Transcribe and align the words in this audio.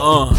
Uh, 0.00 0.32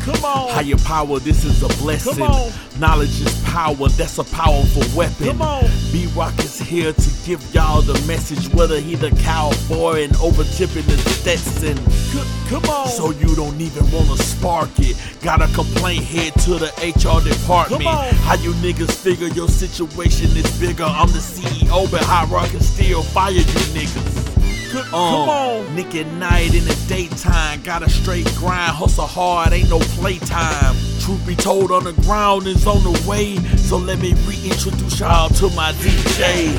Come 0.00 0.24
on. 0.24 0.48
higher 0.50 0.76
power, 0.84 1.18
this 1.18 1.44
is 1.44 1.62
a 1.62 1.68
blessing. 1.82 2.14
Come 2.14 2.22
on. 2.22 2.52
Knowledge 2.78 3.20
is 3.20 3.42
power, 3.44 3.88
that's 3.90 4.16
a 4.16 4.24
powerful 4.24 4.82
weapon. 4.96 5.26
Come 5.26 5.42
on. 5.42 5.64
B 5.92 6.06
Rock 6.16 6.38
is 6.38 6.58
here 6.58 6.90
to 6.92 7.10
give 7.26 7.42
y'all 7.54 7.82
the 7.82 7.92
message, 8.06 8.48
whether 8.54 8.80
he 8.80 8.94
the 8.94 9.10
cowboy 9.22 10.04
and 10.04 10.16
over 10.16 10.42
tipping 10.44 10.86
the 10.86 10.96
Stetson. 10.96 11.76
C- 11.90 12.22
come 12.48 12.64
on. 12.64 12.88
So 12.88 13.10
you 13.10 13.34
don't 13.36 13.60
even 13.60 13.90
wanna 13.90 14.16
spark 14.16 14.70
it. 14.78 14.96
Got 15.20 15.42
a 15.42 15.52
complaint, 15.54 16.04
head 16.04 16.32
to 16.44 16.54
the 16.58 16.72
HR 16.80 17.20
department. 17.20 17.82
How 18.24 18.36
you 18.36 18.52
niggas 18.54 18.92
figure 18.94 19.28
your 19.28 19.48
situation 19.48 20.34
is 20.34 20.58
bigger? 20.58 20.84
I'm 20.84 21.08
the 21.08 21.18
CEO, 21.20 21.90
but 21.90 22.02
High 22.02 22.24
Rock 22.26 22.48
can 22.48 22.60
still 22.60 23.02
fire 23.02 23.32
you 23.32 23.42
niggas. 23.76 24.33
C- 24.74 24.78
Um, 24.80 24.86
come 24.90 25.28
on. 25.28 25.74
Nick 25.76 25.94
at 25.94 26.06
night 26.14 26.54
in 26.54 26.64
the 26.64 26.76
daytime. 26.88 27.62
Got 27.62 27.82
a 27.82 27.88
straight 27.90 28.26
grind, 28.34 28.72
hustle 28.72 29.06
hard, 29.06 29.52
ain't 29.52 29.70
no 29.70 29.78
playtime. 29.78 30.76
Truth 31.00 31.26
be 31.26 31.34
told, 31.36 31.70
on 31.70 31.84
the 31.84 31.92
ground 32.02 32.46
is 32.46 32.66
on 32.66 32.82
the 32.82 32.94
way. 33.08 33.36
So 33.56 33.76
let 33.76 33.98
me 33.98 34.14
reintroduce 34.26 35.00
y'all 35.00 35.28
to 35.30 35.50
my 35.50 35.72
DJ. 35.72 36.58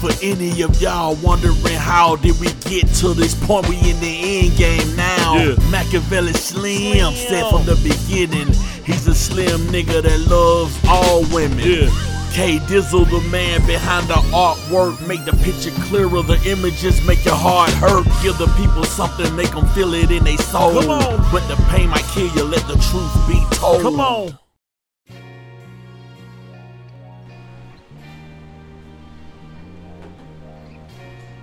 For 0.00 0.10
any 0.22 0.62
of 0.62 0.80
y'all 0.80 1.14
wondering 1.16 1.56
how 1.76 2.16
did 2.16 2.38
we 2.40 2.46
get 2.64 2.86
to 3.00 3.12
this 3.12 3.34
point, 3.34 3.68
we 3.68 3.76
in 3.90 4.00
the 4.00 4.46
end 4.48 4.56
game 4.56 4.96
now. 4.96 5.36
Yeah. 5.36 5.54
Machiavelli 5.70 6.32
Slim, 6.32 7.12
Slim. 7.12 7.14
said 7.14 7.50
from 7.50 7.66
the 7.66 7.76
beginning, 7.82 8.48
he's 8.84 9.06
a 9.06 9.14
slim 9.14 9.60
nigga 9.68 10.00
that 10.02 10.20
loves 10.20 10.74
all 10.88 11.20
women. 11.34 11.58
Yeah. 11.58 11.90
K 12.32 12.58
Dizzle, 12.60 13.04
the 13.06 13.20
man 13.30 13.64
behind 13.66 14.06
the 14.06 14.14
artwork, 14.32 15.04
make 15.06 15.24
the 15.24 15.32
picture 15.32 15.72
clearer. 15.88 16.22
The 16.22 16.40
images 16.46 17.04
make 17.06 17.24
your 17.24 17.34
heart 17.34 17.70
hurt. 17.70 18.06
Give 18.22 18.38
the 18.38 18.46
people 18.56 18.84
something, 18.84 19.34
make 19.34 19.50
them 19.50 19.66
feel 19.68 19.92
it 19.94 20.10
in 20.10 20.24
their 20.24 20.38
soul. 20.38 20.80
Come 20.80 20.90
on. 20.90 21.32
But 21.32 21.46
the 21.48 21.56
pain 21.70 21.90
might 21.90 22.04
kill 22.04 22.28
you, 22.28 22.44
let 22.44 22.66
the 22.68 22.74
truth 22.74 23.28
be 23.28 23.44
told. 23.56 23.82
Come 23.82 24.00
on. 24.00 24.38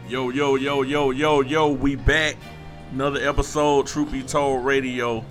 Yo, 0.07 0.29
yo, 0.29 0.55
yo, 0.55 0.83
yo, 0.83 1.11
yo, 1.11 1.41
yo, 1.41 1.67
we 1.67 1.97
back. 1.97 2.38
Another 2.94 3.19
episode, 3.27 3.88
Truth 3.88 4.13
Be 4.13 4.23
Told 4.23 4.63
Radio. 4.63 5.25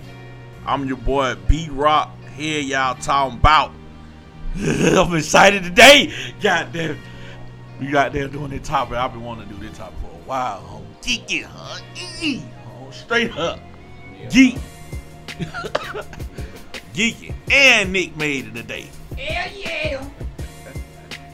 I'm 0.67 0.85
your 0.85 0.97
boy 0.97 1.33
B 1.47 1.67
Rock. 1.71 2.11
Here 2.35 2.59
y'all 2.61 2.93
talking 2.93 3.39
about. 3.39 3.71
I'm 4.97 5.15
excited 5.15 5.63
today. 5.63 6.11
God 6.41 6.73
damn. 6.73 6.97
We 7.79 7.87
got 7.87 8.11
there 8.11 8.27
doing 8.27 8.49
this 8.49 8.67
topic. 8.67 8.97
I've 8.97 9.13
been 9.13 9.23
wanting 9.23 9.47
to 9.47 9.53
do 9.53 9.67
this 9.67 9.77
topic 9.77 9.99
for 9.99 10.07
a 10.07 10.19
while. 10.25 10.59
Home. 10.61 10.87
Geeking, 11.01 11.43
huh? 11.43 11.79
Geeky. 11.93 12.41
Home. 12.63 12.91
Straight 12.91 13.37
up. 13.37 13.59
Geek. 14.31 14.57
Geeking. 16.93 17.33
And 17.51 17.93
Nick 17.93 18.17
made 18.17 18.47
it 18.47 18.55
today. 18.55 18.87
Hell 19.15 19.51
yeah! 19.55 20.03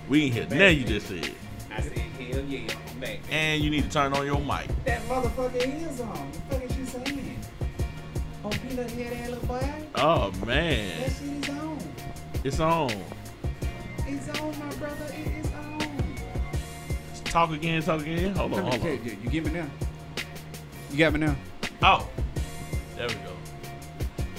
We 0.09 0.25
ain't 0.25 0.33
hear 0.33 0.43
nothing 0.43 0.77
you 0.79 0.83
just 0.83 1.07
said. 1.07 1.31
I 1.71 1.81
said, 1.81 1.97
hell 1.97 2.41
yeah, 2.41 2.73
I'm 2.93 2.99
back. 2.99 3.19
And 3.31 3.63
you 3.63 3.69
need 3.69 3.83
to 3.83 3.89
turn 3.89 4.13
on 4.13 4.25
your 4.25 4.39
mic. 4.41 4.67
That 4.85 5.01
motherfucker 5.03 5.55
is 5.55 6.01
on. 6.01 6.07
What 6.09 6.33
the 6.33 6.55
fuck 6.55 6.63
is 6.69 6.75
she 6.75 6.85
saying? 6.85 7.39
Oh, 8.45 8.49
peanut 8.49 8.91
head 8.91 9.13
ass 9.13 9.29
little 9.29 9.47
boy? 9.47 9.69
Oh 9.95 10.29
That 10.31 10.45
man. 10.45 10.97
shit 10.99 11.07
is 11.07 11.21
on. 11.21 11.42
It's 12.43 12.59
on. 12.59 12.91
It's 14.05 14.39
on, 14.39 14.59
my 14.59 14.75
brother. 14.75 15.05
It 15.13 15.27
is 15.45 15.51
on. 15.53 16.15
Talk 17.25 17.51
again, 17.51 17.81
talk 17.81 18.01
again. 18.01 18.35
Hold 18.35 18.53
on, 18.53 18.59
Come 18.59 18.79
hold 18.81 18.81
on. 18.83 19.05
you, 19.05 19.17
you 19.23 19.29
get 19.29 19.45
me 19.45 19.51
now? 19.51 19.67
You 20.91 20.97
got 20.97 21.13
me 21.13 21.19
now? 21.19 21.35
Oh, 21.81 22.07
there 22.97 23.07
we 23.07 23.13
go. 23.15 23.33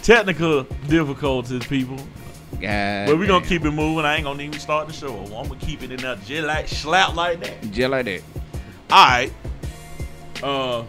Technical 0.02 0.62
difficulties, 0.86 1.66
people. 1.66 1.96
God. 2.60 3.06
But 3.06 3.18
we're 3.18 3.26
gonna 3.26 3.44
keep 3.44 3.64
it 3.64 3.70
moving. 3.70 4.04
I 4.04 4.16
ain't 4.16 4.24
gonna 4.24 4.42
even 4.42 4.60
start 4.60 4.86
the 4.86 4.92
show. 4.92 5.16
I'm 5.24 5.48
gonna 5.48 5.56
keep 5.56 5.82
it 5.82 5.90
in 5.90 5.96
there 6.00 6.16
just 6.16 6.46
like 6.46 6.68
slap 6.68 7.14
like 7.14 7.42
that. 7.42 7.60
Just 7.70 7.90
like 7.90 8.04
that. 8.04 8.22
Alright. 8.92 9.32
Uh 10.42 10.84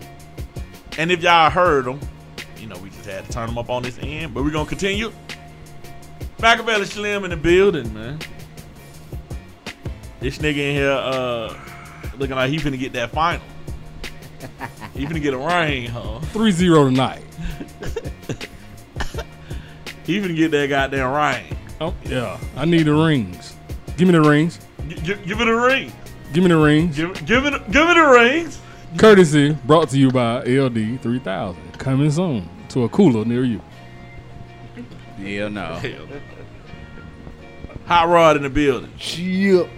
and 0.97 1.11
if 1.11 1.21
y'all 1.23 1.49
heard 1.49 1.85
them, 1.85 1.99
you 2.57 2.67
know, 2.67 2.77
we 2.77 2.89
just 2.89 3.05
had 3.05 3.25
to 3.25 3.31
turn 3.31 3.47
them 3.47 3.57
up 3.57 3.69
on 3.69 3.83
this 3.83 3.97
end. 4.01 4.33
But 4.33 4.43
we're 4.43 4.51
gonna 4.51 4.69
continue. 4.69 5.11
Machiavelli 6.45 6.85
Slim 6.85 7.23
in 7.23 7.31
the 7.31 7.37
building, 7.37 7.91
man. 7.91 8.19
This 10.19 10.37
nigga 10.37 10.57
in 10.57 10.75
here 10.75 10.91
uh 10.91 11.57
looking 12.19 12.35
like 12.35 12.51
he 12.51 12.57
finna 12.57 12.77
get 12.77 12.93
that 12.93 13.09
final. 13.09 13.41
he 14.93 15.07
finna 15.07 15.23
get 15.23 15.33
a 15.33 15.39
ring, 15.39 15.87
huh? 15.87 16.19
3 16.19 16.51
0 16.51 16.85
tonight. 16.85 17.23
He 20.05 20.19
finna 20.19 20.35
get 20.35 20.51
that 20.51 20.69
goddamn 20.69 21.11
ring. 21.11 21.57
Oh, 21.81 21.95
yeah. 22.03 22.39
I 22.55 22.65
need 22.65 22.83
the 22.83 22.93
rings. 22.93 23.55
Give 23.97 24.07
me 24.07 24.11
the 24.11 24.21
rings. 24.21 24.59
G- 24.87 25.15
give 25.25 25.41
it 25.41 25.47
a 25.47 25.59
ring. 25.59 25.91
Give 26.31 26.43
me 26.43 26.49
the 26.49 26.57
rings. 26.57 26.95
Give, 26.95 27.25
give 27.25 27.47
it 27.47 27.71
give 27.71 27.89
it 27.89 27.97
a 27.97 28.07
ring. 28.07 28.51
Courtesy 28.99 29.53
brought 29.65 29.89
to 29.89 29.97
you 29.97 30.11
by 30.11 30.43
LD 30.43 31.01
3000. 31.01 31.79
Coming 31.79 32.11
soon 32.11 32.47
to 32.69 32.83
a 32.83 32.89
cooler 32.89 33.25
near 33.25 33.43
you. 33.43 33.59
Hell 35.17 35.49
no. 35.49 35.73
Hell. 35.75 36.07
Hot 37.85 38.09
rod 38.09 38.35
in 38.35 38.43
the 38.43 38.49
building. 38.49 38.91
Chill. 38.97 39.69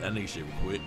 That 0.00 0.12
nigga 0.12 0.28
shit 0.28 0.44
was 0.44 0.54
quick. 0.62 0.80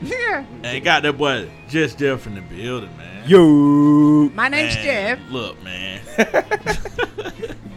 Yeah. 0.00 0.44
And 0.62 0.84
got 0.84 1.02
that 1.02 1.18
boy 1.18 1.50
just 1.68 1.98
Jeff 1.98 2.26
in 2.26 2.34
the 2.34 2.40
building, 2.40 2.96
man. 2.96 3.28
Yo, 3.28 4.30
My 4.34 4.48
name's 4.48 4.74
Man, 4.76 4.84
Jeff. 4.84 5.30
Look, 5.30 5.62
man. 5.62 6.00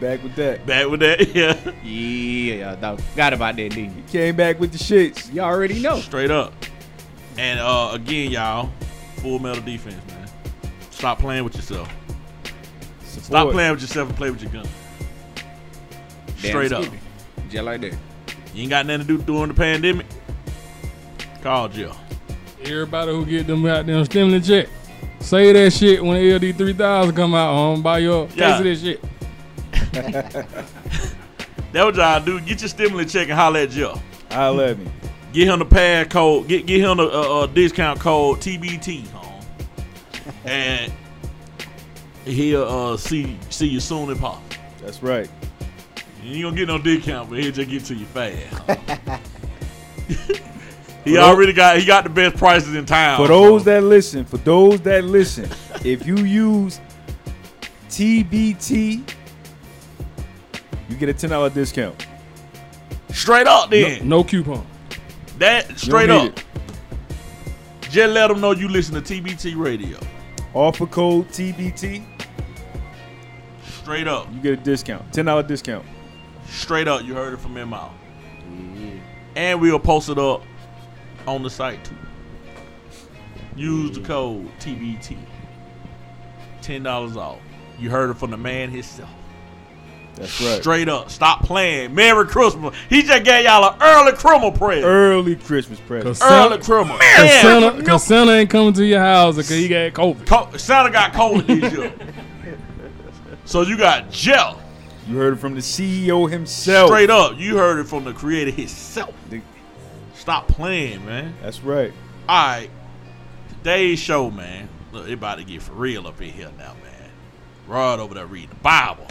back 0.00 0.22
with 0.22 0.34
that. 0.36 0.64
Back 0.64 0.88
with 0.88 1.00
that, 1.00 1.34
yeah. 1.34 1.72
Yeah, 1.84 2.74
dog. 2.76 3.02
Got 3.16 3.34
about 3.34 3.56
that, 3.56 3.70
didn't 3.70 3.96
you? 3.96 4.02
Came 4.04 4.36
back 4.36 4.58
with 4.58 4.72
the 4.72 4.78
shits. 4.78 5.32
Y'all 5.34 5.44
already 5.44 5.80
know. 5.80 5.98
Straight 6.00 6.30
up. 6.30 6.54
And 7.36 7.60
uh 7.60 7.90
again, 7.92 8.30
y'all, 8.30 8.70
full 9.16 9.38
metal 9.38 9.62
defense, 9.62 9.96
man. 10.08 10.28
Stop 10.90 11.18
playing 11.18 11.44
with 11.44 11.56
yourself. 11.56 11.92
Stop 13.04 13.50
playing 13.50 13.72
with 13.72 13.82
yourself 13.82 14.08
and 14.08 14.16
play 14.16 14.30
with 14.30 14.42
your 14.42 14.52
gun. 14.52 14.66
Damn 16.42 16.50
Straight 16.50 16.72
up. 16.72 16.82
skippy. 16.84 16.98
Just 17.50 17.64
like 17.64 17.80
that. 17.80 17.96
You 18.54 18.62
ain't 18.62 18.70
got 18.70 18.86
nothing 18.86 19.06
to 19.06 19.16
do 19.18 19.22
during 19.22 19.48
the 19.48 19.54
pandemic. 19.54 20.06
Call 21.42 21.68
Jill. 21.68 21.96
Everybody 22.62 23.12
who 23.12 23.24
get 23.24 23.46
them 23.46 23.62
goddamn 23.62 24.04
stimulus 24.04 24.46
check. 24.46 24.68
Say 25.20 25.52
that 25.52 25.72
shit 25.72 26.04
when 26.04 26.16
the 26.22 26.50
LD 26.50 26.56
3000 26.56 27.14
come 27.14 27.34
out. 27.34 27.54
Um, 27.54 27.82
buy 27.82 27.98
your 27.98 28.26
case 28.28 28.58
of 28.58 28.64
this 28.64 28.82
shit. 28.82 29.00
That 31.72 31.86
what 31.86 31.94
y'all 31.94 32.22
do. 32.22 32.38
Get 32.40 32.60
your 32.60 32.68
stimulus 32.68 33.10
check 33.10 33.28
and 33.28 33.38
holler 33.38 33.60
at 33.60 33.70
Jill. 33.70 34.00
Holla 34.30 34.70
at 34.72 34.78
me. 34.78 34.86
Get 35.32 35.48
him 35.48 35.58
the 35.58 35.64
pad 35.64 36.10
code. 36.10 36.46
Get 36.46 36.66
get 36.66 36.80
him 36.82 36.98
the 36.98 37.04
uh, 37.04 37.40
uh, 37.40 37.46
discount 37.46 37.98
code 37.98 38.40
TBT, 38.40 39.06
home. 39.08 39.42
and 40.44 40.92
he'll 42.26 42.64
uh, 42.64 42.96
see 42.98 43.38
see 43.48 43.66
you 43.68 43.80
soon 43.80 44.10
as 44.10 44.18
pop. 44.18 44.42
That's 44.82 45.02
right. 45.02 45.30
You 46.22 46.34
ain't 46.34 46.42
gonna 46.44 46.56
get 46.56 46.68
no 46.68 46.78
discount, 46.78 47.28
but 47.30 47.38
he'll 47.40 47.52
just 47.52 47.68
get 47.70 47.84
to 47.86 47.94
you 47.94 48.06
fast. 48.06 48.70
he 51.04 51.14
For 51.14 51.18
already 51.20 51.52
got 51.52 51.78
he 51.78 51.84
got 51.84 52.04
the 52.04 52.10
best 52.10 52.36
prices 52.36 52.74
in 52.74 52.86
town. 52.86 53.16
For 53.18 53.28
those 53.28 53.64
that 53.64 53.82
listen, 53.82 54.24
for 54.24 54.36
those 54.38 54.80
that 54.82 55.04
listen, 55.04 55.50
if 55.84 56.06
you 56.06 56.18
use 56.18 56.80
TBT, 57.88 59.02
you 60.88 60.96
get 60.96 61.08
a 61.08 61.14
ten 61.14 61.30
dollar 61.30 61.50
discount. 61.50 62.06
straight 63.10 63.46
up, 63.46 63.70
No, 63.70 63.76
then 63.80 64.08
no 64.08 64.22
coupon. 64.24 64.64
that 65.38 65.78
straight 65.78 66.08
need 66.08 66.30
up. 66.30 66.40
Just 67.90 68.14
let 68.14 68.28
them 68.28 68.40
know 68.40 68.52
you 68.52 68.68
listen 68.68 68.94
to 68.94 69.00
TBT 69.02 69.56
radio. 69.56 69.98
Offer 70.54 70.86
code 70.86 71.28
TBT, 71.28 72.04
Straight 73.82 74.06
up, 74.06 74.28
you 74.32 74.40
get 74.40 74.52
a 74.52 74.56
discount. 74.62 75.12
Ten 75.12 75.24
dollar 75.24 75.42
discount. 75.42 75.84
Straight 76.52 76.88
up. 76.88 77.04
You 77.04 77.14
heard 77.14 77.34
it 77.34 77.40
from 77.40 77.56
him 77.56 77.72
out. 77.72 77.92
And 79.34 79.60
we'll 79.60 79.78
post 79.78 80.08
it 80.08 80.18
up 80.18 80.42
on 81.26 81.42
the 81.42 81.50
site 81.50 81.84
too. 81.84 81.96
Use 83.56 83.92
the 83.92 84.00
mm-hmm. 84.00 84.06
code 84.06 84.58
TBT. 84.58 85.16
Ten 86.60 86.82
dollars 86.82 87.16
off. 87.16 87.38
You 87.78 87.90
heard 87.90 88.10
it 88.10 88.14
from 88.14 88.30
the 88.30 88.36
man 88.36 88.70
himself. 88.70 89.10
That's 90.14 90.40
right. 90.42 90.60
Straight 90.60 90.88
up. 90.88 91.10
Stop 91.10 91.42
playing. 91.42 91.94
Merry 91.94 92.26
Christmas. 92.26 92.76
He 92.88 93.02
just 93.02 93.24
gave 93.24 93.44
y'all 93.44 93.72
an 93.72 93.78
early 93.80 94.12
Christmas 94.12 94.58
present. 94.58 94.84
Early 94.84 95.36
Christmas 95.36 95.80
present. 95.80 96.04
Cause 96.04 96.22
early 96.22 96.58
Christmas. 96.58 96.66
criminal. 96.66 96.98
cause 96.98 97.40
Santa, 97.40 97.84
cause 97.84 98.04
Santa 98.04 98.32
ain't 98.32 98.50
coming 98.50 98.72
to 98.74 98.84
your 98.84 99.00
house 99.00 99.36
because 99.36 99.50
he 99.50 99.68
got 99.68 99.92
COVID. 99.92 100.26
Co- 100.26 100.56
Santa 100.56 100.90
got 100.90 101.12
COVID 101.12 101.46
this 101.46 101.72
year. 101.72 101.92
so 103.44 103.62
you 103.62 103.76
got 103.78 104.10
Jeff. 104.10 104.61
You 105.12 105.18
heard 105.18 105.34
it 105.34 105.40
from 105.40 105.54
the 105.54 105.60
CEO 105.60 106.30
himself. 106.30 106.88
Straight 106.88 107.10
up. 107.10 107.36
You 107.36 107.58
heard 107.58 107.78
it 107.80 107.84
from 107.86 108.04
the 108.04 108.14
creator 108.14 108.50
himself. 108.50 109.14
The- 109.28 109.42
Stop 110.14 110.48
playing, 110.48 111.04
man. 111.04 111.34
That's 111.42 111.60
right. 111.62 111.92
All 112.26 112.46
right. 112.46 112.70
Today's 113.58 113.98
show, 113.98 114.30
man. 114.30 114.70
Look, 114.90 115.08
it 115.08 115.12
about 115.12 115.36
to 115.36 115.44
get 115.44 115.60
for 115.60 115.72
real 115.74 116.06
up 116.06 116.22
in 116.22 116.30
here 116.30 116.50
now, 116.56 116.72
man. 116.82 117.10
Rod 117.66 118.00
over 118.00 118.14
there 118.14 118.24
reading 118.24 118.48
the 118.48 118.54
Bible. 118.56 119.06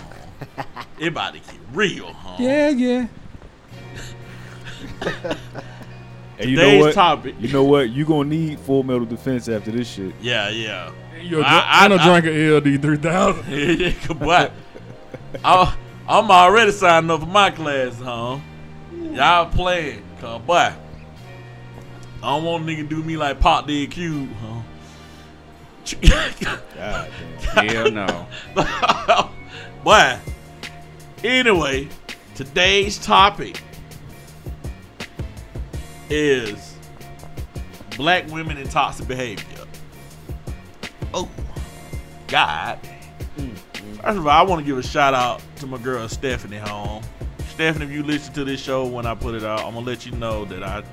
Huh? 0.57 0.63
it 0.99 1.09
about 1.09 1.33
to 1.33 1.39
get 1.39 1.55
real, 1.71 2.11
huh? 2.13 2.37
Yeah, 2.39 2.69
yeah. 2.69 3.07
And 6.39 6.49
you 6.49 6.55
know 6.57 6.63
Today's 6.63 6.83
what? 6.85 6.93
topic. 6.95 7.35
You 7.39 7.49
know 7.49 7.63
what? 7.63 7.91
You 7.91 8.03
gonna 8.03 8.27
need 8.27 8.59
full 8.61 8.81
metal 8.81 9.05
defense 9.05 9.47
after 9.47 9.69
this 9.69 9.87
shit. 9.87 10.15
Yeah, 10.19 10.49
yeah. 10.49 10.91
You're 11.21 11.41
a, 11.41 11.45
I- 11.45 11.49
dr- 11.51 11.63
I- 11.67 11.85
and 11.85 11.93
a 11.93 11.97
I- 12.01 12.19
drink 12.21 12.25
of 12.25 12.65
LD 12.65 12.81
three 12.81 12.97
thousand. 12.97 13.45
yeah, 13.51 13.89
yeah, 13.89 14.13
but 14.15 14.51
I, 15.45 15.75
I'm 16.11 16.29
already 16.29 16.73
signing 16.73 17.09
up 17.09 17.21
for 17.21 17.25
my 17.25 17.51
class, 17.51 17.97
huh? 17.97 18.37
Y'all 18.91 19.45
playing, 19.49 20.03
cause 20.19 20.41
boy, 20.41 20.53
I 20.55 20.75
don't 22.21 22.43
want 22.43 22.63
a 22.63 22.67
nigga 22.67 22.89
do 22.89 23.01
me 23.01 23.15
like 23.15 23.39
Pop 23.39 23.65
did 23.65 23.91
Cube, 23.91 24.27
huh? 24.41 24.61
God. 26.75 27.09
Hell 27.55 27.91
no. 27.91 28.27
But 29.85 30.19
anyway, 31.23 31.87
today's 32.35 32.99
topic 32.99 33.63
is 36.09 36.75
black 37.95 38.29
women 38.29 38.57
and 38.57 38.69
toxic 38.69 39.07
behavior. 39.07 39.65
Oh, 41.13 41.29
God. 42.27 42.79
First 44.03 44.17
of 44.17 44.25
all, 44.25 44.31
I 44.31 44.41
want 44.41 44.59
to 44.61 44.65
give 44.65 44.79
a 44.79 44.83
shout 44.83 45.13
out 45.13 45.43
to 45.57 45.67
my 45.67 45.77
girl 45.77 46.09
Stephanie 46.09 46.57
home. 46.57 47.03
Stephanie, 47.49 47.85
if 47.85 47.91
you 47.91 48.01
listen 48.01 48.33
to 48.33 48.43
this 48.43 48.59
show 48.59 48.83
when 48.83 49.05
I 49.05 49.13
put 49.13 49.35
it 49.35 49.43
out, 49.43 49.59
I'm 49.59 49.75
gonna 49.75 49.85
let 49.85 50.07
you 50.07 50.11
know 50.13 50.43
that 50.45 50.63
I 50.63 50.83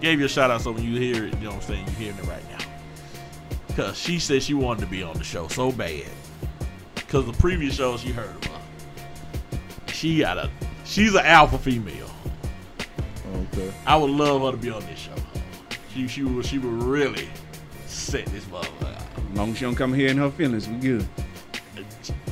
gave 0.00 0.18
you 0.18 0.26
a 0.26 0.28
shout 0.28 0.50
out. 0.50 0.62
So 0.62 0.72
when 0.72 0.82
you 0.82 0.98
hear 0.98 1.26
it, 1.26 1.34
you 1.34 1.44
know 1.44 1.50
what 1.50 1.56
I'm 1.56 1.62
saying, 1.62 1.86
you're 1.86 2.12
hearing 2.12 2.18
it 2.18 2.26
right 2.26 2.42
now. 2.50 3.76
Cause 3.76 3.96
she 3.96 4.18
said 4.18 4.42
she 4.42 4.54
wanted 4.54 4.80
to 4.80 4.86
be 4.88 5.04
on 5.04 5.16
the 5.16 5.22
show 5.22 5.46
so 5.46 5.70
bad. 5.70 6.06
Cause 7.06 7.24
the 7.24 7.34
previous 7.34 7.76
show 7.76 7.96
she 7.98 8.08
heard 8.08 8.34
about. 8.44 8.60
She 9.92 10.18
got 10.18 10.36
a 10.36 10.50
she's 10.84 11.14
an 11.14 11.24
alpha 11.24 11.58
female. 11.58 12.10
Okay. 13.52 13.72
I 13.86 13.96
would 13.96 14.10
love 14.10 14.42
her 14.42 14.50
to 14.50 14.56
be 14.56 14.70
on 14.70 14.84
this 14.86 14.98
show. 14.98 15.14
She 15.94 16.08
she 16.08 16.24
would 16.24 16.44
she 16.44 16.58
would 16.58 16.82
really 16.82 17.28
set 17.86 18.26
this 18.26 18.44
motherfucker 18.46 18.92
out. 18.92 19.02
As 19.30 19.38
long 19.38 19.50
as 19.52 19.58
she 19.58 19.64
don't 19.64 19.76
come 19.76 19.94
here 19.94 20.08
in 20.08 20.16
her 20.16 20.30
feelings, 20.32 20.68
we 20.68 20.76
good. 20.78 21.06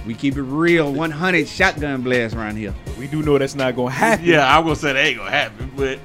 We 0.06 0.14
keep 0.14 0.36
it 0.36 0.42
real, 0.42 0.92
100 0.92 1.48
shotgun 1.48 2.02
blast 2.02 2.34
around 2.34 2.56
here. 2.56 2.74
We 2.98 3.06
do 3.06 3.22
know 3.22 3.38
that's 3.38 3.54
not 3.54 3.74
gonna 3.74 3.90
happen. 3.90 4.26
Yeah, 4.26 4.56
I'm 4.56 4.64
gonna 4.64 4.76
say 4.76 4.92
that 4.92 5.04
ain't 5.04 5.18
gonna 5.18 5.30
happen, 5.30 5.72
but 5.76 5.98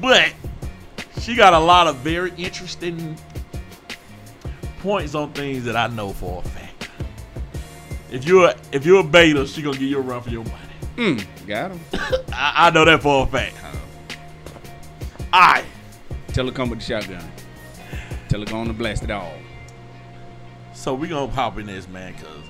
but 0.00 0.32
she 1.20 1.34
got 1.34 1.52
a 1.52 1.58
lot 1.58 1.86
of 1.86 1.96
very 1.96 2.32
interesting 2.36 3.16
points 4.80 5.14
on 5.14 5.32
things 5.32 5.64
that 5.64 5.76
I 5.76 5.86
know 5.88 6.12
for 6.12 6.40
a 6.44 6.48
fact. 6.48 6.90
If 8.10 8.24
you're 8.24 8.52
if 8.72 8.84
you're 8.84 9.00
a 9.00 9.04
beta, 9.04 9.46
she 9.46 9.62
gonna 9.62 9.78
give 9.78 9.88
you 9.88 9.98
a 9.98 10.02
run 10.02 10.22
for 10.22 10.30
your 10.30 10.44
money. 10.44 10.56
Mm, 10.96 11.46
got 11.46 11.70
him. 11.70 11.80
I, 12.32 12.66
I 12.66 12.70
know 12.70 12.84
that 12.84 13.02
for 13.02 13.24
a 13.24 13.26
fact. 13.26 13.56
Alright. 15.32 15.64
Tell 16.28 16.46
her 16.46 16.52
come 16.52 16.70
with 16.70 16.80
the 16.80 16.84
shotgun. 16.84 17.30
Tell 18.28 18.40
her 18.40 18.46
go 18.46 18.56
on 18.56 18.68
and 18.68 18.78
blast 18.78 19.04
it 19.04 19.10
all. 19.10 19.34
So 20.72 20.94
we 20.94 21.08
gonna 21.08 21.30
pop 21.30 21.58
in 21.58 21.66
this, 21.66 21.88
man, 21.88 22.14
cause 22.14 22.45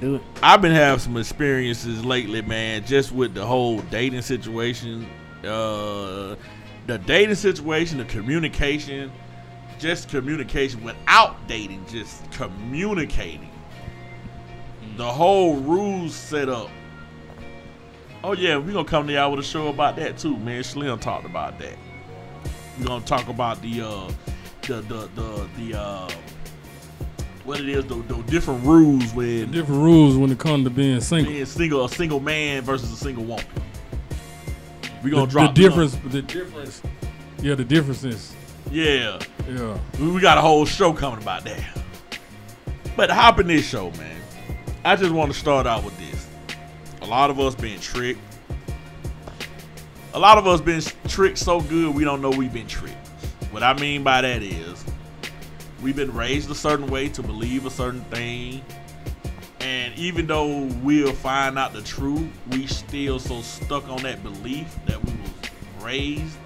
Do 0.00 0.16
it. 0.16 0.22
I've 0.42 0.62
been 0.62 0.72
having 0.72 1.00
some 1.00 1.16
experiences 1.16 2.04
lately, 2.04 2.42
man, 2.42 2.84
just 2.84 3.10
with 3.10 3.34
the 3.34 3.44
whole 3.44 3.80
dating 3.82 4.22
situation, 4.22 5.08
uh, 5.44 6.36
the 6.86 6.98
dating 7.04 7.34
situation, 7.34 7.98
the 7.98 8.04
communication, 8.04 9.10
just 9.78 10.08
communication 10.08 10.84
without 10.84 11.46
dating, 11.48 11.84
just 11.86 12.30
communicating. 12.32 13.50
The 14.96 15.06
whole 15.06 15.56
rules 15.56 16.14
set 16.14 16.48
up. 16.48 16.70
Oh 18.22 18.32
yeah, 18.32 18.56
we're 18.56 18.72
gonna 18.72 18.88
come 18.88 19.06
to 19.06 19.12
y'all 19.12 19.30
with 19.30 19.40
a 19.40 19.44
show 19.44 19.68
about 19.68 19.96
that 19.96 20.18
too, 20.18 20.36
man. 20.36 20.62
Slim 20.64 20.98
talked 20.98 21.24
about 21.24 21.58
that. 21.58 21.76
We're 22.78 22.86
gonna 22.86 23.04
talk 23.04 23.28
about 23.28 23.60
the 23.62 23.82
uh, 23.82 24.10
the 24.62 24.80
the 24.82 25.08
the 25.14 25.48
the 25.56 25.78
uh, 25.78 26.10
what 27.48 27.60
it 27.60 27.68
is, 27.70 27.86
the, 27.86 27.94
the 27.94 28.22
different 28.24 28.62
rules 28.62 29.14
with 29.14 29.50
Different 29.50 29.80
rules 29.80 30.18
when 30.18 30.30
it 30.30 30.38
comes 30.38 30.64
to 30.64 30.70
being 30.70 31.00
single. 31.00 31.32
being 31.32 31.46
single, 31.46 31.84
a 31.86 31.88
single 31.88 32.20
man 32.20 32.62
versus 32.62 32.92
a 32.92 32.96
single 32.96 33.24
woman. 33.24 33.44
We 35.02 35.10
gonna 35.10 35.24
the 35.24 35.32
drop 35.32 35.54
the 35.54 35.62
difference. 35.62 35.94
The 36.10 36.20
difference. 36.20 36.82
Yeah, 37.40 37.54
the 37.54 37.64
differences. 37.64 38.34
Yeah, 38.70 39.18
Yeah. 39.48 39.78
we, 39.98 40.10
we 40.10 40.20
got 40.20 40.36
a 40.36 40.42
whole 40.42 40.66
show 40.66 40.92
coming 40.92 41.22
about 41.22 41.44
that. 41.44 41.64
But 42.96 43.10
hop 43.10 43.40
in 43.40 43.46
this 43.46 43.66
show, 43.66 43.90
man. 43.92 44.20
I 44.84 44.94
just 44.96 45.12
want 45.12 45.32
to 45.32 45.38
start 45.38 45.66
out 45.66 45.84
with 45.84 45.96
this. 45.98 46.26
A 47.00 47.06
lot 47.06 47.30
of 47.30 47.40
us 47.40 47.54
being 47.54 47.80
tricked. 47.80 48.20
A 50.12 50.18
lot 50.18 50.36
of 50.36 50.46
us 50.46 50.60
been 50.60 50.82
tricked 51.06 51.38
so 51.38 51.62
good 51.62 51.94
we 51.94 52.04
don't 52.04 52.20
know 52.20 52.28
we've 52.30 52.52
been 52.52 52.66
tricked. 52.66 52.96
What 53.52 53.62
I 53.62 53.72
mean 53.72 54.02
by 54.02 54.20
that 54.20 54.42
is 54.42 54.84
we've 55.82 55.96
been 55.96 56.12
raised 56.14 56.50
a 56.50 56.54
certain 56.54 56.86
way 56.86 57.08
to 57.10 57.22
believe 57.22 57.66
a 57.66 57.70
certain 57.70 58.02
thing. 58.04 58.64
And 59.60 59.94
even 59.98 60.26
though 60.26 60.64
we'll 60.82 61.12
find 61.12 61.58
out 61.58 61.72
the 61.72 61.82
truth, 61.82 62.28
we 62.50 62.66
still 62.66 63.18
so 63.18 63.40
stuck 63.42 63.88
on 63.88 64.02
that 64.02 64.22
belief 64.22 64.74
that 64.86 65.04
we 65.04 65.12
was 65.12 65.84
raised 65.84 66.36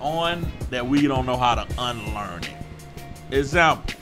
on 0.00 0.50
that 0.70 0.86
we 0.86 1.06
don't 1.06 1.26
know 1.26 1.36
how 1.36 1.54
to 1.54 1.66
unlearn 1.78 2.42
it. 2.44 2.56
Example, 3.30 3.94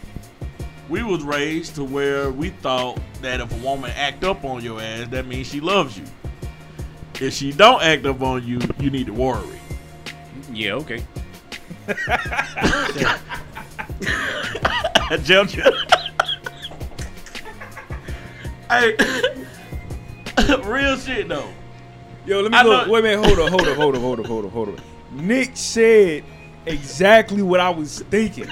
we 0.89 1.03
was 1.03 1.23
raised 1.23 1.75
to 1.77 1.85
where 1.85 2.31
we 2.31 2.51
thought 2.51 2.99
that 3.21 3.41
if 3.41 3.53
a 3.53 3.65
woman 3.65 3.91
act 3.97 4.25
up 4.25 4.45
on 4.45 4.63
your 4.63 4.81
ass, 4.81 5.09
that 5.09 5.27
means 5.27 5.49
she 5.49 5.61
loves 5.61 5.99
you. 5.99 6.05
If 7.21 7.35
she 7.35 7.53
don't 7.53 7.83
act 7.83 8.07
up 8.07 8.23
on 8.23 8.47
you, 8.47 8.61
you 8.79 8.91
need 8.91 9.07
to 9.07 9.13
worry. 9.13 9.61
Yeah, 10.53 10.75
okay. 10.75 11.05
Jump, 15.25 15.51
jump. 15.51 15.75
hey, 18.71 18.95
real 20.65 20.97
shit 20.99 21.29
though. 21.29 21.49
Yo, 22.27 22.41
let 22.41 22.53
me 22.53 22.59
I 22.59 22.63
go. 22.63 22.85
know- 22.85 22.93
Wait 22.93 23.01
a 23.01 23.03
minute. 23.03 23.25
Hold 23.27 23.39
up. 23.39 23.49
Hold 23.51 23.69
up. 23.69 23.77
Hold 23.77 23.95
up. 23.97 24.01
Hold 24.03 24.21
up. 24.21 24.27
Hold 24.27 24.45
up. 24.47 24.53
Hold 24.53 24.69
up. 24.71 24.81
Nick 25.13 25.53
said 25.55 26.25
exactly 26.67 27.43
what 27.43 27.61
I 27.61 27.71
was 27.71 28.01
thinking. 28.11 28.49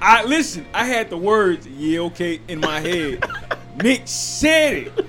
I 0.00 0.24
listen. 0.24 0.64
I 0.72 0.84
had 0.84 1.10
the 1.10 1.18
words 1.18 1.66
"yeah, 1.66 2.00
okay" 2.00 2.40
in 2.48 2.60
my 2.60 2.80
head. 2.80 3.24
Nick 3.82 4.02
said 4.04 4.74
it. 4.74 5.06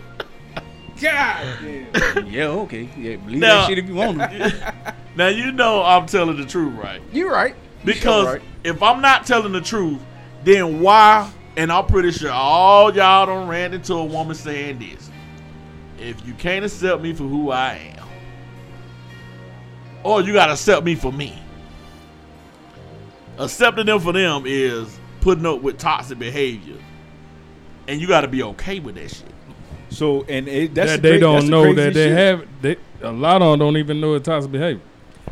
God 1.00 1.45
damn. 1.62 2.25
Yeah, 2.27 2.45
okay. 2.48 2.89
Yeah, 2.98 3.15
believe 3.17 3.39
Now- 3.39 3.62
that 3.62 3.67
shit 3.69 3.77
if 3.79 3.88
you 3.88 3.95
want 3.95 4.17
to. 4.19 4.74
Now 5.13 5.27
you 5.27 5.51
know 5.51 5.83
I'm 5.83 6.05
telling 6.05 6.38
the 6.38 6.45
truth, 6.45 6.74
right? 6.81 7.01
You're 7.12 7.33
right. 7.33 7.53
You 7.83 7.86
Because 7.93 8.24
sure 8.24 8.33
right. 8.36 8.41
If 8.63 8.81
I'm 8.83 9.01
not 9.01 9.25
telling 9.25 9.51
the 9.51 9.61
truth, 9.61 9.99
then 10.43 10.81
why? 10.81 11.31
And 11.57 11.71
I'm 11.71 11.85
pretty 11.85 12.11
sure 12.11 12.31
all 12.31 12.93
y'all 12.95 13.25
done 13.25 13.47
ran 13.47 13.73
into 13.73 13.93
a 13.93 14.05
woman 14.05 14.35
saying 14.35 14.79
this. 14.79 15.09
If 15.99 16.25
you 16.25 16.33
can't 16.33 16.65
accept 16.65 17.01
me 17.01 17.13
for 17.13 17.23
who 17.23 17.51
I 17.51 17.95
am, 17.97 18.07
or 20.03 20.21
you 20.21 20.33
gotta 20.33 20.53
accept 20.53 20.85
me 20.85 20.95
for 20.95 21.11
me. 21.11 21.37
Accepting 23.37 23.85
them 23.85 23.99
for 23.99 24.13
them 24.13 24.43
is 24.45 24.99
putting 25.19 25.45
up 25.45 25.61
with 25.61 25.77
toxic 25.77 26.17
behavior. 26.19 26.77
And 27.87 27.99
you 28.01 28.07
gotta 28.07 28.27
be 28.27 28.43
okay 28.43 28.79
with 28.79 28.95
that 28.95 29.09
shit. 29.11 29.25
So 29.89 30.23
and 30.29 30.47
it, 30.47 30.73
that's 30.73 30.91
that 30.91 31.01
the 31.01 31.09
they 31.09 31.11
cra- 31.15 31.19
don't 31.19 31.33
that's 31.35 31.45
the 31.45 31.51
know 31.51 31.63
crazy 31.63 31.75
that 31.75 31.93
they 31.93 32.07
shit. 32.07 32.17
have. 32.17 32.47
They, 32.61 32.77
a 33.01 33.11
lot 33.11 33.41
of 33.41 33.51
them 33.51 33.59
don't 33.59 33.77
even 33.77 33.99
know 33.99 34.13
it's 34.15 34.25
toxic 34.25 34.51
behavior. 34.51 34.81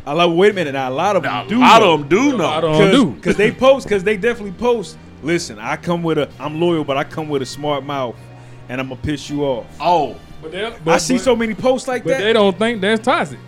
I 0.06 0.12
love. 0.12 0.32
Wait 0.32 0.50
a 0.50 0.54
minute. 0.54 0.72
Now 0.72 0.88
a 0.88 0.92
lot 0.92 1.16
of 1.16 1.22
them 1.22 1.48
do. 1.48 1.56
a 1.56 1.58
do. 1.58 1.60
lot 1.60 1.80
know. 1.80 1.92
of 1.94 2.00
them 2.00 2.08
do 2.08 2.34
A 2.34 2.36
lot 2.36 2.64
of 2.64 2.70
know. 2.72 2.78
them 2.78 2.90
do. 2.90 3.10
Because 3.12 3.36
they 3.36 3.50
post, 3.52 3.86
because 3.86 4.02
they 4.04 4.16
definitely 4.16 4.52
post. 4.52 4.96
Listen, 5.22 5.58
I 5.58 5.76
come 5.76 6.02
with 6.02 6.16
a, 6.18 6.30
I'm 6.38 6.58
loyal, 6.60 6.82
but 6.84 6.96
I 6.96 7.04
come 7.04 7.28
with 7.28 7.42
a 7.42 7.46
smart 7.46 7.84
mouth, 7.84 8.16
and 8.70 8.80
I'm 8.80 8.88
gonna 8.88 9.00
piss 9.02 9.28
you 9.28 9.44
off. 9.44 9.66
Oh, 9.78 10.16
But, 10.40 10.52
they, 10.52 10.64
I 10.86 10.96
see 10.96 11.18
so 11.18 11.36
many 11.36 11.54
posts 11.54 11.86
like 11.86 12.04
But 12.04 12.10
that. 12.10 12.20
they 12.22 12.32
don't 12.32 12.58
think 12.58 12.80
that's 12.80 13.04
toxic. 13.04 13.38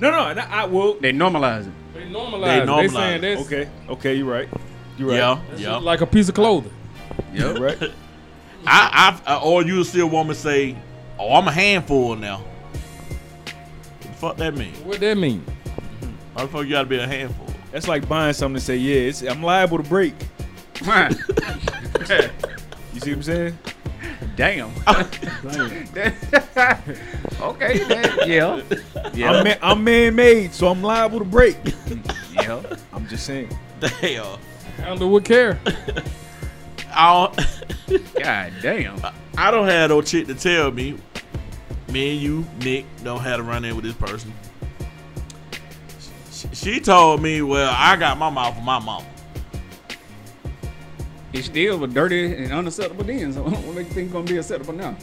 no, 0.00 0.10
no, 0.10 0.28
and 0.28 0.38
I, 0.40 0.62
I 0.62 0.64
will. 0.66 0.94
They 1.00 1.12
normalize 1.12 1.66
it. 1.66 1.72
They 1.94 2.02
normalize. 2.02 2.42
They 2.66 2.66
normalize 2.72 2.82
They 2.82 2.88
saying 2.88 3.20
that's, 3.22 3.40
Okay, 3.46 3.70
okay, 3.88 4.14
you're 4.16 4.30
right. 4.30 4.48
You're 4.98 5.08
right. 5.08 5.16
yeah, 5.16 5.40
that's 5.48 5.60
yeah. 5.62 5.76
like 5.78 6.02
a 6.02 6.06
piece 6.06 6.28
of 6.28 6.34
clothing. 6.34 6.72
You're 7.32 7.54
right. 7.54 7.78
I, 8.66 9.18
I, 9.26 9.36
or 9.38 9.62
you'll 9.62 9.84
see 9.84 10.00
a 10.00 10.06
woman 10.06 10.34
say, 10.36 10.76
"Oh, 11.18 11.34
I'm 11.34 11.48
a 11.48 11.52
handful 11.52 12.16
now." 12.16 12.38
What 12.38 14.00
the 14.02 14.08
fuck 14.08 14.36
that 14.36 14.54
mean? 14.54 14.72
What 14.84 15.00
that 15.00 15.16
mean? 15.16 15.44
Why 16.34 16.42
the 16.42 16.48
fuck 16.48 16.64
you 16.64 16.70
gotta 16.70 16.88
be 16.88 16.98
a 16.98 17.06
handful? 17.06 17.46
That's 17.72 17.88
like 17.88 18.08
buying 18.08 18.34
something 18.34 18.56
and 18.56 18.62
say, 18.62 18.76
yeah, 18.76 19.08
it's, 19.08 19.22
I'm 19.22 19.42
liable 19.42 19.78
to 19.78 19.88
break. 19.88 20.14
You 22.94 23.00
see 23.00 23.10
what 23.10 23.16
I'm 23.16 23.22
saying? 23.24 23.58
Damn. 24.36 24.70
okay, 27.40 27.78
then, 27.78 28.18
yeah. 28.24 28.62
Yeah. 29.12 29.32
I'm, 29.32 29.44
man, 29.44 29.58
I'm 29.60 29.82
man-made, 29.82 30.52
so 30.52 30.68
I'm 30.68 30.80
liable 30.80 31.18
to 31.18 31.24
break. 31.24 31.56
yeah. 32.32 32.62
I'm 32.92 33.08
just 33.08 33.26
saying. 33.26 33.56
Damn. 33.80 34.38
Handle 34.76 35.10
with 35.10 35.24
care. 35.24 35.58
I 36.92 37.12
don't, 37.12 37.36
God 38.22 38.52
damn. 38.62 39.00
I 39.36 39.50
don't 39.50 39.66
have 39.66 39.90
no 39.90 40.00
chick 40.00 40.28
to 40.28 40.34
tell 40.34 40.70
me. 40.70 40.96
Me 41.88 42.12
and 42.12 42.22
you, 42.22 42.46
Nick, 42.60 42.86
don't 43.02 43.20
have 43.20 43.38
to 43.38 43.42
run 43.42 43.64
in 43.64 43.74
with 43.74 43.84
this 43.84 43.94
person. 43.94 44.32
She, 46.52 46.80
told 46.80 47.22
me, 47.22 47.42
well, 47.42 47.74
I 47.76 47.96
got 47.96 48.18
my 48.18 48.30
mouth 48.30 48.54
from 48.54 48.64
my 48.64 48.78
mama. 48.78 49.06
It 51.32 51.42
still 51.44 51.78
was 51.78 51.92
dirty 51.92 52.32
and 52.36 52.52
unacceptable 52.52 53.04
then. 53.04 53.32
So 53.32 53.42
what 53.42 53.74
make 53.74 53.88
you 53.88 53.92
think 53.92 54.04
it's 54.06 54.12
gonna 54.12 54.24
be 54.24 54.36
acceptable 54.36 54.74
now? 54.74 54.96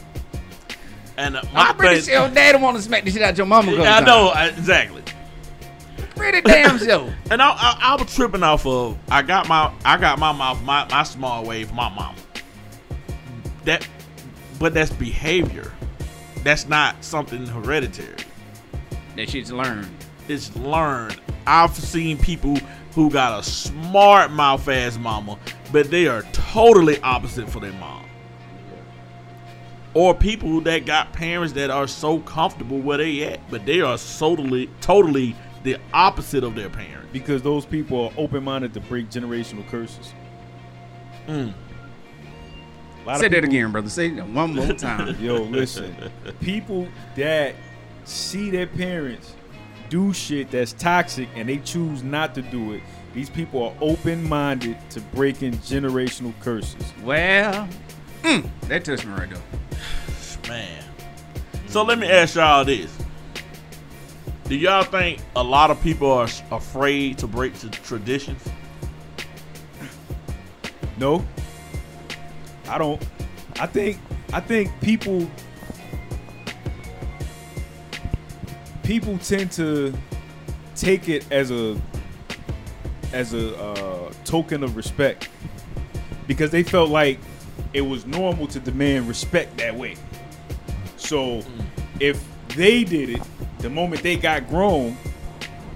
And 1.18 1.36
uh, 1.36 1.42
my 1.54 1.68
I'm 1.68 1.76
pretty 1.76 1.96
thing- 2.02 2.14
sure 2.14 2.26
your 2.26 2.34
daddy 2.34 2.58
want 2.58 2.78
to 2.78 2.84
smack 2.84 3.04
the 3.04 3.12
shit 3.12 3.22
out 3.22 3.38
your 3.38 3.46
mama. 3.46 3.74
Yeah, 3.74 3.98
I 3.98 4.00
know 4.00 4.32
exactly. 4.34 5.04
Pretty 6.16 6.42
damn 6.42 6.78
sure. 6.80 7.14
And 7.30 7.42
I, 7.42 7.50
I, 7.50 7.80
I 7.82 7.96
was 8.02 8.14
tripping 8.16 8.44
off 8.44 8.66
of 8.66 8.98
I 9.10 9.22
got 9.22 9.48
my 9.50 9.74
I 9.84 9.98
got 9.98 10.20
my 10.20 10.32
mouth 10.32 10.62
my, 10.64 10.88
my 10.90 11.04
small 11.04 11.44
wave 11.44 11.68
from 11.68 11.76
my 11.78 11.90
mama. 11.90 12.16
That, 13.66 13.88
but 14.58 14.74
that's 14.74 14.92
behavior. 14.92 15.72
That's 16.44 16.68
not 16.68 17.04
something 17.04 17.46
hereditary. 17.46 18.16
That 19.16 19.30
shit's 19.30 19.52
learned. 19.52 19.90
It's 20.28 20.56
learned. 20.56 21.20
I've 21.48 21.76
seen 21.76 22.18
people 22.18 22.58
who 22.94 23.10
got 23.10 23.40
a 23.40 23.44
smart 23.44 24.32
mouth 24.32 24.68
ass 24.68 24.98
mama, 24.98 25.38
but 25.72 25.90
they 25.90 26.08
are 26.08 26.24
totally 26.34 27.00
opposite 27.02 27.50
for 27.50 27.60
their 27.60 27.72
mom. 27.74 28.06
Or 29.94 30.14
people 30.16 30.62
that 30.62 30.86
got 30.86 31.12
parents 31.12 31.54
that 31.54 31.70
are 31.70 31.88
so 31.88 32.20
comfortable 32.20 32.80
where 32.80 32.98
they 32.98 33.24
at, 33.24 33.50
but 33.52 33.66
they 33.66 33.82
are 33.82 33.98
totally 33.98 34.70
totally 34.80 35.36
the 35.64 35.78
opposite 35.94 36.44
of 36.44 36.56
their 36.56 36.70
parents. 36.70 37.08
because 37.12 37.42
those 37.42 37.66
people 37.66 38.06
are 38.06 38.12
open 38.18 38.42
minded 38.44 38.74
to 38.74 38.80
break 38.80 39.10
generational 39.10 39.68
curses. 39.68 40.14
Mm. 41.28 41.54
A 43.04 43.06
lot 43.08 43.20
Say 43.20 43.28
that 43.28 43.32
people- 43.42 43.50
again, 43.50 43.72
brother. 43.72 43.90
Say 43.90 44.08
it 44.08 44.26
one 44.28 44.56
more 44.56 44.74
time. 44.74 45.16
Yo, 45.22 45.42
listen. 45.44 45.94
people 46.40 46.88
that 47.16 47.54
see 48.06 48.50
their 48.50 48.66
parents 48.68 49.36
do 49.92 50.14
shit 50.14 50.50
that's 50.50 50.72
toxic 50.74 51.28
and 51.36 51.50
they 51.50 51.58
choose 51.58 52.02
not 52.02 52.34
to 52.34 52.42
do 52.42 52.72
it, 52.72 52.82
these 53.14 53.30
people 53.30 53.62
are 53.62 53.74
open 53.82 54.28
minded 54.28 54.78
to 54.90 55.02
breaking 55.14 55.54
generational 55.56 56.34
curses. 56.40 56.82
well, 57.04 57.68
mm, 58.24 58.50
that 58.68 58.86
touched 58.86 59.06
me 59.06 59.12
right 59.12 59.30
there. 59.30 59.42
Man. 60.48 60.84
So 61.68 61.84
let 61.84 62.00
me 62.00 62.10
ask 62.10 62.36
y'all 62.36 62.66
this. 62.66 62.92
Do 64.46 64.56
y'all 64.56 64.84
think 64.84 65.22
a 65.36 65.44
lot 65.44 65.72
of 65.72 65.82
people 65.82 66.10
are 66.12 66.28
afraid 66.52 67.18
to 67.20 67.28
break 67.28 67.54
the 67.56 67.70
traditions? 67.70 68.44
No. 70.98 71.26
I 72.68 72.78
don't 72.78 73.02
I 73.60 73.68
think 73.68 74.00
I 74.32 74.40
think 74.40 74.72
people 74.82 75.30
people 78.84 79.18
tend 79.20 79.52
to 79.54 79.94
take 80.76 81.10
it 81.10 81.30
as 81.32 81.52
a 81.52 81.80
as 83.14 83.34
a 83.34 83.58
uh, 83.58 84.12
token 84.24 84.64
of 84.64 84.76
respect 84.76 85.30
because 86.28 86.50
they 86.52 86.64
felt 86.64 86.90
like 86.90 87.20
it 87.74 87.82
was 87.82 88.06
normal 88.06 88.48
to 88.48 88.60
demand 88.60 89.08
respect 89.08 89.58
that 89.58 89.76
way. 89.76 89.96
So 90.98 91.44
if 92.00 92.24
they 92.50 92.84
did 92.84 93.10
it 93.10 93.22
the 93.60 93.70
moment 93.70 94.02
they 94.02 94.16
got 94.16 94.48
grown, 94.50 94.98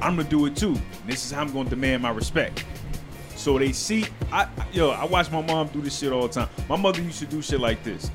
I'm 0.02 0.16
gonna 0.16 0.30
do 0.30 0.46
it 0.46 0.56
too. 0.56 0.78
This 1.06 1.26
is 1.26 1.32
how 1.32 1.42
I'm 1.42 1.52
gonna 1.54 1.70
demand 1.70 2.04
my 2.04 2.10
respect. 2.10 2.64
So 3.36 3.60
they 3.60 3.74
see, 3.74 4.06
I 4.32 4.44
I- 4.44 4.50
yo, 4.72 4.90
I 4.92 5.06
watch 5.06 5.30
my 5.32 5.42
mom 5.42 5.68
do 5.68 5.82
this 5.82 6.00
shit 6.00 6.12
all 6.12 6.28
the 6.28 6.34
time. 6.34 6.50
My 6.68 6.76
mother 6.78 7.02
used 7.02 7.20
to 7.20 7.26
do 7.26 7.42
shit 7.42 7.60
like 7.60 7.84
this. 7.84 8.10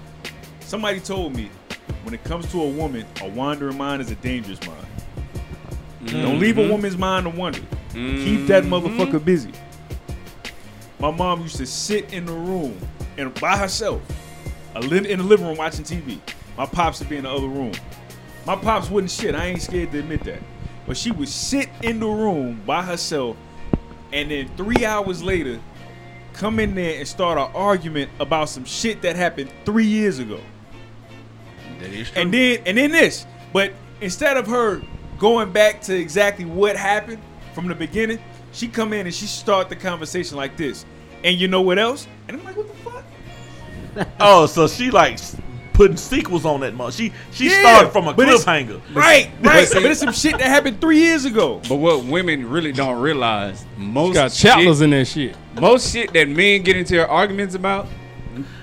Somebody 0.60 1.00
told 1.00 1.36
me, 1.36 1.50
when 2.02 2.14
it 2.14 2.24
comes 2.24 2.50
to 2.52 2.60
a 2.62 2.68
woman, 2.68 3.06
a 3.22 3.28
wandering 3.28 3.78
mind 3.78 4.02
is 4.02 4.10
a 4.10 4.16
dangerous 4.16 4.60
mind. 4.66 4.86
Mm-hmm. 6.02 6.22
Don't 6.22 6.38
leave 6.38 6.58
a 6.58 6.68
woman's 6.68 6.96
mind 6.96 7.24
to 7.24 7.30
wander. 7.30 7.60
Keep 7.92 8.46
that 8.46 8.64
mm-hmm. 8.64 8.72
motherfucker 8.72 9.24
busy. 9.24 9.52
My 10.98 11.10
mom 11.10 11.42
used 11.42 11.56
to 11.56 11.66
sit 11.66 12.12
in 12.12 12.26
the 12.26 12.32
room 12.32 12.78
and 13.16 13.32
by 13.40 13.56
herself, 13.56 14.02
in 14.74 14.88
the 14.88 15.16
living 15.16 15.46
room 15.46 15.56
watching 15.56 15.84
TV. 15.84 16.18
My 16.56 16.66
pops 16.66 17.00
would 17.00 17.08
be 17.08 17.16
in 17.16 17.24
the 17.24 17.30
other 17.30 17.48
room. 17.48 17.72
My 18.46 18.56
pops 18.56 18.90
wouldn't 18.90 19.10
shit. 19.10 19.34
I 19.34 19.46
ain't 19.46 19.62
scared 19.62 19.92
to 19.92 19.98
admit 19.98 20.24
that. 20.24 20.40
But 20.86 20.96
she 20.96 21.10
would 21.10 21.28
sit 21.28 21.68
in 21.82 22.00
the 22.00 22.06
room 22.06 22.62
by 22.66 22.82
herself 22.82 23.36
and 24.12 24.30
then 24.30 24.50
three 24.56 24.84
hours 24.84 25.22
later 25.22 25.60
come 26.32 26.58
in 26.58 26.74
there 26.74 26.98
and 26.98 27.06
start 27.06 27.38
an 27.38 27.54
argument 27.54 28.10
about 28.18 28.48
some 28.48 28.64
shit 28.64 29.02
that 29.02 29.16
happened 29.16 29.50
three 29.64 29.86
years 29.86 30.18
ago. 30.18 30.40
That 31.80 31.90
is 31.90 32.10
true. 32.10 32.22
And 32.22 32.32
then 32.32 32.58
and 32.66 32.78
then 32.78 32.90
this. 32.92 33.26
But 33.52 33.72
instead 34.00 34.36
of 34.36 34.46
her 34.46 34.80
going 35.18 35.52
back 35.52 35.80
to 35.82 35.96
exactly 35.96 36.44
what 36.44 36.76
happened 36.76 37.18
from 37.54 37.66
the 37.68 37.74
beginning, 37.74 38.18
she 38.52 38.68
come 38.68 38.92
in 38.92 39.06
and 39.06 39.14
she 39.14 39.26
start 39.26 39.68
the 39.68 39.76
conversation 39.76 40.36
like 40.36 40.56
this. 40.56 40.84
And 41.24 41.38
you 41.38 41.48
know 41.48 41.60
what 41.62 41.78
else? 41.78 42.06
And 42.28 42.38
I'm 42.38 42.44
like, 42.44 42.56
what 42.56 42.68
the 42.68 42.74
fuck? 42.74 43.04
Oh, 44.20 44.46
so 44.46 44.68
she 44.68 44.90
like 44.90 45.18
putting 45.72 45.96
sequels 45.96 46.44
on 46.44 46.60
that 46.60 46.74
month. 46.74 46.94
She 46.94 47.12
she 47.32 47.50
Yeah, 47.50 47.60
started 47.60 47.90
from 47.92 48.06
a 48.08 48.14
cliffhanger. 48.14 48.80
Right, 48.94 49.30
right. 49.42 49.66
see- 49.66 49.74
but 49.82 49.90
it's 49.90 50.00
some 50.00 50.12
shit 50.12 50.32
that 50.38 50.42
happened 50.46 50.80
three 50.80 50.98
years 51.00 51.24
ago. 51.24 51.60
But 51.68 51.76
what 51.76 52.04
women 52.04 52.48
really 52.48 52.70
don't 52.72 53.00
realize, 53.00 53.64
most 53.76 54.14
Got 54.14 54.32
shit, 54.32 54.52
chapters 54.52 54.80
in 54.80 54.90
that 54.90 55.06
shit. 55.08 55.36
most 55.60 55.92
shit 55.92 56.12
that 56.12 56.28
men 56.28 56.62
get 56.62 56.76
into 56.76 56.94
their 56.94 57.08
arguments 57.08 57.54
about, 57.54 57.88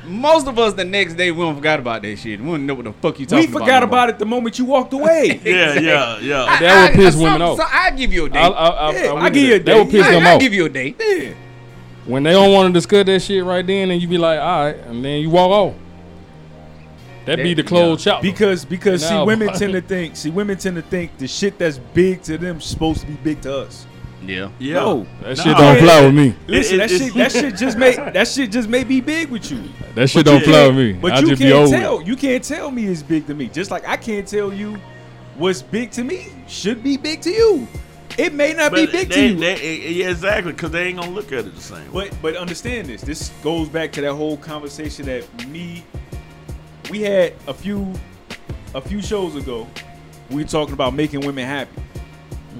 most 0.08 0.48
of 0.48 0.58
us 0.58 0.74
the 0.74 0.86
next 0.86 1.14
day 1.16 1.32
we 1.32 1.40
don't 1.40 1.56
forgot 1.56 1.80
about 1.80 2.02
that 2.02 2.18
shit. 2.18 2.40
We 2.40 2.46
don't 2.46 2.66
know 2.66 2.74
what 2.76 2.86
the 2.86 2.94
fuck 2.94 3.20
you 3.20 3.26
talking 3.26 3.46
about. 3.46 3.50
We 3.50 3.56
about. 3.56 3.66
forgot 3.66 3.84
about 3.84 4.10
it 4.10 4.20
the 4.20 4.26
moment 4.26 4.58
you 4.60 4.66
walked 4.66 4.94
away. 4.94 5.42
Yeah, 5.48 5.80
yeah, 5.80 6.20
yeah. 6.20 6.60
That 6.60 6.90
would 6.90 6.96
piss 6.96 7.14
some- 7.14 7.24
women 7.24 7.42
off. 7.42 7.58
So 7.58 7.64
I 7.70 7.92
give 7.92 8.12
you 8.14 8.26
a 8.26 8.30
day. 8.30 8.40
I, 8.40 8.48
I, 8.48 8.68
I, 8.68 8.92
Yeah, 8.92 9.14
I, 9.14 9.22
I 9.26 9.30
give 9.30 9.44
you 9.44 9.56
a 9.56 9.60
day. 9.60 9.64
That 9.74 9.78
would 9.78 9.92
day. 9.92 9.98
piss 9.98 10.08
I, 10.08 10.12
them 10.12 10.24
I 10.24 10.34
off. 10.34 10.42
give 10.42 10.54
you 10.54 10.66
a 10.66 10.70
day. 10.70 10.96
yeah. 11.00 11.34
when 12.06 12.24
they 12.24 12.32
don't 12.32 12.52
want 12.52 12.68
to 12.68 12.74
discuss 12.74 13.06
that 13.06 13.22
shit 13.22 13.44
right 13.44 13.66
then, 13.66 13.92
and 13.92 14.02
you 14.02 14.08
be 14.08 14.18
like, 14.18 14.40
all 14.40 14.66
right, 14.66 14.76
and 14.76 15.04
then 15.04 15.22
you 15.22 15.30
walk 15.30 15.50
off. 15.52 15.76
That 17.26 17.38
be 17.38 17.54
the 17.54 17.64
closed 17.64 18.06
yeah. 18.06 18.14
chapter. 18.14 18.28
Because 18.32 18.64
because 18.64 19.06
see 19.06 19.22
women 19.24 19.50
tend 19.54 19.74
to 19.74 19.82
think 19.82 20.16
see 20.16 20.30
women 20.30 20.58
tend 20.58 20.78
to 20.78 20.82
think 20.82 21.18
the 21.18 21.28
shit 21.28 21.60
that's 21.60 21.78
big 21.78 22.22
to 22.24 22.38
them 22.38 22.58
is 22.58 22.66
supposed 22.66 23.02
to 23.02 23.08
be 23.08 23.16
big 23.16 23.42
to 23.42 23.54
us. 23.54 23.86
Yeah. 24.26 24.50
yeah. 24.60 24.74
No. 24.76 25.06
that 25.22 25.38
Nah. 25.38 25.44
shit 25.44 25.58
don't 25.58 25.78
fly 25.80 26.06
with 26.06 26.16
me. 26.16 26.36
Listen, 26.48 26.78
that 26.80 26.90
shit 26.90 27.14
that 27.14 27.32
shit 27.32 27.56
just 27.56 27.78
may 27.78 27.96
that 27.96 28.28
shit 28.28 28.52
just 28.52 28.68
may 28.68 28.84
be 28.84 29.00
big 29.02 29.30
with 29.30 29.50
you. 29.52 29.64
That 29.96 30.10
shit 30.10 30.26
But 30.26 30.32
don't 30.32 30.44
fly 30.44 30.68
with 30.68 30.76
me. 30.78 30.94
But 30.94 31.14
I 31.14 31.20
you 31.20 31.28
just 31.28 31.42
can't 31.42 31.54
over 31.54 31.76
it. 31.76 31.80
tell 31.80 32.02
you 32.02 32.16
can't 32.16 32.44
tell 32.44 32.72
me 32.72 32.86
it's 32.88 33.04
big 33.04 33.28
to 33.28 33.34
me. 33.34 33.48
Just 33.48 33.70
like 33.72 33.88
I 33.88 33.96
can't 33.98 34.28
tell 34.28 34.52
you 34.52 34.78
what's 35.38 35.62
big 35.62 35.92
to 35.92 36.04
me 36.04 36.28
should 36.48 36.84
be 36.84 36.98
big 36.98 37.22
to 37.22 37.30
you. 37.32 37.68
It 38.18 38.34
may 38.34 38.54
not 38.54 38.74
be 38.74 38.86
But 38.86 38.92
big 38.94 39.12
to 39.12 39.28
you. 39.28 39.36
they- 39.36 39.54
eh, 39.54 39.90
yeah, 39.90 40.10
exactly, 40.10 40.52
because 40.54 40.72
they 40.72 40.88
ain't 40.88 40.98
gonna 41.00 41.12
look 41.12 41.32
at 41.32 41.40
it 41.46 41.54
the 41.56 41.62
same. 41.62 41.92
way. 41.94 42.10
But 42.10 42.22
but 42.22 42.36
understand 42.38 42.88
this. 42.88 43.02
This 43.02 43.30
goes 43.44 43.70
back 43.70 43.92
to 43.94 44.02
that 44.02 44.14
whole 44.14 44.38
conversation 44.38 45.06
that 45.06 45.24
me 45.48 45.84
we 46.90 47.02
had 47.02 47.34
a 47.48 47.54
few 47.54 47.94
a 48.74 48.82
few 48.82 49.02
shows 49.02 49.36
ago. 49.36 49.68
We 50.32 50.38
were 50.44 50.50
talking 50.50 50.74
about 50.74 50.94
making 50.96 51.22
women 51.22 51.46
happy. 51.46 51.82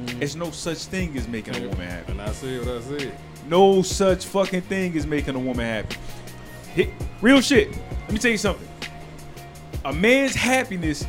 Mm-hmm. 0.06 0.20
There's 0.20 0.36
no 0.36 0.52
such 0.52 0.78
thing 0.86 1.18
as 1.18 1.28
making 1.28 1.56
a 1.56 1.68
woman 1.68 1.88
happy. 1.88 2.12
And 2.12 2.22
I 2.22 2.32
said 2.32 2.66
what 2.66 2.78
I 2.78 2.82
said. 2.82 3.18
No 3.48 3.82
such 3.82 4.26
fucking 4.26 4.62
thing 4.62 4.98
as 4.98 5.06
making 5.08 5.36
a 5.36 5.40
woman 5.40 5.66
happy. 5.66 5.96
Hi- 6.76 6.92
Real 7.22 7.42
shit. 7.42 7.72
Let 7.72 8.12
me 8.12 8.18
tell 8.20 8.32
you 8.32 8.38
something. 8.38 8.68
A 9.86 9.94
man's 9.94 10.36
happiness 10.36 11.06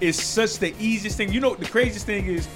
is 0.00 0.20
such 0.20 0.58
the 0.58 0.74
easiest 0.78 1.16
thing. 1.16 1.32
You 1.32 1.40
know, 1.40 1.54
the 1.54 1.66
craziest 1.66 2.06
thing 2.06 2.26
is 2.26 2.48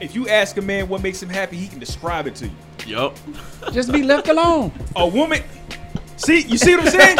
if 0.00 0.14
you 0.14 0.28
ask 0.28 0.56
a 0.56 0.62
man 0.62 0.88
what 0.88 1.02
makes 1.02 1.22
him 1.22 1.28
happy, 1.28 1.56
he 1.56 1.68
can 1.68 1.78
describe 1.78 2.26
it 2.26 2.34
to 2.36 2.46
you. 2.46 2.52
Yup. 2.86 3.16
Just 3.72 3.92
be 3.92 4.02
left 4.02 4.28
alone. 4.28 4.72
A 4.96 5.06
woman, 5.06 5.42
see, 6.20 6.40
you 6.42 6.58
see 6.58 6.76
what 6.76 6.86
I'm 6.86 6.90
saying? 6.90 7.16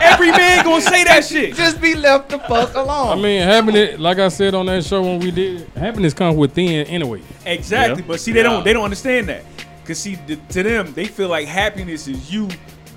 Every 0.00 0.30
man 0.30 0.64
gonna 0.64 0.80
say 0.82 1.04
that 1.04 1.24
shit. 1.24 1.54
Just 1.54 1.80
be 1.80 1.94
left 1.94 2.28
the 2.30 2.38
fuck 2.40 2.74
alone. 2.74 3.18
I 3.18 3.20
mean, 3.22 3.42
happiness, 3.42 3.98
like 3.98 4.18
I 4.18 4.28
said 4.28 4.54
on 4.54 4.66
that 4.66 4.84
show 4.84 5.02
when 5.02 5.20
we 5.20 5.30
did, 5.30 5.68
happiness 5.70 6.14
comes 6.14 6.36
within 6.36 6.86
anyway. 6.86 7.22
Exactly, 7.46 8.02
Yeah. 8.02 8.08
but 8.08 8.20
see, 8.20 8.32
they 8.32 8.38
Yeah. 8.40 8.44
don't 8.44 8.64
they 8.64 8.72
don't 8.72 8.84
understand 8.84 9.28
that. 9.28 9.44
Cause 9.84 9.98
see, 9.98 10.16
th- 10.26 10.38
to 10.50 10.62
them, 10.62 10.92
they 10.94 11.06
feel 11.06 11.28
like 11.28 11.46
happiness 11.48 12.06
is 12.06 12.32
you 12.32 12.48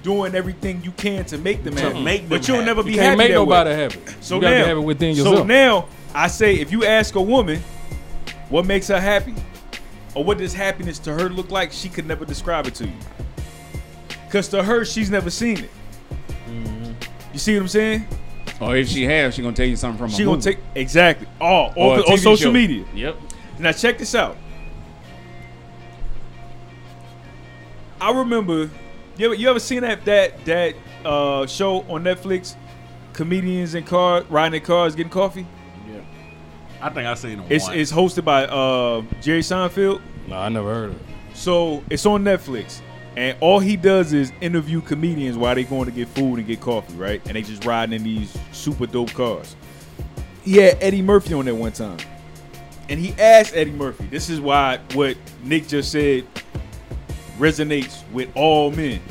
doing 0.03 0.35
everything 0.35 0.81
you 0.83 0.91
can 0.91 1.25
to 1.25 1.37
make 1.39 1.63
them 1.63 1.75
To 1.75 1.81
happy. 1.81 2.01
make 2.03 2.21
them 2.21 2.29
but 2.29 2.47
you'll 2.47 2.61
never 2.63 2.83
be 2.83 2.91
happy. 2.91 2.91
never 2.91 2.91
You 2.91 2.95
be 2.95 2.95
can't 2.95 3.05
happy 3.07 3.17
make 3.17 3.31
that 3.31 3.39
way. 3.43 3.45
nobody 3.57 3.71
happy. 3.75 3.99
So 4.21 4.35
you 4.35 4.41
gotta 4.41 4.55
now, 4.55 4.61
be 4.63 4.67
happy 4.69 4.79
within 4.81 5.15
so 5.15 5.23
yourself. 5.29 5.47
now 5.47 5.85
I 6.13 6.27
say, 6.27 6.55
if 6.55 6.71
you 6.71 6.85
ask 6.85 7.15
a 7.15 7.21
woman 7.21 7.61
what 8.49 8.65
makes 8.65 8.87
her 8.89 8.99
happy, 9.01 9.33
or 10.13 10.23
what 10.23 10.37
does 10.37 10.53
happiness 10.53 10.99
to 10.99 11.11
her 11.13 11.27
look 11.29 11.49
like, 11.49 11.71
she 11.71 11.89
could 11.89 12.05
never 12.07 12.23
describe 12.23 12.67
it 12.67 12.75
to 12.75 12.85
you. 12.85 12.93
Cause 14.35 14.49
to 14.49 14.61
her, 14.61 14.83
she's 14.83 15.09
never 15.09 15.29
seen 15.29 15.59
it. 15.59 15.69
Mm-hmm. 16.49 16.91
You 17.31 17.39
see 17.39 17.55
what 17.55 17.61
I'm 17.61 17.67
saying? 17.69 18.05
or 18.59 18.75
if 18.75 18.89
she 18.89 19.05
has, 19.05 19.33
she 19.33 19.41
gonna 19.41 19.55
tell 19.55 19.65
you 19.65 19.77
something 19.77 19.97
from 19.97 20.09
her 20.09 20.15
She 20.17 20.23
a 20.23 20.25
gonna 20.25 20.35
movie. 20.39 20.55
take 20.55 20.59
exactly 20.75 21.25
all 21.39 21.71
Or 21.77 21.93
on, 21.93 21.99
a 21.99 22.01
on 22.03 22.17
TV 22.17 22.19
social 22.19 22.35
show. 22.47 22.51
media. 22.51 22.83
Yep. 22.93 23.15
Now 23.59 23.71
check 23.71 23.97
this 23.97 24.13
out. 24.13 24.35
I 28.01 28.11
remember 28.11 28.69
you 29.17 29.25
ever, 29.27 29.35
you 29.35 29.49
ever 29.49 29.59
seen 29.61 29.81
that 29.83 30.03
that 30.03 30.43
that 30.43 30.75
uh, 31.05 31.45
show 31.47 31.83
on 31.83 32.03
Netflix, 32.03 32.57
comedians 33.13 33.73
in 33.73 33.85
car 33.85 34.23
riding 34.29 34.59
in 34.59 34.65
cars 34.65 34.95
getting 34.95 35.09
coffee. 35.13 35.47
Yeah, 35.89 36.01
I 36.81 36.89
think 36.89 37.07
I 37.07 37.13
seen 37.13 37.39
him 37.39 37.45
It's 37.49 37.63
once. 37.67 37.77
it's 37.77 37.91
hosted 37.93 38.25
by 38.25 38.47
uh, 38.47 39.01
Jerry 39.21 39.39
Seinfeld. 39.39 40.01
No, 40.27 40.35
I 40.37 40.49
never 40.49 40.73
heard 40.73 40.89
of 40.89 40.95
it. 40.97 41.01
So 41.33 41.85
it's 41.89 42.05
on 42.05 42.25
Netflix, 42.25 42.81
and 43.15 43.37
all 43.39 43.59
he 43.59 43.75
does 43.75 44.13
is 44.13 44.31
interview 44.41 44.81
comedians 44.81 45.37
while 45.37 45.55
they 45.55 45.63
going 45.63 45.85
to 45.85 45.91
get 45.91 46.07
food 46.09 46.37
and 46.37 46.47
get 46.47 46.61
coffee, 46.61 46.93
right? 46.95 47.21
And 47.25 47.35
they 47.35 47.41
just 47.41 47.65
riding 47.65 47.93
in 47.93 48.03
these 48.03 48.37
super 48.51 48.85
dope 48.85 49.13
cars. 49.13 49.55
He 50.43 50.57
had 50.57 50.77
Eddie 50.81 51.01
Murphy 51.01 51.33
on 51.33 51.45
there 51.45 51.55
one 51.55 51.71
time, 51.71 51.97
and 52.89 52.99
he 52.99 53.13
asked 53.19 53.55
Eddie 53.55 53.71
Murphy. 53.71 54.05
This 54.07 54.29
is 54.29 54.39
why 54.39 54.79
what 54.93 55.17
Nick 55.43 55.67
just 55.67 55.91
said 55.91 56.25
resonates 57.39 58.03
with 58.11 58.29
all 58.35 58.71
men. 58.71 59.01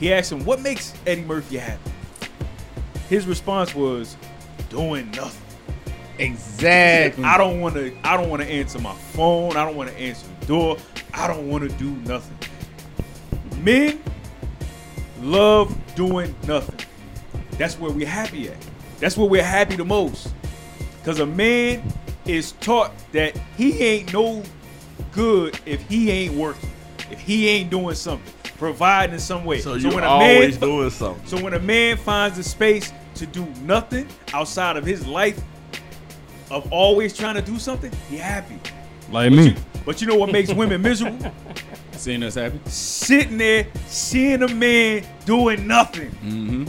He 0.00 0.12
asked 0.12 0.32
him, 0.32 0.44
"What 0.44 0.60
makes 0.60 0.94
Eddie 1.06 1.22
Murphy 1.22 1.58
happy?" 1.58 1.90
His 3.08 3.26
response 3.26 3.74
was, 3.74 4.16
"Doing 4.70 5.10
nothing." 5.10 5.42
Exactly. 6.18 7.24
I 7.24 7.38
don't 7.38 7.60
want 7.60 7.74
to. 7.74 7.94
I 8.04 8.16
don't 8.16 8.28
want 8.28 8.42
to 8.42 8.48
answer 8.48 8.78
my 8.78 8.94
phone. 8.94 9.56
I 9.56 9.64
don't 9.64 9.76
want 9.76 9.90
to 9.90 9.98
answer 9.98 10.26
the 10.40 10.46
door. 10.46 10.76
I 11.14 11.26
don't 11.26 11.48
want 11.48 11.68
to 11.68 11.76
do 11.76 11.90
nothing. 12.06 12.36
Men 13.68 14.00
love 15.20 15.76
doing 15.94 16.34
nothing. 16.46 16.86
That's 17.58 17.78
where 17.78 17.90
we're 17.90 18.08
happy 18.08 18.48
at. 18.48 18.56
That's 18.98 19.14
where 19.14 19.28
we're 19.28 19.44
happy 19.44 19.76
the 19.76 19.84
most. 19.84 20.32
Cause 21.04 21.20
a 21.20 21.26
man 21.26 21.82
is 22.24 22.52
taught 22.52 22.92
that 23.12 23.38
he 23.58 23.78
ain't 23.82 24.10
no 24.10 24.42
good 25.12 25.60
if 25.66 25.82
he 25.82 26.10
ain't 26.10 26.32
working, 26.32 26.70
if 27.10 27.20
he 27.20 27.46
ain't 27.46 27.68
doing 27.68 27.94
something, 27.94 28.32
providing 28.56 29.12
in 29.12 29.20
some 29.20 29.44
way. 29.44 29.60
so 29.60 29.74
you 29.74 29.90
when 29.90 30.02
a 30.02 30.06
always 30.06 30.58
man, 30.58 30.70
doing 30.70 30.88
something. 30.88 31.26
so 31.26 31.38
when 31.44 31.52
a 31.52 31.60
man 31.60 31.98
finds 31.98 32.38
a 32.38 32.42
space 32.42 32.90
to 33.16 33.26
do 33.26 33.44
nothing 33.64 34.08
outside 34.32 34.78
of 34.78 34.86
his 34.86 35.06
life 35.06 35.38
of 36.50 36.72
always 36.72 37.14
trying 37.14 37.34
to 37.34 37.42
do 37.42 37.58
something, 37.58 37.92
he 38.08 38.16
happy. 38.16 38.58
Like 39.12 39.30
me. 39.30 39.56
But 39.84 40.00
you 40.00 40.06
know 40.06 40.16
what 40.16 40.32
makes 40.32 40.54
women 40.54 40.80
miserable? 40.80 41.30
Seeing 41.98 42.22
us 42.22 42.36
happy. 42.36 42.60
Sitting 42.66 43.38
there, 43.38 43.66
seeing 43.86 44.42
a 44.42 44.48
man 44.48 45.04
doing 45.24 45.66
nothing. 45.66 46.10
Mm-hmm. 46.24 46.64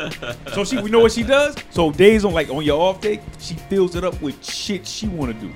So 0.54 0.64
she, 0.64 0.78
we 0.80 0.88
know 0.90 1.00
what 1.00 1.12
she 1.12 1.22
does. 1.22 1.54
So 1.68 1.92
days 1.92 2.24
on 2.24 2.32
like 2.32 2.48
on 2.48 2.64
your 2.64 2.80
off 2.80 3.02
day, 3.02 3.20
she 3.38 3.52
fills 3.52 3.94
it 3.96 4.02
up 4.02 4.18
with 4.22 4.42
shit 4.42 4.86
she 4.86 5.06
want 5.08 5.38
to 5.38 5.46
do. 5.46 5.52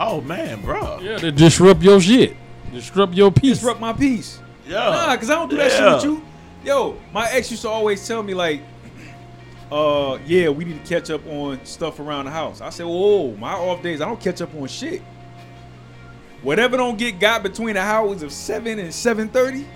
Oh 0.00 0.20
man, 0.22 0.60
bro. 0.62 0.98
Yeah, 1.00 1.18
to 1.18 1.30
disrupt 1.30 1.80
your 1.82 2.00
shit. 2.00 2.36
Disrupt 2.72 3.14
your 3.14 3.30
peace. 3.30 3.58
Disrupt 3.58 3.78
my 3.80 3.92
peace. 3.92 4.40
Yeah. 4.66 4.78
Nah, 4.90 5.16
cause 5.16 5.30
I 5.30 5.34
don't 5.36 5.48
do 5.48 5.56
that 5.58 5.70
Yeah. 5.70 5.78
shit 6.00 6.10
with 6.10 6.18
you. 6.18 6.24
Yo, 6.64 6.98
my 7.12 7.30
ex 7.30 7.52
used 7.52 7.62
to 7.62 7.68
always 7.68 8.04
tell 8.04 8.20
me 8.24 8.34
like, 8.34 8.62
uh, 9.70 10.18
yeah, 10.26 10.48
we 10.48 10.64
need 10.64 10.84
to 10.84 10.88
catch 10.88 11.10
up 11.10 11.24
on 11.28 11.64
stuff 11.64 12.00
around 12.00 12.24
the 12.24 12.32
house. 12.32 12.60
I 12.60 12.70
said, 12.70 12.86
whoa, 12.86 13.36
my 13.36 13.52
off 13.52 13.80
days, 13.80 14.00
I 14.00 14.06
don't 14.06 14.20
catch 14.20 14.40
up 14.42 14.52
on 14.56 14.66
shit. 14.66 15.02
Whatever 16.42 16.76
don't 16.76 16.96
get 16.98 17.18
got 17.18 17.42
between 17.42 17.74
the 17.74 17.80
hours 17.80 18.22
of 18.22 18.32
seven 18.32 18.78
and 18.78 18.94
seven 18.94 19.28
thirty, 19.28 19.66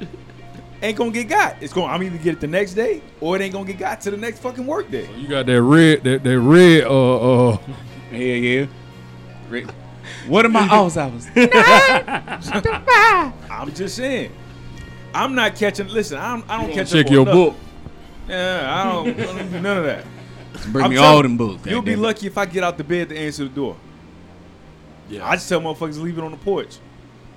ain't 0.82 0.96
gonna 0.96 1.10
get 1.10 1.28
got. 1.28 1.56
It's 1.60 1.72
going. 1.72 1.88
to 1.88 1.94
I'm 1.94 2.02
either 2.02 2.18
get 2.18 2.34
it 2.34 2.40
the 2.40 2.46
next 2.46 2.74
day 2.74 3.02
or 3.20 3.36
it 3.36 3.42
ain't 3.42 3.52
gonna 3.52 3.66
get 3.66 3.78
got 3.78 4.00
to 4.02 4.10
the 4.10 4.16
next 4.16 4.38
fucking 4.38 4.66
work 4.66 4.90
day. 4.90 5.08
You 5.16 5.26
got 5.28 5.46
that 5.46 5.62
red, 5.62 6.04
that, 6.04 6.22
that 6.22 6.40
red, 6.40 6.84
uh, 6.84 7.48
uh, 7.50 7.58
Yeah, 8.12 8.18
yeah. 8.18 8.66
Rick, 9.48 9.66
What 10.28 10.44
are 10.46 10.48
my 10.48 10.68
off 10.68 10.96
hours? 10.96 11.26
I'm 13.50 13.72
just 13.74 13.96
saying. 13.96 14.32
I'm 15.12 15.34
not 15.34 15.56
catching. 15.56 15.88
Listen, 15.88 16.18
I'm, 16.18 16.44
I 16.48 16.62
don't 16.62 16.72
catch 16.74 16.90
check 16.92 17.06
up 17.06 17.12
your 17.12 17.24
nothing. 17.24 17.42
book. 17.44 17.56
Yeah, 18.28 18.80
I 18.80 18.84
don't, 18.92 19.08
I 19.20 19.24
don't 19.24 19.50
do 19.50 19.60
none 19.60 19.78
of 19.78 19.84
that. 19.84 20.04
Bring 20.72 20.84
I'm 20.84 20.90
me 20.90 20.96
telling 20.96 21.10
all 21.10 21.16
you, 21.16 21.22
them 21.22 21.36
books. 21.36 21.66
You'll 21.66 21.82
be 21.82 21.96
lucky 21.96 22.26
if 22.26 22.36
I 22.38 22.46
get 22.46 22.62
out 22.64 22.76
the 22.78 22.84
bed 22.84 23.08
to 23.10 23.16
answer 23.16 23.44
the 23.44 23.50
door. 23.50 23.76
Yeah. 25.08 25.28
I 25.28 25.36
just 25.36 25.48
tell 25.48 25.60
motherfuckers 25.60 25.94
to 25.94 26.00
leave 26.00 26.18
it 26.18 26.24
on 26.24 26.30
the 26.32 26.36
porch. 26.36 26.78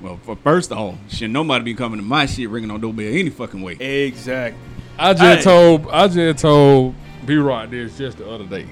Well, 0.02 0.20
for 0.24 0.36
first 0.38 0.72
off, 0.72 0.96
shit, 1.10 1.30
nobody 1.30 1.64
be 1.64 1.74
coming 1.74 2.00
to 2.00 2.06
my 2.06 2.26
shit 2.26 2.50
ringing 2.50 2.72
on 2.72 2.80
doorbell 2.82 3.06
any 3.06 3.30
fucking 3.30 3.62
way. 3.62 3.74
Exactly. 3.74 4.60
I 4.98 5.14
just 5.14 5.40
Hey. 5.40 5.42
told 5.44 5.88
I 5.90 6.08
just 6.08 6.40
told 6.42 6.96
B 7.26 7.36
Rock 7.36 7.70
this 7.70 7.98
just 7.98 8.18
the 8.18 8.30
other 8.30 8.46
day. 8.46 8.66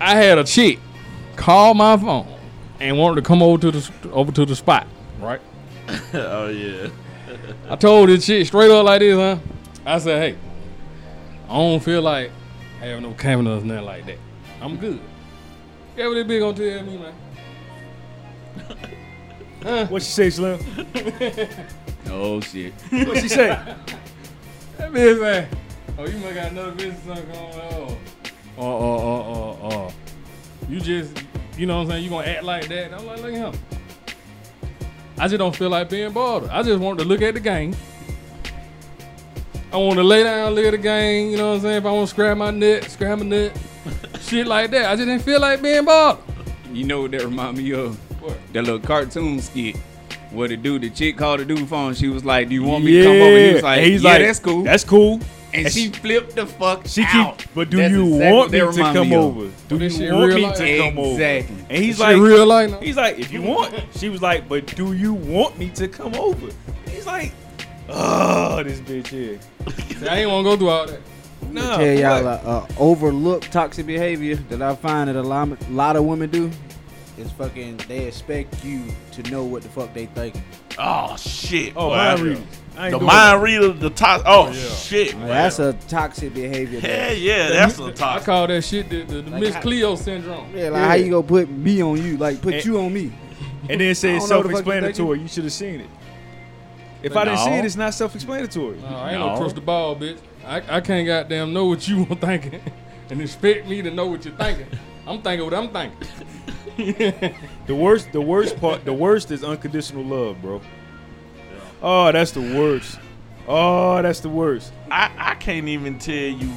I 0.00 0.16
had 0.16 0.38
a 0.38 0.44
chick 0.44 0.78
call 1.36 1.74
my 1.74 1.96
phone 1.96 2.26
and 2.80 2.98
wanted 2.98 3.16
to 3.16 3.22
come 3.22 3.42
over 3.42 3.60
to 3.60 3.70
the 3.70 3.90
over 4.12 4.32
to 4.32 4.44
the 4.44 4.56
spot, 4.56 4.86
right? 5.20 5.40
oh 6.14 6.48
yeah. 6.48 6.88
I 7.68 7.76
told 7.76 8.08
this 8.08 8.26
chick 8.26 8.46
straight 8.46 8.70
up 8.70 8.84
like 8.84 9.00
this, 9.00 9.16
huh? 9.16 9.38
I 9.86 9.98
said, 9.98 10.32
hey, 10.32 10.38
I 11.48 11.54
don't 11.54 11.80
feel 11.80 12.02
like 12.02 12.30
having 12.80 13.02
no 13.02 13.12
cameras 13.14 13.62
or 13.62 13.66
nothing 13.66 13.84
like 13.84 14.06
that. 14.06 14.18
I'm 14.60 14.76
good. 14.76 15.00
Yeah, 15.96 16.08
what 16.08 16.14
this 16.14 16.26
bitch 16.26 16.40
gonna 16.40 16.56
tell 16.56 16.82
me, 16.86 16.98
man? 16.98 17.14
What 19.62 20.02
she 20.02 20.10
say, 20.10 20.30
Slim? 20.30 20.58
Oh 22.10 22.40
shit. 22.40 22.74
What 22.90 23.18
she 23.18 23.28
say? 23.28 23.46
That 24.76 24.92
bitch 24.92 25.18
say, 25.18 25.48
oh, 25.96 26.06
you 26.06 26.18
might 26.18 26.34
got 26.34 26.50
another 26.50 26.72
business 26.72 27.04
going 27.04 27.30
on. 27.30 27.96
Oh, 28.58 28.66
oh, 28.66 28.98
oh, 28.98 29.58
oh, 29.62 29.68
oh. 29.70 29.94
You 30.68 30.80
just, 30.80 31.16
you 31.56 31.66
know 31.66 31.76
what 31.76 31.82
I'm 31.84 31.88
saying? 31.90 32.04
You 32.04 32.10
gonna 32.10 32.26
act 32.26 32.44
like 32.44 32.68
that? 32.68 32.86
And 32.86 32.94
I'm 32.96 33.06
like, 33.06 33.22
look 33.22 33.32
at 33.32 33.54
him. 33.54 33.60
I 35.18 35.28
just 35.28 35.38
don't 35.38 35.54
feel 35.54 35.70
like 35.70 35.88
being 35.88 36.12
bothered. 36.12 36.50
I 36.50 36.62
just 36.62 36.80
want 36.80 36.98
to 36.98 37.04
look 37.04 37.22
at 37.22 37.34
the 37.34 37.40
game. 37.40 37.74
I 39.72 39.76
want 39.76 39.94
to 39.94 40.02
lay 40.04 40.24
down, 40.24 40.54
look 40.54 40.66
at 40.66 40.72
the 40.72 40.78
game. 40.78 41.30
You 41.30 41.36
know 41.38 41.50
what 41.50 41.54
I'm 41.56 41.60
saying? 41.62 41.76
If 41.78 41.86
I 41.86 41.92
want 41.92 42.08
to 42.08 42.14
scrap 42.14 42.36
my 42.36 42.50
nut, 42.50 42.84
scrap 42.90 43.18
my 43.20 43.24
nut, 43.24 43.56
shit 44.20 44.46
like 44.46 44.70
that. 44.72 44.90
I 44.90 44.96
just 44.96 45.06
didn't 45.06 45.22
feel 45.22 45.40
like 45.40 45.62
being 45.62 45.84
bothered. 45.84 46.22
You 46.72 46.84
know 46.84 47.02
what 47.02 47.12
that 47.12 47.22
remind 47.22 47.56
me 47.56 47.72
of? 47.72 47.98
What? 48.22 48.38
That 48.52 48.62
little 48.62 48.80
cartoon 48.80 49.40
skit. 49.40 49.76
Where 50.30 50.48
the 50.48 50.56
dude, 50.56 50.80
the 50.82 50.88
chick 50.90 51.18
called 51.18 51.40
the 51.40 51.44
dude 51.44 51.68
phone. 51.68 51.92
She 51.94 52.08
was 52.08 52.24
like, 52.24 52.48
"Do 52.48 52.54
you 52.54 52.62
want 52.62 52.84
me 52.84 52.92
to 52.92 53.02
come 53.04 53.20
over?" 53.20 53.38
He 53.38 53.52
was 53.54 53.62
like, 53.62 53.78
And 53.82 53.86
he's 53.92 54.02
"Yeah, 54.02 54.10
like, 54.12 54.22
that's 54.22 54.38
cool." 54.38 54.62
That's 54.62 54.84
cool. 54.84 55.14
and 55.52 55.66
and 55.66 55.70
she 55.74 55.80
she- 55.84 55.88
flipped 55.90 56.34
the 56.36 56.46
fuck 56.46 56.86
She 56.86 57.04
out. 57.06 57.36
keep, 57.38 57.48
but 57.54 57.68
do 57.68 57.76
That's 57.76 57.92
you 57.92 58.06
exactly 58.14 58.32
want 58.32 58.50
me 58.52 58.58
to 58.82 58.92
come 58.94 59.08
me 59.10 59.16
over? 59.16 59.50
Do 59.68 59.78
this 59.78 59.98
you 59.98 60.14
want 60.14 60.34
me 60.34 60.40
life? 60.42 60.56
to 60.56 60.78
come 60.78 60.98
over? 60.98 61.10
Exactly. 61.22 61.56
And 61.68 61.84
he's 61.84 62.00
like, 62.00 62.16
real 62.16 62.46
life 62.46 62.70
now? 62.70 62.78
he's 62.80 62.96
like, 62.96 63.18
if 63.18 63.30
you 63.30 63.42
want. 63.42 63.74
She 63.96 64.08
was 64.08 64.22
like, 64.22 64.48
but 64.48 64.74
do 64.74 64.94
you 64.94 65.12
want 65.12 65.58
me 65.58 65.68
to 65.70 65.86
come 65.88 66.14
over? 66.14 66.48
He's 66.88 67.04
like, 67.06 67.32
oh, 67.90 68.62
this 68.62 68.80
bitch 68.80 69.08
here. 69.08 69.38
See, 69.98 70.08
I 70.08 70.20
ain't 70.20 70.30
want 70.30 70.46
to 70.46 70.50
go 70.50 70.56
through 70.56 70.68
all 70.70 70.86
that. 70.86 71.00
No, 71.50 71.76
tell 71.76 71.98
y'all 71.98 72.26
uh, 72.26 72.30
uh, 72.44 72.66
overlook 72.78 73.42
toxic 73.42 73.84
behavior 73.86 74.36
that 74.48 74.62
I 74.62 74.74
find 74.76 75.08
that 75.10 75.16
a 75.16 75.22
lot, 75.22 75.48
lot 75.70 75.96
of 75.96 76.04
women 76.06 76.30
do 76.30 76.50
is 77.18 77.30
fucking 77.32 77.76
they 77.88 78.06
expect 78.06 78.64
you 78.64 78.84
to 79.12 79.22
know 79.30 79.44
what 79.44 79.62
the 79.62 79.68
fuck 79.68 79.92
they 79.94 80.06
thinking. 80.06 80.42
Oh 80.78 81.16
shit. 81.16 81.74
Oh, 81.76 81.88
Boy, 81.90 81.96
mind 81.96 82.20
I- 82.20 82.22
reading. 82.22 82.46
I 82.74 82.88
ain't 82.88 82.98
The 82.98 83.04
mind 83.04 83.42
reader, 83.42 83.68
the 83.72 83.90
top. 83.90 84.22
Oh 84.24 84.46
yeah. 84.50 84.52
shit. 84.70 85.14
Now, 85.18 85.26
that's 85.26 85.58
a 85.58 85.74
toxic 85.88 86.32
behavior. 86.32 86.80
Hell 86.80 86.90
that- 87.10 87.18
yeah, 87.18 87.48
that's 87.50 87.78
a 87.78 87.84
I 87.84 87.90
top. 87.92 88.22
call 88.24 88.46
that 88.46 88.62
shit 88.64 88.88
the, 88.88 89.02
the, 89.02 89.20
the 89.22 89.30
Like 89.30 89.40
Miss 89.40 89.54
how- 89.54 89.60
Cleo 89.60 89.94
syndrome. 89.94 90.56
Yeah, 90.56 90.70
like 90.70 90.82
how 90.84 90.94
you 90.94 91.10
gonna 91.10 91.22
put 91.22 91.50
me 91.50 91.82
on 91.82 92.02
you? 92.02 92.16
Like 92.16 92.40
put 92.40 92.54
And- 92.54 92.64
you 92.64 92.78
on 92.80 92.92
me. 92.92 93.12
And 93.68 93.80
then 93.80 93.94
say 93.94 94.16
it's 94.16 94.28
don't 94.28 94.30
know 94.30 94.36
what 94.38 94.42
the 94.48 94.52
fuck 94.54 94.66
you 94.66 94.72
self-explanatory. 94.72 95.20
You 95.20 95.28
should 95.28 95.44
have 95.44 95.52
seen 95.52 95.80
it. 95.80 95.86
If 97.02 97.16
I 97.16 97.24
didn't 97.24 97.40
see 97.40 97.50
it, 97.50 97.64
it's 97.64 97.76
not 97.76 97.94
self-explanatory. 97.94 98.78
No, 98.78 98.86
I 98.86 99.10
ain't 99.10 99.20
no, 99.20 99.38
No. 99.38 99.48
the 99.48 99.60
ball, 99.60 99.94
bitch. 99.96 100.18
I, 100.46 100.62
I 100.76 100.80
can't 100.80 101.06
goddamn 101.06 101.52
know 101.52 101.66
what 101.66 101.86
you 101.86 102.04
were 102.04 102.14
thinking 102.16 102.60
and 103.10 103.20
expect 103.20 103.68
me 103.68 103.82
to 103.82 103.90
know 103.90 104.06
what 104.06 104.24
you're 104.24 104.34
thinking. 104.34 104.66
I'm 105.06 105.20
thinking 105.22 105.44
what 105.44 105.54
I'm 105.54 105.70
thinking. 105.70 106.08
The 107.66 107.74
worst, 107.76 108.10
the 108.10 108.20
worst 108.20 108.58
part, 108.58 108.84
the 108.84 108.92
worst 108.92 109.30
is 109.30 109.44
unconditional 109.44 110.02
love, 110.02 110.42
bro. 110.42 110.60
Oh, 111.80 112.10
that's 112.10 112.32
the 112.32 112.40
worst. 112.40 112.98
Oh, 113.46 114.02
that's 114.02 114.18
the 114.20 114.28
worst. 114.28 114.72
I, 114.90 115.12
I 115.16 115.34
can't 115.36 115.68
even 115.68 115.98
tell 115.98 116.14
you 116.14 116.50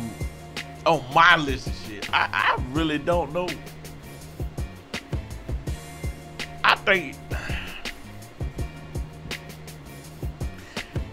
on 0.85 1.03
my 1.13 1.35
list 1.35 1.67
of 1.67 1.75
shit. 1.87 2.11
I, 2.13 2.27
I 2.31 2.63
really 2.71 2.97
don't 2.97 3.33
know. 3.33 3.47
I 6.63 6.75
think 6.75 7.15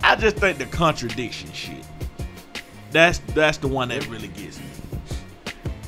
I 0.02 0.16
just 0.16 0.36
think 0.36 0.58
the 0.58 0.66
contradiction 0.66 1.52
shit. 1.52 1.84
That's 2.90 3.18
that's 3.34 3.58
the 3.58 3.68
one 3.68 3.88
that 3.88 4.06
really 4.08 4.28
gets 4.28 4.58
me. 4.58 4.64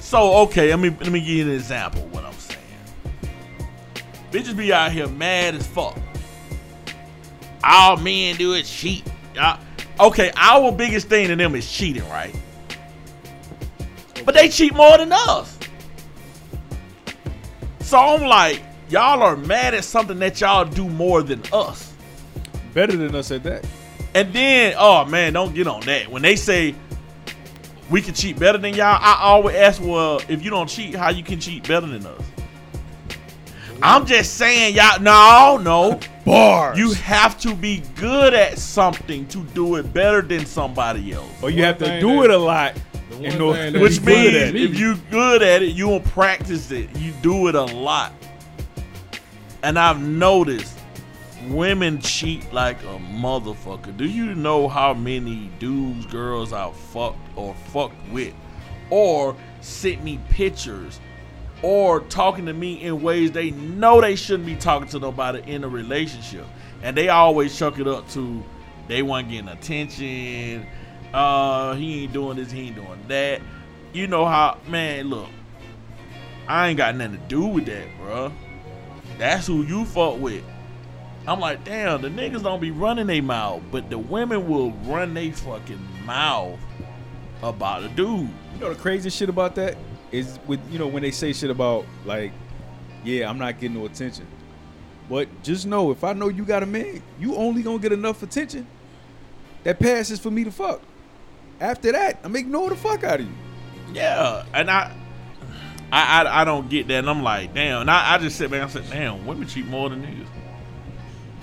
So 0.05 0.35
okay, 0.43 0.69
let 0.69 0.79
me 0.79 0.91
let 0.91 1.11
me 1.11 1.19
give 1.19 1.29
you 1.31 1.45
an 1.45 1.53
example 1.53 2.03
of 2.03 2.13
what 2.13 2.27
I'm 2.27 2.35
saying. 2.35 2.61
Bitches 4.31 4.55
be 4.55 4.71
out 4.71 4.93
here 4.93 5.09
mad 5.09 5.55
as 5.55 5.67
fuck. 5.67 5.97
All 7.65 7.97
men 7.97 8.37
do 8.37 8.53
is 8.53 8.71
cheat. 8.71 9.03
Y'all- 9.35 9.59
okay, 9.99 10.31
our 10.37 10.71
biggest 10.71 11.09
thing 11.09 11.29
to 11.29 11.37
them 11.37 11.55
is 11.55 11.69
cheating, 11.73 12.07
right? 12.11 12.35
But 14.27 14.35
they 14.35 14.51
cheat 14.51 14.75
more 14.75 14.99
than 14.99 15.11
us. 15.11 15.59
So 17.81 17.99
I'm 17.99 18.25
like, 18.25 18.63
y'all 18.91 19.23
are 19.23 19.37
mad 19.37 19.73
at 19.73 19.85
something 19.85 20.19
that 20.19 20.39
y'all 20.39 20.67
do 20.67 20.87
more 20.87 21.23
than 21.23 21.43
us. 21.51 21.95
Better 22.75 22.95
than 22.95 23.15
us 23.15 23.31
at 23.31 23.43
that. 23.45 23.67
And 24.15 24.35
then, 24.35 24.75
oh 24.77 25.07
man, 25.07 25.33
don't 25.33 25.55
get 25.55 25.67
on 25.67 25.81
that. 25.87 26.09
When 26.11 26.21
they 26.21 26.37
say 26.37 26.75
we 27.91 28.01
can 28.01 28.15
cheat 28.15 28.39
better 28.39 28.59
than 28.59 28.75
y'all, 28.75 28.99
I 29.01 29.19
always 29.21 29.57
ask, 29.57 29.83
well, 29.83 30.21
if 30.29 30.43
you 30.43 30.51
don't 30.51 30.69
cheat, 30.69 30.95
how 30.95 31.11
you 31.11 31.23
can 31.23 31.39
cheat 31.41 31.67
better 31.67 31.87
than 31.87 32.07
us? 32.07 32.23
I'm 33.83 34.07
just 34.07 34.35
saying, 34.35 34.75
y'all. 34.75 35.01
No, 35.01 35.59
no. 35.63 36.01
Bars. 36.25 36.79
You 36.79 36.93
have 36.95 37.39
to 37.41 37.55
be 37.55 37.83
good 37.97 38.33
at 38.33 38.59
something 38.59 39.27
to 39.29 39.43
do 39.53 39.77
it 39.77 39.93
better 39.93 40.23
than 40.23 40.47
somebody 40.47 41.13
else. 41.13 41.29
or 41.43 41.51
you 41.51 41.65
have 41.65 41.79
to 41.79 42.01
do 42.01 42.17
that- 42.17 42.25
it 42.25 42.31
a 42.31 42.39
lot. 42.39 42.75
The 43.11 43.17
one 43.17 43.25
in 43.27 43.41
order 43.41 43.73
thing 43.73 43.83
Which 43.83 44.01
means 44.01 44.35
at 44.35 44.55
if 44.57 44.79
you 44.79 44.97
good 45.11 45.43
at 45.43 45.63
it, 45.63 45.75
you 45.75 45.87
don't 45.89 46.05
practice 46.05 46.71
it. 46.71 46.89
You 46.97 47.13
do 47.21 47.49
it 47.49 47.55
a 47.55 47.63
lot. 47.63 48.13
And 49.63 49.79
I've 49.79 50.01
noticed 50.01 50.79
women 51.51 52.01
cheat 52.01 52.53
like 52.53 52.83
a 52.83 52.99
motherfucker. 53.13 53.97
Do 53.97 54.05
you 54.05 54.35
know 54.35 54.69
how 54.69 54.95
many 54.95 55.51
dudes, 55.59 56.07
girls 56.07 56.53
I've 56.53 56.77
fucked 56.77 57.19
or 57.37 57.55
fucked 57.55 57.97
with, 58.11 58.35
or 58.91 59.37
sent 59.61 60.03
me 60.03 60.21
pictures, 60.31 61.01
or 61.63 62.01
talking 62.01 62.47
to 62.47 62.53
me 62.53 62.83
in 62.83 63.03
ways 63.03 63.33
they 63.33 63.51
know 63.51 64.01
they 64.01 64.17
shouldn't 64.17 64.47
be 64.47 64.57
talking 64.57 64.89
to 64.89 64.99
nobody 64.99 65.43
in 65.51 65.65
a 65.65 65.69
relationship, 65.69 66.47
and 66.83 66.97
they 66.97 67.09
always 67.09 67.57
chuck 67.57 67.79
it 67.79 67.87
up 67.87 68.09
to 68.11 68.43
they 68.89 69.03
weren't 69.03 69.31
getting 69.31 69.49
attention. 69.49 70.67
Uh, 71.13 71.75
he 71.75 72.05
ain't 72.05 72.13
doing 72.13 72.37
this, 72.37 72.51
he 72.51 72.69
ain't 72.69 72.77
doing 72.77 73.01
that. 73.09 73.41
You 73.93 74.07
know 74.07 74.27
how, 74.27 74.59
man? 74.69 75.09
Look, 75.09 75.29
I 76.49 76.69
ain't 76.69 76.77
got 76.77 76.97
nothing 76.97 77.19
to 77.19 77.23
do 77.29 77.47
with 77.47 77.67
that, 77.67 77.87
bruh. 78.01 78.33
That's 79.19 79.47
who 79.47 79.63
you 79.63 79.85
fuck 79.85 80.19
with. 80.19 80.43
I'm 81.27 81.41
like, 81.41 81.65
damn, 81.65 82.03
the 82.03 82.09
niggas 82.09 82.43
don't 82.43 82.61
be 82.61 82.71
running 82.71 83.07
their 83.07 83.23
mouth, 83.23 83.63
but 83.71 83.89
the 83.89 83.99
women 83.99 84.47
will 84.47 84.73
run 84.83 85.15
their 85.15 85.33
fucking 85.33 85.81
mouth 86.05 86.59
about 87.43 87.83
a 87.83 87.89
dude. 87.89 88.29
You 88.55 88.61
know 88.61 88.69
the 88.69 88.81
crazy 88.81 89.11
shit 89.11 89.29
about 89.29 89.55
that 89.55 89.77
is 90.13 90.39
with 90.47 90.61
you 90.71 90.79
know 90.79 90.87
when 90.87 91.03
they 91.03 91.11
say 91.11 91.33
shit 91.33 91.51
about 91.51 91.87
like, 92.05 92.33
yeah, 93.05 93.29
I'm 93.29 93.39
not 93.39 93.59
getting 93.59 93.79
no 93.79 93.87
attention. 93.87 94.27
But 95.09 95.29
just 95.43 95.67
know 95.67 95.91
if 95.91 96.05
I 96.05 96.13
know 96.13 96.29
you 96.29 96.45
got 96.45 96.63
a 96.63 96.67
man, 96.67 97.03
you 97.19 97.35
only 97.37 97.63
gonna 97.63 97.79
get 97.79 97.93
enough 97.93 98.23
attention 98.23 98.67
that 99.65 99.79
passes 99.79 100.21
for 100.21 100.31
me 100.31 100.45
to 100.45 100.51
fuck. 100.51 100.83
After 101.61 101.93
that, 101.93 102.21
I'm 102.23 102.37
ignore 102.37 102.69
the 102.69 102.77
fuck 102.77 103.03
out 103.05 103.21
of 103.21 103.27
you. 103.27 103.33
Yeah, 103.93 104.45
and 104.53 104.71
I, 104.71 104.95
I, 105.93 106.23
I, 106.23 106.43
I 106.43 106.45
don't 106.45 106.69
get 106.69 106.89
that, 106.89 106.99
and 106.99 107.11
I'm 107.11 107.23
like, 107.23 107.55
damn. 107.55 107.83
And 107.83 107.91
I, 107.91 108.15
I 108.15 108.19
just 108.19 108.37
sit 108.37 108.51
back 108.51 108.63
and 108.63 108.71
I 108.71 108.73
said, 108.73 108.91
damn, 108.91 109.27
women 109.27 109.47
cheat 109.47 109.67
more 109.67 109.89
than 109.89 110.03
niggas. 110.03 110.27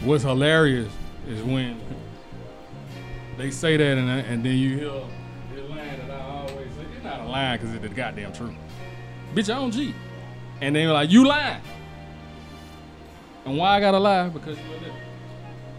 What's 0.04 0.24
hilarious 0.24 0.92
is 1.28 1.44
when 1.44 1.80
they 3.38 3.52
say 3.52 3.78
that 3.78 3.98
and, 3.98 4.10
and 4.10 4.44
then 4.44 4.58
you 4.58 4.78
hear 4.78 4.90
this 5.54 5.70
line 5.70 6.08
that 6.08 6.12
I 6.12 6.22
always 6.22 6.74
say. 6.74 6.86
It's 6.96 7.04
not 7.04 7.22
a 7.22 7.26
line 7.26 7.58
because 7.58 7.74
it's 7.76 7.84
the 7.84 7.90
goddamn 7.90 8.34
truth. 8.34 8.56
Bitch, 9.36 9.54
I 9.54 9.60
don't 9.60 9.72
cheat. 9.72 9.94
And 10.60 10.76
then 10.76 10.84
you're 10.84 10.94
like, 10.94 11.12
you 11.12 11.28
lying. 11.28 11.62
And 13.46 13.58
why 13.58 13.78
I 13.78 13.80
gotta 13.80 14.00
lie? 14.00 14.30
Because 14.30 14.58
you 14.58 14.64
a 14.64 14.78
nigga. 14.78 14.94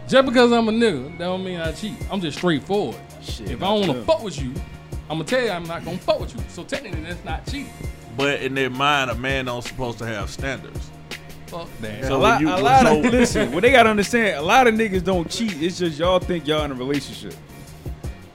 Just 0.08 0.26
because 0.26 0.52
I'm 0.52 0.68
a 0.68 0.72
nigga, 0.72 1.18
that 1.18 1.24
don't 1.24 1.44
mean 1.44 1.60
I 1.60 1.72
cheat. 1.72 1.94
I'm 2.10 2.20
just 2.20 2.38
straightforward. 2.38 3.00
Shit, 3.22 3.50
if 3.50 3.62
I 3.62 3.66
don't 3.66 3.80
wanna 3.80 3.94
them. 3.94 4.04
fuck 4.04 4.22
with 4.22 4.40
you, 4.40 4.52
I'm 5.10 5.18
gonna 5.18 5.24
tell 5.24 5.42
you 5.42 5.50
I'm 5.50 5.64
not 5.64 5.84
gonna 5.84 5.98
fuck 5.98 6.20
with 6.20 6.34
you. 6.36 6.42
So 6.48 6.64
technically 6.64 7.02
that's 7.02 7.24
not 7.24 7.46
cheating. 7.46 7.72
But 8.16 8.40
in 8.42 8.54
their 8.54 8.70
mind, 8.70 9.10
a 9.10 9.14
man 9.14 9.46
don't 9.46 9.62
supposed 9.62 9.98
to 9.98 10.06
have 10.06 10.30
standards. 10.30 10.90
Fuck 11.52 11.68
that. 11.82 12.04
So 12.04 12.16
a 12.16 12.18
lot, 12.18 12.40
you- 12.40 12.48
a 12.48 12.56
lot 12.56 12.86
of 12.86 13.04
listen. 13.12 13.52
What 13.52 13.62
they 13.62 13.70
gotta 13.72 13.90
understand, 13.90 14.38
a 14.38 14.42
lot 14.42 14.66
of 14.66 14.74
niggas 14.74 15.04
don't 15.04 15.30
cheat. 15.30 15.60
It's 15.62 15.78
just 15.78 15.98
y'all 15.98 16.18
think 16.18 16.46
y'all 16.46 16.64
in 16.64 16.70
a 16.70 16.74
relationship. 16.74 17.34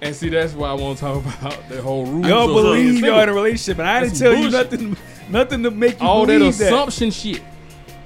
and 0.02 0.16
see 0.16 0.30
that's 0.30 0.54
why 0.54 0.70
I 0.70 0.74
wanna 0.74 0.96
talk 0.96 1.24
about 1.40 1.68
the 1.70 1.82
whole 1.82 2.06
rule. 2.06 2.26
Y'all 2.28 2.48
of 2.50 2.56
believe 2.64 3.00
y'all 3.00 3.20
in 3.22 3.30
a 3.30 3.34
relationship, 3.34 3.80
and 3.80 3.88
I 3.88 4.02
That's 4.06 4.20
didn't 4.20 4.34
tell 4.34 4.44
you 4.44 4.50
nothing, 4.52 4.98
nothing 5.30 5.64
to 5.64 5.72
make 5.72 6.00
you 6.00 6.06
all 6.08 6.26
that 6.26 6.38
believe 6.38 6.58
that. 6.60 6.68
assumption 6.72 7.10
shit. 7.12 7.42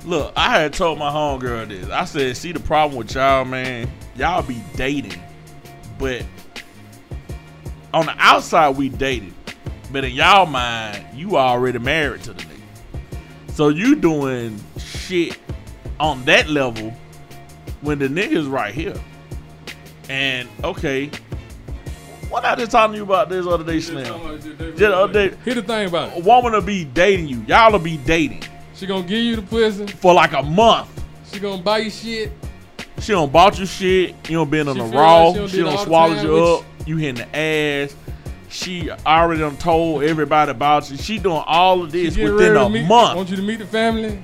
Look, 0.06 0.34
I 0.36 0.60
had 0.60 0.74
told 0.74 0.98
my 0.98 1.12
homegirl 1.12 1.68
this. 1.70 1.88
I 1.90 2.06
said, 2.06 2.36
see 2.36 2.52
the 2.54 2.60
problem 2.60 2.98
with 2.98 3.14
y'all, 3.14 3.46
man. 3.46 3.88
Y'all 4.16 4.42
be 4.42 4.60
dating, 4.76 5.22
but 6.00 6.24
on 7.94 8.06
the 8.06 8.16
outside 8.18 8.78
we 8.78 8.90
dated, 8.90 9.34
but 9.92 10.04
in 10.04 10.12
y'all 10.14 10.46
mind, 10.46 11.06
you 11.14 11.38
already 11.38 11.78
married 11.80 12.24
to 12.24 12.34
the 12.34 12.42
nigga. 12.42 12.51
So 13.62 13.70
you 13.70 13.96
doing 13.96 14.60
shit 14.80 15.38
on 16.00 16.26
that 16.26 16.50
level 16.50 16.92
when 17.82 18.00
the 18.00 18.08
nigga's 18.08 18.48
right 18.48 18.74
here. 18.74 18.96
And 20.10 20.50
okay, 20.64 21.12
what 22.32 22.44
I 22.44 22.56
just 22.56 22.72
talking 22.72 22.94
to 22.94 22.98
you 22.98 23.04
about 23.04 23.30
this 23.30 23.46
other 23.46 23.64
day, 23.64 23.80
Slim? 23.80 24.40
Just 24.42 24.78
the 24.78 24.96
other 24.96 25.14
day, 25.14 25.38
Here's 25.46 25.58
the 25.58 25.62
thing 25.62 25.90
about 25.90 26.10
it. 26.12 26.24
a 26.24 26.26
woman 26.26 26.54
will 26.54 26.62
be 26.62 26.86
dating 26.86 27.28
you. 27.28 27.46
Y'all 27.48 27.72
will 27.72 27.78
be 27.78 27.98
dating 27.98 28.42
She 28.74 28.88
gonna 28.88 29.04
give 29.04 29.20
you 29.24 29.36
the 29.36 29.44
pussy. 29.44 29.86
for 29.86 30.16
like 30.16 30.34
a 30.34 30.42
month. 30.42 30.90
She 31.32 31.40
gonna 31.40 31.62
buy 31.62 31.78
you 31.78 31.92
shit. 31.92 32.32
She 32.98 33.12
don't 33.12 33.32
bought 33.32 33.60
you 33.60 33.68
shit. 33.68 34.16
You 34.28 34.38
don't 34.38 34.50
been 34.50 34.70
on 34.70 34.76
She 34.76 34.82
the 34.82 34.88
raw. 34.88 35.28
like 35.28 35.36
she 35.36 35.40
done 35.40 35.48
she 35.50 35.58
don't 35.58 35.78
all 35.78 35.86
swallow 35.86 36.20
you 36.20 36.46
up. 36.46 36.66
You 36.88 36.98
hitting 36.98 37.24
the 37.32 37.38
ass. 37.38 37.96
She 38.52 38.92
already 38.92 39.40
done 39.40 39.56
told 39.56 40.04
everybody 40.04 40.52
about 40.52 40.92
you. 40.92 40.98
She 40.98 41.18
doing 41.18 41.42
all 41.48 41.82
of 41.84 41.92
this 41.92 42.18
get 42.18 42.34
within 42.34 42.54
ready 42.54 42.66
a 42.66 42.70
meet, 42.70 42.88
month. 42.88 43.16
Want 43.16 43.30
you 43.30 43.38
to 43.38 43.42
meet 43.42 43.60
the 43.60 43.66
family, 43.66 44.22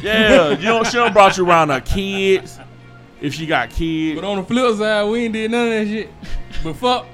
Yeah, 0.00 0.50
you 0.50 0.64
don't. 0.64 0.86
She 0.86 0.94
done 0.94 1.12
brought 1.12 1.36
you 1.36 1.46
around 1.46 1.68
her 1.68 1.80
kids. 1.82 2.58
If 3.20 3.34
she 3.34 3.46
got 3.46 3.70
kids, 3.70 4.18
but 4.20 4.26
on 4.26 4.38
the 4.38 4.44
flip 4.44 4.76
side, 4.76 5.04
we 5.10 5.24
ain't 5.24 5.32
did 5.34 5.50
none 5.50 5.66
of 5.66 5.72
that 5.72 5.86
shit. 5.86 6.10
But 6.64 6.76
fuck. 6.76 7.06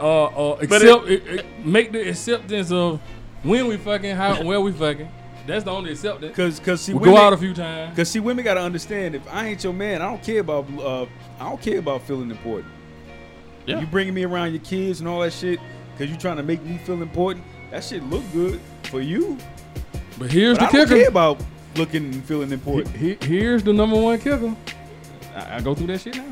Uh, 0.00 0.24
uh, 0.24 0.56
But 0.68 0.82
accept, 0.82 1.08
it, 1.08 1.26
it- 1.26 1.66
make 1.66 1.92
the 1.92 2.08
acceptance 2.08 2.72
of 2.72 3.00
when 3.44 3.66
we 3.68 3.76
fucking, 3.76 4.16
how, 4.16 4.42
where 4.42 4.60
we 4.60 4.72
fucking. 4.72 5.08
That's 5.46 5.64
the 5.64 5.70
only 5.70 5.92
acceptance. 5.92 6.36
Cause, 6.36 6.60
cause 6.60 6.80
see, 6.80 6.92
We 6.92 7.00
women, 7.00 7.14
go 7.14 7.20
out 7.20 7.32
a 7.32 7.36
few 7.36 7.54
times. 7.54 7.96
Cause 7.96 8.08
see, 8.08 8.20
women 8.20 8.44
gotta 8.44 8.60
understand 8.60 9.14
if 9.16 9.22
I 9.32 9.48
ain't 9.48 9.62
your 9.62 9.72
man, 9.72 10.00
I 10.02 10.06
don't 10.06 10.22
care 10.22 10.40
about, 10.40 10.66
uh, 10.78 11.06
I 11.38 11.48
don't 11.48 11.60
care 11.60 11.78
about 11.78 12.02
feeling 12.02 12.30
important. 12.30 12.72
Yeah. 13.66 13.80
You 13.80 13.86
bringing 13.86 14.14
me 14.14 14.24
around 14.24 14.52
your 14.52 14.62
kids 14.62 15.00
and 15.00 15.08
all 15.08 15.20
that 15.20 15.32
shit, 15.32 15.58
cause 15.98 16.08
you 16.08 16.16
trying 16.16 16.36
to 16.38 16.42
make 16.42 16.62
me 16.64 16.78
feel 16.78 17.00
important. 17.00 17.44
That 17.70 17.84
shit 17.84 18.02
look 18.04 18.22
good 18.32 18.60
for 18.84 19.00
you, 19.00 19.38
But 20.18 20.30
here's 20.30 20.58
but 20.58 20.68
I 20.68 20.72
the 20.72 20.78
don't 20.78 20.88
care 20.88 20.96
kicker. 20.98 21.08
about 21.10 21.40
looking 21.76 22.04
and 22.12 22.24
feeling 22.24 22.50
important. 22.52 22.94
He- 22.96 23.16
here's 23.22 23.62
the 23.62 23.72
number 23.72 23.96
one 24.00 24.18
kicker. 24.18 24.54
I, 25.34 25.56
I 25.56 25.60
go 25.60 25.74
through 25.74 25.86
that 25.88 26.00
shit 26.00 26.16
now. 26.16 26.26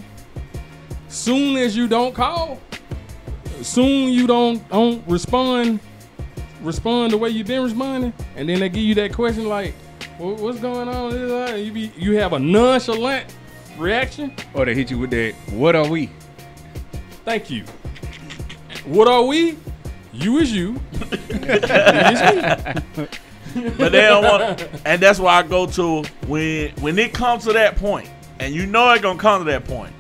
Soon 1.09 1.57
as 1.57 1.77
you 1.77 1.89
don't 1.89 2.15
call, 2.15 2.61
soon 3.63 4.13
you 4.13 4.27
don't 4.27 4.67
don't 4.69 5.03
respond, 5.09 5.81
respond 6.63 7.13
the 7.13 7.17
way 7.19 7.31
you've 7.31 7.47
been 7.47 7.63
responding, 7.63 8.13
and 8.37 8.49
then 8.49 8.61
they 8.61 8.69
give 8.69 8.83
you 8.85 8.95
that 8.97 9.13
question 9.13 9.49
like, 9.49 9.75
"Wha- 10.19 10.35
"What's 10.35 10.61
going 10.61 10.89
on?" 10.89 11.11
This, 11.13 11.51
and 11.51 11.65
You 11.65 11.73
be 11.73 11.93
you 11.97 12.17
have 12.19 12.33
a 12.33 12.39
nonchalant 12.39 13.35
reaction. 13.79 14.33
Or 14.55 14.65
they 14.65 14.75
hit 14.75 14.91
you 14.91 14.99
with 14.99 15.11
that. 15.11 15.35
What 15.53 15.75
are 15.75 15.89
we? 15.89 16.11
Thank 17.31 17.49
you. 17.49 17.63
What 18.87 19.07
are 19.07 19.23
we? 19.23 19.57
You 20.13 20.39
is 20.39 20.53
you. 20.53 20.81
Is 21.01 21.11
me. 21.23 23.07
but 23.79 23.93
they 23.93 24.01
don't 24.01 24.25
want. 24.25 24.69
And 24.85 25.01
that's 25.01 25.21
why 25.21 25.35
I 25.37 25.45
go 25.45 25.65
to 25.67 26.03
when 26.27 26.71
when 26.81 26.99
it 26.99 27.15
comes 27.15 27.45
to 27.45 27.53
that 27.53 27.77
point, 27.77 28.11
and 28.41 28.53
you 28.53 28.67
know 28.67 28.91
it 28.91 29.03
gonna 29.03 29.17
come 29.17 29.45
to 29.45 29.51
that 29.53 29.65
point. 29.65 29.93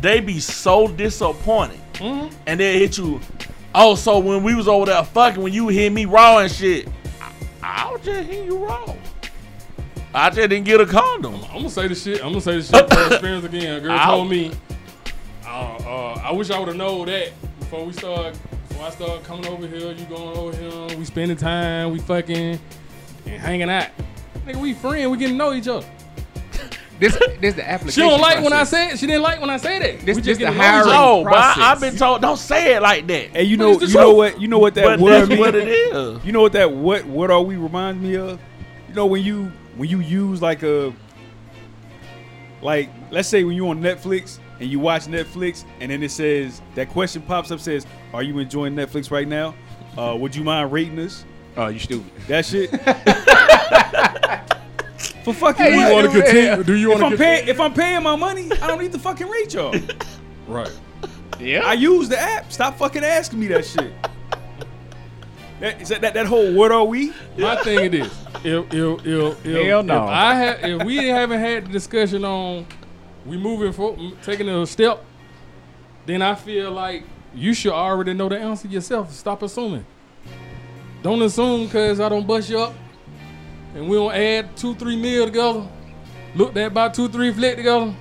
They 0.00 0.20
be 0.20 0.40
so 0.40 0.88
disappointed, 0.88 1.78
Mhm. 1.96 2.32
and 2.46 2.58
they 2.58 2.78
hit 2.78 2.96
you. 2.96 3.20
Oh, 3.74 3.94
so 3.94 4.18
when 4.18 4.42
we 4.42 4.54
was 4.54 4.68
over 4.68 4.86
there 4.86 5.04
fucking, 5.04 5.42
when 5.42 5.52
you 5.52 5.68
hit 5.68 5.92
me 5.92 6.06
raw 6.06 6.38
and 6.38 6.50
shit, 6.50 6.88
I, 7.20 7.32
I 7.62 7.92
was 7.92 8.00
just 8.00 8.30
hitting 8.30 8.46
you 8.46 8.64
raw. 8.64 8.94
I 10.14 10.30
just 10.30 10.48
didn't 10.48 10.64
get 10.64 10.80
a 10.80 10.86
condom. 10.86 11.34
I'm 11.50 11.56
gonna 11.58 11.68
say 11.68 11.86
the 11.86 11.94
shit. 11.94 12.24
I'm 12.24 12.30
gonna 12.30 12.40
say 12.40 12.60
the 12.60 12.62
shit 12.62 13.12
experience 13.12 13.44
again. 13.44 13.76
A 13.76 13.80
girl 13.80 13.98
told 13.98 14.30
me, 14.30 14.52
uh, 15.52 15.76
uh, 15.86 16.20
I 16.24 16.32
wish 16.32 16.50
I 16.50 16.58
would 16.58 16.68
have 16.68 16.76
known 16.76 17.06
that 17.06 17.30
before 17.60 17.84
we 17.84 17.92
start. 17.92 18.38
Before 18.68 18.86
I 18.86 18.90
start 18.90 19.24
coming 19.24 19.46
over 19.48 19.66
here, 19.66 19.92
you 19.92 20.04
going 20.06 20.36
over 20.36 20.56
here, 20.56 20.98
we 20.98 21.04
spending 21.04 21.36
time, 21.36 21.92
we 21.92 21.98
fucking 21.98 22.58
and 23.26 23.40
hanging 23.40 23.68
out. 23.70 23.88
Nigga, 24.46 24.56
we 24.56 24.72
friends, 24.72 25.08
we 25.08 25.18
getting 25.18 25.34
to 25.34 25.38
know 25.38 25.52
each 25.52 25.68
other. 25.68 25.86
This 26.98 27.18
this 27.40 27.54
the 27.54 27.68
application. 27.68 27.90
She 27.90 28.08
don't 28.08 28.20
like 28.20 28.36
when 28.44 28.52
I 28.52 28.58
process. 28.58 28.70
say 28.70 28.90
it. 28.90 28.98
She 28.98 29.06
didn't 29.06 29.22
like 29.22 29.40
when 29.40 29.50
I 29.50 29.56
say 29.56 29.78
that. 29.80 30.06
This- 30.06 30.16
we 30.16 30.22
this 30.22 30.38
just 30.38 30.38
get 30.38 30.52
the 30.52 30.56
to 30.56 30.62
hiring 30.62 30.88
other. 30.88 30.92
No, 30.94 31.24
but 31.24 31.32
I, 31.32 31.36
process. 31.36 31.62
I've 31.64 31.80
been 31.80 31.96
told 31.96 32.22
don't 32.22 32.36
say 32.36 32.76
it 32.76 32.82
like 32.82 33.06
that. 33.08 33.30
And 33.34 33.48
you 33.48 33.56
know, 33.56 33.72
it's 33.72 33.80
the 33.80 33.86
you 33.88 33.94
know 33.94 34.14
what, 34.14 34.40
you 34.40 34.46
know 34.48 34.58
what 34.60 34.74
that 34.76 34.84
but 34.84 35.00
word 35.00 35.28
means. 35.28 35.40
what 35.40 35.54
it 35.56 35.66
is. 35.66 36.24
You 36.24 36.30
know 36.32 36.42
what 36.42 36.52
that 36.52 36.70
what 36.70 37.04
what 37.06 37.30
are 37.30 37.42
we 37.42 37.56
reminds 37.56 38.00
me 38.00 38.16
of? 38.16 38.40
You 38.88 38.94
know 38.94 39.06
when 39.06 39.24
you 39.24 39.50
when 39.76 39.88
you 39.88 39.98
use 39.98 40.40
like 40.40 40.62
a 40.62 40.92
like 42.62 42.88
let's 43.10 43.28
say 43.28 43.42
when 43.42 43.56
you 43.56 43.68
on 43.68 43.80
Netflix 43.80 44.38
and 44.62 44.70
you 44.70 44.78
watch 44.78 45.06
Netflix 45.06 45.64
and 45.80 45.90
then 45.90 46.02
it 46.02 46.10
says 46.12 46.62
that 46.76 46.88
question 46.88 47.20
pops 47.22 47.50
up 47.50 47.60
says, 47.60 47.84
"Are 48.14 48.22
you 48.22 48.38
enjoying 48.38 48.74
Netflix 48.74 49.10
right 49.10 49.26
now? 49.28 49.54
Uh, 49.98 50.16
would 50.18 50.34
you 50.34 50.44
mind 50.44 50.72
rating 50.72 50.98
us?" 51.00 51.24
Oh, 51.56 51.66
you 51.66 51.78
stupid. 51.80 52.10
That 52.28 52.46
shit. 52.46 52.70
For 55.24 55.32
fucking 55.34 55.64
Hey, 55.66 55.76
what? 55.76 55.88
You 55.88 55.94
want 55.94 56.12
to 56.12 56.18
Yeah. 56.18 56.24
continue? 56.56 56.64
Do 56.64 56.76
you 56.76 56.92
if 56.92 57.00
want 57.00 57.04
I'm 57.04 57.10
to 57.12 57.18
paying 57.18 57.48
if 57.48 57.60
I'm 57.60 57.74
paying 57.74 58.02
my 58.02 58.16
money, 58.16 58.50
I 58.60 58.66
don't 58.66 58.80
need 58.80 58.92
to 58.92 58.98
fucking 58.98 59.28
rate 59.28 59.52
y'all. 59.54 59.74
Right. 60.48 60.72
Yeah. 61.38 61.60
I 61.64 61.74
use 61.74 62.08
the 62.08 62.20
app. 62.20 62.52
Stop 62.52 62.76
fucking 62.76 63.04
asking 63.04 63.38
me 63.38 63.46
that 63.48 63.64
shit. 63.64 63.92
That, 65.60 65.80
is 65.80 65.88
that, 65.90 66.00
that 66.00 66.14
that 66.14 66.26
whole 66.26 66.52
what 66.52 66.72
are 66.72 66.84
we? 66.84 67.12
My 67.38 67.54
thing 67.62 67.84
it 67.84 67.94
is, 67.94 68.12
if 68.44 68.66
if 68.74 69.06
if, 69.06 69.46
if, 69.46 69.66
Hell 69.66 69.84
no. 69.84 70.02
if 70.02 70.08
I 70.10 70.34
ha- 70.34 70.66
if 70.66 70.82
we 70.84 71.06
haven't 71.06 71.38
had 71.38 71.66
the 71.66 71.70
discussion 71.72 72.24
on 72.24 72.66
we 73.26 73.36
moving 73.36 73.72
for 73.72 73.96
taking 74.22 74.48
a 74.48 74.66
step, 74.66 75.04
then 76.06 76.22
I 76.22 76.34
feel 76.34 76.70
like 76.70 77.04
you 77.34 77.54
should 77.54 77.72
already 77.72 78.12
know 78.14 78.28
the 78.28 78.38
answer 78.38 78.68
yourself. 78.68 79.12
Stop 79.12 79.42
assuming. 79.42 79.86
Don't 81.02 81.22
assume 81.22 81.66
because 81.66 81.98
I 82.00 82.08
don't 82.08 82.26
bust 82.26 82.48
you 82.50 82.58
up, 82.60 82.74
and 83.74 83.88
we 83.88 83.96
don't 83.96 84.12
add 84.14 84.56
two 84.56 84.74
three 84.74 84.96
meal 84.96 85.26
together. 85.26 85.66
Look 86.34 86.54
that 86.54 86.66
about 86.68 86.94
two 86.94 87.08
three 87.08 87.32
flick 87.32 87.56
together. 87.56 87.94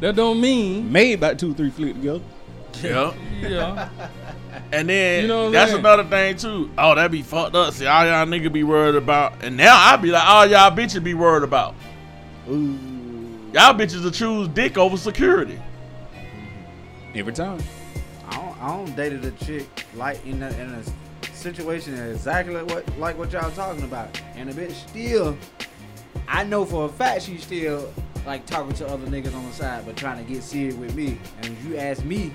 That 0.00 0.14
don't 0.16 0.40
mean 0.40 0.92
Made 0.92 1.14
about 1.14 1.38
two, 1.38 1.54
three 1.54 1.70
flick 1.70 1.94
together. 1.94 2.22
Yeah. 2.82 3.14
yeah. 3.40 3.88
And 4.72 4.88
then 4.88 5.22
You 5.22 5.28
know 5.28 5.38
what 5.38 5.46
I'm 5.46 5.52
that's 5.52 5.70
saying? 5.70 5.80
another 5.80 6.04
thing 6.04 6.36
too. 6.36 6.70
Oh, 6.76 6.94
that 6.94 7.10
be 7.10 7.22
fucked 7.22 7.54
up. 7.54 7.72
See, 7.72 7.86
all 7.86 8.04
y'all 8.04 8.26
niggas 8.26 8.52
be 8.52 8.62
worried 8.64 8.94
about, 8.96 9.42
and 9.42 9.56
now 9.56 9.74
I 9.76 9.96
be 9.96 10.10
like, 10.10 10.26
all 10.28 10.44
y'all 10.46 10.70
bitches 10.70 11.02
be 11.02 11.14
worried 11.14 11.44
about. 11.44 11.74
Y'all 13.56 13.72
bitches 13.72 14.04
will 14.04 14.10
choose 14.10 14.48
dick 14.48 14.76
over 14.76 14.98
security. 14.98 15.58
Every 17.14 17.32
time. 17.32 17.58
I 18.28 18.36
don't, 18.36 18.62
I 18.62 18.66
don't 18.68 18.94
dated 18.94 19.24
a 19.24 19.30
chick 19.30 19.66
like 19.94 20.22
in 20.26 20.42
a, 20.42 20.50
in 20.50 20.74
a 20.74 20.82
situation 21.34 21.94
exactly 21.94 22.52
like 22.52 22.68
what 22.68 22.98
like 22.98 23.16
what 23.16 23.32
y'all 23.32 23.50
talking 23.52 23.84
about, 23.84 24.20
and 24.34 24.52
the 24.52 24.60
bitch 24.60 24.74
still. 24.86 25.38
I 26.28 26.44
know 26.44 26.66
for 26.66 26.84
a 26.84 26.88
fact 26.90 27.22
she's 27.22 27.44
still 27.44 27.90
like 28.26 28.44
talking 28.44 28.74
to 28.74 28.86
other 28.88 29.06
niggas 29.06 29.34
on 29.34 29.46
the 29.46 29.52
side, 29.54 29.86
but 29.86 29.96
trying 29.96 30.22
to 30.22 30.30
get 30.30 30.42
serious 30.42 30.74
with 30.74 30.94
me. 30.94 31.18
And 31.40 31.56
you 31.64 31.78
ask 31.78 32.04
me 32.04 32.32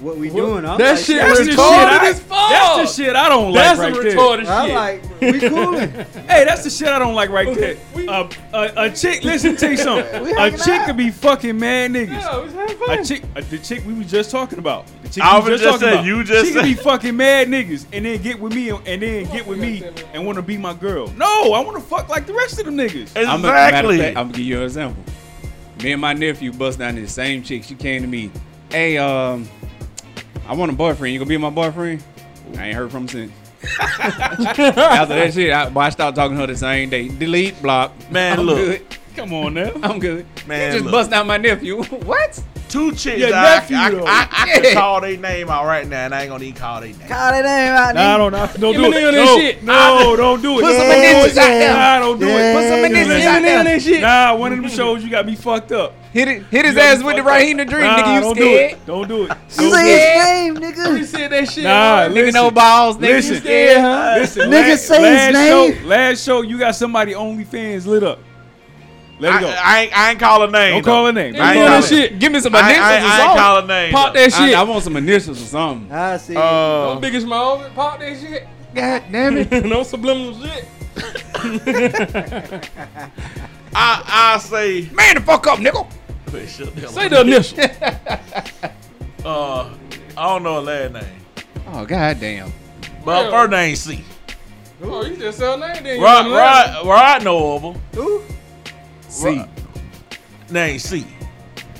what 0.00 0.16
we 0.16 0.30
doing, 0.30 0.64
I'm 0.64 0.78
that 0.78 0.96
like, 0.96 1.04
shit 1.04 1.16
That's 1.18 1.38
the 1.38 1.44
shit. 1.46 1.54
retarded 1.54 1.98
I, 1.98 2.08
as 2.10 2.20
fuck. 2.20 2.50
that's 2.50 2.96
the 2.96 3.02
shit 3.02 3.16
I 3.16 3.28
don't 3.28 3.52
That's 3.52 3.78
like 3.78 3.94
a 3.94 3.96
right 3.96 4.02
there. 4.04 4.16
retarded 4.16 4.46
I'm 4.46 4.70
like, 4.72 5.20
we 5.20 5.40
cooling. 5.40 5.90
Hey, 6.28 6.44
that's 6.44 6.64
the 6.64 6.70
shit 6.70 6.88
I 6.88 6.98
don't 6.98 7.14
like 7.14 7.30
right 7.30 7.54
there. 7.56 7.76
Uh, 8.08 8.28
a, 8.52 8.72
a 8.76 8.90
chick, 8.90 9.22
listen, 9.24 9.56
tell 9.56 9.70
you 9.70 9.76
something. 9.76 10.04
A 10.38 10.50
chick 10.50 10.68
out. 10.68 10.86
could 10.86 10.96
be 10.96 11.10
fucking 11.10 11.58
mad 11.58 11.92
niggas. 11.92 12.08
Yeah, 12.08 12.38
we 12.38 12.44
was 12.44 12.52
having 12.54 12.76
fun. 12.76 12.98
A 12.98 13.04
chick, 13.04 13.22
uh, 13.36 13.40
the 13.48 13.58
chick 13.58 13.84
we 13.86 13.94
was 13.94 14.10
just 14.10 14.30
talking 14.30 14.58
about. 14.58 14.86
The 15.02 15.08
chick 15.08 15.24
I 15.24 15.38
we 15.38 15.50
was 15.52 15.60
just 15.60 15.64
talking 15.64 15.80
saying, 15.86 15.94
about. 15.94 16.06
you 16.06 16.24
just 16.24 16.46
she 16.46 16.52
could 16.52 16.64
be 16.64 16.74
fucking 16.74 17.16
mad 17.16 17.48
niggas 17.48 17.86
and 17.92 18.04
then 18.04 18.20
get 18.20 18.38
with 18.40 18.54
me 18.54 18.70
and, 18.70 18.86
and 18.86 19.02
then 19.02 19.24
get 19.30 19.46
with 19.46 19.58
me 19.58 19.84
and 20.12 20.26
want 20.26 20.36
to 20.36 20.42
be 20.42 20.56
my 20.58 20.74
girl. 20.74 21.08
No, 21.16 21.52
I 21.52 21.60
want 21.60 21.76
to 21.76 21.82
fuck 21.82 22.08
like 22.08 22.26
the 22.26 22.34
rest 22.34 22.58
of 22.58 22.66
them 22.66 22.76
niggas. 22.76 23.12
I'm 23.16 23.40
a, 23.40 23.42
matter 23.42 23.86
of 23.88 23.94
Exactly. 23.94 24.06
I'm 24.08 24.14
gonna 24.14 24.28
give 24.32 24.38
you 24.46 24.58
an 24.58 24.64
example. 24.64 25.02
Me 25.82 25.92
and 25.92 26.00
my 26.00 26.12
nephew 26.12 26.52
bust 26.52 26.78
down 26.78 26.94
to 26.94 27.00
the 27.00 27.08
same 27.08 27.42
chick. 27.42 27.64
She 27.64 27.74
came 27.74 28.02
to 28.02 28.08
me, 28.08 28.30
hey, 28.70 28.96
um, 28.98 29.48
I 30.46 30.54
want 30.54 30.70
a 30.70 30.74
boyfriend. 30.74 31.12
You 31.12 31.18
gonna 31.18 31.28
be 31.28 31.36
my 31.36 31.50
boyfriend? 31.50 32.02
I 32.56 32.66
ain't 32.66 32.76
heard 32.76 32.90
from 32.90 33.02
him 33.02 33.08
since. 33.08 33.32
After 33.80 35.14
that 35.14 35.32
shit, 35.32 35.52
I, 35.52 35.70
boy, 35.70 35.80
I 35.80 35.90
stopped 35.90 36.16
talking 36.16 36.36
to 36.36 36.42
her 36.42 36.46
the 36.46 36.56
same 36.56 36.90
day. 36.90 37.08
Delete, 37.08 37.60
block. 37.62 37.92
Man, 38.10 38.40
I'm 38.40 38.46
look. 38.46 38.58
good. 38.58 38.82
Come 39.16 39.32
on 39.32 39.54
now. 39.54 39.72
I'm 39.82 39.98
good. 39.98 40.26
Man, 40.46 40.66
you 40.66 40.72
just 40.72 40.84
look. 40.84 40.92
bust 40.92 41.12
out 41.12 41.26
my 41.26 41.38
nephew. 41.38 41.82
what? 42.04 42.42
Two 42.74 42.90
chicks. 42.90 43.20
Your 43.20 43.30
that 43.30 43.70
I, 43.70 43.74
nephew, 43.74 43.76
I, 43.76 44.02
I, 44.04 44.28
I, 44.32 44.56
though. 44.56 44.62
can 44.62 44.74
call 44.74 45.00
their 45.00 45.16
name 45.16 45.48
out 45.48 45.64
right 45.64 45.86
now, 45.86 46.06
and 46.06 46.12
I 46.14 46.22
ain't 46.22 46.30
gonna 46.30 46.42
even 46.42 46.60
call 46.60 46.80
their 46.80 46.90
name. 46.90 47.06
Call 47.06 47.30
that 47.30 47.44
name 47.44 47.72
out. 47.72 47.94
Nah, 47.94 48.00
nigga. 48.02 48.18
don't, 48.18 48.32
nah, 48.32 48.46
don't 48.46 48.74
do 48.74 48.84
it. 48.86 48.90
none 48.90 49.04
of 49.04 49.14
that 49.14 49.24
No, 49.24 49.38
shit. 49.38 49.62
no, 49.62 50.16
don't 50.16 50.42
do 50.42 50.58
it. 50.58 50.62
Put 50.62 50.72
some 50.74 50.88
Don't 50.88 50.90
do 50.90 51.06
initials 51.06 51.38
out 51.38 51.46
there. 51.46 51.72
Nah, 51.72 51.98
don't 52.00 52.18
do 52.18 52.28
it. 52.28 52.54
Put 52.54 52.68
some 52.68 52.84
initials 52.84 53.08
Listen, 53.08 53.28
out 53.30 53.64
there. 53.64 54.00
Nah, 54.00 54.34
one 54.36 54.52
of 54.52 54.60
them 54.60 54.68
shows 54.68 55.04
you 55.04 55.10
got 55.10 55.24
me 55.24 55.36
fucked 55.36 55.70
up. 55.70 55.94
Hit 56.12 56.26
it, 56.28 56.42
hit 56.46 56.64
his 56.64 56.74
You 56.74 56.80
ass 56.80 56.96
with 57.02 57.16
the 57.16 57.22
fucked 57.22 57.26
up. 57.26 57.26
Raheem 57.26 57.56
the 57.58 57.64
Dream, 57.64 57.82
Nah, 57.84 57.98
nigga. 57.98 58.14
You 58.14 58.20
don't 58.20 58.36
scared? 58.36 58.70
do 58.70 58.76
it. 58.76 58.86
Don't 58.86 59.08
do 59.08 59.22
it. 59.24 59.28
Don't 59.28 59.40
Say 59.48 59.64
his 59.64 60.02
it. 60.02 60.24
name, 60.24 60.54
You 60.54 60.60
nigga. 60.60 61.04
said 61.04 61.30
that 61.32 61.48
shit. 61.48 61.64
Nah, 61.64 61.70
hard. 61.96 62.10
Nigga, 62.12 62.14
listen. 62.14 62.32
no 62.34 62.50
balls, 62.50 62.96
nigga. 62.96 63.00
Listen. 63.00 63.34
You 63.34 63.40
scared, 63.40 63.80
huh? 63.80 64.14
Listen, 64.18 64.50
Nigga, 64.50 64.68
last, 64.70 64.84
say 64.86 64.94
his 64.96 65.02
last 65.04 65.32
name. 65.32 65.78
show, 65.82 65.86
last 65.86 66.24
show, 66.24 66.42
you 66.42 66.58
got 66.58 66.74
somebody 66.74 67.12
OnlyFans 67.12 67.86
lit 67.86 68.02
up. 68.02 68.18
Let 69.24 69.36
it 69.36 69.40
go. 69.40 69.48
I 69.62 69.80
ain't, 69.82 69.96
I 69.98 70.10
ain't 70.10 70.20
call 70.20 70.40
her 70.42 70.50
name. 70.50 70.72
Don't 70.74 70.82
call 70.84 71.06
her 71.06 71.12
name. 71.12 71.34
I 71.36 71.52
ain't 71.54 71.54
doing 71.54 71.66
call 71.66 71.80
that 71.80 71.82
her- 71.82 71.96
shit. 71.96 72.18
Give 72.18 72.32
me 72.32 72.40
some 72.40 72.54
I, 72.54 72.58
initials 72.60 72.84
I, 72.84 72.84
or 72.84 72.92
I 72.92 72.94
ain't 72.96 73.06
something. 73.20 73.38
call 73.38 73.60
her 73.62 73.66
name. 73.66 73.92
Pop 73.92 74.14
that 74.14 74.32
shit. 74.32 74.54
I 74.54 74.62
want 74.62 74.84
some 74.84 74.96
initials 74.96 75.42
or 75.42 75.46
something. 75.46 75.92
I 75.92 76.16
see. 76.18 76.34
Uh, 76.36 76.98
Biggest 77.00 77.26
mouth. 77.26 77.74
Pop 77.74 77.98
that 78.00 78.18
shit. 78.20 78.46
God 78.74 79.02
damn 79.10 79.36
it. 79.38 79.64
no 79.64 79.82
subliminal 79.82 80.34
shit. 80.42 80.68
I, 83.76 84.34
I 84.34 84.38
say, 84.38 84.88
Man, 84.92 85.16
the 85.16 85.20
fuck 85.20 85.46
up, 85.46 85.58
nigga. 85.58 85.86
Wait, 86.32 86.48
shut 86.48 86.74
the 86.74 86.80
hell 86.82 86.90
Say 86.90 87.04
up. 87.06 87.10
the 87.10 87.20
initial. 87.20 87.58
Uh, 89.24 89.70
I 90.18 90.28
don't 90.28 90.42
know 90.42 90.56
her 90.56 90.60
last 90.60 90.92
name, 90.92 91.20
Oh, 91.68 91.86
god 91.86 92.20
damn. 92.20 92.52
but 93.06 93.24
her 93.24 93.30
first 93.30 93.50
name 93.52 93.74
C. 93.74 94.04
oh, 94.82 95.02
you 95.06 95.16
just 95.16 95.38
sell 95.38 95.56
name 95.56 95.82
then. 95.82 95.96
you 95.98 96.04
Rod, 96.04 96.26
know. 96.26 96.36
Rod, 96.36 96.86
Rod 96.86 97.24
know 97.24 97.54
of 97.54 97.62
her. 97.74 97.80
Who? 97.94 98.22
C. 99.14 99.36
Rod- 99.38 99.48
Name 100.50 100.78
C. 100.78 101.06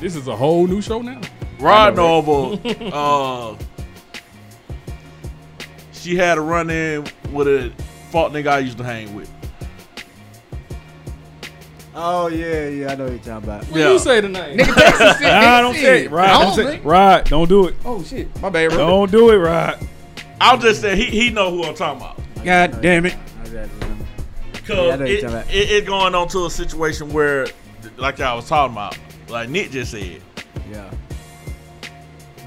This 0.00 0.16
is 0.16 0.26
a 0.28 0.36
whole 0.36 0.66
new 0.66 0.80
show 0.80 1.00
now. 1.02 1.20
Rod 1.60 1.96
know 1.96 2.18
of. 2.18 2.64
Uh, 2.92 3.56
she 5.92 6.16
had 6.16 6.36
a 6.36 6.40
run 6.40 6.68
in 6.70 7.04
with 7.32 7.48
a 7.48 7.72
fuck 8.10 8.30
nigga 8.32 8.48
I 8.48 8.58
used 8.58 8.76
to 8.78 8.84
hang 8.84 9.14
with. 9.14 9.30
Oh 11.94 12.26
yeah, 12.26 12.68
yeah, 12.68 12.92
I 12.92 12.94
know 12.96 13.04
what 13.04 13.12
you're 13.12 13.18
talking 13.22 13.48
about. 13.48 13.64
What 13.66 13.80
Yeah. 13.80 13.92
you 13.92 13.98
say 13.98 14.20
tonight? 14.20 14.56
Nigga, 14.58 14.74
Texas 14.74 15.18
shit. 15.18 15.22
Nah, 15.32 15.60
don't 15.60 15.74
say 15.74 16.04
it. 16.04 16.10
Rod, 16.10 16.28
I 16.28 16.42
don't 16.42 16.54
say 16.54 16.76
it. 16.76 16.84
Rod, 16.84 17.24
don't 17.30 17.48
do 17.48 17.68
it. 17.68 17.74
Oh, 17.84 18.02
shit. 18.02 18.42
My 18.42 18.48
bad, 18.50 18.70
bro. 18.70 18.78
Don't 18.78 19.10
do 19.12 19.30
it, 19.30 19.36
Rod. 19.36 19.78
I'll 20.40 20.58
just 20.58 20.80
say 20.80 20.96
he, 20.96 21.04
he 21.04 21.30
know 21.30 21.50
who 21.50 21.62
I'm 21.64 21.74
talking 21.74 22.00
about. 22.02 22.20
God 22.44 22.82
damn 22.82 23.06
it. 23.06 23.14
Cause 24.66 24.76
Yeah, 24.76 24.94
it, 24.94 24.98
what 25.00 25.08
you're 25.08 25.20
talking 25.20 25.34
about. 25.36 25.50
it, 25.54 25.70
it 25.70 25.86
going 25.86 26.14
on 26.14 26.28
to 26.28 26.46
a 26.46 26.50
situation 26.50 27.12
where, 27.12 27.46
like 27.96 28.20
I 28.20 28.34
was 28.34 28.48
talking 28.48 28.74
about, 28.74 28.98
like 29.28 29.48
Nick 29.48 29.70
just 29.70 29.90
said, 29.92 30.20
Yeah. 30.70 30.90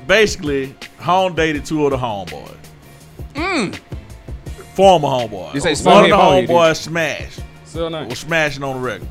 basically, 0.08 0.75
home 0.99 1.36
dated 1.36 1.65
two 1.65 1.86
of 1.86 1.91
the 1.91 1.97
homeboys. 1.97 2.56
Mm. 3.36 3.75
Former 4.73 5.08
homeboys. 5.08 5.53
You 5.53 5.60
say 5.62 5.69
One 5.69 5.75
small 5.75 5.97
of 6.03 6.10
the 6.10 6.15
head, 6.15 6.21
bald 6.21 6.36
head, 6.45 6.49
homeboys 6.49 6.75
smashed. 6.77 7.39
Sell 7.65 7.89
name. 7.89 8.10
Was 8.10 8.19
smashing 8.19 8.63
on 8.63 8.75
the 8.77 8.82
record. 8.82 9.08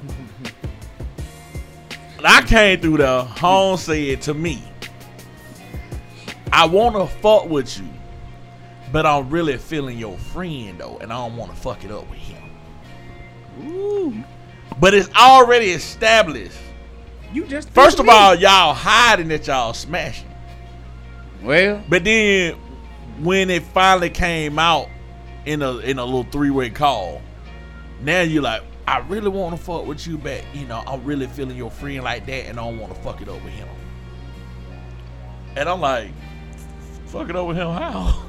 And 2.18 2.26
I 2.26 2.42
came 2.42 2.80
through 2.80 2.96
there. 2.98 3.20
Home 3.22 3.76
said 3.76 4.22
to 4.22 4.34
me, 4.34 4.62
"I 6.52 6.64
want 6.66 6.96
to 6.96 7.06
fuck 7.20 7.48
with 7.48 7.78
you, 7.78 7.84
but 8.90 9.04
I'm 9.06 9.28
really 9.28 9.56
feeling 9.58 9.98
your 9.98 10.16
friend 10.16 10.78
though, 10.78 10.98
and 11.00 11.12
I 11.12 11.16
don't 11.16 11.36
want 11.36 11.54
to 11.54 11.56
fuck 11.60 11.84
it 11.84 11.90
up 11.92 12.08
with 12.08 12.18
him." 12.18 12.45
But 14.78 14.94
it's 14.94 15.08
already 15.14 15.70
established. 15.70 16.58
You 17.32 17.46
just 17.46 17.70
First 17.70 17.98
of 17.98 18.08
all, 18.08 18.34
y'all 18.34 18.74
hiding 18.74 19.28
that 19.28 19.46
y'all 19.46 19.72
smashing. 19.72 20.28
well, 21.42 21.82
But 21.88 22.04
then 22.04 22.54
when 23.20 23.50
it 23.50 23.62
finally 23.62 24.10
came 24.10 24.58
out 24.58 24.88
in 25.44 25.62
a 25.62 25.78
in 25.78 25.98
a 25.98 26.04
little 26.04 26.24
three 26.24 26.50
way 26.50 26.70
call, 26.70 27.22
now 28.00 28.20
you're 28.22 28.42
like, 28.42 28.62
I 28.86 28.98
really 28.98 29.28
want 29.28 29.56
to 29.56 29.62
fuck 29.62 29.86
with 29.86 30.06
you 30.06 30.18
but 30.18 30.42
You 30.54 30.66
know, 30.66 30.82
I'm 30.86 31.04
really 31.04 31.26
feeling 31.26 31.56
your 31.56 31.70
friend 31.70 32.04
like 32.04 32.26
that, 32.26 32.46
and 32.46 32.58
I 32.60 32.64
don't 32.64 32.78
want 32.78 32.94
to 32.94 33.00
fuck 33.00 33.20
it 33.20 33.28
up 33.28 33.42
with 33.42 33.52
him. 33.52 33.68
And 35.56 35.68
I'm 35.68 35.80
like, 35.80 36.10
fuck 37.06 37.30
it 37.30 37.36
over 37.36 37.54
him 37.54 37.68
how? 37.68 38.28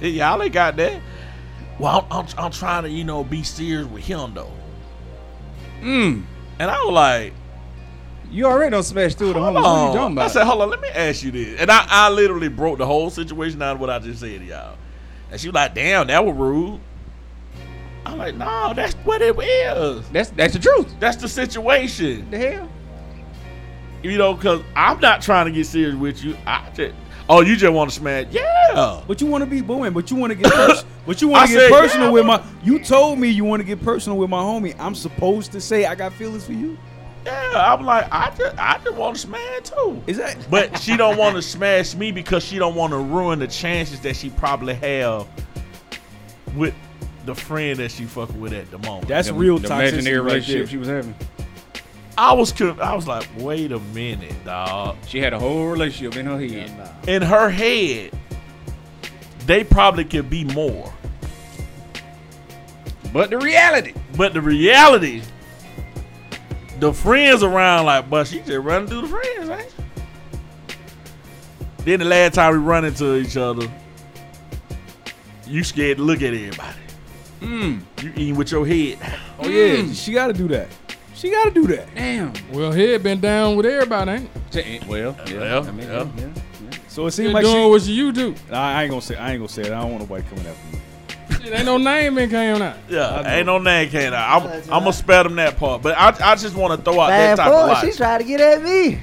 Y'all 0.00 0.42
ain't 0.42 0.52
got 0.52 0.76
that. 0.76 1.00
Well, 1.80 2.06
I'm, 2.10 2.18
I'm, 2.20 2.26
I'm 2.38 2.50
trying 2.50 2.82
to, 2.84 2.90
you 2.90 3.04
know, 3.04 3.24
be 3.24 3.42
serious 3.42 3.86
with 3.88 4.04
him 4.04 4.34
though. 4.34 4.52
mm, 5.80 6.22
And 6.58 6.70
I 6.70 6.78
was 6.84 6.92
like, 6.92 7.32
you 8.30 8.44
already 8.44 8.70
done 8.70 8.82
smashed 8.82 9.18
through 9.18 9.32
the 9.32 9.40
homies. 9.40 9.54
What 9.54 9.64
are 9.64 9.88
you 9.88 9.94
talking 9.98 10.18
I 10.18 10.28
said, 10.28 10.44
hold 10.44 10.62
on, 10.62 10.70
let 10.70 10.80
me 10.80 10.88
ask 10.88 11.24
you 11.24 11.30
this. 11.30 11.58
And 11.60 11.70
I, 11.70 11.84
I 11.88 12.10
literally 12.10 12.48
broke 12.48 12.78
the 12.78 12.86
whole 12.86 13.10
situation 13.10 13.58
down 13.58 13.78
what 13.78 13.90
I 13.90 13.98
just 13.98 14.20
said 14.20 14.38
to 14.40 14.44
y'all. 14.44 14.76
And 15.30 15.40
she 15.40 15.48
was 15.48 15.54
like, 15.54 15.74
damn, 15.74 16.06
that 16.08 16.24
was 16.24 16.36
rude. 16.36 16.80
I'm 18.06 18.18
like, 18.18 18.34
no, 18.36 18.72
that's 18.74 18.94
what 18.96 19.22
it 19.22 19.36
is. 19.38 20.08
that's 20.10 20.30
that's 20.30 20.54
the 20.54 20.58
truth. 20.58 20.92
That's 21.00 21.16
the 21.16 21.28
situation. 21.28 22.30
The 22.30 22.38
hell? 22.38 22.68
You 24.02 24.16
know, 24.16 24.34
because 24.34 24.62
I'm 24.74 25.00
not 25.00 25.22
trying 25.22 25.46
to 25.46 25.52
get 25.52 25.66
serious 25.66 25.94
with 25.94 26.22
you. 26.24 26.36
I 26.46 26.68
just, 26.74 26.94
oh, 27.30 27.40
you 27.40 27.56
just 27.56 27.72
want 27.72 27.90
to 27.90 27.96
smash? 27.96 28.26
Yeah. 28.30 29.02
But 29.06 29.20
you 29.20 29.26
want 29.26 29.42
to 29.44 29.50
be 29.50 29.60
booing. 29.62 29.92
But 29.92 30.10
you 30.10 30.16
want 30.16 30.32
to 30.32 30.38
get. 30.38 30.52
Pers- 30.52 30.84
but 31.06 31.22
you 31.22 31.28
want 31.28 31.48
to 31.48 31.54
get 31.54 31.70
said, 31.70 31.80
personal 31.80 32.06
yeah, 32.08 32.12
with 32.12 32.26
my. 32.26 32.44
You 32.62 32.78
told 32.84 33.18
me 33.18 33.28
you 33.28 33.44
want 33.44 33.60
to 33.60 33.66
get 33.66 33.82
personal 33.82 34.18
with 34.18 34.28
my 34.30 34.42
homie. 34.42 34.76
I'm 34.78 34.94
supposed 34.94 35.52
to 35.52 35.60
say 35.60 35.86
I 35.86 35.94
got 35.94 36.12
feelings 36.12 36.44
for 36.44 36.52
you. 36.52 36.76
Yeah. 37.24 37.52
I'm 37.54 37.84
like, 37.84 38.06
I 38.10 38.32
just, 38.36 38.56
I 38.58 38.78
just 38.82 38.96
want 38.96 39.14
to 39.16 39.20
smash 39.20 39.60
too. 39.64 40.02
Is 40.06 40.16
that? 40.18 40.36
But 40.50 40.78
she 40.78 40.96
don't 40.96 41.16
want 41.18 41.36
to 41.36 41.42
smash 41.42 41.94
me 41.94 42.12
because 42.12 42.44
she 42.44 42.58
don't 42.58 42.74
want 42.74 42.92
to 42.92 42.98
ruin 42.98 43.38
the 43.38 43.46
chances 43.46 44.00
that 44.00 44.16
she 44.16 44.30
probably 44.30 44.74
have 44.74 45.26
with 46.54 46.74
the 47.26 47.34
friend 47.34 47.78
that 47.78 47.90
she 47.90 48.04
fucking 48.06 48.40
with 48.40 48.52
at 48.54 48.70
the 48.70 48.78
moment. 48.78 49.08
That's 49.08 49.28
The- 49.28 49.34
real 49.34 49.58
the 49.58 49.68
toxicity 49.68 49.88
imaginary 49.92 50.18
right 50.20 50.24
relationship 50.26 50.58
there. 50.60 50.66
she 50.68 50.76
was 50.78 50.88
having. 50.88 51.14
I 52.20 52.34
was 52.34 52.52
con- 52.52 52.78
I 52.82 52.94
was 52.94 53.06
like, 53.08 53.26
wait 53.38 53.72
a 53.72 53.78
minute, 53.78 54.44
dog. 54.44 54.98
She 55.06 55.20
had 55.20 55.32
a 55.32 55.38
whole 55.38 55.68
relationship 55.68 56.18
in 56.18 56.26
her 56.26 56.38
head. 56.38 56.70
In 57.08 57.22
her 57.22 57.48
head, 57.48 58.10
they 59.46 59.64
probably 59.64 60.04
could 60.04 60.28
be 60.28 60.44
more. 60.44 60.92
But 63.10 63.30
the 63.30 63.38
reality, 63.38 63.94
But 64.18 64.34
the 64.34 64.42
reality, 64.42 65.22
the 66.78 66.92
friends 66.92 67.42
around 67.42 67.86
like, 67.86 68.10
but 68.10 68.26
she 68.26 68.40
just 68.40 68.58
running 68.58 68.86
through 68.86 69.00
the 69.00 69.08
friends, 69.08 69.48
right? 69.48 69.74
Then 71.78 72.00
the 72.00 72.04
last 72.04 72.34
time 72.34 72.52
we 72.52 72.58
run 72.58 72.84
into 72.84 73.16
each 73.16 73.38
other, 73.38 73.66
you 75.46 75.64
scared 75.64 75.96
to 75.96 76.02
look 76.02 76.20
at 76.20 76.34
everybody. 76.34 76.78
mm, 77.40 77.80
You 78.02 78.12
eating 78.14 78.36
with 78.36 78.52
your 78.52 78.66
head. 78.66 78.98
Oh 79.38 79.48
yeah, 79.48 79.90
she 79.94 80.12
got 80.12 80.26
to 80.26 80.34
do 80.34 80.46
that. 80.48 80.68
She 81.20 81.30
got 81.30 81.44
to 81.44 81.50
do 81.50 81.66
that. 81.68 81.94
damn. 81.94 82.32
Well, 82.52 82.72
head 82.72 83.02
been 83.02 83.20
down 83.20 83.56
with 83.56 83.66
everybody, 83.66 84.10
ain't 84.12 84.30
it? 84.54 84.86
Well, 84.86 85.14
yeah, 85.28 85.38
Well, 85.38 85.68
I 85.68 85.70
mean, 85.70 85.86
yeah. 85.86 86.04
yeah, 86.16 86.24
yeah. 86.24 86.78
So 86.88 87.06
it 87.06 87.10
seems 87.12 87.32
like 87.34 87.44
doing 87.44 87.64
she. 87.64 87.68
what 87.70 87.82
you 87.86 88.12
do. 88.12 88.34
I 88.50 88.72
I 88.80 88.82
ain't 88.84 88.90
gonna 88.90 89.02
say. 89.02 89.16
I 89.16 89.32
ain't 89.32 89.38
gonna 89.40 89.48
say 89.48 89.62
it. 89.62 89.72
I 89.72 89.80
don't 89.82 89.90
want 89.90 90.00
nobody 90.08 90.24
coming 90.28 90.46
after 90.46 90.76
me. 90.76 91.44
Shit, 91.44 91.52
ain't 91.54 91.64
no 91.66 91.76
name 91.78 92.14
been 92.14 92.30
coming 92.30 92.60
out. 92.62 92.76
Yeah, 92.88 93.34
ain't 93.36 93.46
no 93.46 93.58
name 93.58 93.88
came 93.90 94.12
out. 94.12 94.42
I'm, 94.42 94.50
I'm 94.64 94.68
gonna 94.80 94.92
spare 94.92 95.22
them 95.22 95.36
that 95.36 95.56
part, 95.58 95.82
but 95.82 95.96
I, 95.96 96.32
I 96.32 96.34
just 96.36 96.56
want 96.56 96.78
to 96.78 96.82
throw 96.90 97.00
out 97.00 97.08
that 97.08 97.36
Fast 97.36 97.38
type 97.38 97.46
of 97.48 97.52
forward, 97.54 97.72
lie. 97.74 97.90
she 97.90 97.96
tried 97.96 98.18
to 98.18 98.24
get 98.24 98.40
at 98.40 98.62
me. 98.62 99.00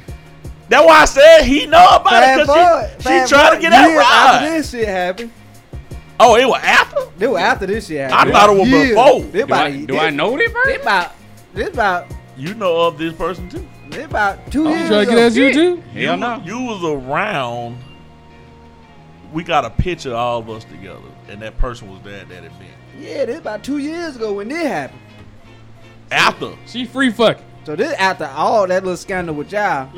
That's 0.70 0.86
why 0.86 1.02
I 1.02 1.06
said 1.06 1.44
he 1.44 1.66
know 1.66 1.78
about 1.96 2.10
Fast 2.10 2.42
it 2.42 2.46
forward, 2.48 2.66
because 2.66 2.92
she, 2.98 3.04
fast 3.04 3.30
she 3.30 3.36
trying 3.36 3.46
to 3.46 3.50
forward 3.58 3.62
get 3.62 3.70
that 3.70 3.90
years 3.90 4.04
After 4.04 4.46
ride. 4.46 4.58
this 4.58 4.70
shit 4.72 4.88
happened. 4.88 5.32
Oh, 6.20 6.36
it 6.36 6.46
was 6.48 6.60
after. 6.64 7.00
This 7.18 7.30
was 7.30 7.40
after 7.40 7.66
this 7.68 7.88
shit 7.88 8.02
I 8.12 8.16
happened. 8.16 8.34
thought 8.34 8.50
it 8.50 8.60
was 8.60 8.68
Years. 8.70 8.90
before. 8.90 9.22
This 9.22 9.32
Do 9.32 9.44
about, 9.44 9.68
I, 9.68 9.72
do 9.72 9.86
this, 9.88 10.02
I 10.02 10.10
know 10.10 10.38
this 10.38 10.48
This 10.52 10.54
person? 10.54 10.82
about, 10.82 11.12
this 11.54 11.70
about, 11.70 12.08
You 12.38 12.54
know 12.54 12.82
of 12.88 12.98
this 12.98 13.14
person 13.14 13.50
too. 13.50 13.68
this 13.90 14.06
about 14.06 14.52
two 14.52 14.64
You 14.64 14.70
years 14.70 14.88
try 14.90 15.00
to 15.00 15.06
get 15.06 15.14
ago. 15.14 15.26
at 15.26 15.34
you 15.34 15.54
too? 15.54 15.84
you, 15.94 16.08
Hell 16.08 16.18
no. 16.18 16.42
You 16.46 16.60
was 16.62 16.84
around. 16.84 17.78
We 19.34 19.44
got 19.44 19.66
a 19.66 19.70
picture 19.70 20.10
of 20.12 20.16
all 20.16 20.40
of 20.40 20.50
us 20.50 20.64
together, 20.64 21.02
and 21.28 21.42
that 21.42 21.58
person 21.58 21.92
was 21.92 22.02
there 22.02 22.22
at 22.22 22.30
that 22.30 22.44
event. 22.46 22.72
Yeah, 23.00 23.26
this 23.26 23.40
about 23.40 23.64
two 23.64 23.78
years 23.80 24.16
ago 24.16 24.34
when 24.34 24.48
this 24.50 24.66
happened. 24.68 25.02
After. 26.12 26.54
She 26.66 26.86
free 26.86 27.12
fucking. 27.12 27.44
So 27.66 27.76
this 27.76 27.92
after 27.94 28.26
all 28.26 28.66
that 28.68 28.84
little 28.84 28.96
scandal 28.96 29.36
with 29.36 29.52
y'all. 29.52 29.90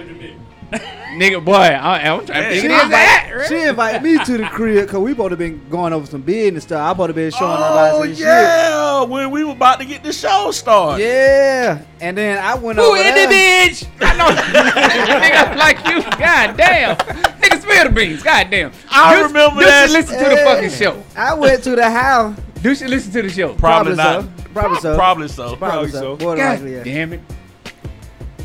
Nigga, 0.72 1.44
boy, 1.44 1.54
I, 1.54 2.00
I'm 2.00 2.26
trying 2.26 2.28
to 2.28 2.34
Hey, 2.34 2.62
think 2.62 2.62
She 2.62 2.68
of 2.68 2.72
this 2.72 2.84
invite, 2.84 3.42
at. 3.42 3.48
she 3.50 3.62
invite 3.64 4.04
me 4.04 4.24
to 4.26 4.38
the 4.38 4.46
crib 4.46 4.86
because 4.86 5.00
we 5.00 5.14
both 5.14 5.32
have 5.32 5.40
been 5.40 5.60
going 5.70 5.92
over 5.92 6.06
some 6.06 6.22
business 6.22 6.64
stuff. 6.64 6.80
I 6.80 6.94
both 6.96 7.08
have 7.08 7.16
been 7.16 7.32
showing 7.32 7.58
Oh 7.60 8.02
everybody 8.02 8.16
some 8.16 8.28
yeah, 8.28 9.02
when 9.04 9.32
we 9.32 9.44
were 9.44 9.52
about 9.54 9.80
to 9.80 9.86
get 9.86 10.04
the 10.04 10.14
show 10.14 10.52
started. 10.52 11.04
Yeah. 11.04 11.82
And 12.00 12.16
then 12.18 12.38
I 12.38 12.54
went 12.56 12.78
Who 12.78 12.86
over 12.86 12.98
in 12.98 13.04
there. 13.16 13.28
the 13.28 13.34
bitch? 13.34 13.88
I 14.02 14.18
know. 14.18 14.30
Nigga 14.94 15.58
like 15.58 15.78
you. 15.88 16.04
God 16.18 16.56
damn. 16.56 16.96
Nigga, 16.96 17.62
spill 17.62 17.84
the 17.86 17.90
beans. 17.90 18.22
God 18.24 18.48
damn. 18.52 18.72
I 18.92 19.18
You- 19.18 19.24
remember 19.26 19.62
you 19.62 19.66
that. 19.68 19.88
should 19.90 19.94
listen 19.98 20.18
to 20.24 20.30
the 20.30 20.36
Hey. 20.38 20.46
fucking 20.46 20.70
show. 20.72 21.04
I 21.18 21.34
went 21.34 21.64
to 21.64 21.76
the 21.76 21.90
house. 21.90 22.38
Do 22.62 22.70
You 22.70 22.76
should 22.76 22.90
listen 22.92 23.12
to 23.14 23.22
the 23.24 23.30
show. 23.30 23.54
Probably, 23.56 23.96
Probably 23.96 23.96
not. 23.96 24.24
so. 24.44 24.50
Probably 24.54 24.80
so. 24.80 24.96
Probably 24.96 25.28
so. 25.28 25.56
Probably 25.56 25.58
Probably 25.58 25.92
so. 25.92 26.18
so. 26.20 26.36
God 26.36 26.38
likely, 26.38 26.74
yeah. 26.76 26.84
damn 26.84 27.14
it. 27.14 27.22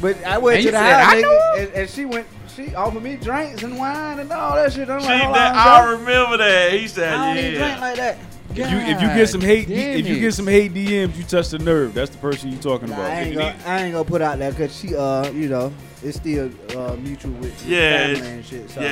But 0.04 0.22
I 0.22 0.36
went 0.36 0.56
And 0.56 0.66
to 0.66 0.70
the 0.72 0.76
said, 0.76 1.00
house, 1.00 1.14
"I 1.14 1.16
nigga, 1.16 1.22
know." 1.22 1.54
and, 1.62 1.72
and 1.72 1.88
she 1.88 2.04
went. 2.04 2.26
She 2.54 2.74
offered 2.74 3.02
me 3.02 3.16
drinks 3.16 3.62
and 3.62 3.78
wine 3.78 4.18
and 4.18 4.30
all 4.30 4.54
that 4.54 4.70
shit. 4.74 4.90
I'm 4.90 5.00
She, 5.00 5.06
like, 5.06 5.22
hold 5.22 5.34
that, 5.34 5.52
on, 5.52 5.58
I 5.58 5.80
bro. 5.82 5.98
remember 5.98 6.36
that. 6.36 6.72
He 6.74 6.88
said, 6.88 7.14
I 7.14 7.34
don't 7.34 7.38
even 7.42 7.58
drink 7.58 7.80
like 7.80 7.96
that. 7.96 8.18
If 8.50 8.58
you 8.70 8.76
if 8.80 9.00
you 9.00 9.08
get 9.14 9.28
some 9.30 9.40
hate 9.40 9.66
God 9.66 9.76
if 9.78 10.06
you 10.06 10.20
get 10.20 10.34
some 10.34 10.46
hate 10.46 10.74
DMs, 10.74 11.16
you 11.16 11.22
touch 11.24 11.48
the 11.48 11.58
nerve. 11.58 11.94
That's 11.94 12.10
the 12.10 12.18
person 12.18 12.52
you're 12.52 12.60
talking 12.60 12.90
Nah, 12.90 12.96
about. 12.96 13.10
I 13.12 13.20
ain't 13.20 13.34
gonna, 13.34 13.56
I 13.64 13.82
ain't 13.84 13.92
gonna 13.94 14.04
put 14.04 14.20
out 14.20 14.38
that 14.40 14.50
because 14.50 14.78
she, 14.78 14.94
uh, 14.94 15.30
you 15.30 15.48
know, 15.48 15.72
it's 16.02 16.18
still 16.18 16.50
uh, 16.76 16.96
mutual 16.96 17.32
with 17.32 17.58
the 17.60 17.70
Yeah, 17.70 18.14
family 18.14 18.28
and 18.28 18.44
shit. 18.44 18.68
So 18.68 18.82
yeah, 18.82 18.88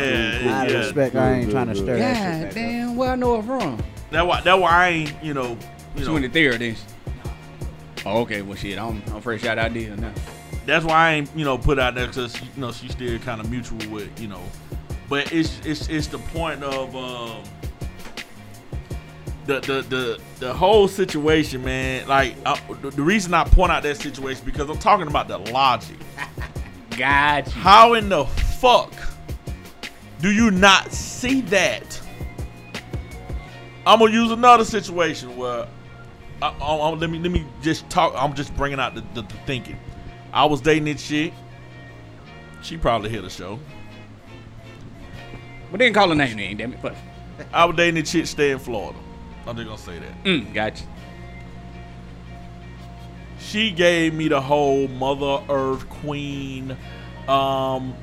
out 0.60 0.66
of 0.66 0.72
yeah. 0.72 0.78
respect, 0.78 1.14
I 1.14 1.32
ain't 1.34 1.44
Good, 1.44 1.52
trying 1.52 1.66
to 1.66 1.72
good, 1.74 1.82
stir 1.82 1.92
good. 1.92 2.00
that 2.00 2.16
shit 2.16 2.40
God 2.40 2.42
back 2.46 2.54
damn, 2.54 2.96
where 2.96 3.12
I 3.12 3.16
know 3.16 3.38
it 3.38 3.44
from? 3.44 3.78
That 4.12 4.26
why 4.26 4.40
that 4.40 4.58
why 4.58 4.70
I 4.70 4.88
ain't 4.88 5.12
you 5.22 5.34
know 5.34 5.58
you 5.94 6.00
She 6.00 6.04
know 6.06 6.12
went 6.14 6.24
to 6.24 6.30
there, 6.32 6.56
then. 6.56 6.74
Oh, 8.06 8.22
okay. 8.22 8.40
Well, 8.40 8.56
shit, 8.56 8.78
I'm, 8.78 9.02
I'm 9.12 9.20
fresh 9.20 9.44
out 9.44 9.58
idea 9.58 9.94
now. 9.94 10.12
That's 10.66 10.84
why 10.84 11.08
I 11.08 11.12
ain't 11.14 11.30
you 11.36 11.44
know 11.44 11.58
put 11.58 11.78
out 11.78 11.94
there 11.94 12.06
because 12.06 12.40
you 12.40 12.48
know 12.56 12.72
she's 12.72 12.92
still 12.92 13.18
kind 13.20 13.40
of 13.40 13.50
mutual 13.50 13.78
with 13.90 14.18
you 14.20 14.28
know, 14.28 14.42
but 15.08 15.32
it's 15.32 15.60
it's 15.64 15.88
it's 15.88 16.06
the 16.06 16.18
point 16.18 16.62
of 16.62 16.94
um 16.96 17.42
the 19.46 19.60
the 19.60 19.82
the 19.88 20.20
the 20.38 20.52
whole 20.54 20.86
situation, 20.88 21.64
man. 21.64 22.06
Like 22.06 22.34
uh, 22.46 22.56
the, 22.80 22.90
the 22.90 23.02
reason 23.02 23.34
I 23.34 23.44
point 23.44 23.72
out 23.72 23.82
that 23.82 23.96
situation 23.96 24.44
because 24.44 24.68
I'm 24.70 24.78
talking 24.78 25.06
about 25.08 25.28
the 25.28 25.38
logic. 25.38 25.96
Got 26.96 27.46
you. 27.46 27.52
How 27.52 27.94
in 27.94 28.08
the 28.08 28.24
fuck 28.24 28.92
do 30.20 30.30
you 30.30 30.50
not 30.50 30.92
see 30.92 31.40
that? 31.42 32.00
I'm 33.84 33.98
gonna 33.98 34.12
use 34.12 34.30
another 34.30 34.64
situation 34.64 35.36
where 35.36 35.66
I, 36.40 36.48
I- 36.48 36.76
I- 36.76 36.90
let 36.90 37.10
me 37.10 37.18
let 37.18 37.32
me 37.32 37.44
just 37.62 37.88
talk. 37.90 38.12
I'm 38.16 38.34
just 38.34 38.54
bringing 38.56 38.78
out 38.78 38.94
the, 38.94 39.00
the, 39.14 39.22
the 39.22 39.34
thinking. 39.46 39.78
I 40.32 40.44
was 40.46 40.60
dating 40.60 40.84
this 40.84 41.06
chick. 41.06 41.32
She 42.62 42.76
probably 42.76 43.10
hit 43.10 43.24
a 43.24 43.30
show. 43.30 43.58
But 45.70 45.78
didn't 45.78 45.94
call 45.94 46.08
her 46.08 46.14
name, 46.14 46.36
then, 46.36 46.56
damn 46.56 46.72
it. 46.74 46.82
But, 46.82 46.94
I 47.52 47.64
was 47.64 47.76
dating 47.76 47.98
a 47.98 48.02
chick 48.04 48.26
stay 48.26 48.50
in 48.50 48.58
Florida. 48.58 48.98
I'm 49.46 49.56
just 49.56 49.66
gonna 49.68 49.78
say 49.78 49.98
that. 49.98 50.24
mm, 50.24 50.52
got 50.54 50.80
you. 50.80 50.86
She 53.38 53.70
gave 53.72 54.14
me 54.14 54.28
the 54.28 54.40
whole 54.40 54.86
Mother 54.88 55.42
Earth 55.48 55.88
Queen, 55.88 56.76
um, 57.26 57.94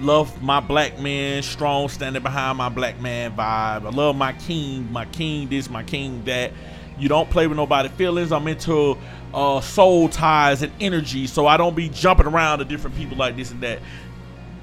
love 0.00 0.40
my 0.42 0.60
black 0.60 1.00
man, 1.00 1.42
strong 1.42 1.88
standing 1.88 2.22
behind 2.22 2.58
my 2.58 2.68
black 2.68 3.00
man 3.00 3.32
vibe. 3.32 3.38
I 3.84 3.90
love 3.90 4.16
my 4.16 4.32
king, 4.34 4.90
my 4.92 5.04
king 5.06 5.48
this, 5.48 5.68
my 5.68 5.82
king 5.82 6.22
that. 6.24 6.52
You 6.96 7.08
don't 7.08 7.28
play 7.28 7.48
with 7.48 7.56
nobody 7.56 7.88
feelings. 7.88 8.30
I'm 8.30 8.46
into 8.46 8.96
uh, 9.34 9.60
soul 9.60 10.08
ties 10.08 10.62
and 10.62 10.72
energy, 10.80 11.26
so 11.26 11.46
I 11.46 11.56
don't 11.56 11.74
be 11.74 11.88
jumping 11.88 12.26
around 12.26 12.60
to 12.60 12.64
different 12.64 12.96
people 12.96 13.16
like 13.16 13.36
this 13.36 13.50
and 13.50 13.60
that. 13.62 13.80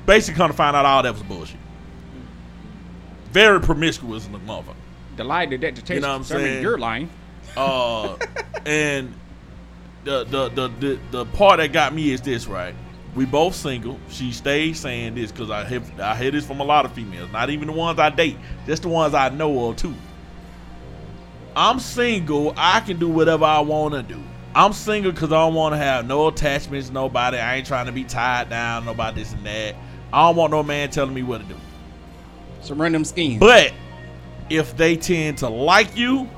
Basically, 0.05 0.37
come 0.37 0.49
to 0.49 0.55
find 0.55 0.75
out 0.75 0.85
all 0.85 1.03
that 1.03 1.13
was 1.13 1.21
bullshit. 1.23 1.59
Very 3.31 3.59
promiscuous 3.59 4.25
in 4.25 4.31
the 4.31 4.39
motherfucker. 4.39 4.75
The 5.17 5.23
lie 5.25 5.45
that 5.45 5.61
that 5.61 5.89
You 5.89 5.99
know 5.99 6.09
what 6.09 6.15
I'm 6.15 6.23
saying? 6.23 6.63
you're 6.63 6.77
lying. 6.77 7.09
Uh, 7.55 8.15
and 8.65 9.13
the, 10.05 10.23
the 10.23 10.49
the 10.49 10.67
the 10.79 10.99
the 11.11 11.25
part 11.25 11.57
that 11.57 11.73
got 11.73 11.93
me 11.93 12.11
is 12.11 12.21
this, 12.21 12.47
right? 12.47 12.73
We 13.13 13.25
both 13.25 13.55
single. 13.55 13.99
She 14.09 14.31
stays 14.31 14.79
saying 14.79 15.15
this 15.15 15.31
because 15.33 15.51
I 15.51 15.65
have 15.65 15.99
I 15.99 16.15
hear 16.15 16.31
this 16.31 16.45
from 16.45 16.61
a 16.61 16.63
lot 16.63 16.85
of 16.85 16.93
females, 16.93 17.29
not 17.31 17.49
even 17.49 17.67
the 17.67 17.73
ones 17.73 17.99
I 17.99 18.09
date, 18.09 18.37
just 18.65 18.83
the 18.83 18.89
ones 18.89 19.13
I 19.13 19.29
know 19.29 19.69
of 19.69 19.75
too. 19.75 19.93
I'm 21.55 21.79
single. 21.79 22.53
I 22.55 22.79
can 22.79 22.97
do 22.97 23.09
whatever 23.09 23.43
I 23.43 23.59
want 23.59 23.93
to 23.93 24.01
do. 24.01 24.21
I'm 24.53 24.73
single 24.73 25.11
because 25.11 25.31
I 25.31 25.45
don't 25.45 25.53
want 25.53 25.73
to 25.73 25.77
have 25.77 26.05
no 26.05 26.27
attachments, 26.27 26.89
nobody. 26.89 27.37
I 27.37 27.55
ain't 27.57 27.67
trying 27.67 27.85
to 27.85 27.91
be 27.91 28.03
tied 28.03 28.49
down, 28.49 28.85
nobody 28.85 29.21
this 29.21 29.33
and 29.33 29.45
that. 29.45 29.75
I 30.11 30.27
don't 30.27 30.35
want 30.35 30.51
no 30.51 30.61
man 30.61 30.89
telling 30.89 31.13
me 31.13 31.23
what 31.23 31.39
to 31.41 31.47
do. 31.47 31.55
Some 32.61 32.81
random 32.81 33.05
schemes. 33.05 33.39
But 33.39 33.71
if 34.49 34.75
they 34.75 34.97
tend 34.97 35.37
to 35.39 35.49
like 35.49 35.95
you, 35.95 36.29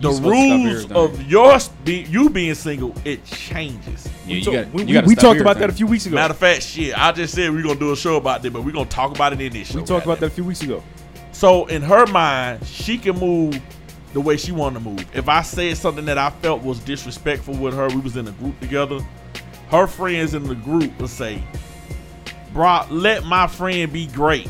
the 0.00 0.10
You 0.10 0.14
supposed 0.14 0.22
to 0.22 0.28
stop 0.28 0.30
rules 0.30 0.84
everything. 0.84 0.96
of 0.96 1.30
your 1.30 1.58
be, 1.84 2.02
you 2.02 2.30
being 2.30 2.54
single, 2.54 2.94
it 3.04 3.24
changes. 3.24 4.08
yeah, 4.26 4.36
you 4.36 4.42
So, 4.44 4.52
got, 4.52 4.72
we 4.72 4.84
you 4.84 5.00
we, 5.00 5.06
we 5.08 5.14
stop 5.14 5.22
talked 5.30 5.40
about 5.40 5.58
that 5.58 5.70
a 5.70 5.72
few 5.72 5.86
weeks 5.88 6.06
ago. 6.06 6.14
Matter 6.14 6.32
of 6.34 6.38
fact, 6.38 6.62
shit, 6.62 6.96
I 6.96 7.10
just 7.10 7.34
said 7.34 7.50
we 7.50 7.60
are 7.60 7.62
gonna 7.64 7.80
do 7.80 7.92
a 7.92 7.96
show 7.96 8.16
about 8.16 8.42
that, 8.42 8.52
but 8.52 8.62
we're 8.64 8.70
gonna 8.72 8.88
talk 8.88 9.12
about 9.12 9.32
it 9.32 9.40
in 9.40 9.52
this 9.52 9.68
show. 9.72 9.80
we 9.80 9.84
talked 9.84 10.04
about 10.04 10.20
that 10.20 10.26
goddamn. 10.26 10.30
a 10.30 10.34
few 10.34 10.44
weeks 10.44 10.62
ago. 10.62 10.84
So 11.32 11.66
in 11.66 11.82
her 11.82 12.06
mind, 12.06 12.64
she 12.64 12.96
can 12.98 13.18
move 13.18 13.60
the 14.12 14.20
way 14.20 14.36
she 14.36 14.52
wanted 14.52 14.78
to 14.78 14.84
move. 14.84 15.04
If 15.14 15.28
I 15.28 15.42
said 15.42 15.76
something 15.76 16.04
that 16.06 16.18
I 16.18 16.30
felt 16.30 16.62
was 16.62 16.78
disrespectful 16.80 17.54
with 17.54 17.74
her, 17.74 17.88
we 17.88 18.00
was 18.00 18.16
in 18.16 18.26
a 18.26 18.32
group 18.32 18.58
together. 18.60 19.00
Her 19.70 19.86
friends 19.86 20.34
in 20.34 20.44
the 20.44 20.54
group 20.54 20.98
would 20.98 21.10
say, 21.10 21.42
"Brock, 22.52 22.86
let 22.90 23.24
my 23.24 23.46
friend 23.46 23.92
be 23.92 24.06
great. 24.06 24.48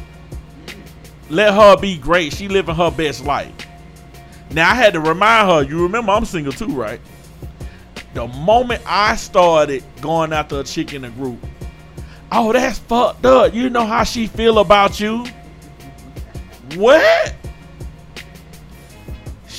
Let 1.29 1.55
her 1.55 1.77
be 1.77 1.97
great. 1.97 2.33
She 2.33 2.49
living 2.49 2.75
her 2.75 2.91
best 2.91 3.25
life." 3.25 3.53
Now 4.51 4.71
I 4.71 4.75
had 4.75 4.95
to 4.95 5.01
remind 5.01 5.49
her. 5.49 5.63
You 5.63 5.83
remember 5.83 6.13
I'm 6.13 6.25
single 6.25 6.53
too, 6.53 6.69
right? 6.69 7.01
The 8.15 8.27
moment 8.27 8.83
I 8.87 9.17
started 9.17 9.85
going 10.01 10.33
after 10.33 10.61
a 10.61 10.65
chick 10.65 10.95
in 10.95 11.03
the 11.03 11.11
group, 11.11 11.45
oh, 12.33 12.53
that's 12.53 12.79
fucked 12.79 13.27
up. 13.27 13.53
You 13.53 13.69
know 13.69 13.85
how 13.85 14.05
she 14.05 14.27
feel 14.27 14.61
about 14.61 14.99
you. 15.01 15.27
What? 16.77 17.35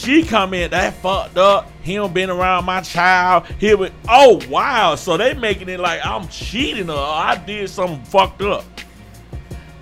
She 0.09 0.23
come 0.23 0.55
in 0.55 0.71
that 0.71 0.95
fucked 0.95 1.37
up. 1.37 1.69
Him 1.83 2.11
been 2.11 2.31
around 2.31 2.65
my 2.65 2.81
child. 2.81 3.45
He 3.59 3.75
would. 3.75 3.93
Oh 4.07 4.41
wow! 4.49 4.95
So 4.95 5.17
they 5.17 5.35
making 5.35 5.69
it 5.69 5.79
like 5.79 6.03
I'm 6.03 6.27
cheating 6.29 6.87
her. 6.87 6.95
I 6.95 7.35
did 7.45 7.69
something 7.69 8.03
fucked 8.05 8.41
up. 8.41 8.65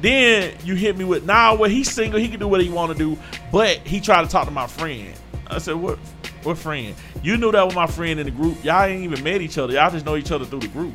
Then 0.01 0.53
you 0.65 0.75
hit 0.75 0.97
me 0.97 1.05
with 1.05 1.25
nah. 1.25 1.55
Well, 1.55 1.69
he's 1.69 1.89
single. 1.89 2.19
He 2.19 2.27
can 2.27 2.41
do 2.41 2.49
what 2.49 2.61
he 2.61 2.67
want 2.67 2.91
to 2.91 2.97
do. 2.97 3.17
But 3.53 3.77
he 3.87 4.01
tried 4.01 4.23
to 4.23 4.27
talk 4.27 4.43
to 4.43 4.51
my 4.51 4.67
friend. 4.67 5.13
I 5.47 5.59
said, 5.59 5.75
what? 5.75 5.97
What 6.43 6.57
friend? 6.57 6.93
You 7.23 7.37
knew 7.37 7.53
that 7.53 7.63
was 7.63 7.73
my 7.73 7.87
friend 7.87 8.19
in 8.19 8.25
the 8.25 8.31
group. 8.31 8.61
Y'all 8.65 8.83
ain't 8.83 9.05
even 9.05 9.23
met 9.23 9.41
each 9.41 9.57
other. 9.57 9.75
Y'all 9.75 9.91
just 9.91 10.05
know 10.05 10.17
each 10.17 10.33
other 10.33 10.43
through 10.43 10.59
the 10.59 10.67
group. 10.67 10.93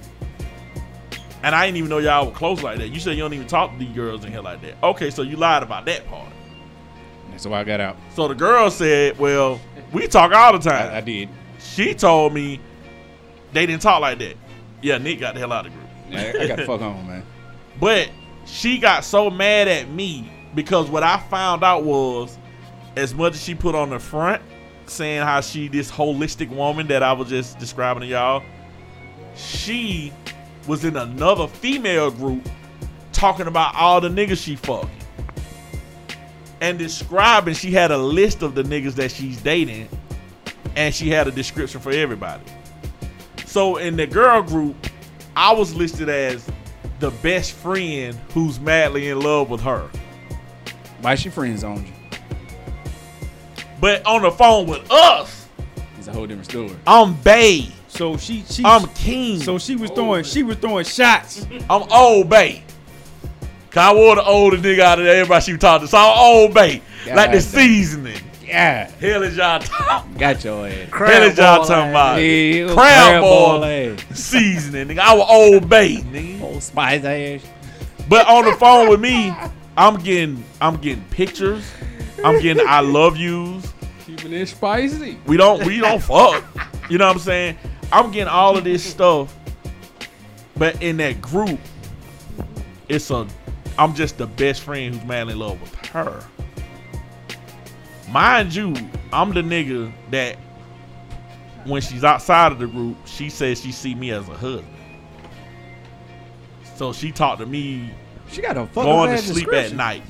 And 1.42 1.54
I 1.54 1.64
didn't 1.64 1.78
even 1.78 1.88
know 1.88 1.98
y'all 2.00 2.26
were 2.26 2.32
close 2.32 2.62
like 2.62 2.76
that. 2.80 2.88
You 2.88 3.00
said 3.00 3.12
you 3.12 3.22
don't 3.22 3.32
even 3.32 3.46
talk 3.46 3.72
to 3.72 3.78
these 3.78 3.96
girls 3.96 4.26
in 4.26 4.30
here 4.30 4.42
like 4.42 4.60
that. 4.60 4.74
Okay, 4.82 5.08
so 5.08 5.22
you 5.22 5.36
lied 5.36 5.62
about 5.62 5.86
that 5.86 6.06
part. 6.08 6.28
That's 7.32 7.46
why 7.46 7.60
I 7.60 7.64
got 7.64 7.80
out. 7.80 7.96
So 8.14 8.28
the 8.28 8.34
girl 8.34 8.70
said, 8.70 9.18
well, 9.18 9.60
we 9.92 10.06
talk 10.06 10.32
all 10.32 10.52
the 10.52 10.58
time. 10.58 10.92
I, 10.92 10.98
I 10.98 11.00
did. 11.00 11.28
she 11.58 11.94
told 11.94 12.32
me 12.32 12.60
they 13.52 13.66
didn't 13.66 13.82
talk 13.82 14.00
like 14.00 14.18
that. 14.20 14.36
Yeah, 14.80 14.98
Nick 14.98 15.20
got 15.20 15.34
the 15.34 15.40
hell 15.40 15.52
out 15.52 15.66
of 15.66 15.72
the 15.72 15.78
group. 15.78 15.88
I, 16.38 16.42
I 16.42 16.46
got 16.46 16.56
to 16.56 16.66
fuck 16.66 16.80
on, 16.80 17.06
man. 17.06 17.22
But 17.80 18.10
she 18.44 18.78
got 18.78 19.02
so 19.04 19.28
mad 19.28 19.66
at 19.66 19.88
me 19.88 20.30
because 20.54 20.88
what 20.88 21.02
I 21.02 21.18
found 21.18 21.64
out 21.64 21.82
was 21.84 22.38
as 22.96 23.14
much 23.14 23.34
as 23.34 23.42
she 23.42 23.54
put 23.54 23.74
on 23.74 23.90
the 23.90 23.98
front 23.98 24.42
saying 24.86 25.22
how 25.22 25.40
she 25.40 25.68
this 25.68 25.90
holistic 25.90 26.48
woman 26.50 26.86
that 26.88 27.02
I 27.02 27.12
was 27.12 27.28
just 27.28 27.58
describing 27.58 28.02
to 28.02 28.06
y'all, 28.06 28.42
she 29.34 30.12
was 30.68 30.84
in 30.84 30.96
another 30.96 31.48
female 31.48 32.10
group 32.10 32.46
talking 33.12 33.46
about 33.46 33.74
all 33.74 34.00
the 34.00 34.08
niggas 34.08 34.42
she 34.42 34.54
fucked. 34.54 34.90
And 36.62 36.78
describing 36.78 37.54
she 37.54 37.72
had 37.72 37.90
a 37.90 37.98
list 37.98 38.42
of 38.42 38.54
the 38.54 38.62
niggas 38.62 38.94
that 38.94 39.10
she's 39.10 39.42
dating 39.42 39.88
and 40.76 40.94
she 40.94 41.10
had 41.10 41.26
a 41.26 41.32
description 41.32 41.80
for 41.80 41.90
everybody. 41.90 42.44
So 43.46 43.78
in 43.78 43.96
the 43.96 44.06
girl 44.06 44.42
group, 44.42 44.76
I 45.34 45.52
was 45.52 45.74
listed 45.74 46.08
as 46.08 46.48
the 47.00 47.10
best 47.10 47.52
friend 47.52 48.16
who's 48.32 48.60
madly 48.60 49.08
in 49.08 49.20
love 49.20 49.50
with 49.50 49.60
her. 49.62 49.90
Why 51.00 51.16
she 51.16 51.30
friends 51.30 51.64
on 51.64 51.84
you? 51.84 51.92
But 53.80 54.06
on 54.06 54.22
the 54.22 54.30
phone 54.30 54.68
with 54.68 54.88
us, 54.90 55.48
It's 55.98 56.06
a 56.06 56.12
whole 56.12 56.28
different 56.28 56.48
story. 56.48 56.76
I'm 56.86 57.14
Bay. 57.22 57.68
So 57.88 58.16
she 58.16 58.44
she 58.48 58.62
I'm 58.64 58.86
King. 58.94 59.40
so 59.40 59.58
she 59.58 59.74
was 59.74 59.90
throwing 59.90 60.22
she 60.22 60.44
was 60.44 60.56
throwing 60.58 60.84
shots. 60.84 61.44
I'm 61.68 61.90
Old 61.90 62.30
Bay. 62.30 62.62
Cause 63.72 63.90
I 63.90 63.94
wore 63.94 64.16
the 64.16 64.24
older 64.24 64.58
nigga 64.58 64.80
out 64.80 64.98
of 64.98 65.06
there. 65.06 65.14
everybody 65.16 65.44
she 65.44 65.52
was 65.52 65.60
talking 65.60 65.86
to. 65.86 65.90
So 65.90 65.96
I'm 65.96 66.18
Old 66.18 66.52
Bay. 66.52 66.82
like 67.06 67.30
the 67.30 67.38
God 67.38 67.42
seasoning. 67.42 68.20
Yeah, 68.44 68.90
Hell 68.90 69.22
is 69.22 69.34
y'all 69.34 69.60
talking 69.60 70.14
got 70.18 70.44
your 70.44 70.68
ass. 70.68 70.90
Hell 70.90 71.22
is 71.22 71.38
y'all 71.38 71.64
talking 71.64 71.90
about? 71.90 72.16
Yeah, 72.16 72.66
Crab 72.66 72.76
crab 72.76 73.20
ball. 73.22 73.60
ball. 73.60 73.96
Seasoning, 74.12 74.88
nigga. 74.88 74.98
I 74.98 75.14
was 75.14 75.26
Old 75.26 75.70
bait, 75.70 76.00
nigga. 76.00 76.42
Old 76.42 76.62
spice 76.62 77.02
ass. 77.02 77.46
But 78.10 78.28
on 78.28 78.44
the 78.44 78.52
phone 78.52 78.90
with 78.90 79.00
me, 79.00 79.34
I'm 79.74 79.96
getting 79.96 80.44
I'm 80.60 80.76
getting 80.76 81.04
pictures. 81.04 81.64
I'm 82.22 82.42
getting 82.42 82.66
I 82.68 82.80
love 82.80 83.16
yous. 83.16 83.72
Keeping 84.04 84.34
it 84.34 84.48
spicy. 84.48 85.18
We 85.26 85.38
don't 85.38 85.64
we 85.64 85.78
don't 85.80 86.02
fuck. 86.02 86.44
You 86.90 86.98
know 86.98 87.06
what 87.06 87.16
I'm 87.16 87.22
saying? 87.22 87.56
I'm 87.90 88.10
getting 88.10 88.28
all 88.28 88.58
of 88.58 88.64
this 88.64 88.84
stuff. 88.84 89.34
But 90.58 90.82
in 90.82 90.98
that 90.98 91.22
group, 91.22 91.58
it's 92.90 93.10
a 93.10 93.26
I'm 93.78 93.94
just 93.94 94.18
the 94.18 94.26
best 94.26 94.62
friend 94.62 94.94
who's 94.94 95.04
madly 95.04 95.32
in 95.32 95.38
love 95.38 95.60
with 95.60 95.74
her. 95.86 96.24
Mind 98.08 98.54
you, 98.54 98.74
I'm 99.12 99.32
the 99.32 99.42
nigga 99.42 99.92
that 100.10 100.36
when 101.64 101.80
she's 101.80 102.04
outside 102.04 102.52
of 102.52 102.58
the 102.58 102.66
group, 102.66 102.96
she 103.06 103.30
says 103.30 103.60
she 103.60 103.72
see 103.72 103.94
me 103.94 104.10
as 104.10 104.28
a 104.28 104.34
husband. 104.34 104.66
So 106.74 106.92
she 106.92 107.12
talked 107.12 107.40
to 107.40 107.46
me 107.46 107.92
She 108.28 108.42
got 108.42 108.56
a 108.56 108.66
fucking 108.66 108.82
going 108.82 109.10
to 109.10 109.18
sleep 109.18 109.52
at 109.52 109.72
night. 109.72 110.02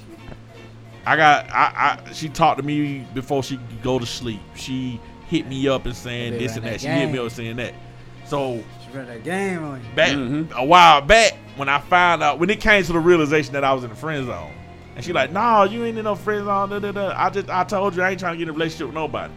I 1.04 1.16
got 1.16 1.50
I, 1.50 1.98
I 2.06 2.12
she 2.12 2.28
talked 2.28 2.58
to 2.60 2.64
me 2.64 3.06
before 3.14 3.42
she 3.42 3.56
could 3.56 3.82
go 3.82 3.98
to 3.98 4.06
sleep. 4.06 4.40
She 4.54 5.00
hit 5.26 5.46
me 5.48 5.68
up 5.68 5.86
and 5.86 5.96
saying 5.96 6.38
this 6.38 6.56
and 6.56 6.64
that. 6.64 6.80
She 6.80 6.86
hit 6.88 7.10
me 7.10 7.18
up 7.18 7.30
saying 7.30 7.56
that. 7.56 7.74
So 8.26 8.62
She 8.92 8.98
ran 8.98 9.06
that 9.08 9.24
game 9.24 9.64
on 9.64 9.80
you. 9.82 9.96
back 9.96 10.12
Mm-hmm. 10.12 10.52
a 10.54 10.64
while 10.64 11.00
back 11.00 11.32
when 11.56 11.68
I 11.68 11.80
found 11.80 12.22
out 12.22 12.38
when 12.38 12.50
it 12.50 12.60
came 12.60 12.84
to 12.84 12.92
the 12.92 12.98
realization 12.98 13.54
that 13.54 13.64
I 13.64 13.72
was 13.72 13.84
in 13.84 13.90
the 13.90 13.96
friend 13.96 14.26
zone. 14.26 14.52
And 14.94 15.02
she 15.04 15.14
like, 15.14 15.32
no, 15.32 15.64
you 15.64 15.84
ain't 15.84 15.96
in 15.96 16.04
no 16.04 16.14
friend 16.14 16.44
zone. 16.44 16.68
Da, 16.68 16.78
da, 16.78 16.92
da. 16.92 17.14
I 17.16 17.30
just 17.30 17.48
I 17.48 17.64
told 17.64 17.96
you 17.96 18.02
I 18.02 18.10
ain't 18.10 18.20
trying 18.20 18.34
to 18.34 18.36
get 18.38 18.42
in 18.44 18.50
a 18.50 18.52
relationship 18.52 18.88
with 18.88 18.94
nobody. 18.94 19.32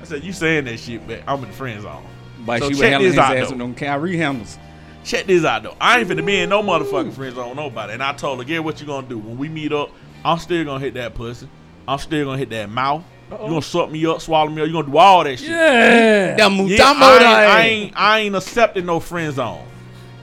I 0.00 0.04
said, 0.04 0.24
you 0.24 0.32
saying 0.32 0.64
that 0.64 0.78
shit, 0.80 1.06
but 1.06 1.22
I'm 1.28 1.40
in 1.44 1.50
the 1.50 1.54
friend 1.56 1.80
zone. 1.80 2.04
But 2.44 2.58
So 2.58 2.64
she 2.66 2.70
was 2.70 2.80
check 2.80 2.90
handling 2.90 3.10
this 3.12 3.14
his 3.14 3.18
out, 3.24 3.36
ass 3.36 3.44
though. 3.46 3.50
with 3.50 3.58
them 3.60 3.74
Kyrie 3.76 4.16
handles. 4.16 4.58
Check 5.04 5.26
this 5.26 5.44
out 5.44 5.62
though. 5.62 5.76
I 5.80 6.00
ain't 6.00 6.08
finna 6.08 6.26
be 6.26 6.40
in 6.40 6.48
no 6.50 6.60
motherfucking 6.62 7.12
friend 7.12 7.34
zone 7.36 7.50
with 7.50 7.56
nobody. 7.56 7.92
And 7.92 8.02
I 8.02 8.12
told 8.14 8.38
her, 8.38 8.44
get 8.44 8.64
what 8.64 8.80
you 8.80 8.86
gonna 8.86 9.06
do. 9.06 9.18
When 9.18 9.38
we 9.38 9.48
meet 9.48 9.72
up, 9.72 9.90
I'm 10.24 10.38
still 10.38 10.64
gonna 10.64 10.80
hit 10.80 10.94
that 10.94 11.14
pussy. 11.14 11.48
I'm 11.86 11.98
still 11.98 12.24
gonna 12.24 12.38
hit 12.38 12.50
that 12.50 12.68
mouth. 12.68 13.04
You 13.40 13.48
gonna 13.48 13.62
suck 13.62 13.90
me 13.90 14.04
up, 14.06 14.20
swallow 14.20 14.50
me 14.50 14.62
up. 14.62 14.68
You 14.68 14.74
gonna 14.74 14.86
do 14.90 14.96
all 14.98 15.24
that 15.24 15.38
shit. 15.38 15.48
Yeah. 15.48 16.36
That 16.36 16.38
Yeah, 16.38 16.48
Mutombo 16.48 17.02
I, 17.02 17.14
ain't, 17.16 17.24
I 17.26 17.60
ain't 17.62 17.92
I 17.96 18.18
ain't 18.20 18.36
accepting 18.36 18.86
no 18.86 19.00
friend 19.00 19.34
zone. 19.34 19.66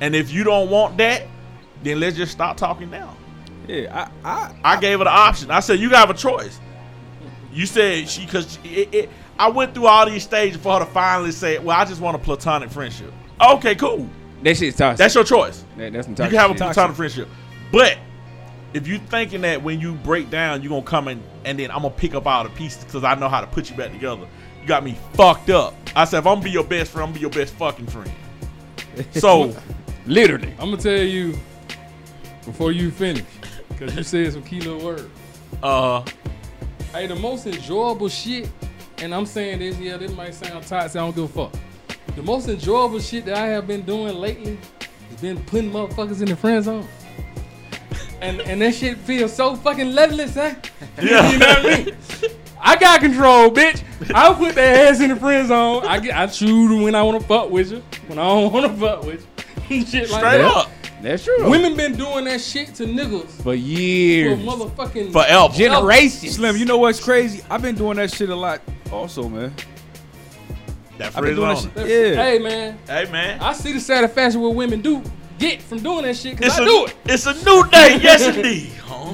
And 0.02 0.16
if 0.16 0.32
you 0.32 0.44
don't 0.44 0.70
want 0.70 0.98
that, 0.98 1.24
then 1.84 2.00
let's 2.00 2.16
just 2.16 2.32
stop 2.32 2.58
talking 2.58 2.90
now. 2.90 3.16
Yeah, 3.68 4.08
I, 4.24 4.30
I 4.30 4.56
I 4.76 4.80
gave 4.80 5.00
her 5.00 5.06
the 5.06 5.12
option. 5.12 5.52
I 5.52 5.60
said, 5.60 5.80
you 5.80 5.90
got 5.90 6.10
a 6.10 6.14
choice. 6.14 6.60
You 7.52 7.66
said 7.66 8.08
she 8.08 8.26
because 8.26 8.58
it, 8.64 8.94
it, 8.94 9.10
I 9.38 9.50
went 9.50 9.74
through 9.74 9.88
all 9.88 10.06
these 10.10 10.24
stages 10.24 10.58
for 10.62 10.74
her 10.74 10.80
to 10.80 10.86
finally 10.92 11.32
say, 11.32 11.58
well, 11.60 11.78
I 11.80 11.86
just 11.86 12.02
want 12.02 12.16
a 12.16 12.20
platonic 12.20 12.70
friendship. 12.70 13.14
Okay, 13.42 13.76
cool. 13.76 14.10
That 14.44 14.56
shit's 14.58 14.78
toxic. 14.78 14.98
That's 14.98 15.16
your 15.16 15.24
choice. 15.24 15.64
that, 15.78 15.94
that's 15.94 16.06
some 16.08 16.14
You 16.14 16.30
can 16.30 16.40
have 16.40 16.52
a 16.52 16.54
shit. 16.54 16.62
platonic 16.62 16.96
friendship. 16.96 17.28
But 17.72 17.98
if 18.74 18.88
you 18.88 19.00
thinking 19.00 19.42
that 19.42 19.62
when 19.64 19.80
you 19.80 19.94
break 19.96 20.30
down, 20.30 20.62
you're 20.62 20.70
gonna 20.70 20.84
come 20.84 21.08
in 21.08 21.22
and 21.46 21.58
then 21.58 21.72
I'm 21.72 21.82
gonna 21.82 21.90
pick 21.92 22.14
up 22.16 22.28
all 22.28 22.44
the 22.44 22.50
pieces 22.52 22.84
because 22.84 23.04
I 23.04 23.16
know 23.16 23.30
how 23.30 23.42
to 23.42 23.48
put 23.48 23.70
you 23.70 23.76
back 23.76 23.92
together. 23.92 24.28
You 24.62 24.68
got 24.68 24.84
me 24.84 24.98
fucked 25.14 25.50
up. 25.50 25.74
I 25.96 26.06
said 26.06 26.20
if 26.20 26.28
I'm 26.28 26.36
gonna 26.36 26.44
be 26.44 26.52
your 26.52 26.64
best 26.64 26.92
friend, 26.92 27.04
I'm 27.04 27.10
gonna 27.10 27.16
be 27.16 27.22
your 27.22 27.46
best 27.46 27.54
fucking 27.56 27.88
friend. 27.88 28.12
So 29.14 29.56
Literally. 30.06 30.52
I'm 30.60 30.72
gonna 30.72 30.78
tell 30.78 31.04
you 31.04 31.38
before 32.46 32.72
you 32.72 32.90
finish, 32.92 33.24
because 33.70 33.96
you 33.96 34.04
said 34.04 34.34
some 34.34 34.44
key 34.44 34.60
little 34.60 34.84
words. 34.84 35.08
uh 35.62 36.04
Hey, 36.92 37.06
the 37.06 37.16
most 37.16 37.46
enjoyable 37.46 38.10
shit, 38.10 38.50
and 38.98 39.14
I'm 39.14 39.28
saying 39.28 39.60
this, 39.60 39.78
yeah, 39.78 39.98
this 39.98 40.12
might 40.12 40.34
sound 40.34 40.66
toxic, 40.66 41.00
I 41.00 41.06
don't 41.06 41.16
give 41.16 41.26
a 41.26 41.28
fuck. 41.28 41.54
The 42.16 42.24
most 42.24 42.50
enjoyable 42.50 43.00
shit 43.00 43.26
that 43.26 43.38
I 43.38 43.48
have 43.48 43.68
been 43.68 43.84
doing 43.84 44.16
lately 44.16 44.58
has 45.12 45.22
been 45.22 45.38
putting 45.46 45.72
motherfuckers 45.72 46.22
in 46.22 46.30
the 46.30 46.36
friend 46.36 46.64
zone. 46.64 46.88
And 48.22 48.42
and 48.42 48.62
that 48.62 48.76
shit 48.76 48.98
feels 49.00 49.34
so 49.34 49.56
fucking 49.56 49.94
loveless, 49.94 50.36
huh? 50.36 50.56
yeah. 51.02 51.32
You 51.32 51.40
know 51.40 51.48
what 51.48 51.66
I 51.66 51.84
mean? 51.86 51.96
I 52.62 52.76
got 52.76 53.00
control, 53.00 53.50
bitch. 53.52 53.84
I 54.14 54.34
put 54.34 54.56
their 54.56 54.90
ass 54.90 55.00
in 55.00 55.10
the 55.10 55.16
friend 55.16 55.48
zone. 55.48 55.86
I 55.86 56.00
get, 56.00 56.16
I 56.18 56.28
choose 56.28 56.84
when 56.84 56.94
I 56.96 57.04
want 57.04 57.22
to 57.22 57.26
fuck 57.28 57.50
with 57.50 57.72
you, 57.72 57.82
when 58.08 58.20
I 58.20 58.28
don't 58.28 58.52
want 58.52 58.66
to 58.72 58.78
fuck 58.78 59.04
with 59.04 59.26
you. 59.70 59.86
shit 59.86 60.10
like 60.10 60.20
Straight 60.20 60.38
that. 60.40 60.56
up. 60.58 60.70
That's 61.02 61.24
true. 61.24 61.50
Women 61.50 61.78
been 61.78 61.96
doing 61.96 62.26
that 62.26 62.42
shit 62.42 62.76
to 62.76 62.84
niggas 62.84 63.42
for 63.42 63.54
years, 63.54 64.38
for 64.38 64.44
years. 64.44 64.50
motherfucking 64.50 65.14
Forever. 65.14 65.54
Generations. 65.54 66.36
Slim, 66.36 66.58
you 66.58 66.66
know 66.66 66.78
what's 66.78 67.02
crazy? 67.02 67.42
I've 67.50 67.62
been 67.62 67.76
doing 67.76 67.96
that 67.98 68.12
shit 68.12 68.30
a 68.30 68.36
lot 68.36 68.62
also, 68.92 69.30
man. 69.30 69.54
That 70.98 71.08
I've 71.16 71.24
been 71.24 71.24
friend 71.24 71.36
doing 71.38 71.50
that 71.50 71.58
zone. 71.60 71.72
shit. 71.88 72.16
Yeah. 72.16 72.24
Hey 72.24 72.40
man, 72.40 72.78
Hey 72.86 73.10
man. 73.10 73.40
I 73.40 73.54
see 73.54 73.72
the 73.72 73.80
satisfaction 73.80 74.42
what 74.42 74.54
women 74.56 74.82
do 74.82 75.02
get 75.40 75.62
from 75.62 75.80
doing 75.82 76.04
that 76.04 76.16
shit 76.16 76.38
because 76.38 76.54
It's 76.58 76.60
I 76.60 76.64
a, 76.64 76.66
do 76.68 76.86
it. 76.86 76.96
it's 77.06 77.26
a 77.26 77.34
new 77.34 77.64
day. 77.70 78.00
Yes, 78.02 78.36
indeed. 78.36 78.72
Huh? 78.90 79.14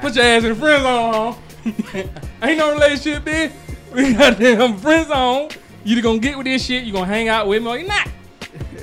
Put 0.00 0.14
your 0.14 0.24
ass 0.24 0.44
in 0.44 0.50
the 0.50 0.54
friend 0.54 0.82
zone, 0.82 1.34
huh? 1.34 2.02
Ain't 2.46 2.58
no 2.58 2.72
relationship 2.74 3.24
bitch. 3.24 3.52
We 3.92 4.14
got 4.14 4.38
them 4.38 4.76
friend 4.78 5.06
zone. 5.08 5.48
You 5.84 5.92
either 5.92 6.02
gonna 6.02 6.18
get 6.20 6.36
with 6.36 6.46
this 6.46 6.64
shit, 6.64 6.84
you 6.84 6.92
gonna 6.92 7.06
hang 7.06 7.28
out 7.28 7.48
with 7.48 7.62
me, 7.62 7.68
or 7.68 7.78
you 7.78 7.88
not. 7.88 8.08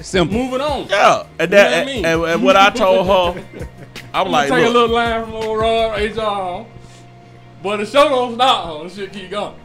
Simple. 0.01 0.37
Moving 0.37 0.61
on. 0.61 0.87
Yeah. 0.89 1.25
And 1.39 1.49
You 1.51 1.57
know 1.57 1.63
what 1.63 1.73
I 1.73 1.85
mean? 1.85 2.05
and, 2.05 2.23
and 2.23 2.43
what 2.43 2.55
I 2.57 2.69
told 2.71 3.07
her, 3.07 3.41
I'm 4.13 4.25
I'm 4.27 4.31
like, 4.31 4.49
gonna 4.49 4.61
take 4.63 4.69
a 4.69 4.73
little 4.73 4.95
line 4.95 5.23
from 5.23 5.33
old 5.33 5.57
Rod 5.59 5.99
HR 6.01 6.19
home. 6.21 6.67
But 7.63 7.77
the 7.77 7.85
show 7.85 8.09
don't 8.09 8.35
stop, 8.35 8.65
huh? 8.65 8.83
The 8.83 8.89
shit 8.89 9.13
keep 9.13 9.29
going. 9.31 9.55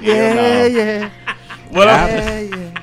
Yeah, 0.00 0.66
yeah, 0.66 1.10
what 1.70 1.88
I'm, 1.88 2.08
yeah, 2.08 2.40
yeah. 2.40 2.82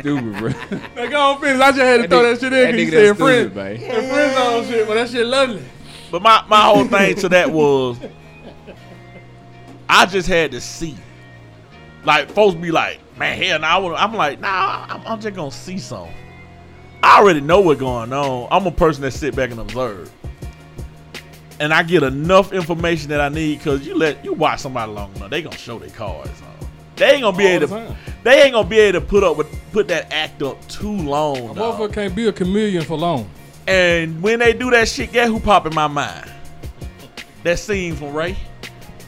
Stupid, 0.00 0.38
bro. 0.38 0.50
Now 0.94 1.10
go 1.10 1.20
on 1.20 1.40
finish. 1.40 1.60
I 1.60 1.70
just 1.70 1.80
had 1.80 2.02
to 2.02 2.08
throw 2.08 2.22
that 2.22 2.40
shit 2.40 2.52
in 2.52 2.76
because 2.76 2.80
you 2.80 2.86
nigga 2.86 2.90
said 2.90 3.08
that's 3.08 3.18
friend. 3.18 3.50
stupid, 3.50 3.56
man. 3.56 4.02
The 4.02 4.08
friend 4.08 4.34
zone 4.34 4.66
shit, 4.66 4.86
but 4.86 4.94
that 4.94 5.08
shit 5.10 5.26
lovely. 5.26 5.64
But 6.10 6.22
my, 6.22 6.44
my 6.48 6.60
whole 6.60 6.84
thing 6.84 7.16
to 7.16 7.28
that 7.30 7.50
was 7.50 7.98
I 9.88 10.06
just 10.06 10.28
had 10.28 10.52
to 10.52 10.60
see. 10.60 10.96
Like 12.04 12.30
folks 12.30 12.54
be 12.54 12.70
like, 12.70 13.00
man, 13.18 13.36
hell, 13.42 13.58
nah, 13.58 13.66
I 13.66 13.78
wanna, 13.78 13.96
I'm 13.96 14.14
like, 14.14 14.40
nah, 14.40 14.86
I'm, 14.88 15.06
I'm 15.06 15.20
just 15.20 15.34
gonna 15.34 15.50
see 15.50 15.78
something. 15.78 16.14
I 17.02 17.20
already 17.20 17.40
know 17.40 17.60
what's 17.60 17.80
going 17.80 18.12
on. 18.12 18.48
I'm 18.50 18.66
a 18.66 18.70
person 18.70 19.02
that 19.02 19.12
sit 19.12 19.34
back 19.34 19.50
and 19.50 19.60
observe, 19.60 20.10
and 21.60 21.72
I 21.72 21.82
get 21.82 22.02
enough 22.02 22.52
information 22.52 23.08
that 23.10 23.20
I 23.20 23.28
need 23.28 23.58
because 23.58 23.86
you 23.86 23.94
let 23.96 24.24
you 24.24 24.32
watch 24.32 24.60
somebody 24.60 24.92
long 24.92 25.14
enough, 25.16 25.30
they 25.30 25.42
gonna 25.42 25.56
show 25.56 25.78
their 25.78 25.90
cards. 25.90 26.30
On. 27.02 27.08
They 27.08 27.14
ain't 27.14 27.22
gonna 27.22 27.36
be 27.36 27.46
able 27.46 27.68
to. 27.68 27.74
time. 27.74 27.96
They 28.24 28.42
ain't 28.42 28.52
gonna 28.52 28.68
be 28.68 28.78
able 28.78 29.00
to 29.00 29.06
put 29.06 29.24
up 29.24 29.36
with 29.36 29.46
put 29.72 29.88
that 29.88 30.12
act 30.12 30.42
up 30.42 30.66
too 30.68 30.92
long. 30.92 31.50
A 31.50 31.54
dawg. 31.54 31.78
motherfucker 31.78 31.92
can't 31.92 32.14
be 32.14 32.28
a 32.28 32.32
chameleon 32.32 32.84
for 32.84 32.96
long. 32.96 33.28
And 33.66 34.22
when 34.22 34.38
they 34.38 34.52
do 34.52 34.70
that 34.70 34.88
shit, 34.88 35.12
guess 35.12 35.28
who 35.28 35.38
pop 35.40 35.66
in 35.66 35.74
my 35.74 35.86
mind? 35.86 36.30
That 37.44 37.58
scene 37.58 37.94
from 37.94 38.14
Ray. 38.14 38.36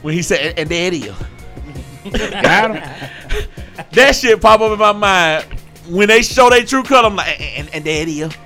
when 0.01 0.13
he 0.13 0.21
said, 0.21 0.57
and 0.57 0.69
there 0.69 0.87
it 0.87 0.93
is. 0.93 1.15
Got 2.41 2.75
him. 2.75 3.07
That 3.93 4.15
shit 4.15 4.39
pop 4.39 4.61
up 4.61 4.71
in 4.71 4.79
my 4.79 4.91
mind 4.91 5.45
when 5.89 6.07
they 6.07 6.21
show 6.21 6.49
their 6.49 6.63
true 6.63 6.83
color. 6.83 7.07
I'm 7.07 7.15
like, 7.15 7.41
and, 7.41 7.69
and 7.73 7.83
there 7.83 8.03
it 8.03 8.09
is. 8.09 8.37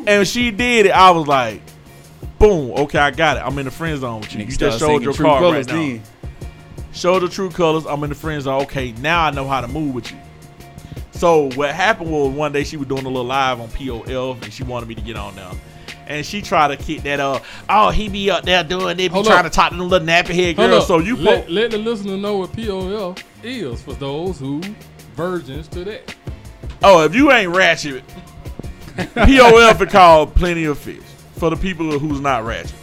and 0.06 0.26
she 0.26 0.50
did 0.50 0.86
it, 0.86 0.92
I 0.92 1.10
was 1.10 1.26
like, 1.26 1.60
boom, 2.38 2.72
okay, 2.72 2.98
I 2.98 3.10
got 3.10 3.36
it. 3.36 3.40
I'm 3.40 3.58
in 3.58 3.64
the 3.64 3.70
friend 3.70 3.98
zone 4.00 4.20
with 4.20 4.32
you. 4.32 4.40
Nigga 4.44 4.50
You 4.50 4.56
just 4.56 4.78
showed 4.78 5.02
your 5.02 5.12
True 5.12 5.26
card 5.26 5.40
Colours 5.42 5.66
right 5.66 5.74
now. 5.74 5.82
then. 5.82 6.02
Show 6.92 7.18
the 7.20 7.28
true 7.28 7.50
colors. 7.50 7.86
I'm 7.86 8.02
in 8.04 8.10
the 8.10 8.16
friend 8.16 8.42
zone. 8.42 8.62
Okay, 8.62 8.92
now 8.92 9.24
I 9.24 9.30
know 9.30 9.46
how 9.46 9.60
to 9.60 9.68
move 9.68 9.94
with 9.94 10.10
you. 10.10 10.18
So 11.12 11.50
what 11.50 11.74
happened 11.74 12.10
was 12.10 12.30
one 12.34 12.52
day 12.52 12.64
she 12.64 12.76
was 12.76 12.88
doing 12.88 13.04
a 13.04 13.08
little 13.08 13.24
live 13.24 13.60
on 13.60 13.68
POF 13.68 14.42
and 14.42 14.52
she 14.52 14.64
wanted 14.64 14.88
me 14.88 14.94
to 14.94 15.02
get 15.02 15.16
on 15.16 15.36
there. 15.36 15.50
And 16.06 16.26
she 16.26 16.42
tried 16.42 16.68
to 16.68 16.76
kick 16.76 17.02
that 17.02 17.20
up. 17.20 17.44
Oh, 17.68 17.90
he 17.90 18.08
be 18.08 18.30
up 18.30 18.44
there 18.44 18.64
doing 18.64 18.92
it. 18.92 18.96
Be 18.96 19.08
Hold 19.08 19.26
trying 19.26 19.44
up. 19.44 19.52
to 19.52 19.54
talk 19.54 19.70
to 19.70 19.76
them 19.76 19.88
little 19.88 20.06
nappy 20.06 20.34
head 20.34 20.56
girls. 20.56 20.86
So 20.88 20.98
you 20.98 21.16
let, 21.16 21.46
po- 21.46 21.52
let 21.52 21.70
the 21.70 21.78
listener 21.78 22.16
know 22.16 22.38
what 22.38 22.50
POF 22.52 23.22
is 23.44 23.80
for 23.82 23.92
those 23.92 24.38
who 24.40 24.60
virgins 25.14 25.68
to 25.68 25.84
that. 25.84 26.14
Oh, 26.82 27.04
if 27.04 27.14
you 27.14 27.30
ain't 27.30 27.54
ratchet, 27.54 28.02
POF 28.96 29.80
is 29.86 29.92
called 29.92 30.34
Plenty 30.34 30.64
of 30.64 30.78
Fish 30.78 31.02
for 31.36 31.50
the 31.50 31.56
people 31.56 31.98
who's 31.98 32.20
not 32.20 32.44
ratchet. 32.44 32.74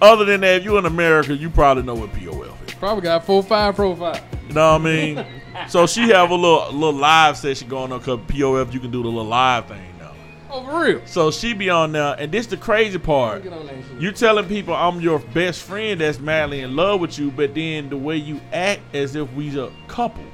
Other 0.00 0.24
than 0.24 0.40
that, 0.40 0.56
if 0.60 0.64
you're 0.64 0.78
in 0.78 0.86
America, 0.86 1.34
you 1.34 1.50
probably 1.50 1.82
know 1.82 1.94
what 1.94 2.10
POF 2.14 2.68
is. 2.68 2.69
Probably 2.80 3.02
got 3.02 3.26
four 3.26 3.42
five 3.42 3.76
profile. 3.76 4.18
You 4.48 4.54
know 4.54 4.72
what 4.72 4.80
I 4.80 4.84
mean? 4.84 5.26
so 5.68 5.86
she 5.86 6.08
have 6.08 6.30
a 6.30 6.34
little 6.34 6.72
little 6.72 6.98
live 6.98 7.36
session 7.36 7.68
going 7.68 7.92
on 7.92 7.98
because 7.98 8.20
POF 8.20 8.72
you 8.72 8.80
can 8.80 8.90
do 8.90 9.02
the 9.02 9.08
little 9.08 9.22
live 9.22 9.66
thing 9.66 9.84
now. 9.98 10.12
Oh, 10.50 10.64
for 10.64 10.84
real. 10.84 11.02
So 11.04 11.30
she 11.30 11.52
be 11.52 11.68
on 11.68 11.92
there, 11.92 12.16
and 12.18 12.32
this 12.32 12.46
the 12.46 12.56
crazy 12.56 12.96
part. 12.96 13.42
Get 13.42 13.52
on 13.52 13.66
that 13.66 13.74
shit. 13.74 14.00
You 14.00 14.12
telling 14.12 14.46
people 14.46 14.74
I'm 14.74 14.98
your 14.98 15.18
best 15.18 15.62
friend 15.62 16.00
that's 16.00 16.20
madly 16.20 16.60
in 16.60 16.74
love 16.74 17.02
with 17.02 17.18
you, 17.18 17.30
but 17.30 17.54
then 17.54 17.90
the 17.90 17.98
way 17.98 18.16
you 18.16 18.40
act 18.50 18.80
as 18.94 19.14
if 19.14 19.30
we 19.34 19.60
a 19.60 19.70
couple. 19.86 20.24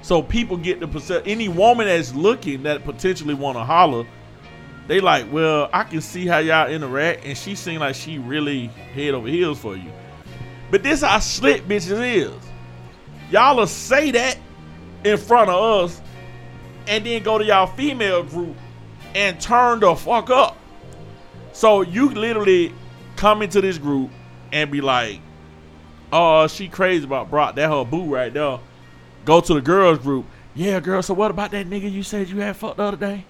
So 0.00 0.22
people 0.22 0.56
get 0.56 0.80
the 0.80 0.88
percent. 0.88 1.24
Any 1.26 1.48
woman 1.48 1.88
that's 1.88 2.14
looking 2.14 2.62
that 2.62 2.84
potentially 2.84 3.34
want 3.34 3.58
to 3.58 3.64
holler, 3.64 4.06
they 4.86 5.00
like, 5.00 5.30
well, 5.30 5.68
I 5.74 5.84
can 5.84 6.00
see 6.00 6.26
how 6.26 6.38
y'all 6.38 6.70
interact, 6.70 7.26
and 7.26 7.36
she 7.36 7.54
seem 7.54 7.80
like 7.80 7.96
she 7.96 8.18
really 8.18 8.68
head 8.94 9.12
over 9.12 9.28
heels 9.28 9.58
for 9.58 9.76
you. 9.76 9.92
But 10.72 10.82
this 10.82 11.02
how 11.02 11.18
slick 11.18 11.68
bitches 11.68 12.02
is. 12.02 12.32
Y'all 13.30 13.58
will 13.58 13.66
say 13.66 14.10
that 14.12 14.38
in 15.04 15.18
front 15.18 15.50
of 15.50 15.84
us, 15.84 16.00
and 16.88 17.04
then 17.04 17.22
go 17.22 17.36
to 17.36 17.44
y'all 17.44 17.66
female 17.66 18.22
group 18.22 18.56
and 19.14 19.38
turn 19.38 19.80
the 19.80 19.94
fuck 19.94 20.30
up. 20.30 20.56
So 21.52 21.82
you 21.82 22.08
literally 22.08 22.72
come 23.16 23.42
into 23.42 23.60
this 23.60 23.76
group 23.76 24.10
and 24.50 24.70
be 24.70 24.80
like, 24.80 25.20
"Oh, 26.10 26.46
she 26.46 26.68
crazy 26.68 27.04
about 27.04 27.28
Brock. 27.28 27.54
That 27.56 27.68
her 27.68 27.84
boo 27.84 28.04
right 28.04 28.32
there." 28.32 28.58
Go 29.26 29.42
to 29.42 29.52
the 29.52 29.60
girls 29.60 29.98
group. 29.98 30.24
Yeah, 30.54 30.80
girl. 30.80 31.02
So 31.02 31.12
what 31.12 31.30
about 31.30 31.50
that 31.50 31.68
nigga 31.68 31.92
you 31.92 32.02
said 32.02 32.30
you 32.30 32.40
had 32.40 32.56
fucked 32.56 32.78
the 32.78 32.84
other 32.84 32.96
day? 32.96 33.26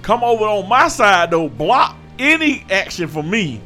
Come 0.00 0.24
over 0.24 0.46
on 0.46 0.66
my 0.66 0.88
side 0.88 1.30
though. 1.30 1.50
Block 1.50 1.94
any 2.18 2.64
action 2.70 3.06
for 3.06 3.22
me. 3.22 3.60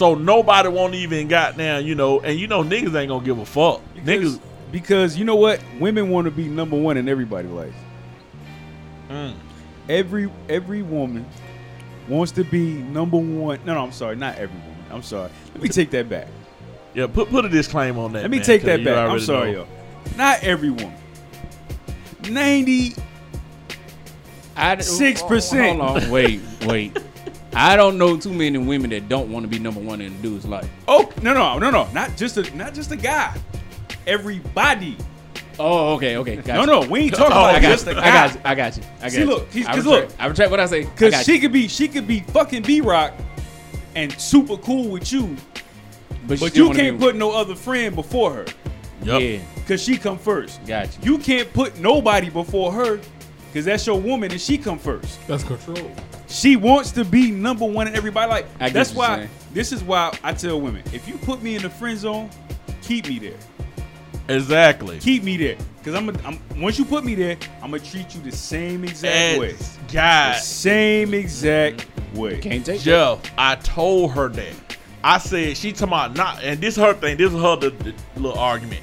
So 0.00 0.14
nobody 0.14 0.70
won't 0.70 0.94
even 0.94 1.28
got 1.28 1.58
down, 1.58 1.84
you 1.84 1.94
know, 1.94 2.20
and 2.20 2.40
you 2.40 2.46
know 2.46 2.62
niggas 2.62 2.94
ain't 2.98 3.10
gonna 3.10 3.22
give 3.22 3.38
a 3.38 3.44
fuck. 3.44 3.82
Because, 3.94 4.38
Niggas, 4.38 4.40
because 4.72 5.18
you 5.18 5.26
know 5.26 5.36
what? 5.36 5.60
Women 5.78 6.08
want 6.08 6.24
to 6.24 6.30
be 6.30 6.48
number 6.48 6.74
one 6.74 6.96
in 6.96 7.06
everybody's 7.06 7.50
life. 7.50 7.74
Mm. 9.10 9.34
Every 9.90 10.30
every 10.48 10.80
woman 10.80 11.26
wants 12.08 12.32
to 12.32 12.44
be 12.44 12.76
number 12.76 13.18
one. 13.18 13.60
No, 13.66 13.74
no, 13.74 13.84
I'm 13.84 13.92
sorry, 13.92 14.16
not 14.16 14.36
every 14.38 14.58
woman. 14.58 14.84
I'm 14.90 15.02
sorry. 15.02 15.30
Let 15.52 15.62
me 15.62 15.68
take 15.68 15.90
that 15.90 16.08
back. 16.08 16.28
yeah, 16.94 17.06
put 17.06 17.28
put 17.28 17.44
a 17.44 17.50
disclaimer 17.50 18.00
on 18.00 18.14
that. 18.14 18.22
Let 18.22 18.30
me 18.30 18.38
man, 18.38 18.46
take 18.46 18.62
'cause 18.62 18.68
that 18.68 18.82
back. 18.82 19.10
I'm 19.10 19.20
sorry, 19.20 19.52
know. 19.52 19.66
yo. 19.66 20.16
Not 20.16 20.42
every 20.42 20.70
woman. 20.70 20.94
Ninety. 22.30 22.94
I, 24.56 24.76
6%. 24.76 25.78
Hold 25.78 26.04
on, 26.04 26.10
wait, 26.10 26.40
wait. 26.64 26.96
I 27.52 27.74
don't 27.76 27.98
know 27.98 28.16
too 28.16 28.32
many 28.32 28.58
women 28.58 28.90
that 28.90 29.08
don't 29.08 29.30
want 29.30 29.44
to 29.44 29.48
be 29.48 29.58
number 29.58 29.80
one 29.80 30.00
in 30.00 30.12
a 30.12 30.16
dude's 30.16 30.46
life. 30.46 30.68
Oh 30.86 31.12
no 31.22 31.34
no 31.34 31.58
no 31.58 31.70
no! 31.70 31.88
Not 31.92 32.16
just 32.16 32.36
a 32.36 32.56
not 32.56 32.74
just 32.74 32.92
a 32.92 32.96
guy. 32.96 33.36
Everybody. 34.06 34.96
Oh, 35.58 35.94
okay, 35.94 36.16
okay. 36.16 36.36
Got 36.36 36.54
No 36.54 36.60
you. 36.60 36.66
no, 36.66 36.88
we 36.90 37.00
ain't 37.00 37.14
talking 37.14 37.36
Oh, 37.36 37.40
about 37.40 37.54
I 37.56 37.60
got, 37.60 37.68
just 37.68 37.86
you, 37.86 37.92
a 37.92 37.96
I 37.96 38.00
guy. 38.00 38.12
got 38.28 38.34
you. 38.34 38.40
I 38.44 38.54
got 38.54 38.76
you. 38.78 38.82
I 38.82 39.02
got 39.02 39.10
See, 39.12 39.18
you. 39.20 39.26
look, 39.26 39.50
he's- 39.52 39.66
I 39.66 39.74
'cause 39.74 39.84
retract- 39.84 40.10
look. 40.12 40.20
I 40.20 40.26
retract 40.26 40.50
what 40.50 40.60
I 40.60 40.66
say. 40.66 40.84
Cause 40.96 41.24
she 41.24 41.34
you. 41.34 41.40
could 41.40 41.52
be 41.52 41.68
she 41.68 41.86
could 41.88 42.06
be 42.06 42.20
fucking 42.20 42.62
B 42.62 42.80
Rock 42.80 43.12
and 43.94 44.10
super 44.18 44.56
cool 44.56 44.88
with 44.88 45.12
you, 45.12 45.36
but, 46.26 46.40
but 46.40 46.56
you 46.56 46.70
can't 46.70 46.98
be, 46.98 47.04
put 47.04 47.16
no 47.16 47.32
other 47.32 47.54
friend 47.54 47.94
before 47.94 48.32
her. 48.32 48.46
Yup. 49.02 49.20
Yeah, 49.20 49.38
Cause 49.66 49.82
she 49.82 49.96
come 49.98 50.18
first. 50.18 50.64
got 50.66 50.86
you. 51.04 51.12
You 51.12 51.18
can't 51.18 51.52
put 51.52 51.78
nobody 51.78 52.30
before 52.30 52.72
her, 52.72 52.98
cause 53.52 53.64
that's 53.64 53.86
your 53.86 54.00
woman 54.00 54.30
and 54.30 54.40
she 54.40 54.58
come 54.58 54.78
first. 54.78 55.26
That's 55.26 55.44
control. 55.44 55.90
She 56.28 56.56
wants 56.56 56.92
to 56.92 57.04
be 57.04 57.30
number 57.30 57.64
one 57.64 57.88
in 57.88 57.96
everybody. 57.96 58.30
Like 58.30 58.46
I 58.60 58.70
that's 58.70 58.94
what 58.94 59.08
why. 59.08 59.16
saying. 59.16 59.30
This 59.52 59.72
is 59.72 59.82
why 59.82 60.16
I 60.22 60.32
tell 60.32 60.60
women: 60.60 60.82
if 60.92 61.08
you 61.08 61.16
put 61.18 61.42
me 61.42 61.56
in 61.56 61.62
the 61.62 61.70
friend 61.70 61.98
zone, 61.98 62.30
keep 62.82 63.08
me 63.08 63.18
there. 63.18 63.38
Exactly. 64.28 64.98
Keep 65.00 65.24
me 65.24 65.36
there, 65.36 65.56
cause 65.82 65.94
I'm, 65.94 66.08
a, 66.08 66.12
I'm 66.24 66.38
once 66.60 66.78
you 66.78 66.84
put 66.84 67.04
me 67.04 67.16
there, 67.16 67.36
I'm 67.62 67.72
gonna 67.72 67.82
treat 67.82 68.14
you 68.14 68.20
the 68.20 68.30
same 68.30 68.84
exact 68.84 69.40
way. 69.40 69.50
As 69.50 69.76
The 69.76 69.92
God, 69.92 70.36
same 70.36 71.14
exact 71.14 71.86
way. 72.14 72.38
Can't 72.38 72.64
take 72.64 72.78
that. 72.78 72.84
Jeff, 72.84 73.32
I 73.36 73.56
told 73.56 74.12
her 74.12 74.28
that. 74.28 74.52
I 75.02 75.18
said 75.18 75.56
she 75.56 75.72
talking 75.72 75.88
about 75.88 76.14
not, 76.14 76.44
and 76.44 76.60
this 76.60 76.76
her 76.76 76.94
thing. 76.94 77.16
This 77.16 77.32
is 77.32 77.40
her 77.40 77.56
the, 77.56 77.70
the 77.70 77.94
little 78.16 78.38
argument. 78.38 78.82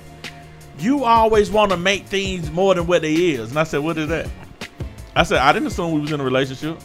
You 0.79 1.05
always 1.05 1.49
want 1.49 1.71
to 1.71 1.77
make 1.77 2.05
things 2.05 2.51
more 2.51 2.75
than 2.75 2.85
what 2.85 3.01
they 3.01 3.13
is, 3.13 3.49
and 3.49 3.57
I 3.57 3.63
said, 3.63 3.79
what 3.79 3.97
is 3.97 4.09
that? 4.09 4.27
I 5.17 5.23
said 5.23 5.39
I 5.39 5.51
didn't 5.51 5.67
assume 5.69 5.93
we 5.93 6.01
was 6.01 6.11
in 6.11 6.19
a 6.19 6.23
relationship. 6.23 6.79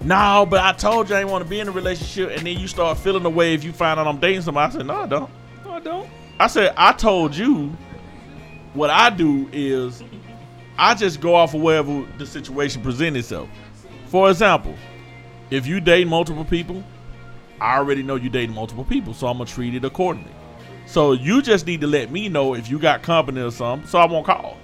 No, 0.00 0.46
but 0.48 0.62
I 0.62 0.72
told 0.72 1.10
you 1.10 1.16
I 1.16 1.18
didn't 1.18 1.32
want 1.32 1.42
to 1.42 1.50
be 1.50 1.58
in 1.58 1.66
a 1.66 1.72
relationship, 1.72 2.30
and 2.30 2.46
then 2.46 2.56
you 2.56 2.68
start 2.68 2.96
feeling 2.98 3.24
the 3.24 3.30
way 3.30 3.52
if 3.52 3.64
you 3.64 3.72
find 3.72 3.98
out 3.98 4.06
I'm 4.06 4.20
dating 4.20 4.42
somebody. 4.42 4.72
I 4.72 4.78
said, 4.78 4.86
no, 4.86 4.94
I 4.94 5.06
don't. 5.06 5.30
No, 5.64 5.72
I 5.72 5.80
don't. 5.80 6.08
I 6.38 6.46
said, 6.46 6.72
I 6.76 6.92
told 6.92 7.34
you 7.34 7.76
what 8.74 8.90
I 8.90 9.10
do 9.10 9.48
is 9.52 10.04
I 10.78 10.94
just 10.94 11.20
go 11.20 11.34
off 11.34 11.52
of 11.52 11.60
wherever 11.60 12.06
the 12.16 12.24
situation 12.24 12.80
presents 12.80 13.18
itself. 13.18 13.48
For 14.06 14.30
example, 14.30 14.76
if 15.50 15.66
you 15.66 15.80
date 15.80 16.06
multiple 16.06 16.44
people, 16.44 16.84
I 17.60 17.76
already 17.76 18.04
know 18.04 18.14
you 18.14 18.30
dating 18.30 18.54
multiple 18.54 18.84
people, 18.84 19.14
so 19.14 19.26
I'm 19.26 19.38
gonna 19.38 19.50
treat 19.50 19.74
it 19.74 19.84
accordingly. 19.84 20.32
So 20.86 21.12
you 21.12 21.42
just 21.42 21.66
need 21.66 21.80
to 21.80 21.88
let 21.88 22.12
me 22.12 22.28
know 22.28 22.54
if 22.54 22.70
you 22.70 22.78
got 22.78 23.02
company 23.02 23.40
or 23.40 23.50
something, 23.50 23.88
so 23.88 23.98
I 23.98 24.06
won't 24.06 24.24
call. 24.24 24.56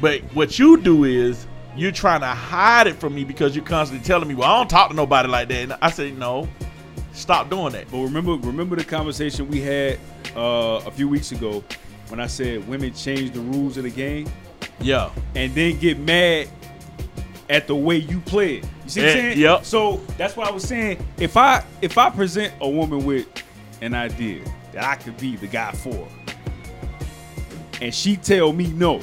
But 0.00 0.22
what 0.34 0.58
you 0.58 0.76
do 0.78 1.04
is 1.04 1.46
you're 1.76 1.92
trying 1.92 2.20
to 2.20 2.26
hide 2.26 2.86
it 2.86 2.96
from 2.96 3.14
me 3.14 3.24
because 3.24 3.54
you're 3.54 3.64
constantly 3.64 4.04
telling 4.06 4.28
me, 4.28 4.34
"Well, 4.34 4.50
I 4.50 4.56
don't 4.58 4.68
talk 4.70 4.90
to 4.90 4.96
nobody 4.96 5.28
like 5.28 5.48
that." 5.48 5.56
And 5.62 5.72
I 5.82 5.90
say, 5.90 6.10
"No, 6.10 6.48
stop 7.12 7.50
doing 7.50 7.72
that." 7.72 7.90
But 7.90 7.98
remember, 7.98 8.32
remember 8.36 8.76
the 8.76 8.84
conversation 8.84 9.48
we 9.48 9.60
had 9.60 9.98
uh, 10.36 10.80
a 10.86 10.90
few 10.90 11.08
weeks 11.08 11.32
ago 11.32 11.62
when 12.08 12.20
I 12.20 12.26
said 12.26 12.66
women 12.68 12.92
change 12.94 13.32
the 13.32 13.40
rules 13.40 13.76
of 13.76 13.82
the 13.84 13.90
game 13.90 14.28
Yeah, 14.80 15.10
and 15.34 15.54
then 15.54 15.78
get 15.78 15.98
mad 15.98 16.48
at 17.48 17.66
the 17.66 17.74
way 17.74 17.96
you 17.96 18.20
play 18.20 18.56
it. 18.56 18.64
You 18.84 18.90
see 18.90 19.00
what 19.00 19.10
I'm 19.10 19.16
Eh, 19.16 19.20
saying? 19.20 19.38
yep. 19.38 19.64
So 19.64 19.96
that's 20.18 20.36
why 20.36 20.46
I 20.46 20.50
was 20.50 20.64
saying 20.64 20.98
if 21.18 21.36
I 21.36 21.64
if 21.82 21.96
I 21.98 22.10
present 22.10 22.52
a 22.60 22.68
woman 22.68 23.04
with 23.04 23.26
an 23.82 23.94
idea 23.94 24.42
that 24.72 24.84
I 24.84 24.94
could 24.96 25.16
be 25.18 25.36
the 25.36 25.46
guy 25.46 25.72
for, 25.72 26.06
and 27.80 27.94
she 27.94 28.16
tell 28.16 28.52
me 28.52 28.68
no, 28.68 29.00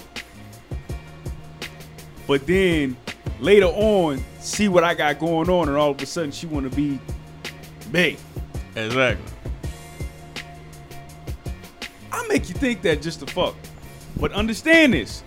but 2.28 2.46
then 2.48 2.96
later 3.40 3.66
on 3.68 4.24
see 4.40 4.68
what 4.68 4.84
I 4.84 4.94
got 4.94 5.20
going 5.20 5.50
on, 5.50 5.68
and 5.68 5.78
all 5.78 5.92
of 5.92 6.02
a 6.02 6.06
sudden 6.06 6.32
she 6.32 6.46
want 6.48 6.70
to 6.70 6.76
be 6.76 7.00
me. 7.92 8.18
exactly. 8.76 9.26
I 12.12 12.28
make 12.28 12.48
you 12.50 12.56
think 12.56 12.82
that 12.84 13.02
just 13.02 13.20
to 13.22 13.26
fuck. 13.28 13.56
But 14.20 14.32
understand 14.34 14.94
this. 14.94 15.24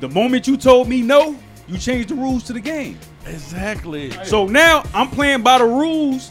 The 0.00 0.08
moment 0.08 0.46
you 0.46 0.56
told 0.56 0.88
me 0.88 1.02
no, 1.02 1.36
you 1.66 1.76
changed 1.78 2.08
the 2.08 2.14
rules 2.14 2.44
to 2.44 2.52
the 2.52 2.60
game. 2.60 2.98
Exactly. 3.26 4.10
So 4.24 4.46
now 4.46 4.82
I'm 4.94 5.08
playing 5.10 5.42
by 5.42 5.58
the 5.58 5.64
rules 5.64 6.30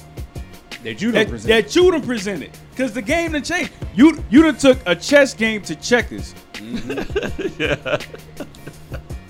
That 0.83 1.01
you 1.01 1.11
don't 1.11 1.25
that, 1.25 1.29
present. 1.29 1.49
that 1.49 1.75
you 1.75 1.91
done 1.91 2.01
presented. 2.01 2.51
Cause 2.75 2.93
the 2.93 3.01
game 3.01 3.33
done 3.33 3.43
changed. 3.43 3.71
You 3.95 4.23
you 4.29 4.41
done 4.43 4.57
took 4.57 4.79
a 4.85 4.95
chess 4.95 5.33
game 5.33 5.61
to 5.63 5.75
checkers. 5.75 6.33
Mm-hmm. 6.53 7.61
yeah. 7.61 7.97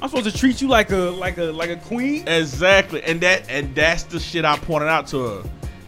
I'm 0.01 0.09
supposed 0.09 0.31
to 0.31 0.37
treat 0.37 0.61
you 0.61 0.67
like 0.67 0.91
a 0.91 0.95
like 0.95 1.37
a 1.37 1.45
like 1.45 1.69
a 1.69 1.75
queen. 1.77 2.27
Exactly. 2.27 3.01
And 3.03 3.19
that 3.21 3.49
and 3.49 3.73
that's 3.73 4.03
the 4.03 4.19
shit 4.19 4.45
I 4.45 4.57
pointed 4.57 4.89
out 4.89 5.07
to 5.07 5.25
her. 5.27 5.43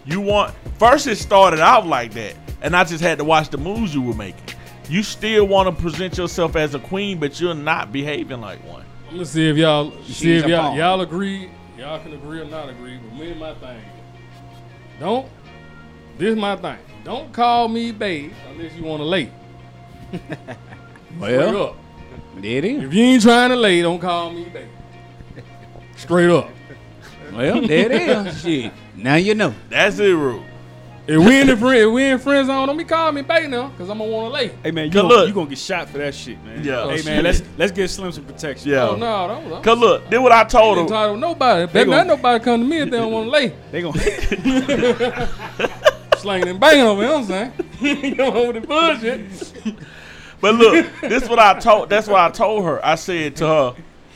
You 0.05 0.22
want 0.22 0.55
first 0.80 1.05
it 1.07 1.18
started 1.18 1.60
out 1.60 1.86
like 1.86 2.14
that, 2.14 2.36
and 2.62 2.76
I 2.76 2.84
just 2.84 3.03
had 3.03 3.20
to 3.20 3.24
watch 3.24 3.49
the 3.49 3.57
moves 3.57 3.93
you 3.93 4.01
were 4.01 4.16
making. 4.16 4.41
You 4.89 5.03
still 5.03 5.45
want 5.45 5.76
to 5.76 5.82
present 5.82 6.18
yourself 6.18 6.55
as 6.55 6.74
a 6.74 6.80
queen, 6.80 7.20
but 7.20 7.39
you're 7.39 7.53
not 7.53 7.91
behaving 7.91 8.41
like 8.41 8.64
one. 8.68 8.84
I'm 9.07 9.14
gonna 9.16 9.26
see 9.26 9.47
if 9.47 9.57
y'all 9.57 9.91
see 10.03 10.34
if 10.38 10.47
y'all 10.47 10.76
y'all 10.76 11.01
agree. 11.01 11.51
Y'all 11.78 11.99
can 12.01 12.14
agree 12.14 12.41
or 12.41 12.45
not 12.45 12.70
agree, 12.70 12.97
but 12.97 13.14
me 13.14 13.32
and 13.32 13.39
my 13.39 13.53
thing. 13.55 13.82
Don't 14.99 15.30
this 16.18 16.32
is 16.32 16.36
my 16.36 16.55
thing. 16.55 16.80
Don't 17.03 17.32
call 17.32 17.68
me 17.68 17.91
babe 17.91 18.34
unless 18.49 18.74
you 18.74 18.84
want 18.84 18.99
to 19.01 19.05
lay. 19.05 19.32
Straight 20.12 20.57
Well, 21.20 21.64
up. 21.68 21.76
There 22.41 22.57
it 22.57 22.65
is. 22.65 22.83
If 22.83 22.93
you 22.93 23.03
ain't 23.03 23.21
trying 23.23 23.49
to 23.49 23.55
lay, 23.55 23.81
don't 23.81 23.99
call 23.99 24.31
me 24.31 24.45
babe. 24.45 24.67
Straight 25.95 26.29
up. 26.29 26.49
Well, 27.33 27.61
there 27.67 27.91
it 27.91 28.27
is. 28.27 28.41
Shit. 28.41 28.71
Now 28.95 29.15
you 29.15 29.35
know. 29.35 29.53
That's 29.69 29.99
it, 29.99 30.13
Rue. 30.13 30.43
If 31.07 31.17
we 31.25 31.41
in 31.41 31.47
the 31.47 31.57
friend, 31.57 31.75
if 31.75 31.91
we 31.91 32.03
in 32.05 32.19
friend 32.19 32.45
zone, 32.45 32.67
don't 32.67 32.77
be 32.77 32.83
calling 32.83 33.15
me 33.15 33.21
babe 33.23 33.49
now, 33.49 33.69
cause 33.79 33.89
I'm 33.89 33.97
gonna 33.97 34.11
want 34.11 34.27
to 34.27 34.33
lay. 34.33 34.49
Hey 34.61 34.69
man, 34.69 34.85
you 34.85 34.91
Cause 34.91 35.01
gonna, 35.01 35.13
look- 35.15 35.27
you 35.27 35.33
gonna 35.33 35.49
get 35.49 35.57
shot 35.57 35.89
for 35.89 35.97
that 35.97 36.13
shit, 36.13 36.39
man. 36.43 36.63
Yeah. 36.63 36.81
Oh, 36.81 36.83
oh, 36.83 36.89
hey 36.89 37.01
Oh, 37.01 37.05
man, 37.05 37.15
shit. 37.15 37.23
let's 37.23 37.41
let's 37.57 37.71
get 37.71 37.87
Slim 37.89 38.11
some 38.11 38.25
protection. 38.25 38.69
Yeah. 38.69 38.89
Oh 38.89 38.95
no, 38.95 39.27
don't. 39.27 39.49
don't. 39.49 39.63
Cause 39.63 39.77
look, 39.79 40.07
then 40.11 40.21
what 40.21 40.31
I 40.31 40.43
told 40.43 40.77
ain't 40.77 40.89
her. 40.89 40.95
entitled 40.95 41.19
nobody. 41.19 41.65
They 41.65 41.73
Better 41.73 41.89
not 41.89 42.05
nobody 42.07 42.43
come 42.43 42.61
to 42.61 42.67
me 42.67 42.77
if 42.81 42.91
they 42.91 42.97
don't 42.97 43.11
want 43.11 43.25
to 43.25 43.31
lay. 43.31 43.53
They 43.71 43.81
gonna 43.81 45.29
Slanging 46.19 46.49
and 46.49 46.59
banging 46.59 46.81
over, 46.85 47.01
you 47.01 47.07
know 47.07 47.19
what 47.21 47.31
I'm 47.31 47.53
saying? 47.79 48.03
you 48.03 48.15
know 48.15 48.51
with 48.51 48.61
the 48.61 48.67
bullshit. 48.67 49.21
But 50.41 50.55
look, 50.55 50.85
this 51.01 51.23
is 51.23 51.29
what 51.29 51.39
I 51.39 51.59
told. 51.59 51.89
That's 51.89 52.07
what 52.07 52.19
I 52.19 52.29
told 52.29 52.63
her. 52.65 52.83
I 52.85 52.95
said 52.95 53.35
to 53.37 53.47
her, 53.47 53.75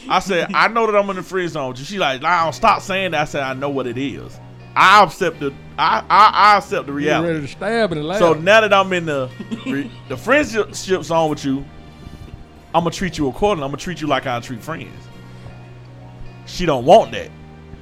I 0.10 0.20
said, 0.20 0.52
I 0.54 0.68
know 0.70 0.86
that 0.90 0.98
I'm 0.98 1.10
in 1.10 1.16
the 1.18 1.24
free 1.24 1.48
zone. 1.48 1.70
with 1.70 1.80
you." 1.80 1.86
She 1.86 1.98
like, 2.00 2.22
nah, 2.22 2.52
stop 2.52 2.82
saying 2.82 3.12
that. 3.12 3.22
I 3.22 3.26
said, 3.26 3.44
I 3.44 3.54
know 3.54 3.70
what 3.70 3.88
it 3.88 3.98
is. 3.98 4.40
I 4.76 5.04
accept 5.04 5.40
the, 5.40 5.54
I, 5.78 6.04
I, 6.10 6.32
I 6.34 6.58
accept 6.58 6.88
the 6.88 6.94
You 6.94 6.98
reality. 6.98 7.28
ready 7.34 7.42
to 7.42 7.48
stab 7.48 7.92
in 7.92 8.00
the 8.00 8.04
lab. 8.04 8.20
So 8.20 8.34
now 8.34 8.62
that 8.62 8.74
I'm 8.74 8.92
in 8.94 9.06
the 9.06 9.30
re- 9.68 9.92
the 10.10 10.18
friendship 10.18 10.74
zone 11.04 11.30
with 11.30 11.46
you, 11.46 11.64
I'm 12.74 12.84
gonna 12.84 12.90
treat 12.92 13.18
you 13.18 13.28
accordingly. 13.30 13.66
I'm 13.66 13.72
gonna 13.72 13.78
treat 13.82 14.02
you 14.02 14.08
like 14.08 14.26
I 14.26 14.40
treat 14.40 14.62
friends. 14.64 14.90
She 16.46 16.66
don't 16.66 16.86
want 16.86 17.12
that. 17.12 17.30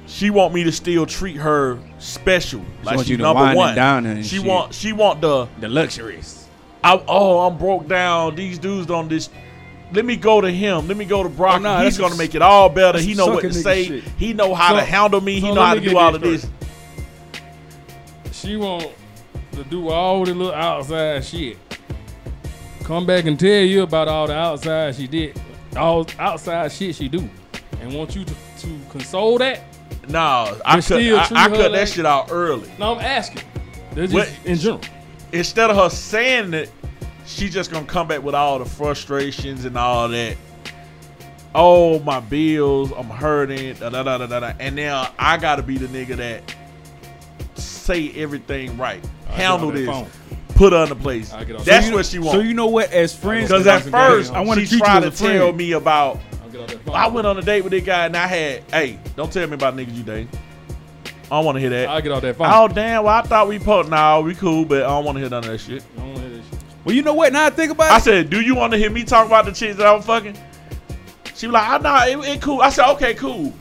She 0.06 0.30
want 0.30 0.52
me 0.52 0.64
to 0.64 0.72
still 0.72 1.06
treat 1.06 1.36
her 1.36 1.78
special, 1.98 2.60
like 2.82 2.96
want 2.96 3.00
she's 3.06 3.10
you 3.10 3.16
to 3.18 3.22
number 3.22 3.40
wine 3.40 3.48
and 3.50 3.56
one. 3.56 3.74
dine 3.74 4.04
her 4.04 4.10
and 4.12 4.26
she 4.26 4.36
shit. 4.36 4.44
want 4.46 4.74
she 4.74 4.92
want 4.92 5.20
the 5.20 5.46
The 5.60 5.68
luxuries. 5.68 6.41
I, 6.84 7.02
oh 7.08 7.46
I'm 7.46 7.58
broke 7.58 7.86
down. 7.88 8.34
These 8.34 8.58
dudes 8.58 8.86
don't 8.86 9.08
this. 9.08 9.30
Let 9.92 10.04
me 10.04 10.16
go 10.16 10.40
to 10.40 10.50
him. 10.50 10.88
Let 10.88 10.96
me 10.96 11.04
go 11.04 11.22
to 11.22 11.28
Brock. 11.28 11.56
Oh, 11.56 11.62
nah, 11.62 11.82
He's 11.82 11.98
gonna 11.98 12.16
make 12.16 12.34
it 12.34 12.42
all 12.42 12.68
better. 12.68 12.98
He 12.98 13.14
know 13.14 13.26
what 13.26 13.42
to 13.42 13.52
say. 13.52 13.84
shit. 13.86 14.04
He 14.16 14.32
know 14.32 14.54
how 14.54 14.74
to 14.74 14.82
handle 14.82 15.20
me. 15.20 15.38
He 15.38 15.52
know 15.52 15.62
how 15.62 15.74
to 15.74 15.80
do 15.80 15.96
all 15.98 16.14
of 16.14 16.20
this. 16.22 16.48
She 18.32 18.56
want 18.56 18.90
to 19.52 19.64
do 19.64 19.90
all 19.90 20.24
the 20.24 20.34
little 20.34 20.54
outside 20.54 21.24
shit. 21.24 21.58
Come 22.84 23.06
back 23.06 23.26
and 23.26 23.38
tell 23.38 23.62
you 23.62 23.82
about 23.82 24.08
all 24.08 24.26
the 24.26 24.34
outside 24.34 24.96
she 24.96 25.06
did, 25.06 25.40
all 25.76 26.06
outside 26.18 26.72
shit 26.72 26.96
she 26.96 27.08
do, 27.08 27.28
and 27.80 27.94
want 27.94 28.16
you 28.16 28.24
to, 28.24 28.34
to 28.58 28.80
console 28.90 29.38
that. 29.38 29.60
No, 30.08 30.58
I 30.64 30.80
cut, 30.80 31.00
I, 31.00 31.28
I 31.44 31.48
cut 31.48 31.72
that 31.72 31.88
shit 31.88 32.04
out 32.04 32.28
early. 32.32 32.68
No, 32.78 32.94
I'm 32.94 33.00
asking. 33.00 33.42
Just 33.94 34.14
What- 34.14 34.30
in 34.44 34.56
general. 34.56 34.80
Instead 35.32 35.70
of 35.70 35.76
her 35.76 35.90
saying 35.90 36.54
it, 36.54 36.70
she 37.26 37.48
just 37.48 37.70
gonna 37.70 37.86
come 37.86 38.08
back 38.08 38.22
with 38.22 38.34
all 38.34 38.58
the 38.58 38.64
frustrations 38.64 39.64
and 39.64 39.76
all 39.76 40.08
that. 40.08 40.36
Oh 41.54 41.98
my 42.00 42.20
bills, 42.20 42.92
I'm 42.96 43.10
hurting, 43.10 43.74
da 43.74 43.90
da 43.90 44.02
da 44.02 44.18
da 44.18 44.40
da, 44.40 44.52
and 44.58 44.74
now 44.74 45.12
I 45.18 45.36
gotta 45.36 45.62
be 45.62 45.76
the 45.76 45.86
nigga 45.86 46.16
that 46.16 46.54
say 47.54 48.10
everything 48.12 48.76
right, 48.78 49.04
I 49.28 49.32
handle 49.32 49.70
this, 49.70 49.88
on 49.88 50.06
put 50.54 50.72
her 50.72 50.82
in 50.84 50.88
the 50.90 50.96
place. 50.96 51.32
I 51.32 51.44
get 51.44 51.56
on- 51.56 51.64
That's 51.64 51.86
So 51.86 51.90
you- 51.90 51.96
what 51.96 52.06
she 52.06 52.18
wants. 52.18 52.32
So 52.34 52.40
you 52.40 52.54
know 52.54 52.66
what? 52.66 52.90
As 52.92 53.14
friends, 53.14 53.48
Because 53.48 53.66
at 53.66 53.82
first, 53.82 54.32
I 54.32 54.40
wanna 54.40 54.60
she 54.62 54.66
treat 54.68 54.78
you 54.78 54.84
tried 54.84 55.00
to 55.00 55.08
a 55.08 55.10
friend. 55.10 55.38
tell 55.38 55.52
me 55.52 55.72
about. 55.72 56.20
I'll 56.42 56.50
get 56.50 56.60
off 56.60 56.66
that 56.68 56.84
phone. 56.84 56.94
I 56.94 57.06
went 57.08 57.26
on 57.26 57.38
a 57.38 57.42
date 57.42 57.62
with 57.62 57.72
this 57.72 57.82
guy 57.84 58.06
and 58.06 58.16
I 58.16 58.26
had, 58.26 58.62
hey, 58.70 58.98
don't 59.16 59.32
tell 59.32 59.46
me 59.46 59.54
about 59.54 59.76
niggas 59.76 59.94
you 59.94 60.02
date. 60.02 60.28
I 61.32 61.36
don't 61.36 61.46
want 61.46 61.56
to 61.56 61.60
hear 61.60 61.70
that. 61.70 61.88
I'll 61.88 62.02
get 62.02 62.12
off 62.12 62.20
that 62.20 62.36
phone. 62.36 62.50
Oh 62.52 62.68
damn! 62.68 63.04
Well, 63.04 63.14
I 63.14 63.22
thought 63.22 63.48
we 63.48 63.58
put. 63.58 63.88
Nah, 63.88 64.20
we 64.20 64.34
cool, 64.34 64.66
but 64.66 64.82
I 64.82 64.88
don't 64.88 65.02
want 65.06 65.16
to 65.16 65.20
hear 65.20 65.30
none 65.30 65.42
of 65.42 65.50
that 65.50 65.58
shit. 65.60 65.82
I 65.96 66.00
don't 66.00 66.12
wanna 66.12 66.26
hear 66.28 66.36
that 66.36 66.42
shit. 66.50 66.58
well, 66.84 66.94
you 66.94 67.00
know 67.00 67.14
what? 67.14 67.32
Now 67.32 67.46
I 67.46 67.50
think 67.50 67.72
about 67.72 67.86
it. 67.86 67.92
I 67.94 67.98
said, 68.00 68.28
"Do 68.28 68.42
you 68.42 68.54
want 68.54 68.74
to 68.74 68.78
hear 68.78 68.90
me 68.90 69.02
talk 69.02 69.26
about 69.28 69.46
the 69.46 69.52
chicks 69.52 69.76
that 69.78 69.86
I'm 69.86 70.02
fucking?" 70.02 70.36
She 71.34 71.46
was 71.46 71.54
like, 71.54 71.62
ah, 71.66 71.78
"I 72.04 72.12
know 72.12 72.20
it, 72.22 72.28
it 72.36 72.42
cool." 72.42 72.60
I 72.60 72.68
said, 72.68 72.86
"Okay, 72.92 73.14
cool." 73.14 73.54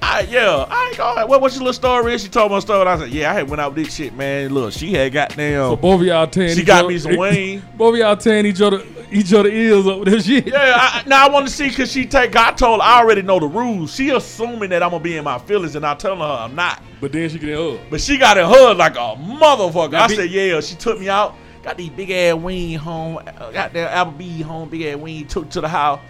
I 0.00 0.20
yeah, 0.30 0.66
I 0.68 0.86
ain't 0.86 0.96
going. 0.96 1.28
What 1.28 1.40
what's 1.40 1.56
your 1.56 1.64
little 1.64 1.72
story? 1.72 2.14
is?" 2.14 2.22
She 2.22 2.28
told 2.28 2.52
me 2.52 2.58
a 2.58 2.60
story. 2.60 2.82
And 2.82 2.88
I 2.90 2.96
said, 2.96 3.08
"Yeah, 3.10 3.32
I 3.32 3.34
had 3.34 3.48
went 3.50 3.60
out 3.60 3.74
with 3.74 3.84
this 3.84 3.94
shit, 3.96 4.14
man. 4.14 4.54
Look, 4.54 4.72
she 4.72 4.92
had 4.92 5.12
goddamn. 5.12 5.70
So 5.70 5.74
both 5.76 6.00
of 6.00 6.06
y'all 6.06 6.28
tearing 6.28 6.54
she 6.54 6.62
got 6.62 6.84
other- 6.84 6.88
me 6.92 6.98
some 6.98 7.16
Wayne. 7.16 7.60
Both 7.76 7.94
of 7.94 7.98
y'all 7.98 8.16
tearing 8.16 8.46
each 8.46 8.60
other 8.60 8.82
each 9.12 9.32
other 9.32 9.48
ears 9.48 9.86
up 9.86 10.00
with 10.00 10.08
this 10.08 10.26
shit. 10.26 10.46
Yeah, 10.46 10.74
I, 10.76 11.02
now 11.06 11.26
I 11.26 11.30
want 11.30 11.46
to 11.46 11.52
see 11.52 11.68
because 11.68 11.90
she 11.92 12.06
take. 12.06 12.34
I 12.36 12.52
told 12.52 12.80
her 12.80 12.86
I 12.86 12.98
already 13.00 13.22
know 13.22 13.38
the 13.38 13.46
rules. 13.46 13.94
She 13.94 14.10
assuming 14.10 14.70
that 14.70 14.82
I'm 14.82 14.90
gonna 14.90 15.02
be 15.02 15.16
in 15.16 15.24
my 15.24 15.38
feelings, 15.38 15.76
and 15.76 15.84
I 15.86 15.94
telling 15.94 16.18
her 16.20 16.24
I'm 16.24 16.54
not. 16.54 16.82
But 17.00 17.12
then 17.12 17.28
she 17.28 17.38
get 17.38 17.50
in 17.50 17.56
hug. 17.56 17.80
But 17.90 18.00
she 18.00 18.16
got 18.18 18.38
in 18.38 18.46
hood 18.46 18.76
like 18.76 18.94
a 18.94 19.16
motherfucker. 19.20 19.94
I 19.94 20.08
be- 20.08 20.16
said, 20.16 20.30
yeah. 20.30 20.60
She 20.60 20.74
took 20.76 20.98
me 21.00 21.08
out. 21.08 21.34
Got 21.62 21.76
these 21.76 21.90
big 21.90 22.10
ass 22.10 22.34
wing 22.34 22.74
home. 22.78 23.18
uh, 23.18 23.50
Got 23.52 23.72
that 23.74 24.06
Applebee 24.06 24.42
home. 24.42 24.68
Big 24.68 24.82
ass 24.82 24.96
wing. 24.96 25.26
Took 25.26 25.48
to 25.50 25.60
the 25.60 25.68
house. 25.68 26.00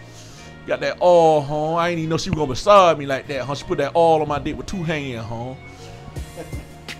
Got 0.66 0.80
that 0.80 1.02
oil 1.02 1.40
home. 1.40 1.76
I 1.76 1.90
didn't 1.90 1.98
even 2.00 2.10
know 2.10 2.16
she 2.18 2.30
was 2.30 2.36
gonna 2.36 2.48
massage 2.48 2.96
me 2.96 3.04
like 3.06 3.26
that. 3.26 3.42
Huh? 3.44 3.54
She 3.54 3.64
put 3.64 3.78
that 3.78 3.92
all 3.94 4.22
on 4.22 4.28
my 4.28 4.38
dick 4.38 4.56
with 4.56 4.66
two 4.66 4.82
hands, 4.82 5.24
home. 5.24 5.56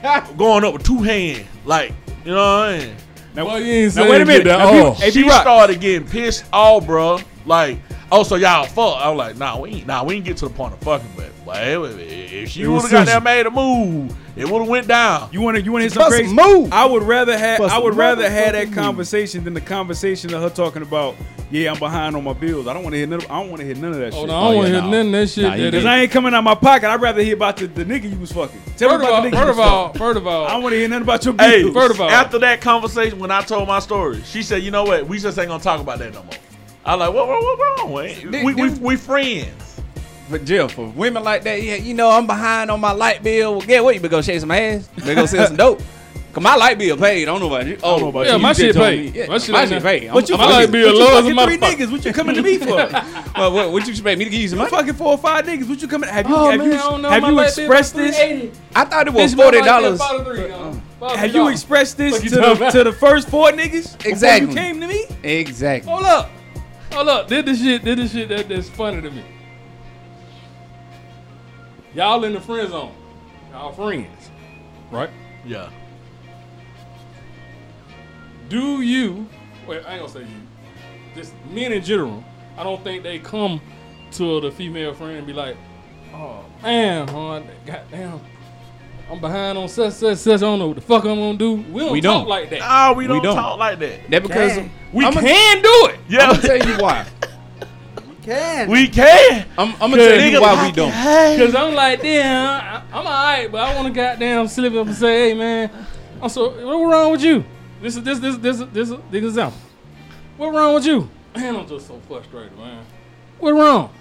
Going 0.37 0.65
up 0.65 0.73
with 0.75 0.83
two 0.85 0.99
hands, 0.99 1.47
like 1.65 1.93
you 2.25 2.33
know 2.33 2.37
what 2.37 2.69
I 2.71 2.79
mean. 2.79 2.97
Now, 3.35 3.47
Well, 3.47 3.61
you 3.61 3.73
ain't 3.87 3.97
now 3.97 4.11
wait 4.11 4.21
a 4.21 4.25
minute. 4.27 4.45
that 4.45 4.59
Now, 4.59 4.67
all. 4.67 4.73
people- 4.73 4.95
hey, 4.95 5.11
she 5.11 5.23
B-Rock. 5.23 5.41
started 5.43 5.81
getting 5.81 6.07
pissed 6.07 6.45
off, 6.53 6.85
bro. 6.87 7.19
Like, 7.47 7.79
oh, 8.11 8.23
so 8.25 8.37
y'all 8.37 8.65
fuck? 8.67 8.99
I 8.99 9.09
was 9.09 9.17
like, 9.19 9.37
nah, 9.39 9.59
we 9.59 9.71
ain't, 9.71 9.87
nah, 9.87 10.05
we 10.05 10.17
ain't 10.17 10.25
get 10.25 10.37
to 10.39 10.47
the 10.49 10.55
point 10.55 10.75
of 10.75 10.81
fucking, 10.81 11.09
but, 11.17 11.32
but 11.45 11.63
if- 11.67 12.33
if 12.33 12.49
she 12.51 12.67
would 12.67 12.75
was 12.75 12.83
have 12.85 12.91
got 12.93 13.07
there 13.07 13.21
made 13.21 13.47
a 13.47 13.51
move, 13.51 14.15
it 14.37 14.49
would 14.49 14.61
have 14.61 14.69
went 14.69 14.87
down. 14.89 15.29
You 15.33 15.41
want 15.41 15.57
to 15.57 15.63
you 15.63 15.71
want 15.73 15.83
to 15.83 15.85
hear 15.85 15.91
some 15.91 16.03
Bust 16.03 16.17
crazy? 16.17 16.35
move. 16.35 16.73
I 16.73 16.85
would 16.87 17.03
rather 17.03 17.37
have 17.37 17.59
Bust 17.59 17.75
I 17.75 17.79
a 17.79 17.83
would 17.83 17.95
rather 17.95 18.29
have 18.31 18.53
that 18.53 18.67
motherfucking 18.69 18.69
move. 18.69 18.75
conversation 18.77 19.45
than 19.45 19.55
the 19.55 19.61
conversation 19.61 20.33
of 20.35 20.43
her 20.43 20.49
talking 20.51 20.83
about 20.83 21.15
yeah 21.51 21.71
I'm 21.71 21.79
behind 21.79 22.17
on 22.17 22.25
my 22.25 22.33
bills. 22.33 22.67
I 22.67 22.73
don't 22.73 22.83
want 22.83 22.95
to 22.95 22.99
hear 22.99 23.07
none. 23.07 23.19
Of, 23.21 23.31
I 23.31 23.41
don't 23.41 23.51
want 23.51 23.61
to 23.61 23.67
hear 23.67 23.75
none 23.77 23.93
of 23.93 23.99
that 23.99 24.15
Oh 24.15 24.21
shit. 24.21 24.27
no, 24.29 24.35
I 24.37 24.41
don't 24.49 24.57
want 24.57 24.67
to 24.69 24.73
oh, 24.73 24.77
yeah, 24.77 24.81
hear 24.83 24.91
no. 24.91 24.97
none 24.97 25.07
of 25.07 25.13
that 25.13 25.29
shit. 25.29 25.45
Nah, 25.45 25.51
Cause 25.51 25.61
is- 25.75 25.85
I 25.85 25.99
ain't 26.01 26.11
coming 26.11 26.35
out 26.35 26.45
my 26.45 26.55
pocket. 26.55 26.89
I'd 26.89 27.01
rather 27.03 27.23
hear 27.23 27.35
about 27.35 27.57
the, 27.59 27.67
the 27.67 27.85
nigga 27.85 28.11
you 28.11 28.19
was 28.19 28.33
fucking. 28.33 28.61
Tell 28.79 28.89
First 28.89 28.89
me 28.89 28.95
of 28.95 29.01
about 29.03 29.13
all, 29.13 29.23
the 29.23 29.29
nigga 29.29 29.41
first 29.41 29.51
of 29.51 29.61
all, 29.61 29.93
first 29.93 30.17
of 30.17 30.27
all, 30.27 30.47
I 30.47 30.51
don't 30.53 30.63
want 30.63 30.73
to 30.73 30.79
hear 30.79 30.89
nothing 30.89 31.03
about 31.03 31.25
your 31.27 31.35
Hey. 31.39 31.71
First 31.73 31.95
of 31.95 32.01
all- 32.01 32.09
after 32.11 32.39
that 32.39 32.61
conversation, 32.63 33.19
when 33.19 33.31
I 33.31 33.43
told 33.43 33.69
my 33.69 33.81
story, 33.81 34.23
she 34.25 34.43
said, 34.43 34.63
"You 34.63 34.71
know 34.71 34.85
what? 34.85 35.07
We 35.07 35.19
just 35.19 35.39
ain't 35.39 35.49
gonna 35.49 35.63
talk 35.63 35.81
about 35.81 35.99
that 35.99 36.15
no 36.15 36.23
more." 36.23 36.33
I 36.85 36.95
like, 36.95 37.13
what, 37.15 37.29
what, 37.29 37.41
what 37.41 37.79
wrong? 37.79 37.93
We, 37.93 38.43
we, 38.45 38.55
we, 38.55 38.71
we 38.71 38.97
friends. 38.97 39.72
But 40.31 40.45
Jill, 40.45 40.69
for 40.69 40.87
women 40.89 41.23
like 41.25 41.43
that, 41.43 41.63
yeah, 41.63 41.75
you 41.75 41.95
know, 41.95 42.11
I'm 42.11 42.27
behind 42.27 42.71
on 42.71 42.81
my 42.81 42.93
light 42.93 43.23
bill. 43.23 43.57
Well, 43.59 43.67
get 43.67 43.85
what? 43.85 43.95
You 43.95 44.01
better 44.01 44.11
go 44.13 44.23
shake 44.23 44.41
some 44.41 44.51
ass. 44.51 44.89
You 44.97 45.03
better 45.03 45.15
go 45.17 45.27
sell 45.27 45.47
some 45.47 45.57
dope. 45.57 45.81
Cause 46.33 46.43
my 46.43 46.57
light 46.57 46.79
bill 46.79 46.97
paid. 46.97 47.25
I 47.25 47.27
don't 47.27 47.41
know 47.41 47.49
about 47.55 47.67
you. 47.67 47.77
Oh, 47.83 47.99
know 47.99 48.09
about 48.09 48.25
Yeah, 48.25 48.37
you. 48.37 48.39
my 48.39 48.55
just 48.55 48.61
shit 48.61 48.75
paid. 48.75 49.15
Yeah, 49.15 49.27
My 49.27 49.37
shit 49.37 49.51
my 49.51 49.61
ain't 49.61 49.69
shit 49.69 49.83
that- 49.83 50.01
paid. 50.01 50.11
What 50.15 50.27
you 50.31 50.39
My 50.39 50.47
light 50.49 50.71
bill 50.71 50.87
what 50.87 50.95
you 50.95 51.05
low 51.05 51.19
as 51.19 51.27
a 51.27 51.35
fucking 51.35 51.59
three 51.61 51.69
niggas? 51.87 51.93
What 51.93 52.05
you 52.07 52.13
coming 52.15 52.35
to 52.37 52.43
me 52.43 52.57
for? 52.57 52.67
Well, 53.37 53.53
what, 53.53 53.73
what 53.73 53.85
you 53.87 53.91
expect 53.91 54.19
me 54.19 54.25
to 54.25 54.31
give 54.31 54.41
you 54.41 54.49
some 54.49 54.59
money? 54.59 54.71
fucking 54.71 54.95
four 54.95 55.09
or 55.13 55.19
five 55.19 55.45
niggas. 55.45 55.69
What 55.69 55.83
you 55.83 55.89
coming? 55.89 56.09
Have 56.09 56.27
you 56.29 56.35
Oh, 56.35 56.51
have 56.51 56.59
man, 56.61 56.69
you 56.69 56.75
I 56.75 56.77
don't 56.79 57.03
know. 57.03 57.11
have 57.11 57.25
you 57.25 57.39
expressed 57.41 57.95
this? 57.95 58.17
I 58.75 58.85
thought 58.87 59.07
it 59.09 59.13
was 59.13 59.35
forty 59.35 59.61
dollars. 59.61 59.97
about 60.01 60.25
three, 60.27 60.49
yo. 60.49 60.81
About 60.99 61.17
Have 61.17 61.35
you 61.35 61.49
expressed 61.49 61.99
this 61.99 62.19
to 62.23 62.31
the 62.31 62.71
to 62.73 62.85
the 62.85 62.93
first 62.93 63.29
four 63.29 63.51
niggas 63.51 64.07
Exactly. 64.07 64.49
you 64.51 64.55
came 64.55 64.81
to 64.81 64.87
me? 64.87 65.05
Exactly. 65.23 65.91
Hold 65.93 66.05
up. 66.07 66.31
Hold 66.93 67.09
up. 67.09 67.29
Did 67.29 67.45
this 67.47 67.61
shit, 67.61 67.85
did 67.85 67.99
this 67.99 68.13
shit 68.13 68.29
that, 68.31 68.49
that's 68.49 68.69
funny 68.71 69.03
to 69.03 69.11
me. 69.11 69.23
Y'all 71.95 72.25
in 72.25 72.33
the 72.33 72.41
friend 72.41 72.71
zone. 72.71 72.95
Y'all 73.51 73.73
friends. 73.73 74.31
Right? 74.91 75.11
Yeah. 75.45 75.69
Do 78.49 78.83
you, 78.83 79.27
wait, 79.67 79.83
I 79.87 79.95
ain't 79.95 80.01
gonna 80.01 80.09
say 80.09 80.21
you, 80.21 80.37
just 81.15 81.33
men 81.51 81.73
in 81.73 81.83
general, 81.83 82.23
I 82.57 82.65
don't 82.65 82.83
think 82.85 83.03
they 83.03 83.19
come 83.19 83.61
to 84.13 84.41
the 84.41 84.51
female 84.51 84.93
friend 84.95 85.19
and 85.19 85.27
be 85.27 85.33
like, 85.33 85.57
oh, 86.15 86.45
man, 86.63 87.09
huh, 87.09 87.43
goddamn, 87.65 88.21
I'm 89.11 89.21
behind 89.21 89.57
on 89.59 89.69
such, 89.69 89.95
such, 89.95 90.19
such, 90.19 90.39
I 90.39 90.41
don't 90.41 90.59
know 90.59 90.69
what 90.69 90.77
the 90.77 90.83
fuck 90.83 91.05
I'm 91.05 91.17
gonna 91.17 91.39
do. 91.39 91.55
We 91.55 91.81
don't 91.81 91.93
We 91.93 92.01
talk 92.01 92.21
don't. 92.23 92.29
like 92.29 92.51
that. 92.51 92.61
Nah, 92.61 92.93
we 92.93 93.07
don't, 93.07 93.23
don't. 93.23 93.37
talk 93.37 93.59
like 93.59 93.79
that. 93.79 94.11
That 94.11 94.23
because 94.23 94.53
Can. 94.53 94.71
We 94.93 95.05
I'm 95.05 95.13
Can 95.13 95.63
do 95.63 95.89
it. 95.93 96.01
Yeah, 96.09 96.27
gonna 96.27 96.43
tell 96.43 96.69
you 96.69 96.77
why. 96.83 97.07
Can. 98.23 98.71
we 98.71 98.87
can. 98.87 99.47
I'm, 99.59 99.75
I'm 99.81 99.91
gonna 99.91 99.97
tell 99.97 100.31
you 100.31 100.41
why 100.41 100.67
we 100.67 100.73
don't. 100.73 100.93
Cause 100.93 101.55
I'm 101.57 101.75
like, 101.75 102.01
damn, 102.01 102.47
I, 102.47 102.83
I'm 102.93 103.07
alright, 103.07 103.51
but 103.51 103.61
I 103.61 103.75
want 103.75 103.89
to 103.89 103.93
goddamn 103.93 104.47
slip 104.47 104.73
up 104.75 104.87
and 104.87 104.97
say, 104.97 105.31
hey 105.31 105.35
man, 105.35 105.71
I'm 106.23 106.29
so 106.29 106.51
what 106.51 106.93
wrong 106.93 107.13
with 107.13 107.23
you? 107.23 107.45
This 107.81 107.97
is 107.97 108.05
this 108.05 108.21
this 108.21 108.37
this 108.37 108.59
this 108.59 108.69
this, 108.91 109.01
this 109.11 109.25
example. 109.25 109.59
What 110.37 110.55
wrong 110.55 110.75
with 110.75 110.87
you? 110.87 111.11
Man, 111.35 111.57
I'm 111.57 111.67
just 111.67 111.89
so 111.89 112.01
frustrated, 112.07 112.57
man. 112.57 112.85
What 113.41 113.55
wrong? 113.55 113.93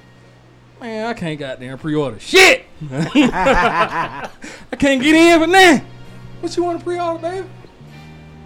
Man, 0.80 1.08
I 1.08 1.14
can't 1.14 1.40
goddamn 1.40 1.80
pre-order 1.80 2.20
shit. 2.20 2.66
I 2.92 4.30
can't 4.78 5.02
get 5.02 5.16
in 5.16 5.40
for 5.40 5.48
nothing. 5.48 5.88
What 6.42 6.56
you 6.56 6.64
want 6.64 6.80
to 6.80 6.84
pre-order, 6.86 7.20
baby? 7.20 7.48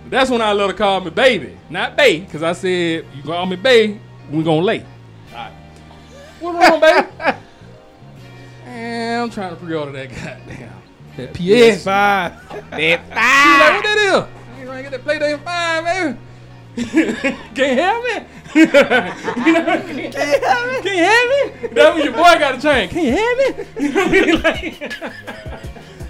That's 0.09 0.29
when 0.29 0.41
I 0.41 0.53
let 0.53 0.69
her 0.69 0.75
call 0.75 1.01
me 1.01 1.09
baby, 1.09 1.57
not 1.69 1.97
bae, 1.97 2.25
cause 2.31 2.43
I 2.43 2.53
said 2.53 3.05
you 3.13 3.23
call 3.23 3.45
me 3.45 3.57
bae, 3.57 3.99
we 4.31 4.41
gonna 4.41 4.61
lay. 4.61 4.85
Alright. 6.45 6.81
What 6.81 6.81
wrong, 6.81 7.07
baby? 7.25 7.37
Man, 8.65 9.21
I'm 9.23 9.29
trying 9.29 9.49
to 9.51 9.55
pre-order 9.55 9.91
that 9.93 10.09
goddamn 10.09 10.81
That 11.17 11.33
PS. 11.33 11.83
Five. 11.83 12.33
That 12.71 12.79
She 12.79 12.91
like, 12.91 13.73
what 13.73 13.83
that 13.83 13.97
is? 13.97 14.13
I 14.13 14.59
ain't 14.59 14.65
trying 14.67 14.83
to 14.83 14.89
get 14.89 14.91
that 14.91 15.03
PlayStation 15.05 15.43
5, 15.43 15.83
baby. 15.85 16.17
Can't 17.55 17.79
have 17.79 18.03
me. 18.03 18.15
you 18.55 18.65
know, 18.65 19.63
can't, 19.65 20.13
can't 20.13 20.85
have 20.85 21.61
me. 21.61 21.67
That's 21.73 21.95
when 21.95 22.03
your 22.03 22.13
boy 22.13 22.37
got 22.37 22.55
a 22.55 22.61
chain. 22.61 22.89
Can't 22.89 23.05
you 23.05 23.11
have 23.15 23.37
me. 23.37 23.65
You 23.81 23.89
know 23.93 24.05
what 24.05 24.07
I 24.07 24.11
mean? 24.11 24.41
Like, 24.41 24.93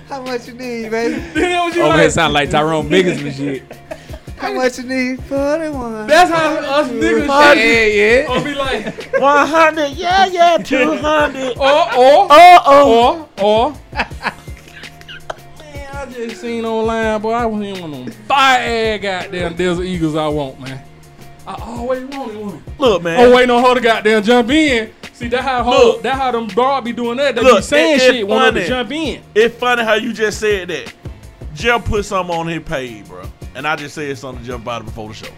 How 0.09 0.21
much 0.21 0.47
you 0.47 0.53
need, 0.53 0.89
baby? 0.91 1.15
then 1.33 1.63
what 1.65 1.75
you 1.75 1.81
oh, 1.81 1.85
Over 1.85 1.89
like? 1.93 1.99
here 2.01 2.09
sound 2.11 2.33
like 2.33 2.49
Tyrone 2.49 2.89
Biggums 2.89 3.23
and 3.25 3.35
shit. 3.35 3.63
How 4.45 4.53
much 4.53 4.77
you 4.77 4.83
need? 4.85 5.23
Forty-one. 5.23 6.07
That's 6.07 6.29
how 6.31 6.55
us 6.81 6.87
niggas 6.89 7.27
Yeah, 7.27 7.53
shit. 7.53 8.27
yeah. 8.27 8.31
Or 8.37 8.43
be 8.43 8.53
like, 8.53 9.13
100, 9.19 9.89
yeah, 9.97 10.25
yeah, 10.27 10.57
200. 10.63 11.57
or, 11.57 11.63
or, 11.63 12.27
Uh 12.31 12.59
oh. 12.65 13.27
or, 13.39 13.43
or. 13.43 13.71
Man, 15.59 15.95
I 15.95 16.05
just 16.11 16.41
seen 16.41 16.63
online, 16.65 17.21
boy. 17.21 17.31
I 17.31 17.45
was 17.45 17.61
in 17.67 17.81
one 17.81 17.93
of 17.93 18.05
them 18.05 18.11
fire 18.27 18.59
ass 18.95 19.01
goddamn 19.01 19.55
Desert 19.55 19.83
Eagles 19.83 20.15
I 20.15 20.27
want, 20.27 20.59
man. 20.59 20.81
I 21.47 21.55
always 21.61 22.03
wanted 22.05 22.37
one. 22.37 22.63
Look, 22.79 23.03
man. 23.03 23.19
Oh, 23.19 23.35
waiting 23.35 23.51
on 23.51 23.63
her 23.63 23.75
to 23.75 23.81
goddamn 23.81 24.23
jump 24.23 24.49
in. 24.49 24.91
See, 25.13 25.27
that 25.29 25.43
how 25.43 25.69
Look. 25.69 26.01
that 26.03 26.15
how 26.15 26.31
them 26.31 26.47
broad 26.47 26.83
be 26.83 26.91
doing 26.91 27.17
that. 27.17 27.35
They 27.35 27.41
Look, 27.41 27.57
be 27.57 27.63
saying 27.63 27.95
it- 27.95 28.01
it 28.01 28.13
shit, 28.15 28.27
want 28.27 28.55
to 28.55 28.67
jump 28.67 28.91
in. 28.91 29.21
It's 29.33 29.55
funny 29.57 29.83
how 29.83 29.93
you 29.95 30.11
just 30.13 30.39
said 30.39 30.67
that. 30.67 30.93
Jeff 31.53 31.85
put 31.85 32.03
something 32.03 32.35
on 32.35 32.47
his 32.47 32.61
page, 32.63 33.07
bro. 33.07 33.23
And 33.55 33.65
I 33.65 33.75
just 33.75 33.95
said 33.95 34.17
something 34.17 34.43
to 34.43 34.51
Jeff 34.51 34.61
about 34.61 34.81
it 34.81 34.85
before 34.85 35.07
the 35.07 35.15
show. 35.15 35.33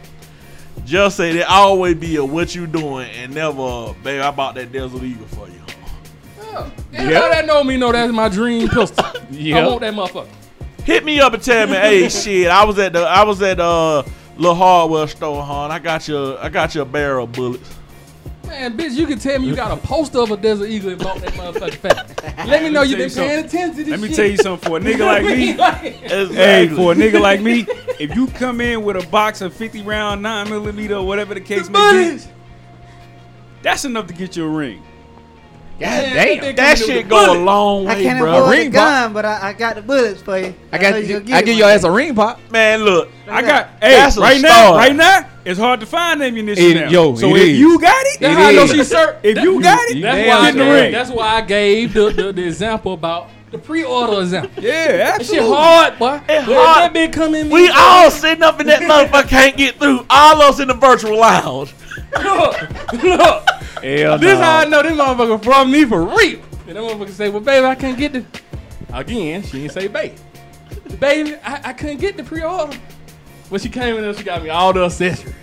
Jeff 0.85 1.13
said 1.13 1.35
it 1.35 1.47
always 1.47 1.95
be 1.95 2.15
a 2.17 2.25
what 2.25 2.53
you 2.55 2.67
doing 2.67 3.09
and 3.11 3.33
never, 3.33 3.93
babe, 4.03 4.21
I 4.21 4.31
bought 4.31 4.55
that 4.55 4.71
Desert 4.71 5.03
Eagle 5.03 5.27
for 5.27 5.47
you. 5.47 5.53
Everybody 6.93 7.35
that 7.35 7.45
know 7.45 7.63
me 7.63 7.77
know 7.77 7.91
that's 7.91 8.11
my 8.11 8.29
dream 8.29 8.67
pistol. 8.69 9.05
I 9.05 9.67
want 9.67 9.81
that 9.81 9.93
motherfucker. 9.93 10.27
Hit 10.83 11.03
me 11.03 11.19
up 11.19 11.33
and 11.33 11.43
tell 11.43 11.67
me, 11.67 11.73
hey, 11.73 12.09
shit, 12.09 12.47
I 12.47 12.63
was 12.63 12.79
at 12.79 12.93
the, 12.93 13.01
I 13.01 13.23
was 13.23 13.41
at 13.41 13.59
uh, 13.59 14.03
little 14.37 14.55
hardware 14.55 15.07
store, 15.07 15.43
hon. 15.43 15.71
I 15.71 15.79
got 15.79 16.07
your 16.07 16.39
I 16.39 16.49
got 16.49 16.73
your 16.73 16.85
barrel 16.85 17.27
bullets. 17.27 17.76
Man, 18.47 18.77
bitch, 18.77 18.91
you 18.93 19.05
can 19.05 19.19
tell 19.19 19.39
me 19.39 19.47
you 19.47 19.55
got 19.55 19.71
a 19.71 19.77
poster 19.77 20.19
of 20.19 20.31
a 20.31 20.37
Desert 20.37 20.67
Eagle 20.69 20.91
and 20.91 21.01
bought 21.01 21.19
that 21.19 21.33
motherfucker 21.33 21.73
fat. 21.75 22.47
Let 22.47 22.63
me 22.63 22.69
know 22.69 22.81
you 22.81 22.95
tell 22.95 23.05
been 23.05 23.09
you 23.09 23.15
paying 23.15 23.45
attention 23.45 23.75
to 23.75 23.83
this 23.83 23.91
Let 23.91 23.99
me 23.99 24.07
shit. 24.07 24.15
tell 24.15 24.25
you 24.25 24.37
something. 24.37 24.69
For 24.69 24.77
a 24.77 24.79
nigga 24.79 25.05
like 25.05 25.23
me, 25.23 25.49
Exactly. 26.03 26.35
hey, 26.35 26.67
for 26.69 26.93
a 26.93 26.95
nigga 26.95 27.19
like 27.19 27.41
me, 27.41 27.65
if 27.99 28.15
you 28.15 28.27
come 28.27 28.61
in 28.61 28.83
with 28.83 28.95
a 28.95 29.07
box 29.09 29.41
of 29.41 29.53
50 29.53 29.81
round 29.83 30.21
9 30.21 30.49
millimeter 30.49 30.95
or 30.95 31.05
whatever 31.05 31.33
the 31.33 31.41
case 31.41 31.69
may 31.69 32.15
be, 32.17 32.23
that's 33.61 33.83
enough 33.85 34.07
to 34.07 34.13
get 34.13 34.35
you 34.37 34.45
a 34.45 34.49
ring. 34.49 34.81
God 35.79 35.85
Man, 35.89 36.15
damn. 36.15 36.41
they 36.41 36.53
that 36.53 36.77
shit 36.79 36.97
with 37.03 37.09
go 37.09 37.23
a 37.23 37.27
bullets. 37.27 37.41
long 37.43 37.87
I 37.87 38.01
can't 38.01 38.19
bro. 38.19 38.35
afford 38.37 38.51
Ring 38.51 38.71
the 38.71 38.77
gun, 38.77 39.13
but 39.13 39.25
I, 39.25 39.49
I 39.49 39.53
got 39.53 39.75
the 39.75 39.83
bullets 39.83 40.21
for 40.23 40.37
you. 40.39 40.55
I 40.71 40.77
got 40.79 41.03
you. 41.05 41.17
I 41.17 41.19
give 41.19 41.29
one 41.29 41.47
your 41.47 41.67
day. 41.67 41.73
ass 41.75 41.83
a 41.83 41.91
ring 41.91 42.15
pop. 42.15 42.39
Man, 42.51 42.83
look, 42.83 43.09
I 43.27 43.41
got, 43.43 43.67
hey, 43.79 43.91
That's 43.95 44.17
a 44.17 44.21
right 44.21 44.41
now, 44.41 44.73
right 44.75 44.95
now, 44.95 45.29
it's 45.45 45.59
hard 45.59 45.79
to 45.81 45.85
find 45.85 46.23
ammunition 46.23 46.63
It- 46.65 46.75
now. 46.85 46.89
yo, 46.89 47.15
so 47.15 47.35
it 47.35 47.41
if 47.41 47.47
is. 47.49 47.59
you 47.59 47.79
got 47.79 47.93
it, 48.07 48.19
That's 48.19 48.33
It 48.33 48.37
how 48.41 48.47
I 48.47 48.51
know 48.53 48.63
is. 48.63 48.71
she's 48.71 48.87
certain. 48.87 49.19
if 49.23 49.37
you 49.43 49.61
got 49.61 49.79
it, 49.89 50.01
That's 50.01 50.27
why, 50.27 50.47
I 50.47 50.51
the 50.51 50.59
ring. 50.73 50.91
that's 50.91 51.09
why 51.11 51.27
I 51.35 51.41
gave 51.41 51.93
the, 51.93 52.09
the, 52.09 52.31
the 52.33 52.43
example 52.47 52.93
about 52.93 53.29
the 53.51 53.59
pre-order 53.59 54.19
example. 54.21 54.51
yeah, 54.63 54.97
That 54.97 55.25
shit 55.25 55.41
hard, 55.43 55.99
boy. 55.99 56.19
It 56.27 56.41
hard. 56.43 56.47
That 56.47 56.93
bitch 56.93 57.13
come 57.13 57.35
in. 57.35 57.49
we 57.51 57.69
all 57.69 58.09
sitting 58.09 58.41
up 58.43 58.59
in 58.59 58.65
that 58.67 58.81
motherfucker 58.81 59.27
can't 59.29 59.55
get 59.55 59.75
through. 59.75 60.05
All 60.09 60.41
of 60.41 60.49
us 60.55 60.59
in 60.59 60.67
the 60.69 60.73
virtual 60.73 61.17
lounge. 61.19 61.73
look, 62.23 62.93
look. 63.03 63.43
Hell 63.81 64.17
This 64.17 64.37
no. 64.37 64.41
how 64.43 64.57
I 64.59 64.65
know 64.65 64.83
this 64.83 64.91
motherfucker 64.93 65.43
from 65.43 65.71
me 65.71 65.85
for 65.85 66.03
real. 66.03 66.39
And 66.67 66.75
that 66.75 66.83
motherfucker 66.83 67.09
say, 67.11 67.29
well, 67.29 67.39
baby, 67.41 67.65
I 67.65 67.75
can't 67.75 67.97
get 67.97 68.13
the. 68.13 68.25
Again, 68.93 69.43
she 69.43 69.59
didn't 69.61 69.71
say 69.73 69.87
baby. 69.87 70.15
Baby, 70.99 71.35
I, 71.43 71.69
I 71.69 71.73
couldn't 71.73 71.97
get 71.97 72.17
the 72.17 72.23
pre-order. 72.23 72.77
But 73.49 73.61
she 73.61 73.69
came 73.69 73.95
in 73.95 74.01
there, 74.01 74.13
she 74.13 74.23
got 74.23 74.43
me 74.43 74.49
all 74.49 74.73
the 74.73 74.85
accessories. 74.85 75.33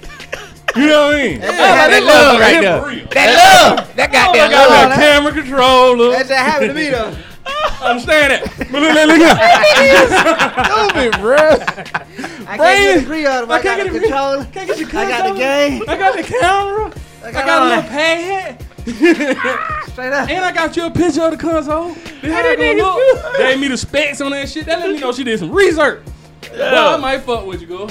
You 0.77 0.87
know 0.89 1.07
what 1.07 1.15
I 1.15 1.23
mean? 1.23 1.41
Yeah, 1.41 1.49
I 1.49 1.51
that 1.53 1.91
this 1.91 2.05
love 2.05 2.41
right 2.41 2.61
there. 2.61 2.83
for 2.83 2.89
real. 2.89 3.07
That 3.11 3.77
love. 3.79 3.97
That 3.97 4.11
I 4.11 4.13
goddamn 4.13 4.51
got 4.51 4.71
love. 4.71 4.89
that 4.91 4.99
camera 4.99 5.33
controller. 5.33 6.11
That 6.11 6.19
just 6.27 6.33
happened 6.33 6.69
to 6.71 6.75
me 6.75 6.91
though. 6.91 7.17
I 7.47 7.87
understand 7.91 8.33
it? 8.33 8.43
But 8.73 8.83
look, 8.83 8.95
look, 8.95 9.09
look, 9.09 9.19
look. 9.21 9.39
Stupid, 10.67 11.21
bro. 11.21 11.37
I 12.47 12.57
can't 12.59 12.59
get 12.59 13.01
the 13.01 13.07
pre-order, 13.07 13.47
but 13.47 13.53
I, 13.55 13.59
I 13.59 13.63
can't 13.63 13.79
got 13.79 13.85
the 13.85 13.85
get 13.85 13.93
the- 13.93 14.01
controller. 14.01 14.45
Can't 14.53 14.67
get 14.69 14.79
your 14.79 14.89
I 14.89 15.09
got 15.09 15.33
the 15.33 15.39
game. 15.39 15.83
I 15.89 15.97
got 15.97 16.17
the 16.17 16.23
camera. 16.25 16.93
I 17.25 17.29
I 17.29 17.33
got, 17.33 17.47
got 17.47 17.63
a 17.63 17.69
little 17.69 17.91
pad. 17.91 18.65
Straight 19.89 20.13
up. 20.13 20.29
And 20.29 20.45
I 20.45 20.53
got 20.53 20.77
you 20.77 20.85
a 20.85 20.91
picture 20.91 21.23
of 21.23 21.31
the 21.31 21.37
console. 21.39 21.95
This 21.95 22.33
how 22.33 22.43
that 22.43 22.59
gonna 22.59 22.83
look. 22.83 23.37
Gave 23.39 23.59
me 23.59 23.69
the 23.69 23.79
specs 23.79 24.21
on 24.21 24.33
that 24.33 24.47
shit. 24.49 24.67
That 24.67 24.81
let 24.81 24.91
me 24.91 25.01
know 25.01 25.11
she 25.11 25.25
did 25.25 25.39
some 25.39 25.51
research. 25.51 26.03
Well, 26.53 26.95
I 26.95 26.99
might 26.99 27.23
fuck 27.23 27.47
with 27.47 27.63
you, 27.63 27.67
girl. 27.67 27.91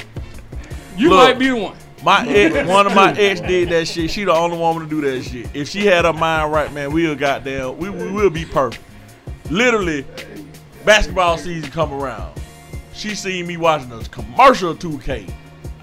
You 0.96 1.10
Look. 1.10 1.18
might 1.18 1.40
be 1.40 1.48
the 1.48 1.56
one. 1.56 1.78
My 2.04 2.28
ex, 2.28 2.70
one 2.70 2.86
of 2.86 2.94
my 2.94 3.12
ex 3.14 3.42
did 3.42 3.70
that 3.70 3.88
shit. 3.88 4.12
She 4.12 4.24
the 4.24 4.34
only 4.34 4.58
woman 4.58 4.84
to 4.84 4.90
do 4.90 5.02
that 5.02 5.24
shit. 5.24 5.50
If 5.56 5.70
she 5.70 5.86
had 5.86 6.06
her 6.06 6.14
mind 6.14 6.52
right, 6.52 6.72
man, 6.72 6.92
we'll 6.94 7.16
goddamn, 7.16 7.78
we, 7.78 7.90
we 7.90 8.12
will 8.12 8.30
be 8.30 8.46
perfect. 8.46 8.84
Literally, 9.50 10.06
basketball 10.86 11.38
season 11.40 11.72
come 11.72 11.92
around. 11.92 12.40
She 12.94 13.16
seen 13.16 13.48
me 13.48 13.58
watching 13.58 13.92
a 13.92 14.04
commercial 14.06 14.76
2K. 14.76 15.34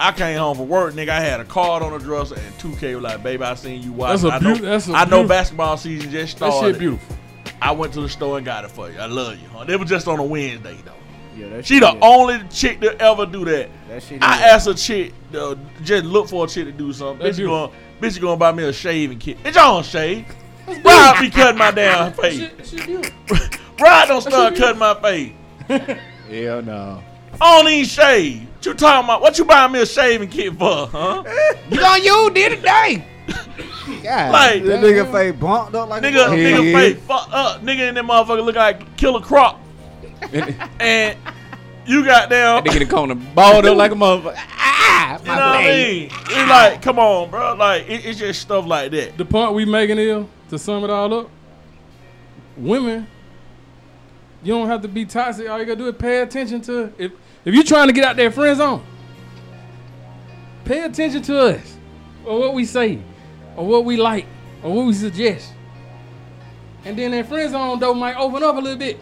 I 0.01 0.13
came 0.13 0.39
home 0.39 0.57
from 0.57 0.69
work, 0.69 0.95
nigga. 0.95 1.11
I 1.11 1.21
had 1.21 1.41
a 1.41 1.45
card 1.45 1.83
on 1.83 1.93
the 1.93 1.99
dresser, 1.99 2.35
and 2.35 2.55
2K 2.59 2.95
was 2.95 3.03
like, 3.05 3.23
"Baby, 3.23 3.43
I 3.45 3.55
seen 3.55 3.83
you 3.83 3.93
watching. 3.93 4.23
That's 4.31 4.33
a 4.33 4.37
I 4.37 4.39
know, 4.51 4.55
beau- 4.59 4.65
that's 4.65 4.89
a 4.89 4.93
I 4.93 5.01
know 5.05 5.07
beautiful- 5.09 5.29
basketball 5.29 5.77
season 5.77 6.11
just 6.11 6.37
started. 6.37 6.57
That 6.57 6.71
shit 6.73 6.79
beautiful. 6.79 7.17
I 7.63 7.73
went 7.73 7.93
to 7.93 8.01
the 8.01 8.09
store 8.09 8.39
and 8.39 8.45
got 8.47 8.65
it 8.65 8.71
for 8.71 8.91
you. 8.91 8.99
I 8.99 9.07
love 9.07 9.35
you, 9.39 9.47
huh? 9.53 9.67
It 9.69 9.79
was 9.79 9.89
just 9.91 10.09
on 10.09 10.19
a 10.19 10.25
Wednesday 10.25 10.77
though. 10.85 10.93
Yeah, 11.37 11.49
that 11.51 11.67
She 11.67 11.75
shit 11.75 11.83
the 11.83 11.91
is- 11.93 11.99
only 12.03 12.41
chick 12.51 12.81
to 12.81 12.99
ever 13.01 13.27
do 13.27 13.45
that. 13.45 13.69
That 13.89 14.03
shit 14.03 14.23
I 14.23 14.37
is- 14.37 14.43
asked 14.43 14.67
a 14.69 14.75
chick, 14.75 15.13
uh, 15.39 15.55
just 15.85 16.05
look 16.07 16.29
for 16.29 16.47
a 16.47 16.49
chick 16.49 16.65
to 16.65 16.73
do 16.73 16.93
something. 16.93 17.19
That's 17.25 17.37
Bitch, 17.37 17.41
you 17.41 17.47
beautiful. 17.49 17.73
going, 18.01 18.11
bitch, 18.13 18.17
you 18.17 18.23
gonna 18.23 18.37
buy 18.39 18.53
me 18.53 18.65
a 18.65 18.73
shaving 18.73 19.19
kit. 19.19 19.43
Bitch, 19.45 19.51
I 19.51 19.53
don't 19.67 19.85
shave. 19.85 20.25
Rod 20.85 21.21
be 21.21 21.29
cutting 21.31 21.59
my 21.59 21.71
damn 21.73 22.07
That 22.13 22.17
face. 22.17 22.39
shit, 22.39 22.57
that 22.59 22.67
shit 22.67 22.87
beautiful. 22.87 23.59
Rod 23.81 24.09
don't 24.09 24.21
start 24.23 24.57
cutting 24.57 24.79
my 24.79 24.95
face. 24.95 25.33
Hell 26.31 26.63
no. 26.63 27.03
I 27.41 27.61
don't 27.63 27.71
even 27.73 27.85
shave. 27.87 28.47
What 28.61 28.67
you 28.67 28.75
talking 28.75 29.05
about? 29.07 29.23
What 29.23 29.39
you 29.39 29.47
buying 29.47 29.73
me 29.73 29.81
a 29.81 29.87
shaving 29.87 30.29
kit 30.29 30.53
for, 30.53 30.87
huh? 30.89 31.23
You 31.71 31.79
gonna 31.79 32.03
use 32.05 32.31
it 32.37 32.57
today? 32.57 33.07
God. 34.03 34.33
Like, 34.33 34.63
That 34.65 34.81
nigga 34.85 35.11
face 35.11 35.35
bumped 35.41 35.75
up 35.75 35.89
like 35.89 36.03
nigga, 36.03 36.31
a 36.31 36.37
Yeah, 36.37 36.59
nigga 36.59 36.71
yeah. 36.71 36.79
face 36.79 37.03
fucked 37.05 37.33
up. 37.33 37.63
Nigga 37.63 37.89
in 37.89 37.95
that 37.95 38.05
motherfucker 38.05 38.45
look 38.45 38.57
like 38.57 38.99
Killer 38.99 39.23
Croc. 39.23 39.59
And 40.79 41.17
you 41.87 42.05
got 42.05 42.29
down. 42.29 42.63
Nigga 42.65 42.83
in 42.83 42.87
the 42.87 42.95
corner 42.95 43.15
balled 43.15 43.65
up 43.65 43.77
like 43.79 43.93
a 43.93 43.95
motherfucker. 43.95 44.37
Ah, 44.93 45.19
You 45.21 45.27
my 45.29 45.35
know 45.37 45.47
what 45.47 45.57
I 45.57 45.65
mean? 45.65 46.11
It's 46.13 46.51
like, 46.51 46.83
come 46.83 46.99
on, 46.99 47.31
bro. 47.31 47.55
Like, 47.55 47.89
it, 47.89 48.05
it's 48.05 48.19
just 48.19 48.43
stuff 48.43 48.67
like 48.67 48.91
that. 48.91 49.17
The 49.17 49.25
point 49.25 49.55
we 49.55 49.65
making 49.65 49.97
is 49.99 50.27
to 50.51 50.59
sum 50.59 50.85
it 50.85 50.91
all 50.91 51.15
up. 51.15 51.31
Women, 52.59 53.07
you 54.43 54.53
don't 54.53 54.69
have 54.69 54.83
to 54.83 54.89
be 54.89 55.07
toxic. 55.07 55.49
All 55.49 55.59
you 55.59 55.65
gotta 55.65 55.77
do 55.77 55.89
is 55.89 55.95
pay 55.97 56.21
attention 56.21 56.61
to 56.63 56.93
if 56.99 57.13
if 57.45 57.55
you're 57.55 57.65
trying 57.65 57.87
to 57.87 57.93
get 57.93 58.05
out 58.05 58.17
there 58.17 58.31
friend 58.31 58.57
zone. 58.57 58.85
Pay 60.65 60.85
attention 60.85 61.23
to 61.23 61.39
us, 61.41 61.77
or 62.25 62.39
what 62.39 62.55
we 62.55 62.65
say, 62.65 63.01
or 63.57 63.67
what 63.67 63.85
we 63.85 63.97
like, 63.97 64.27
or 64.63 64.75
what 64.75 64.87
we 64.87 64.93
suggest. 64.93 65.53
And 66.85 66.97
then 66.99 67.11
that 67.11 67.29
friend 67.29 67.51
zone 67.51 67.79
door 67.79 67.95
might 67.95 68.17
open 68.17 68.43
up 68.43 68.57
a 68.57 68.61
little 68.61 68.79
bit. 68.79 69.01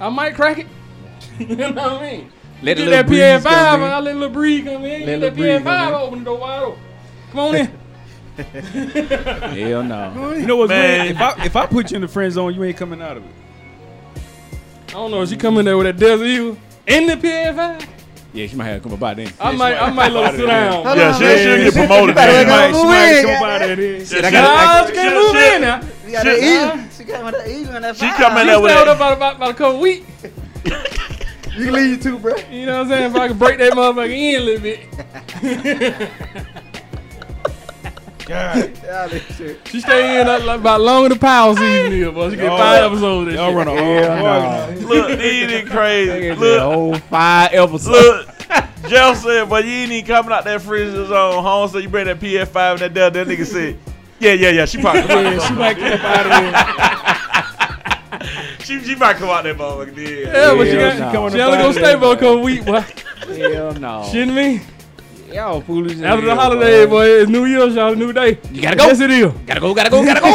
I 0.00 0.08
might 0.08 0.34
crack 0.34 0.58
it. 0.58 0.66
you 1.38 1.56
know 1.56 1.70
what 1.70 1.78
I 1.78 2.10
mean? 2.10 2.32
Let 2.62 2.76
the 2.76 2.84
Get 2.84 2.90
that 2.90 3.06
breeze 3.06 3.20
PS5 3.20 3.74
and. 3.74 3.84
I 3.84 4.00
let 4.00 4.14
a 4.14 4.18
little 4.18 4.34
breeze 4.34 4.64
come 4.64 4.84
in. 4.84 5.06
Let 5.06 5.06
Get 5.06 5.08
a 5.08 5.20
that 5.20 5.20
little 5.20 5.36
breeze 5.36 5.60
PS5 5.60 6.00
open 6.00 6.18
the 6.18 6.24
door 6.24 6.38
wide 6.38 6.62
open. 6.62 6.82
Come 7.30 7.40
on 7.40 7.54
in. 7.54 7.66
Hell 9.68 9.82
no. 9.82 10.32
You 10.32 10.46
know 10.46 10.56
what's 10.56 10.68
Man. 10.70 11.00
weird? 11.06 11.16
If 11.16 11.22
I 11.22 11.44
if 11.44 11.56
I 11.56 11.66
put 11.66 11.90
you 11.90 11.96
in 11.96 12.02
the 12.02 12.08
friend 12.08 12.32
zone, 12.32 12.54
you 12.54 12.62
ain't 12.64 12.76
coming 12.76 13.02
out 13.02 13.16
of 13.16 13.24
it. 13.24 13.30
I 14.88 14.92
don't 14.92 15.10
know. 15.10 15.22
Is 15.22 15.30
she 15.30 15.36
come 15.36 15.58
in 15.58 15.64
there 15.64 15.76
with 15.76 15.86
that 15.86 15.98
Desert 15.98 16.24
Eagle 16.24 16.56
in 16.88 17.06
the 17.06 17.14
PS5. 17.16 17.86
Yeah, 18.34 18.46
she 18.46 18.56
might 18.56 18.66
have 18.66 18.82
to 18.82 18.88
come 18.88 18.92
about 18.92 19.16
then. 19.16 19.32
I 19.40 19.52
might, 19.52 19.74
I 19.76 19.90
might 19.90 20.12
let 20.12 20.32
her 20.32 20.36
sit 20.38 20.46
down. 20.46 20.84
Hold 20.84 20.98
Yeah, 20.98 21.08
on, 21.08 21.14
she, 21.18 21.24
man. 21.24 21.38
she'll 21.38 21.56
get 21.64 21.74
promoted. 21.88 22.14
better 22.14 22.46
man. 22.48 22.72
wake. 22.72 22.74
She 22.74 22.82
might, 22.82 22.82
she 22.82 22.82
move 22.82 22.86
might 22.90 23.08
in, 23.08 23.22
come 23.24 23.32
goddamn. 23.32 23.62
out 23.62 23.70
of 23.70 23.76
there. 23.78 24.06
Shit, 24.06 24.24
I 24.24 24.28
she- 24.28 24.32
got- 24.32 24.86
she 24.88 24.92
can't 24.94 25.14
move 25.14 25.36
in 25.36 25.60
now. 25.62 25.80
You 26.06 26.12
got 26.12 26.22
Shit. 26.24 26.40
that 26.40 26.42
eagle. 26.44 26.90
She 26.98 27.04
came 27.04 27.24
with 27.24 27.34
that 27.34 27.48
eagle 27.48 27.74
and 27.76 27.84
that 27.84 27.96
She 27.96 28.00
fire. 28.06 28.16
come 28.16 28.36
She 28.38 28.44
there 28.46 28.60
with 28.60 28.70
that. 28.72 28.88
up 28.88 28.96
about, 28.96 29.12
about, 29.16 29.36
about 29.36 29.50
a 29.50 29.54
couple 29.54 29.80
weeks. 29.80 30.06
You 31.56 31.64
can 31.64 31.72
leave 31.74 31.90
you 31.90 31.96
too, 31.96 32.18
bro. 32.18 32.36
You 32.50 32.66
know 32.66 32.72
what 32.78 32.82
I'm 32.82 32.88
saying? 32.90 33.10
If 33.10 33.16
I 33.16 33.28
can 33.28 33.38
break 33.38 33.58
that 33.58 33.72
motherfucker 33.72 34.10
in 34.10 34.40
a 34.40 34.44
little 34.44 34.62
bit. 34.62 36.48
Yeah, 38.28 39.06
this 39.08 39.36
shit. 39.36 39.66
She 39.68 39.80
stay 39.80 40.20
in 40.20 40.28
uh, 40.28 40.40
like, 40.44 40.60
about 40.60 40.80
longer 40.80 41.08
than 41.08 41.18
the 41.18 41.20
power 41.24 41.54
season 41.56 41.92
is, 41.92 42.10
boy. 42.12 42.30
She 42.30 42.36
get 42.36 42.44
Y'all- 42.46 42.58
five 42.58 42.84
episodes 42.84 43.20
of 43.20 43.26
this 43.26 43.34
Y'all 43.36 43.48
shit. 43.48 43.56
run 43.56 43.68
a 43.68 43.74
Hell 43.74 44.16
hard 44.16 44.80
no. 44.82 44.86
Look, 44.88 45.20
he 45.20 45.42
ain't 45.44 45.68
crazy. 45.70 46.10
Nigga, 46.10 46.34
the 46.34 46.40
Look, 46.40 46.60
whole 46.60 46.94
five 46.98 47.50
episodes. 47.54 47.88
look. 47.88 48.28
Jeff 48.88 49.16
said, 49.18 49.48
but 49.48 49.64
you 49.64 49.70
ain't 49.72 49.92
even 49.92 50.06
coming 50.06 50.32
out 50.32 50.44
that 50.44 50.62
freezer 50.62 51.04
zone. 51.06 51.42
Home 51.42 51.68
so 51.68 51.78
you 51.78 51.88
bring 51.88 52.06
that 52.06 52.20
PS5 52.20 52.70
and 52.72 52.80
that 52.80 52.94
Dell. 52.94 53.10
That 53.10 53.26
nigga 53.26 53.44
said, 53.46 53.78
yeah, 54.20 54.32
yeah, 54.32 54.50
yeah. 54.50 54.64
She 54.66 54.78
probably. 54.80 55.02
Yeah, 55.02 55.38
she 55.46 55.54
might 55.54 55.76
come 55.76 55.92
out 56.00 56.26
of 56.26 56.32
there. 58.10 58.58
she, 58.64 58.80
she 58.84 58.94
might 58.94 59.16
come 59.16 59.28
out 59.28 59.44
that 59.44 59.56
motherfucker. 59.56 59.96
Yeah. 59.96 60.32
Yeah, 60.50 60.54
but 60.54 60.64
she 60.64 60.70
Hell 60.76 60.98
got 60.98 61.12
no. 61.12 61.28
she 61.30 61.40
only 61.40 61.58
gonna 61.58 61.72
stay 61.72 61.94
for 61.98 62.12
a 62.12 62.16
couple 62.16 62.40
weeks, 62.42 62.64
boy. 62.64 62.80
Hell 62.80 63.72
no. 63.74 64.08
Shitting 64.10 64.34
me. 64.34 64.60
Y'all 65.32 65.60
foolish. 65.60 65.92
as 65.94 66.02
After 66.02 66.26
the 66.26 66.34
hell, 66.34 66.40
holiday, 66.40 66.86
boy, 66.86 67.04
it's 67.06 67.30
New 67.30 67.44
Year's, 67.44 67.74
y'all, 67.74 67.94
new 67.94 68.12
day. 68.12 68.38
You 68.50 68.62
gotta 68.62 68.76
go. 68.76 68.86
Yes, 68.86 69.00
it 69.00 69.10
is. 69.10 69.32
Gotta 69.46 69.60
go, 69.60 69.74
gotta 69.74 69.90
go, 69.90 70.04
gotta 70.04 70.20
go. 70.20 70.28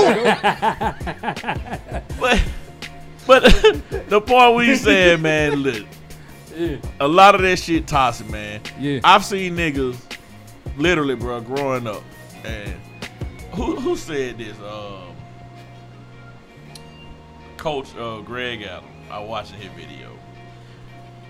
But, 2.19 2.41
but 3.25 3.43
the 4.09 4.21
point 4.21 4.55
we 4.55 4.75
said, 4.75 5.21
man, 5.21 5.55
look, 5.55 5.85
Yeah. 6.55 6.77
a 6.99 7.07
lot 7.07 7.33
of 7.35 7.41
that 7.41 7.57
shit 7.57 7.87
toxic, 7.87 8.29
man. 8.29 8.61
Yeah. 8.79 8.99
I've 9.03 9.25
seen 9.25 9.55
niggas, 9.55 9.97
literally, 10.77 11.15
bro, 11.15 11.41
growing 11.41 11.87
up, 11.87 12.03
and 12.45 12.73
who 13.53 13.75
who 13.77 13.95
said 13.95 14.37
this? 14.37 14.57
Um, 14.59 15.15
Coach 17.57 17.95
uh, 17.95 18.19
Greg 18.21 18.61
Adams. 18.63 18.87
I 19.09 19.19
watching 19.19 19.57
his 19.59 19.71
video, 19.71 20.12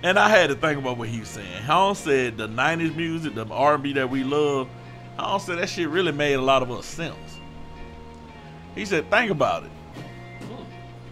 and 0.03 0.19
I 0.19 0.29
had 0.29 0.49
to 0.49 0.55
think 0.55 0.77
about 0.77 0.97
what 0.97 1.07
he 1.07 1.21
was 1.21 1.29
saying. 1.29 1.63
How 1.63 1.93
said 1.93 2.37
the 2.37 2.47
'90s 2.47 2.95
music, 2.95 3.33
the 3.35 3.47
R&B 3.47 3.93
that 3.93 4.09
we 4.09 4.23
love. 4.23 4.67
How 5.17 5.37
said 5.37 5.57
that 5.59 5.69
shit 5.69 5.89
really 5.89 6.11
made 6.11 6.33
a 6.33 6.41
lot 6.41 6.61
of 6.61 6.71
us 6.71 6.85
simps. 6.85 7.37
He 8.75 8.85
said, 8.85 9.09
think 9.09 9.31
about 9.31 9.63
it. 9.63 9.69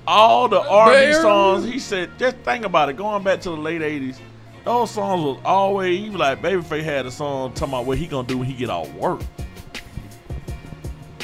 All 0.07 0.47
the 0.47 0.59
R&B 0.59 0.93
Bear. 0.93 1.21
songs, 1.21 1.65
he 1.65 1.79
said, 1.79 2.09
just 2.17 2.35
think 2.37 2.65
about 2.65 2.89
it. 2.89 2.97
Going 2.97 3.23
back 3.23 3.39
to 3.41 3.51
the 3.51 3.57
late 3.57 3.81
'80s, 3.81 4.17
those 4.65 4.91
songs 4.91 5.23
was 5.23 5.39
always 5.45 5.99
he 5.99 6.09
was 6.09 6.19
like 6.19 6.41
Babyface 6.41 6.83
had 6.83 7.05
a 7.05 7.11
song 7.11 7.53
talking 7.53 7.73
about 7.73 7.85
what 7.85 7.97
he 7.97 8.07
gonna 8.07 8.27
do 8.27 8.39
when 8.39 8.47
he 8.47 8.53
get 8.53 8.69
off 8.69 8.91
work. 8.93 9.21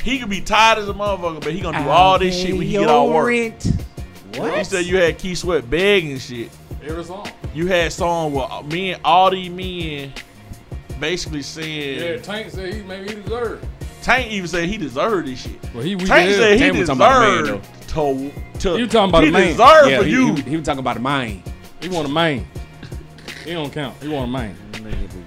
He 0.03 0.20
could 0.20 0.30
be 0.30 0.41
tired 0.41 0.78
as 0.78 0.88
a 0.88 0.93
motherfucker, 0.93 1.43
but 1.43 1.51
he 1.51 1.59
gonna 1.59 1.84
do 1.84 1.89
all 1.89 2.18
this 2.18 2.39
shit 2.39 2.53
when 2.53 2.61
he 2.61 2.72
get 2.72 2.88
off 2.88 3.09
work. 3.09 3.53
What? 4.36 4.57
He 4.57 4.63
said 4.63 4.86
you 4.86 4.97
had 4.97 5.18
Keith 5.18 5.39
Sweat 5.39 5.70
begging 5.70 6.18
shit. 6.20 6.49
Every 6.84 7.03
song. 7.03 7.28
You 7.58 7.66
had 7.66 7.91
song 7.91 8.34
where 8.34 8.45
uh, 8.51 8.62
me 8.62 8.91
and 8.91 9.01
all 9.03 9.32
these 9.32 9.49
men 9.49 10.14
basically 10.99 11.41
saying 11.41 11.99
Yeah, 11.99 12.22
Tank 12.22 12.51
said 12.51 12.72
he 12.72 12.84
maybe 12.84 13.16
he 13.16 13.20
deserved. 13.20 13.66
Tank 14.03 14.32
even 14.32 14.47
said 14.47 14.70
he 14.70 14.78
deserved 14.78 15.28
this 15.28 15.41
shit. 15.41 15.60
But 15.74 15.84
he 15.84 15.95
weak 15.95 16.05
Tank 16.05 16.30
as 16.30 16.36
said 16.36 16.60
hell. 16.60 16.74
he 16.74 16.74
Tank 16.76 16.86
talking 16.86 17.01
about 17.01 17.20
the 17.20 17.51
man, 17.51 17.62
deserved 17.62 17.89
to 17.89 18.32
to. 18.60 18.78
You 18.78 18.86
talking 18.86 19.10
about 19.10 19.24
he 19.24 19.30
a 19.30 19.32
man. 19.32 19.47
deserved 19.47 19.89
Yeah, 19.89 19.97
for 19.97 20.03
he, 20.05 20.12
you. 20.12 20.36
He, 20.36 20.41
he 20.43 20.55
was 20.58 20.66
talking 20.68 20.82
about 20.82 20.97
the 20.97 21.01
mind. 21.01 21.41
He 21.82 21.89
want 21.89 22.08
a 22.08 22.12
main. 22.12 22.47
He 23.43 23.53
don't 23.53 23.74
count. 23.74 23.95
He 24.03 24.08
want 24.08 24.30
a 24.30 24.32
main. 24.32 24.55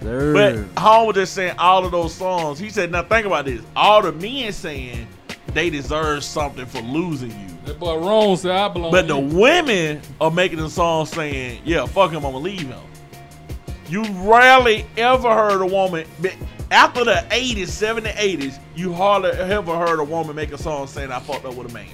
But 0.00 0.78
Home 0.78 1.08
was 1.08 1.16
just 1.16 1.34
saying 1.34 1.56
all 1.58 1.84
of 1.84 1.90
those 1.90 2.14
songs. 2.14 2.60
He 2.60 2.70
said, 2.70 2.92
now 2.92 3.02
think 3.02 3.26
about 3.26 3.44
this. 3.44 3.60
All 3.74 4.02
the 4.02 4.12
men 4.12 4.52
saying 4.52 5.08
they 5.52 5.68
deserve 5.68 6.22
something 6.22 6.64
for 6.64 6.80
losing 6.80 7.32
you. 7.32 7.49
That 7.64 7.78
boy 7.78 7.98
Rome 7.98 8.36
said 8.36 8.52
I 8.52 8.68
belong. 8.68 8.90
But 8.90 9.02
to 9.02 9.14
the 9.14 9.20
you. 9.20 9.38
women 9.38 10.02
are 10.20 10.30
making 10.30 10.58
the 10.58 10.70
song 10.70 11.06
saying, 11.06 11.62
yeah, 11.64 11.86
fuck 11.86 12.10
him, 12.10 12.24
I'm 12.24 12.32
gonna 12.32 12.38
leave 12.38 12.62
him. 12.62 12.80
You 13.88 14.04
rarely 14.22 14.86
ever 14.96 15.28
heard 15.34 15.60
a 15.60 15.66
woman, 15.66 16.06
after 16.70 17.04
the 17.04 17.26
80s, 17.30 17.62
70s, 17.62 18.12
80s, 18.14 18.58
you 18.76 18.92
hardly 18.92 19.30
ever 19.30 19.76
heard 19.76 19.98
a 19.98 20.04
woman 20.04 20.36
make 20.36 20.52
a 20.52 20.58
song 20.58 20.86
saying, 20.86 21.10
I 21.10 21.18
fucked 21.18 21.44
up 21.44 21.56
with 21.56 21.70
a 21.70 21.74
man. 21.74 21.88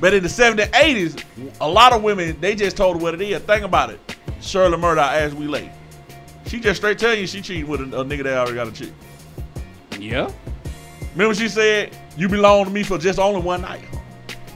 But 0.00 0.14
in 0.14 0.22
the 0.22 0.28
70s, 0.28 0.70
80s, 0.70 1.24
a 1.60 1.68
lot 1.68 1.92
of 1.92 2.02
women, 2.02 2.36
they 2.40 2.54
just 2.54 2.76
told 2.76 2.96
her 2.96 3.02
what 3.02 3.14
it 3.14 3.20
is. 3.20 3.40
Think 3.42 3.64
about 3.64 3.90
it. 3.90 4.00
Shirley 4.40 4.76
Murdock, 4.76 5.12
as 5.12 5.34
we 5.34 5.46
lay. 5.46 5.72
She 6.46 6.60
just 6.60 6.80
straight 6.80 6.98
tell 6.98 7.14
you 7.14 7.26
she 7.26 7.40
cheating 7.40 7.68
with 7.68 7.80
a, 7.80 8.00
a 8.00 8.04
nigga 8.04 8.24
that 8.24 8.38
already 8.38 8.54
got 8.54 8.68
a 8.68 8.72
chick. 8.72 8.92
Yeah, 9.98 10.30
Remember 11.12 11.34
she 11.34 11.48
said, 11.48 11.96
you 12.18 12.28
belong 12.28 12.64
to 12.66 12.70
me 12.70 12.82
for 12.82 12.98
just 12.98 13.18
only 13.18 13.40
one 13.40 13.62
night. 13.62 13.80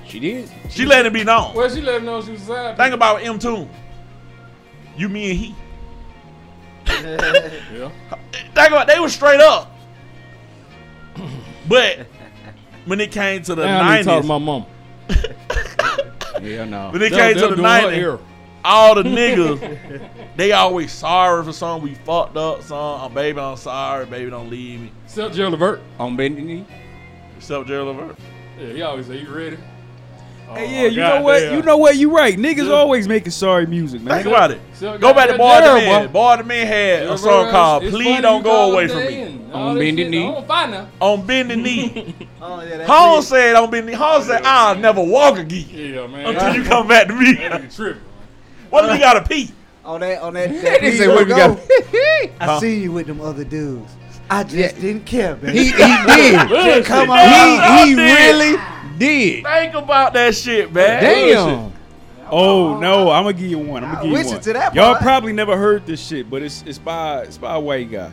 she 0.07 0.21
did. 0.21 0.51
She 0.69 0.85
let 0.85 1.07
it 1.07 1.13
be 1.13 1.25
known. 1.25 1.55
Well, 1.55 1.71
she 1.71 1.81
let 1.81 1.97
him 1.97 2.05
know 2.05 2.21
she 2.23 2.33
was 2.33 2.43
sad. 2.43 2.77
Think 2.77 2.93
about 2.93 3.21
Mtume. 3.23 3.69
You, 4.97 5.09
me, 5.09 5.31
and 5.31 5.39
he. 5.39 5.55
Yeah. 7.03 7.91
Think 8.55 8.69
about 8.69 8.87
they 8.89 8.99
were 9.01 9.09
straight 9.09 9.41
up. 9.41 9.71
But 11.69 12.07
when 12.87 13.01
it 13.01 13.13
came 13.13 13.43
to 13.45 13.55
the 13.55 13.65
Now 13.65 13.83
I 13.89 13.97
need 13.97 14.03
to 14.03 14.05
talk 14.05 14.23
to 14.23 14.29
nineties, 14.29 14.29
my 14.29 14.39
mom. 14.39 14.67
Yeah, 16.43 16.65
no. 16.65 16.91
when 16.91 17.01
it 17.03 17.11
They'll- 17.11 17.19
came 17.19 17.37
they'll 17.37 17.49
to 17.51 17.55
the 17.55 17.57
do 17.57 17.63
her 17.63 17.69
nineties, 18.17 18.19
all 18.65 18.95
the 18.97 19.03
niggas, 19.05 20.11
they 20.37 20.51
always 20.53 20.91
sorry 20.91 21.45
for 21.45 21.53
something 21.53 21.89
we 21.89 21.95
fucked 21.95 22.37
up. 22.37 22.63
Son, 22.63 23.01
I'm 23.01 23.15
baby, 23.15 23.39
I'm 23.39 23.57
sorry, 23.57 24.07
baby, 24.07 24.29
don't 24.31 24.51
leave 24.51 24.81
me. 24.81 24.93
Except 25.05 25.35
Gerald 25.35 25.53
Levert. 25.53 25.81
On 26.01 26.17
bending 26.17 26.47
knee. 26.47 26.67
Except 27.43 27.67
Gerald 27.67 27.97
Levert. 27.97 28.17
Yeah, 28.57 28.67
he 28.73 28.83
always 28.83 29.07
say 29.09 29.19
you 29.21 29.29
ready. 29.35 29.59
Oh, 30.49 30.55
Hey, 30.55 30.83
yeah, 30.85 30.89
you 30.89 31.01
know 31.01 31.23
what? 31.23 31.43
You 31.43 31.63
know 31.63 31.77
what? 31.77 31.97
You 31.97 32.17
right. 32.17 32.39
Niggas 32.39 32.71
always 32.71 33.09
making 33.09 33.33
sorry 33.33 33.67
music, 33.67 34.01
man. 34.01 34.15
Think 34.23 34.29
about 34.29 34.53
it. 34.53 34.61
Still 34.75 34.97
Go 34.97 35.13
back 35.13 35.27
to 35.27 35.33
that 35.33 35.39
Boy 35.39 35.55
the 35.57 35.61
Gerald, 35.61 35.83
Man. 35.83 36.13
boy. 36.13 36.21
Boyz 36.21 36.39
II 36.39 36.45
Men 36.45 36.67
had 36.69 37.03
a 37.09 37.19
song 37.19 37.31
Levert, 37.39 37.51
called 37.51 37.83
it's 37.83 37.97
"Please 37.97 38.21
Don't 38.21 38.43
Go 38.45 38.71
Away 38.73 38.87
from 38.87 38.99
Me." 38.99 39.41
On 39.53 39.77
bending 39.77 40.11
knee. 40.11 40.29
I 40.29 40.31
don't 40.33 40.47
find 40.47 40.71
now. 40.71 40.89
On 41.01 41.27
bending 41.27 41.63
knee. 41.63 42.15
Oh, 42.45 42.61
yeah, 42.61 42.79
that 42.79 43.23
said 43.25 43.55
on 43.57 43.71
bending 43.71 43.87
knee. 43.93 43.97
Holmes 43.97 44.27
said, 44.27 44.43
"I'll 44.45 44.77
never 44.77 45.03
walk 45.03 45.39
again 45.39 45.67
Yeah, 45.95 46.07
man. 46.07 46.27
until 46.27 46.55
you 46.55 46.65
come 46.65 46.87
back 46.87 47.09
to 47.09 47.15
me." 47.15 47.35
That 47.35 47.53
nigga 47.63 47.75
tripping. 47.75 48.03
What 48.71 48.85
if 48.85 48.93
you 48.95 48.99
got 49.01 49.15
to 49.15 49.23
pee? 49.29 49.51
on 49.85 50.01
that 50.01 50.23
on 50.23 50.35
that. 50.35 50.49
that 50.63 50.63
They 50.63 50.79
please 50.91 50.99
say 50.99 51.09
what 51.09 51.19
we 51.27 51.35
go. 51.35 51.55
got. 51.55 52.31
I 52.41 52.61
see 52.61 52.81
you 52.83 52.93
with 52.93 53.07
them 53.09 53.21
other 53.21 53.45
dudes. 53.45 53.93
I 54.31 54.45
just 54.45 54.57
Yeah. 54.57 54.73
didn't 54.81 55.05
care, 55.05 55.35
baby. 55.37 55.59
He, 55.59 55.65
he 55.67 55.73
did. 55.77 56.49
Bullshit. 56.49 56.85
come 56.87 57.11
on. 57.11 57.19
He, 57.87 57.89
he 57.89 57.95
really 57.95 58.57
did. 58.99 59.45
Think 59.45 59.75
about 59.75 60.13
that 60.15 60.35
shit, 60.35 60.73
man. 60.73 61.03
Damn. 61.03 61.73
Oh 62.31 62.79
no, 62.81 63.11
I'm 63.11 63.25
gonna 63.25 63.35
give 63.35 63.51
you 63.51 63.59
one. 63.59 63.85
I'm 63.85 63.95
gonna 63.97 64.09
give 64.09 64.21
you 64.21 64.27
one. 64.29 64.37
it 64.37 64.43
to 64.45 64.53
that 64.55 64.75
Y'all 64.75 64.95
probably 64.95 65.35
never 65.35 65.55
heard 65.57 65.85
this 65.85 66.05
shit, 66.07 66.31
but 66.31 66.41
it's 66.43 66.63
it's 66.67 66.79
by 66.79 67.23
it's 67.23 67.37
by 67.37 67.55
a 67.55 67.61
white 67.61 67.91
guy. 67.91 68.11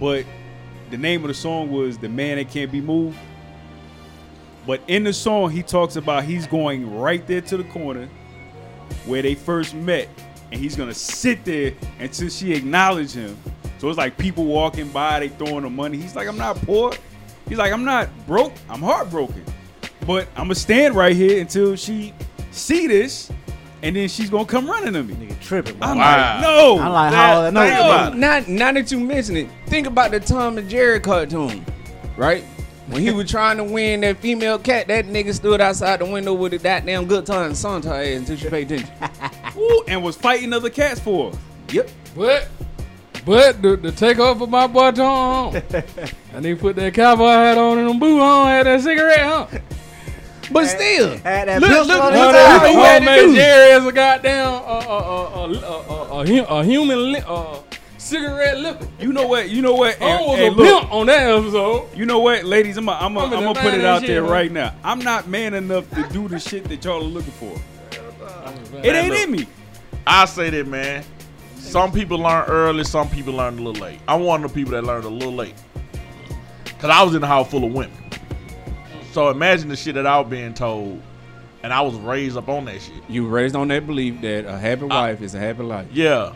But 0.00 0.24
the 0.90 0.96
name 0.98 1.22
of 1.22 1.28
the 1.28 1.34
song 1.34 1.70
was 1.70 1.98
"The 1.98 2.08
Man 2.08 2.38
That 2.38 2.50
Can't 2.50 2.72
Be 2.72 2.80
Moved." 2.80 3.16
But 4.66 4.80
in 4.88 5.04
the 5.04 5.12
song, 5.12 5.50
he 5.50 5.62
talks 5.62 5.94
about 5.96 6.24
he's 6.24 6.46
going 6.48 6.96
right 6.98 7.24
there 7.26 7.40
to 7.42 7.56
the 7.56 7.64
corner 7.64 8.08
where 9.06 9.22
they 9.22 9.34
first 9.36 9.74
met, 9.74 10.08
and 10.50 10.60
he's 10.60 10.74
gonna 10.74 10.94
sit 10.94 11.44
there 11.44 11.74
until 12.00 12.28
she 12.28 12.52
acknowledge 12.54 13.12
him. 13.12 13.36
So 13.82 13.88
it's 13.88 13.98
like 13.98 14.16
people 14.16 14.44
walking 14.44 14.90
by, 14.90 15.18
they 15.18 15.28
throwing 15.28 15.64
him 15.64 15.74
money. 15.74 15.98
He's 15.98 16.14
like, 16.14 16.28
"I'm 16.28 16.38
not 16.38 16.54
poor." 16.54 16.92
He's 17.48 17.58
like, 17.58 17.72
"I'm 17.72 17.84
not 17.84 18.08
broke. 18.28 18.52
I'm 18.70 18.80
heartbroken." 18.80 19.44
But 20.06 20.28
I'm 20.36 20.44
gonna 20.44 20.54
stand 20.54 20.94
right 20.94 21.16
here 21.16 21.40
until 21.40 21.74
she 21.74 22.14
see 22.52 22.86
this, 22.86 23.28
and 23.82 23.96
then 23.96 24.08
she's 24.08 24.30
gonna 24.30 24.44
come 24.44 24.70
running 24.70 24.92
to 24.92 25.02
me. 25.02 25.14
Nigga 25.14 25.40
tripping. 25.40 25.76
I'm. 25.82 25.98
Wow. 25.98 26.34
like, 26.34 26.42
no. 26.42 26.78
I 26.78 26.86
like 26.86 27.10
That- 27.10 27.42
how 27.42 27.50
no, 27.50 27.60
about. 27.60 28.16
Not, 28.16 28.46
not 28.46 28.74
that 28.74 28.92
you 28.92 29.00
mention 29.00 29.36
it. 29.36 29.48
Think 29.66 29.88
about 29.88 30.12
the 30.12 30.20
Tom 30.20 30.58
and 30.58 30.70
Jerry 30.70 31.00
cartoon, 31.00 31.66
right? 32.16 32.44
When 32.86 33.02
he 33.02 33.10
was 33.10 33.28
trying 33.28 33.56
to 33.56 33.64
win 33.64 34.02
that 34.02 34.18
female 34.18 34.60
cat, 34.60 34.86
that 34.86 35.06
nigga 35.06 35.34
stood 35.34 35.60
outside 35.60 35.98
the 35.98 36.06
window 36.06 36.34
with 36.34 36.52
a 36.52 36.58
goddamn 36.58 37.06
good 37.06 37.26
time 37.26 37.46
and 37.46 37.56
sung 37.56 37.80
to 37.80 37.88
her 37.88 37.96
ass 37.96 38.16
until 38.18 38.36
she 38.36 38.48
paid 38.48 38.70
attention. 38.70 38.94
Ooh, 39.58 39.82
and 39.88 40.04
was 40.04 40.14
fighting 40.14 40.52
other 40.52 40.70
cats 40.70 41.00
for 41.00 41.32
her. 41.32 41.38
Yep. 41.72 41.90
But, 42.14 42.48
but 43.24 43.62
the, 43.62 43.76
the 43.76 43.92
takeoff 43.92 44.40
of 44.40 44.48
my 44.50 44.66
boy 44.66 44.90
Tom, 44.92 45.54
and 46.32 46.44
he 46.44 46.54
put 46.54 46.76
that 46.76 46.94
cowboy 46.94 47.28
hat 47.28 47.58
on 47.58 47.78
and 47.78 47.88
them 47.88 47.98
boot 47.98 48.20
on, 48.20 48.46
had 48.48 48.66
that 48.66 48.80
cigarette, 48.80 49.20
huh? 49.20 49.46
But 50.50 50.66
still, 50.66 51.16
Had 51.18 51.48
that 51.48 51.60
Look, 51.60 51.70
pistol 51.70 51.86
look, 51.86 52.02
on 52.04 52.12
look, 52.12 52.14
his 52.14 52.26
look, 52.26 52.34
eye. 52.36 52.62
look, 52.64 52.72
you 52.72 52.78
had 52.80 52.98
to 52.98 53.04
man, 53.06 53.18
do. 53.28 53.34
Jerry 53.34 53.70
is 53.72 53.86
a 53.86 53.92
goddamn 53.92 54.46
uh, 54.48 54.58
uh, 54.58 54.60
uh, 54.60 55.46
uh, 55.46 55.82
uh, 55.88 56.20
uh, 56.20 56.26
hu- 56.26 56.44
a 56.44 56.64
human 56.64 57.12
li- 57.12 57.22
uh, 57.26 57.58
cigarette 57.96 58.58
liquor. 58.58 58.86
You 59.00 59.12
know 59.14 59.26
what? 59.26 59.48
You 59.48 59.62
know 59.62 59.74
what? 59.74 60.02
I 60.02 60.20
was 60.20 60.38
and 60.40 60.48
a 60.48 60.50
look, 60.50 60.80
pimp 60.82 60.92
on 60.92 61.06
that 61.06 61.30
episode. 61.38 61.96
You 61.96 62.04
know 62.04 62.18
what, 62.18 62.44
ladies? 62.44 62.76
I'm 62.76 62.84
gonna 62.84 62.98
I'm 63.02 63.16
I'm 63.16 63.32
in 63.32 63.48
I'm 63.48 63.54
put 63.54 63.72
it 63.72 63.84
out 63.84 63.98
and 63.98 64.08
there 64.08 64.16
shit, 64.16 64.22
man. 64.24 64.30
right 64.30 64.52
now. 64.52 64.74
I'm 64.84 64.98
not 64.98 65.26
man 65.28 65.54
enough 65.54 65.88
to 65.90 66.02
do 66.12 66.28
the 66.28 66.38
shit 66.38 66.64
that 66.64 66.84
y'all 66.84 67.00
are 67.00 67.02
looking 67.02 67.32
for. 67.32 67.56
It 68.84 68.94
ain't 68.96 69.14
in 69.14 69.30
me. 69.30 69.46
I 70.06 70.24
say 70.24 70.50
that, 70.50 70.66
man. 70.66 71.04
Some 71.62 71.92
people 71.92 72.18
learn 72.18 72.44
early, 72.48 72.84
some 72.84 73.08
people 73.08 73.32
learn 73.32 73.58
a 73.58 73.62
little 73.62 73.80
late. 73.80 73.98
I'm 74.06 74.20
one 74.22 74.44
of 74.44 74.52
the 74.52 74.54
people 74.54 74.72
that 74.72 74.84
learned 74.84 75.04
a 75.04 75.08
little 75.08 75.32
late. 75.32 75.54
Cause 76.78 76.90
I 76.90 77.02
was 77.02 77.14
in 77.14 77.22
a 77.22 77.26
house 77.26 77.50
full 77.50 77.64
of 77.64 77.72
women. 77.72 77.96
So 79.12 79.30
imagine 79.30 79.68
the 79.68 79.76
shit 79.76 79.94
that 79.94 80.06
I 80.06 80.18
was 80.18 80.28
being 80.28 80.52
told, 80.52 81.00
and 81.62 81.72
I 81.72 81.80
was 81.80 81.94
raised 81.94 82.36
up 82.36 82.48
on 82.48 82.64
that 82.64 82.82
shit. 82.82 83.02
you 83.08 83.26
raised 83.26 83.54
on 83.54 83.68
that 83.68 83.86
belief 83.86 84.20
that 84.22 84.44
a 84.44 84.58
happy 84.58 84.84
wife 84.84 85.22
is 85.22 85.34
a 85.34 85.38
happy 85.38 85.62
life. 85.62 85.86
Yeah. 85.92 86.34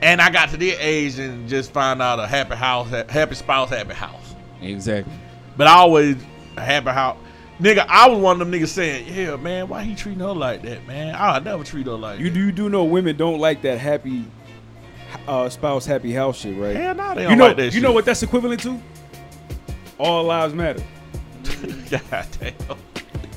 And 0.00 0.20
I 0.20 0.30
got 0.30 0.48
to 0.50 0.56
their 0.56 0.76
age 0.80 1.18
and 1.18 1.46
just 1.48 1.72
find 1.72 2.00
out 2.00 2.18
a 2.18 2.26
happy 2.26 2.54
house, 2.54 2.88
happy 2.88 3.34
spouse, 3.34 3.68
happy 3.68 3.92
house. 3.92 4.34
Exactly. 4.62 5.12
But 5.56 5.66
I 5.66 5.74
always 5.74 6.16
a 6.56 6.62
happy 6.62 6.90
house. 6.90 7.18
Nigga, 7.60 7.84
I 7.88 8.08
was 8.08 8.18
one 8.18 8.40
of 8.40 8.50
them 8.50 8.58
niggas 8.58 8.68
saying, 8.68 9.06
yeah, 9.14 9.36
man, 9.36 9.68
why 9.68 9.82
he 9.84 9.94
treating 9.94 10.20
her 10.20 10.32
like 10.32 10.62
that, 10.62 10.86
man? 10.86 11.14
I'll 11.16 11.40
never 11.42 11.62
treat 11.62 11.86
her 11.86 11.92
like 11.92 12.18
You 12.18 12.26
that. 12.30 12.34
do 12.34 12.40
you 12.46 12.52
do 12.52 12.68
know 12.70 12.84
women 12.84 13.16
don't 13.16 13.38
like 13.38 13.60
that 13.62 13.78
happy 13.78 14.24
uh, 15.28 15.48
spouse 15.50 15.84
happy 15.84 16.12
house 16.12 16.38
shit, 16.38 16.56
right? 16.56 16.74
Hell 16.74 16.94
nah, 16.94 17.14
they 17.14 17.22
you 17.22 17.28
don't 17.28 17.38
know 17.38 17.46
like 17.48 17.56
that 17.58 17.64
you 17.66 17.70
shit. 17.72 17.82
know 17.82 17.92
what 17.92 18.04
that's 18.06 18.22
equivalent 18.22 18.62
to? 18.62 18.80
All 19.98 20.24
lives 20.24 20.54
matter. 20.54 20.82
God 21.90 22.26
damn. 22.40 22.54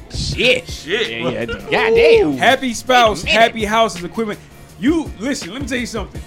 Shit. 0.10 0.70
Shit. 0.70 1.10
Yeah, 1.22 1.30
yeah. 1.30 1.46
Goddamn. 1.46 2.34
Happy 2.38 2.74
spouse, 2.74 3.24
Wait 3.24 3.32
a 3.32 3.34
minute. 3.34 3.42
happy 3.48 3.66
house 3.66 3.98
is 3.98 4.04
equivalent. 4.06 4.40
You 4.80 5.12
listen. 5.20 5.52
Let 5.52 5.62
me 5.64 5.68
tell 5.68 5.78
you 5.80 5.86
something. 5.86 6.22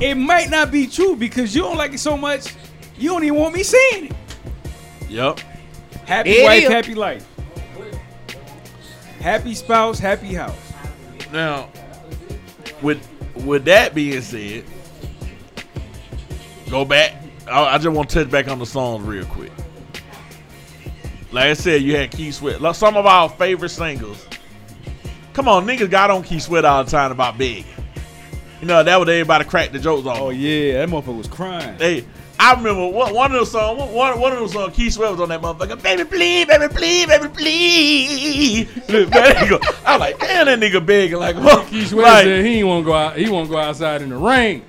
It 0.00 0.16
might 0.16 0.50
not 0.50 0.70
be 0.72 0.86
true 0.88 1.14
because 1.14 1.54
you 1.54 1.62
don't 1.62 1.76
like 1.76 1.92
it 1.92 1.98
so 2.00 2.16
much. 2.16 2.52
You 2.98 3.10
don't 3.10 3.22
even 3.24 3.38
want 3.38 3.54
me 3.54 3.62
saying 3.62 4.06
it. 4.06 4.12
Yep. 5.08 5.40
Happy 6.10 6.30
It 6.30 6.42
wife, 6.42 6.64
is. 6.64 6.68
happy 6.70 6.94
life. 6.96 7.24
Happy 9.20 9.54
spouse, 9.54 10.00
happy 10.00 10.34
house. 10.34 10.58
Now, 11.32 11.68
with 12.82 13.06
with 13.44 13.64
that 13.66 13.94
being 13.94 14.20
said, 14.20 14.64
go 16.68 16.84
back. 16.84 17.12
I, 17.46 17.74
I 17.76 17.78
just 17.78 17.94
want 17.94 18.10
to 18.10 18.24
touch 18.24 18.30
back 18.32 18.48
on 18.48 18.58
the 18.58 18.66
songs 18.66 19.06
real 19.06 19.24
quick. 19.26 19.52
Like 21.30 21.44
I 21.44 21.52
said, 21.52 21.82
you 21.82 21.94
had 21.94 22.10
Keith 22.10 22.34
Sweat. 22.34 22.60
Like 22.60 22.74
some 22.74 22.96
of 22.96 23.06
our 23.06 23.28
favorite 23.28 23.68
singles. 23.68 24.26
Come 25.32 25.46
on, 25.46 25.64
niggas 25.64 25.90
got 25.90 26.10
on 26.10 26.24
Keith 26.24 26.42
Sweat 26.42 26.64
all 26.64 26.82
the 26.82 26.90
time 26.90 27.12
about 27.12 27.38
big. 27.38 27.64
You 28.60 28.66
know 28.66 28.82
that 28.82 28.98
was 28.98 29.08
everybody 29.08 29.44
cracked 29.44 29.74
the 29.74 29.78
jokes 29.78 30.08
on. 30.08 30.16
Oh 30.18 30.30
yeah, 30.30 30.84
that 30.84 30.88
motherfucker 30.88 31.16
was 31.18 31.28
crying. 31.28 31.78
Hey, 31.78 32.04
I 32.42 32.54
remember 32.54 32.88
one, 32.88 33.12
one 33.12 33.32
of 33.32 33.38
those 33.38 33.50
songs. 33.50 33.78
One, 33.92 34.18
one 34.18 34.32
of 34.32 34.38
those 34.38 34.54
songs. 34.54 34.74
Keith 34.74 34.94
Sweat 34.94 35.10
was 35.10 35.20
on 35.20 35.28
that 35.28 35.42
motherfucker. 35.42 35.82
Baby, 35.82 36.04
please, 36.04 36.46
baby, 36.46 36.68
please, 36.68 37.06
baby, 37.06 37.28
please. 37.28 38.66
Man, 38.88 39.08
nigga, 39.10 39.84
I 39.84 39.92
was 39.92 40.00
like, 40.00 40.18
damn, 40.18 40.46
that 40.46 40.58
nigga 40.58 40.84
begging 40.84 41.18
like, 41.18 41.36
what? 41.36 41.66
Keith 41.66 41.88
Sweat 41.88 42.06
like, 42.06 42.24
said 42.24 42.46
he 42.46 42.64
want 42.64 42.84
to 42.84 42.86
go 42.86 42.94
out. 42.94 43.16
He 43.18 43.28
want 43.28 43.48
to 43.48 43.50
go 43.52 43.58
outside 43.58 44.00
in 44.00 44.08
the 44.08 44.16
rain. 44.16 44.64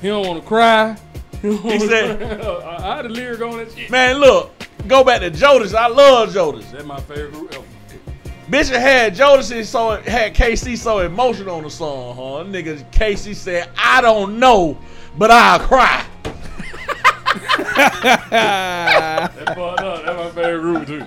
he 0.00 0.06
don't 0.06 0.24
want 0.24 0.40
to 0.40 0.46
cry. 0.46 0.96
He, 1.42 1.48
don't 1.48 1.80
said-. 1.80 2.22
I, 2.40 2.92
I 2.92 2.96
had 2.96 3.06
a 3.06 3.08
lyric 3.08 3.40
on 3.40 3.58
that 3.58 3.72
shit. 3.72 3.90
man, 3.90 4.18
look, 4.18 4.52
go 4.86 5.02
back 5.02 5.22
to 5.22 5.32
Jodeci. 5.32 5.74
I 5.74 5.88
love 5.88 6.28
Jodeci. 6.28 6.70
That's 6.70 6.84
my 6.84 7.00
favorite 7.00 7.32
group 7.32 7.54
ever. 7.54 7.64
Bishop 8.48 8.76
had 8.76 9.16
Jodeci 9.16 9.64
so 9.64 10.00
had 10.02 10.32
KC 10.32 10.78
so 10.78 11.00
emotional 11.00 11.56
on 11.56 11.64
the 11.64 11.70
song, 11.70 12.14
huh? 12.14 12.44
Nigga, 12.48 12.88
KC 12.92 13.34
said, 13.34 13.68
I 13.76 14.00
don't 14.00 14.38
know, 14.38 14.78
but 15.18 15.32
I'll 15.32 15.58
cry. 15.58 16.06
That 18.30 19.32
fucked 19.34 19.80
up. 19.80 20.04
That's 20.04 20.36
my 20.36 20.42
favorite 20.42 20.60
group 20.60 20.86
too. 20.86 21.06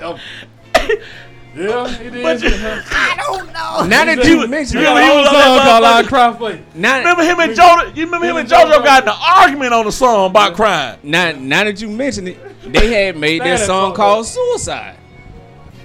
Ever. 0.00 0.20
Yeah, 1.56 2.00
it 2.02 2.14
is. 2.14 2.22
But 2.22 2.42
you- 2.42 2.50
Now 3.88 4.04
that 4.04 4.18
He 4.22 4.30
you 4.30 4.38
was- 4.38 4.48
mention 4.48 4.78
he 4.78 4.84
it, 4.84 4.90
was- 4.90 5.02
he 5.02 5.10
He 5.10 5.16
was 5.16 5.26
was 5.26 5.28
on 5.28 5.56
that 5.56 5.64
called 5.64 5.84
I 5.84 6.36
motherfucker. 6.36 6.58
You. 6.58 6.64
now, 6.80 6.98
Remember 6.98 7.22
him 7.24 7.40
and 7.40 7.52
Jojo? 7.56 7.96
You 7.96 8.04
remember 8.04 8.26
him 8.26 8.36
and 8.36 8.48
JoJo 8.48 8.84
got 8.84 9.02
in 9.04 9.08
an 9.08 9.14
argument 9.18 9.72
on 9.72 9.86
the 9.86 9.92
song 9.92 10.30
about 10.30 10.54
crying? 10.54 10.98
now, 11.02 11.32
now 11.32 11.64
that 11.64 11.80
you 11.80 11.88
mention 11.88 12.28
it, 12.28 12.38
they 12.72 12.92
had 12.92 13.16
made 13.16 13.40
that 13.42 13.60
song 13.60 13.94
called 13.94 14.26
Suicide. 14.26 14.96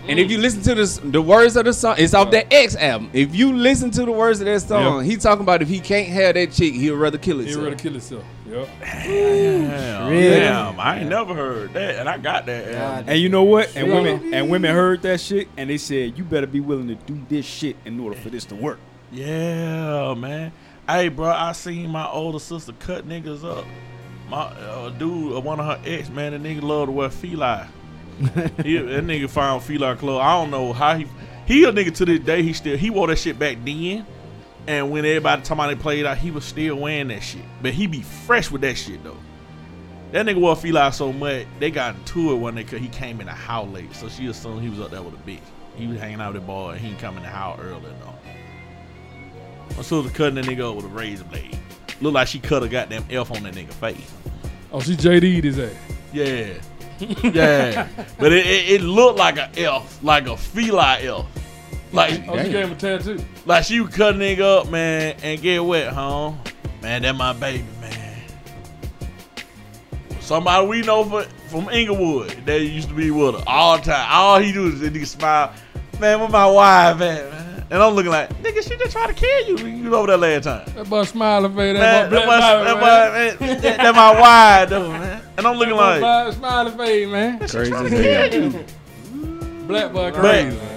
And 0.07 0.19
if 0.19 0.27
mm. 0.27 0.31
you 0.31 0.37
listen 0.39 0.61
to 0.63 0.75
the 0.75 1.01
the 1.11 1.21
words 1.21 1.55
of 1.55 1.65
the 1.65 1.73
song, 1.73 1.95
it's 1.97 2.13
off 2.15 2.31
that 2.31 2.51
X 2.51 2.75
album. 2.75 3.11
If 3.13 3.35
you 3.35 3.53
listen 3.55 3.91
to 3.91 4.03
the 4.03 4.11
words 4.11 4.41
of 4.41 4.47
that 4.47 4.61
song, 4.61 5.05
he 5.05 5.15
talking 5.15 5.43
about 5.43 5.61
if 5.61 5.69
he 5.69 5.79
can't 5.79 6.07
have 6.07 6.33
that 6.33 6.51
chick, 6.51 6.73
he'd 6.73 6.89
rather 6.91 7.19
kill 7.19 7.37
himself. 7.37 7.59
He'd 7.59 7.63
rather 7.63 7.75
kill 7.81 7.91
himself. 7.93 8.23
Yep. 8.51 8.67
Damn, 8.81 10.09
Really? 10.09 10.29
damn, 10.41 10.77
I 10.79 10.99
ain't 10.99 11.09
never 11.09 11.33
heard 11.33 11.73
that, 11.73 11.95
and 11.95 12.09
I 12.09 12.17
got 12.17 12.45
that. 12.47 12.69
God. 12.69 13.05
And 13.07 13.17
you 13.19 13.29
know 13.29 13.43
what? 13.43 13.73
And 13.77 13.87
women 13.87 14.33
and 14.33 14.49
women 14.49 14.75
heard 14.75 15.01
that 15.03 15.21
shit 15.21 15.47
and 15.55 15.69
they 15.69 15.77
said, 15.77 16.17
"You 16.17 16.25
better 16.25 16.47
be 16.47 16.59
willing 16.59 16.89
to 16.89 16.95
do 16.95 17.17
this 17.29 17.45
shit 17.45 17.77
in 17.85 17.97
order 17.99 18.17
for 18.17 18.29
this 18.29 18.43
to 18.45 18.55
work." 18.55 18.79
Yeah, 19.09 20.13
man. 20.15 20.51
Hey, 20.87 21.07
bro, 21.07 21.29
I 21.29 21.53
seen 21.53 21.89
my 21.91 22.07
older 22.09 22.39
sister 22.39 22.73
cut 22.79 23.07
niggas 23.07 23.45
up. 23.45 23.65
My 24.29 24.41
uh, 24.43 24.89
dude, 24.89 25.33
uh, 25.35 25.39
one 25.39 25.59
of 25.61 25.65
her 25.65 25.79
ex, 25.89 26.09
man, 26.09 26.31
the 26.33 26.49
nigga 26.49 26.61
love 26.61 26.87
to 26.87 26.91
wear 26.91 27.09
Fila. 27.09 27.69
he, 28.19 28.77
that 28.77 29.05
nigga 29.05 29.29
found 29.29 29.63
Fila 29.63 29.95
clothes. 29.95 30.21
I 30.21 30.33
don't 30.33 30.51
know 30.51 30.73
how 30.73 30.95
he. 30.97 31.07
He 31.45 31.63
a 31.63 31.71
nigga 31.71 31.93
to 31.95 32.05
this 32.05 32.19
day. 32.19 32.43
He 32.43 32.51
still 32.51 32.77
he 32.77 32.89
wore 32.89 33.07
that 33.07 33.17
shit 33.17 33.39
back 33.39 33.57
then. 33.63 34.05
And 34.67 34.91
when 34.91 35.05
everybody 35.05 35.41
talking 35.41 35.63
about 35.63 35.75
they 35.75 35.81
played 35.81 36.05
out, 36.05 36.17
he 36.17 36.31
was 36.31 36.45
still 36.45 36.75
wearing 36.75 37.07
that 37.07 37.21
shit. 37.21 37.43
But 37.61 37.73
he 37.73 37.87
be 37.87 38.01
fresh 38.01 38.51
with 38.51 38.61
that 38.61 38.77
shit 38.77 39.03
though. 39.03 39.17
That 40.11 40.25
nigga 40.25 40.39
wore 40.39 40.55
Fila 40.55 40.91
so 40.91 41.11
much 41.13 41.45
they 41.59 41.71
got 41.71 41.95
into 41.95 42.33
it 42.33 42.35
one 42.35 42.55
day 42.55 42.63
because 42.63 42.79
he 42.81 42.89
came 42.89 43.19
in 43.21 43.27
the 43.27 43.31
house 43.31 43.69
late. 43.69 43.93
So 43.95 44.09
she 44.09 44.27
assumed 44.27 44.61
he 44.61 44.69
was 44.69 44.79
up 44.79 44.91
there 44.91 45.01
with 45.01 45.13
a 45.13 45.29
bitch. 45.29 45.39
He 45.75 45.87
was 45.87 45.99
hanging 45.99 46.19
out 46.21 46.33
with 46.33 46.41
the 46.41 46.47
boy. 46.47 46.71
and 46.71 46.81
He 46.81 46.89
ain't 46.89 46.99
come 46.99 47.17
in 47.17 47.23
the 47.23 47.29
house 47.29 47.59
early 47.61 47.81
though. 48.01 48.13
My 49.77 49.83
sister 49.83 50.09
cutting 50.11 50.35
that 50.35 50.45
nigga 50.45 50.69
up 50.69 50.75
with 50.75 50.85
a 50.85 50.89
razor 50.89 51.23
blade. 51.23 51.57
Look 52.01 52.13
like 52.13 52.27
she 52.27 52.39
cut 52.39 52.61
a 52.63 52.67
goddamn 52.67 53.05
F 53.09 53.31
on 53.31 53.43
that 53.43 53.53
nigga 53.53 53.71
face. 53.73 54.11
Oh, 54.71 54.81
she 54.81 54.95
JD'd 54.95 55.43
his 55.43 55.59
ass. 55.59 55.73
Yeah. 56.13 56.53
Yeah. 57.23 57.87
but 58.19 58.31
it, 58.31 58.45
it, 58.45 58.69
it 58.73 58.81
looked 58.81 59.17
like 59.17 59.37
a 59.37 59.49
F, 59.59 60.03
like 60.03 60.27
a 60.27 60.37
Fila 60.37 60.97
F. 60.99 61.25
Like, 61.93 62.23
Oh, 62.27 62.37
she 62.41 62.49
gave 62.51 62.65
him 62.67 62.71
a 62.71 62.75
tattoo. 62.75 63.19
like 63.45 63.63
she 63.65 63.81
was 63.81 63.93
cutting 63.93 64.21
nigga 64.21 64.59
up, 64.61 64.69
man, 64.69 65.15
and 65.23 65.41
get 65.41 65.63
wet, 65.63 65.91
huh? 65.93 66.31
Man, 66.81 67.01
that 67.01 67.15
my 67.15 67.33
baby, 67.33 67.65
man. 67.81 68.21
Somebody 70.19 70.67
we 70.67 70.81
know 70.83 71.03
for, 71.03 71.23
from 71.49 71.69
Inglewood 71.69 72.29
that 72.45 72.61
used 72.61 72.89
to 72.89 72.95
be 72.95 73.11
with 73.11 73.35
her 73.35 73.43
all 73.47 73.77
the 73.77 73.83
time. 73.83 74.07
All 74.09 74.39
he 74.39 74.51
do 74.53 74.67
is 74.67 74.79
that 74.79 74.93
nigga 74.93 75.05
smile. 75.05 75.53
Man, 75.99 76.21
with 76.21 76.31
my 76.31 76.45
wife 76.49 77.01
at, 77.01 77.29
man? 77.31 77.65
And 77.69 77.81
I'm 77.81 77.93
looking 77.93 78.11
like, 78.11 78.29
nigga, 78.41 78.67
she 78.67 78.75
just 78.77 78.91
tried 78.91 79.07
to 79.07 79.13
kill 79.13 79.47
you. 79.47 79.57
You 79.67 79.83
was 79.89 79.93
over 79.93 80.07
there 80.07 80.17
last 80.17 80.43
time. 80.43 80.65
That 80.75 80.89
boy 80.89 81.03
smiling 81.03 81.51
face. 81.55 81.77
Man, 81.77 82.09
That 82.09 82.09
boy 82.09 82.15
that 82.15 82.25
black 82.25 82.39
my, 82.39 82.53
Bobby, 82.53 82.65
that, 82.65 83.39
man. 83.39 83.39
my, 83.39 83.45
man, 83.47 83.61
that, 83.61 83.77
that 83.77 83.95
my 83.95 84.19
wife, 84.19 84.69
though, 84.69 84.89
man. 84.91 85.21
And 85.37 85.47
I'm 85.47 85.55
looking 85.57 85.75
That 85.77 85.81
like, 85.81 85.99
black 86.01 86.33
smiling 86.33 86.77
face, 86.77 87.07
man. 87.09 87.39
Crazy 87.39 87.73
as 87.73 88.33
hell. 88.33 88.63
Black 89.67 89.93
boy 89.93 90.11
crazy, 90.11 90.57
man. 90.57 90.70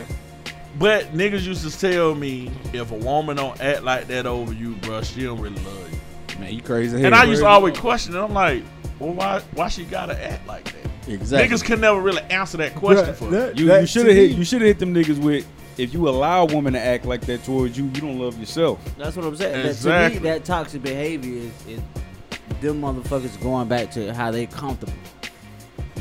But 0.79 1.13
niggas 1.13 1.45
used 1.45 1.71
to 1.71 1.79
tell 1.79 2.15
me 2.15 2.51
if 2.73 2.91
a 2.91 2.97
woman 2.97 3.37
don't 3.37 3.61
act 3.61 3.83
like 3.83 4.07
that 4.09 4.27
over 4.27 4.53
you, 4.53 4.75
bro, 4.77 5.03
she 5.03 5.25
don't 5.25 5.41
really 5.41 5.63
love 5.63 5.93
you. 5.93 6.39
Man, 6.41 6.53
you 6.53 6.63
crazy. 6.63 6.97
And 6.97 7.15
hell. 7.15 7.15
I 7.15 7.25
used 7.25 7.43
to 7.43 7.47
always 7.47 7.79
question 7.79 8.15
it. 8.15 8.21
I'm 8.21 8.33
like, 8.33 8.65
well, 8.99 9.13
why 9.13 9.41
why 9.55 9.69
she 9.69 9.85
gotta 9.85 10.21
act 10.23 10.47
like 10.47 10.65
that? 10.65 11.13
exactly. 11.13 11.57
Niggas 11.57 11.65
can 11.65 11.81
never 11.81 12.01
really 12.01 12.23
answer 12.23 12.57
that 12.59 12.75
question 12.75 13.15
for 13.15 13.31
me. 13.31 13.53
You, 13.55 13.73
you 13.73 13.87
should 13.87 14.07
have 14.07 14.17
hit 14.17 14.33
you 14.33 14.45
should 14.45 14.63
have 14.63 14.69
hit 14.69 14.79
them 14.79 14.95
niggas 14.95 15.23
with 15.23 15.47
if 15.77 15.93
you 15.93 16.09
allow 16.09 16.43
a 16.43 16.47
woman 16.47 16.73
to 16.75 16.81
act 16.81 17.05
like 17.05 17.23
that 17.23 17.45
towards 17.45 17.77
you, 17.77 17.85
you 17.87 18.01
don't 18.01 18.19
love 18.19 18.39
yourself. 18.39 18.79
That's 18.97 19.17
what 19.17 19.25
I'm 19.25 19.37
saying. 19.37 19.67
That- 19.67 20.11
to 20.11 20.15
me, 20.15 20.19
that 20.21 20.45
toxic 20.45 20.83
behavior 20.83 21.39
is, 21.39 21.67
is 21.67 21.81
them 22.61 22.81
motherfuckers 22.81 23.41
going 23.43 23.69
back 23.69 23.91
to 23.93 24.15
how 24.15 24.31
they 24.31 24.47
comfortable. 24.47 24.93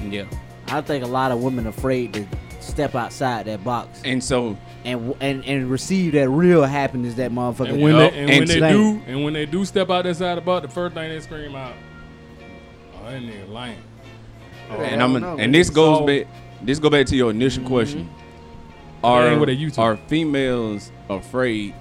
yeah. 0.10 0.26
I 0.68 0.82
think 0.82 1.04
a 1.04 1.08
lot 1.08 1.32
of 1.32 1.44
women 1.44 1.68
afraid 1.68 2.14
to 2.14 2.26
step 2.64 2.96
outside 2.96 3.46
that 3.46 3.64
box 3.64 4.02
And 4.06 4.24
so 4.24 4.58
and 4.86 5.16
and 5.22 5.46
and 5.46 5.70
receive 5.70 6.14
that 6.14 6.30
real 6.30 6.64
happiness 6.64 7.14
that 7.16 7.32
motherfucker. 7.32 7.70
And 7.70 7.82
when 7.82 7.98
they 7.98 8.08
and, 8.12 8.30
And 8.30 8.40
when 8.50 8.60
they 8.60 8.72
do 8.72 9.02
and 9.08 9.24
when 9.24 9.34
they 9.34 9.46
do 9.46 9.66
step 9.66 9.90
out 9.90 10.04
that 10.04 10.16
side 10.16 10.38
of 10.38 10.44
the 10.44 10.46
box, 10.46 10.66
the 10.68 10.72
first 10.74 10.96
thing 10.96 11.10
they 11.10 11.20
scream 11.20 11.56
out, 11.56 11.74
"Oh, 12.96 13.12
that 13.12 13.22
nigga 13.22 13.50
lame." 13.52 13.78
and 14.70 15.02
oh, 15.02 15.06
I'm 15.06 15.22
no, 15.22 15.38
and 15.38 15.54
this 15.54 15.70
goes 15.70 16.00
So- 16.00 16.06
back 16.06 16.28
this 16.62 16.80
go 16.80 16.90
back 16.90 17.06
to 17.08 17.16
your 17.16 17.30
initial 17.32 17.64
question. 17.66 18.06
Mm-hmm. 18.06 19.06
Are 19.06 19.38
what 19.38 19.48
they 19.48 19.54
used 19.54 19.78
are 19.78 19.98
females 20.08 20.92
afraid 21.10 21.76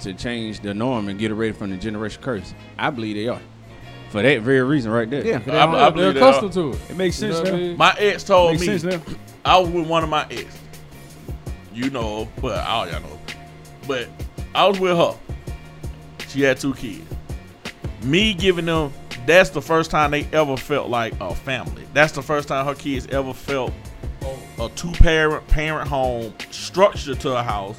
to 0.00 0.12
change 0.12 0.60
the 0.60 0.74
norm 0.74 1.08
and 1.08 1.16
get 1.18 1.30
away 1.30 1.52
from 1.52 1.70
the 1.70 1.76
generation 1.76 2.20
curse? 2.20 2.52
I 2.76 2.90
believe 2.90 3.14
they 3.14 3.28
are. 3.28 3.40
For 4.10 4.22
that 4.22 4.40
very 4.42 4.62
reason 4.62 4.90
right 4.90 5.08
there. 5.08 5.24
yeah, 5.24 5.36
I- 5.36 5.38
they 5.38 5.52
don't- 5.52 5.74
I 5.74 5.90
They're 5.90 6.10
accustomed 6.10 6.52
to 6.54 6.70
it. 6.72 6.78
It 6.90 6.96
makes 6.96 7.20
You 7.22 7.32
sense 7.32 7.44
know 7.44 7.52
what 7.52 7.54
I 7.60 7.62
mean? 7.62 7.76
My 7.76 7.94
ex 7.98 8.24
told 8.24 8.50
Makes 8.52 8.60
me 8.66 8.78
sense 8.78 9.06
now. 9.08 9.14
I 9.46 9.56
was 9.58 9.70
with 9.70 9.86
one 9.86 10.02
of 10.02 10.10
my 10.10 10.26
ex. 10.30 10.58
You 11.72 11.88
know, 11.90 12.28
but 12.42 12.58
all 12.66 12.88
y'all 12.88 13.00
know. 13.00 13.20
But 13.86 14.08
I 14.54 14.66
was 14.66 14.80
with 14.80 14.96
her. 14.96 15.14
She 16.28 16.42
had 16.42 16.58
two 16.58 16.74
kids. 16.74 17.04
Me 18.02 18.34
giving 18.34 18.66
them 18.66 18.92
that's 19.26 19.50
the 19.50 19.62
first 19.62 19.90
time 19.90 20.12
they 20.12 20.24
ever 20.32 20.56
felt 20.56 20.88
like 20.88 21.12
a 21.20 21.34
family. 21.34 21.84
That's 21.92 22.12
the 22.12 22.22
first 22.22 22.48
time 22.48 22.64
her 22.64 22.74
kids 22.74 23.06
ever 23.08 23.32
felt 23.32 23.72
a 24.58 24.68
two 24.70 24.92
parent 24.92 25.46
parent 25.48 25.88
home 25.88 26.32
structure 26.50 27.14
to 27.14 27.36
a 27.36 27.42
house. 27.42 27.78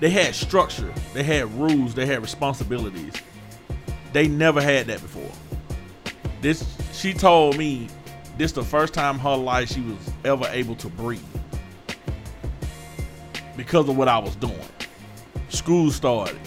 They 0.00 0.10
had 0.10 0.34
structure. 0.34 0.92
They 1.14 1.22
had 1.24 1.52
rules. 1.54 1.94
They 1.94 2.06
had 2.06 2.20
responsibilities. 2.20 3.14
They 4.12 4.28
never 4.28 4.60
had 4.60 4.86
that 4.86 5.00
before. 5.00 5.30
This 6.40 6.64
she 6.92 7.12
told 7.12 7.56
me 7.56 7.88
this 8.38 8.52
the 8.52 8.62
first 8.62 8.94
time 8.94 9.18
her 9.18 9.36
life 9.36 9.68
she 9.68 9.80
was 9.80 9.98
ever 10.24 10.46
able 10.50 10.76
to 10.76 10.88
breathe 10.88 11.20
because 13.56 13.88
of 13.88 13.96
what 13.96 14.08
I 14.08 14.18
was 14.18 14.36
doing. 14.36 14.56
School 15.48 15.90
started. 15.90 16.38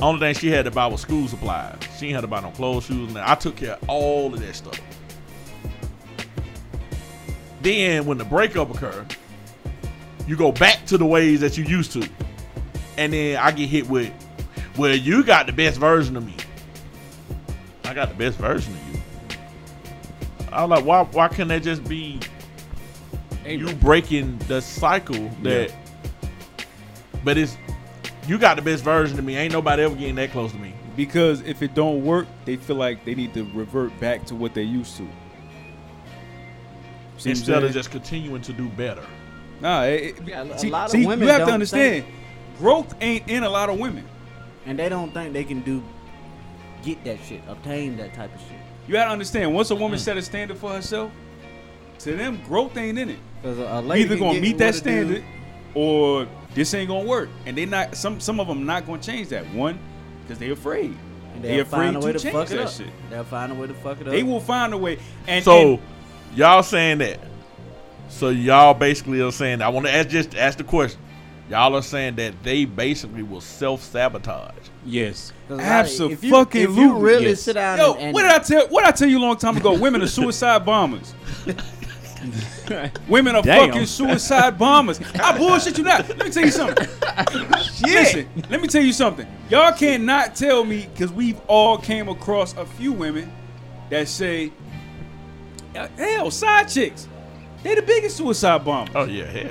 Only 0.00 0.20
thing 0.20 0.34
she 0.34 0.48
had 0.48 0.64
to 0.64 0.70
buy 0.70 0.86
was 0.86 1.00
school 1.00 1.26
supplies. 1.28 1.76
She 1.98 2.06
ain't 2.06 2.14
had 2.14 2.20
to 2.22 2.28
buy 2.28 2.40
no 2.40 2.50
clothes, 2.52 2.86
shoes, 2.86 3.08
and. 3.08 3.18
I 3.18 3.34
took 3.34 3.56
care 3.56 3.74
of 3.74 3.88
all 3.88 4.32
of 4.32 4.40
that 4.40 4.54
stuff. 4.54 4.80
Then 7.62 8.06
when 8.06 8.18
the 8.18 8.24
breakup 8.24 8.74
occurred, 8.74 9.16
you 10.26 10.36
go 10.36 10.52
back 10.52 10.86
to 10.86 10.98
the 10.98 11.06
ways 11.06 11.40
that 11.40 11.58
you 11.58 11.64
used 11.64 11.92
to. 11.92 12.08
And 12.96 13.12
then 13.12 13.36
I 13.38 13.50
get 13.50 13.68
hit 13.68 13.88
with, 13.88 14.12
well, 14.76 14.94
you 14.94 15.24
got 15.24 15.46
the 15.46 15.52
best 15.52 15.78
version 15.78 16.16
of 16.16 16.24
me. 16.24 16.36
I 17.84 17.94
got 17.94 18.08
the 18.08 18.14
best 18.14 18.38
version 18.38 18.72
of 18.72 18.78
you. 18.78 18.81
I 20.52 20.64
was 20.64 20.70
like, 20.70 20.84
why 20.84 21.02
why 21.04 21.28
can't 21.28 21.48
that 21.48 21.62
just 21.62 21.84
be 21.88 22.20
you 23.46 23.72
breaking 23.76 24.38
the 24.48 24.60
cycle 24.60 25.28
that. 25.42 25.72
But 27.24 27.38
it's 27.38 27.56
you 28.28 28.38
got 28.38 28.56
the 28.56 28.62
best 28.62 28.84
version 28.84 29.18
of 29.18 29.24
me. 29.24 29.36
Ain't 29.36 29.52
nobody 29.52 29.82
ever 29.82 29.94
getting 29.94 30.14
that 30.16 30.30
close 30.30 30.52
to 30.52 30.58
me. 30.58 30.74
Because 30.96 31.40
if 31.42 31.62
it 31.62 31.74
don't 31.74 32.04
work, 32.04 32.26
they 32.44 32.56
feel 32.56 32.76
like 32.76 33.04
they 33.04 33.14
need 33.14 33.32
to 33.34 33.44
revert 33.54 33.98
back 33.98 34.26
to 34.26 34.34
what 34.34 34.54
they 34.54 34.62
used 34.62 34.96
to. 34.98 35.08
See 37.18 37.30
Instead 37.30 37.62
of 37.64 37.72
just 37.72 37.90
continuing 37.90 38.42
to 38.42 38.52
do 38.52 38.68
better. 38.68 39.04
Nah, 39.60 39.84
it, 39.84 40.18
it- 40.18 40.28
Yeah, 40.28 40.42
a 40.42 40.58
see, 40.58 40.70
lot 40.70 40.86
of 40.86 40.90
see, 40.90 41.06
women 41.06 41.26
you 41.26 41.32
have 41.32 41.40
to 41.42 41.44
don't 41.46 41.54
understand, 41.54 42.04
growth 42.58 42.94
ain't 43.00 43.28
in 43.28 43.42
a 43.44 43.48
lot 43.48 43.70
of 43.70 43.78
women. 43.78 44.04
and 44.66 44.78
they 44.78 44.88
don't 44.88 45.12
think 45.14 45.32
they 45.32 45.44
can 45.44 45.60
do 45.62 45.82
get 46.84 47.02
that 47.04 47.18
shit, 47.24 47.40
obtain 47.48 47.96
that 47.96 48.12
type 48.14 48.34
of 48.34 48.40
shit. 48.40 48.58
You 48.86 48.92
gotta 48.92 49.10
understand, 49.10 49.54
once 49.54 49.70
a 49.70 49.74
Mm. 49.74 49.80
woman 49.80 49.98
set 49.98 50.16
a 50.16 50.22
standard 50.22 50.58
for 50.58 50.70
herself, 50.70 51.10
to 52.00 52.16
them, 52.16 52.40
growth 52.48 52.76
ain't 52.76 52.98
in 52.98 53.10
it. 53.10 53.18
Because 53.40 53.58
a, 53.58 53.62
a 53.62 53.80
lady 53.80 54.04
either 54.04 54.16
gonna 54.16 54.40
meet 54.40 54.58
that 54.58 54.70
a 54.70 54.72
dude- 54.72 54.78
standard, 54.80 55.24
or 55.74 56.26
this 56.54 56.74
ain't 56.74 56.88
gonna 56.88 57.08
work. 57.08 57.28
And 57.46 57.56
they 57.56 57.64
not 57.66 57.94
some 57.96 58.20
some 58.20 58.40
of 58.40 58.48
them 58.48 58.66
not 58.66 58.86
gonna 58.86 59.00
change 59.02 59.28
that. 59.28 59.44
One, 59.54 59.78
because 60.22 60.38
they 60.38 60.50
afraid. 60.50 60.96
and 61.34 61.42
They 61.42 61.48
they'll 61.48 61.60
afraid 61.62 61.78
find 61.78 61.96
a 61.96 62.00
way 62.00 62.12
to 62.12 62.18
to, 62.18 62.22
change 62.24 62.34
fuck 62.34 62.50
it 62.50 62.56
that 62.56 62.66
up. 62.66 62.72
shit. 62.72 62.86
They'll 63.08 63.24
find 63.24 63.52
a 63.52 63.54
way 63.54 63.66
to 63.66 63.74
fuck 63.74 64.00
it 64.00 64.06
up. 64.06 64.12
They 64.12 64.22
will 64.22 64.40
find 64.40 64.74
a 64.74 64.78
way. 64.78 64.98
And 65.26 65.44
So 65.44 65.58
and- 65.74 65.78
y'all 66.34 66.62
saying 66.62 66.98
that. 66.98 67.18
So 68.08 68.28
y'all 68.28 68.74
basically 68.74 69.22
are 69.22 69.32
saying 69.32 69.62
I 69.62 69.68
want 69.70 69.86
to 69.86 69.92
ask 69.94 70.08
just 70.08 70.34
ask 70.34 70.58
the 70.58 70.64
question. 70.64 71.00
Y'all 71.48 71.74
are 71.74 71.82
saying 71.82 72.16
that 72.16 72.34
they 72.42 72.64
basically 72.66 73.22
will 73.22 73.40
self 73.40 73.82
sabotage. 73.82 74.52
Yes. 74.84 75.32
'Cause 75.48 75.58
a 75.58 75.62
Absolutely. 75.62 76.14
If 76.14 76.24
you, 76.24 76.40
if 76.40 76.76
you 76.76 76.98
really 76.98 77.28
yes. 77.30 77.42
sit 77.42 77.54
down 77.54 77.78
Yo, 77.78 77.92
and, 77.94 78.02
and 78.02 78.14
what 78.14 78.22
did 78.22 78.32
I 78.32 78.38
tell? 78.38 78.68
What 78.68 78.84
I 78.84 78.90
tell 78.90 79.08
you 79.08 79.18
a 79.18 79.20
long 79.20 79.36
time 79.36 79.56
ago? 79.56 79.78
Women 79.78 80.02
are 80.02 80.06
suicide 80.06 80.64
bombers. 80.64 81.14
Women 83.08 83.34
are 83.34 83.42
Damn. 83.42 83.68
fucking 83.70 83.86
suicide 83.86 84.56
bombers. 84.58 85.00
I 85.20 85.36
bullshit 85.36 85.76
you 85.78 85.84
not. 85.84 86.08
Let 86.08 86.18
me 86.24 86.30
tell 86.30 86.44
you 86.44 86.50
something. 86.50 86.86
Listen, 87.82 88.28
let 88.48 88.60
me 88.62 88.68
tell 88.68 88.82
you 88.82 88.92
something. 88.92 89.26
Y'all 89.50 89.72
cannot 89.72 90.34
tell 90.36 90.64
me 90.64 90.88
because 90.92 91.12
we've 91.12 91.40
all 91.48 91.76
came 91.78 92.08
across 92.08 92.56
a 92.56 92.64
few 92.64 92.92
women 92.92 93.30
that 93.90 94.06
say, 94.08 94.52
"Hell, 95.98 96.30
side 96.30 96.68
chicks, 96.68 97.08
they're 97.62 97.76
the 97.76 97.82
biggest 97.82 98.16
suicide 98.16 98.64
bombers." 98.64 98.94
Oh 98.94 99.04
yeah, 99.04 99.24
yeah, 99.32 99.42
yeah. 99.44 99.50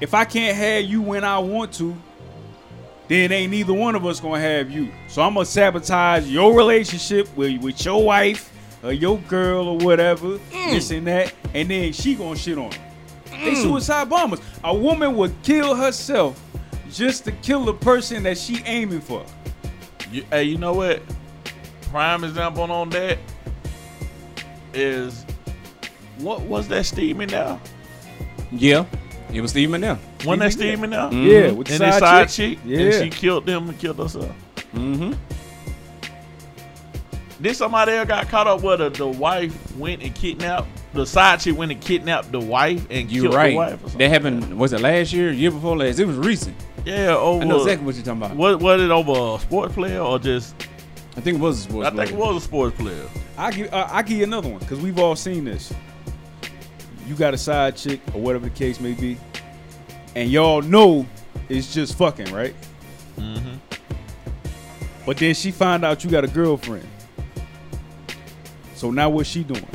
if 0.00 0.14
I 0.14 0.24
can't 0.24 0.56
have 0.56 0.84
you 0.84 1.02
when 1.02 1.24
I 1.24 1.38
want 1.40 1.72
to, 1.74 1.96
then 3.08 3.32
ain't 3.32 3.50
neither 3.50 3.72
one 3.72 3.94
of 3.94 4.04
us 4.04 4.20
gonna 4.20 4.40
have 4.40 4.70
you. 4.70 4.90
So 5.08 5.22
I'm 5.22 5.34
gonna 5.34 5.46
sabotage 5.46 6.26
your 6.26 6.56
relationship 6.56 7.34
with, 7.36 7.60
with 7.62 7.84
your 7.84 8.02
wife 8.04 8.52
or 8.82 8.92
your 8.92 9.18
girl 9.18 9.68
or 9.68 9.78
whatever, 9.78 10.38
mm. 10.38 10.70
this 10.70 10.90
and 10.90 11.06
that, 11.06 11.32
and 11.54 11.70
then 11.70 11.92
she 11.92 12.14
gonna 12.14 12.36
shit 12.36 12.58
on. 12.58 12.70
Them. 12.70 12.80
They 13.30 13.52
mm. 13.52 13.62
suicide 13.62 14.08
bombers. 14.08 14.40
A 14.64 14.74
woman 14.74 15.16
would 15.16 15.34
kill 15.42 15.74
herself 15.74 16.42
just 16.90 17.24
to 17.24 17.32
kill 17.32 17.64
the 17.64 17.74
person 17.74 18.22
that 18.24 18.38
she 18.38 18.62
aiming 18.64 19.00
for. 19.00 19.24
You, 20.10 20.24
hey, 20.30 20.44
you 20.44 20.58
know 20.58 20.74
what? 20.74 21.02
Prime 21.90 22.24
example 22.24 22.70
on 22.70 22.90
that 22.90 23.18
is 24.74 25.24
what 26.18 26.40
was 26.42 26.68
that 26.68 26.86
Steve 26.86 27.16
now? 27.18 27.60
Yeah. 28.52 28.84
It 29.32 29.40
was 29.40 29.50
Steve 29.50 29.70
Mandel. 29.70 29.98
Wasn't 30.24 30.40
that 30.40 30.52
Steve 30.52 30.78
now? 30.80 31.10
Yeah, 31.10 31.50
with 31.50 31.66
the 31.66 31.74
And 31.74 31.82
his 31.84 31.94
side, 31.94 31.98
side 32.00 32.28
chick. 32.28 32.58
chick, 32.58 32.58
Yeah. 32.64 32.78
and 32.80 33.04
she 33.14 33.20
killed 33.20 33.44
them 33.46 33.68
and 33.68 33.78
killed 33.78 33.98
herself. 33.98 34.32
Mm-hmm. 34.74 35.12
Then 37.38 37.54
somebody 37.54 37.92
else 37.92 38.08
got 38.08 38.28
caught 38.28 38.46
up 38.46 38.62
where 38.62 38.76
the, 38.78 38.88
the 38.88 39.06
wife 39.06 39.76
went 39.76 40.02
and 40.02 40.14
kidnapped 40.14 40.68
the 40.94 41.04
side 41.04 41.40
chick 41.40 41.54
went 41.54 41.70
and 41.70 41.80
kidnapped 41.80 42.32
the 42.32 42.40
wife 42.40 42.86
and 42.88 43.10
You're 43.12 43.24
killed 43.24 43.34
right. 43.34 43.50
the 43.50 43.56
wife 43.56 43.74
or 43.74 43.78
something. 43.90 43.98
That 43.98 44.08
happened. 44.08 44.58
Was 44.58 44.72
it 44.72 44.80
last 44.80 45.12
year? 45.12 45.30
Year 45.30 45.50
before 45.50 45.76
last? 45.76 45.98
It 45.98 46.06
was 46.06 46.16
recent. 46.16 46.56
yeah, 46.86 47.14
over 47.14 47.42
I 47.42 47.44
know 47.46 47.58
exactly 47.60 47.84
what 47.84 47.94
you're 47.96 48.04
talking 48.04 48.22
about. 48.22 48.36
what 48.36 48.60
was 48.60 48.80
it 48.80 48.90
over 48.90 49.36
a 49.36 49.40
sports 49.40 49.74
player 49.74 50.00
or 50.00 50.18
just 50.18 50.54
I 51.16 51.20
think 51.20 51.36
it 51.36 51.40
was 51.40 51.58
a 51.58 51.62
sports. 51.68 51.86
I 51.88 51.90
think 51.90 52.10
it 52.10 52.14
player. 52.14 52.26
was 52.32 52.36
a 52.36 52.40
sports 52.46 52.76
player. 52.78 53.06
I 53.36 53.50
give 53.50 53.72
uh, 53.74 53.86
I 53.90 54.02
give 54.02 54.16
you 54.18 54.24
another 54.24 54.48
one 54.48 54.60
because 54.60 54.80
we've 54.80 54.98
all 54.98 55.16
seen 55.16 55.44
this. 55.44 55.70
You 57.06 57.14
got 57.14 57.34
a 57.34 57.38
side 57.38 57.76
chick 57.76 58.00
or 58.14 58.20
whatever 58.20 58.48
the 58.48 58.54
case 58.54 58.80
may 58.80 58.92
be, 58.92 59.16
and 60.14 60.30
y'all 60.30 60.60
know 60.60 61.06
it's 61.48 61.72
just 61.72 61.96
fucking 61.96 62.32
right. 62.32 62.54
Mm-hmm. 63.16 63.56
But 65.06 65.16
then 65.18 65.34
she 65.34 65.52
find 65.52 65.84
out 65.84 66.02
you 66.02 66.10
got 66.10 66.24
a 66.24 66.28
girlfriend. 66.28 66.86
So 68.74 68.90
now 68.90 69.08
what's 69.08 69.28
she 69.28 69.44
doing? 69.44 69.66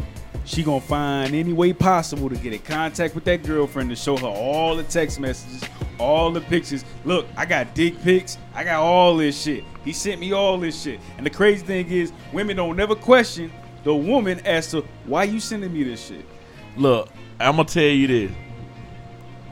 She 0.43 0.61
gonna 0.63 0.81
find 0.81 1.33
any 1.33 1.53
way 1.53 1.71
possible 1.71 2.27
to 2.27 2.35
get 2.35 2.51
in 2.51 2.59
contact 2.59 3.15
with 3.15 3.23
that 3.23 3.43
girlfriend 3.43 3.89
to 3.91 3.95
show 3.95 4.17
her 4.17 4.27
all 4.27 4.75
the 4.75 4.83
text 4.83 5.19
messages, 5.19 5.63
all 5.97 6.31
the 6.31 6.41
pictures. 6.41 6.83
Look, 7.05 7.27
I 7.37 7.45
got 7.45 7.73
dick 7.73 8.01
pics. 8.01 8.37
I 8.53 8.65
got 8.65 8.81
all 8.81 9.15
this 9.15 9.41
shit. 9.41 9.63
He 9.85 9.93
sent 9.93 10.19
me 10.19 10.33
all 10.33 10.57
this 10.57 10.81
shit. 10.81 10.99
And 11.15 11.25
the 11.25 11.29
crazy 11.29 11.65
thing 11.65 11.89
is, 11.89 12.11
women 12.33 12.57
don't 12.57 12.75
never 12.75 12.95
question 12.95 13.51
the 13.85 13.95
woman 13.95 14.41
as 14.45 14.69
to 14.71 14.81
why 15.05 15.23
you 15.23 15.39
sending 15.39 15.71
me 15.71 15.83
this 15.83 16.05
shit. 16.05 16.25
Look, 16.75 17.09
I'm 17.41 17.55
gonna 17.55 17.67
tell 17.67 17.83
you 17.83 18.07
this. 18.07 18.31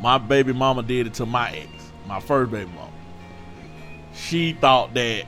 My 0.01 0.17
baby 0.17 0.53
mama 0.53 0.83
did 0.83 1.07
it 1.07 1.13
to 1.15 1.25
my 1.25 1.51
ex, 1.51 1.67
my 2.07 2.19
first 2.19 2.51
baby 2.51 2.69
mama. 2.71 2.91
She 4.13 4.53
thought 4.53 4.93
that, 4.93 5.25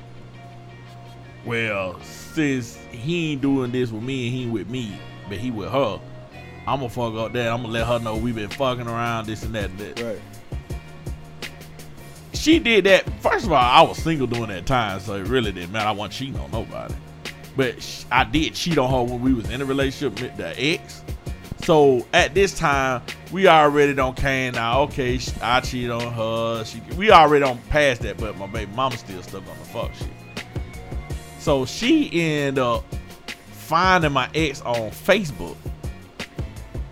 well, 1.46 2.00
since 2.02 2.78
he 2.92 3.34
ain't 3.34 3.42
doing 3.42 3.72
this 3.72 3.92
with 3.92 4.04
me 4.04 4.28
and 4.28 4.36
he 4.36 4.46
with 4.48 4.70
me, 4.70 4.98
but 5.28 5.38
he 5.38 5.52
with 5.52 5.70
her, 5.70 6.00
I'm 6.68 6.80
gonna 6.80 6.90
fuck 6.90 7.16
up 7.16 7.34
that. 7.34 7.50
I'm 7.50 7.62
gonna 7.62 7.74
let 7.74 7.88
her 7.88 8.00
know 8.00 8.16
we 8.16 8.32
been 8.32 8.50
fucking 8.50 8.88
around, 8.88 9.28
this 9.28 9.44
and 9.44 9.56
that. 9.56 9.70
And 9.72 9.80
that. 9.80 10.02
Right. 10.02 10.22
She 12.34 12.60
did 12.60 12.86
that. 12.86 13.08
First 13.22 13.46
of 13.46 13.52
all, 13.52 13.58
I 13.58 13.82
was 13.82 13.98
single 13.98 14.28
during 14.28 14.48
that 14.50 14.66
time, 14.66 15.00
so 15.00 15.16
it 15.16 15.28
really 15.28 15.52
didn't 15.52 15.72
matter. 15.72 15.90
I 15.90 15.92
wasn't 15.92 16.14
cheating 16.14 16.40
on 16.40 16.52
nobody. 16.52 16.94
But 17.56 18.06
I 18.12 18.24
did 18.24 18.56
cheat 18.56 18.78
on 18.78 18.90
her 18.90 19.04
when 19.04 19.22
we 19.22 19.34
was 19.34 19.50
in 19.50 19.62
a 19.62 19.66
relationship 19.66 20.22
with 20.22 20.38
the 20.38 20.60
ex. 20.60 21.04
So 21.64 22.06
at 22.12 22.34
this 22.34 22.58
time, 22.58 23.04
we 23.32 23.48
already 23.48 23.94
don't 23.94 24.18
care 24.18 24.52
now. 24.52 24.82
Okay, 24.82 25.20
I 25.42 25.60
cheat 25.62 25.90
on 25.90 26.12
her. 26.14 26.66
She, 26.66 26.82
we 26.98 27.12
already 27.12 27.46
don't 27.46 27.70
pass 27.70 28.00
that, 28.00 28.18
but 28.18 28.38
my 28.38 28.48
baby 28.48 28.72
mama 28.74 28.98
still 28.98 29.22
stuck 29.22 29.48
on 29.48 29.58
the 29.60 29.66
fuck 29.66 29.94
shit. 29.94 30.10
So 31.40 31.66
she 31.66 32.10
ended 32.22 32.60
up 32.60 32.84
finding 33.52 34.12
my 34.12 34.30
ex 34.34 34.62
on 34.62 34.92
Facebook. 34.92 35.56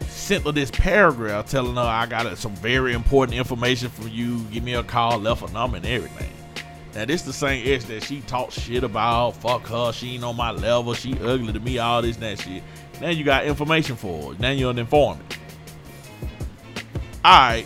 Sent 0.08 0.46
her 0.46 0.52
this 0.52 0.70
paragraph 0.70 1.50
telling 1.50 1.76
her 1.76 1.82
I 1.82 2.06
got 2.06 2.38
some 2.38 2.56
very 2.56 2.94
important 2.94 3.38
information 3.38 3.90
for 3.90 4.08
you. 4.08 4.40
Give 4.52 4.64
me 4.64 4.76
a 4.76 4.84
call, 4.84 5.18
left 5.18 5.50
a 5.50 5.52
number 5.52 5.78
and 5.78 5.86
everything. 5.86 6.32
Now 6.96 7.06
this 7.06 7.22
the 7.22 7.34
same 7.34 7.72
ex 7.72 7.86
that 7.86 8.04
she 8.04 8.22
talked 8.22 8.54
shit 8.54 8.84
about. 8.84 9.36
Fuck 9.38 9.68
her, 9.68 9.92
she 9.92 10.16
ain't 10.16 10.24
on 10.24 10.36
my 10.36 10.52
level. 10.52 10.94
She 10.94 11.14
ugly 11.20 11.54
to 11.54 11.60
me. 11.60 11.78
All 11.78 12.02
this 12.02 12.16
and 12.16 12.24
that 12.24 12.40
shit. 12.40 12.64
Now 13.00 13.10
you 13.10 13.24
got 13.24 13.46
information 13.46 13.96
for 13.96 14.34
her. 14.34 14.40
Now 14.40 14.52
you're 14.52 14.72
an 14.72 14.80
informant. 14.80 15.38
Alright, 17.24 17.66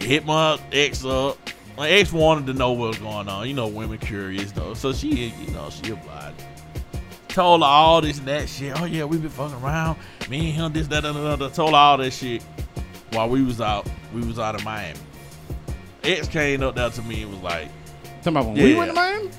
hit 0.00 0.26
my 0.26 0.58
ex 0.72 1.04
up. 1.04 1.38
My 1.76 1.88
ex 1.88 2.12
wanted 2.12 2.46
to 2.46 2.54
know 2.54 2.72
what 2.72 2.88
was 2.88 2.98
going 2.98 3.28
on. 3.28 3.48
You 3.48 3.54
know, 3.54 3.68
women 3.68 3.98
curious 3.98 4.52
though. 4.52 4.74
So 4.74 4.92
she, 4.92 5.28
you 5.28 5.50
know, 5.52 5.70
she 5.70 5.92
obliged. 5.92 6.42
Told 7.28 7.60
her 7.60 7.66
all 7.66 8.00
this 8.00 8.18
and 8.18 8.26
that 8.26 8.48
shit. 8.48 8.78
Oh 8.80 8.84
yeah, 8.84 9.04
we 9.04 9.16
been 9.18 9.30
fucking 9.30 9.62
around. 9.62 9.98
Me 10.28 10.50
and 10.50 10.56
him, 10.56 10.72
this, 10.72 10.88
that, 10.88 11.04
that, 11.04 11.12
that, 11.12 11.38
that. 11.38 11.54
Told 11.54 11.70
her 11.70 11.76
all 11.76 11.96
that 11.98 12.12
shit 12.12 12.42
while 13.12 13.28
we 13.28 13.42
was 13.42 13.60
out. 13.60 13.88
We 14.12 14.20
was 14.20 14.38
out 14.38 14.54
of 14.54 14.64
Miami. 14.64 14.98
Ex 16.02 16.26
came 16.28 16.62
up 16.62 16.74
there 16.74 16.90
to 16.90 17.02
me 17.02 17.22
and 17.22 17.30
was 17.30 17.40
like, 17.40 17.68
Talking 18.18 18.32
about 18.32 18.46
when 18.46 18.54
we 18.54 18.72
Yeah. 18.72 18.78
went 18.78 18.90
to 18.90 18.94
Miami. 18.94 19.30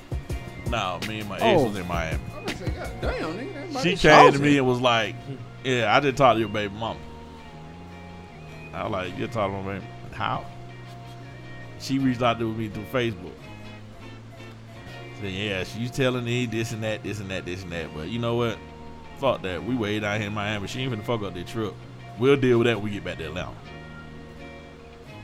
"No, 0.69 0.99
me 1.07 1.19
and 1.19 1.30
my 1.30 1.35
ex 1.35 1.43
Oh. 1.43 1.64
was 1.65 1.77
in 1.77 1.88
Miami." 1.88 2.19
I'm 2.38 2.45
gonna 2.45 2.69
God 2.69 2.91
damn, 3.01 3.38
nigga. 3.38 3.84
She 3.84 3.95
came 3.95 4.31
to 4.31 4.39
me 4.39 4.57
and 4.57 4.68
was 4.68 4.80
like, 4.81 5.15
"Yeah, 5.64 5.95
I 5.95 5.99
just 5.99 6.18
talked 6.18 6.35
to 6.35 6.39
your 6.39 6.49
baby 6.49 6.73
mama." 6.76 6.99
I 8.73 8.84
was 8.84 8.91
like, 8.91 9.18
You're 9.18 9.27
talking 9.27 9.57
to 9.57 9.64
my 9.64 9.73
baby? 9.73 9.85
How?" 10.14 10.45
She 11.80 11.97
reached 11.99 12.22
out 12.22 12.39
to 12.39 12.45
me 12.53 12.68
through 12.69 12.85
Facebook. 12.93 13.34
Said, 15.22 15.31
"Yeah, 15.31 15.64
she's 15.64 15.91
telling 15.91 16.23
me 16.23 16.45
this 16.45 16.72
and 16.72 16.84
that, 16.84 17.03
this 17.03 17.19
and 17.19 17.30
that, 17.31 17.45
this 17.45 17.64
and 17.64 17.72
that." 17.72 17.93
But 17.95 18.07
you 18.10 18.19
know 18.19 18.35
what? 18.35 18.57
Fuck 19.19 19.41
that. 19.41 19.64
We 19.64 19.76
way 19.76 19.99
down 19.99 20.18
here 20.19 20.27
in 20.27 20.34
Miami. 20.34 20.68
She 20.68 20.81
ain't 20.81 20.93
finna 20.93 21.03
fuck 21.03 21.23
up 21.23 21.34
that 21.34 21.47
trip. 21.47 21.73
We'll 22.18 22.38
deal 22.38 22.57
with 22.60 22.68
that 22.68 22.77
when 22.77 22.85
we 22.85 22.91
get 22.91 23.03
back 23.03 23.18
to 23.18 23.26
Atlanta. 23.26 23.51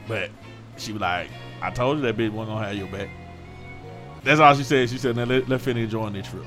But 0.07 0.30
she 0.77 0.91
was 0.91 1.02
like, 1.02 1.30
"I 1.61 1.69
told 1.72 1.98
you 1.98 2.03
that 2.03 2.18
bitch 2.18 2.30
wasn't 2.32 2.56
gonna 2.57 2.68
have 2.68 2.76
your 2.76 2.88
back." 2.88 3.10
That's 4.26 4.39
all 4.41 4.53
she 4.56 4.64
said. 4.64 4.89
She 4.89 4.97
said, 4.97 5.15
"Now 5.15 5.23
let 5.23 5.47
let 5.47 5.61
Finny 5.61 5.84
enjoy 5.84 6.10
this 6.10 6.27
trip." 6.27 6.43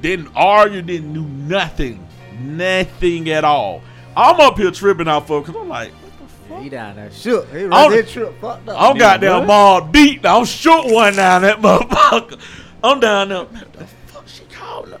Didn't 0.00 0.30
argue, 0.34 0.82
didn't 0.82 1.12
do 1.12 1.22
nothing, 1.22 2.04
nothing 2.40 3.30
at 3.30 3.44
all. 3.44 3.82
I'm 4.16 4.40
up 4.40 4.58
here 4.58 4.70
tripping 4.72 5.06
out 5.08 5.26
for 5.28 5.40
because 5.40 5.54
I'm 5.54 5.68
like, 5.68 5.92
what 5.92 6.12
the 6.18 6.34
fuck? 6.54 6.62
He 6.62 6.68
down 6.68 6.96
there 6.96 7.10
shook. 7.12 7.48
He 7.50 7.64
On- 7.64 7.70
right 7.70 7.90
there 7.90 8.02
trip 8.02 8.40
fucked 8.40 8.68
up. 8.68 8.80
I'm 8.80 8.96
Nigga, 8.96 8.98
goddamn 8.98 9.38
what? 9.40 9.46
mauled 9.46 9.92
beat. 9.92 10.26
I'm 10.26 10.44
shook 10.44 10.86
one 10.86 11.14
down 11.14 11.42
that 11.42 11.58
motherfucker. 11.60 12.40
I'm 12.82 12.98
down 12.98 13.28
there. 13.28 13.44
What 13.44 13.72
the 13.74 13.86
fuck 13.86 14.26
she 14.26 14.42
calling 14.46 14.90
her? 14.90 15.00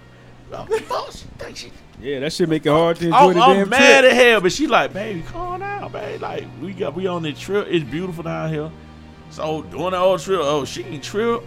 The 0.50 0.80
fuck 0.82 1.10
she 1.12 1.24
think 1.38 1.56
she? 1.56 1.72
Yeah, 2.00 2.20
that 2.20 2.32
shit 2.32 2.48
make 2.48 2.64
it 2.64 2.70
hard 2.70 2.96
to 2.98 3.06
enjoy 3.06 3.16
I'm, 3.16 3.34
the 3.34 3.40
I'm 3.40 3.56
damn 3.56 3.68
mad 3.70 4.00
trip. 4.02 4.12
at 4.12 4.16
hell, 4.16 4.40
but 4.40 4.52
she 4.52 4.66
like, 4.68 4.92
baby, 4.92 5.22
calm 5.22 5.60
down, 5.60 5.90
baby. 5.90 6.18
Like 6.18 6.44
we 6.60 6.72
got 6.74 6.94
we 6.94 7.06
on 7.08 7.22
this 7.24 7.38
trip. 7.40 7.66
It's 7.68 7.84
beautiful 7.84 8.22
down 8.22 8.52
here. 8.52 8.70
So 9.32 9.62
during 9.62 9.90
the 9.90 9.96
old 9.96 10.20
trip, 10.20 10.40
oh, 10.42 10.64
she 10.64 10.82
can 10.82 11.00
trip. 11.00 11.42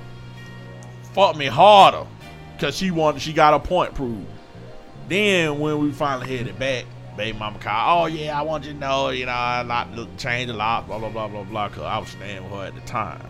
Fought 1.14 1.38
me 1.38 1.46
harder, 1.46 2.06
cause 2.60 2.76
she 2.76 2.92
wanted 2.92 3.22
she 3.22 3.32
got 3.32 3.54
a 3.54 3.60
point 3.60 3.94
proved. 3.94 4.26
Then 5.08 5.60
when 5.60 5.80
we 5.80 5.92
finally 5.94 6.36
headed 6.36 6.60
back, 6.60 6.84
baby 7.16 7.38
mama 7.38 7.58
called. 7.60 8.04
Oh 8.04 8.14
yeah, 8.14 8.38
I 8.38 8.42
want 8.42 8.66
you 8.66 8.74
to 8.74 8.78
know, 8.78 9.10
you 9.10 9.26
know, 9.28 9.32
I 9.32 9.62
like 9.62 9.96
to 9.96 10.08
change 10.18 10.48
the 10.48 10.54
lock, 10.58 10.88
blah 10.88 11.00
blah 11.00 11.10
blah 11.10 11.28
blah 11.30 11.44
blah. 11.44 11.70
Cause 11.70 11.84
I 11.84 11.98
was 12.00 12.10
staying 12.10 12.44
with 12.44 12.52
her 12.54 12.66
at 12.66 12.76
the 12.76 12.82
time, 12.82 13.26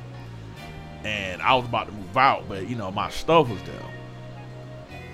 and 1.04 1.42
I 1.44 1.54
was 1.54 1.66
about 1.66 1.88
to 1.88 1.92
move 1.94 2.18
out, 2.18 2.48
but 2.50 2.68
you 2.68 2.76
know 2.76 2.90
my 2.92 3.10
stuff 3.12 3.50
was 3.50 3.62
there. 3.64 3.92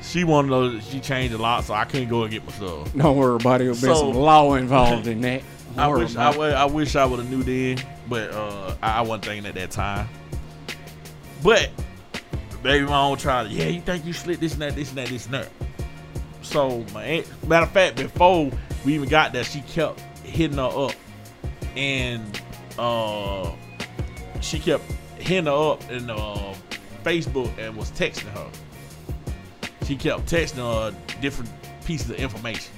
She 0.02 0.24
wanted 0.24 0.48
to 0.50 0.54
know 0.76 0.80
she 0.80 1.00
changed 1.00 1.34
a 1.34 1.38
lot, 1.38 1.64
so 1.66 1.74
I 1.74 1.84
couldn't 1.86 2.10
go 2.10 2.24
and 2.24 2.32
get 2.32 2.46
my 2.46 2.52
stuff. 2.54 2.94
Don't 2.96 3.18
worry 3.18 3.36
about 3.36 3.62
it. 3.62 3.66
There'll 3.66 3.76
be 3.76 3.82
So- 3.82 3.96
some 3.96 4.14
law 4.14 4.54
involved 4.54 5.08
in 5.08 5.20
that. 5.22 5.42
I 5.78 5.88
wish 5.88 6.16
I. 6.16 6.32
I 6.32 6.66
wish 6.66 6.96
I 6.96 7.06
would 7.06 7.20
have 7.20 7.30
knew 7.30 7.44
then, 7.44 7.84
but 8.12 8.34
uh, 8.34 8.76
I, 8.84 8.98
I 8.98 9.02
wasn't 9.02 9.24
thinking 9.24 9.46
at 9.46 9.56
that 9.56 9.72
time. 9.72 10.10
But 11.42 11.70
baby 12.62 12.86
mom 12.86 13.16
tried. 13.16 13.48
Yeah, 13.48 13.68
you 13.68 13.80
think 13.80 14.06
you 14.06 14.12
slick 14.12 14.42
this 14.42 14.52
and 14.52 14.62
that, 14.64 14.76
this 14.76 14.90
and 14.90 14.98
that, 14.98 15.08
this 15.08 15.26
and 15.28 15.36
that. 15.36 15.50
So 16.42 16.86
my 16.94 17.06
aunt, 17.06 17.48
matter 17.48 17.66
of 17.66 17.72
fact, 17.72 17.96
before 17.96 18.52
we 18.84 18.96
even 18.96 19.08
got 19.08 19.32
there, 19.32 19.46
she 19.46 19.62
kept 19.62 20.02
hitting 20.26 20.58
her 20.58 20.64
up, 20.64 20.92
and 21.78 22.42
uh, 22.78 23.50
she 24.42 24.60
kept 24.60 24.84
hitting 25.18 25.46
her 25.46 25.72
up 25.72 25.90
in 25.90 26.10
uh, 26.10 26.54
Facebook 27.06 27.50
and 27.58 27.78
was 27.78 27.92
texting 27.92 28.28
her. 28.34 28.50
She 29.86 29.96
kept 29.96 30.26
texting 30.26 30.58
her 30.58 30.94
different 31.22 31.50
pieces 31.86 32.10
of 32.10 32.18
information. 32.18 32.74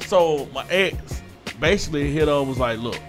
So 0.00 0.46
my 0.52 0.68
ex 0.68 1.22
basically 1.58 2.12
hit 2.12 2.28
her 2.28 2.42
was 2.42 2.58
like, 2.58 2.78
look, 2.78 3.00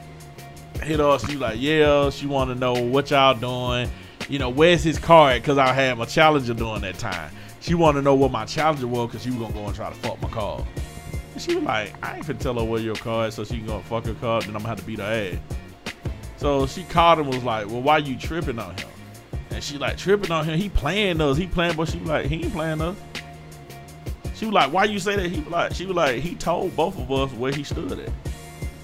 hit 0.84 1.00
her. 1.00 1.20
She 1.20 1.38
like, 1.38 1.60
yeah, 1.60 2.10
she 2.10 2.28
want 2.28 2.50
to 2.50 2.56
know 2.56 2.74
what 2.74 3.12
y'all 3.12 3.34
doing. 3.34 3.90
You 4.30 4.40
know, 4.40 4.50
where's 4.50 4.84
his 4.84 4.98
car 5.00 5.32
at? 5.32 5.44
Cause 5.44 5.58
I 5.58 5.74
had 5.74 5.98
my 5.98 6.06
challenger 6.06 6.54
during 6.54 6.82
that 6.82 6.98
time. 6.98 7.32
She 7.60 7.74
want 7.76 7.98
to 7.98 8.02
know 8.02 8.16
what 8.16 8.32
my 8.32 8.46
challenger 8.46 8.88
was, 8.88 9.12
cause 9.12 9.24
she 9.24 9.30
was 9.30 9.40
gonna 9.40 9.54
go 9.54 9.66
and 9.66 9.76
try 9.76 9.90
to 9.90 9.96
fuck 9.96 10.22
my 10.22 10.30
car. 10.30 10.66
And 11.34 11.42
she 11.42 11.56
was 11.56 11.64
like, 11.64 11.94
I 12.04 12.18
ain't 12.18 12.26
finna 12.26 12.40
tell 12.40 12.54
her 12.56 12.64
where 12.64 12.82
your 12.82 12.96
car 12.96 13.28
is, 13.28 13.36
so 13.36 13.44
she 13.44 13.58
can 13.58 13.68
go 13.68 13.76
and 13.78 13.86
fuck 13.86 14.06
her 14.06 14.14
car. 14.16 14.42
Then 14.42 14.50
I'm 14.50 14.62
gonna 14.62 14.70
have 14.70 14.80
to 14.80 14.86
beat 14.86 15.00
her 15.00 15.06
ass. 15.36 15.94
So 16.38 16.68
she 16.68 16.84
called 16.84 17.20
him, 17.20 17.28
was 17.28 17.44
like, 17.44 17.68
well, 17.68 17.82
why 17.82 18.00
you 18.00 18.18
tripping 18.18 18.60
on 18.60 18.78
him? 18.78 18.90
And 19.52 19.64
she 19.64 19.78
like 19.78 19.98
tripping 19.98 20.32
on 20.32 20.46
him. 20.46 20.60
He 20.60 20.70
playing 20.70 21.22
us. 21.22 21.38
He 21.38 21.48
playing, 21.48 21.76
but 21.76 21.90
she 21.90 22.00
was 22.00 22.10
like, 22.10 22.26
he 22.26 22.44
ain't 22.44 22.54
playing 22.54 22.82
us. 22.82 22.98
She 24.36 24.46
was 24.46 24.54
like, 24.54 24.74
why 24.74 24.86
you 24.86 25.00
say 25.00 25.16
that? 25.16 25.30
He 25.30 25.40
was 25.40 25.52
like, 25.52 25.74
she 25.74 25.86
was 25.86 25.96
like, 25.96 26.22
he 26.22 26.36
told 26.36 26.76
both 26.76 27.00
of 27.00 27.12
us 27.12 27.32
where 27.34 27.52
he 27.54 27.64
stood 27.64 28.00
at. 28.00 28.10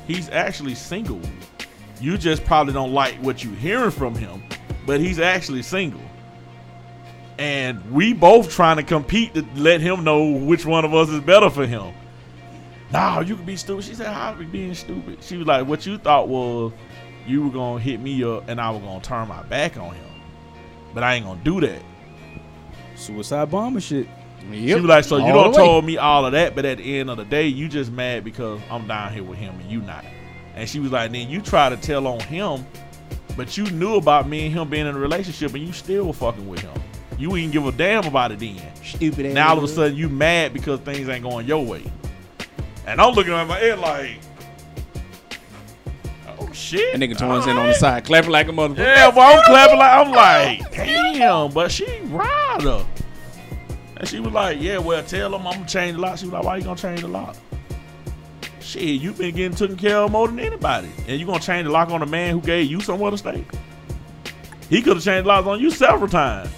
He's 0.08 0.30
actually 0.30 0.76
single. 0.76 1.22
You 2.02 2.18
just 2.18 2.44
probably 2.46 2.74
don't 2.74 2.94
like 2.94 3.16
what 3.16 3.44
you're 3.44 3.54
hearing 3.56 3.92
from 3.92 4.16
him, 4.16 4.44
but 4.86 5.00
he's 5.00 5.20
actually 5.20 5.64
single. 5.64 6.02
And 7.38 7.92
we 7.92 8.14
both 8.14 8.52
trying 8.52 8.78
to 8.78 8.84
compete 8.84 9.34
to 9.34 9.46
let 9.56 9.82
him 9.82 10.04
know 10.04 10.32
which 10.32 10.66
one 10.66 10.86
of 10.86 10.94
us 10.94 11.10
is 11.10 11.22
better 11.22 11.50
for 11.50 11.66
him. 11.66 11.94
Nah, 12.92 13.22
you 13.22 13.36
can 13.36 13.46
be 13.46 13.56
stupid. 13.56 13.86
She 13.86 13.96
said, 13.96 14.08
How 14.08 14.34
be 14.34 14.46
being 14.46 14.74
stupid? 14.74 15.24
She 15.24 15.38
was 15.38 15.48
like, 15.48 15.66
What 15.68 15.86
you 15.86 15.98
thought 15.98 16.28
was 16.28 16.74
you 17.26 17.44
were 17.44 17.52
gonna 17.52 17.80
hit 17.80 18.00
me 18.00 18.24
up 18.24 18.50
and 18.50 18.60
I 18.60 18.72
was 18.72 18.82
gonna 18.82 19.02
turn 19.02 19.28
my 19.28 19.44
back 19.44 19.78
on 19.78 19.94
him. 19.94 20.06
But 20.94 21.04
I 21.04 21.16
ain't 21.16 21.26
gonna 21.26 21.40
do 21.44 21.62
that. 21.62 21.82
Suicide 22.96 23.52
bomber 23.52 23.80
shit. 23.80 24.08
She 24.52 24.74
was 24.74 24.84
like, 24.84 25.04
so 25.04 25.18
you 25.18 25.34
All 25.34 25.46
don't 25.46 25.54
told 25.54 25.86
me 25.86 25.98
all 25.98 26.26
of 26.26 26.32
that, 26.32 26.56
but 26.56 26.66
at 26.66 26.78
the 26.78 27.00
end 27.00 27.10
of 27.10 27.18
the 27.18 27.26
day, 27.26 27.48
you 27.48 27.68
just 27.68 27.92
mad 27.92 28.24
because 28.24 28.60
I'm 28.72 28.88
down 28.88 29.14
here 29.14 29.24
with 29.24 29.38
him 29.38 29.60
and 29.60 29.70
you 29.70 29.82
not. 29.82 30.04
And 30.60 30.68
she 30.68 30.82
was 30.82 30.92
like, 30.92 31.14
then 31.14 31.30
you 31.30 31.40
try 31.42 31.70
to 31.70 31.78
tell 31.78 32.06
on 32.06 32.20
him, 32.20 32.66
but 33.38 33.58
you 33.58 33.64
knew 33.72 33.96
about 33.96 34.28
me 34.28 34.48
and 34.48 34.54
him 34.54 34.70
being 34.70 34.86
in 34.86 34.94
a 34.94 35.00
relationship 35.00 35.54
and 35.54 35.66
you 35.66 35.72
still 35.72 36.08
were 36.08 36.14
fucking 36.14 36.46
with 36.50 36.60
him. 36.60 36.78
You 37.18 37.34
ain't 37.38 37.54
give 37.54 37.66
a 37.66 37.72
damn 37.72 38.06
about 38.06 38.34
it 38.34 38.40
then. 38.40 38.60
Stupid 38.84 39.28
ass. 39.28 39.34
Now 39.34 39.52
all 39.52 39.58
of 39.58 39.64
a 39.64 39.70
sudden 39.70 39.96
you 39.96 40.10
mad 40.10 40.52
because 40.52 40.82
things 40.82 41.08
ain't 41.08 41.24
going 41.24 41.48
your 41.48 41.66
way. 41.66 41.90
And 42.86 43.00
I'm 43.00 43.14
looking 43.14 43.32
at 43.32 43.48
my 43.48 43.58
head 43.58 43.80
like, 43.80 44.20
oh 46.28 46.52
shit. 46.52 46.92
That 46.92 47.00
nigga 47.00 47.18
Torrance 47.18 47.48
in 47.48 47.56
on 47.56 47.68
the 47.68 47.74
side, 47.74 48.04
clapping 48.04 48.32
like 48.32 48.50
a 48.50 48.52
motherfucker. 48.52 48.80
Yeah, 48.80 49.12
but 49.12 49.22
I'm 49.22 49.46
clapping 49.46 49.80
like 49.80 49.94
I'm 49.94 50.12
like, 50.12 50.72
damn, 50.74 51.52
but 51.54 51.72
she 51.72 52.02
ride 52.08 52.64
her. 52.64 52.86
And 53.96 54.06
she 54.10 54.20
was 54.20 54.34
like, 54.34 54.60
yeah, 54.60 54.78
well, 54.78 55.02
tell 55.06 55.34
him 55.34 55.48
I'm 55.48 55.54
gonna 55.54 55.66
change 55.66 55.96
the 55.96 56.02
lock. 56.02 56.18
She 56.18 56.26
was 56.26 56.34
like, 56.34 56.44
why 56.44 56.58
you 56.58 56.64
gonna 56.66 56.76
change 56.76 57.00
the 57.00 57.08
lock? 57.08 57.38
Shit, 58.62 59.02
you've 59.02 59.18
been 59.18 59.36
getting 59.36 59.56
taken 59.56 59.78
care 59.78 59.98
of 59.98 60.12
more 60.12 60.28
than 60.28 60.40
anybody. 60.40 60.90
And 61.08 61.20
you're 61.20 61.28
gonna 61.28 61.40
change 61.40 61.66
the 61.66 61.72
lock 61.72 61.90
on 61.90 62.02
a 62.02 62.06
man 62.06 62.34
who 62.34 62.42
gave 62.42 62.70
you 62.70 62.82
somewhere 62.82 63.12
to 63.12 63.18
stay? 63.18 63.46
He 64.70 64.82
could 64.82 64.98
have 64.98 65.04
changed 65.04 65.26
locks 65.26 65.48
on 65.48 65.60
you 65.60 65.72
several 65.72 66.10
times. 66.10 66.50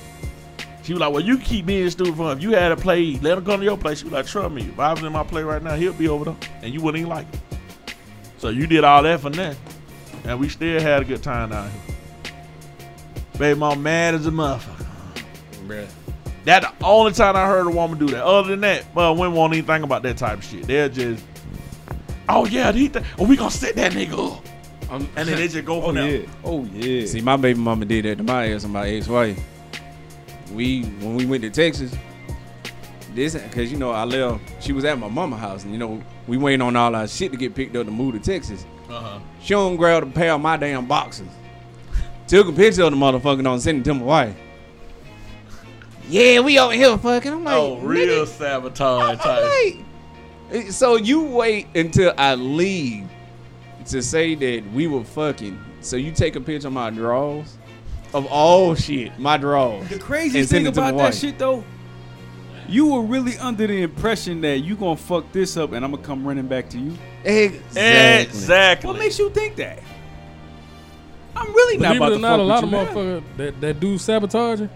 She 0.84 0.94
was 0.94 1.00
like, 1.00 1.14
well, 1.14 1.22
you 1.22 1.38
keep 1.38 1.68
being 1.68 1.90
stupid 1.90 2.16
for 2.16 2.32
him. 2.32 2.40
If 2.40 2.44
you 2.44 2.52
had 2.52 2.72
a 2.72 2.76
play, 2.76 3.16
let 3.22 3.38
him 3.38 3.46
come 3.46 3.60
to 3.60 3.66
your 3.66 3.78
place. 3.78 4.00
She 4.00 4.06
was 4.06 4.14
like, 4.14 4.26
trust 4.26 4.54
me, 4.54 4.64
if 4.64 4.80
I 4.80 4.92
was 4.92 5.04
in 5.04 5.14
my 5.14 5.24
play 5.24 5.44
right 5.44 5.62
now, 5.62 5.76
he'll 5.76 5.94
be 5.94 6.08
over 6.08 6.26
there. 6.26 6.36
And 6.64 6.74
you 6.74 6.82
wouldn't 6.82 7.00
even 7.00 7.10
like 7.10 7.28
it. 7.32 7.40
So 8.40 8.50
you 8.50 8.66
did 8.66 8.84
all 8.84 9.04
that 9.04 9.20
for 9.20 9.30
nothing. 9.30 9.56
And 10.24 10.40
we 10.40 10.50
still 10.50 10.82
had 10.82 11.04
a 11.04 11.06
good 11.06 11.22
time 11.22 11.52
down 11.52 11.70
here. 11.70 12.34
Baby 13.38 13.60
mom 13.60 13.84
mad 13.84 14.16
as 14.16 14.26
a 14.26 14.32
motherfucker. 14.32 14.86
Bruh. 15.68 15.88
That 16.46 16.62
the 16.80 16.86
only 16.86 17.12
time 17.12 17.36
I 17.36 17.46
heard 17.46 17.68
a 17.68 17.70
woman 17.70 18.00
do 18.00 18.08
that. 18.08 18.24
Other 18.24 18.50
than 18.50 18.62
that, 18.62 18.84
well, 18.96 19.16
women 19.16 19.34
won't 19.34 19.54
even 19.54 19.66
think 19.66 19.84
about 19.84 20.02
that 20.04 20.18
type 20.18 20.40
of 20.40 20.44
shit. 20.44 20.66
They're 20.66 20.90
just, 20.90 21.24
oh 22.32 22.46
yeah, 22.46 22.72
he 22.72 22.90
th- 22.90 23.06
oh, 23.20 23.26
we 23.26 23.36
gonna 23.38 23.52
set 23.52 23.76
that 23.76 23.92
nigga 23.94 24.38
up. 24.38 24.44
Um, 24.92 25.08
And 25.16 25.28
then 25.30 25.38
they 25.38 25.48
just 25.48 25.64
go 25.66 25.82
Oh 25.84 25.88
from 25.88 25.98
yeah. 25.98 26.20
Oh 26.44 26.64
yeah. 26.66 27.06
See, 27.06 27.22
my 27.22 27.38
baby 27.38 27.60
mama 27.60 27.86
did 27.86 28.06
that 28.06 28.18
to 28.18 28.24
my 28.24 28.52
ass 28.52 28.64
and 28.66 28.74
my 28.74 28.88
ex-wife. 28.90 29.40
We 30.54 30.84
when 31.00 31.16
we 31.16 31.26
went 31.26 31.44
to 31.44 31.50
Texas, 31.50 31.96
this 33.16 33.36
because 33.36 33.72
you 33.72 33.78
know 33.78 33.92
I 33.92 34.04
left. 34.04 34.42
She 34.62 34.74
was 34.74 34.84
at 34.84 35.00
my 35.00 35.08
mama 35.08 35.38
house, 35.38 35.64
and 35.64 35.72
you 35.72 35.78
know 35.80 36.02
we 36.28 36.38
waiting 36.38 36.62
on 36.62 36.76
all 36.76 36.94
our 36.96 37.08
shit 37.08 37.32
to 37.32 37.38
get 37.38 37.56
picked 37.56 37.76
up 37.76 37.86
to 37.86 37.92
move 37.92 38.14
to 38.16 38.20
Texas. 38.20 38.66
Uh-huh. 38.90 39.20
She 39.42 39.54
don't 39.54 39.78
grab 39.78 40.04
a 40.04 40.08
pair 40.08 40.34
of 40.34 40.42
my 40.42 40.58
damn 40.58 40.86
boxes. 40.86 41.28
Took 42.28 42.48
a 42.50 42.52
picture 42.52 42.84
of 42.84 42.92
the 42.92 42.98
motherfucker 42.98 43.36
and 43.36 43.44
don't 43.46 43.60
send 43.62 43.80
it 43.80 43.84
to 43.86 43.94
my 43.94 44.04
wife. 44.04 44.36
Yeah, 46.10 46.42
we 46.42 46.60
over 46.60 46.74
here 46.74 46.98
fucking. 46.98 47.32
I'm 47.32 47.44
like, 47.46 47.54
Oh, 47.56 47.78
real 47.78 48.26
nigga, 48.26 48.28
sabotage 48.28 49.12
I'm 49.12 49.18
type. 49.18 49.44
like, 49.44 49.76
eh, 49.78 49.84
so 50.70 50.96
you 50.96 51.24
wait 51.24 51.68
until 51.76 52.14
I 52.18 52.36
leave 52.36 53.08
to 53.88 54.02
say 54.02 54.36
that 54.36 54.72
we 54.74 54.88
were 54.88 55.04
fucking. 55.04 55.60
So 55.82 55.96
you 55.96 56.12
take 56.12 56.36
a 56.36 56.42
picture 56.42 56.68
of 56.68 56.74
my 56.74 56.90
drawers, 56.90 57.58
of 58.14 58.26
all 58.28 58.76
shit, 58.76 59.18
my 59.18 59.38
drawers. 59.38 59.88
The 59.88 59.96
and 59.96 60.04
craziest 60.04 60.52
thing 60.52 60.66
it 60.66 60.74
to 60.74 60.82
my 60.82 60.90
about 60.90 60.98
that 60.98 61.04
wife. 61.06 61.16
shit 61.16 61.40
though, 61.40 61.64
you 62.68 62.88
were 62.88 63.02
really 63.02 63.38
under 63.38 63.68
the 63.68 63.82
impression 63.82 64.42
that 64.42 64.60
you 64.60 64.76
gonna 64.76 64.96
fuck 64.96 65.32
this 65.32 65.58
up 65.58 65.72
and 65.72 65.84
I'm 65.84 65.92
gonna 65.92 66.04
come 66.04 66.26
running 66.28 66.48
back 66.48 66.70
to 66.70 66.78
you. 66.78 66.98
Exactly. 67.24 67.82
Exactly. 67.82 68.88
What 68.88 69.00
makes 69.00 69.18
you 69.20 69.30
think 69.30 69.56
that? 69.58 69.80
I'm 71.36 71.48
really 71.54 71.78
not 71.78 71.96
Believe 71.96 72.02
about 72.02 72.12
it 72.12 72.16
to 72.16 72.18
or 72.18 72.22
not, 72.22 72.30
fuck 72.32 72.40
a 72.40 72.44
lot 72.44 72.64
of 72.64 72.70
motherfuckers 72.70 73.24
that, 73.38 73.62
that 73.62 73.80
do 73.80 73.98
sabotaging, 73.98 74.70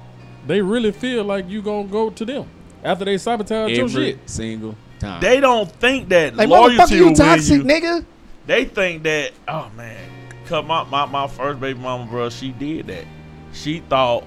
they 0.47 0.61
really 0.61 0.91
feel 0.91 1.23
like 1.23 1.49
you 1.49 1.61
gonna 1.61 1.87
go 1.87 2.09
to 2.09 2.25
them 2.25 2.49
after 2.83 3.05
they 3.05 3.17
sabotage 3.17 3.71
your 3.71 3.85
Every 3.85 4.11
shit. 4.11 4.29
single 4.29 4.75
time. 5.05 5.21
They 5.21 5.39
don't 5.39 5.71
think 5.71 6.09
that 6.09 6.35
like, 6.35 6.49
loyalty 6.49 6.75
motherfucker, 6.75 6.89
will 6.89 6.97
you 6.97 7.05
win 7.05 7.13
toxic, 7.15 7.57
you. 7.57 7.63
nigga. 7.63 8.05
They 8.47 8.65
think 8.65 9.03
that, 9.03 9.31
oh 9.47 9.69
man, 9.75 10.09
cause 10.45 10.65
my, 10.65 10.83
my, 10.83 11.05
my 11.05 11.27
first 11.27 11.59
baby 11.59 11.79
mama, 11.79 12.05
bro, 12.05 12.29
she 12.29 12.51
did 12.51 12.87
that. 12.87 13.05
She 13.53 13.79
thought 13.79 14.25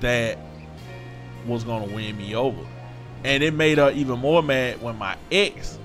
that 0.00 0.38
was 1.46 1.64
gonna 1.64 1.92
win 1.92 2.16
me 2.16 2.34
over. 2.34 2.66
And 3.24 3.42
it 3.42 3.54
made 3.54 3.78
her 3.78 3.90
even 3.90 4.18
more 4.18 4.42
mad 4.42 4.80
when 4.82 4.96
my 4.98 5.16
ex 5.30 5.78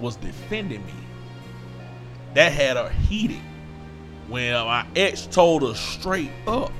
was 0.00 0.16
defending 0.16 0.84
me. 0.84 0.92
That 2.34 2.52
had 2.52 2.76
her 2.76 2.88
heated. 2.88 3.40
When 4.28 4.52
my 4.52 4.86
ex 4.94 5.26
told 5.26 5.62
her 5.62 5.74
straight 5.74 6.30
up, 6.46 6.72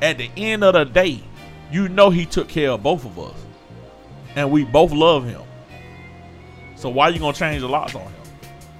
at 0.00 0.18
the 0.18 0.30
end 0.36 0.62
of 0.62 0.74
the 0.74 0.84
day, 0.84 1.22
you 1.70 1.88
know 1.88 2.10
he 2.10 2.26
took 2.26 2.48
care 2.48 2.70
of 2.70 2.82
both 2.82 3.04
of 3.04 3.18
us. 3.18 3.36
And 4.36 4.50
we 4.50 4.64
both 4.64 4.92
love 4.92 5.24
him. 5.24 5.42
So 6.84 6.90
why 6.90 7.08
you 7.08 7.18
gonna 7.18 7.32
change 7.32 7.62
the 7.62 7.66
locks 7.66 7.94
on 7.94 8.02
him? 8.02 8.12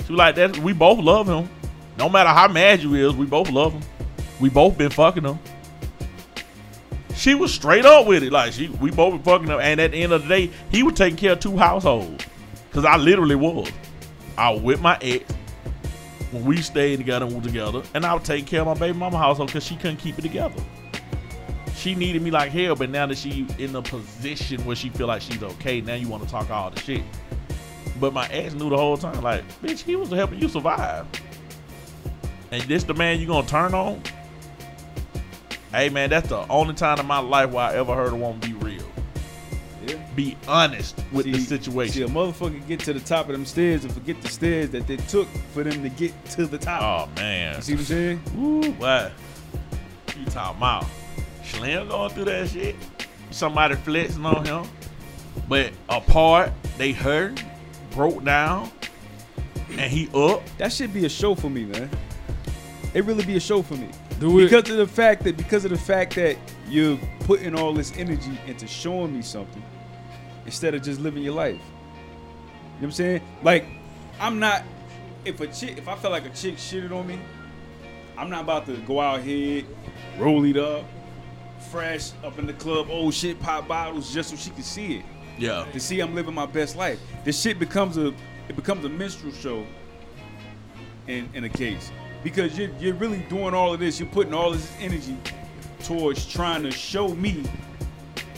She 0.04 0.12
was 0.12 0.18
like 0.18 0.34
that. 0.34 0.58
We 0.58 0.74
both 0.74 0.98
love 0.98 1.26
him. 1.26 1.48
No 1.96 2.10
matter 2.10 2.28
how 2.28 2.48
mad 2.48 2.82
you 2.82 2.96
is, 2.96 3.14
we 3.14 3.24
both 3.24 3.50
love 3.50 3.72
him. 3.72 3.80
We 4.38 4.50
both 4.50 4.76
been 4.76 4.90
fucking 4.90 5.24
him. 5.24 5.38
She 7.14 7.34
was 7.34 7.54
straight 7.54 7.86
up 7.86 8.06
with 8.06 8.22
it. 8.22 8.30
Like 8.30 8.52
she, 8.52 8.68
we 8.68 8.90
both 8.90 9.14
been 9.14 9.22
fucking 9.22 9.46
him. 9.46 9.58
And 9.58 9.80
at 9.80 9.92
the 9.92 10.02
end 10.02 10.12
of 10.12 10.24
the 10.24 10.28
day, 10.28 10.50
he 10.70 10.82
was 10.82 10.92
taking 10.92 11.16
care 11.16 11.32
of 11.32 11.40
two 11.40 11.56
households. 11.56 12.26
Cause 12.72 12.84
I 12.84 12.98
literally 12.98 13.36
was. 13.36 13.72
I 14.36 14.50
was 14.50 14.60
with 14.60 14.82
my 14.82 14.98
ex 15.00 15.24
when 16.30 16.44
we 16.44 16.60
stayed 16.60 16.96
together 16.98 17.24
and 17.24 17.42
together, 17.42 17.82
and 17.94 18.04
I 18.04 18.12
would 18.12 18.24
take 18.26 18.44
care 18.44 18.60
of 18.60 18.66
my 18.66 18.74
baby 18.74 18.98
mama 18.98 19.16
household 19.16 19.48
because 19.48 19.64
she 19.64 19.76
couldn't 19.76 19.96
keep 19.96 20.18
it 20.18 20.22
together. 20.22 20.62
she 21.74 21.94
needed 21.94 22.20
me 22.20 22.30
like 22.30 22.52
hell, 22.52 22.76
but 22.76 22.90
now 22.90 23.06
that 23.06 23.16
she 23.16 23.46
in 23.58 23.74
a 23.74 23.80
position 23.80 24.62
where 24.66 24.76
she 24.76 24.90
feel 24.90 25.06
like 25.06 25.22
she's 25.22 25.42
okay, 25.42 25.80
now 25.80 25.94
you 25.94 26.06
want 26.06 26.22
to 26.22 26.28
talk 26.28 26.50
all 26.50 26.70
the 26.70 26.78
shit. 26.80 27.02
But 28.00 28.12
my 28.12 28.26
ex 28.28 28.54
knew 28.54 28.70
the 28.70 28.76
whole 28.76 28.96
time, 28.96 29.22
like, 29.22 29.44
bitch, 29.60 29.82
he 29.82 29.96
was 29.96 30.10
helping 30.10 30.40
you 30.40 30.48
survive. 30.48 31.06
And 32.50 32.62
this 32.62 32.84
the 32.84 32.94
man 32.94 33.20
you 33.20 33.26
gonna 33.26 33.46
turn 33.46 33.74
on? 33.74 34.02
Hey 35.70 35.88
man, 35.88 36.10
that's 36.10 36.28
the 36.28 36.46
only 36.48 36.74
time 36.74 37.00
in 37.00 37.06
my 37.06 37.18
life 37.18 37.50
where 37.50 37.64
I 37.64 37.74
ever 37.74 37.94
heard 37.94 38.12
a 38.12 38.16
woman 38.16 38.38
be 38.38 38.52
real. 38.54 38.84
Yeah. 39.86 39.96
Be 40.14 40.36
honest 40.46 40.96
with 41.12 41.26
the 41.26 41.38
situation. 41.40 41.94
See, 41.94 42.02
a 42.02 42.06
motherfucker 42.06 42.66
get 42.66 42.80
to 42.80 42.92
the 42.92 43.00
top 43.00 43.26
of 43.26 43.32
them 43.32 43.44
stairs 43.44 43.84
and 43.84 43.92
forget 43.92 44.20
the 44.22 44.28
stairs 44.28 44.70
that 44.70 44.86
they 44.86 44.96
took 44.96 45.26
for 45.52 45.64
them 45.64 45.82
to 45.82 45.88
get 45.88 46.12
to 46.26 46.46
the 46.46 46.58
top. 46.58 47.08
Oh 47.10 47.20
man. 47.20 47.56
You 47.56 47.62
see 47.62 47.72
what 47.72 47.80
I'm 47.80 47.86
saying? 47.86 48.22
Woo, 48.36 48.70
what? 48.72 49.12
You 50.16 50.24
talking 50.26 50.58
about? 50.58 50.86
Slim 51.44 51.88
going 51.88 52.10
through 52.10 52.24
that 52.26 52.48
shit. 52.48 52.76
Somebody 53.30 53.74
flexing 53.74 54.24
on 54.24 54.44
him. 54.44 54.64
But 55.48 55.72
apart, 55.88 56.52
they 56.78 56.92
hurt, 56.92 57.42
broke 57.94 58.24
down, 58.24 58.70
and 59.70 59.90
he 59.92 60.08
up. 60.14 60.42
That 60.58 60.72
should 60.72 60.92
be 60.92 61.06
a 61.06 61.08
show 61.08 61.34
for 61.34 61.48
me, 61.48 61.64
man. 61.64 61.88
It 62.92 63.04
really 63.04 63.24
be 63.24 63.36
a 63.36 63.40
show 63.40 63.62
for 63.62 63.74
me. 63.74 63.88
Do 64.20 64.38
it. 64.40 64.44
because 64.44 64.70
of 64.70 64.76
the 64.76 64.86
fact 64.86 65.24
that 65.24 65.36
because 65.36 65.64
of 65.64 65.70
the 65.70 65.78
fact 65.78 66.14
that 66.16 66.36
you're 66.68 66.98
putting 67.20 67.58
all 67.58 67.72
this 67.72 67.92
energy 67.96 68.38
into 68.46 68.66
showing 68.66 69.14
me 69.14 69.22
something 69.22 69.62
instead 70.44 70.74
of 70.74 70.82
just 70.82 71.00
living 71.00 71.22
your 71.22 71.34
life. 71.34 71.54
You 71.54 71.60
know 71.60 71.64
what 72.78 72.82
I'm 72.84 72.92
saying? 72.92 73.22
Like, 73.42 73.66
I'm 74.20 74.38
not 74.38 74.62
if 75.24 75.40
a 75.40 75.46
chick 75.46 75.78
if 75.78 75.88
I 75.88 75.96
felt 75.96 76.12
like 76.12 76.26
a 76.26 76.30
chick 76.30 76.56
shitted 76.56 76.92
on 76.92 77.06
me, 77.06 77.18
I'm 78.16 78.30
not 78.30 78.42
about 78.42 78.66
to 78.66 78.76
go 78.78 79.00
out 79.00 79.22
here, 79.22 79.64
roll 80.18 80.44
it 80.44 80.56
up, 80.56 80.84
fresh 81.70 82.12
up 82.22 82.38
in 82.38 82.46
the 82.46 82.52
club, 82.52 82.88
old 82.90 83.14
shit, 83.14 83.40
pop 83.40 83.66
bottles 83.66 84.12
just 84.12 84.30
so 84.30 84.36
she 84.36 84.50
can 84.50 84.62
see 84.62 84.98
it 84.98 85.04
Yeah. 85.38 85.64
to 85.72 85.80
see 85.80 86.00
I'm 86.00 86.14
living 86.14 86.34
my 86.34 86.46
best 86.46 86.76
life. 86.76 86.98
This 87.24 87.40
shit 87.40 87.58
becomes 87.58 87.96
a 87.96 88.08
it 88.48 88.56
becomes 88.56 88.84
a 88.84 88.88
minstrel 88.88 89.32
show 89.32 89.64
in 91.06 91.28
in 91.34 91.44
a 91.44 91.48
case 91.48 91.90
because 92.22 92.56
you're 92.58 92.70
you're 92.78 92.94
really 92.94 93.20
doing 93.28 93.54
all 93.54 93.72
of 93.74 93.80
this. 93.80 93.98
You're 94.00 94.08
putting 94.08 94.34
all 94.34 94.50
this 94.52 94.70
energy 94.80 95.16
towards 95.82 96.26
trying 96.26 96.62
to 96.62 96.70
show 96.70 97.08
me 97.08 97.42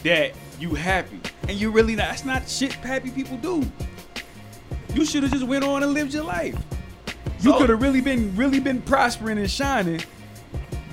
that 0.03 0.33
you 0.59 0.75
happy, 0.75 1.21
and 1.49 1.53
you 1.61 1.71
really 1.71 1.95
not. 1.97 2.09
That's 2.09 2.25
not 2.25 2.49
shit 2.49 2.73
happy 2.73 3.11
people 3.11 3.37
do. 3.39 3.65
You 4.95 5.05
should 5.05 5.23
have 5.23 5.33
just 5.33 5.45
went 5.47 5.65
on 5.65 5.83
and 5.83 5.93
lived 5.93 6.15
your 6.15 6.25
life. 6.25 6.57
You 7.41 7.53
So- 7.53 7.59
could 7.59 7.69
have 7.69 7.83
really 7.83 8.01
been 8.01 8.35
really 8.37 8.61
been 8.61 8.81
prospering 8.83 9.39
and 9.39 9.51
shining 9.51 10.01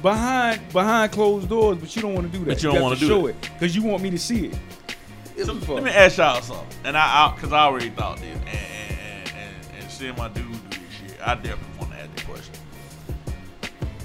behind 0.01 0.61
behind 0.73 1.11
closed 1.13 1.47
doors, 1.49 1.77
but 1.77 1.95
you 1.95 2.01
don't 2.01 2.13
want 2.13 2.31
to 2.31 2.37
do 2.37 2.43
that. 2.45 2.55
But 2.55 2.63
you 2.63 2.71
don't 2.71 2.81
wanna 2.81 2.95
do 2.97 3.07
show 3.07 3.27
it 3.27 3.35
because 3.41 3.75
you 3.75 3.83
want 3.83 4.03
me 4.03 4.09
to 4.11 4.19
see 4.19 4.47
it. 4.47 4.57
It's 5.35 5.45
So, 5.47 5.55
fuck. 5.55 5.69
let 5.75 5.83
me 5.83 5.91
ask 5.91 6.17
y'all 6.17 6.41
something, 6.41 6.67
and 6.85 6.97
I, 6.97 7.27
I 7.27 7.39
cause 7.39 7.51
I 7.53 7.61
already 7.61 7.89
thought 7.89 8.17
this, 8.19 8.37
and 8.37 8.47
and, 8.47 8.97
and, 8.99 9.31
and, 9.35 9.81
and 9.81 9.91
seeing 9.91 10.15
my 10.15 10.27
dude 10.29 10.45
do 10.69 10.77
this 10.79 11.11
shit, 11.11 11.27
I 11.27 11.35
definitely 11.35 11.77
want 11.79 11.91
to 11.91 11.97
ask 11.99 12.15
that 12.15 12.25
question. 12.25 12.53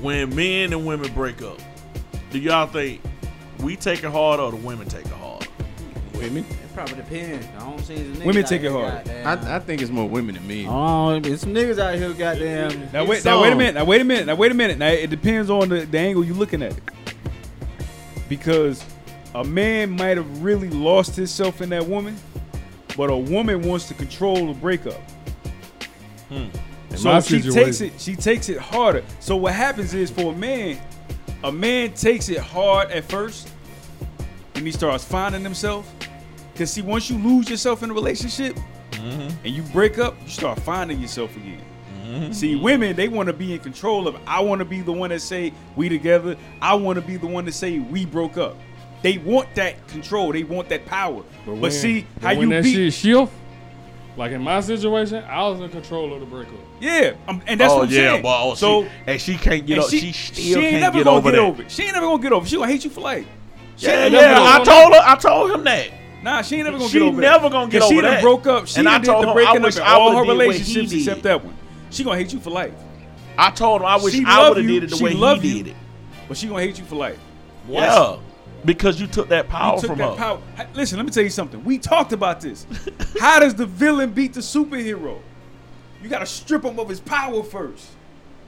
When 0.00 0.34
men 0.34 0.72
and 0.72 0.86
women 0.86 1.12
break 1.12 1.42
up, 1.42 1.58
do 2.30 2.38
y'all 2.38 2.66
think 2.66 3.00
we 3.60 3.76
take 3.76 4.04
it 4.04 4.10
hard 4.10 4.40
or 4.40 4.50
the 4.52 4.56
women 4.56 4.88
take 4.88 5.04
it 5.06 5.12
hard? 5.12 5.46
Women. 6.14 6.44
It 6.44 6.74
probably 6.74 6.96
depends. 6.96 7.46
I 7.56 7.60
don't 7.60 7.80
see 7.80 7.94
the 7.94 8.24
Women 8.24 8.44
take 8.44 8.62
it 8.62 8.72
hard. 8.72 9.08
I, 9.08 9.56
I 9.56 9.58
think 9.60 9.82
it's 9.82 9.90
more 9.90 10.08
women 10.08 10.34
than 10.36 10.46
men. 10.48 10.66
Oh, 10.68 11.18
there's 11.20 11.40
some 11.42 11.54
niggas 11.54 11.78
out 11.78 11.94
here, 11.96 12.12
goddamn. 12.12 12.90
Now 12.92 13.04
wait, 13.04 13.16
It's 13.18 13.24
now 13.24 13.40
wait 13.42 13.52
a 13.52 13.56
minute. 13.56 13.74
Now 13.74 13.84
wait 13.84 14.00
a 14.00 14.04
minute. 14.04 14.26
Now 14.26 14.34
wait 14.34 14.50
a 14.50 14.54
minute. 14.54 14.78
Now 14.78 14.88
it 14.88 15.10
depends 15.10 15.48
on 15.50 15.68
the, 15.68 15.80
the 15.86 15.98
angle 15.98 16.24
you're 16.24 16.34
looking 16.36 16.62
at 16.62 16.72
it. 16.76 16.82
Because 18.28 18.84
a 19.34 19.44
man 19.44 19.90
might 19.90 20.16
have 20.16 20.42
really 20.42 20.70
lost 20.70 21.16
himself 21.16 21.60
in 21.60 21.70
that 21.70 21.86
woman, 21.86 22.16
but 22.96 23.10
a 23.10 23.16
woman 23.16 23.62
wants 23.62 23.88
to 23.88 23.94
control 23.94 24.52
the 24.52 24.54
breakup. 24.54 25.00
Hmm. 26.28 26.48
In 26.90 26.96
So 26.96 27.20
she 27.20 27.42
takes 27.42 27.80
it. 27.80 27.92
She 27.98 28.16
takes 28.16 28.48
it 28.48 28.58
harder. 28.58 29.04
So 29.20 29.36
what 29.36 29.54
happens 29.54 29.94
is 29.94 30.10
for 30.10 30.32
a 30.32 30.36
man, 30.36 30.78
a 31.44 31.52
man 31.52 31.92
takes 31.92 32.28
it 32.28 32.38
hard 32.38 32.90
at 32.90 33.04
first, 33.04 33.48
and 34.54 34.64
he 34.64 34.72
starts 34.72 35.04
finding 35.04 35.42
himself. 35.42 35.90
Cause 36.56 36.72
see, 36.72 36.82
once 36.82 37.08
you 37.08 37.18
lose 37.18 37.48
yourself 37.48 37.82
in 37.82 37.90
a 37.90 37.94
relationship, 37.94 38.56
mm-hmm. 38.92 39.28
and 39.44 39.54
you 39.54 39.62
break 39.64 39.98
up, 39.98 40.16
you 40.24 40.28
start 40.28 40.58
finding 40.60 40.98
yourself 40.98 41.36
again. 41.36 41.62
Mm-hmm. 42.02 42.32
See, 42.32 42.56
women, 42.56 42.96
they 42.96 43.08
want 43.08 43.28
to 43.28 43.32
be 43.32 43.52
in 43.52 43.60
control 43.60 44.08
of. 44.08 44.16
I 44.26 44.40
want 44.40 44.60
to 44.60 44.64
be 44.64 44.80
the 44.80 44.92
one 44.92 45.10
that 45.10 45.20
say 45.20 45.52
we 45.76 45.88
together. 45.88 46.36
I 46.60 46.74
want 46.74 46.96
to 46.96 47.02
be 47.02 47.16
the 47.16 47.26
one 47.26 47.44
to 47.44 47.52
say 47.52 47.78
we 47.78 48.06
broke 48.06 48.38
up. 48.38 48.56
They 49.02 49.18
want 49.18 49.54
that 49.54 49.86
control. 49.88 50.32
They 50.32 50.42
want 50.44 50.68
that 50.70 50.84
power. 50.86 51.22
But, 51.46 51.54
when- 51.56 51.70
see 51.70 52.06
but 52.14 52.22
how 52.22 52.28
when 52.38 52.50
you 52.50 52.56
that 52.56 52.64
beat. 52.64 52.74
shit 52.74 52.92
shift, 52.94 53.32
like 54.16 54.32
in 54.32 54.42
my 54.42 54.60
situation, 54.60 55.22
I 55.28 55.46
was 55.48 55.60
in 55.60 55.68
control 55.70 56.12
of 56.12 56.20
the 56.20 56.26
breakup. 56.26 56.54
yeah, 56.80 57.12
um, 57.28 57.40
and 57.46 57.60
that's 57.60 57.72
oh 57.72 57.76
what 57.78 57.88
I'm 57.88 57.94
yeah, 57.94 58.12
saying. 58.12 58.22
but 58.22 58.42
oh, 58.42 58.54
so 58.54 58.82
she, 58.84 58.88
and 59.06 59.20
she 59.20 59.34
can't 59.36 59.64
get 59.66 59.74
and 59.78 59.84
up. 59.84 59.90
She, 59.90 60.12
still 60.12 60.58
ain't 60.60 60.70
can't 60.70 60.80
never 60.80 60.98
get 60.98 61.04
gonna 61.04 61.16
over 61.18 61.30
get 61.30 61.38
over 61.38 61.62
it. 61.62 61.70
She 61.70 61.84
ain't 61.84 61.94
never 61.94 62.06
gonna 62.06 62.22
get 62.22 62.32
over. 62.32 62.46
She 62.46 62.56
gonna 62.56 62.66
hate 62.72 62.84
you 62.84 62.90
for 62.90 63.00
life. 63.02 63.26
She 63.76 63.86
Yeah, 63.86 64.06
yeah. 64.06 64.40
I 64.40 64.52
gonna- 64.58 64.64
told 64.64 64.92
her. 64.94 65.00
I 65.04 65.14
told 65.16 65.50
him 65.52 65.64
that. 65.64 65.88
Nah, 66.20 66.42
she 66.42 66.56
ain't 66.56 66.64
never 66.64 66.78
gonna 66.78 66.90
She 66.90 66.98
get 66.98 67.02
over 67.06 67.16
She 67.16 67.20
never 67.20 67.42
that. 67.44 67.52
gonna 67.52 67.70
get 67.70 67.80
'Cause 67.80 67.88
she 67.90 67.94
over 67.94 68.02
done 68.02 68.10
that. 68.14 68.18
She 68.18 68.24
broke 68.24 68.46
up. 68.48 68.66
She 68.66 68.76
And 68.78 68.84
done 68.86 68.94
I 68.94 68.98
did 68.98 69.06
told 69.06 69.28
the 69.28 69.32
breaking 69.32 69.64
up 69.64 69.72
in 69.76 69.82
all 69.82 70.10
her 70.10 70.24
would've 70.24 70.26
did 70.26 70.26
what 70.26 70.26
he 70.26 70.52
relationships 70.52 70.92
except 70.92 71.22
that 71.22 71.44
one. 71.44 71.54
She 71.90 72.02
gonna 72.02 72.16
hate 72.18 72.32
you 72.32 72.40
for 72.40 72.50
life. 72.50 72.72
I 73.38 73.50
told 73.52 73.82
him 73.82 73.86
I 73.86 73.96
wish 73.98 74.14
She 74.14 74.24
I 74.26 74.48
would 74.48 74.56
have 74.56 74.66
did 74.66 74.82
it 74.82 74.90
the 74.90 74.96
She 74.96 75.04
way 75.04 75.14
love 75.14 75.42
he 75.42 75.48
you. 75.58 75.62
did 75.62 75.66
it. 75.68 75.76
But 76.26 76.36
she 76.36 76.48
gonna 76.48 76.60
hate 76.62 76.76
you 76.76 76.84
for 76.84 76.96
life. 76.96 77.18
Yeah, 77.68 78.16
because 78.64 79.00
you 79.00 79.06
took 79.06 79.28
that 79.28 79.48
power 79.48 79.76
You 79.76 79.80
took 79.82 79.90
from 79.90 79.98
that 79.98 80.10
her. 80.10 80.16
power. 80.16 80.40
Listen, 80.74 80.98
let 80.98 81.06
me 81.06 81.12
tell 81.12 81.22
you 81.24 81.30
something. 81.30 81.62
We 81.64 81.78
talked 81.78 82.12
about 82.12 82.40
this. 82.40 82.66
How 83.20 83.38
does 83.40 83.54
the 83.54 83.66
villain 83.66 84.10
beat 84.12 84.34
the 84.34 84.40
superhero? 84.40 85.20
You 86.02 86.08
gotta 86.08 86.26
strip 86.26 86.64
him 86.64 86.78
of 86.78 86.88
his 86.88 87.00
power 87.00 87.42
first. 87.42 87.86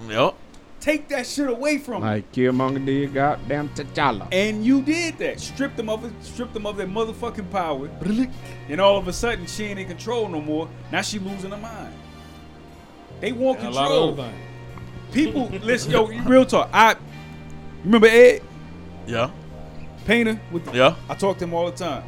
Yep. 0.08 0.34
Take 0.80 1.08
that 1.10 1.26
shit 1.26 1.48
away 1.50 1.76
from 1.78 1.96
him. 1.96 2.02
Like 2.02 2.32
Killmonger 2.32 2.84
did 2.86 3.12
goddamn 3.12 3.68
T'Challa. 3.70 4.26
And 4.32 4.64
you 4.64 4.80
did 4.80 5.18
that. 5.18 5.38
Stripped 5.38 5.76
them 5.76 5.90
of 5.90 6.04
it, 6.06 6.12
stripped 6.22 6.54
them 6.54 6.64
of 6.64 6.76
their 6.78 6.86
motherfucking 6.86 7.50
power. 7.50 7.88
And 8.68 8.80
all 8.80 8.96
of 8.96 9.06
a 9.06 9.12
sudden 9.12 9.46
she 9.46 9.64
ain't 9.64 9.78
in 9.78 9.86
control 9.88 10.26
no 10.28 10.40
more. 10.40 10.68
Now 10.90 11.02
she 11.02 11.18
losing 11.18 11.50
her 11.50 11.56
mind. 11.58 11.94
They 13.20 13.32
want 13.32 13.58
And 13.58 13.68
a 13.68 13.70
lot 13.72 13.90
of 13.90 14.16
control. 14.16 14.20
other 14.26 14.32
things. 14.32 14.46
People 15.12 15.48
listen, 15.62 15.90
yo, 15.92 16.06
real 16.06 16.46
talk. 16.46 16.70
I 16.72 16.96
remember 17.84 18.06
Ed 18.06 18.42
Yeah. 19.06 19.30
Painter 20.10 20.40
with 20.50 20.64
the, 20.64 20.76
Yeah. 20.76 20.96
I 21.08 21.14
talk 21.14 21.38
to 21.38 21.44
him 21.44 21.54
all 21.54 21.70
the 21.70 21.76
time. 21.76 22.02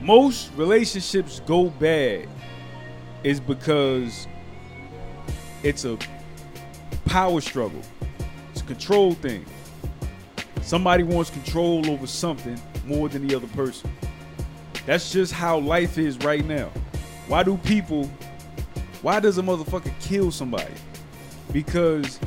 Most 0.00 0.50
relationships 0.56 1.40
go 1.46 1.70
bad 1.70 2.28
is 3.22 3.38
because 3.38 4.26
it's 5.62 5.84
a 5.84 5.96
power 7.04 7.40
struggle. 7.40 7.80
It's 8.50 8.62
a 8.62 8.64
control 8.64 9.14
thing. 9.14 9.46
Somebody 10.62 11.04
wants 11.04 11.30
control 11.30 11.88
over 11.88 12.04
something 12.08 12.60
more 12.84 13.08
than 13.08 13.28
the 13.28 13.36
other 13.36 13.46
person. 13.54 13.88
That's 14.86 15.12
just 15.12 15.32
how 15.32 15.60
life 15.60 15.98
is 15.98 16.18
right 16.18 16.44
now. 16.44 16.72
Why 17.28 17.44
do 17.44 17.58
people 17.58 18.10
why 19.02 19.20
does 19.20 19.38
a 19.38 19.42
motherfucker 19.42 19.92
kill 20.00 20.32
somebody? 20.32 20.74
Because 21.52 22.18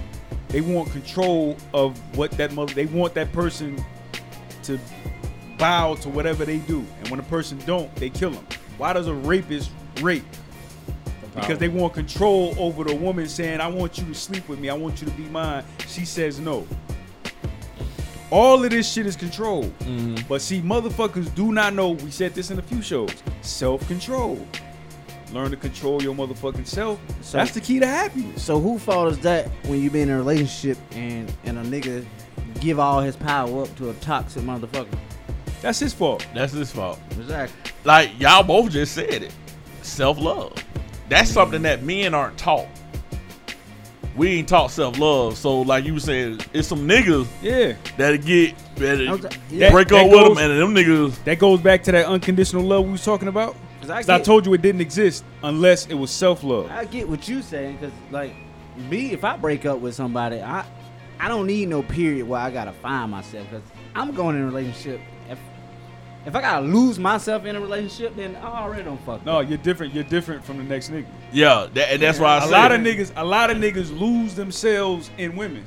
they 0.48 0.61
want 0.61 0.94
control 0.94 1.57
of 1.74 1.99
what 2.16 2.32
that 2.38 2.53
mother 2.53 2.74
they 2.74 2.86
want 2.86 3.14
that 3.16 3.34
person 3.34 3.84
to 4.77 4.79
bow 5.57 5.95
to 5.95 6.09
whatever 6.09 6.45
they 6.45 6.57
do. 6.59 6.85
And 6.99 7.09
when 7.09 7.19
a 7.19 7.23
person 7.23 7.57
don't, 7.65 7.93
they 7.95 8.09
kill 8.09 8.31
them. 8.31 8.45
Why 8.77 8.93
does 8.93 9.07
a 9.07 9.13
rapist 9.13 9.71
rape? 10.01 10.23
Because 11.35 11.57
they 11.57 11.67
want 11.69 11.93
control 11.93 12.53
over 12.57 12.83
the 12.83 12.95
woman 12.95 13.27
saying, 13.27 13.61
I 13.61 13.67
want 13.67 13.97
you 13.97 14.05
to 14.05 14.13
sleep 14.15 14.47
with 14.49 14.59
me, 14.59 14.69
I 14.69 14.73
want 14.73 14.99
you 15.01 15.07
to 15.07 15.13
be 15.13 15.23
mine. 15.23 15.63
She 15.87 16.03
says 16.05 16.39
no. 16.39 16.67
All 18.31 18.63
of 18.63 18.69
this 18.69 18.91
shit 18.91 19.05
is 19.07 19.15
control. 19.15 19.63
Mm-hmm. 19.63 20.27
But 20.27 20.41
see, 20.41 20.61
motherfuckers 20.61 21.33
do 21.35 21.51
not 21.51 21.73
know, 21.73 21.91
we 21.91 22.11
said 22.11 22.33
this 22.35 22.51
in 22.51 22.59
a 22.59 22.61
few 22.61 22.81
shows, 22.81 23.11
self-control. 23.41 24.45
Learn 25.31 25.51
to 25.51 25.57
control 25.57 26.01
your 26.01 26.13
motherfucking 26.15 26.67
self. 26.67 26.99
So- 27.21 27.37
That's 27.37 27.53
the 27.53 27.61
key 27.61 27.79
to 27.79 27.87
happiness. 27.87 28.43
So 28.43 28.59
who 28.59 28.77
fault 28.79 29.11
is 29.13 29.19
that 29.19 29.47
when 29.65 29.81
you 29.81 29.89
be 29.89 30.01
in 30.01 30.09
a 30.09 30.17
relationship 30.17 30.77
and 30.91 31.31
and 31.43 31.57
a 31.57 31.63
nigga 31.63 32.05
give 32.55 32.80
all 32.80 33.01
his 33.01 33.15
power 33.15 33.63
up 33.63 33.76
to 33.77 33.89
a 33.89 33.93
toxic 33.95 34.43
motherfucker? 34.43 34.88
That's 35.61 35.80
his 35.80 35.93
fault. 35.93 36.26
That's 36.34 36.53
his 36.53 36.71
fault. 36.71 36.99
Exactly. 37.11 37.71
Like 37.84 38.11
y'all 38.19 38.43
both 38.43 38.71
just 38.71 38.93
said 38.93 39.23
it. 39.23 39.31
Self 39.81 40.17
love. 40.19 40.53
That's 41.09 41.30
something 41.30 41.61
that 41.63 41.84
men 41.84 42.13
aren't 42.13 42.38
taught. 42.38 42.67
We 44.15 44.30
ain't 44.39 44.49
taught 44.49 44.71
self 44.71 44.97
love. 44.99 45.38
So 45.38 45.61
like 45.61 45.85
you 45.85 45.97
said, 45.99 46.45
it's 46.53 46.67
some 46.67 46.88
niggas 46.88 47.27
Yeah. 47.41 47.73
that 47.97 48.26
get 48.26 48.55
that 48.76 48.99
I'm 48.99 49.21
yeah. 49.49 49.71
break 49.71 49.88
That- 49.89 50.05
up 50.05 50.09
that 50.11 50.17
with 50.27 50.38
them, 50.38 50.51
and 50.51 50.61
them 50.61 50.76
niggas. 50.76 51.23
That 51.26 51.39
goes 51.39 51.59
back 51.61 51.84
to 51.84 51.91
that 51.93 52.05
unconditional 52.05 52.63
love 52.63 52.85
we 52.85 52.91
was 52.91 53.03
talking 53.03 53.27
about. 53.27 53.55
'Cause 53.81 53.89
I 53.89 54.01
'Cause 54.01 54.09
I 54.09 54.17
get- 54.17 54.26
told 54.26 54.45
you 54.45 54.53
it 54.53 54.61
didn't 54.61 54.81
exist 54.81 55.23
unless 55.43 55.85
it 55.88 55.93
was 55.93 56.11
self-love. 56.11 56.69
I 56.69 56.85
get 56.85 57.07
what 57.07 57.27
you 57.30 57.41
saying 57.41 57.77
because 57.80 57.93
like 58.11 58.34
me, 58.89 59.11
if 59.13 59.23
I 59.23 59.35
break 59.38 59.65
up 59.65 59.80
with 59.80 59.95
somebody, 59.95 60.41
I 60.41 60.63
I 61.19 61.27
don't 61.27 61.47
need 61.47 61.67
no 61.69 61.83
period 61.83 62.27
where 62.27 62.39
I 62.39 62.49
gotta 62.49 62.71
find 62.73 63.11
myself 63.11 63.45
because 63.49 63.63
I'm 63.95 64.13
going 64.13 64.35
in 64.35 64.43
a 64.43 64.45
relationship. 64.45 65.01
If 65.29 65.37
if 66.25 66.35
I 66.35 66.41
gotta 66.41 66.65
lose 66.65 66.97
myself 66.99 67.45
in 67.45 67.55
a 67.55 67.59
relationship, 67.61 68.15
then 68.15 68.35
I 68.37 68.61
already 68.63 68.83
don't 68.83 69.03
fuck. 69.05 69.25
No, 69.25 69.39
you're 69.41 69.57
different. 69.57 69.93
You're 69.93 70.03
different 70.05 70.43
from 70.43 70.57
the 70.57 70.63
next 70.63 70.91
nigga. 70.91 71.05
Yeah, 71.33 71.67
that, 71.73 71.91
and 71.93 72.01
that's 72.01 72.19
why 72.19 72.35
I 72.35 72.37
A 72.37 72.41
said. 72.41 72.51
lot 72.51 72.71
of 72.71 72.81
niggas, 72.81 73.11
a 73.15 73.25
lot 73.25 73.49
of 73.49 73.57
niggas 73.57 73.97
lose 73.97 74.35
themselves 74.35 75.09
in 75.17 75.35
women, 75.35 75.65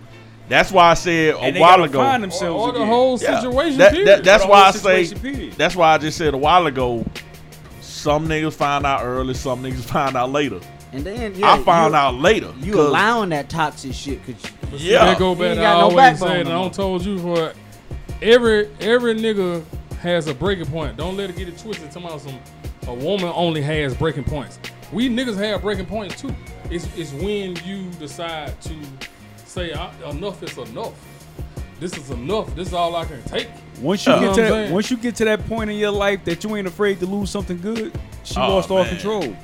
That's 0.48 0.70
why 0.72 0.90
I 0.90 0.94
said 0.94 1.34
a 1.40 1.52
they 1.52 1.60
while 1.60 1.82
ago. 1.84 1.98
find 2.00 2.22
Or, 2.22 2.26
themselves 2.26 2.62
or 2.62 2.72
the 2.72 2.78
again. 2.78 2.88
whole 2.88 3.18
Yeah. 3.20 3.40
situation. 3.40 3.78
That- 3.78 3.90
period. 3.92 4.08
that- 4.08 4.24
that's 4.24 4.44
why 4.46 4.62
I 4.66 4.70
say. 4.72 5.14
period. 5.14 5.52
That's 5.54 5.74
why 5.76 5.94
I 5.94 5.98
just 5.98 6.18
said 6.18 6.34
a 6.34 6.38
while 6.38 6.66
ago. 6.66 7.04
Some 7.80 8.26
niggas 8.28 8.54
find 8.54 8.84
out 8.84 9.02
early. 9.04 9.34
Some 9.34 9.62
niggas 9.62 9.84
find 9.96 10.16
out 10.16 10.30
later. 10.30 10.60
And 10.92 11.04
then 11.04 11.34
yeah, 11.34 11.54
I 11.54 11.62
found 11.62 11.94
out 11.94 12.14
later. 12.16 12.52
you 12.60 12.72
'cause- 12.74 12.86
allowing 12.88 13.30
that 13.30 13.48
toxic 13.48 13.94
shit. 13.94 14.20
Cause 14.26 14.34
you, 14.82 14.92
Yeah. 14.92 15.06
That 15.06 15.18
go 15.18 15.30
You 15.30 15.36
back 15.36 15.46
ain't 15.52 15.60
got 15.60 15.76
I 15.76 15.78
no 15.78 15.84
always 15.84 15.96
backbone 15.96 16.28
said, 16.28 16.44
no 16.46 16.50
I 16.50 16.54
don't 16.54 16.74
told 16.74 17.04
you 17.04 17.18
for 17.18 17.52
every 18.20 18.68
every 18.80 19.14
nigga 19.14 19.62
has 20.00 20.26
a 20.26 20.34
breaking 20.34 20.66
point. 20.66 20.96
Don't 20.96 21.16
let 21.16 21.30
it 21.30 21.36
get 21.36 21.48
it 21.48 21.58
twisted. 21.58 21.90
Talking 21.90 22.08
about 22.08 22.20
some 22.20 22.38
a 22.88 22.94
woman 22.94 23.30
only 23.34 23.62
has 23.62 23.94
breaking 23.94 24.24
points. 24.24 24.58
We 24.92 25.08
niggas 25.08 25.36
have 25.38 25.62
breaking 25.62 25.86
points 25.86 26.20
too. 26.20 26.34
It's 26.70 26.86
it's 26.96 27.12
when 27.12 27.56
you 27.64 27.84
decide 27.98 28.60
to 28.62 28.74
say 29.46 29.72
"I- 29.72 29.90
enough 30.10 30.42
is 30.42 30.56
enough. 30.58 30.92
This 31.80 31.96
is 31.96 32.10
enough. 32.10 32.54
This 32.54 32.68
is 32.68 32.74
all 32.74 32.94
I 32.96 33.04
can 33.06 33.22
take. 33.24 33.48
Once 33.80 34.06
you 34.06 34.12
Yeah. 34.12 34.20
get 34.20 34.34
to 34.34 34.40
know 34.42 34.50
what 34.50 34.58
I'm 34.58 34.64
that, 34.66 34.72
once 34.72 34.90
you 34.90 34.96
get 34.96 35.16
to 35.16 35.24
that 35.24 35.48
point 35.48 35.70
in 35.70 35.76
your 35.78 35.90
life 35.90 36.24
that 36.24 36.44
you 36.44 36.54
ain't 36.56 36.66
afraid 36.68 37.00
to 37.00 37.06
lose 37.06 37.30
something 37.30 37.58
good, 37.60 37.92
she 38.24 38.36
Oh, 38.38 38.54
lost 38.56 38.70
all 38.70 38.84
control. 38.84 39.34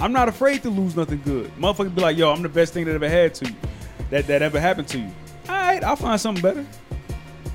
I'm 0.00 0.12
not 0.12 0.28
afraid 0.28 0.62
to 0.62 0.70
lose 0.70 0.96
nothing 0.96 1.20
good. 1.24 1.50
Motherfucker 1.56 1.94
be 1.94 2.00
like, 2.00 2.16
yo, 2.16 2.32
I'm 2.32 2.42
the 2.42 2.48
best 2.48 2.72
thing 2.72 2.84
that 2.86 2.94
ever 2.94 3.08
had 3.08 3.34
to 3.36 3.46
you, 3.46 3.54
that 4.10 4.26
that 4.26 4.42
ever 4.42 4.60
happened 4.60 4.88
to 4.88 4.98
you. 4.98 5.10
All 5.48 5.54
right, 5.54 5.82
I'll 5.82 5.96
find 5.96 6.20
something 6.20 6.42
better. 6.42 6.64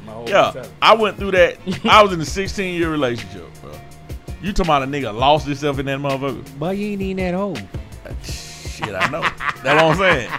My 0.06 0.12
whole 0.12 0.30
Yeah. 0.30 0.66
I 0.82 0.94
went 0.96 1.18
through 1.18 1.32
that. 1.32 1.58
I 1.86 2.04
was 2.04 2.12
in 2.12 2.20
a 2.20 2.26
16 2.26 2.76
year 2.76 2.92
relationship, 2.92 3.48
bro. 3.62 3.72
You 4.42 4.52
talking 4.52 4.70
about 4.70 4.84
a 4.84 4.86
nigga 4.88 5.14
lost 5.18 5.46
himself 5.46 5.80
in 5.80 5.86
that 5.86 6.00
motherfucker? 6.00 6.44
but 6.60 6.78
you 6.78 6.88
ain't 6.88 7.02
even 7.02 7.18
that 7.24 7.34
old. 7.34 7.62
Shit, 8.24 8.90
I 8.94 9.08
know. 9.10 9.22
That's 9.64 9.64
what 9.64 9.78
I'm 9.78 9.98
saying. 9.98 10.30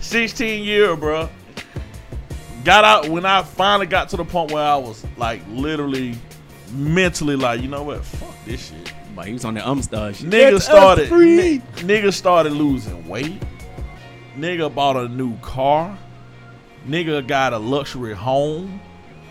16 0.00 0.64
year, 0.64 0.94
bro. 0.96 1.28
Got 2.64 2.84
out 2.84 3.08
when 3.08 3.26
I 3.26 3.42
finally 3.42 3.86
got 3.86 4.08
to 4.10 4.16
the 4.16 4.24
point 4.24 4.52
where 4.52 4.62
I 4.64 4.76
was 4.76 5.04
like 5.16 5.40
literally 5.48 6.14
mentally 6.72 7.34
like, 7.34 7.60
you 7.60 7.68
know 7.68 7.82
what? 7.82 8.04
Fuck 8.04 8.34
this 8.44 8.68
shit. 8.68 8.91
But 9.14 9.26
he 9.26 9.32
was 9.32 9.44
on 9.44 9.54
the 9.54 9.66
um 9.68 9.82
star 9.82 10.12
shit. 10.12 10.28
Nigga 10.30 10.54
us 10.54 10.64
started 10.64 11.08
free. 11.08 11.60
nigga 11.76 12.12
started 12.12 12.52
losing 12.52 13.06
weight. 13.08 13.42
Nigga 14.36 14.74
bought 14.74 14.96
a 14.96 15.08
new 15.08 15.36
car. 15.38 15.98
Nigga 16.86 17.26
got 17.26 17.52
a 17.52 17.58
luxury 17.58 18.14
home. 18.14 18.80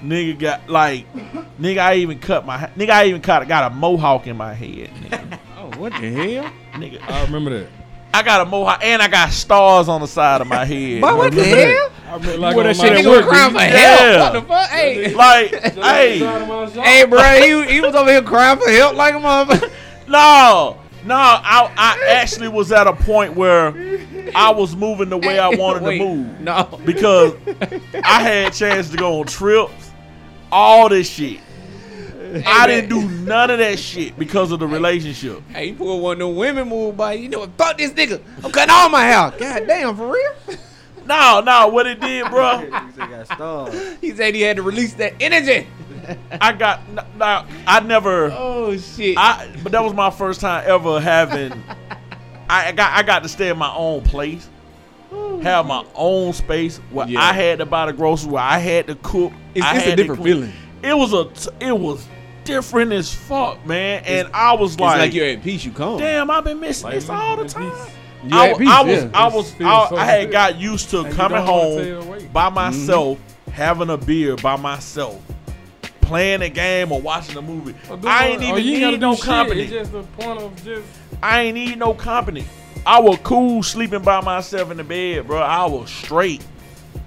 Nigga 0.04 0.40
got 0.40 0.70
like 0.70 1.12
nigga 1.60 1.80
I 1.80 1.96
even 1.96 2.20
cut 2.20 2.46
my 2.46 2.58
nigga 2.78 2.90
I 2.90 3.06
even 3.06 3.22
cut, 3.22 3.48
got 3.48 3.72
a 3.72 3.76
mohawk 3.76 4.28
in 4.28 4.38
my 4.38 4.54
head. 4.54 4.90
Nigga. 4.96 5.40
Oh, 5.62 5.70
what 5.80 5.92
the 5.94 6.10
hell? 6.10 6.52
nigga. 6.74 7.00
I 7.08 7.24
remember 7.24 7.52
that. 7.52 7.70
I 8.16 8.24
got 8.24 8.42
a 8.42 8.46
mohawk 8.46 8.84
and 8.84 9.00
I 9.00 9.08
got 9.08 9.30
stars 9.32 9.88
on 9.88 10.02
the 10.02 10.08
side 10.08 10.42
of 10.42 10.48
my 10.48 10.66
head. 10.74 11.02
But 11.02 11.16
what 11.18 11.32
the 11.34 11.44
hell? 11.44 11.92
I 12.12 12.16
remember 12.16 12.38
like 12.40 12.56
wore 12.56 12.64
on 12.68 12.68
that 12.68 12.76
shit 12.76 12.92
at 12.92 13.06
work, 13.06 13.26
crying 13.26 13.54
for 13.54 13.60
Yeah. 13.60 13.70
help. 13.70 14.34
What 14.34 14.42
the 14.42 14.48
fuck? 14.48 14.70
Hey, 14.70 15.14
Like, 15.14 15.50
hey, 15.74 16.18
hey, 16.82 17.06
bro, 17.06 17.22
he, 17.22 17.74
he 17.74 17.80
was 17.80 17.96
over 17.96 18.12
here 18.12 18.22
crying 18.22 18.60
for 18.60 18.70
help 18.70 18.96
like 18.98 19.14
a 19.14 19.18
motherfucker. 19.18 19.72
no, 20.10 20.78
no. 21.06 21.16
I, 21.16 21.72
I 21.78 22.06
actually 22.10 22.50
was 22.50 22.74
at 22.74 22.86
a 22.88 22.94
point 22.94 23.36
where 23.36 23.74
I 24.36 24.50
was 24.52 24.76
moving 24.76 25.08
the 25.08 25.18
way 25.18 25.40
I 25.40 25.48
wanted 25.56 25.84
Wait, 25.84 26.00
to 26.00 26.06
move. 26.16 26.42
No. 26.42 26.80
because 26.84 27.34
I 28.04 28.22
had 28.24 28.52
chance 28.52 28.90
to 28.90 28.98
go 28.98 29.22
on 29.22 29.28
trips, 29.28 29.92
all 30.52 30.90
this 30.90 31.10
shit. 31.10 31.40
I 32.46 32.68
didn't 32.68 32.90
do 32.90 33.08
none 33.26 33.52
of 33.52 33.60
that 33.60 33.80
shit 33.80 34.18
because 34.20 34.52
of 34.52 34.60
the 34.60 34.68
relationship. 34.68 35.42
Hey, 35.50 35.68
you 35.68 35.76
pulled 35.76 36.02
one 36.02 36.14
of 36.14 36.20
them 36.28 36.36
women 36.36 36.68
move 36.68 36.98
by. 36.98 37.14
You 37.14 37.30
know 37.30 37.40
what? 37.40 37.52
Fuck 37.58 37.78
this 37.78 37.92
nigga. 37.92 38.22
I'm 38.44 38.52
cutting 38.52 38.70
all 38.74 38.90
my 38.90 39.04
hair. 39.04 39.34
God 39.38 39.66
damn, 39.68 39.96
for 39.96 40.12
real? 40.12 40.58
No, 41.06 41.42
no, 41.44 41.68
what 41.70 41.88
it 41.88 42.00
did, 42.00 42.30
bro, 42.30 42.60
He 42.62 42.68
got. 42.70 43.74
He 44.02 44.12
said 44.16 44.36
he 44.36 44.42
had 44.42 44.58
to 44.58 44.62
release 44.64 44.94
that 44.96 45.14
energy. 45.20 45.68
I 46.40 46.52
got 46.54 46.82
no, 47.18 47.46
I 47.68 47.80
never, 47.82 48.32
Oh 48.34 48.76
shit. 48.78 49.18
I, 49.18 49.52
but 49.64 49.72
that 49.72 49.84
was 49.84 49.94
my 49.94 50.10
first 50.10 50.42
time 50.42 50.64
ever 50.68 51.00
having. 51.00 51.54
I 52.50 52.72
got, 52.72 52.98
I 52.98 53.04
got 53.04 53.24
to 53.24 53.30
stay 53.30 53.50
in 53.50 53.58
my 53.58 53.74
own 53.74 54.02
place, 54.02 54.50
have 55.42 55.66
my 55.66 55.86
own 55.96 56.34
space 56.34 56.78
where 56.92 57.08
Yeah. 57.08 57.22
I 57.22 57.34
had 57.34 57.60
to 57.60 57.66
buy 57.66 57.86
the 57.86 57.94
groceries, 57.94 58.28
where 58.32 58.44
I 58.44 58.58
had 58.58 58.88
to 58.88 58.96
cook. 58.96 59.32
it's 59.56 59.66
I 59.66 59.76
it's 59.78 59.86
had 59.86 59.94
a 59.94 59.96
different 59.96 60.24
feeling. 60.24 60.54
It 60.84 60.98
was 60.98 61.14
a 61.14 61.30
it 61.66 61.78
was 61.78 62.06
different 62.44 62.92
as 62.92 63.14
fuck, 63.14 63.64
man, 63.66 64.04
and 64.06 64.28
I 64.34 64.54
was 64.54 64.74
It's 64.74 64.82
like, 64.82 64.98
like 65.00 65.14
you're 65.14 65.28
at 65.28 65.44
peace. 65.44 65.64
You 65.64 65.72
come. 65.72 66.00
Damn, 66.00 66.30
I've 66.32 66.44
been 66.44 66.60
missing 66.60 66.86
Like, 66.86 66.96
this 66.96 67.10
all 67.10 67.36
the 67.38 67.46
it's- 67.46 67.54
time. 67.54 67.72
You 68.24 68.38
I, 68.38 68.54
peace, 68.54 68.70
I 68.70 68.82
was, 68.82 69.04
yeah. 69.04 69.10
I 69.14 69.28
was, 69.28 69.62
I, 69.62 69.90
so 69.90 69.96
I 69.96 70.06
had 70.06 70.26
good. 70.26 70.32
got 70.32 70.60
used 70.60 70.90
to 70.92 71.02
And 71.02 71.14
coming 71.14 71.42
home 71.44 72.30
by 72.32 72.46
mm-hmm. 72.46 72.56
myself, 72.56 73.20
having 73.52 73.90
a 73.90 73.98
beer 73.98 74.36
by 74.36 74.56
myself, 74.58 75.20
playing 76.02 76.44
a 76.44 76.50
game 76.50 76.92
or 76.92 77.02
watching 77.02 77.38
a 77.38 77.42
movie. 77.42 77.74
Do 77.88 78.08
I 78.08 78.28
ain't 78.28 78.44
oh, 78.44 78.58
even 78.58 78.64
you 78.64 78.92
need 78.92 79.00
no 79.00 79.16
shit. 79.16 79.26
company. 79.26 79.62
It's 79.62 79.72
just 79.72 79.92
the 79.92 80.04
point 80.04 80.40
of 80.40 80.64
just 80.64 80.86
I 81.24 81.42
ain't 81.42 81.56
need 81.56 81.80
no 81.80 81.94
company. 81.94 82.46
I 82.86 83.00
was 83.00 83.18
cool 83.24 83.64
sleeping 83.64 84.02
by 84.02 84.22
myself 84.22 84.72
in 84.72 84.78
the 84.78 84.84
bed, 84.84 85.28
bro. 85.28 85.40
I 85.40 85.66
was 85.66 85.90
straight. 85.90 86.46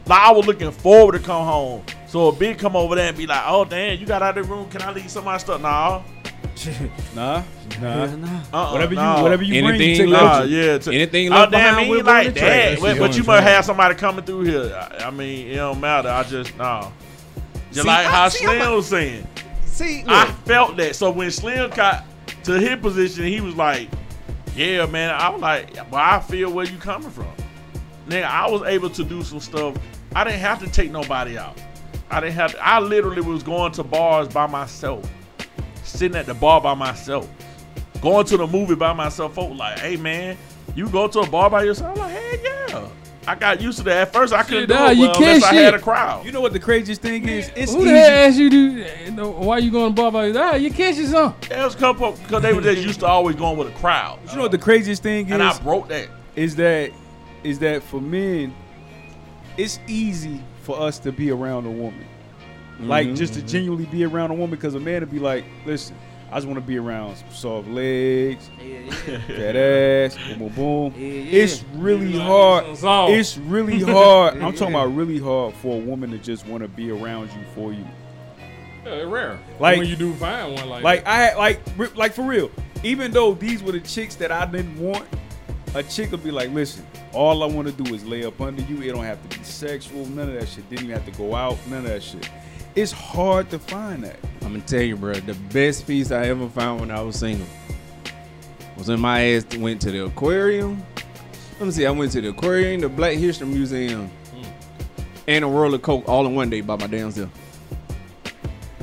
Like 0.06 0.20
I 0.20 0.32
was 0.32 0.46
looking 0.46 0.70
forward 0.70 1.12
to 1.12 1.18
come 1.18 1.44
home. 1.44 1.84
So 2.06 2.28
a 2.28 2.32
big 2.32 2.58
come 2.58 2.76
over 2.76 2.94
there 2.94 3.08
and 3.08 3.16
be 3.16 3.26
like, 3.26 3.42
"Oh 3.46 3.64
damn, 3.64 3.98
you 3.98 4.06
got 4.06 4.22
out 4.22 4.38
of 4.38 4.46
the 4.46 4.54
room? 4.54 4.68
Can 4.70 4.82
I 4.82 4.92
leave 4.92 5.10
some 5.10 5.20
of 5.20 5.26
my 5.26 5.38
stuff?" 5.38 5.60
Nah, 5.60 6.02
Nah, 7.14 7.42
nah. 7.80 8.04
uh-uh, 8.52 8.72
Whatever 8.72 8.94
you, 8.94 9.00
nah. 9.00 9.22
whatever 9.22 9.42
you 9.42 9.62
bring, 9.62 9.64
you 9.64 9.68
Anything 9.86 9.96
take 9.96 10.08
left- 10.08 10.24
Nah, 10.24 10.42
yeah. 10.44 10.78
To, 10.78 10.92
Anything 10.92 11.32
oh, 11.32 11.36
left 11.36 11.52
damn, 11.52 11.74
behind 11.74 11.88
me 11.90 11.96
will 11.96 12.04
like 12.04 12.26
go 12.34 12.40
that. 12.40 12.80
But, 12.80 12.94
You 12.94 13.00
but 13.00 13.16
you 13.16 13.22
what 13.22 13.26
might 13.26 13.40
have 13.42 13.64
somebody 13.64 13.94
coming 13.94 14.24
through 14.24 14.42
here. 14.44 14.74
I, 15.00 15.04
I 15.06 15.10
mean, 15.10 15.48
it 15.48 15.56
don't 15.56 15.80
matter. 15.80 16.08
I 16.08 16.22
just 16.24 16.56
nah. 16.56 16.90
Just 17.70 17.82
See, 17.82 17.88
like 17.88 18.06
I- 18.06 18.10
how 18.10 18.28
see, 18.28 18.46
I'm 18.46 18.56
Slim 18.58 18.72
a- 18.72 18.76
was 18.76 18.86
saying. 18.86 19.26
See, 19.66 20.04
I 20.06 20.26
felt 20.44 20.76
that. 20.76 20.94
So 20.96 21.10
when 21.10 21.30
Slim 21.30 21.70
got 21.70 22.04
to 22.44 22.52
his 22.60 22.78
position, 22.80 23.24
he 23.24 23.40
was 23.40 23.56
like, 23.56 23.88
"Yeah, 24.54 24.86
man." 24.86 25.10
I 25.14 25.28
was 25.30 25.40
like, 25.42 25.74
"Well, 25.90 26.00
I 26.00 26.20
feel 26.20 26.50
where 26.52 26.66
you 26.66 26.78
coming 26.78 27.10
from." 27.10 27.26
Nigga, 28.08 28.24
I 28.24 28.48
was 28.48 28.62
able 28.62 28.90
to 28.90 29.02
do 29.04 29.22
some 29.22 29.40
stuff. 29.40 29.76
I 30.14 30.22
didn't 30.24 30.40
have 30.40 30.60
to 30.60 30.70
take 30.70 30.90
nobody 30.92 31.36
out. 31.36 31.58
I 32.10 32.20
didn't 32.20 32.34
have. 32.34 32.52
To, 32.52 32.64
I 32.64 32.78
literally 32.78 33.22
was 33.22 33.42
going 33.42 33.72
to 33.72 33.82
bars 33.82 34.28
by 34.28 34.46
myself, 34.46 35.10
sitting 35.94 36.16
at 36.16 36.26
the 36.26 36.34
bar 36.34 36.60
by 36.60 36.74
myself, 36.74 37.28
going 38.00 38.26
to 38.26 38.36
the 38.36 38.46
movie 38.46 38.74
by 38.74 38.92
myself. 38.92 39.34
Folks 39.34 39.56
like, 39.56 39.78
"Hey, 39.78 39.96
man, 39.96 40.36
you 40.74 40.88
go 40.88 41.08
to 41.08 41.20
a 41.20 41.26
bar 41.28 41.48
by 41.50 41.64
yourself?" 41.64 41.96
I'm 41.96 41.98
like, 41.98 42.12
"Hey, 42.12 42.40
yeah." 42.42 42.88
I 43.26 43.34
got 43.34 43.60
used 43.60 43.78
to 43.78 43.84
that. 43.84 44.08
At 44.08 44.12
first, 44.12 44.34
I 44.34 44.42
couldn't 44.42 44.68
do 44.68 44.74
nah, 44.74 44.90
it 44.90 44.98
you 44.98 45.06
well 45.06 45.14
can't 45.14 45.36
unless 45.36 45.44
I 45.44 45.54
had 45.54 45.74
a 45.74 45.78
crowd. 45.78 46.26
You 46.26 46.32
know 46.32 46.42
what 46.42 46.52
the 46.52 46.58
craziest 46.58 47.00
thing 47.00 47.26
is? 47.26 47.50
It's 47.56 47.72
Who 47.72 47.78
the 47.78 47.86
easy. 47.86 47.96
hell 47.96 48.28
asked 48.28 48.36
you 48.36 48.50
to? 48.50 49.04
you 49.06 49.10
know, 49.12 49.30
Why 49.30 49.58
you 49.58 49.70
going 49.70 49.94
to 49.94 50.02
bar 50.02 50.12
by? 50.12 50.30
Ah, 50.32 50.56
you 50.56 50.70
catch 50.70 50.96
you 50.96 51.06
some. 51.06 51.34
There 51.48 51.64
was 51.64 51.74
a 51.74 51.78
couple 51.78 52.12
because 52.12 52.42
they 52.42 52.52
were 52.52 52.60
just 52.60 52.82
used 52.82 53.00
to 53.00 53.06
always 53.06 53.34
going 53.36 53.56
with 53.56 53.68
a 53.68 53.78
crowd. 53.78 54.18
You 54.28 54.36
know 54.36 54.42
what 54.42 54.50
the 54.52 54.58
craziest 54.58 55.02
thing 55.02 55.26
is? 55.26 55.32
and 55.32 55.42
I 55.42 55.58
broke 55.60 55.88
that. 55.88 56.08
Is 56.36 56.54
that 56.56 56.90
is 57.44 57.58
that 57.60 57.82
for 57.82 58.00
men, 58.00 58.54
it's 59.56 59.78
easy 59.86 60.42
for 60.62 60.78
us 60.78 60.98
to 61.00 61.12
be 61.12 61.30
around 61.30 61.66
a 61.66 61.70
woman. 61.70 62.06
Like 62.80 63.14
just 63.14 63.34
to 63.34 63.40
mm-hmm. 63.40 63.48
genuinely 63.48 63.86
be 63.86 64.04
around 64.04 64.30
a 64.30 64.34
woman 64.34 64.50
because 64.50 64.74
a 64.74 64.80
man 64.80 65.00
would 65.00 65.10
be 65.10 65.18
like, 65.18 65.44
listen, 65.64 65.96
I 66.30 66.36
just 66.38 66.46
want 66.48 66.58
to 66.58 66.66
be 66.66 66.76
around 66.76 67.16
some 67.16 67.30
soft 67.30 67.68
legs, 67.68 68.50
Yeah, 68.58 68.92
yeah. 69.06 69.20
that 69.28 69.56
ass, 69.56 70.16
boom, 70.16 70.38
boom, 70.38 70.48
boom. 70.54 70.94
Yeah, 70.96 71.08
yeah. 71.08 71.42
It's 71.42 71.64
really 71.74 72.18
hard. 72.18 72.64
It's 72.68 73.38
really 73.38 73.80
hard. 73.82 74.36
Yeah, 74.36 74.46
I'm 74.46 74.52
talking 74.52 74.74
yeah. 74.74 74.82
about 74.82 74.96
really 74.96 75.20
hard 75.20 75.54
for 75.54 75.76
a 75.76 75.78
woman 75.78 76.10
to 76.10 76.18
just 76.18 76.46
want 76.46 76.62
to 76.62 76.68
be 76.68 76.90
around 76.90 77.28
you 77.28 77.44
for 77.54 77.72
you. 77.72 77.86
Yeah, 78.84 78.92
it's 78.92 79.06
rare. 79.06 79.38
Like- 79.60 79.78
when 79.78 79.86
you 79.86 79.96
do 79.96 80.12
find 80.14 80.54
one 80.54 80.68
like 80.68 80.82
Like 80.82 81.04
that. 81.04 81.10
I 81.10 81.16
had 81.16 81.36
like 81.36 81.96
like 81.96 82.12
for 82.14 82.22
real. 82.22 82.50
Even 82.82 83.12
though 83.12 83.34
these 83.34 83.62
were 83.62 83.72
the 83.72 83.80
chicks 83.80 84.14
that 84.16 84.30
I 84.30 84.44
didn't 84.44 84.78
want, 84.78 85.06
a 85.74 85.82
chick 85.82 86.10
would 86.10 86.22
be 86.22 86.30
like, 86.30 86.50
listen, 86.50 86.86
all 87.12 87.42
I 87.42 87.46
want 87.46 87.68
to 87.68 87.82
do 87.82 87.94
is 87.94 88.04
lay 88.04 88.24
up 88.24 88.40
under 88.40 88.62
you. 88.62 88.82
It 88.82 88.92
don't 88.92 89.04
have 89.04 89.22
to 89.28 89.38
be 89.38 89.44
sexual, 89.44 90.04
none 90.06 90.28
of 90.28 90.34
that 90.34 90.48
shit. 90.48 90.68
Didn't 90.68 90.86
even 90.86 90.96
have 90.96 91.06
to 91.06 91.16
go 91.16 91.34
out, 91.34 91.56
none 91.68 91.78
of 91.78 91.84
that 91.84 92.02
shit. 92.02 92.28
It's 92.74 92.92
hard 92.92 93.50
to 93.50 93.58
find 93.58 94.02
that. 94.02 94.16
I'm 94.42 94.52
gonna 94.52 94.60
tell 94.60 94.82
you, 94.82 94.96
bro. 94.96 95.14
The 95.14 95.34
best 95.52 95.86
piece 95.86 96.10
I 96.10 96.26
ever 96.26 96.48
found 96.48 96.80
when 96.80 96.90
I 96.90 97.00
was 97.02 97.16
single 97.16 97.46
was 98.76 98.88
when 98.88 99.00
my 99.00 99.22
ass 99.22 99.46
went 99.56 99.80
to 99.82 99.90
the 99.92 100.04
aquarium. 100.04 100.82
Let 101.60 101.66
me 101.66 101.70
see. 101.72 101.86
I 101.86 101.90
went 101.92 102.10
to 102.12 102.20
the 102.20 102.28
aquarium, 102.30 102.80
the 102.80 102.88
Black 102.88 103.16
History 103.16 103.46
Museum, 103.46 104.08
hmm. 104.08 104.42
and 105.28 105.44
a 105.44 105.48
World 105.48 105.74
of 105.74 105.82
Coke 105.82 106.08
all 106.08 106.26
in 106.26 106.34
one 106.34 106.50
day 106.50 106.62
by 106.62 106.76
my 106.76 106.88
damn 106.88 107.12
self. 107.12 107.30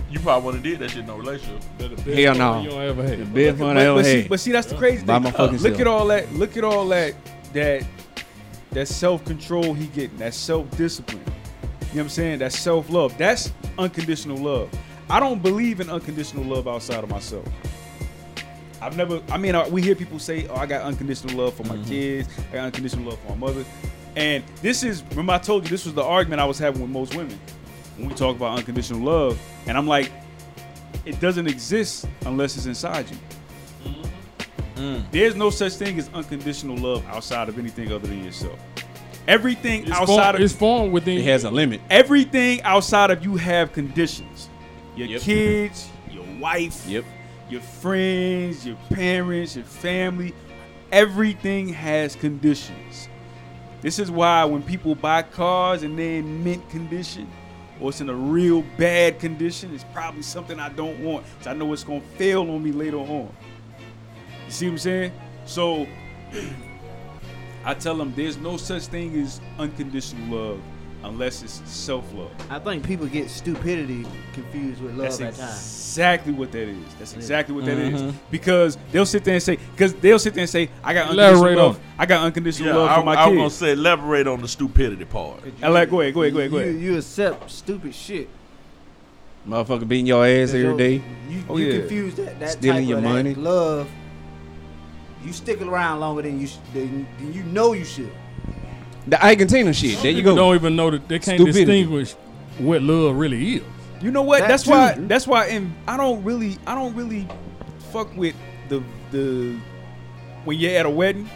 You 0.10 0.20
probably 0.20 0.46
wouldn't 0.46 0.64
did 0.64 0.80
that 0.80 0.90
shit 0.92 1.00
in 1.00 1.08
no 1.08 1.18
relationship. 1.18 1.62
They're 1.78 1.90
the 1.90 1.96
best 1.96 2.08
Hell 2.08 2.30
one 2.32 2.38
no. 2.38 2.62
You 2.62 2.70
don't 2.70 2.82
ever 2.82 3.16
The 3.16 3.26
best 3.26 3.60
fun 3.60 3.70
I 3.72 3.74
But, 3.74 3.82
ever 3.86 3.96
but 3.96 4.06
see, 4.06 4.22
had. 4.22 4.30
but 4.30 4.40
see, 4.40 4.52
that's 4.52 4.68
the 4.68 4.76
crazy 4.76 5.06
By 5.06 5.14
thing. 5.16 5.24
my 5.24 5.32
fucking 5.32 5.58
look 5.58 5.62
self. 5.62 5.80
at 5.82 5.88
all 5.88 6.08
that. 6.08 6.34
Look 6.34 6.58
at 6.58 6.64
all 6.64 6.88
that. 6.90 7.14
That 7.54 7.86
that 8.72 8.88
self 8.88 9.24
control 9.26 9.74
he 9.74 9.88
getting. 9.88 10.18
That 10.18 10.34
self 10.34 10.70
discipline. 10.78 11.24
What 12.00 12.04
I'm 12.04 12.10
saying? 12.10 12.40
That's 12.40 12.58
self 12.58 12.90
love. 12.90 13.18
That's 13.18 13.52
unconditional 13.78 14.38
love. 14.38 14.70
I 15.10 15.20
don't 15.20 15.42
believe 15.42 15.80
in 15.82 15.90
unconditional 15.90 16.46
love 16.46 16.68
outside 16.68 17.04
of 17.04 17.10
myself. 17.10 17.46
I've 18.82 18.98
never. 18.98 19.22
I 19.30 19.38
mean, 19.38 19.56
we 19.72 19.82
hear 19.82 19.96
people 19.96 20.18
say, 20.18 20.48
"Oh, 20.48 20.56
I 20.56 20.66
got 20.66 20.84
unconditional 20.84 21.36
love 21.44 21.54
for 21.54 21.64
my 21.64 21.76
mm-hmm. 21.76 21.90
kids. 21.90 22.30
I 22.50 22.56
got 22.56 22.66
unconditional 22.66 23.10
love 23.10 23.20
for 23.20 23.36
my 23.36 23.48
mother." 23.48 23.66
And 24.16 24.44
this 24.62 24.84
is 24.84 25.04
remember 25.12 25.34
I 25.34 25.38
told 25.38 25.64
you 25.64 25.70
this 25.70 25.86
was 25.86 25.94
the 25.94 26.04
argument 26.04 26.42
I 26.42 26.46
was 26.46 26.60
having 26.60 26.82
with 26.82 26.92
most 26.92 27.16
women 27.16 27.40
when 27.98 28.10
we 28.10 28.16
talk 28.16 28.36
about 28.36 28.58
unconditional 28.58 29.02
love. 29.02 29.40
And 29.68 29.78
I'm 29.78 29.88
like, 29.88 30.12
it 31.06 31.20
doesn't 31.20 31.48
exist 31.48 32.08
unless 32.26 32.58
it's 32.58 32.66
inside 32.66 33.10
you. 33.10 33.18
Mm-hmm. 33.84 34.80
Mm. 34.82 35.12
There's 35.12 35.36
no 35.36 35.50
such 35.50 35.74
thing 35.74 36.00
as 36.00 36.10
unconditional 36.14 36.78
love 36.78 37.06
outside 37.08 37.50
of 37.50 37.60
anything 37.60 37.92
other 37.92 38.08
than 38.08 38.24
yourself. 38.24 38.60
Everything 39.32 39.84
It's, 39.84 39.92
outside 39.92 40.06
formed, 40.08 40.36
of 40.36 40.42
it's 40.42 40.54
formed 40.54 40.92
within. 40.92 41.18
It 41.20 41.24
has 41.26 41.46
a 41.46 41.50
limit. 41.52 41.80
everything 41.90 42.62
outside 42.64 43.12
of 43.12 43.24
you 43.24 43.38
have 43.38 43.72
conditions. 43.72 44.50
Your 44.96 45.08
Yep. 45.08 45.22
kids, 45.22 45.90
your 46.12 46.26
wife, 46.40 46.86
Yep. 46.86 47.06
your 47.50 47.62
friends, 47.62 48.68
your 48.68 48.76
parents, 48.94 49.56
your 49.56 49.64
family, 49.64 50.34
everything 50.92 51.70
has 51.70 52.14
conditions. 52.16 53.08
This 53.82 54.00
is 54.00 54.12
why 54.12 54.44
when 54.44 54.62
people 54.62 54.96
buy 54.96 55.22
cars 55.22 55.84
and 55.84 55.98
they're 55.98 56.20
in 56.20 56.44
mint 56.44 56.70
condition 56.70 57.28
or 57.80 57.90
it's 57.90 58.02
in 58.02 58.10
a 58.10 58.14
real 58.14 58.64
bad 58.78 59.18
condition, 59.20 59.74
it's 59.74 59.86
probably 59.94 60.24
something 60.24 60.60
I 60.60 60.68
don't 60.70 61.00
want. 61.00 61.26
Cause 61.38 61.48
I 61.48 61.54
know 61.54 61.72
it's 61.72 61.86
gonna 61.86 62.02
fail 62.18 62.42
on 62.52 62.62
me 62.62 62.74
later 62.74 62.98
on. 62.98 63.30
You 64.46 64.52
see 64.52 64.66
what 64.66 64.74
I'm 64.74 64.78
saying? 64.80 65.12
So 65.46 65.88
I 67.64 67.74
tell 67.74 67.96
them 67.96 68.14
there's 68.16 68.38
no 68.38 68.58
such 68.58 68.84
thing 68.88 69.20
as 69.22 69.40
unconditional 69.60 70.38
love 70.38 70.62
unless 71.04 71.42
it's 71.42 71.62
self-love. 71.70 72.30
I 72.50 72.60
think 72.60 72.86
people 72.86 73.08
get 73.08 73.30
stupidity 73.30 74.06
confused 74.34 74.82
with 74.84 74.92
love 74.96 75.18
That's 75.18 75.20
at 75.22 75.34
times. 75.36 75.52
exactly 75.58 76.32
what 76.34 76.52
that 76.52 76.68
is. 76.68 76.96
That's 77.00 77.14
exactly 77.16 77.56
what 77.56 77.66
that 77.66 77.78
is. 77.78 78.02
Mm-hmm. 78.02 78.18
Because 78.30 78.78
they'll 78.92 79.06
sit 79.08 79.24
there 79.24 79.34
and 79.34 79.42
say, 79.44 79.58
because 79.72 79.96
they'll 79.96 80.20
sit 80.20 80.36
there 80.36 80.42
and 80.42 80.50
say, 80.50 80.70
I 80.84 80.94
got 80.94 81.10
Elaborate 81.12 81.58
unconditional 81.58 81.60
on 81.60 81.68
love. 81.74 81.80
I 81.98 82.06
got 82.06 82.24
unconditional 82.24 82.70
Yeah, 82.70 82.76
love 82.78 82.90
I, 82.90 82.96
for 83.00 83.04
my 83.04 83.16
kids. 83.16 83.26
I 83.26 83.30
was 83.30 83.38
gonna 83.38 83.50
say 83.50 83.72
elaborate 83.72 84.28
on 84.28 84.42
the 84.42 84.48
stupidity 84.48 85.06
part. 85.06 85.42
I 85.64 85.70
like, 85.70 85.90
go 85.90 86.02
ahead, 86.02 86.14
go 86.14 86.22
ahead, 86.22 86.34
go 86.34 86.40
ahead, 86.40 86.52
go 86.52 86.58
You, 86.60 86.64
ahead. 86.70 86.82
you 86.82 86.98
accept 86.98 87.50
stupid 87.50 87.96
shit. 87.96 88.30
Motherfucker 89.48 89.88
beating 89.88 90.06
your 90.06 90.24
ass 90.24 90.54
every 90.54 90.78
day. 90.78 91.04
You, 91.30 91.44
Oh, 91.50 91.58
you 91.58 91.66
yeah. 91.66 91.80
confuse 91.80 92.14
that, 92.16 92.40
that 92.40 92.50
Stealing 92.52 92.82
type 92.84 92.90
your 92.90 92.98
of 93.00 93.04
that 93.06 93.10
money. 93.10 93.34
love. 93.34 93.90
You 95.24 95.34
stick 95.34 95.62
around 95.62 96.00
longer 96.00 96.24
than 96.24 96.40
you 96.40 96.48
sh- 96.48 96.58
than, 96.74 97.08
than 97.18 97.34
you 97.34 97.44
know 97.44 97.74
you 97.74 97.86
should. 97.86 98.12
The 99.08 99.24
Argentina 99.24 99.74
shit. 99.74 100.02
There 100.02 100.12
you 100.12 100.24
go. 100.24 100.36
don't 100.36 100.56
even 100.56 100.76
know 100.76 100.92
that 100.92 101.08
they 101.08 101.20
can't 101.20 101.40
Stupidity. 101.40 101.66
distinguish 101.66 102.14
what 102.58 102.82
love 102.82 103.16
really 103.16 103.56
is. 103.56 103.64
You 104.02 104.12
know 104.12 104.24
what? 104.24 104.40
That 104.40 104.48
that's 104.48 104.64
too, 104.64 104.72
why. 104.72 104.94
That's 104.98 105.28
why. 105.28 105.48
And 105.48 105.74
I 105.88 105.98
don't 105.98 106.24
really. 106.24 106.58
I 106.66 106.76
don't 106.76 106.96
really 106.96 107.28
fuck 107.92 108.16
with 108.16 108.36
the 108.70 108.84
the 109.12 109.58
when 110.46 110.58
you're 110.58 110.78
at 110.78 110.86
a 110.86 110.90
wedding 110.90 111.30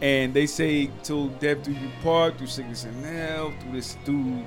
and 0.00 0.32
they 0.32 0.46
say 0.46 0.90
till 1.02 1.28
death 1.28 1.62
do 1.64 1.72
you 1.72 1.90
part 2.02 2.38
through 2.38 2.46
sickness 2.46 2.84
and 2.84 3.04
health 3.04 3.54
through 3.60 3.72
this 3.72 3.96
through 4.04 4.44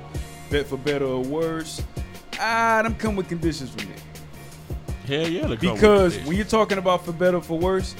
bet 0.49 0.68
for 0.68 0.78
better 0.78 1.06
or 1.06 1.22
worse. 1.22 1.82
Ah, 2.40 2.82
them 2.84 2.95
come 2.95 3.16
with 3.16 3.28
conditions 3.28 3.70
for 3.70 3.86
me. 3.86 3.94
Hell 5.08 5.28
yeah, 5.28 5.48
they 5.48 5.58
come 5.58 5.72
with 5.72 5.82
Because 5.82 6.18
when 6.20 6.38
you're 6.38 6.45
talking 6.45 6.78
about 6.78 7.06
for 7.06 7.12
better 7.12 7.38
or 7.38 7.41
for 7.41 7.58
worse, 7.58 7.95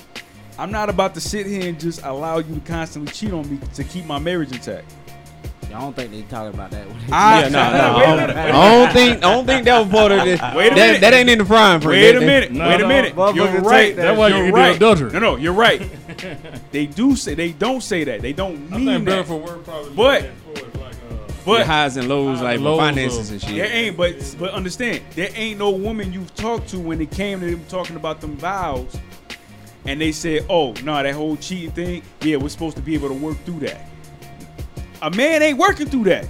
I'm 0.62 0.72
not 0.72 0.90
about 0.90 1.16
to 1.16 1.22
sit 1.22 1.48
here 1.48 1.68
and 1.68 1.80
just 1.80 2.04
allow 2.04 2.38
you 2.38 2.54
to 2.54 2.62
constantly 2.62 3.12
cheat 3.12 3.34
on 3.34 3.50
me 3.50 3.60
to 3.74 3.84
keep 3.84 4.06
my 4.06 4.20
marriage 4.20 4.52
intact. 4.52 4.94
I 5.66 5.80
don't 5.80 5.96
think 5.96 6.12
they 6.12 6.22
talking 6.24 6.54
about 6.54 6.70
that. 6.72 6.86
I- 7.12 7.42
Yeah, 7.44 7.50
no, 7.50 7.72
no. 7.72 7.98
Wait 7.98 8.04
a 8.04 8.08
I 8.08 8.16
minute, 8.16 8.34
don't, 8.36 8.46
wait 8.46 8.52
don't 8.52 8.94
think. 8.94 9.18
I 9.18 9.22
don't 9.34 9.46
think 9.48 9.66
that 9.66 9.80
was 9.80 9.90
part 9.90 10.12
of 10.12 10.24
this. 10.26 10.42
Wait 10.56 10.72
a 10.72 10.76
that, 10.76 10.76
minute. 10.76 11.02
that 11.02 11.14
ain't 11.14 11.30
in 11.30 11.38
the 11.40 11.46
frying 11.46 11.80
pan. 11.80 11.90
Wait 11.90 12.16
a 12.16 12.20
minute. 12.20 12.52
No, 12.52 12.68
wait 12.68 12.82
a 12.82 12.88
minute. 12.88 13.16
motherfucker 13.16 13.36
You're 13.36 13.62
right. 13.62 13.96
that 13.96 14.02
That's 14.04 14.20
why 14.20 14.28
you 14.28 14.36
You're 14.36 14.46
can 14.48 14.54
right. 14.54 14.70
do 14.72 14.76
adultery. 14.76 15.12
No, 15.14 15.20
no, 15.20 15.36
you're 15.38 15.54
right. 15.54 15.82
they 16.72 16.86
do 16.86 17.16
say 17.16 17.34
they 17.34 17.54
don't 17.54 17.82
say 17.82 18.04
that. 18.04 18.22
They 18.22 18.34
don't 18.34 18.72
I 18.72 18.78
mean 18.78 18.86
think 18.88 19.06
that. 19.06 19.26
for 19.26 19.38
work 19.38 19.64
probably. 19.64 19.96
But- 19.96 20.22
look 20.24 20.58
at 20.58 20.64
it 20.64 20.72
for 20.74 20.78
like, 20.80 20.94
uh, 20.94 21.10
Your 21.10 21.58
But 21.58 21.66
highs 21.66 21.98
and 21.98 22.08
lows, 22.10 22.42
like 22.42 22.60
Lows 22.60 22.80
finances 22.80 23.30
of- 23.30 23.34
and 23.34 23.42
shit. 23.42 23.56
there 23.56 23.72
ain't. 23.74 23.98
But 23.98 24.36
but 24.38 24.52
understand, 24.52 25.02
there 25.16 25.30
ain't 25.34 25.58
no 25.58 25.72
woman 25.72 26.12
you've 26.14 26.36
talked 26.36 26.68
to 26.70 26.80
when 26.80 27.00
it 27.02 27.10
came 27.12 27.40
to 27.40 27.46
them 27.50 27.64
talking 27.70 27.96
about 27.96 28.20
them 28.22 28.36
vows, 28.38 28.94
and 29.86 30.00
they 30.00 30.12
said, 30.12 30.46
"Oh 30.50 30.74
no, 30.84 31.02
that 31.02 31.14
whole 31.16 31.38
cheating 31.38 31.72
thing. 31.72 32.04
Yeah, 32.22 32.38
we're 32.38 32.50
supposed 32.50 32.76
to 32.78 32.82
be 32.82 32.94
able 32.94 33.10
to 33.10 33.16
work 33.16 33.38
through 33.46 33.60
that." 33.62 33.88
A 35.02 35.10
man 35.10 35.42
ain't 35.42 35.58
working 35.58 35.88
through 35.88 36.04
that. 36.06 36.28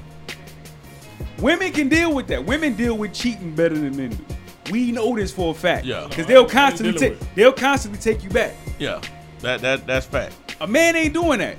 Women 1.39 1.71
can 1.71 1.89
deal 1.89 2.13
with 2.13 2.27
that. 2.27 2.45
Women 2.45 2.75
deal 2.75 2.97
with 2.97 3.13
cheating 3.13 3.55
better 3.55 3.75
than 3.75 3.95
men 3.97 4.11
do. 4.11 4.25
We 4.71 4.91
know 4.91 5.15
this 5.15 5.31
for 5.33 5.51
a 5.51 5.53
fact. 5.57 5.85
Yeah. 5.85 6.05
Because 6.07 6.27
they'll 6.27 6.45
constantly 6.47 6.97
take 6.97 7.35
they'll 7.35 7.51
constantly 7.51 7.99
take 7.99 8.23
you 8.23 8.29
back. 8.29 8.53
yeah, 8.79 9.01
that 9.41 9.61
that 9.61 9.87
that's 9.87 10.05
fact. 10.05 10.35
A 10.61 10.67
man 10.67 10.95
ain't 10.95 11.13
doing 11.13 11.39
that. 11.39 11.57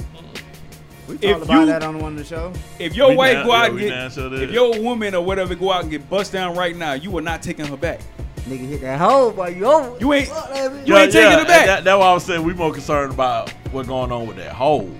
we 1.09 1.17
if 1.17 1.21
talked 1.23 1.43
about 1.45 1.61
you- 1.61 1.67
that 1.67 1.83
on 1.83 1.99
one 1.99 2.13
of 2.13 2.19
the 2.19 2.25
show. 2.25 2.53
If 2.79 2.95
your 2.95 3.11
We 3.11 3.17
wife 3.17 3.33
down- 3.35 3.47
go 3.47 3.53
out 3.53 3.63
yeah, 3.65 3.71
and 3.71 3.79
get, 3.81 3.89
down 3.91 4.11
so 4.13 4.29
that- 4.29 4.43
if 4.43 4.51
your 4.53 4.81
woman 4.81 5.15
or 5.17 5.25
whatever 5.25 5.55
go 5.57 5.73
out 5.73 5.83
and 5.83 5.91
get 5.91 6.09
bust 6.09 6.33
down 6.33 6.57
right 6.57 6.77
now, 6.77 6.93
you 6.93 7.17
are 7.19 7.23
not 7.23 7.43
taking 7.43 7.67
her 7.67 7.77
back. 7.77 8.01
Nigga 8.49 8.69
hit 8.69 8.81
that 8.81 8.99
hole, 9.01 9.31
boy. 9.31 9.49
You 9.49 9.67
over? 9.67 9.99
You 10.01 10.13
ain't- 10.15 10.29
Fuck 10.29 10.49
that 10.53 10.71
bitch. 10.73 10.87
You 10.89 10.97
ain't 10.97 11.13
taking 11.13 11.39
it 11.39 11.47
back. 11.47 11.67
That, 11.67 11.85
that's 11.85 11.99
why 11.99 12.07
I 12.07 12.13
was 12.15 12.25
saying 12.25 12.43
we 12.43 12.55
more 12.55 12.73
concerned 12.73 13.13
about 13.13 13.51
what's 13.71 13.89
going 13.89 14.11
on 14.11 14.27
with 14.27 14.37
that 14.39 14.53
hole. 14.53 14.91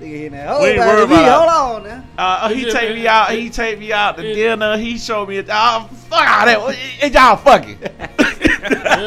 Nigga 0.00 0.16
hit 0.20 0.30
that 0.32 0.48
hole, 0.48 0.62
We 0.62 0.68
ain't 0.68 0.78
baby. 0.78 0.88
worried 0.88 1.08
Me, 1.10 1.14
about 1.16 1.48
Hold 1.48 1.84
on 1.84 1.90
now. 1.90 2.04
Uh, 2.16 2.48
he 2.50 2.70
take 2.70 2.94
me 2.94 3.08
out. 3.08 3.30
He 3.32 3.50
take 3.50 3.80
me 3.80 3.92
out 3.92 4.16
to 4.16 4.22
dinner. 4.22 4.76
He 4.78 4.96
showed 4.96 5.28
me. 5.28 5.38
A, 5.38 5.42
oh, 5.50 5.88
fuck 6.08 6.20
all 6.20 6.46
that. 6.46 6.78
And 7.02 7.12
y'all 7.14 7.36
fucking. 7.36 7.78
yeah, 7.82 8.06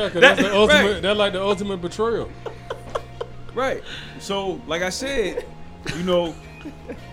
because 0.05 0.13
that's 0.21 0.41
the 0.41 0.53
ultimate. 0.53 0.93
right. 0.93 1.01
That's 1.01 1.17
like 1.17 1.31
the 1.33 1.41
ultimate 1.41 1.77
betrayal. 1.77 2.29
Right. 3.53 3.81
So, 4.19 4.61
like 4.67 4.81
I 4.81 4.89
said, 4.89 5.45
you 5.95 6.03
know, 6.03 6.35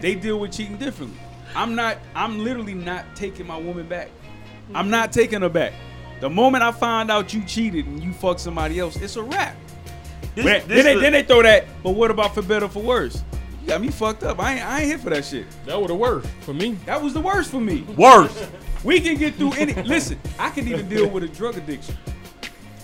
they 0.01 0.16
deal 0.16 0.40
with 0.40 0.52
cheating 0.52 0.76
differently. 0.76 1.18
I'm 1.55 1.76
not. 1.76 1.98
I'm 2.16 2.43
literally 2.43 2.74
not 2.74 3.05
taking 3.14 3.47
my 3.47 3.56
woman 3.59 3.86
back. 3.89 4.10
I'm 4.74 4.90
not 4.90 5.12
taking 5.12 5.40
her 5.43 5.48
back. 5.48 5.72
The 6.20 6.28
moment 6.30 6.64
I 6.64 6.72
find 6.72 7.10
out 7.10 7.32
you 7.32 7.42
cheated 7.44 7.86
and 7.86 8.02
you 8.02 8.12
fuck 8.12 8.38
somebody 8.38 8.78
else, 8.80 8.96
it's 8.96 9.16
a 9.16 9.22
wrap. 9.22 9.56
This- 10.34 10.44
Then- 10.44 10.68
this 10.68 10.68
then, 10.68 10.84
they, 10.84 10.94
is- 10.94 11.00
then 11.00 11.12
they 11.12 11.22
throw 11.22 11.42
that. 11.42 11.66
But 11.82 11.90
what 11.92 12.10
about 12.10 12.34
for 12.34 12.42
better 12.42 12.66
or 12.66 12.68
for 12.68 12.82
worse? 12.82 13.22
You 13.62 13.68
got 13.68 13.80
me 13.80 13.88
fucked 13.88 14.22
up. 14.22 14.38
I 14.40 14.54
ain't, 14.54 14.64
I 14.64 14.78
ain't 14.80 14.86
here 14.88 14.98
for 14.98 15.10
that 15.10 15.24
shit. 15.24 15.46
That 15.66 15.80
would 15.80 15.90
have 15.90 15.98
worked 15.98 16.26
for 16.40 16.54
me. 16.54 16.72
That 16.86 17.02
was 17.02 17.12
the 17.14 17.20
worst 17.20 17.50
for 17.50 17.60
me. 17.60 17.82
worse. 17.96 18.46
We 18.84 19.00
can 19.00 19.16
get 19.16 19.34
through 19.34 19.52
any. 19.54 19.74
listen, 19.82 20.18
I 20.38 20.50
can 20.50 20.66
even 20.68 20.88
deal 20.88 21.08
with 21.08 21.22
a 21.24 21.28
drug 21.28 21.56
addiction. 21.56 21.96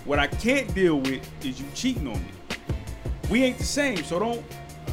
What 0.05 0.19
I 0.19 0.27
can't 0.27 0.73
deal 0.75 1.01
with 1.01 1.27
is 1.45 1.61
you 1.61 1.67
cheating 1.75 2.07
on 2.09 2.15
me. 2.21 2.29
We 3.31 3.43
ain't 3.45 3.59
the 3.59 3.65
same, 3.65 4.03
so 4.05 4.19
don't. 4.19 4.45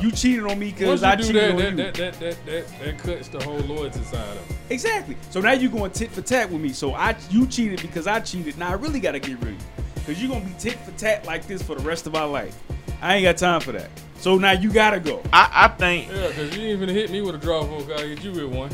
You 0.01 0.11
cheated 0.11 0.45
on 0.45 0.57
me 0.57 0.71
because 0.71 1.03
I 1.03 1.15
do 1.15 1.23
cheated 1.23 1.43
that, 1.43 1.51
on 1.51 1.57
that, 1.57 1.69
you. 1.69 1.75
that, 1.77 1.93
that, 1.95 2.19
that, 2.19 2.45
that, 2.45 2.79
that 2.79 2.97
cuts 2.97 3.27
the 3.27 3.43
whole 3.43 3.59
loyalty 3.59 4.01
side 4.01 4.35
of 4.35 4.49
it. 4.49 4.57
Exactly. 4.71 5.15
So 5.29 5.41
now 5.41 5.51
you 5.51 5.69
going 5.69 5.91
tit 5.91 6.11
for 6.11 6.21
tat 6.21 6.49
with 6.49 6.61
me. 6.61 6.69
So 6.69 6.93
I 6.93 7.15
you 7.29 7.45
cheated 7.45 7.81
because 7.81 8.07
I 8.07 8.19
cheated. 8.19 8.57
Now 8.57 8.69
I 8.69 8.73
really 8.73 8.99
gotta 8.99 9.19
get 9.19 9.37
rid 9.39 9.53
of 9.53 9.61
you 9.61 9.83
because 9.95 10.21
you're 10.21 10.31
gonna 10.31 10.45
be 10.45 10.55
tit 10.57 10.79
for 10.79 10.91
tat 10.91 11.25
like 11.25 11.45
this 11.45 11.61
for 11.61 11.75
the 11.75 11.83
rest 11.83 12.07
of 12.07 12.15
our 12.15 12.27
life. 12.27 12.57
I 13.01 13.15
ain't 13.15 13.23
got 13.25 13.37
time 13.37 13.61
for 13.61 13.73
that. 13.73 13.89
So 14.17 14.37
now 14.37 14.51
you 14.51 14.71
gotta 14.71 14.99
go. 14.99 15.21
I, 15.31 15.49
I 15.51 15.67
think. 15.67 16.09
Yeah, 16.09 16.27
because 16.27 16.57
you 16.57 16.63
ain't 16.63 16.81
even 16.81 16.89
hit 16.89 17.11
me 17.11 17.21
with 17.21 17.35
a 17.35 17.37
draw 17.37 17.63
hook. 17.63 17.91
I'll 17.91 18.07
hit 18.07 18.23
you 18.23 18.31
with 18.31 18.45
one. 18.45 18.71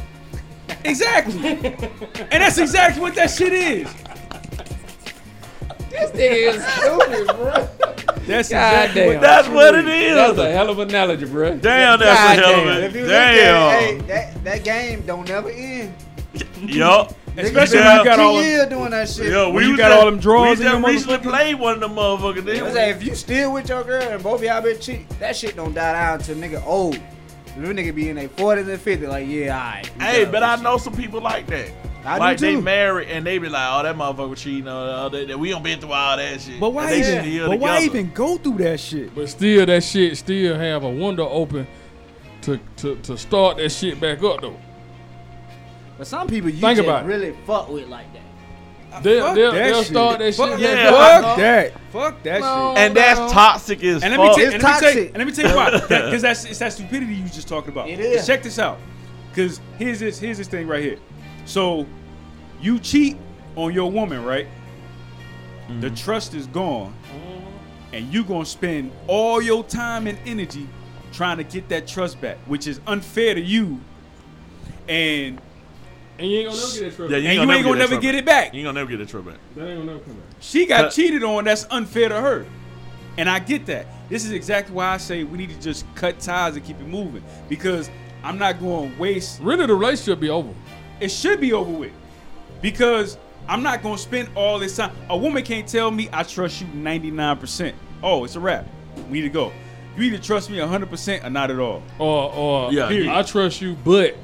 Exactly. 0.86 1.50
and 1.50 2.44
that's 2.44 2.58
exactly 2.58 3.02
what 3.02 3.16
that 3.16 3.32
shit 3.32 3.54
is. 3.54 3.94
This 5.90 6.12
nigga 6.12 6.54
is 6.54 6.64
stupid, 6.66 7.36
bro. 7.36 7.68
That's 8.26 8.50
God 8.50 8.90
exactly 8.90 9.02
damn. 9.02 9.14
what 9.14 9.22
That's 9.22 9.48
what 9.48 9.76
it 9.76 9.88
is. 9.88 10.16
That's 10.16 10.38
a 10.40 10.52
hell 10.52 10.70
of 10.70 10.80
an 10.80 10.90
analogy, 10.90 11.26
bro. 11.26 11.58
Damn, 11.58 12.00
that's 12.00 12.20
God 12.20 12.40
a 12.40 12.42
hell 12.42 12.66
damn. 12.66 12.78
of 12.78 12.84
If 12.84 12.94
a 12.96 12.98
you 12.98 13.04
look 13.06 13.14
at 13.14 13.34
damn. 13.36 13.80
hey, 13.80 13.98
that, 14.08 14.44
that 14.44 14.64
game 14.64 15.02
don't 15.06 15.28
never 15.28 15.50
end. 15.50 15.94
Yup. 16.62 17.14
Especially 17.38 17.78
Yeah. 17.78 17.98
when 17.98 17.98
you 18.00 18.04
got 18.04 18.20
all 18.20 18.34
Two 18.34 18.40
them, 18.42 18.50
years 18.50 18.68
doing 18.68 18.90
that 18.92 19.10
shit. 19.10 19.32
Yeah, 19.32 19.46
When 19.46 19.54
we 19.56 19.66
you 19.68 19.78
got 19.78 19.90
just- 19.90 20.00
all 20.00 20.06
them 20.06 20.20
drawers 20.20 20.60
We 20.60 20.66
in 20.66 20.72
just 20.72 20.80
your 20.82 20.90
recently 20.90 21.18
motherfucker- 21.18 21.30
played 21.30 21.56
one 21.60 21.74
of 21.76 21.80
them 21.82 21.96
motherfuckers. 21.96 22.38
I 22.40 22.42
Then 22.42 22.74
say, 22.74 22.90
if 22.90 23.04
you 23.04 23.16
still 23.16 23.54
with 23.54 23.70
your 23.70 23.84
girl 23.84 24.02
and 24.04 24.22
both 24.24 24.40
of 24.40 24.44
y'all 24.46 24.62
been 24.62 24.80
cheat, 24.80 25.08
that 25.20 25.36
shit 25.36 25.56
don't 25.56 25.74
die 25.74 25.94
down 25.94 26.20
till 26.20 26.36
nigga 26.36 26.66
old. 26.66 26.96
If 26.96 27.56
a 27.72 27.74
nigga 27.74 27.96
be 27.96 28.10
in 28.10 28.16
their 28.18 28.28
40s 28.30 28.68
and 28.70 28.80
50s, 28.80 29.08
like, 29.08 29.28
yeah, 29.28 29.56
alright. 29.56 29.88
Hey, 30.02 30.26
but 30.26 30.44
I 30.44 30.56
this 30.56 30.64
know 30.64 30.78
some 30.78 30.94
people 30.96 31.22
like 31.22 31.48
that. 31.48 31.70
I 32.08 32.18
like 32.18 32.38
they 32.38 32.54
too. 32.56 32.62
married 32.62 33.10
and 33.10 33.26
they 33.26 33.38
be 33.38 33.50
like, 33.50 33.68
oh, 33.72 33.84
that 33.84 33.96
motherfucker 33.96 34.38
cheating. 34.38 34.68
Uh, 34.68 35.10
they, 35.10 35.26
they- 35.26 35.36
we 35.36 35.50
don't 35.50 35.64
been 35.64 35.80
through 35.80 35.92
all 35.92 36.16
that 36.18 36.40
shit. 36.42 36.60
But 36.60 36.70
why 36.72 36.94
even? 36.96 37.22
still 37.24 37.48
But 37.50 37.60
why 37.60 37.82
even 37.82 38.12
go 38.14 38.38
through 38.38 38.58
that 38.60 38.80
shit? 38.80 39.14
But 39.14 39.30
still, 39.30 39.66
that 39.66 39.84
shit 39.84 40.18
still 40.18 40.56
have 40.58 40.84
a 40.84 40.90
window 40.90 41.28
open 41.30 41.68
to, 42.44 42.60
to, 42.78 42.96
to 42.98 43.18
start 43.18 43.58
that 43.58 43.70
shit 43.70 44.00
back 44.00 44.24
up, 44.24 44.42
though. 44.42 44.58
But 45.98 46.08
some 46.08 46.28
people 46.28 46.50
you 46.50 46.62
Think 46.62 46.78
just 46.78 46.88
about 46.88 47.04
it. 47.04 47.08
really 47.08 47.36
fuck 47.46 47.70
with 47.70 47.88
like 47.88 48.06
that. 48.14 49.04
They'll, 49.04 49.26
Fuck 49.26 49.36
they'll, 49.36 49.52
that 49.52 49.64
they'll 49.66 49.84
shit. 49.84 49.88
start 49.92 50.20
that 50.20 50.34
Fuck, 50.36 50.50
shit 50.52 50.60
yeah, 50.62 50.76
back 50.92 50.94
I 50.94 51.16
up. 51.18 51.24
Fuck 51.24 51.38
that. 51.38 51.74
Fuck 51.92 52.24
that 52.24 52.40
No. 52.42 52.74
shit. 52.76 52.86
And 52.86 52.96
that's 52.98 53.32
toxic 53.34 53.84
as 53.84 54.04
And 54.04 54.12
let 54.16 54.20
me, 54.20 54.28
fuck. 54.28 54.36
tell, 54.38 54.46
It's 54.46 54.54
and 54.56 54.64
let 54.64 54.72
me 54.74 54.80
tell 54.80 54.94
you, 54.96 54.96
toxic. 54.96 55.08
and 55.10 55.18
let 55.18 55.28
me 55.28 55.34
tell 55.34 55.50
you 55.50 55.56
why. 55.56 55.72
Because 56.06 56.22
that's 56.22 56.46
it's 56.46 56.60
that 56.60 56.74
stupidity 56.74 57.14
you 57.14 57.26
just 57.28 57.48
talked 57.48 57.68
about. 57.68 57.90
It 57.90 58.00
is. 58.00 58.26
Check 58.26 58.44
this 58.44 58.58
out. 58.60 58.80
Cause 59.36 59.60
here's 59.78 60.00
this 60.00 60.18
here's 60.20 60.38
this 60.38 60.48
thing 60.48 60.68
right 60.68 60.82
here. 60.84 60.98
So 61.46 61.86
you 62.62 62.80
cheat 62.80 63.18
on 63.56 63.74
your 63.74 63.92
woman, 63.92 64.24
right? 64.24 64.48
The 65.68 65.74
mm-hmm. 65.74 65.96
trust 65.96 66.34
is 66.34 66.48
gone, 66.48 66.94
mm-hmm. 67.12 67.96
and 67.96 68.14
you're 68.14 68.24
gonna 68.24 68.46
spend 68.46 68.92
all 69.08 69.42
your 69.42 69.64
time 69.64 70.08
and 70.08 70.18
energy 70.26 70.68
trying 71.12 71.38
to 71.38 71.44
get 71.44 71.68
that 71.70 71.88
trust 71.88 72.22
back, 72.22 72.38
which 72.46 72.68
is 72.68 72.80
unfair 72.88 73.36
to 73.36 73.42
you. 73.42 73.82
And 74.88 75.42
And 76.18 76.32
you 76.32 76.40
ain't 76.40 76.50
gonna 76.50 76.60
never 76.60 76.72
get 76.72 76.90
that 76.90 76.96
trust. 76.96 77.12
Yeah, 77.12 77.18
back. 77.18 77.18
and 77.18 77.24
you 77.24 77.30
ain't 77.30 77.66
gonna 77.66 77.78
that 77.78 77.90
never 77.90 78.02
get 78.02 78.16
it 78.16 78.26
back. 78.26 78.54
You 78.54 78.60
ain't 78.60 78.66
gonna 78.66 78.80
never 78.80 78.90
get 78.90 78.98
that 79.00 79.10
trouble 79.10 79.32
back. 79.32 79.40
That 79.56 79.68
ain't 79.68 79.80
gonna 79.80 79.92
never 79.92 80.04
come 80.04 80.14
back. 80.14 80.24
She 80.40 80.66
got 80.66 80.92
cheated 80.92 81.24
on. 81.24 81.44
That's 81.44 81.68
unfair 81.70 82.10
to 82.10 82.22
her. 82.22 82.46
And 83.18 83.30
I 83.30 83.40
get 83.40 83.66
that. 83.66 83.88
This 84.10 84.24
is 84.24 84.32
exactly 84.32 84.76
why 84.76 84.94
I 84.94 84.98
say 84.98 85.24
we 85.24 85.38
need 85.38 85.50
to 85.50 85.60
just 85.60 85.86
cut 85.96 86.20
ties 86.20 86.56
and 86.56 86.64
keep 86.64 86.80
it 86.80 86.88
moving. 86.88 87.24
Because 87.50 87.90
I'm 88.24 88.38
not 88.38 88.60
going 88.60 88.94
to 88.94 89.00
waste. 89.00 89.42
Really, 89.42 89.66
the 89.66 89.76
relationship 89.76 90.20
be 90.20 90.30
over. 90.30 90.54
It 91.00 91.10
should 91.10 91.42
be 91.42 91.52
over 91.52 91.72
with. 91.72 91.92
Because 92.62 93.18
I'm 93.48 93.64
not 93.64 93.84
going 93.84 93.96
to 93.96 94.02
spend 94.02 94.30
all 94.36 94.60
this 94.60 94.76
time. 94.76 94.92
A 95.10 95.18
woman 95.18 95.44
can't 95.44 95.68
tell 95.68 95.92
me 95.92 96.10
I 96.12 96.24
trust 96.24 96.62
you 96.62 96.68
99%. 96.68 97.74
Oh, 98.04 98.24
it's 98.26 98.36
a 98.36 98.40
wrap. 98.40 98.66
We 99.10 99.20
need 99.20 99.22
to 99.22 99.30
go. 99.30 99.52
You 99.96 100.04
either 100.04 100.18
trust 100.20 100.50
me 100.50 100.58
100% 100.58 101.24
or 101.24 101.30
not 101.30 101.50
at 101.50 101.60
all. 101.60 101.82
Or, 101.98 102.32
or 102.34 102.74
Yeah, 102.74 102.88
Period. 102.88 103.10
I 103.10 103.24
trust 103.24 103.62
you, 103.62 103.76
but 103.84 104.16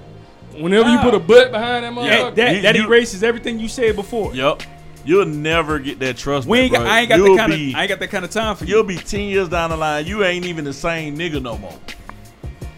whenever 0.57 0.89
you 0.91 0.99
put 0.99 1.15
a 1.15 1.19
but 1.19 1.51
behind 1.51 1.83
that 1.83 1.93
That, 1.95 2.33
motherfucker, 2.33 2.35
that, 2.35 2.55
You- 2.55 2.61
that 2.61 2.75
you- 2.75 2.85
erases 2.87 3.23
everything 3.23 3.59
you 3.59 3.67
said 3.67 3.95
before. 3.95 4.35
Yup. 4.35 4.61
You'll 5.05 5.25
never 5.25 5.79
get 5.79 5.99
that 5.99 6.15
trust 6.17 6.47
We 6.47 6.59
ain't 6.59 6.71
got, 6.71 6.81
bro. 6.81 6.89
I 6.89 6.99
ain't 7.01 7.09
got 7.09 7.17
You'll 7.17 7.35
that 7.35 7.49
kind 7.49 7.53
of 7.53 7.59
I 7.59 7.81
ain't 7.81 7.89
got 7.89 7.99
that 7.99 8.09
kind 8.09 8.23
of 8.23 8.31
time 8.31 8.55
for 8.55 8.63
you. 8.63 8.75
You'll 8.75 8.85
be 8.85 8.95
ten 8.95 9.21
years 9.21 9.49
down 9.49 9.71
the 9.71 9.77
line. 9.77 10.05
You 10.05 10.23
ain't 10.23 10.45
even 10.45 10.63
the 10.63 10.71
same 10.71 11.17
nigga 11.17 11.41
no 11.41 11.57
more, 11.57 11.77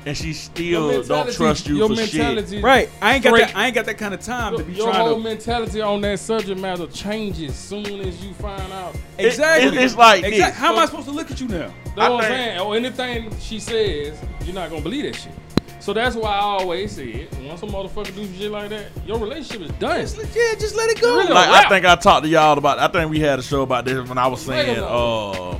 and 0.06 0.16
she 0.16 0.34
still 0.34 1.02
don't 1.04 1.34
trust 1.34 1.68
you 1.68 1.78
your 1.78 1.90
for 1.90 1.96
shit. 2.06 2.64
Right. 2.64 2.90
I 3.02 3.16
ain't 3.16 3.24
got 3.24 3.32
Straight- 3.36 3.48
that 3.48 3.56
I 3.58 3.66
ain't 3.66 3.76
got 3.76 3.86
that 3.86 3.98
kind 3.98 4.14
of 4.14 4.20
time 4.22 4.54
to 4.54 4.58
Your, 4.60 4.66
be 4.68 4.74
your 4.74 4.92
trying 4.92 5.06
whole 5.08 5.16
to 5.18 5.24
mentality 5.24 5.82
on 5.82 6.02
that 6.02 6.20
subject 6.20 6.60
matter 6.60 6.88
changes 6.88 7.56
soon 7.56 7.86
as 8.02 8.24
you 8.24 8.34
find 8.36 8.72
out. 8.72 8.96
It- 9.18 9.26
Exactly. 9.28 9.68
it- 9.78 9.84
it's 9.84 9.96
like 9.96 10.24
exactly. 10.24 10.40
this. 10.46 10.56
How 10.56 10.74
am 10.74 10.80
I 10.80 10.86
supposed 10.86 11.08
to 11.08 11.12
look 11.14 11.32
at 11.32 11.42
you 11.42 11.48
now? 11.48 11.74
That's 11.96 11.98
I 11.98 12.10
what 12.10 12.24
I'm 12.24 12.30
saying. 12.32 12.60
Or 12.60 12.76
anything 12.76 13.36
she 13.40 13.60
says, 13.60 14.18
you're 14.44 14.54
not 14.56 14.70
gonna 14.70 14.82
believe 14.82 15.04
that 15.12 15.16
shit. 15.20 15.32
So 15.80 15.94
that's 15.94 16.16
why 16.16 16.32
I 16.32 16.40
always 16.40 16.94
said, 16.94 17.28
once 17.46 17.62
a 17.62 17.68
motherfucker 17.68 18.16
do 18.16 18.28
shit 18.40 18.50
like 18.52 18.70
that, 18.70 18.88
your 19.06 19.20
relationship 19.20 19.62
is 19.70 19.72
done. 19.78 20.02
Just 20.02 20.18
let- 20.18 20.36
yeah, 20.36 20.56
just 20.60 20.76
let 20.76 20.90
it 20.90 21.00
go. 21.02 21.16
Really? 21.18 21.32
Like 21.34 21.48
I 21.66 21.70
think 21.70 21.86
I 21.86 21.96
talked 21.96 22.24
to 22.24 22.30
y'all 22.30 22.58
about. 22.58 22.80
I 22.80 22.88
think 22.88 23.12
we 23.12 23.20
had 23.20 23.38
a 23.40 23.44
show 23.44 23.62
about 23.62 23.86
this 23.86 24.08
when 24.08 24.18
I 24.18 24.28
was 24.28 24.42
saying. 24.42 24.78
Wait 24.78 24.84
Uh, 24.84 25.58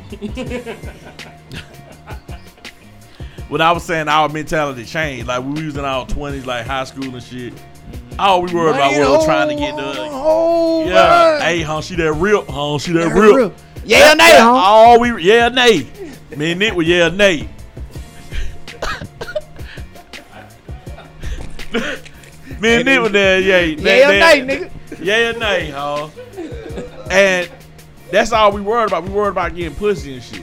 when 3.50 3.62
I 3.62 3.72
was 3.72 3.84
saying 3.84 4.08
our 4.08 4.30
mentality 4.30 4.86
changed. 4.86 5.28
Like 5.28 5.44
we 5.44 5.66
was 5.66 5.78
in 5.78 5.86
our 5.86 6.06
twenties, 6.08 6.46
like 6.46 6.66
high 6.66 6.84
school 6.86 7.14
and 7.14 7.24
shit. 7.24 7.54
All 8.18 8.42
we 8.42 8.54
worried 8.54 8.76
about 8.76 8.92
was 8.98 9.26
trying 9.26 9.50
to 9.50 9.56
get 9.56 9.76
the. 9.76 9.84
Oh, 9.98 10.86
Yeah, 10.88 11.40
hey, 11.42 11.62
huh? 11.62 11.82
She 11.82 11.96
that 11.96 12.14
real, 12.14 12.46
huh? 12.46 12.78
She 12.80 12.94
that 12.94 13.14
real. 13.14 13.36
real. 13.36 13.54
Yeah, 13.84 14.14
nay, 14.14 14.32
huh? 14.38 14.50
All 14.52 15.00
we, 15.00 15.22
yeah, 15.22 15.50
nay. 15.50 15.86
Me 16.36 16.52
and 16.52 16.60
Nick 16.60 16.74
were 16.74 16.82
yeah, 16.84 17.10
nay. 17.10 17.48
Me 22.60 22.76
and 22.76 22.86
Nick 22.86 23.02
were 23.02 23.10
there, 23.10 23.40
yeah, 23.42 23.60
Yeah, 23.60 24.08
nay, 24.12 24.42
nigga. 24.42 24.72
yeah, 25.04 25.32
nay, 25.34 25.70
huh? 25.72 26.10
And 27.12 27.50
that's 28.12 28.32
all 28.32 28.52
we 28.54 28.62
worried 28.62 28.88
about. 28.88 29.04
We 29.04 29.10
worried 29.10 29.30
about 29.32 29.54
getting 29.56 29.76
pussy 29.76 30.16
and 30.16 30.24
shit. 30.24 30.42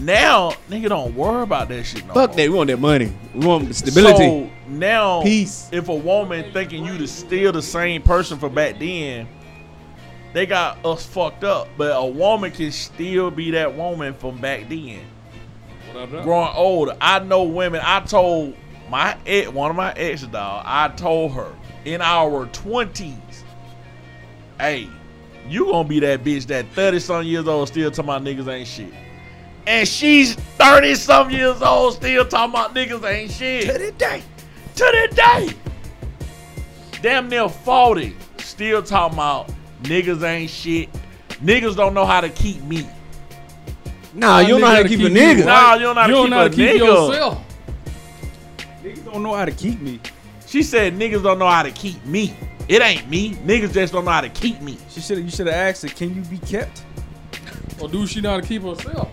Now, 0.00 0.50
nigga, 0.68 0.88
don't 0.88 1.14
worry 1.14 1.42
about 1.42 1.68
that 1.68 1.84
shit 1.84 2.06
no 2.06 2.14
Fuck 2.14 2.30
more. 2.30 2.36
that. 2.36 2.50
We 2.50 2.56
want 2.56 2.68
that 2.68 2.78
money. 2.80 3.12
We 3.34 3.46
want 3.46 3.74
stability. 3.74 4.18
So 4.18 4.50
now, 4.68 5.22
Peace. 5.22 5.68
if 5.72 5.88
a 5.88 5.94
woman 5.94 6.52
thinking 6.52 6.84
you 6.84 6.98
to 6.98 7.06
still 7.08 7.52
the 7.52 7.62
same 7.62 8.02
person 8.02 8.38
from 8.38 8.54
back 8.54 8.78
then, 8.78 9.28
they 10.32 10.44
got 10.46 10.84
us 10.84 11.06
fucked 11.06 11.44
up. 11.44 11.68
But 11.76 11.92
a 11.96 12.04
woman 12.04 12.50
can 12.50 12.70
still 12.72 13.30
be 13.30 13.50
that 13.52 13.74
woman 13.74 14.14
from 14.14 14.38
back 14.40 14.68
then. 14.68 15.00
What 15.92 16.02
up, 16.02 16.12
dog? 16.12 16.24
Growing 16.24 16.52
older, 16.54 16.96
I 17.00 17.20
know 17.20 17.44
women. 17.44 17.80
I 17.82 18.00
told 18.00 18.54
my 18.90 19.16
ex, 19.26 19.48
one 19.50 19.70
of 19.70 19.76
my 19.76 19.92
exes, 19.92 20.28
dog. 20.28 20.62
I 20.66 20.88
told 20.88 21.32
her 21.32 21.52
in 21.84 22.02
our 22.02 22.46
twenties, 22.46 23.44
hey, 24.60 24.88
you 25.48 25.66
gonna 25.66 25.88
be 25.88 26.00
that 26.00 26.22
bitch 26.22 26.46
that 26.48 26.66
thirty 26.72 26.98
some 26.98 27.24
years 27.24 27.48
old 27.48 27.68
still 27.68 27.90
to 27.92 28.02
my 28.02 28.18
niggas 28.18 28.46
ain't 28.52 28.68
shit. 28.68 28.92
And 29.66 29.86
she's 29.88 30.34
30 30.34 30.94
some 30.94 31.30
years 31.30 31.60
old, 31.60 31.94
still 31.94 32.24
talking 32.24 32.50
about 32.54 32.74
niggas 32.74 33.04
ain't 33.10 33.30
shit. 33.30 33.66
To 33.66 33.78
the 33.78 33.92
day. 33.92 34.22
To 34.76 34.84
the 34.84 35.14
day. 35.14 35.54
Damn 37.02 37.28
near 37.28 37.48
40, 37.48 38.16
still 38.38 38.82
talking 38.82 39.16
about 39.18 39.50
niggas 39.82 40.22
ain't 40.22 40.50
shit. 40.50 40.88
Niggas 41.42 41.76
don't 41.76 41.94
know 41.94 42.06
how 42.06 42.20
to 42.20 42.28
keep 42.28 42.62
me. 42.62 42.86
Nah, 44.14 44.38
you 44.40 44.48
don't 44.48 44.60
know 44.62 44.66
how 44.68 44.82
to 44.82 44.88
keep 44.88 45.00
a 45.00 45.02
you 45.02 45.08
nigga. 45.10 45.44
Nah, 45.44 45.74
you 45.74 45.80
don't 45.82 45.94
know 45.94 46.00
how 46.00 46.06
to 46.06 46.12
You 46.12 46.16
don't 46.16 46.24
keep 46.24 46.30
know 46.30 46.36
how 46.38 46.44
a 46.46 46.48
to 46.48 46.56
keep 46.56 46.80
nigga. 46.80 47.08
yourself. 47.10 47.42
Niggas 48.82 49.04
don't 49.04 49.22
know 49.22 49.34
how 49.34 49.44
to 49.44 49.52
keep 49.52 49.80
me. 49.80 50.00
She 50.46 50.62
said 50.62 50.94
niggas 50.94 51.22
don't 51.22 51.38
know 51.38 51.48
how 51.48 51.62
to 51.64 51.70
keep 51.72 52.02
me. 52.06 52.34
It 52.68 52.80
ain't 52.82 53.08
me. 53.10 53.34
Niggas 53.34 53.72
just 53.72 53.92
don't 53.92 54.04
know 54.04 54.10
how 54.12 54.20
to 54.22 54.28
keep 54.30 54.60
me. 54.62 54.78
She 54.88 55.00
should 55.00 55.18
you 55.18 55.30
should 55.30 55.46
have 55.48 55.56
asked 55.56 55.82
her, 55.82 55.88
can 55.88 56.14
you 56.14 56.22
be 56.22 56.38
kept? 56.38 56.84
Or 57.80 57.88
do 57.88 58.06
she 58.06 58.20
know 58.20 58.30
how 58.30 58.40
to 58.40 58.46
keep 58.46 58.62
herself? 58.62 59.10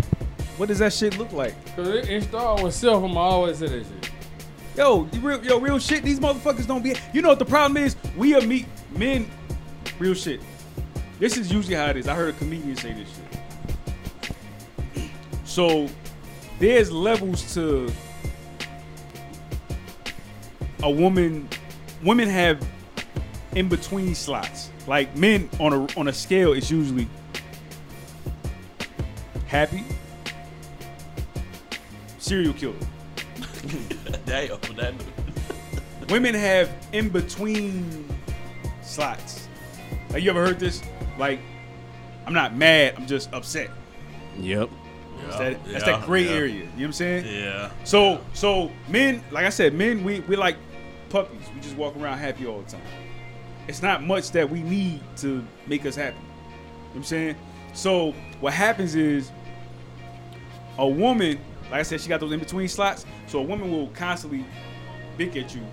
What 0.58 0.68
does 0.68 0.80
that 0.80 0.94
shit 0.94 1.18
look 1.18 1.32
like? 1.32 1.54
Cause 1.76 1.88
it, 1.88 2.24
start 2.24 2.62
with 2.62 2.74
self. 2.74 3.04
I'ma 3.04 3.20
always 3.20 3.58
say 3.58 3.68
that 3.68 3.86
shit. 3.86 4.12
Yo, 4.78 5.02
real, 5.22 5.44
yo, 5.44 5.60
real 5.60 5.80
shit. 5.80 6.04
These 6.04 6.20
motherfuckers 6.20 6.68
don't 6.68 6.84
be. 6.84 6.96
You 7.12 7.22
know 7.22 7.30
what 7.30 7.40
the 7.40 7.46
problem 7.46 7.78
is? 7.78 7.96
We 8.16 8.36
are 8.36 8.42
meet 8.42 8.68
men. 8.92 9.30
Real 10.00 10.14
shit. 10.14 10.42
This 11.20 11.38
is 11.38 11.52
usually 11.52 11.76
how 11.76 11.88
it 11.88 11.98
is. 11.98 12.08
I 12.08 12.16
heard 12.16 12.34
a 12.34 12.38
comedian 12.38 12.76
say 12.76 12.94
this 12.94 13.10
shit. 13.10 15.04
So 15.46 15.88
there's 16.58 16.92
levels 16.92 17.54
to 17.54 17.92
a 20.82 20.90
woman. 20.90 21.48
Women 22.04 22.28
have 22.28 22.66
in 23.56 23.70
between 23.70 24.16
slots. 24.16 24.72
Like 24.88 25.16
men 25.16 25.50
on 25.60 25.74
a 25.74 25.88
on 25.98 26.08
a 26.08 26.14
scale, 26.14 26.54
it's 26.54 26.72
usually 26.72 27.08
happy, 29.48 29.84
serial 32.24 32.54
killer. 32.54 32.74
Damn, 34.26 34.48
that 34.76 34.94
Women 36.10 36.34
have 36.36 36.72
in 36.91 37.10
between 37.10 38.08
slots. 38.82 39.48
Like 40.10 40.24
you 40.24 40.30
ever 40.30 40.45
heard 40.45 40.60
this? 40.60 40.82
Like, 41.18 41.40
I'm 42.26 42.34
not 42.34 42.56
mad, 42.56 42.95
I'm 42.98 43.08
just 43.08 43.32
upset. 43.34 43.70
Yep. 44.40 44.70
That's 45.18 45.38
that, 45.38 45.66
that's 45.66 45.86
yeah, 45.86 45.98
that 45.98 46.06
gray 46.06 46.26
yeah. 46.26 46.32
area. 46.32 46.54
You 46.54 46.64
know 46.64 46.72
what 46.72 46.84
I'm 46.86 46.94
saying? 46.94 47.26
Yeah. 47.26 47.72
So 47.84 48.22
so 48.34 48.72
men, 48.88 49.24
like 49.32 49.45
I 49.45 49.50
said, 49.50 49.74
men 49.74 50.04
we 50.04 50.22
we 50.22 50.36
like 50.36 50.58
puppies. 51.10 51.45
We 51.54 51.62
just 51.62 51.78
walk 51.78 51.95
around 51.98 52.18
happy 52.18 52.45
all 52.45 52.62
the 52.62 52.72
time. 52.72 52.82
It's 53.68 53.82
not 53.82 54.04
much 54.04 54.32
that 54.32 54.50
we 54.50 54.62
need 54.62 55.02
to 55.18 55.45
make 55.68 55.86
us 55.86 55.95
happy. 55.95 56.18
You 56.18 56.22
know 56.22 56.30
what 56.88 56.95
I'm 56.98 57.04
saying? 57.04 57.36
So 57.74 58.14
what 58.41 58.54
happens 58.54 58.95
is 58.95 59.32
a 60.78 60.88
woman, 60.88 61.40
like 61.74 61.80
I 61.80 61.84
said, 61.84 62.02
she 62.02 62.08
got 62.08 62.20
those 62.20 62.32
in 62.32 62.40
between 62.40 62.68
slots. 62.68 63.04
So 63.26 63.40
a 63.40 63.41
woman 63.41 63.72
will 63.72 63.88
constantly 63.88 64.45
bick 65.18 65.36
at 65.36 65.56
you. 65.56 65.64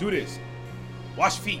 Do 0.00 0.10
this. 0.10 0.36
Wash 1.16 1.38
feet. 1.38 1.60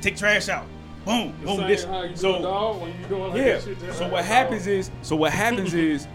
Take 0.00 0.16
trash 0.16 0.48
out. 0.48 0.64
Boom. 1.04 1.34
The 1.40 1.46
Boom. 1.46 1.66
This. 1.68 1.82
you 1.82 2.16
So 2.16 2.38
do 2.38 2.42
dog 2.42 2.88
doing 3.10 3.32
like 3.32 3.36
yeah. 3.36 3.60
shit. 3.60 3.76
So 3.92 4.08
what 4.08 4.24
happens 4.24 4.64
dog. 4.64 4.72
is, 4.72 4.90
so 5.02 5.14
what 5.14 5.30
happens 5.30 5.74
is, 5.90 6.08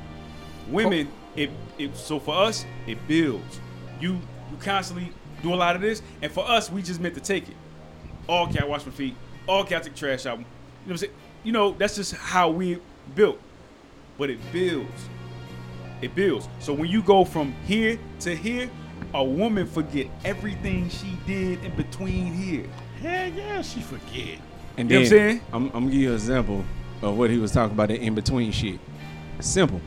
women, 0.69 1.07
it, 1.35 1.51
it, 1.77 1.95
so 1.95 2.19
for 2.19 2.33
us, 2.33 2.65
it 2.87 2.97
builds. 3.07 3.59
You, 3.99 4.13
you 4.13 4.57
constantly 4.59 5.11
do 5.43 5.53
a 5.53 5.55
lot 5.55 5.75
of 5.75 5.83
this, 5.83 6.01
and 6.23 6.31
for 6.31 6.49
us, 6.49 6.71
we 6.71 6.81
just 6.81 6.99
meant 6.99 7.13
to 7.13 7.21
take 7.21 7.47
it. 7.47 7.55
All 8.27 8.47
cat 8.47 8.67
wash 8.67 8.83
my 8.87 8.91
feet. 8.91 9.15
All 9.47 9.63
cat 9.63 9.83
take 9.83 9.93
trash 9.93 10.25
out. 10.25 10.39
You 10.39 10.45
know 10.45 10.47
what 10.85 10.91
I'm 10.93 10.97
saying? 10.97 11.13
You 11.43 11.51
know, 11.51 11.73
that's 11.73 11.95
just 11.95 12.15
how 12.15 12.49
we 12.49 12.79
built. 13.13 13.39
But 14.17 14.29
it 14.29 14.39
builds. 14.51 15.09
It 16.01 16.15
builds. 16.15 16.47
So 16.59 16.73
when 16.73 16.89
you 16.89 17.01
go 17.01 17.25
from 17.25 17.53
here 17.65 17.99
to 18.21 18.35
here, 18.35 18.69
a 19.13 19.23
woman 19.23 19.65
forget 19.65 20.07
everything 20.23 20.89
she 20.89 21.17
did 21.25 21.63
in 21.63 21.75
between 21.75 22.33
here. 22.33 22.65
Hell 23.01 23.29
yeah, 23.29 23.61
she 23.61 23.81
forget. 23.81 24.39
And 24.77 24.89
You 24.89 24.99
know 24.99 25.05
then 25.05 25.17
what 25.17 25.23
I'm 25.23 25.29
saying? 25.29 25.41
I'm, 25.53 25.63
I'm 25.67 25.71
gonna 25.71 25.85
give 25.91 26.01
you 26.01 26.09
an 26.09 26.15
example 26.15 26.65
of 27.01 27.17
what 27.17 27.29
he 27.29 27.37
was 27.37 27.51
talking 27.51 27.73
about 27.73 27.89
the 27.89 27.99
in 27.99 28.15
between 28.15 28.51
shit. 28.51 28.79
Simple. 29.39 29.81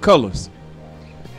Colors. 0.00 0.50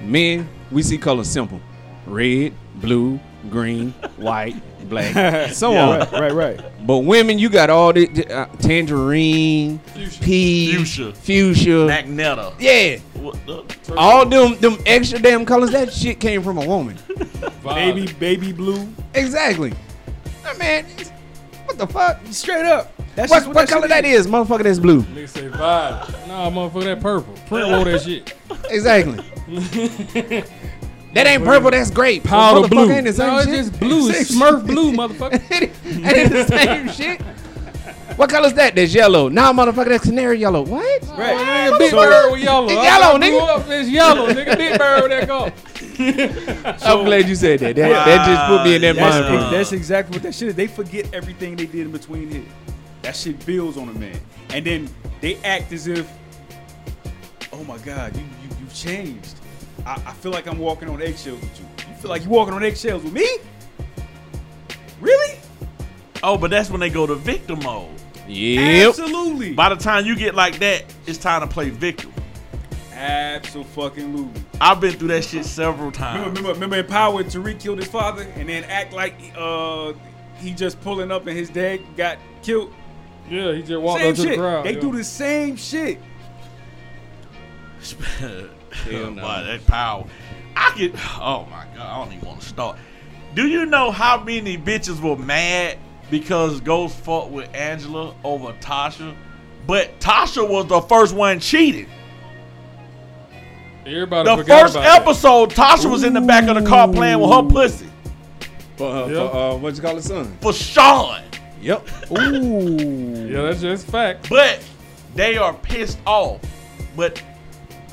Men, 0.02 0.48
we 0.72 0.84
see 0.84 0.98
colors 0.98 1.30
simple. 1.30 1.60
Red, 2.06 2.54
blue, 2.76 3.20
green, 3.50 3.92
white, 4.18 4.56
black, 4.90 5.52
so 5.54 5.76
on. 5.76 6.00
Right, 6.00 6.12
right, 6.12 6.34
right. 6.34 6.62
But 6.88 7.00
women, 7.00 7.40
you 7.40 7.50
got 7.50 7.70
all 7.70 7.94
the 7.94 8.06
the, 8.08 8.32
uh, 8.32 8.46
tangerine, 8.58 9.80
Fuchsia. 9.80 10.24
peach, 10.24 10.76
Fuchsia. 10.76 11.14
fuchsia. 11.14 11.70
Magneta. 11.88 12.54
Yeah. 12.60 12.98
What 13.22 13.46
the? 13.46 13.96
All 13.98 14.26
them 14.26 14.58
them 14.60 14.78
extra 14.86 15.20
damn 15.20 15.46
colors, 15.46 15.72
that 15.72 15.92
shit 15.92 16.20
came 16.20 16.42
from 16.44 16.58
a 16.58 16.66
woman. 16.66 16.98
baby, 17.64 18.12
baby 18.20 18.52
blue. 18.52 18.88
Exactly. 19.14 19.74
Nah, 20.44 20.54
man, 20.56 20.86
what 21.66 21.78
the 21.78 21.88
fuck? 21.88 22.20
Straight 22.30 22.66
up. 22.66 22.92
That's 23.16 23.32
What, 23.32 23.44
just 23.44 23.56
what 23.56 23.70
color 23.70 23.84
shit 23.84 23.90
that 23.90 24.06
is, 24.06 24.28
motherfucker? 24.28 24.64
That's 24.64 24.78
blue. 24.78 25.02
Nigga 25.04 25.30
say 25.30 25.48
violet. 25.48 26.10
Nah, 26.28 26.50
motherfucker, 26.50 26.84
that 26.84 27.02
purple. 27.02 27.34
Prince 27.48 27.70
wore 27.70 27.86
that 27.86 28.02
shit. 28.02 28.34
Exactly. 28.70 29.24
that 31.16 31.26
ain't 31.28 31.44
purple. 31.44 31.72
That's 31.72 31.90
grape. 31.90 32.24
Powder 32.24 32.68
Motherfucker 32.68 32.70
blue. 32.70 32.92
Ain't 32.92 33.06
the 33.08 33.14
same 33.14 33.28
no, 33.28 33.38
it's 33.40 33.46
shit. 33.48 33.56
just 33.56 33.80
blue. 33.80 34.10
It's 34.10 34.32
Smurf 34.36 34.66
blue, 34.68 34.92
motherfucker. 35.00 35.48
shit. 35.48 35.72
ain't 35.86 36.06
it 36.06 36.30
the 36.32 36.46
same 36.48 36.90
shit? 36.90 37.22
What 38.18 38.30
color's 38.30 38.54
that? 38.54 38.76
That's 38.76 38.94
yellow. 38.94 39.28
Nah, 39.28 39.52
motherfucker, 39.52 39.90
that's 39.90 40.06
canary 40.06 40.40
yellow. 40.40 40.62
What? 40.62 41.02
Right. 41.18 41.36
Nigga, 41.36 41.78
Big 41.80 41.92
Bird 41.92 42.32
with 42.32 42.42
yellow. 42.44 42.66
It's 42.66 42.74
yellow, 42.76 43.16
I 43.16 43.18
grew 43.20 43.28
nigga. 43.30 43.48
Up, 43.50 43.66
it's 43.68 43.90
yellow, 43.90 44.28
nigga. 44.28 44.58
Big 44.58 44.78
Bird 44.80 45.02
with 45.04 45.12
that 45.12 45.28
color. 45.28 45.52
I'm 46.86 47.04
glad 47.06 47.28
you 47.28 47.36
said 47.36 47.60
that. 47.60 47.76
That, 47.76 48.06
that 48.06 48.26
just 48.26 48.48
put 48.48 48.64
me 48.64 48.76
in 48.76 48.82
that 48.84 48.96
That's, 48.96 49.16
mind. 49.16 49.26
frame. 49.26 49.40
ex- 49.42 49.52
that's 49.52 49.72
exactly 49.74 50.16
what 50.16 50.24
that 50.24 50.34
shit 50.36 50.48
is. 50.50 50.56
They 50.56 50.68
forget 50.68 51.14
everything 51.14 51.56
they 51.58 51.66
did 51.66 51.82
in 51.88 51.92
between 51.92 52.30
here. 52.32 52.44
That 53.02 53.16
shit 53.16 53.46
builds 53.46 53.78
on 53.78 53.90
a 53.90 53.94
man. 53.94 54.20
And 54.50 54.66
then 54.66 54.90
they 55.20 55.36
act 55.44 55.74
as 55.74 55.88
if, 55.88 56.10
oh 57.52 57.64
my 57.66 57.78
God, 57.80 58.16
you 58.16 58.22
you 58.24 58.50
you 58.62 58.68
changed. 58.74 59.36
I, 59.86 59.94
I 59.94 60.14
feel 60.14 60.32
like 60.32 60.48
I'm 60.48 60.58
walking 60.60 60.90
on 60.90 61.02
eggshells 61.02 61.40
with 61.42 61.60
you. 61.60 61.66
You 61.90 61.96
feel 61.96 62.10
like 62.10 62.24
you're 62.24 62.32
walking 62.32 62.54
on 62.54 62.64
eggshells 62.64 63.04
with 63.04 63.14
me? 63.14 63.28
Really? 65.00 65.38
Oh, 66.24 66.38
but 66.38 66.50
that's 66.50 66.70
when 66.70 66.80
they 66.80 66.90
go 66.90 67.06
to 67.06 67.16
victim 67.16 67.60
mode. 67.60 67.90
Yep. 68.28 68.90
Absolutely. 68.90 69.54
By 69.54 69.70
the 69.70 69.76
time 69.76 70.06
you 70.06 70.16
get 70.16 70.34
like 70.34 70.58
that, 70.60 70.86
it's 71.06 71.20
time 71.20 71.42
to 71.42 71.48
play 71.48 71.70
victim. 71.70 72.12
Absolutely. 72.92 74.30
I've 74.60 74.80
been 74.80 74.94
through 74.94 75.10
that 75.10 75.24
shit 75.26 75.46
several 75.46 75.92
Remember, 75.92 75.98
times. 75.98 76.28
remember, 76.28 76.54
remember 76.54 76.76
in 76.78 76.88
Power, 76.88 77.24
Tariq 77.24 77.60
killed 77.60 77.80
his 77.80 77.88
father 77.88 78.24
and 78.36 78.48
then 78.50 78.64
act 78.64 78.94
like 78.94 79.16
uh 79.38 79.94
he 80.38 80.54
just 80.54 80.80
pulling 80.82 81.12
up 81.12 81.28
and 81.28 81.38
his 81.38 81.50
dad 81.50 81.82
got 81.98 82.18
killed. 82.42 82.74
Yeah, 83.30 83.54
he 83.54 83.62
just 83.64 83.82
walked 83.82 84.02
Same 84.02 84.10
up 84.12 84.16
to 84.16 84.22
the 84.22 84.28
shit. 84.30 84.40
crowd. 84.40 84.66
they 84.66 84.74
yeah. 84.74 84.80
do 84.80 84.92
the 84.96 85.04
same 85.04 85.56
shit. 85.56 86.00
Hell 88.84 89.12
no. 89.12 89.22
that 89.46 89.66
power. 89.68 90.06
I 90.56 90.72
could. 90.72 90.94
Oh 91.20 91.48
my 91.50 91.66
god, 91.76 91.80
I 91.88 92.04
don't 92.06 92.14
even 92.14 92.28
want 92.28 92.42
to 92.42 92.48
start. 92.48 92.78
Do 93.34 93.48
you 93.48 93.66
know 93.66 93.92
how 93.92 94.24
many 94.24 94.58
bitches 94.58 95.02
were 95.02 95.18
mad 95.18 95.78
because 96.10 96.62
Ghost 96.62 96.96
fought 97.00 97.30
with 97.32 97.54
Angela 97.54 98.16
over 98.24 98.54
Tasha? 98.62 99.16
But 99.68 100.00
Tasha 100.00 100.48
was 100.48 100.68
the 100.68 100.82
first 100.82 101.14
one 101.16 101.40
cheating. 101.40 101.88
Everybody 103.86 104.30
The 104.30 104.38
forgot 104.38 104.62
first 104.64 104.76
about 104.76 104.84
that. 104.84 105.02
episode, 105.02 105.50
Tasha 105.52 105.92
was 105.92 106.04
in 106.04 106.14
the 106.14 106.22
back 106.22 106.48
of 106.48 106.56
the 106.62 106.68
car 106.68 106.88
playing 106.88 107.20
with 107.20 107.30
her 107.32 107.44
pussy 107.44 107.88
For, 108.78 108.88
uh, 108.90 109.08
Yep. 109.08 109.32
for 109.32 109.38
uh, 109.38 109.56
what 109.58 109.76
you 109.76 109.82
call 109.82 109.98
it, 109.98 110.04
son? 110.04 110.38
for 110.42 110.54
Sean. 110.54 111.22
Yep. 111.62 111.88
Ooh. 112.12 113.28
Yeah, 113.32 113.42
that's 113.44 113.62
just 113.62 113.88
fact. 113.88 114.30
But 114.30 114.60
they 115.14 115.38
are 115.38 115.54
pissed 115.54 116.00
off. 116.06 116.40
But 116.96 117.22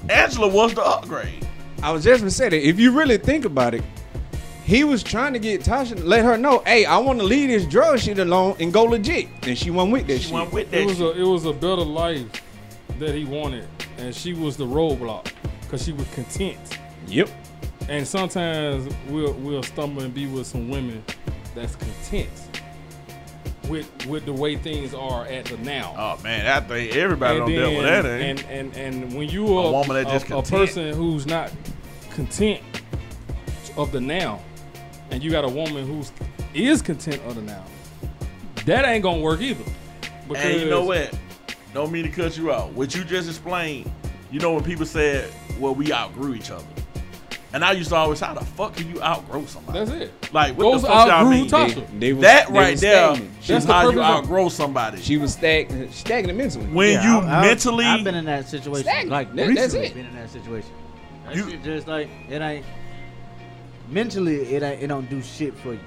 Angela 0.08 0.48
was 0.48 0.74
the 0.74 0.82
upgrade. 0.82 1.46
I 1.82 1.90
was 1.92 2.04
just 2.04 2.20
gonna 2.20 2.30
say 2.30 2.48
that 2.48 2.68
if 2.68 2.78
you 2.78 2.92
really 2.92 3.18
think 3.18 3.44
about 3.44 3.74
it, 3.74 3.82
he 4.64 4.84
was 4.84 5.02
trying 5.02 5.32
to 5.32 5.38
get 5.40 5.62
Tasha, 5.62 6.02
let 6.04 6.24
her 6.24 6.36
know, 6.38 6.62
hey, 6.64 6.84
I 6.84 6.96
want 6.98 7.18
to 7.18 7.24
leave 7.24 7.48
this 7.48 7.66
drug 7.66 7.98
shit 7.98 8.18
alone 8.20 8.56
and 8.60 8.72
go 8.72 8.84
legit, 8.84 9.28
and 9.42 9.58
she 9.58 9.70
went 9.70 9.90
with 9.90 10.06
that 10.06 10.18
She 10.18 10.24
shit. 10.24 10.32
went 10.32 10.52
with 10.52 10.70
that 10.70 10.80
It 10.80 10.86
was 10.86 10.98
shit. 10.98 11.16
a 11.16 11.20
it 11.20 11.24
was 11.26 11.44
a 11.46 11.52
better 11.52 11.82
life 11.82 12.24
that 12.98 13.14
he 13.14 13.24
wanted, 13.24 13.66
and 13.98 14.14
she 14.14 14.32
was 14.34 14.56
the 14.56 14.66
roadblock 14.66 15.32
because 15.62 15.84
she 15.84 15.92
was 15.92 16.06
content. 16.14 16.58
Yep. 17.08 17.28
And 17.88 18.06
sometimes 18.06 18.92
we'll 19.08 19.32
we'll 19.34 19.64
stumble 19.64 20.02
and 20.02 20.14
be 20.14 20.26
with 20.26 20.46
some 20.46 20.68
women 20.68 21.02
that's 21.54 21.74
content 21.74 22.28
with 23.72 24.06
with 24.06 24.24
the 24.26 24.32
way 24.32 24.54
things 24.56 24.94
are 24.94 25.24
at 25.24 25.46
the 25.46 25.56
now. 25.58 25.94
Oh 25.98 26.22
man, 26.22 26.46
I 26.46 26.60
think 26.60 26.94
everybody 26.94 27.38
and 27.38 27.46
don't 27.46 27.56
deal 27.56 27.76
with 27.76 27.86
that. 27.86 28.04
And, 28.04 28.44
and 28.44 28.76
and 28.76 29.14
when 29.14 29.28
you 29.28 29.58
are 29.58 29.66
A 29.66 29.72
woman 29.72 29.96
that 29.96 30.06
a, 30.06 30.10
just 30.10 30.26
a 30.26 30.28
content. 30.28 30.50
person 30.50 30.94
who's 30.94 31.26
not 31.26 31.50
content 32.10 32.62
of 33.76 33.90
the 33.90 34.00
now, 34.00 34.40
and 35.10 35.22
you 35.22 35.30
got 35.30 35.44
a 35.44 35.48
woman 35.48 35.86
who's 35.86 36.12
is 36.54 36.82
content 36.82 37.20
of 37.26 37.34
the 37.34 37.42
now, 37.42 37.64
that 38.66 38.84
ain't 38.84 39.02
gonna 39.02 39.20
work 39.20 39.40
either. 39.40 39.64
Because 40.28 40.44
And 40.44 40.60
you 40.60 40.70
know 40.70 40.84
what? 40.84 41.12
Don't 41.74 41.90
mean 41.90 42.04
to 42.04 42.10
cut 42.10 42.36
you 42.36 42.52
out. 42.52 42.72
What 42.72 42.94
you 42.94 43.02
just 43.02 43.28
explained, 43.28 43.90
you 44.30 44.38
know 44.38 44.52
when 44.52 44.62
people 44.62 44.84
said, 44.84 45.32
well, 45.58 45.74
we 45.74 45.92
outgrew 45.92 46.34
each 46.34 46.50
other. 46.50 46.66
And 47.54 47.62
I 47.64 47.72
used 47.72 47.90
to 47.90 47.96
always, 47.96 48.18
how 48.20 48.32
the 48.32 48.44
fuck 48.44 48.74
can 48.76 48.88
you 48.88 49.02
outgrow 49.02 49.44
somebody? 49.44 49.78
That's 49.80 49.90
it. 49.90 50.32
Like, 50.32 50.56
what 50.56 50.64
Those 50.72 50.82
the 50.82 50.88
fuck 50.88 51.08
y'all 51.08 51.28
mean? 51.28 51.48
They, 51.48 51.98
they 51.98 52.12
was, 52.14 52.22
that 52.22 52.48
right 52.48 52.70
was 52.72 52.80
there 52.80 53.14
stagnant. 53.14 53.30
is 53.42 53.46
That's 53.48 53.64
the 53.66 53.72
how 53.74 53.80
you 53.82 53.86
purpose 53.90 53.98
of- 54.08 54.24
outgrow 54.24 54.48
somebody. 54.48 55.02
She 55.02 55.18
was 55.18 55.32
stagnant, 55.34 55.92
stagnant 55.92 56.38
mentally. 56.38 56.64
when 56.66 56.92
Yeah, 56.92 57.02
you 57.20 57.26
I- 57.26 57.38
I- 57.38 57.40
mentally, 57.42 57.84
I've 57.84 58.04
been 58.04 58.14
in 58.14 58.24
that 58.24 58.48
situation. 58.48 58.84
Stagnant. 58.84 59.10
Like 59.10 59.28
That- 59.34 59.54
that's 59.54 59.74
recently 59.74 59.86
it. 59.88 59.94
Been 59.94 60.06
in 60.06 60.14
that 60.16 60.30
situation. 60.30 60.70
That 61.26 61.36
You- 61.36 61.50
shit 61.50 61.62
just 61.62 61.86
like 61.88 62.08
it 62.30 62.40
ain't 62.40 62.64
mentally. 63.88 64.36
It 64.54 64.62
ain't. 64.62 64.82
It 64.82 64.86
don't 64.86 65.08
do 65.10 65.22
shit 65.22 65.56
for 65.58 65.72
you. 65.74 65.80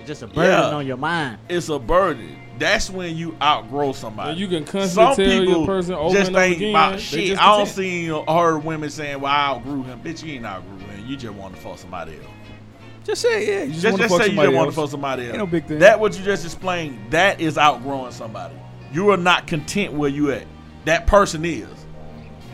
It's 0.00 0.06
just 0.08 0.22
a 0.22 0.26
burden 0.26 0.50
Yeah. 0.50 0.76
on 0.76 0.86
your 0.86 0.96
mind. 0.96 1.38
it's 1.48 1.68
a 1.68 1.78
burden. 1.78 2.36
That's 2.58 2.90
when 2.90 3.16
you 3.16 3.36
outgrow 3.40 3.92
somebody. 3.92 4.30
And 4.32 4.40
you 4.40 4.48
can 4.48 4.64
constantly 4.64 5.14
Some 5.14 5.16
tell 5.16 5.40
people 5.40 5.56
your 5.58 5.66
person 5.66 5.94
over 5.94 6.12
just 6.16 6.28
and 6.28 6.36
over 6.36 6.44
ain't 6.44 6.56
again. 6.56 6.70
about 6.70 6.92
they 6.94 6.98
shit. 6.98 7.26
just 7.28 7.40
I 7.42 7.46
don't 7.46 7.58
content. 7.66 7.76
see 7.76 8.06
heard 8.06 8.58
women 8.64 8.90
saying, 8.90 9.20
"Well, 9.20 9.32
I 9.32 9.46
outgrew 9.50 9.84
him." 9.84 10.00
Bitch, 10.02 10.24
you 10.24 10.34
ain't 10.34 10.44
outgrew 10.44 10.78
him. 10.78 10.87
You 11.08 11.16
just 11.16 11.34
want 11.34 11.54
to 11.54 11.60
fuck 11.60 11.78
somebody 11.78 12.12
else. 12.16 12.24
Just 13.04 13.22
say 13.22 13.46
yeah. 13.46 13.62
You 13.64 13.72
just, 13.72 13.82
Just, 13.82 13.92
want 13.92 13.96
to 13.96 14.08
just 14.08 14.12
fuck 14.14 14.20
say 14.22 14.26
you 14.26 14.36
somebody 14.36 14.48
just 14.48 14.56
want 14.56 14.70
to 14.70 14.76
fuck 14.76 14.90
somebody 14.90 15.22
else. 15.22 15.30
Ain't 15.30 15.38
no 15.38 15.46
big 15.46 15.66
thing. 15.66 15.78
That 15.78 15.98
what 15.98 16.18
you 16.18 16.24
just 16.24 16.44
explained. 16.44 16.98
That 17.10 17.40
is 17.40 17.56
outgrowing 17.56 18.12
somebody. 18.12 18.54
You 18.92 19.10
are 19.10 19.16
not 19.16 19.46
content 19.46 19.94
where 19.94 20.10
you 20.10 20.30
at. 20.32 20.44
That 20.84 21.06
person 21.06 21.44
is. 21.44 21.68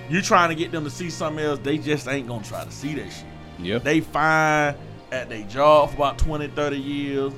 You 0.08 0.20
trying 0.22 0.50
to 0.50 0.54
get 0.54 0.70
them 0.70 0.84
to 0.84 0.90
see 0.90 1.10
something 1.10 1.44
else. 1.44 1.58
They 1.62 1.78
just 1.78 2.06
ain't 2.08 2.28
gonna 2.28 2.44
try 2.44 2.64
to 2.64 2.70
see 2.70 2.94
that 2.94 3.10
shit. 3.10 3.24
Yep. 3.58 3.82
They 3.82 4.00
fine 4.00 4.74
at 5.10 5.28
their 5.28 5.42
job 5.44 5.90
for 5.90 5.96
about 5.96 6.18
20, 6.18 6.48
30 6.48 6.76
years. 6.76 7.32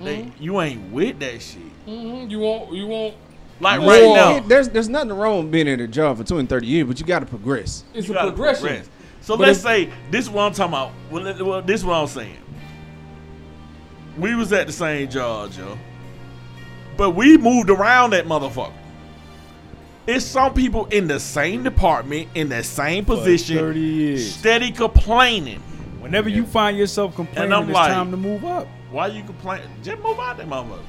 They, 0.00 0.22
Mm-hmm. 0.22 0.42
you 0.42 0.60
ain't 0.62 0.92
with 0.92 1.18
that 1.20 1.42
shit. 1.42 1.60
Mhm. 1.86 2.30
You 2.30 2.38
won't. 2.40 2.72
You 2.72 2.86
won't. 2.86 3.14
Like 3.60 3.80
right 3.80 4.02
Yeah, 4.02 4.14
now, 4.14 4.40
there's 4.40 4.68
there's 4.70 4.88
nothing 4.88 5.12
wrong 5.12 5.42
with 5.42 5.52
being 5.52 5.68
in 5.68 5.78
a 5.80 5.86
job 5.86 6.16
for 6.16 6.24
20, 6.24 6.46
30 6.46 6.66
years, 6.66 6.86
but 6.88 6.98
you 6.98 7.04
got 7.04 7.18
to 7.18 7.26
progress. 7.26 7.84
It's 7.92 8.08
you 8.08 8.16
a 8.16 8.22
progression. 8.22 8.62
progress. 8.66 8.88
So 9.20 9.36
But 9.36 9.48
let's 9.48 9.58
if- 9.58 9.64
say 9.64 9.90
this 10.10 10.24
is 10.24 10.30
what 10.30 10.42
I'm 10.44 10.52
talking 10.52 10.72
about. 10.72 10.92
Well, 11.10 11.22
let- 11.22 11.40
well, 11.42 11.62
this 11.62 11.80
is 11.80 11.86
what 11.86 11.94
I'm 11.94 12.06
saying. 12.06 12.36
We 14.18 14.34
was 14.34 14.52
at 14.52 14.66
the 14.66 14.72
same 14.72 15.08
job, 15.08 15.52
Joe, 15.52 15.78
but 16.96 17.10
we 17.10 17.36
moved 17.38 17.70
around 17.70 18.10
that 18.10 18.26
motherfucker. 18.26 18.72
It's 20.06 20.24
some 20.24 20.52
people 20.54 20.86
in 20.86 21.06
the 21.06 21.20
same 21.20 21.62
department 21.62 22.28
in 22.34 22.48
the 22.48 22.64
same 22.64 23.04
position, 23.04 24.18
steady 24.18 24.72
complaining. 24.72 25.62
Whenever 26.00 26.28
you 26.28 26.44
find 26.44 26.76
yourself 26.76 27.14
complaining, 27.14 27.52
I'm 27.52 27.64
it's 27.64 27.72
like- 27.72 27.92
time 27.92 28.10
to 28.10 28.16
move 28.16 28.44
up. 28.44 28.66
Why 28.90 29.06
you 29.06 29.22
complaining? 29.22 29.68
Just 29.84 30.02
move 30.02 30.18
out 30.18 30.36
that 30.38 30.48
motherfucker. 30.48 30.80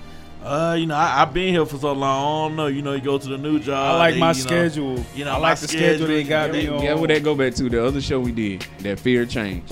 Uh, 0.43 0.75
you 0.77 0.87
know, 0.87 0.95
I, 0.95 1.21
I've 1.21 1.33
been 1.33 1.53
here 1.53 1.65
for 1.65 1.77
so 1.77 1.91
long. 1.93 2.01
I 2.01 2.47
don't 2.47 2.55
know. 2.55 2.67
You 2.67 2.81
know, 2.81 2.93
you 2.93 3.01
go 3.01 3.17
to 3.17 3.27
the 3.29 3.37
new 3.37 3.59
job. 3.59 3.95
I 3.95 3.97
like 3.97 4.13
they, 4.15 4.19
my 4.19 4.31
you 4.31 4.43
know, 4.43 4.47
schedule. 4.47 5.05
you 5.13 5.25
know, 5.25 5.33
I 5.33 5.37
like 5.37 5.59
the 5.59 5.67
schedule 5.67 6.07
they 6.07 6.23
got 6.23 6.51
me 6.51 6.67
on. 6.67 6.81
Yeah, 6.83 6.95
where 6.95 7.07
that 7.09 7.23
go 7.23 7.35
back 7.35 7.53
to 7.55 7.69
the 7.69 7.85
other 7.85 8.01
show 8.01 8.19
we 8.19 8.31
did, 8.31 8.65
that 8.79 8.99
fear 8.99 9.21
of 9.23 9.29
change. 9.29 9.69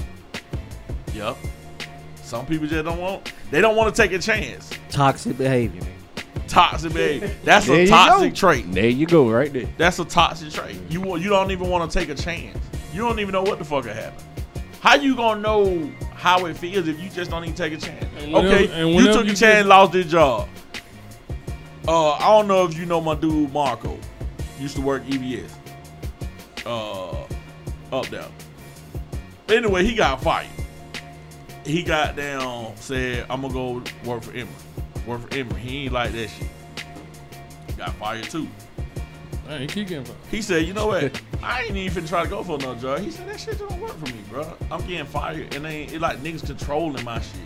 Yep. 1.14 1.38
Some 2.22 2.46
people 2.46 2.68
just 2.68 2.86
don't 2.86 3.00
want. 3.00 3.34
They 3.50 3.62
don't 3.62 3.76
want 3.76 3.94
to 3.96 4.00
take 4.00 4.12
a 4.12 4.20
chance. 4.20 4.70
Toxic 4.90 5.36
behavior. 5.38 5.82
Toxic 6.48 6.94
behavior. 6.94 7.32
That's 7.44 7.68
a 7.68 7.88
toxic 7.88 8.34
go. 8.34 8.36
trait. 8.36 8.72
There 8.72 8.88
you 8.88 9.08
go, 9.08 9.28
right 9.30 9.52
there. 9.52 9.68
That's 9.78 9.98
a 9.98 10.06
toxic 10.06 10.52
trait. 10.52 10.78
You 10.90 11.18
you 11.18 11.30
don't 11.30 11.50
even 11.50 11.70
want 11.70 11.90
to 11.90 12.00
take 12.00 12.10
a 12.10 12.16
chance. 12.16 12.58
You 12.94 13.02
don't 13.02 13.20
even 13.20 13.32
know 13.32 13.42
what 13.42 13.58
the 13.58 13.66
fuck 13.66 13.86
will 13.86 13.94
happen. 13.94 14.24
How 14.82 14.96
you 14.96 15.16
gonna 15.16 15.42
know 15.42 15.92
how 16.14 16.46
it 16.46 16.56
feels 16.56 16.88
if 16.88 17.00
you 17.00 17.10
just 17.10 17.32
don't 17.32 17.44
even 17.44 17.56
take 17.56 17.74
a 17.74 17.78
chance? 17.78 18.06
And 18.20 18.32
whenever- 18.34 18.48
okay, 18.56 18.82
and 18.82 18.90
you 18.92 18.96
whenever 18.98 19.14
took 19.18 19.26
a 19.26 19.30
you 19.30 19.36
chance, 19.36 19.64
get- 19.64 19.66
lost 19.66 19.94
your 19.94 20.04
job. 20.04 20.48
Uh, 21.90 22.12
I 22.12 22.28
don't 22.38 22.48
know 22.48 22.66
if 22.66 22.78
you 22.78 22.86
know 22.86 23.02
my 23.02 23.16
dude 23.16 23.52
Marco. 23.52 23.98
Used 24.60 24.76
to 24.76 24.82
work 24.82 25.04
EVS. 25.06 25.50
Uh, 26.64 27.24
up 27.92 28.06
there. 28.10 28.28
Anyway, 29.50 29.84
he 29.84 29.96
got 29.96 30.22
fired. 30.22 30.48
He 31.66 31.82
got 31.82 32.16
down, 32.16 32.76
said, 32.76 33.26
"I'm 33.28 33.42
gonna 33.42 33.54
go 33.56 33.84
work 34.06 34.22
for 34.22 34.30
Emory. 34.34 34.54
Work 35.08 35.22
for 35.22 35.36
Emory." 35.36 35.62
He 35.62 35.86
ain't 35.86 35.94
like 35.94 36.12
that 36.12 36.28
shit. 36.28 36.48
Got 37.76 37.96
fired 37.96 38.26
too. 38.26 38.48
Man, 39.48 39.62
he 39.62 39.66
keep 39.66 39.88
getting 39.88 40.06
fired. 40.06 40.18
He 40.30 40.44
said, 40.44 40.68
you 40.68 40.74
know 40.74 40.86
what? 40.86 41.20
I 41.42 41.64
ain't 41.64 41.76
even 41.76 42.04
finna 42.04 42.08
try 42.08 42.24
to 42.24 42.30
go 42.30 42.44
for 42.44 42.60
another 42.60 42.80
job. 42.80 43.00
He 43.00 43.10
said, 43.10 43.28
that 43.28 43.40
shit 43.40 43.58
don't 43.58 43.82
work 43.82 43.98
for 43.98 44.14
me, 44.14 44.22
bro. 44.30 44.54
I'm 44.70 44.86
getting 44.86 45.08
fired 45.08 45.56
and 45.56 45.66
they 45.66 45.86
it 45.86 46.00
like 46.00 46.20
niggas 46.20 46.46
controlling 46.46 47.04
my 47.04 47.20
shit. 47.20 47.42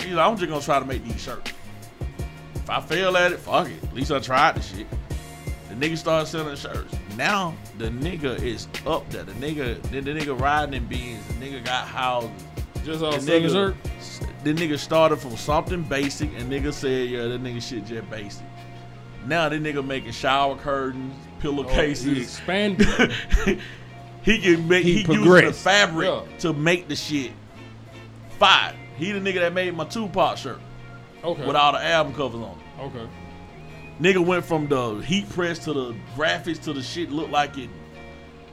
He's 0.00 0.14
like, 0.14 0.26
I'm 0.26 0.36
just 0.36 0.50
gonna 0.50 0.60
try 0.60 0.80
to 0.80 0.84
make 0.84 1.04
these 1.04 1.22
shirts. 1.22 1.52
If 2.66 2.70
I 2.70 2.80
fail 2.80 3.16
at 3.16 3.30
it, 3.30 3.38
fuck 3.38 3.68
it. 3.68 3.80
At 3.80 3.94
least 3.94 4.10
I 4.10 4.18
tried 4.18 4.56
the 4.56 4.60
shit. 4.60 4.88
The 5.68 5.76
nigga 5.76 5.96
started 5.96 6.26
selling 6.26 6.56
shirts. 6.56 6.96
Now 7.16 7.54
the 7.78 7.90
nigga 7.90 8.42
is 8.42 8.66
up 8.84 9.08
there. 9.10 9.22
The 9.22 9.30
nigga, 9.34 9.80
the, 9.82 10.00
the 10.00 10.10
nigga 10.10 10.36
riding 10.40 10.74
in 10.74 10.86
Benz. 10.88 11.24
The 11.28 11.34
nigga 11.34 11.64
got 11.64 11.86
houses. 11.86 12.30
Just 12.84 13.04
off 13.04 13.20
The 13.20 13.30
nigga- 13.30 13.52
shirt. 13.52 13.76
The 14.42 14.52
nigga 14.52 14.78
started 14.80 15.18
from 15.18 15.36
something 15.36 15.84
basic, 15.84 16.28
and 16.36 16.50
nigga 16.50 16.72
said, 16.72 17.08
"Yeah, 17.08 17.26
that 17.26 17.40
nigga 17.40 17.62
shit 17.62 17.86
just 17.86 18.10
basic." 18.10 18.44
Now 19.26 19.48
that 19.48 19.62
nigga 19.62 19.86
making 19.86 20.10
shower 20.10 20.56
curtains, 20.56 21.14
pillowcases. 21.40 22.08
Oh, 22.08 22.14
he 22.14 22.22
expanded. 22.22 23.12
he 24.22 24.38
can 24.40 24.66
make. 24.66 24.82
He 24.84 25.02
He, 25.02 25.12
using 25.12 25.24
the 25.46 25.52
fabric 25.52 26.08
Yeah. 26.08 26.38
to 26.40 26.52
make 26.52 26.88
the 26.88 26.96
shit 26.96 27.30
fire. 28.40 28.74
He 28.96 29.12
the 29.12 29.20
nigga 29.20 29.40
that 29.40 29.52
made 29.52 29.72
my 29.76 29.84
Tupac 29.84 30.36
shirt 30.36 30.58
Okay. 31.26 31.44
with 31.44 31.56
all 31.56 31.72
the 31.72 31.84
album 31.84 32.14
covers 32.14 32.40
on 32.40 32.56
it. 32.58 32.82
okay. 32.82 33.08
Nigga 34.00 34.24
went 34.24 34.44
from 34.44 34.68
the 34.68 34.96
heat 35.00 35.28
press 35.30 35.58
to 35.60 35.72
the 35.72 35.96
graphics 36.14 36.62
to 36.64 36.72
the 36.72 36.82
shit 36.82 37.10
look 37.10 37.30
like 37.30 37.58
it. 37.58 37.70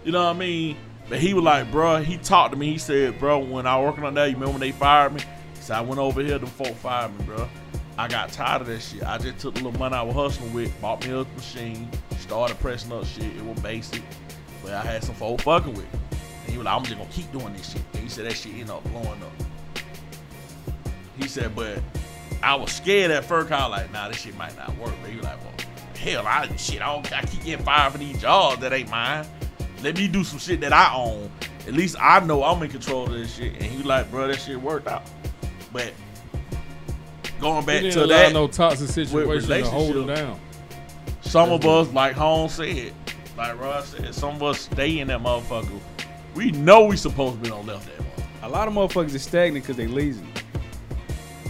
You 0.04 0.12
know 0.12 0.24
what 0.24 0.36
I 0.36 0.40
mean? 0.40 0.78
But 1.10 1.20
he 1.20 1.34
was 1.34 1.44
like, 1.44 1.70
bruh, 1.70 2.04
he 2.04 2.18
talked 2.18 2.54
to 2.54 2.58
me. 2.58 2.72
He 2.72 2.78
said, 2.78 3.20
bro, 3.20 3.40
when 3.40 3.68
I 3.68 3.80
working 3.80 4.04
on 4.06 4.14
that, 4.16 4.30
you 4.30 4.36
remember 4.36 4.54
when 4.54 4.62
they 4.62 4.72
fired 4.72 5.14
me? 5.14 5.22
He 5.22 5.62
said, 5.62 5.78
I 5.78 5.82
went 5.82 6.00
over 6.00 6.22
here, 6.22 6.40
them 6.40 6.50
folk 6.50 6.76
fired 6.78 7.18
me, 7.20 7.26
bro. 7.26 7.48
I 7.98 8.08
got 8.08 8.32
tired 8.32 8.62
of 8.62 8.68
that 8.68 8.80
shit. 8.82 9.04
I 9.04 9.18
just 9.18 9.38
took 9.40 9.54
the 9.54 9.64
little 9.64 9.80
money 9.80 9.96
I 9.96 10.02
was 10.02 10.16
hustling 10.16 10.54
with, 10.54 10.82
bought 10.82 11.06
me 11.06 11.12
a 11.14 11.24
machine, 11.36 11.90
started 12.20 12.58
pressing 12.60 12.92
up 12.92 13.06
shit. 13.06 13.26
It 13.26 13.46
was 13.46 13.60
basic. 13.60 14.02
But 14.64 14.74
I 14.74 14.82
had 14.82 15.04
some 15.04 15.14
folk 15.16 15.42
fucking 15.42 15.74
with 15.74 15.94
it. 15.94 16.00
And 16.44 16.52
he 16.52 16.58
was 16.58 16.66
like, 16.66 16.76
I'm 16.76 16.84
just 16.84 16.98
gonna 16.98 17.10
keep 17.12 17.32
doing 17.32 17.54
this 17.54 17.72
shit. 17.72 17.84
And 17.94 18.02
he 18.02 18.10
said 18.10 18.26
that 18.26 18.34
shit 18.34 18.54
ended 18.54 18.72
up 18.72 18.84
blowing 18.86 19.22
up. 19.22 19.84
He 21.20 21.28
said, 21.28 21.56
but 21.56 21.80
I 22.44 22.56
was 22.56 22.72
scared 22.72 23.10
at 23.12 23.24
first. 23.24 23.52
I 23.52 23.68
was 23.68 23.80
like, 23.80 23.92
nah, 23.94 24.10
this 24.10 24.18
shit 24.18 24.36
might 24.36 24.56
not 24.58 24.78
work. 24.78 24.94
But 25.02 25.10
he 25.10 25.16
was 25.16 25.26
like, 25.26 25.42
well, 25.42 25.54
hell, 25.98 26.28
I 26.28 26.54
shit, 26.58 26.82
I, 26.82 26.94
don't, 26.94 27.14
I 27.14 27.22
keep 27.22 27.44
getting 27.44 27.66
fired 27.66 27.94
for 27.94 27.98
these 27.98 28.20
jobs 28.22 28.62
that 28.62 28.74
ain't 28.74 28.90
mine. 28.90 29.26
Let 29.82 29.98
me 29.98 30.08
do 30.08 30.24
some 30.24 30.40
shit 30.40 30.60
that 30.62 30.74
I 30.74 30.94
own. 30.94 31.32
At 31.68 31.74
least 31.74 31.96
I 32.00 32.20
know 32.20 32.44
I'm 32.44 32.62
in 32.62 32.70
control 32.70 33.06
of 33.06 33.14
this 33.14 33.36
shit. 33.36 33.54
And 33.54 33.64
he 33.64 33.78
was 33.78 33.86
like, 33.86 34.12
bro, 34.12 34.28
that 34.28 34.40
shit 34.40 34.62
worked 34.62 34.88
out. 34.88 35.04
But 35.72 35.94
going 37.40 37.66
back 37.66 37.82
to 37.82 38.00
allow 38.00 38.08
that, 38.08 38.34
no 38.34 38.48
toxic 38.48 38.90
situation 38.90 39.50
to 39.50 39.70
hold 39.70 39.96
him 39.96 40.08
down. 40.08 40.40
some 41.22 41.52
of 41.52 41.66
us, 41.66 41.90
like 41.94 42.14
Holmes 42.14 42.54
said, 42.54 42.94
like 43.38 43.60
Ross 43.60 43.90
said, 43.90 44.14
some 44.14 44.36
of 44.36 44.44
us 44.44 44.62
stay 44.62 45.00
in 45.00 45.08
that 45.08 45.22
motherfucker. 45.22 45.80
We 46.36 46.52
know 46.52 46.86
we 46.86 46.98
supposed 46.98 47.38
to 47.38 47.42
be 47.42 47.52
on 47.52 47.66
left 47.66 47.86
that 47.86 47.98
motherfucker. 48.00 48.44
A 48.44 48.50
lot 48.50 48.68
of 48.68 48.74
motherfuckers 48.74 49.16
are 49.16 49.20
stagnant 49.20 49.66
because 49.66 49.78
they 49.78 49.88
lazy. 49.88 50.26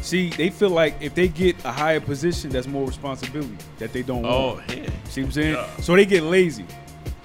See, 0.03 0.29
they 0.31 0.49
feel 0.49 0.69
like 0.69 0.95
if 0.99 1.15
they 1.15 1.29
get 1.29 1.55
a 1.63 1.71
higher 1.71 2.01
position, 2.01 2.49
that's 2.49 2.67
more 2.67 2.85
responsibility 2.85 3.55
that 3.79 3.93
they 3.93 4.03
don't 4.03 4.25
Oh, 4.25 4.55
want. 4.55 4.69
yeah. 4.69 4.89
See 5.09 5.21
what 5.21 5.27
I'm 5.27 5.31
saying? 5.31 5.53
Yeah. 5.55 5.75
So 5.77 5.95
they 5.95 6.05
get 6.05 6.23
lazy. 6.23 6.65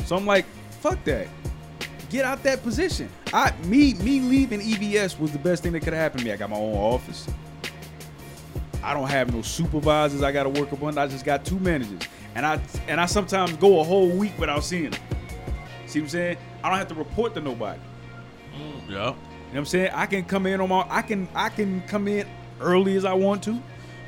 So 0.06 0.14
I'm 0.16 0.24
like, 0.24 0.46
fuck 0.80 1.02
that. 1.04 1.26
Get 2.08 2.24
out 2.24 2.42
that 2.44 2.62
position. 2.62 3.08
I 3.34 3.52
me 3.64 3.94
me 3.94 4.20
leaving 4.20 4.60
EVS 4.60 5.18
was 5.18 5.32
the 5.32 5.38
best 5.40 5.62
thing 5.64 5.72
that 5.72 5.80
could 5.80 5.92
have 5.92 6.00
happened 6.00 6.20
to 6.20 6.24
me. 6.26 6.32
I 6.32 6.36
got 6.36 6.48
my 6.50 6.56
own 6.56 6.74
office. 6.76 7.26
I 8.82 8.94
don't 8.94 9.08
have 9.08 9.34
no 9.34 9.42
supervisors 9.42 10.22
I 10.22 10.30
gotta 10.32 10.48
work 10.48 10.72
up 10.72 10.82
under. 10.82 11.00
I 11.00 11.08
just 11.08 11.24
got 11.24 11.44
two 11.44 11.58
managers. 11.58 12.00
And 12.36 12.46
I 12.46 12.60
and 12.86 13.00
I 13.00 13.06
sometimes 13.06 13.54
go 13.56 13.80
a 13.80 13.84
whole 13.84 14.08
week 14.08 14.38
without 14.38 14.62
seeing 14.62 14.90
them. 14.90 15.00
See 15.86 15.98
what 15.98 16.04
I'm 16.04 16.08
saying? 16.10 16.36
I 16.62 16.68
don't 16.70 16.78
have 16.78 16.88
to 16.88 16.94
report 16.94 17.34
to 17.34 17.40
nobody. 17.40 17.80
Mm, 18.54 18.88
yeah. 18.88 18.88
You 18.88 18.94
know 18.94 19.10
what 19.50 19.58
I'm 19.58 19.64
saying? 19.66 19.90
I 19.92 20.06
can 20.06 20.24
come 20.24 20.46
in 20.46 20.60
on 20.60 20.68
my 20.68 20.86
I 20.88 21.02
can 21.02 21.28
I 21.34 21.48
can 21.48 21.82
come 21.82 22.06
in 22.08 22.26
early 22.60 22.96
as 22.96 23.04
I 23.04 23.14
want 23.14 23.42
to 23.44 23.60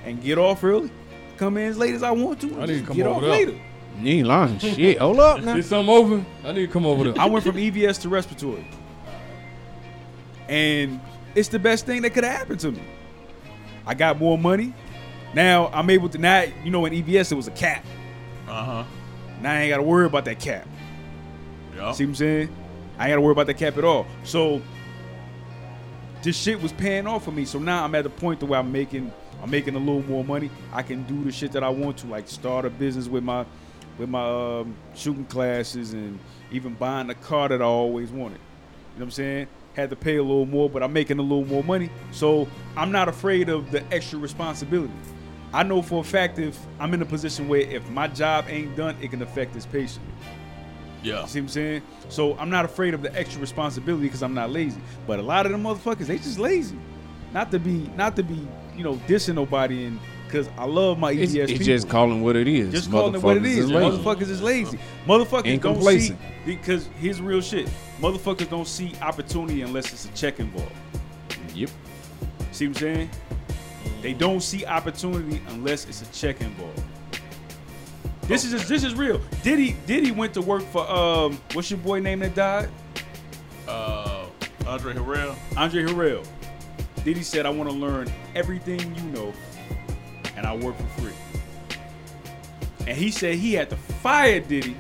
and 0.05 0.23
get 0.23 0.39
off 0.39 0.63
early. 0.65 0.91
Come 1.37 1.57
in 1.57 1.69
as 1.71 1.79
late 1.79 1.95
as 1.95 2.03
I 2.03 2.11
want 2.11 2.41
to. 2.43 2.49
and 2.49 2.63
I 2.63 2.67
need 2.67 2.81
to 2.81 2.87
come 2.87 2.97
get 2.97 3.07
over 3.07 3.17
off 3.17 3.21
there. 3.23 3.31
later. 3.31 3.61
You 3.99 4.13
ain't 4.19 4.27
lying. 4.27 4.59
Shit. 4.59 4.99
Hold 4.99 5.21
up 5.21 5.43
now. 5.43 5.55
Did 5.55 5.65
something 5.65 5.95
open? 5.95 6.27
I 6.45 6.53
need 6.53 6.67
to 6.67 6.73
come 6.73 6.87
over 6.87 7.05
there. 7.05 7.21
I 7.21 7.27
went 7.27 7.45
from 7.45 7.57
EVS 7.57 8.01
to 8.03 8.09
respiratory. 8.09 8.67
And 10.49 11.01
it's 11.35 11.49
the 11.49 11.59
best 11.59 11.87
thing 11.87 12.03
that 12.03 12.11
could 12.11 12.25
have 12.25 12.37
happened 12.37 12.61
to 12.61 12.73
me. 12.73 12.83
I 13.87 13.95
got 13.95 14.19
more 14.19 14.37
money. 14.39 14.75
Now 15.35 15.69
I'm 15.69 15.89
able 15.91 16.09
to 16.09 16.19
now 16.19 16.45
you 16.65 16.71
know 16.71 16.85
in 16.87 16.93
EVS 16.93 17.33
it 17.33 17.35
was 17.37 17.49
a 17.49 17.53
cap. 17.53 17.85
Uh 18.49 18.65
huh. 18.65 18.85
Now 19.41 19.53
I 19.53 19.61
ain't 19.63 19.71
gotta 19.71 19.83
worry 19.83 20.07
about 20.07 20.25
that 20.27 20.41
cap. 20.41 20.67
Yeah. 21.77 21.93
See 21.93 22.05
what 22.05 22.11
I'm 22.11 22.15
saying? 22.17 22.57
I 22.99 23.05
ain't 23.05 23.13
gotta 23.13 23.21
worry 23.21 23.33
about 23.33 23.47
that 23.47 23.55
cap 23.59 23.79
at 23.79 23.85
all. 23.85 24.07
So 24.25 24.61
this 26.23 26.37
shit 26.37 26.61
was 26.61 26.73
paying 26.73 27.07
off 27.07 27.25
for 27.25 27.33
me. 27.33 27.45
So 27.45 27.59
now 27.59 27.85
I'm 27.85 27.95
at 27.95 28.05
the 28.05 28.11
point 28.11 28.43
where 28.43 28.59
I'm 28.59 28.71
making 28.71 29.13
I'm 29.43 29.51
making 29.51 29.75
a 29.75 29.79
little 29.79 30.03
more 30.03 30.25
money. 30.25 30.51
I 30.73 30.83
can 30.83 31.05
do 31.05 31.25
the 31.25 31.33
shit 31.33 31.53
that 31.53 31.65
I 31.65 31.71
want 31.71 31.99
to, 31.99 32.07
like 32.07 32.29
start 32.29 32.65
a 32.65 32.71
business 32.71 33.09
with 33.09 33.25
my 33.25 33.47
with 33.99 34.09
my 34.09 34.61
um, 34.61 34.75
shooting 34.95 35.25
classes 35.27 35.93
and 35.93 36.19
even 36.51 36.75
buying 36.75 37.07
the 37.07 37.15
car 37.15 37.49
that 37.49 37.61
I 37.61 37.67
always 37.67 38.11
wanted. 38.11 38.39
You 38.95 38.99
know 38.99 38.99
what 38.99 39.03
I'm 39.05 39.11
saying? 39.13 39.47
Had 39.75 39.91
to 39.91 39.97
pay 39.97 40.17
a 40.17 40.23
little 40.23 40.47
more, 40.47 40.69
but 40.69 40.83
I'm 40.83 40.93
making 40.93 41.19
a 41.19 41.23
little 41.23 41.45
more 41.45 41.63
money. 41.63 41.91
So 42.11 42.49
I'm 42.77 42.93
not 42.93 43.09
afraid 43.09 43.49
of 43.49 43.71
the 43.71 43.83
extra 43.93 44.19
responsibility. 44.19 44.93
I 45.53 45.65
know 45.65 45.83
for 45.83 46.01
a 46.01 46.05
fact 46.05 46.39
if 46.39 46.59
I'm 46.79 46.95
in 46.95 47.03
a 47.03 47.07
position 47.07 47.49
where 47.49 47.61
if 47.61 47.89
my 47.91 48.09
job 48.09 48.47
ain't 48.49 48.77
done, 48.77 48.97
it 49.01 49.11
can 49.11 49.23
affect 49.23 49.53
this 49.53 49.67
patient. 49.67 50.05
Yeah. 51.03 51.23
You 51.23 51.27
see 51.29 51.41
what 51.41 51.45
I'm 51.45 51.49
saying? 51.49 51.83
So 52.09 52.37
I'm 52.39 52.51
not 52.51 52.65
afraid 52.65 52.95
of 52.95 53.03
the 53.03 53.15
extra 53.19 53.41
responsibility 53.41 54.05
because 54.05 54.23
I'm 54.23 54.35
not 54.35 54.51
lazy. 54.51 54.81
But 55.07 55.19
a 55.19 55.23
lot 55.23 55.47
of 55.47 55.53
them 55.53 55.63
motherfuckers, 55.63 56.07
they 56.07 56.19
just 56.19 56.39
lazy. 56.39 56.79
Not 57.33 57.51
to 57.53 57.59
be, 57.59 57.91
not 57.97 58.17
to 58.17 58.23
be, 58.23 58.47
you 58.77 58.85
know, 58.85 58.97
dissing 59.09 59.35
nobody 59.35 59.85
and 59.87 59.99
because 60.27 60.49
I 60.57 60.65
love 60.65 60.97
my 60.99 61.13
EVS 61.13 61.23
It's, 61.23 61.35
it's 61.35 61.53
people. 61.53 61.67
just 61.67 61.89
calling 61.89 62.23
what 62.23 62.37
it 62.37 62.47
is. 62.47 62.73
Just 62.73 62.91
calling 62.91 63.17
it 63.17 63.23
what 63.23 63.37
it 63.37 63.45
is. 63.45 63.69
Motherfuckers 63.69 63.71
is. 63.71 63.73
lazy. 63.73 63.99
Motherfuckers 64.05 64.31
is 64.31 64.43
lazy. 64.43 64.79
Motherfuckers 65.07 65.53
And 65.53 65.61
don't 65.61 65.75
see 65.75 65.79
complacent. 65.81 66.19
because 66.47 66.89
here's 67.01 67.21
real 67.21 67.41
shit. 67.41 67.69
Motherfuckers 68.01 68.49
don't 68.49 68.69
see 68.69 68.93
opportunity 69.03 69.63
unless 69.63 69.93
it's 69.93 70.05
a 70.05 70.09
check 70.13 70.39
involved. 70.39 70.73
Yep. 71.55 71.71
See 72.53 72.69
what 72.69 72.77
I'm 72.77 72.81
saying? 72.81 73.11
They 74.03 74.13
don't 74.13 74.41
see 74.41 74.65
opportunity 74.65 75.43
unless 75.49 75.87
it's 75.87 76.03
a 76.03 76.13
check 76.13 76.41
involved. 76.41 76.81
This 78.31 78.45
is 78.45 78.69
this 78.69 78.85
is 78.85 78.95
real. 78.95 79.21
Diddy 79.43 79.75
Diddy 79.89 80.13
went 80.13 80.35
to 80.35 80.41
work 80.41 80.63
for 80.63 80.89
um 80.89 81.41
what's 81.53 81.69
your 81.69 81.81
boy 81.81 81.99
name 81.99 82.21
that 82.21 82.37
died? 82.37 82.69
Uh, 83.67 84.27
Andre 84.69 84.95
Harrell. 84.95 85.37
Andre 85.57 85.83
Harrell. 85.83 86.25
Diddy 87.03 87.23
said, 87.23 87.45
I 87.45 87.51
want 87.51 87.69
to 87.69 87.75
learn 87.75 88.09
everything 88.37 88.95
you 88.95 89.03
know, 89.11 89.33
and 90.37 90.47
I 90.47 90.55
work 90.55 90.77
for 90.77 91.01
free. 91.01 91.13
And 92.87 92.97
he 92.97 93.11
said 93.11 93.35
he 93.35 93.55
had 93.55 93.69
to 93.71 93.77
fire 93.77 94.39
Diddy 94.39 94.77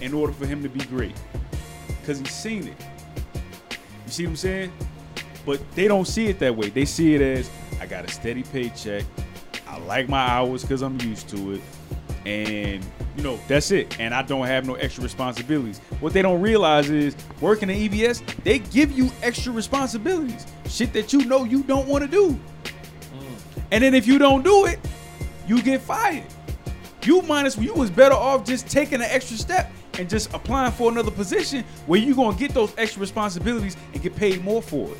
in 0.00 0.14
order 0.14 0.32
for 0.32 0.46
him 0.46 0.62
to 0.62 0.68
be 0.68 0.84
great. 0.84 1.20
Because 1.88 2.20
he's 2.20 2.30
seen 2.30 2.68
it. 2.68 2.76
You 4.06 4.12
see 4.12 4.26
what 4.26 4.30
I'm 4.30 4.36
saying? 4.36 4.72
But 5.44 5.60
they 5.74 5.88
don't 5.88 6.06
see 6.06 6.28
it 6.28 6.38
that 6.38 6.56
way. 6.56 6.68
They 6.68 6.84
see 6.84 7.16
it 7.16 7.20
as 7.20 7.50
I 7.80 7.86
got 7.86 8.04
a 8.04 8.08
steady 8.12 8.44
paycheck. 8.44 9.04
I 9.66 9.78
like 9.78 10.08
my 10.08 10.24
hours 10.24 10.62
because 10.62 10.82
I'm 10.82 11.00
used 11.00 11.28
to 11.30 11.54
it. 11.54 11.62
And, 12.24 12.84
you 13.16 13.22
know, 13.22 13.38
that's 13.48 13.70
it. 13.70 13.98
And 13.98 14.14
I 14.14 14.22
don't 14.22 14.46
have 14.46 14.66
no 14.66 14.74
extra 14.74 15.02
responsibilities. 15.02 15.78
What 16.00 16.12
they 16.12 16.22
don't 16.22 16.40
realize 16.40 16.88
is 16.88 17.16
working 17.40 17.70
at 17.70 17.76
EVS, 17.76 18.22
they 18.44 18.60
give 18.60 18.92
you 18.92 19.10
extra 19.22 19.52
responsibilities. 19.52 20.46
Shit 20.66 20.92
that 20.92 21.12
you 21.12 21.24
know 21.24 21.44
you 21.44 21.62
don't 21.62 21.88
want 21.88 22.04
to 22.04 22.10
do. 22.10 22.30
Mm. 22.30 23.36
And 23.72 23.84
then 23.84 23.94
if 23.94 24.06
you 24.06 24.18
don't 24.18 24.42
do 24.42 24.66
it, 24.66 24.78
you 25.46 25.60
get 25.62 25.80
fired. 25.80 26.24
You 27.04 27.20
minus 27.22 27.58
you 27.58 27.74
was 27.74 27.90
better 27.90 28.14
off 28.14 28.44
just 28.44 28.68
taking 28.68 28.96
an 28.96 29.08
extra 29.10 29.36
step 29.36 29.72
and 29.98 30.08
just 30.08 30.32
applying 30.32 30.72
for 30.72 30.90
another 30.90 31.10
position 31.10 31.64
where 31.86 31.98
you're 31.98 32.14
gonna 32.14 32.36
get 32.36 32.54
those 32.54 32.72
extra 32.78 33.00
responsibilities 33.00 33.76
and 33.92 34.00
get 34.00 34.14
paid 34.14 34.42
more 34.44 34.62
for 34.62 34.88
it. 34.88 34.98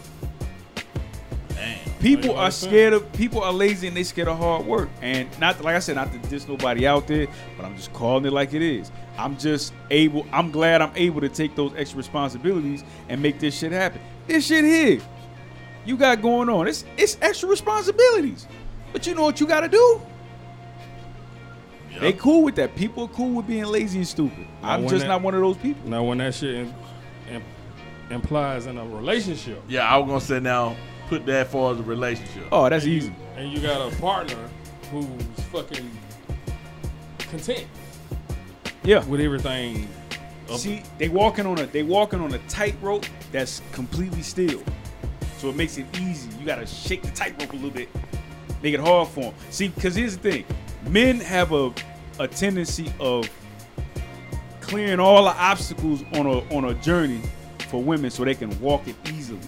Damn. 2.03 2.17
People 2.17 2.35
Like, 2.35 2.49
are 2.49 2.51
scared 2.51 2.93
of 2.95 3.13
people 3.13 3.43
are 3.43 3.53
lazy 3.53 3.87
and 3.87 3.97
they 3.97 4.03
scared 4.03 4.29
of 4.29 4.37
hard 4.39 4.67
work. 4.67 4.89
And 5.01 5.29
not 5.39 5.63
like 5.63 5.77
I 5.77 5.79
said, 5.79 5.95
not 5.97 6.13
to 6.13 6.19
diss 6.29 6.49
nobody 6.49 6.87
out 6.87 7.07
there, 7.07 7.29
but 7.57 7.65
I'm 7.65 7.77
just 7.77 7.93
calling 7.93 8.25
it 8.27 8.33
like 8.33 8.55
it 8.55 8.63
is. 8.63 8.91
I'm 9.17 9.37
just 9.39 9.73
able. 9.91 10.27
I'm 10.33 10.51
glad 10.51 10.83
I'm 10.83 10.93
able 10.97 11.21
to 11.21 11.29
take 11.29 11.55
those 11.55 11.73
extra 11.77 11.99
responsibilities 11.99 12.83
and 13.09 13.23
make 13.23 13.39
this 13.39 13.57
shit 13.57 13.73
happen. 13.73 14.01
This 14.27 14.47
shit 14.47 14.65
here, 14.65 15.01
you 15.85 15.97
got 15.97 16.21
going 16.23 16.49
on. 16.49 16.67
It's 16.67 16.85
it's 16.97 17.17
extra 17.23 17.49
responsibilities, 17.49 18.47
but 18.93 19.07
you 19.07 19.15
know 19.15 19.23
what 19.23 19.41
you 19.41 19.47
got 19.47 19.61
to 19.61 19.69
do. 19.69 20.01
Yeah. 21.93 22.01
They 22.01 22.13
cool 22.15 22.43
with 22.43 22.55
that. 22.57 22.75
People 22.75 23.05
are 23.05 23.09
cool 23.09 23.35
with 23.35 23.47
being 23.47 23.65
lazy 23.67 23.99
and 23.99 24.09
stupid. 24.09 24.47
Now, 24.63 24.71
I'm 24.71 24.89
just 24.89 25.03
that- 25.03 25.09
not 25.09 25.23
one 25.23 25.35
of 25.35 25.41
those 25.41 25.59
people. 25.59 25.89
Now, 25.89 26.03
when 26.03 26.19
that 26.19 26.35
shit 26.35 26.55
im- 26.55 26.75
im- 27.31 27.43
implies 28.11 28.67
in 28.67 28.79
a 28.79 28.85
relationship, 28.87 29.63
Yeah, 29.69 29.87
I 29.87 29.99
was 29.99 30.09
gonna 30.09 30.21
say 30.21 30.41
now, 30.41 30.75
put 31.13 31.27
that 31.27 31.47
for 31.49 31.71
as 31.73 31.79
a 31.79 31.83
relationship. 31.83 32.45
Oh, 32.51 32.71
that's 32.71 32.87
easy. 32.87 33.15
and 33.37 33.53
you 33.53 33.61
got 33.61 33.93
a 33.93 33.95
partner 33.97 34.49
who's 34.91 35.07
fucking 35.53 35.91
content 37.19 37.67
Yeah. 38.83 39.05
with 39.05 39.21
everything. 39.21 39.89
See, 40.57 40.83
they 40.99 41.09
walking 41.11 41.45
on 41.45 41.59
a 41.59 41.67
they 41.67 41.83
walking 41.83 42.21
on 42.21 42.33
a 42.33 42.39
tightrope 42.49 43.05
that's 43.31 43.61
completely 43.73 44.23
still. 44.23 44.63
So 45.37 45.51
it 45.51 45.57
makes 45.57 45.77
it 45.77 45.85
easy. 46.01 46.31
You 46.41 46.47
gotta 46.47 46.67
shake 46.67 47.03
the 47.03 47.11
tightrope 47.11 47.53
a 47.53 47.57
little 47.57 47.71
bit, 47.71 47.89
make 48.63 48.73
it 48.73 48.81
hard 48.81 49.09
for 49.09 49.21
them. 49.21 49.35
See, 49.51 49.69
because 49.69 49.95
here's 49.95 50.17
the 50.17 50.31
thing: 50.31 50.45
men 50.89 51.21
have 51.21 51.53
a 51.53 51.73
a 52.19 52.27
tendency 52.29 52.91
of 53.01 53.29
clearing 54.61 55.01
all 55.01 55.25
the 55.25 55.37
obstacles 55.37 56.03
on 56.15 56.25
a 56.27 56.39
on 56.57 56.65
a 56.67 56.75
journey 56.75 57.21
for 57.69 57.83
women, 57.83 58.11
so 58.11 58.25
they 58.25 58.35
can 58.35 58.59
walk 58.61 58.89
it 58.89 58.97
easily. 59.11 59.39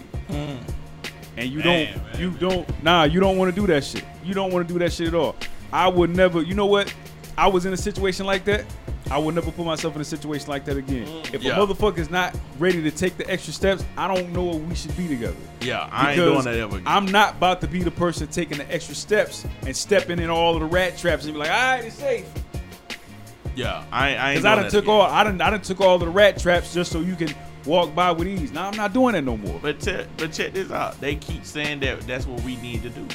And 1.37 1.49
you 1.49 1.59
Man, 1.59 1.93
don't 1.93 2.03
man, 2.03 2.19
you 2.21 2.31
don't 2.31 2.83
nah 2.83 3.03
you 3.03 3.19
don't 3.19 3.37
want 3.37 3.53
to 3.53 3.59
do 3.61 3.67
that 3.67 3.83
shit. 3.83 4.03
You 4.23 4.33
don't 4.33 4.51
want 4.51 4.67
to 4.67 4.73
do 4.73 4.79
that 4.79 4.91
shit 4.93 5.07
at 5.09 5.15
all. 5.15 5.35
I 5.73 5.87
would 5.87 6.15
never. 6.15 6.41
You 6.41 6.53
know 6.55 6.65
what? 6.67 6.93
I 7.37 7.47
was 7.47 7.65
in 7.65 7.73
a 7.73 7.77
situation 7.77 8.25
like 8.25 8.45
that. 8.45 8.65
I 9.11 9.19
would 9.19 9.35
never 9.35 9.51
put 9.51 9.65
myself 9.65 9.93
in 9.95 10.01
a 10.01 10.05
situation 10.05 10.47
like 10.47 10.65
that 10.65 10.77
again. 10.77 11.05
Mm, 11.05 11.33
if 11.33 11.43
yeah. 11.43 11.51
a 11.51 11.55
motherfucker's 11.59 12.09
not 12.09 12.35
ready 12.57 12.81
to 12.81 12.89
take 12.89 13.17
the 13.17 13.29
extra 13.29 13.53
steps, 13.53 13.85
I 13.97 14.07
don't 14.13 14.31
know 14.33 14.51
if 14.55 14.61
we 14.63 14.73
should 14.73 14.97
be 14.97 15.07
together. 15.07 15.35
Yeah, 15.61 15.87
I 15.91 16.13
ain't 16.13 16.15
doing 16.17 16.41
that 16.43 16.55
ever 16.55 16.77
again. 16.77 16.87
I'm 16.87 17.05
not 17.05 17.35
about 17.35 17.61
to 17.61 17.67
be 17.67 17.83
the 17.83 17.91
person 17.91 18.27
taking 18.27 18.57
the 18.57 18.73
extra 18.73 18.95
steps 18.95 19.45
and 19.61 19.75
stepping 19.77 20.17
in 20.19 20.29
all 20.31 20.55
of 20.55 20.61
the 20.61 20.65
rat 20.65 20.97
traps 20.97 21.25
and 21.25 21.33
be 21.33 21.39
like, 21.39 21.51
all 21.51 21.55
right, 21.55 21.85
it's 21.85 21.97
safe. 21.97 22.25
yeah, 23.55 23.83
I, 23.91 24.09
ain't- 24.11 24.19
I 24.19 24.31
ain't 24.31 24.37
Because 24.41 24.45
I 24.45 24.55
done 24.61 24.71
took 24.71 24.83
again. 24.85 24.95
all 24.95 25.01
I 25.03 25.23
done 25.23 25.41
I 25.41 25.49
done 25.49 25.61
took 25.61 25.81
all 25.81 25.97
the 25.99 26.09
rat 26.09 26.39
traps 26.39 26.73
just 26.73 26.91
so 26.91 26.99
you 27.01 27.15
can 27.15 27.29
walk 27.65 27.93
by 27.95 28.11
with 28.11 28.27
ease. 28.27 28.51
Now 28.51 28.67
I'm 28.69 28.77
not 28.77 28.93
doing 28.93 29.13
that 29.13 29.23
no 29.23 29.37
more. 29.37 29.59
But 29.61 29.79
te- 29.79 30.05
but 30.17 30.31
check 30.31 30.53
this 30.53 30.71
out. 30.71 30.99
They 31.01 31.15
keep 31.15 31.45
saying 31.45 31.79
that 31.81 32.01
that's 32.01 32.25
what 32.25 32.41
we 32.43 32.55
need 32.57 32.83
to 32.83 32.89
do. 32.89 33.07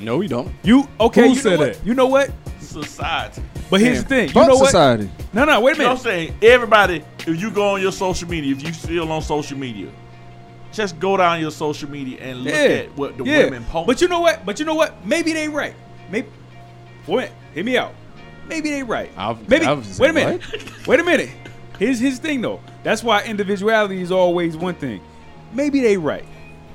No, 0.00 0.16
we 0.18 0.28
don't. 0.28 0.50
You 0.62 0.88
okay? 0.98 1.22
Who 1.22 1.28
you 1.28 1.34
know 1.34 1.40
said 1.42 1.58
what? 1.58 1.74
that? 1.74 1.86
You 1.86 1.94
know 1.94 2.06
what? 2.06 2.30
Society. 2.60 3.42
But 3.68 3.80
here's 3.80 3.98
Damn. 3.98 4.02
the 4.04 4.08
thing. 4.08 4.28
You 4.28 4.34
Fuck 4.34 4.48
know 4.48 4.56
what? 4.56 4.66
society. 4.66 5.10
No, 5.32 5.44
no, 5.44 5.60
wait 5.60 5.74
a 5.74 5.78
You 5.78 5.82
know 5.84 5.94
what 5.94 6.04
minute. 6.04 6.20
I'm 6.20 6.28
saying? 6.30 6.38
Everybody, 6.42 7.04
if 7.26 7.40
you 7.40 7.50
go 7.50 7.74
on 7.74 7.80
your 7.82 7.92
social 7.92 8.28
media, 8.28 8.54
if 8.54 8.62
you 8.62 8.72
still 8.72 9.10
on 9.12 9.22
social 9.22 9.58
media, 9.58 9.90
just 10.72 10.98
go 10.98 11.16
down 11.16 11.40
your 11.40 11.50
social 11.50 11.90
media 11.90 12.18
and 12.20 12.38
look 12.44 12.54
Yeah, 12.54 12.60
at 12.60 12.96
what 12.96 13.18
the 13.18 13.24
yeah. 13.24 13.44
women 13.44 13.64
post. 13.64 13.86
But 13.88 14.00
you 14.00 14.08
know 14.08 14.20
what? 14.20 14.44
But 14.46 14.58
you 14.58 14.64
know 14.64 14.74
what? 14.74 15.04
Maybe 15.04 15.32
they 15.32 15.48
right. 15.48 15.74
Maybe. 16.10 16.28
Wait, 17.06 17.30
hear 17.54 17.64
me 17.64 17.76
out. 17.76 17.92
Maybe 18.48 18.70
they 18.70 18.82
right. 18.82 19.10
I 19.16 19.30
was- 19.32 19.48
Maybe. 19.48 19.66
I 19.66 19.72
was 19.72 19.86
just 19.86 20.00
wait 20.00 20.10
a 20.10 20.14
saying, 20.14 20.38
minute. 20.38 20.86
Wait 20.86 21.00
a 21.00 21.04
minute. 21.04 21.30
Here's 21.80 21.98
his 21.98 22.18
thing 22.18 22.42
though. 22.42 22.60
That's 22.82 23.02
why 23.02 23.24
individuality 23.24 24.02
is 24.02 24.12
always 24.12 24.54
one 24.54 24.74
thing. 24.74 25.00
Maybe 25.50 25.80
they 25.80 25.96
right. 25.96 26.26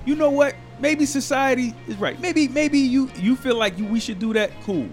You 0.04 0.16
know 0.16 0.32
what? 0.32 0.56
Maybe 0.80 1.06
society 1.06 1.76
is 1.88 1.96
right. 1.98 2.20
Maybe 2.20 2.48
maybe 2.48 2.80
you 2.80 3.12
you 3.16 3.36
feel 3.36 3.56
like 3.56 3.78
you 3.78 3.86
we 3.86 4.00
should 4.00 4.18
do 4.18 4.34
that. 4.34 4.50
Cool. 4.64 4.90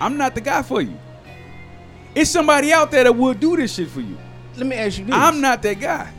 I'm 0.00 0.16
not 0.16 0.34
the 0.34 0.40
guy 0.40 0.62
for 0.62 0.82
you. 0.82 0.98
It's 2.16 2.30
somebody 2.30 2.72
out 2.72 2.90
there 2.90 3.04
that 3.04 3.12
will 3.12 3.32
do 3.32 3.56
this 3.56 3.76
shit 3.76 3.88
for 3.88 4.00
you. 4.00 4.18
Let 4.56 4.66
me 4.66 4.74
ask 4.74 4.98
you 4.98 5.04
this. 5.04 5.14
I'm 5.14 5.40
not 5.40 5.62
that 5.62 5.78
guy. 5.78 6.12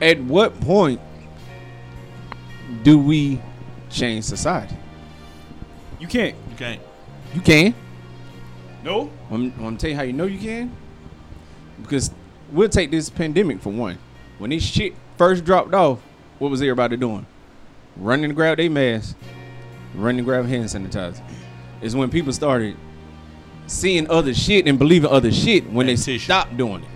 At 0.00 0.20
what 0.20 0.60
point 0.60 1.00
do 2.84 3.00
we 3.00 3.40
change 3.90 4.26
society? 4.26 4.76
You 5.98 6.06
can't. 6.06 6.36
you 6.50 6.56
can't. 6.56 6.82
You 7.34 7.40
can. 7.40 7.74
No. 8.84 9.10
I'm, 9.28 9.46
I'm 9.46 9.58
gonna 9.58 9.76
tell 9.76 9.90
you 9.90 9.96
how 9.96 10.02
you 10.02 10.12
know 10.12 10.26
you 10.26 10.38
can. 10.38 10.83
Because 11.84 12.10
we'll 12.52 12.68
take 12.68 12.90
this 12.90 13.08
pandemic 13.10 13.60
for 13.60 13.70
one. 13.70 13.98
When 14.38 14.50
this 14.50 14.64
shit 14.64 14.94
first 15.16 15.44
dropped 15.44 15.74
off, 15.74 16.00
what 16.38 16.50
was 16.50 16.60
everybody 16.60 16.96
doing? 16.96 17.26
Running 17.96 18.30
to 18.30 18.34
grab 18.34 18.56
their 18.56 18.70
mask, 18.70 19.16
running 19.94 20.18
to 20.18 20.22
grab 20.24 20.46
hand 20.46 20.64
sanitizer. 20.64 21.20
It's 21.80 21.94
when 21.94 22.10
people 22.10 22.32
started 22.32 22.76
seeing 23.66 24.10
other 24.10 24.34
shit 24.34 24.66
and 24.66 24.78
believing 24.78 25.10
other 25.10 25.30
shit 25.30 25.64
when 25.70 25.88
And 25.88 25.96
they 25.98 26.02
tissue. 26.02 26.18
stopped 26.24 26.56
doing 26.56 26.82
it. 26.82 26.88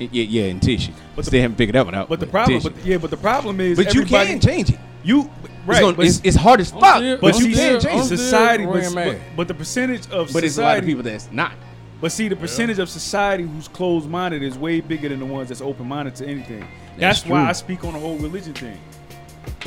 Y- 0.00 0.08
Yeah, 0.12 0.24
yeah, 0.24 0.50
and 0.50 0.60
tissue. 0.62 0.92
But 0.92 1.16
But 1.16 1.24
the- 1.26 1.30
they 1.32 1.40
haven't 1.40 1.56
figured 1.56 1.74
that 1.74 1.84
one 1.86 1.94
out. 1.94 2.08
But 2.08 2.20
the 2.20 2.26
problem, 2.26 2.60
but 2.62 2.74
yeah, 2.84 2.98
but 2.98 3.10
the 3.10 3.16
problem 3.16 3.60
is, 3.60 3.78
But 3.78 3.94
you 3.94 4.02
everybody- 4.02 4.28
can 4.30 4.40
change 4.40 4.70
it. 4.70 4.78
You 5.02 5.20
It's, 5.22 5.50
right, 5.66 5.80
gonna- 5.80 5.96
but, 5.96 6.06
it's, 6.06 6.20
it's 6.22 6.36
hard 6.36 6.60
as 6.60 6.70
fuck. 6.70 6.82
but 6.82 7.20
but 7.20 7.38
you 7.38 7.54
see, 7.54 7.54
can 7.54 7.80
change 7.80 7.86
I'm 7.86 8.00
it. 8.00 8.04
still 8.04 8.18
society, 8.18 8.66
but, 8.66 8.92
but, 8.94 9.16
but 9.36 9.48
the 9.48 9.54
percentage 9.54 10.02
of 10.10 10.32
But 10.32 10.44
society, 10.44 10.46
it's 10.46 10.58
a 10.58 10.62
lot 10.62 10.78
of 10.78 10.84
people 10.84 11.02
that's 11.02 11.28
not. 11.32 11.52
But 12.00 12.12
see, 12.12 12.28
the 12.28 12.36
percentage 12.36 12.78
of 12.78 12.90
society 12.90 13.44
who's 13.44 13.68
closed-minded 13.68 14.42
is 14.42 14.58
way 14.58 14.80
bigger 14.80 15.08
than 15.08 15.18
the 15.18 15.26
ones 15.26 15.48
that's 15.48 15.62
open-minded 15.62 16.14
to 16.16 16.26
anything. 16.26 16.60
That's, 16.98 17.22
That's 17.22 17.26
why. 17.26 17.48
I 17.48 17.52
speak 17.52 17.84
on 17.84 17.94
the 17.94 17.98
whole 17.98 18.18
religion 18.18 18.52
thing. 18.52 18.78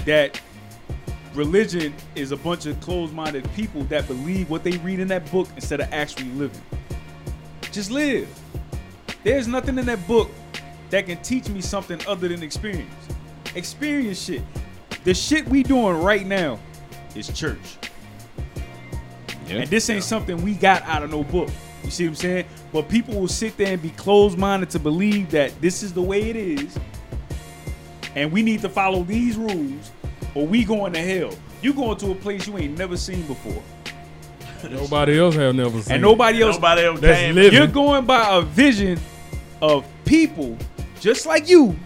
That 0.06 0.40
religion 1.34 1.94
is 2.16 2.32
a 2.32 2.38
bunch 2.38 2.68
of 2.68 2.80
closed-minded 2.82 3.52
people 3.54 3.84
that 3.86 4.08
believe 4.08 4.50
what 4.50 4.64
they 4.64 4.78
read 4.78 5.00
in 5.00 5.08
that 5.08 5.30
book 5.32 5.48
instead 5.56 5.82
of 5.82 5.92
actually 5.92 6.30
living. 6.32 6.62
Just 7.72 7.90
live. 7.90 8.28
There's 9.24 9.48
nothing 9.48 9.78
in 9.80 9.86
that 9.88 10.08
book 10.08 10.30
that 10.92 11.06
can 11.08 11.22
teach 11.22 11.50
me 11.50 11.62
something 11.62 12.00
other 12.08 12.28
than 12.28 12.44
experience. 12.44 12.94
Experience 13.56 14.22
shit. 14.22 14.44
The 15.04 15.14
shit 15.14 15.48
we 15.48 15.64
doing 15.64 15.98
right 15.98 16.26
now 16.26 16.60
is 17.16 17.28
church. 17.28 17.78
And 19.48 19.68
this 19.68 19.90
ain't 19.90 20.04
something 20.04 20.44
we 20.44 20.54
got 20.54 20.84
out 20.84 21.02
of 21.02 21.10
no 21.10 21.24
book. 21.24 21.50
You 21.84 21.92
see 21.92 22.04
what 22.06 22.10
I'm 22.10 22.16
saying? 22.16 22.46
But 22.72 22.90
people 22.90 23.16
will 23.20 23.28
sit 23.28 23.58
there 23.58 23.74
and 23.74 23.82
be 23.82 23.90
closed 23.92 24.38
minded 24.38 24.70
to 24.72 24.80
believe 24.80 25.32
that 25.32 25.60
this 25.62 25.82
is 25.84 25.94
the 25.94 26.02
way 26.02 26.30
it 26.30 26.36
is. 26.36 26.78
And 28.16 28.32
we 28.32 28.42
need 28.42 28.62
to 28.62 28.70
follow 28.70 29.04
these 29.04 29.38
rules 29.38 29.92
or 30.36 30.46
we 30.46 30.64
going 30.64 30.94
to 30.94 31.00
hell. 31.00 31.32
You 31.62 31.74
going 31.74 31.98
to 31.98 32.12
a 32.12 32.16
place 32.16 32.48
you 32.48 32.58
ain't 32.58 32.78
never 32.78 32.98
seen 32.98 33.26
before. 33.28 33.62
Nobody 34.70 35.20
else 35.20 35.36
have 35.36 35.56
never 35.56 35.82
seen. 35.82 35.94
And 35.94 36.02
nobody 36.02 36.42
else 36.42 36.56
Nobody 36.58 36.82
else 36.84 37.00
That's 37.00 37.18
came. 37.20 37.36
living. 37.36 37.58
you're 37.58 37.68
going 37.68 38.06
by 38.06 38.38
a 38.38 38.42
vision 38.42 39.00
of 39.62 39.86
people 40.06 40.58
just 41.00 41.26
like 41.26 41.48
you 41.50 41.78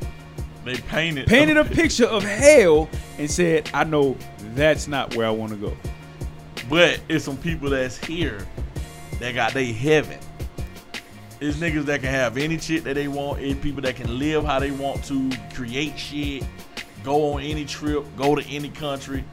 They 0.66 0.76
painted 0.78 1.28
painted 1.28 1.58
a 1.58 1.66
picture 1.66 2.06
of 2.06 2.24
hell 2.24 2.90
and 3.20 3.30
said, 3.30 3.70
I 3.74 3.84
know 3.84 4.18
that's 4.56 4.88
not 4.88 5.16
where 5.16 5.28
I 5.28 5.32
want 5.32 5.52
to 5.52 5.58
go. 5.58 5.76
But 6.70 7.00
it's 7.10 7.26
some 7.26 7.38
people 7.38 7.70
that's 7.70 7.98
here 7.98 8.48
that 9.24 9.34
got 9.34 9.54
they 9.54 9.72
heaven. 9.72 10.20
It's 11.40 11.58
niggas 11.58 11.86
that 11.86 12.02
can 12.02 12.10
have 12.10 12.38
any 12.38 12.58
shit 12.58 12.84
that 12.84 12.96
they 12.96 13.08
want. 13.08 13.40
It's 13.42 13.58
people 13.62 13.82
that 13.84 13.96
can 13.96 14.20
live 14.20 14.44
how 14.44 14.60
they 14.60 14.72
want 14.72 15.02
to, 15.06 15.32
create 15.54 15.98
shit, 15.98 16.44
go 17.06 17.34
on 17.34 17.42
any 17.42 17.64
trip, 17.64 18.06
go 18.18 18.36
to 18.36 18.46
any 18.50 18.68
country. 18.68 19.24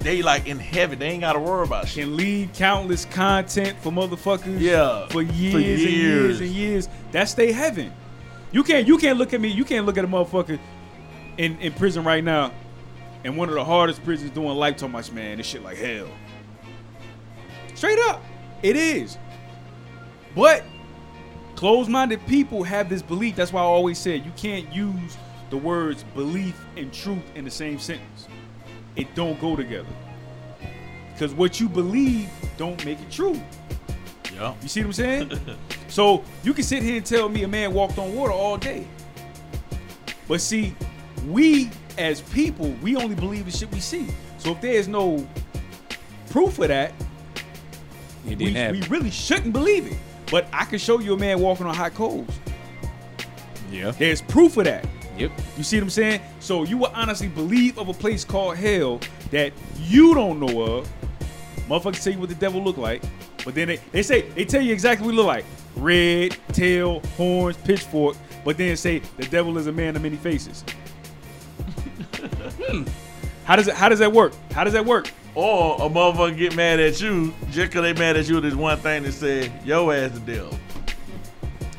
They 0.00 0.20
like 0.20 0.48
in 0.48 0.58
heaven. 0.58 0.98
They 0.98 1.10
ain't 1.10 1.20
gotta 1.20 1.38
worry 1.38 1.64
about 1.64 1.86
shit. 1.86 2.04
Can 2.04 2.16
leave 2.16 2.52
countless 2.54 3.04
content 3.04 3.78
for 3.78 3.92
motherfuckers 3.92 4.58
Yeah, 4.58 5.06
for 5.06 5.12
for 5.12 5.22
years, 5.22 5.54
and 5.54 5.62
years 5.62 5.80
years. 5.84 6.40
and 6.40 6.50
years. 6.50 6.88
That's 7.12 7.34
they 7.34 7.52
heaven. 7.52 7.92
You 8.50 8.64
can't 8.64 8.88
you 8.88 8.98
can't 8.98 9.16
look 9.16 9.32
at 9.32 9.40
me, 9.40 9.46
you 9.46 9.64
can't 9.64 9.86
look 9.86 9.96
at 9.96 10.04
a 10.04 10.08
motherfucker 10.08 10.58
in, 11.38 11.56
in 11.60 11.72
prison 11.74 12.02
right 12.02 12.24
now 12.24 12.52
and 13.24 13.36
one 13.36 13.48
of 13.48 13.54
the 13.54 13.64
hardest 13.64 14.02
prisons 14.02 14.32
doing 14.32 14.56
life 14.56 14.80
so 14.80 14.88
much, 14.88 15.12
man. 15.12 15.36
This 15.36 15.46
shit 15.46 15.62
like 15.62 15.78
hell. 15.78 16.08
Straight 17.76 18.00
up. 18.08 18.20
It 18.62 18.76
is. 18.76 19.18
But 20.34 20.64
closed-minded 21.56 22.26
people 22.26 22.62
have 22.62 22.88
this 22.88 23.02
belief. 23.02 23.36
That's 23.36 23.52
why 23.52 23.60
I 23.60 23.64
always 23.64 23.98
said 23.98 24.24
you 24.24 24.32
can't 24.36 24.72
use 24.72 25.16
the 25.50 25.56
words 25.56 26.04
belief 26.14 26.58
and 26.76 26.92
truth 26.92 27.22
in 27.34 27.44
the 27.44 27.50
same 27.50 27.78
sentence. 27.78 28.28
It 28.96 29.14
don't 29.14 29.40
go 29.40 29.56
together. 29.56 29.88
Because 31.12 31.34
what 31.34 31.60
you 31.60 31.68
believe 31.68 32.30
don't 32.56 32.82
make 32.84 33.00
it 33.00 33.10
true. 33.10 33.40
Yeah. 34.34 34.54
You 34.62 34.68
see 34.68 34.80
what 34.80 34.86
I'm 34.86 34.92
saying? 34.94 35.40
so 35.88 36.24
you 36.42 36.54
can 36.54 36.64
sit 36.64 36.82
here 36.82 36.96
and 36.96 37.06
tell 37.06 37.28
me 37.28 37.42
a 37.42 37.48
man 37.48 37.74
walked 37.74 37.98
on 37.98 38.14
water 38.14 38.32
all 38.32 38.56
day. 38.56 38.86
But 40.26 40.40
see, 40.40 40.74
we 41.28 41.70
as 41.98 42.20
people, 42.20 42.70
we 42.82 42.96
only 42.96 43.14
believe 43.14 43.44
the 43.44 43.50
shit 43.50 43.70
we 43.70 43.80
see. 43.80 44.08
So 44.38 44.52
if 44.52 44.60
there's 44.60 44.88
no 44.88 45.26
proof 46.30 46.58
of 46.58 46.68
that, 46.68 46.92
It 48.24 48.30
we, 48.30 48.34
didn't 48.36 48.56
happen. 48.56 48.80
we 48.80 48.86
really 48.88 49.10
shouldn't 49.10 49.52
believe 49.52 49.86
it. 49.86 49.98
But 50.30 50.46
I 50.52 50.64
can 50.64 50.78
show 50.78 50.98
you 51.00 51.14
a 51.14 51.18
man 51.18 51.40
walking 51.40 51.66
on 51.66 51.74
hot 51.74 51.94
coals. 51.94 52.28
yeah. 53.70 53.90
There's 53.90 54.22
proof 54.22 54.56
of 54.56 54.64
that. 54.64 54.86
Yep. 55.18 55.30
You 55.58 55.62
see 55.62 55.76
what 55.76 55.84
I'm 55.84 55.90
saying? 55.90 56.20
So 56.40 56.62
you 56.64 56.78
will 56.78 56.92
honestly 56.94 57.28
believe 57.28 57.78
of 57.78 57.88
a 57.88 57.92
place 57.92 58.24
called 58.24 58.56
hell 58.56 59.00
that 59.30 59.52
you 59.82 60.14
don't 60.14 60.40
know 60.40 60.62
of. 60.62 60.88
Motherfuckers 61.68 62.02
tell 62.02 62.12
you 62.14 62.18
what 62.18 62.28
the 62.30 62.34
devil 62.34 62.62
look 62.62 62.76
like, 62.78 63.02
but 63.44 63.54
then 63.54 63.68
they, 63.68 63.76
they 63.92 64.02
say 64.02 64.22
they 64.30 64.44
tell 64.44 64.62
you 64.62 64.72
exactly 64.72 65.06
what 65.06 65.12
it 65.12 65.16
look 65.16 65.26
like. 65.26 65.44
Red, 65.76 66.36
tail, 66.52 67.00
horns, 67.16 67.56
pitchfork, 67.58 68.16
but 68.44 68.56
then 68.56 68.76
say 68.76 69.00
the 69.18 69.26
devil 69.26 69.56
is 69.58 69.66
a 69.66 69.72
man 69.72 69.94
of 69.96 70.02
many 70.02 70.16
faces. 70.16 70.64
Hmm. 72.68 72.84
How 73.44 73.56
does 73.56 73.66
it 73.68 73.74
how 73.74 73.88
does 73.88 73.98
that 73.98 74.12
work? 74.12 74.32
How 74.52 74.62
does 74.64 74.72
that 74.74 74.84
work? 74.86 75.10
Or 75.34 75.76
a 75.76 75.88
motherfucker 75.88 76.36
get 76.36 76.54
mad 76.56 76.78
at 76.80 77.00
you 77.00 77.32
just 77.50 77.70
because 77.72 77.82
they 77.82 77.92
mad 77.94 78.16
at 78.16 78.28
you. 78.28 78.40
There's 78.40 78.54
one 78.56 78.76
thing 78.78 79.04
that 79.04 79.12
said, 79.12 79.50
yo 79.64 79.90
ass 79.90 80.10
the 80.12 80.20
devil. 80.20 80.58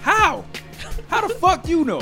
How? 0.01 0.43
How 1.07 1.27
the 1.27 1.33
fuck 1.35 1.67
you 1.67 1.85
know? 1.85 2.01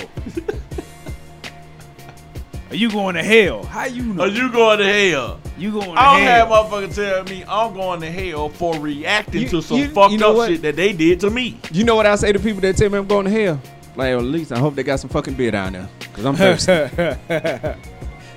Are 2.69 2.76
you 2.76 2.90
going 2.90 3.15
to 3.15 3.23
hell? 3.23 3.64
How 3.64 3.86
you 3.86 4.02
know? 4.14 4.23
Are 4.23 4.28
you 4.30 4.49
going 4.49 4.80
to 4.80 4.86
hell. 4.86 5.40
You 5.57 5.72
going 5.72 5.84
to 5.84 5.90
hell? 5.91 5.98
I 5.99 6.18
don't 6.18 6.26
have 6.28 6.48
hell? 6.48 6.64
motherfucker 6.65 6.95
tell 6.95 7.23
me 7.26 7.44
I'm 7.45 7.73
going 7.73 7.99
to 7.99 8.10
hell 8.10 8.48
for 8.48 8.80
reacting 8.80 9.41
You- 9.41 9.49
to 9.49 9.61
some 9.61 9.78
you- 9.78 9.90
fucked 9.90 10.14
you 10.14 10.19
know 10.19 10.32
up 10.32 10.36
what? 10.38 10.49
shit 10.52 10.61
that 10.61 10.78
they 10.78 10.94
did 10.94 11.19
to 11.19 11.30
me. 11.30 11.60
You 11.73 11.84
know 11.84 11.95
what 11.95 12.06
I 12.06 12.15
say 12.15 12.32
to 12.32 12.40
people 12.40 12.61
that 12.61 12.78
tell 12.78 12.90
me 12.90 12.98
I'm 12.98 13.07
going 13.07 13.26
to 13.26 13.32
hell? 13.32 13.61
Like, 13.98 14.14
at 14.15 14.23
least 14.23 14.53
I 14.53 14.60
hope 14.60 14.76
they 14.76 14.84
got 14.84 15.02
some 15.02 15.10
fucking 15.10 15.34
beer 15.34 15.52
down 15.52 15.73
there. 15.73 15.90
Because 15.99 16.26
I'm 16.26 16.36
thirsty. 16.38 17.76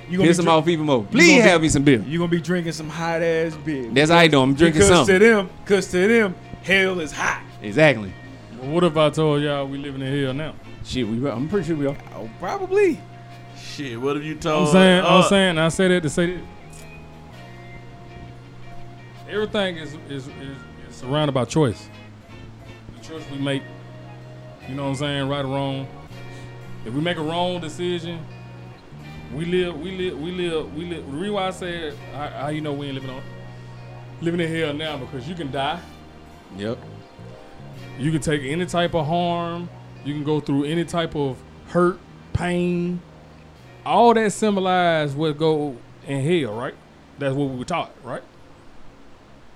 you 0.09 0.17
gonna 0.17 0.27
Piss 0.29 0.37
be 0.37 0.43
them 0.43 0.45
drink- 0.45 0.63
off 0.63 0.67
even 0.67 0.85
more. 0.85 1.03
Please 1.03 1.27
gonna 1.29 1.43
be- 1.43 1.49
have 1.49 1.61
me 1.61 1.69
some 1.69 1.83
beer. 1.83 2.03
You 2.07 2.17
gonna 2.19 2.29
be 2.31 2.41
drinking 2.41 2.73
some 2.73 2.89
hot 2.89 3.21
ass 3.21 3.55
beer. 3.55 3.89
That's 3.91 4.11
how 4.11 4.17
I 4.17 4.27
know 4.27 4.41
I'm 4.41 4.53
drinking 4.53 4.81
because 4.81 4.89
something. 4.95 5.19
to 5.19 5.25
them, 5.25 5.49
cause 5.65 5.87
to 5.91 6.07
them, 6.07 6.35
hell 6.63 6.99
is 6.99 7.11
hot. 7.11 7.41
Exactly. 7.61 8.13
Well, 8.61 8.71
what 8.71 8.83
if 8.83 8.95
I 8.97 9.09
told 9.09 9.41
y'all 9.41 9.67
we 9.67 9.77
living 9.77 10.01
in 10.01 10.23
hell 10.23 10.33
now? 10.33 10.53
Shit, 10.83 11.07
we, 11.07 11.27
I'm 11.29 11.49
pretty 11.49 11.67
sure 11.67 11.75
we 11.75 11.87
are. 11.87 11.97
Oh, 12.15 12.29
probably. 12.39 12.99
Shit, 13.59 13.99
what 13.99 14.15
have 14.15 14.23
you 14.23 14.35
told? 14.35 14.67
I'm 14.67 14.71
saying, 14.73 15.03
uh, 15.03 15.07
I'm 15.07 15.23
saying, 15.29 15.57
I 15.57 15.69
said 15.69 15.91
that 15.91 16.03
to 16.03 16.09
say 16.09 16.35
that 16.37 16.43
everything 19.29 19.77
is 19.77 19.93
is, 20.09 20.27
is 20.27 20.57
is 20.89 20.95
surrounded 20.95 21.33
by 21.33 21.45
choice. 21.45 21.89
The 22.97 23.03
choice 23.07 23.23
we 23.31 23.37
make, 23.39 23.63
you 24.67 24.75
know 24.75 24.83
what 24.83 24.89
I'm 24.89 24.95
saying, 24.95 25.27
right 25.29 25.43
or 25.43 25.47
wrong. 25.49 25.87
If 26.85 26.93
we 26.93 27.01
make 27.01 27.17
a 27.17 27.21
wrong 27.23 27.59
decision, 27.59 28.23
we 29.33 29.45
live, 29.45 29.79
we 29.79 29.91
live, 29.97 30.19
we 30.19 30.31
live, 30.31 30.75
we 30.75 30.85
live. 30.85 31.05
The 31.05 31.11
reason 31.11 31.33
why 31.33 31.47
I 31.47 31.51
said 31.51 31.95
how, 32.13 32.27
how 32.29 32.47
you 32.49 32.61
know 32.61 32.73
we 32.73 32.87
ain't 32.87 32.95
living 32.95 33.09
on 33.09 33.21
living 34.21 34.39
in 34.39 34.53
hell 34.53 34.73
now 34.73 34.97
because 34.97 35.27
you 35.27 35.35
can 35.35 35.51
die, 35.51 35.79
Yep. 36.57 36.77
you 37.99 38.11
can 38.11 38.21
take 38.21 38.41
any 38.43 38.65
type 38.65 38.95
of 38.95 39.05
harm, 39.05 39.69
you 40.05 40.13
can 40.13 40.23
go 40.23 40.39
through 40.39 40.63
any 40.65 40.85
type 40.85 41.15
of 41.15 41.37
hurt, 41.67 41.99
pain. 42.33 43.01
All 43.85 44.13
that 44.13 44.31
symbolize 44.31 45.13
what 45.13 45.37
go 45.37 45.75
in 46.07 46.21
hell, 46.23 46.55
right? 46.55 46.73
That's 47.19 47.35
what 47.35 47.49
we 47.49 47.57
were 47.57 47.65
taught, 47.65 47.91
right? 48.03 48.23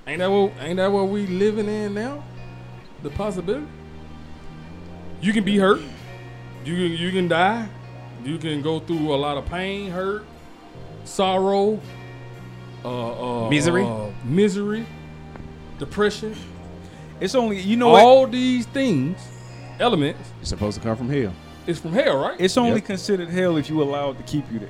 Ain't 0.07 0.19
that 0.19 0.29
what 0.29 0.51
ain't 0.59 0.77
that 0.77 0.91
what 0.91 1.07
we 1.07 1.25
living 1.27 1.67
in 1.67 1.93
now? 1.93 2.23
The 3.03 3.09
possibility. 3.11 3.65
You 5.21 5.33
can 5.33 5.43
be 5.43 5.57
hurt. 5.57 5.81
You 6.65 6.75
can 6.75 6.91
you 6.97 7.11
can 7.11 7.27
die. 7.27 7.67
You 8.23 8.37
can 8.37 8.61
go 8.61 8.79
through 8.79 9.13
a 9.13 9.15
lot 9.15 9.37
of 9.37 9.45
pain, 9.45 9.89
hurt, 9.91 10.25
sorrow, 11.05 11.79
uh, 12.83 13.45
uh, 13.45 13.49
Misery. 13.49 13.83
uh, 13.85 14.07
misery, 14.23 14.85
depression. 15.77 16.35
It's 17.19 17.35
only 17.35 17.59
you 17.59 17.75
know 17.77 17.89
what? 17.89 18.03
All 18.03 18.27
these 18.27 18.65
things, 18.67 19.17
elements, 19.79 20.19
It's 20.41 20.49
supposed 20.49 20.77
to 20.77 20.83
come 20.83 20.95
from 20.97 21.09
hell. 21.09 21.33
It's 21.67 21.79
from 21.79 21.93
hell, 21.93 22.17
right? 22.17 22.35
It's 22.39 22.57
only 22.57 22.75
Yep. 22.79 22.85
considered 22.85 23.29
hell 23.29 23.57
if 23.57 23.69
you 23.69 23.81
allow 23.83 24.11
it 24.11 24.17
to 24.17 24.23
keep 24.23 24.49
you 24.51 24.59
there. 24.59 24.69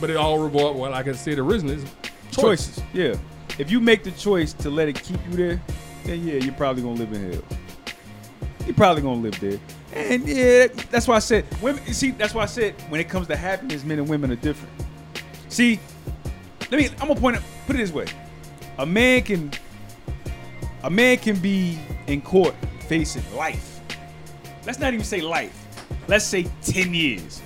but 0.00 0.08
it 0.10 0.16
all 0.16 0.38
revolves. 0.38 0.78
Well, 0.78 0.90
like 0.92 1.08
I 1.08 1.12
said 1.12 1.38
originally, 1.38 1.74
it's 1.82 2.36
Choices. 2.36 2.80
Yeah. 2.92 3.16
If 3.58 3.70
you 3.72 3.80
make 3.80 4.04
the 4.04 4.12
choice 4.12 4.52
to 4.54 4.70
let 4.70 4.88
it 4.88 5.02
keep 5.02 5.18
you 5.28 5.36
there, 5.36 5.62
then 6.04 6.24
yeah, 6.24 6.34
you're 6.34 6.52
probably 6.54 6.82
gonna 6.82 6.94
live 6.94 7.12
in 7.12 7.32
hell. 7.32 7.42
You're 8.68 8.74
probably 8.74 9.00
gonna 9.00 9.22
live 9.22 9.40
there. 9.40 9.58
And 9.94 10.28
yeah, 10.28 10.66
that's 10.90 11.08
why 11.08 11.16
I 11.16 11.20
said 11.20 11.46
women. 11.62 11.82
See, 11.94 12.10
that's 12.10 12.34
why 12.34 12.42
I 12.42 12.46
said 12.46 12.74
when 12.90 13.00
it 13.00 13.08
comes 13.08 13.26
to 13.28 13.34
happiness, 13.34 13.82
men 13.82 13.98
and 13.98 14.06
women 14.06 14.30
are 14.30 14.36
different. 14.36 14.74
See, 15.48 15.80
let 16.70 16.72
me. 16.72 16.90
I'm 17.00 17.08
gonna 17.08 17.18
point 17.18 17.38
it. 17.38 17.42
Put 17.66 17.76
it 17.76 17.78
this 17.78 17.92
way: 17.92 18.04
a 18.76 18.84
man 18.84 19.22
can, 19.22 19.50
a 20.82 20.90
man 20.90 21.16
can 21.16 21.36
be 21.40 21.78
in 22.08 22.20
court 22.20 22.54
facing 22.88 23.22
life. 23.34 23.80
Let's 24.66 24.78
not 24.78 24.92
even 24.92 25.06
say 25.06 25.22
life. 25.22 25.66
Let's 26.06 26.26
say 26.26 26.46
ten 26.60 26.92
years. 26.92 27.40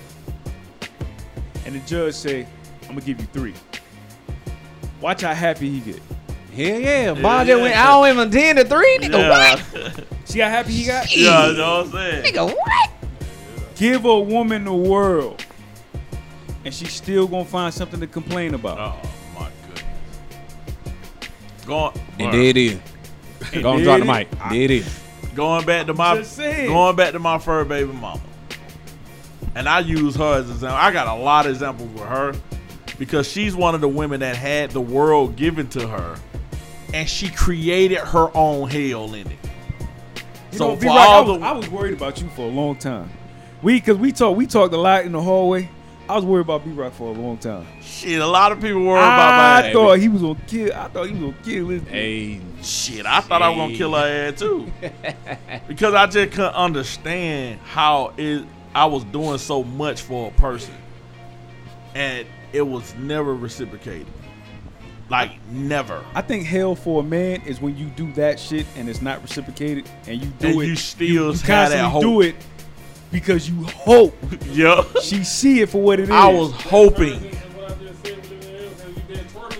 And 1.65 1.73
the 1.73 1.79
judge 1.87 2.15
say, 2.15 2.45
"I'm 2.81 2.95
gonna 2.95 3.01
give 3.01 3.21
you 3.21 3.27
three. 3.27 3.53
Watch 4.99 5.21
how 5.21 5.33
happy 5.33 5.69
he 5.69 5.79
get. 5.79 6.01
Hell 6.53 6.79
yeah. 6.79 7.13
Yeah, 7.13 7.13
Bob 7.13 7.47
yeah. 7.47 7.53
just 7.53 7.61
went 7.61 7.75
out 7.75 8.03
him 8.03 8.15
from 8.17 8.31
10 8.31 8.55
to 8.57 8.65
3. 8.65 8.97
Nigga, 8.99 9.11
yeah. 9.11 9.55
what? 9.55 10.05
See 10.25 10.39
how 10.39 10.49
happy 10.49 10.71
he 10.71 10.85
got? 10.85 11.15
yeah, 11.15 11.47
you 11.47 11.57
know 11.57 11.77
what 11.77 11.85
I'm 11.87 11.91
saying? 11.91 12.33
Nigga, 12.33 12.55
what? 12.55 12.89
Give 13.75 14.05
a 14.05 14.19
woman 14.19 14.65
the 14.65 14.73
world, 14.73 15.43
and 16.63 16.73
she's 16.73 16.93
still 16.93 17.27
gonna 17.27 17.43
find 17.45 17.73
something 17.73 17.99
to 17.99 18.07
complain 18.07 18.53
about. 18.53 18.77
Oh 18.77 19.09
my 19.37 19.49
goodness. 19.67 19.83
Going 21.65 21.93
And 22.19 22.33
there 22.33 22.41
it 22.41 22.57
is. 22.57 22.79
And 23.51 23.63
Go 23.63 23.73
and 23.73 23.83
drop 23.83 23.97
it 23.97 24.05
the 24.05 24.13
mic. 24.13 24.31
There 24.49 24.61
it 24.61 24.71
is. 24.71 24.99
going 25.35 25.65
back 25.65 25.87
to 25.87 25.93
my 25.93 26.23
going 26.67 26.95
back 26.95 27.11
to 27.13 27.19
my 27.19 27.39
fur 27.39 27.65
baby 27.65 27.91
mama. 27.91 28.21
And 29.55 29.67
I 29.67 29.79
use 29.79 30.15
her 30.15 30.39
as 30.39 30.45
an 30.47 30.53
example. 30.55 30.77
I 30.77 30.91
got 30.91 31.07
a 31.07 31.21
lot 31.21 31.45
of 31.45 31.51
examples 31.51 31.89
with 31.91 32.03
her 32.03 32.33
because 32.97 33.27
she's 33.27 33.55
one 33.55 33.75
of 33.75 33.81
the 33.81 33.89
women 33.89 34.19
that 34.21 34.35
had 34.35 34.71
the 34.71 34.81
world 34.81 35.35
given 35.35 35.67
to 35.69 35.87
her, 35.87 36.17
and 36.93 37.09
she 37.09 37.29
created 37.29 37.97
her 37.97 38.29
own 38.35 38.69
hell 38.69 39.13
in 39.13 39.27
it. 39.27 39.37
You 40.51 40.57
so 40.57 40.67
know, 40.69 40.75
for 40.75 40.81
B-Rock, 40.81 40.97
I, 40.97 41.05
all 41.07 41.25
was, 41.25 41.39
the 41.39 41.45
I 41.45 41.51
was 41.51 41.69
worried 41.69 41.93
about 41.95 42.21
you 42.21 42.29
for 42.29 42.43
a 42.43 42.51
long 42.51 42.75
time. 42.75 43.09
We, 43.61 43.79
cause 43.81 43.97
we 43.97 44.11
talked, 44.11 44.37
we 44.37 44.45
talked 44.45 44.73
a 44.73 44.77
lot 44.77 45.05
in 45.05 45.11
the 45.11 45.21
hallway. 45.21 45.69
I 46.07 46.15
was 46.15 46.25
worried 46.25 46.41
about 46.41 46.65
B 46.65 46.71
Rock 46.71 46.93
for 46.93 47.15
a 47.15 47.17
long 47.17 47.37
time. 47.37 47.65
shit, 47.81 48.21
a 48.21 48.27
lot 48.27 48.51
of 48.51 48.59
people 48.59 48.83
worry 48.83 48.99
about 48.99 49.63
my 49.63 49.69
I 49.69 49.73
thought 49.73 49.99
he 49.99 50.09
was 50.09 50.21
gonna 50.21 50.37
kill. 50.47 50.73
I 50.73 50.87
thought 50.89 51.07
he 51.07 51.13
was 51.13 51.21
gonna 51.21 51.43
kill 51.43 51.67
his. 51.69 51.81
Hey. 51.83 52.41
Shit, 52.61 53.05
I 53.05 53.21
thought 53.21 53.41
I 53.41 53.49
was 53.49 53.57
gonna 53.57 53.75
kill 53.75 53.93
her 53.93 54.29
ass 54.29 54.39
too. 54.39 54.69
because 55.67 55.93
I 55.93 56.05
just 56.07 56.33
couldn't 56.33 56.55
understand 56.55 57.61
how 57.61 58.13
it 58.17 58.45
I 58.75 58.85
was 58.85 59.05
doing 59.05 59.37
so 59.37 59.63
much 59.63 60.01
for 60.01 60.27
a 60.29 60.31
person. 60.39 60.75
And 61.95 62.27
it 62.51 62.63
was 62.63 62.93
never 62.95 63.33
reciprocated. 63.33 64.07
Like 65.13 65.31
never. 65.51 66.03
I 66.15 66.21
think 66.23 66.47
hell 66.47 66.73
for 66.73 67.01
a 67.01 67.03
man 67.03 67.43
is 67.45 67.61
when 67.61 67.77
you 67.77 67.85
do 67.85 68.11
that 68.13 68.39
shit 68.39 68.65
and 68.75 68.89
it's 68.89 68.99
not 69.01 69.21
reciprocated, 69.21 69.87
and 70.07 70.19
you 70.19 70.27
do 70.39 70.47
And 70.47 70.61
it. 70.63 70.65
you 70.69 70.75
still 70.75 71.07
you, 71.07 71.23
have 71.27 71.41
that 71.41 71.45
constantly 71.45 71.89
hope. 71.91 72.01
do 72.01 72.21
it 72.21 72.35
because 73.11 73.47
you 73.47 73.63
hope 73.65 74.15
Yeah. 74.47 74.83
she 75.03 75.23
see 75.23 75.61
it 75.61 75.69
for 75.69 75.83
what 75.83 75.99
it 75.99 76.05
is. 76.05 76.09
I 76.09 76.27
was 76.33 76.51
hoping. 76.53 77.29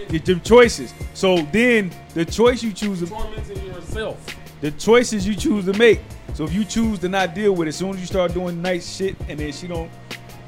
Get 0.10 0.26
them 0.26 0.42
choices. 0.42 0.92
So 1.14 1.38
then 1.52 1.92
the 2.16 2.26
choice 2.26 2.64
you 2.64 2.74
choose 2.74 3.00
to 3.02 3.06
tormenting 3.08 3.64
yourself. 3.66 4.26
the 4.62 4.72
choices 4.72 5.28
you 5.28 5.36
choose 5.36 5.66
to 5.66 5.74
make. 5.74 6.02
So 6.34 6.46
if 6.46 6.54
you 6.54 6.66
choose 6.66 6.98
to 7.00 7.10
not 7.10 7.36
deal 7.36 7.54
with 7.54 7.68
it, 7.68 7.70
as 7.70 7.76
soon 7.76 7.92
as 7.92 8.00
you 8.00 8.08
start 8.08 8.34
doing 8.34 8.60
nice 8.60 8.96
shit 8.96 9.16
and 9.30 9.40
then 9.40 9.52
she 9.52 9.68
don't 9.68 9.92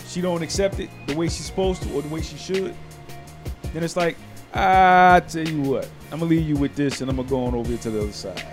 she 0.07 0.21
don't 0.21 0.41
accept 0.41 0.79
it 0.79 0.89
the 1.05 1.15
way 1.15 1.27
she's 1.27 1.45
supposed 1.45 1.83
to 1.83 1.93
or 1.93 2.01
the 2.01 2.07
way 2.09 2.21
she 2.23 2.37
should, 2.37 2.73
then 3.73 3.83
it's 3.83 3.95
like, 3.97 4.17
I 4.57 5.19
tell 5.27 5.45
you 5.45 5.61
what, 5.61 5.89
I'm 6.11 6.19
gonna 6.19 6.29
leave 6.29 6.47
you 6.47 6.55
with 6.55 6.75
this 6.75 7.01
and 7.01 7.09
I'm 7.09 7.17
gonna 7.17 7.27
go 7.27 7.43
on 7.43 7.53
over 7.55 7.67
here 7.67 7.77
to 7.79 7.91
the 7.91 8.03
other 8.03 8.11
side. 8.13 8.43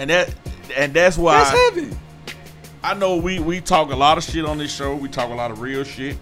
And 0.00 0.10
that 0.10 0.34
and 0.76 0.92
that's 0.92 1.16
why 1.16 1.38
That's 1.38 1.76
heavy. 1.76 1.96
I 2.82 2.94
know 2.94 3.16
we 3.16 3.38
we 3.38 3.60
talk 3.60 3.92
a 3.92 3.96
lot 3.96 4.18
of 4.18 4.24
shit 4.24 4.44
on 4.44 4.58
this 4.58 4.74
show. 4.74 4.96
We 4.96 5.08
talk 5.08 5.30
a 5.30 5.34
lot 5.34 5.52
of 5.52 5.60
real 5.60 5.84
shit. 5.84 6.16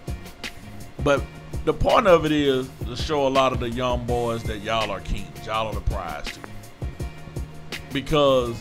But 1.03 1.23
the 1.65 1.73
point 1.73 2.05
of 2.05 2.25
it 2.25 2.31
is 2.31 2.69
to 2.85 2.95
show 2.95 3.27
a 3.27 3.29
lot 3.29 3.53
of 3.53 3.59
the 3.59 3.69
young 3.69 4.05
boys 4.05 4.43
that 4.43 4.59
y'all 4.59 4.91
are 4.91 5.01
kings. 5.01 5.45
Y'all 5.47 5.67
are 5.67 5.73
the 5.73 5.81
prize 5.81 6.25
too. 6.25 6.41
Because 7.91 8.55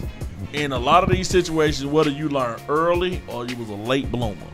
in 0.54 0.72
a 0.72 0.78
lot 0.78 1.04
of 1.04 1.10
these 1.10 1.28
situations, 1.28 1.84
whether 1.84 2.10
you 2.10 2.30
learn 2.30 2.58
early 2.68 3.22
or 3.28 3.46
you 3.46 3.56
was 3.56 3.68
a 3.68 3.74
late 3.74 4.10
bloomer, 4.10 4.46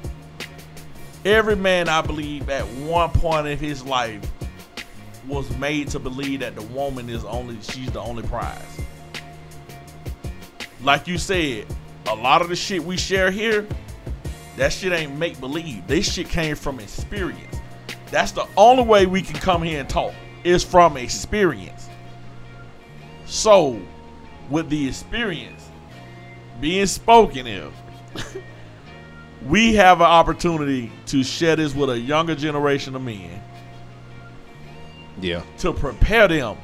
every 1.25 1.57
man 1.57 1.89
I 1.89 2.03
believe 2.03 2.51
at 2.51 2.67
one 2.67 3.11
point 3.11 3.47
in 3.47 3.57
his 3.57 3.85
life 3.85 4.21
was 5.29 5.55
made 5.59 5.89
to 5.89 5.99
believe 5.99 6.41
that 6.41 6.57
the 6.57 6.63
woman 6.63 7.09
is 7.09 7.25
only 7.25 7.61
she's 7.61 7.91
the 7.93 8.01
only 8.01 8.23
prize 8.25 8.81
like 10.83 11.09
you 11.09 11.19
said, 11.19 11.67
a 12.07 12.15
lot 12.15 12.43
of 12.43 12.49
the 12.49 12.57
shit 12.57 12.83
we 12.83 12.97
share 12.97 13.31
here, 13.31 13.67
that 14.57 14.73
shit 14.73 14.93
ain't 14.93 15.17
make 15.17 15.39
believe. 15.41 15.87
This 15.87 16.13
shit 16.13 16.29
came 16.29 16.57
from 16.57 16.81
experience. 16.81 17.57
That's 18.11 18.33
the 18.33 18.47
only 18.57 18.85
way 18.85 19.07
we 19.07 19.23
can 19.23 19.37
come 19.37 19.63
here 19.63 19.81
and 19.81 19.89
talk 19.89 20.15
is 20.45 20.65
from 20.65 20.97
experience. 20.97 21.89
So, 23.27 23.81
with 24.49 24.71
the 24.71 24.89
experience 24.89 25.69
being 26.61 26.87
spoken 26.87 27.47
of, 27.47 27.75
we 29.47 29.75
have 29.75 30.01
an 30.01 30.07
opportunity 30.07 30.91
to 31.07 31.23
share 31.23 31.57
this 31.57 31.75
with 31.75 31.91
a 31.91 31.99
younger 31.99 32.35
generation 32.35 32.97
of 32.97 33.03
men 33.03 33.43
Yeah. 35.21 35.43
to 35.59 35.73
prepare 35.73 36.29
them 36.29 36.57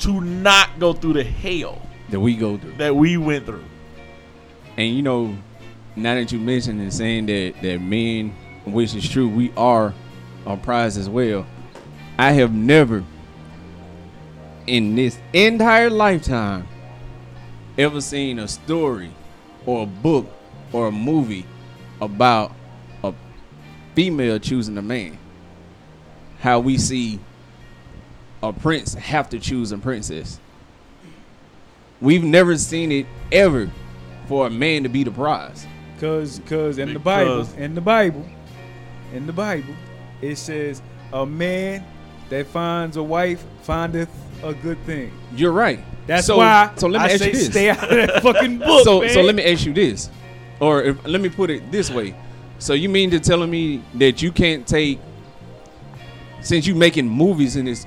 to 0.00 0.20
not 0.20 0.78
go 0.78 0.92
through 0.92 1.14
the 1.14 1.24
hell 1.24 1.80
That 2.10 2.20
we 2.20 2.36
go 2.36 2.56
through. 2.56 2.72
that 2.78 2.94
we 2.94 3.16
went 3.16 3.46
through. 3.46 3.64
And 4.76 4.94
you 4.94 5.02
know, 5.02 5.36
now 5.96 6.14
that 6.14 6.30
you 6.30 6.38
mentioned 6.38 6.80
and 6.80 6.92
saying 6.92 7.26
that 7.26 7.54
that 7.62 7.80
men, 7.80 8.34
which 8.64 8.94
is 8.94 9.08
true, 9.08 9.28
we 9.28 9.52
are 9.56 9.92
a 10.46 10.56
prize 10.56 10.96
as 10.96 11.08
well. 11.08 11.46
I 12.18 12.32
have 12.32 12.52
never, 12.52 13.04
in 14.66 14.94
this 14.94 15.18
entire 15.32 15.90
lifetime, 15.90 16.66
ever 17.76 18.00
seen 18.00 18.38
a 18.38 18.46
story 18.48 19.10
or 19.66 19.82
a 19.82 19.86
book 19.86 20.26
or 20.72 20.88
a 20.88 20.92
movie 20.92 21.46
about 22.00 22.52
a 23.02 23.12
female 23.94 24.38
choosing 24.38 24.76
a 24.78 24.82
man. 24.82 25.18
How 26.40 26.60
we 26.60 26.78
see 26.78 27.18
a 28.42 28.52
prince 28.52 28.94
have 28.94 29.28
to 29.30 29.38
choose 29.38 29.72
a 29.72 29.78
princess. 29.78 30.38
We've 32.00 32.22
never 32.24 32.56
seen 32.56 32.92
it 32.92 33.06
ever 33.32 33.70
for 34.26 34.46
a 34.46 34.50
man 34.50 34.84
to 34.84 34.88
be 34.88 35.02
the 35.04 35.10
prize. 35.10 35.66
Cause, 35.98 36.40
cause 36.46 36.78
in 36.78 36.92
the 36.92 37.00
Bible, 37.00 37.48
in 37.56 37.74
the 37.74 37.80
Bible, 37.80 38.24
in 39.12 39.26
the 39.26 39.32
Bible, 39.32 39.74
it 40.22 40.36
says 40.36 40.80
a 41.12 41.26
man 41.26 41.84
that 42.28 42.46
finds 42.46 42.96
a 42.96 43.02
wife 43.02 43.44
findeth 43.62 44.10
a 44.44 44.54
good 44.54 44.78
thing. 44.84 45.10
You're 45.34 45.52
right. 45.52 45.80
That's 46.06 46.26
so, 46.26 46.36
why 46.36 46.70
So 46.76 46.86
let 46.86 47.00
me 47.02 47.08
I 47.08 47.12
ask 47.14 47.18
say 47.18 47.26
you 47.26 47.32
this. 47.32 47.46
stay 47.46 47.70
out 47.70 47.82
of 47.82 47.90
that 47.90 48.22
fucking 48.22 48.58
book. 48.60 48.84
so 48.84 49.00
man. 49.00 49.10
so 49.10 49.22
let 49.22 49.34
me 49.34 49.44
ask 49.44 49.66
you 49.66 49.72
this, 49.72 50.08
or 50.60 50.82
if, 50.82 51.06
let 51.06 51.20
me 51.20 51.28
put 51.28 51.50
it 51.50 51.70
this 51.72 51.90
way: 51.90 52.14
So 52.60 52.74
you 52.74 52.88
mean 52.88 53.10
to 53.10 53.18
telling 53.20 53.50
me 53.50 53.82
that 53.94 54.22
you 54.22 54.30
can't 54.30 54.66
take 54.66 55.00
since 56.40 56.66
you're 56.66 56.76
making 56.76 57.08
movies 57.08 57.56
in 57.56 57.64
this 57.64 57.86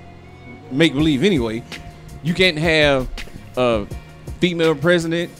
make 0.73 0.93
believe 0.93 1.23
anyway, 1.23 1.63
you 2.23 2.33
can't 2.33 2.57
have 2.57 3.09
a 3.57 3.85
female 4.39 4.75
president 4.75 5.31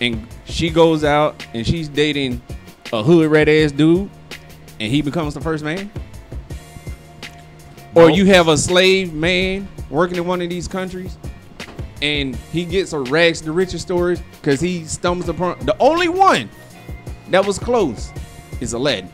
and 0.00 0.26
she 0.44 0.70
goes 0.70 1.04
out 1.04 1.44
and 1.54 1.66
she's 1.66 1.88
dating 1.88 2.40
a 2.92 3.02
hood 3.02 3.30
red 3.30 3.48
ass 3.48 3.72
dude 3.72 4.10
and 4.80 4.92
he 4.92 5.02
becomes 5.02 5.34
the 5.34 5.40
first 5.40 5.64
man? 5.64 5.90
Or 7.94 8.10
you 8.10 8.26
have 8.26 8.48
a 8.48 8.56
slave 8.56 9.14
man 9.14 9.68
working 9.88 10.16
in 10.18 10.26
one 10.26 10.42
of 10.42 10.50
these 10.50 10.68
countries 10.68 11.16
and 12.02 12.36
he 12.36 12.64
gets 12.64 12.92
a 12.92 12.98
rags 12.98 13.40
to 13.40 13.52
riches 13.52 13.80
story 13.80 14.18
because 14.32 14.60
he 14.60 14.84
stumbles 14.84 15.28
upon 15.28 15.58
the 15.64 15.76
only 15.78 16.08
one 16.08 16.50
that 17.30 17.44
was 17.44 17.58
close 17.58 18.12
is 18.60 18.72
Aladdin. 18.72 19.10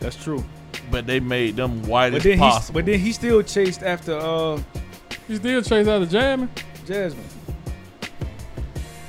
That's 0.00 0.16
true. 0.16 0.44
But 0.90 1.06
they 1.06 1.20
made 1.20 1.56
them 1.56 1.82
white 1.84 2.10
But 2.10 2.18
as 2.18 2.22
then 2.24 2.32
he, 2.34 2.38
possible. 2.38 2.74
but 2.80 2.86
then 2.86 2.98
he 2.98 3.12
still 3.12 3.42
chased 3.42 3.82
after 3.82 4.16
uh 4.18 4.60
You 5.28 5.36
still 5.36 5.62
chase 5.62 5.86
after 5.86 6.06
Jasmine? 6.06 6.50
Jasmine. 6.86 7.24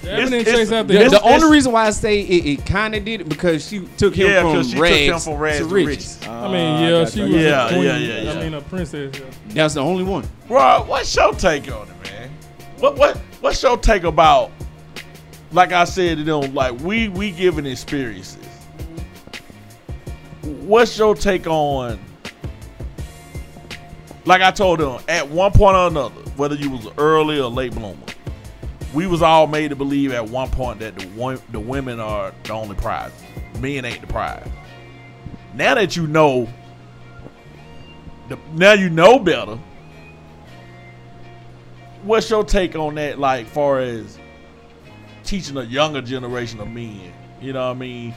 Jasmine 0.03 0.13
It's- 0.13 0.29
didn't 0.29 0.33
it's- 0.47 0.55
chase 0.57 0.71
after 0.71 0.93
The, 0.93 1.09
the 1.09 1.21
only 1.21 1.51
reason 1.51 1.71
why 1.71 1.85
I 1.87 1.91
say 1.91 2.21
it, 2.21 2.45
it 2.59 2.65
kind 2.65 2.95
of 2.95 3.05
did 3.05 3.21
it 3.21 3.29
because 3.29 3.67
she 3.67 3.79
took 3.97 4.15
him 4.15 4.27
yeah, 4.29 4.41
from 4.41 4.51
because 4.53 4.71
she 4.71 4.79
rags, 4.79 4.97
took 5.05 5.13
him 5.15 5.19
from 5.19 5.35
rags 5.37 5.57
to 5.59 5.63
to 5.67 5.69
riches. 5.75 6.17
riches. 6.19 6.27
I 6.27 6.51
mean, 6.51 6.81
yeah, 6.89 7.05
she 7.05 7.21
was 7.21 7.29
Yeah, 7.31 7.65
a 7.65 7.69
queen. 7.69 7.83
yeah, 7.83 7.97
yeah, 7.97 8.21
yeah. 8.21 8.31
I 8.31 8.43
mean, 8.43 8.53
a 8.55 8.61
princess. 8.61 9.15
Yeah. 9.19 9.25
That's 9.49 9.73
the 9.75 9.81
only 9.81 10.03
one. 10.03 10.27
Bro, 10.47 10.85
what's 10.87 11.15
your 11.15 11.33
take 11.33 11.71
on 11.71 11.87
it, 11.87 12.11
man? 12.11 12.29
What 12.79 12.97
what 12.97 13.17
what's 13.41 13.61
your 13.61 13.77
take 13.77 14.03
about? 14.03 14.51
Like 15.51 15.71
I 15.71 15.83
said, 15.83 16.17
you 16.17 16.25
know, 16.25 16.39
like 16.39 16.79
we 16.79 17.07
we 17.09 17.29
giving 17.31 17.65
experiences. 17.67 18.37
What's 20.41 20.97
your 20.97 21.15
take 21.15 21.47
on? 21.47 21.99
Like 24.26 24.41
I 24.41 24.51
told 24.51 24.80
them, 24.80 25.01
at 25.07 25.27
one 25.30 25.51
point 25.51 25.76
or 25.76 25.88
another, 25.88 26.15
whether 26.35 26.55
you 26.55 26.69
was 26.69 26.88
early 26.97 27.39
or 27.39 27.49
late 27.49 27.73
bloomer, 27.73 27.97
we 28.93 29.07
was 29.07 29.22
all 29.22 29.47
made 29.47 29.69
to 29.69 29.76
believe 29.76 30.11
at 30.11 30.27
one 30.27 30.49
point 30.49 30.80
that 30.80 30.97
the 30.97 31.07
one, 31.09 31.39
the 31.51 31.59
women 31.59 31.99
are 31.99 32.34
the 32.43 32.53
only 32.53 32.76
prize. 32.76 33.11
Men 33.59 33.85
ain't 33.85 34.01
the 34.01 34.07
prize. 34.07 34.47
Now 35.53 35.76
that 35.76 35.95
you 35.95 36.07
know, 36.07 36.47
now 38.53 38.73
you 38.73 38.89
know 38.89 39.19
better 39.19 39.57
what's 42.03 42.30
your 42.30 42.43
take 42.43 42.76
on 42.76 42.95
that 42.95 43.19
like 43.19 43.45
far 43.47 43.80
as 43.80 44.18
teaching 45.23 45.57
a 45.57 45.63
younger 45.63 46.01
generation 46.01 46.59
of 46.59 46.68
men 46.68 47.11
you 47.39 47.53
know 47.53 47.68
what 47.68 47.76
i 47.76 47.80
mean 47.80 48.13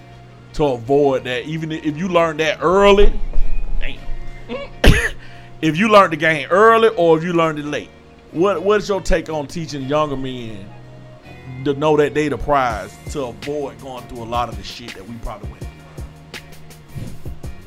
to 0.54 0.64
avoid 0.64 1.24
that 1.24 1.44
even 1.44 1.70
if 1.70 1.96
you 1.96 2.08
learn 2.08 2.36
that 2.38 2.58
early 2.60 3.12
damn 3.80 3.98
if 5.60 5.76
you 5.76 5.88
learned 5.88 6.12
the 6.12 6.16
game 6.16 6.48
early 6.50 6.88
or 6.88 7.18
if 7.18 7.24
you 7.24 7.32
learned 7.32 7.58
it 7.58 7.64
late 7.64 7.90
what 8.32 8.62
what's 8.62 8.88
your 8.88 9.00
take 9.00 9.28
on 9.28 9.46
teaching 9.46 9.82
younger 9.82 10.16
men 10.16 10.68
to 11.64 11.74
know 11.74 11.96
that 11.96 12.14
they 12.14 12.28
the 12.28 12.38
prize 12.38 12.96
to 13.10 13.24
avoid 13.24 13.78
going 13.80 14.06
through 14.08 14.22
a 14.22 14.24
lot 14.24 14.48
of 14.48 14.56
the 14.56 14.62
shit 14.62 14.92
that 14.94 15.06
we 15.08 15.14
probably 15.16 15.48
went 15.50 15.62
through? 15.62 16.42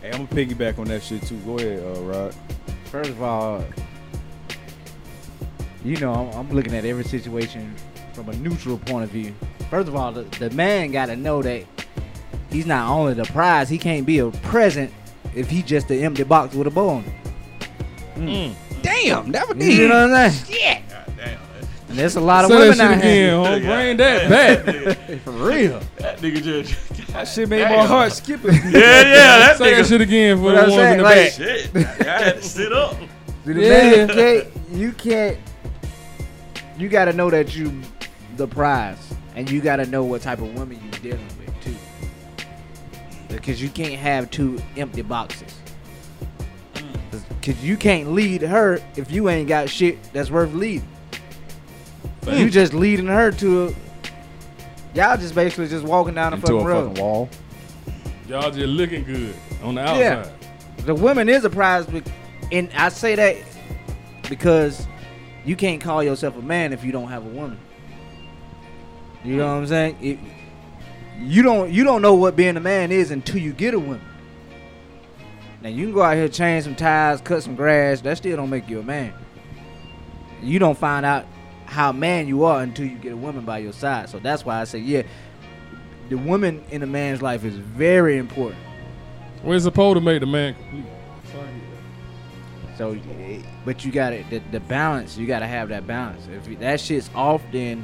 Hey, 0.02 0.12
I'm 0.12 0.26
gonna 0.26 0.46
piggyback 0.46 0.78
on 0.78 0.86
that 0.86 1.04
shit 1.04 1.24
too. 1.24 1.38
Go 1.40 1.58
ahead, 1.58 1.80
uh, 1.80 2.02
Rod. 2.02 2.36
First 2.86 3.10
of 3.10 3.22
all, 3.22 3.64
you 5.84 5.98
know, 5.98 6.14
I'm, 6.14 6.40
I'm 6.40 6.56
looking 6.56 6.76
at 6.76 6.86
every 6.86 7.04
situation 7.04 7.74
from 8.14 8.30
a 8.30 8.36
neutral 8.38 8.78
point 8.78 9.04
of 9.04 9.10
view. 9.10 9.34
First 9.70 9.88
of 9.88 9.96
all, 9.96 10.12
the, 10.12 10.24
the 10.40 10.50
man 10.52 10.92
got 10.92 11.08
to 11.08 11.16
know 11.16 11.42
that 11.42 11.64
he's 12.50 12.66
not 12.66 12.90
only 12.90 13.14
the 13.14 13.26
prize, 13.26 13.70
he 13.70 13.78
can't 13.78 14.06
be 14.06 14.20
a 14.20 14.30
present 14.32 14.92
if 15.36 15.50
he 15.50 15.62
just 15.64 15.90
an 15.92 16.00
empty 16.00 16.24
box 16.24 16.56
with 16.56 16.68
a 16.68 16.72
bow 16.72 16.90
on 16.90 17.04
it. 17.04 17.14
Mm. 18.16 18.28
Mm. 18.28 18.56
Damn, 18.82 19.32
that 19.32 19.48
would 19.48 19.62
You 19.62 19.88
know 19.88 20.08
what 20.08 20.18
I'm 20.20 20.32
saying? 20.32 20.84
God 20.90 21.14
damn 21.18 21.40
And 21.90 21.98
there's 21.98 22.16
a 22.16 22.22
lot 22.22 22.46
of 22.46 22.52
Say 22.52 22.58
that 22.58 22.62
women 22.62 22.78
shit 22.78 22.86
out 22.86 23.04
here. 23.04 23.42
again, 23.42 23.46
home. 23.46 23.62
Bring 23.64 23.98
that 23.98 24.24
Yeah, 24.24 24.96
back. 25.06 25.20
For 25.24 25.32
real. 25.32 25.82
that 25.98 26.18
nigga 26.20 26.42
just 26.44 27.08
That 27.14 27.28
shit 27.28 27.50
made 27.50 27.60
Damn. 27.60 27.78
my 27.80 27.86
heart 27.86 28.12
skip 28.14 28.44
a 28.44 28.52
yeah 28.54 28.60
yeah 28.64 28.72
that 28.72 29.58
Say 29.58 29.72
that 29.76 29.84
nigga 29.86 29.90
shit 29.90 30.02
again 30.02 30.38
for 30.38 30.44
What 30.44 30.56
the 30.56 30.62
ones 30.62 30.74
said, 30.74 30.92
in 30.94 30.98
the 30.98 31.04
like- 31.04 31.16
back. 31.16 31.32
shit 31.34 31.76
I 32.08 32.24
had 32.24 32.36
to 32.38 32.42
sit 32.42 32.72
up 32.74 32.96
See, 33.46 33.54
the 33.54 33.62
Yeah. 33.62 34.06
man 34.06 34.08
can't, 34.10 34.48
you 34.72 34.92
can't, 34.94 35.38
you 36.78 36.90
got 36.90 37.06
to 37.06 37.14
know 37.14 37.30
that 37.30 37.56
you 37.56 37.82
the 38.36 38.48
prize. 38.48 38.98
And 39.36 39.50
you 39.50 39.62
got 39.62 39.76
to 39.78 39.86
know 39.86 40.04
what 40.04 40.22
type 40.24 40.40
of 40.40 40.54
woman 40.56 40.80
you 40.84 41.00
dealing 41.00 41.24
with, 41.26 41.37
too. 41.37 41.37
Because 43.38 43.62
you 43.62 43.70
can't 43.70 43.94
have 43.94 44.30
two 44.32 44.60
empty 44.76 45.04
boxes. 45.04 45.54
Because 47.40 47.64
you 47.64 47.78
can't 47.78 48.12
lead 48.12 48.42
her 48.42 48.80
if 48.96 49.10
you 49.12 49.30
ain't 49.30 49.48
got 49.48 49.70
shit 49.70 49.98
that's 50.12 50.30
worth 50.30 50.54
leading. 50.54 50.88
You 52.28 52.50
just 52.50 52.74
leading 52.74 53.08
her 53.08 53.32
to 53.32 53.68
a, 53.68 53.74
y'all 54.94 55.16
just 55.16 55.34
basically 55.34 55.68
just 55.70 55.86
walking 55.86 56.14
down 56.16 56.32
the 56.32 56.36
into 56.38 56.48
fucking 56.48 56.62
a 56.62 56.68
road. 56.68 56.90
fucking 56.90 57.02
wall. 57.04 57.30
Y'all 58.28 58.52
just 58.52 58.68
looking 58.68 59.06
good 59.06 59.34
on 59.64 59.76
the 59.76 59.82
outside. 59.82 60.00
Yeah. 60.00 60.30
the 60.86 60.94
women 60.96 61.30
is 61.30 61.46
a 61.46 61.50
prize, 61.50 61.86
bec- 61.86 62.04
and 62.52 62.70
I 62.76 62.90
say 62.90 63.16
that 63.16 63.38
because 64.30 64.86
you 65.46 65.56
can't 65.56 65.82
call 65.82 66.04
yourself 66.04 66.36
a 66.38 66.42
man 66.42 66.74
if 66.74 66.84
you 66.84 66.92
don't 66.92 67.08
have 67.08 67.26
a 67.26 67.30
woman. 67.30 67.58
You 69.24 69.38
know 69.38 69.48
what 69.48 69.60
I'm 69.62 69.68
saying? 69.68 69.98
It- 70.02 70.20
you 71.20 71.44
don't 71.44 71.72
you 71.72 71.84
don't 71.84 72.02
know 72.02 72.14
what 72.14 72.36
being 72.36 72.58
a 72.58 72.62
man 72.62 72.92
is 72.92 73.12
until 73.12 73.38
you 73.38 73.54
get 73.54 73.74
a 73.74 73.80
woman. 73.80 74.02
Now 75.62 75.70
you 75.70 75.86
can 75.86 75.94
go 75.94 76.04
out 76.04 76.16
here 76.16 76.28
change 76.28 76.66
some 76.66 76.76
tires, 76.76 77.22
cut 77.22 77.44
some 77.44 77.56
grass. 77.56 78.02
That 78.02 78.18
still 78.18 78.38
don't 78.38 78.50
make 78.50 78.70
you 78.70 78.80
a 78.80 78.84
man. 78.84 79.14
You 80.42 80.60
don't 80.60 80.78
find 80.78 81.06
out 81.06 81.26
how 81.66 81.92
man 81.92 82.28
you 82.28 82.44
are 82.44 82.62
until 82.62 82.86
you 82.86 82.98
get 82.98 83.12
a 83.12 83.18
woman 83.18 83.44
by 83.44 83.58
your 83.60 83.74
side. 83.74 84.10
So 84.10 84.20
that's 84.20 84.46
why 84.46 84.62
I 84.62 84.64
say, 84.64 84.80
yeah, 84.80 85.04
the 86.10 86.16
woman 86.18 86.64
in 86.70 86.84
a 86.84 86.86
man's 86.86 87.22
life 87.22 87.44
is 87.44 87.56
very 87.56 88.18
important. 88.18 88.62
We're 89.44 89.60
supposed 89.60 89.98
to 89.98 90.02
make 90.02 90.20
the 90.20 90.26
man 90.26 90.54
complete. 90.54 90.86
So, 92.78 92.96
but 93.66 93.84
you 93.84 93.92
got 93.92 94.14
it. 94.14 94.30
the, 94.30 94.40
the 94.52 94.60
balance. 94.60 95.18
You 95.18 95.26
got 95.26 95.40
to 95.40 95.48
have 95.48 95.70
that 95.70 95.88
balance. 95.88 96.28
If 96.28 96.60
that 96.60 96.80
shit's 96.80 97.10
off, 97.16 97.42
then 97.52 97.84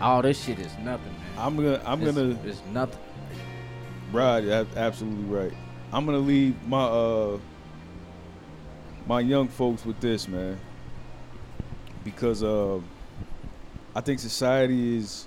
all 0.00 0.22
this 0.22 0.42
shit 0.42 0.58
is 0.58 0.72
nothing. 0.78 1.14
I'm 1.40 1.56
gonna 1.56 1.80
I'm 1.84 2.00
It's- 2.02 2.14
gonna 2.14 2.38
It's 2.44 2.62
nothing. 2.72 3.00
Rod, 4.12 4.44
absolutely 4.76 5.24
right. 5.24 5.52
I'm 5.92 6.04
gonna 6.04 6.18
leave 6.18 6.54
my 6.66 6.82
uh 6.84 7.38
my 9.06 9.20
young 9.20 9.48
folks 9.48 9.84
with 9.84 9.98
this, 10.00 10.28
man, 10.28 10.58
because 12.04 12.42
uh, 12.44 12.78
I 13.96 14.00
think 14.00 14.20
society 14.20 14.98
is 14.98 15.26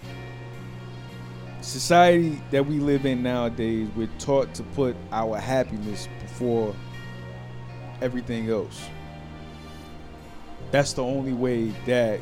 society 1.62 2.42
that 2.52 2.66
we 2.66 2.80
live 2.80 3.06
in 3.06 3.24
nowadays. 3.24 3.90
We're 3.96 4.08
taught 4.20 4.54
to 4.56 4.64
put 4.64 4.96
our 5.12 5.38
happiness 5.38 6.08
before 6.22 6.76
everything 8.02 8.50
else. 8.50 8.86
That's 10.72 10.94
the 10.94 11.04
only 11.04 11.34
way 11.34 11.70
that 11.86 12.20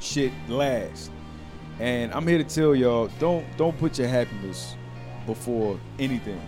shit 0.00 0.32
lasts. 0.48 1.10
And 1.80 2.12
I'm 2.12 2.26
here 2.26 2.38
to 2.38 2.44
tell 2.44 2.74
y'all, 2.74 3.08
don't 3.18 3.44
don't 3.56 3.76
put 3.78 3.98
your 3.98 4.08
happiness 4.08 4.76
before 5.26 5.78
anything. 5.98 6.40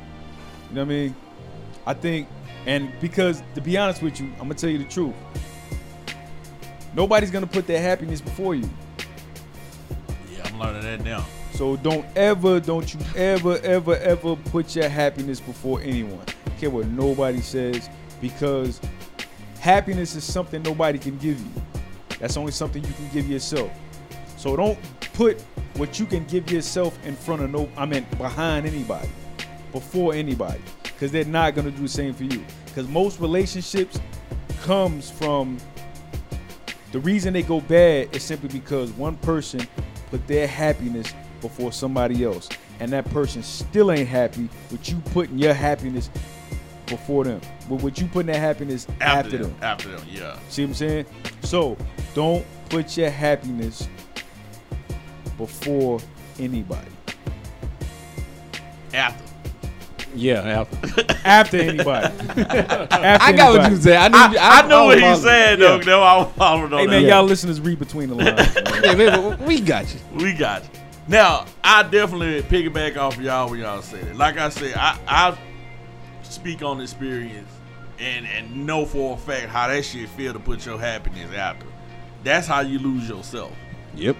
You 0.69 0.74
know 0.77 0.82
what 0.82 0.93
I 0.93 0.94
mean? 0.94 1.16
I 1.86 1.94
think, 1.94 2.28
and 2.66 2.93
because 3.01 3.43
to 3.55 3.61
be 3.61 3.77
honest 3.78 4.03
with 4.03 4.20
you, 4.20 4.27
I'm 4.32 4.43
gonna 4.48 4.55
tell 4.55 4.70
you 4.70 4.78
the 4.78 4.85
truth. 4.85 5.15
Nobody's 6.94 7.31
gonna 7.31 7.47
put 7.47 7.66
their 7.66 7.81
happiness 7.81 8.20
before 8.20 8.55
you. 8.55 8.69
yeah 10.32 10.47
i'm 10.47 10.59
learning 10.59 10.82
that 10.82 11.05
now 11.05 11.24
So 11.53 11.77
don't 11.77 12.07
ever, 12.16 12.61
don't 12.61 12.93
you 12.93 13.01
ever, 13.16 13.59
ever, 13.62 13.97
ever 13.97 14.36
put 14.36 14.74
your 14.77 14.89
happiness 14.89 15.40
before 15.40 15.81
anyone. 15.82 16.24
I 16.47 16.51
care 16.61 16.70
what 16.70 16.86
nobody 16.86 17.40
says, 17.40 17.89
because 18.20 18.81
happiness 19.61 20.15
is 20.15 20.24
something 20.24 20.62
nobody 20.62 20.98
can 20.98 21.19
give 21.19 21.39
you. 21.40 21.62
That's 22.19 22.36
only 22.36 22.53
something 22.53 22.82
you 22.85 22.93
can 22.93 23.09
give 23.12 23.28
yourself. 23.28 23.70
So 24.47 24.55
don't 24.55 24.78
put 25.14 25.40
what 25.74 25.98
you 25.98 26.06
can 26.06 26.24
give 26.27 26.52
yourself 26.52 26.97
in 27.05 27.16
front 27.16 27.43
of 27.43 27.51
no, 27.51 27.68
I 27.77 27.85
mean 27.85 28.06
behind 28.16 28.64
anybody, 28.64 29.09
before 29.73 30.14
anybody, 30.14 30.60
because 30.85 31.10
they're 31.10 31.24
not 31.24 31.56
gonna 31.56 31.73
do 31.73 31.82
the 31.82 31.89
same 31.89 32.14
for 32.14 32.23
you. 32.23 32.44
Because 32.66 32.86
most 32.86 33.18
relationships 33.18 33.98
comes 34.62 35.10
from 35.10 35.59
the 36.93 37.01
reason 37.01 37.32
they 37.32 37.43
go 37.43 37.60
bad 37.60 38.14
is 38.14 38.23
simply 38.23 38.48
because 38.48 38.93
one 38.93 39.16
person 39.16 39.66
put 40.10 40.24
their 40.28 40.47
happiness 40.47 41.12
before 41.40 41.73
somebody 41.73 42.23
else, 42.23 42.48
and 42.78 42.93
that 42.93 43.05
person 43.10 43.43
still 43.43 43.90
ain't 43.90 44.09
happy 44.09 44.48
with 44.70 44.89
you 44.89 44.98
putting 45.12 45.40
your 45.40 45.55
happiness 45.55 46.09
before 46.86 47.24
them. 47.24 47.40
But 47.68 47.82
with 47.82 47.98
you 48.01 48.06
putting 48.06 48.32
that 48.32 48.39
happiness 48.39 48.86
after, 49.01 49.27
after, 49.27 49.39
them. 49.39 49.51
them 49.51 49.59
after 49.60 49.89
them 49.89 50.06
yeah 50.09 50.39
See 50.51 50.62
what 50.62 50.68
I'm 50.68 50.74
saying? 50.74 51.06
So 51.43 51.77
don't 52.14 52.47
put 52.68 52.97
your 52.97 53.10
happiness 53.10 53.89
before 55.37 56.01
anybody. 56.39 56.89
After. 58.95 59.25
Yeah, 60.15 60.41
after. 60.41 61.05
After 61.27 61.57
anybody. 61.59 62.07
After 62.39 62.89
I 62.91 63.33
got 63.33 63.59
what 63.59 63.71
you 63.71 63.77
said. 63.77 63.97
I 63.97 64.09
knew. 64.31 64.39
I, 64.39 64.61
I, 64.61 64.67
know 64.67 64.87
what 64.87 64.97
was 65.03 65.19
he's 65.19 65.23
saying, 65.23 65.59
though. 65.59 65.79
No, 65.81 66.03
I, 66.03 66.31
I 66.41 66.57
don't 66.57 66.71
know 66.71 66.79
Hey 66.79 66.87
that. 66.87 66.91
man, 66.91 67.03
Yeah. 67.03 67.17
y'all 67.17 67.25
listeners 67.25 67.61
read 67.61 67.79
between 67.79 68.09
the 68.09 68.15
lines. 68.15 68.55
man. 68.55 68.83
Yeah, 68.83 68.95
man, 68.95 69.45
we 69.45 69.61
got 69.61 69.93
you. 69.93 70.01
We 70.15 70.33
got 70.33 70.63
you. 70.65 70.71
Now, 71.09 71.45
I 71.63 71.83
definitely 71.83 72.43
piggyback 72.43 72.97
off 72.97 73.17
of 73.19 73.23
y'all 73.23 73.51
when 73.51 73.61
y'all 73.61 73.83
said 73.83 74.05
it. 74.05 74.17
Like 74.17 74.39
I 74.39 74.49
said, 74.49 74.75
I, 74.77 74.99
I 75.07 75.39
speak 76.23 76.63
on 76.63 76.81
experience 76.81 77.51
and, 77.99 78.27
and 78.27 78.67
know 78.67 78.87
for 78.87 79.15
a 79.15 79.19
fact 79.19 79.49
how 79.49 79.69
that 79.69 79.85
shit 79.85 80.09
feel 80.11 80.33
to 80.33 80.39
put 80.41 80.65
your 80.65 80.79
happiness 80.79 81.35
out 81.37 81.61
there. 81.61 81.69
That's 82.25 82.47
how 82.47 82.61
you 82.61 82.79
lose 82.79 83.07
yourself. 83.09 83.53
Yep. 83.95 84.17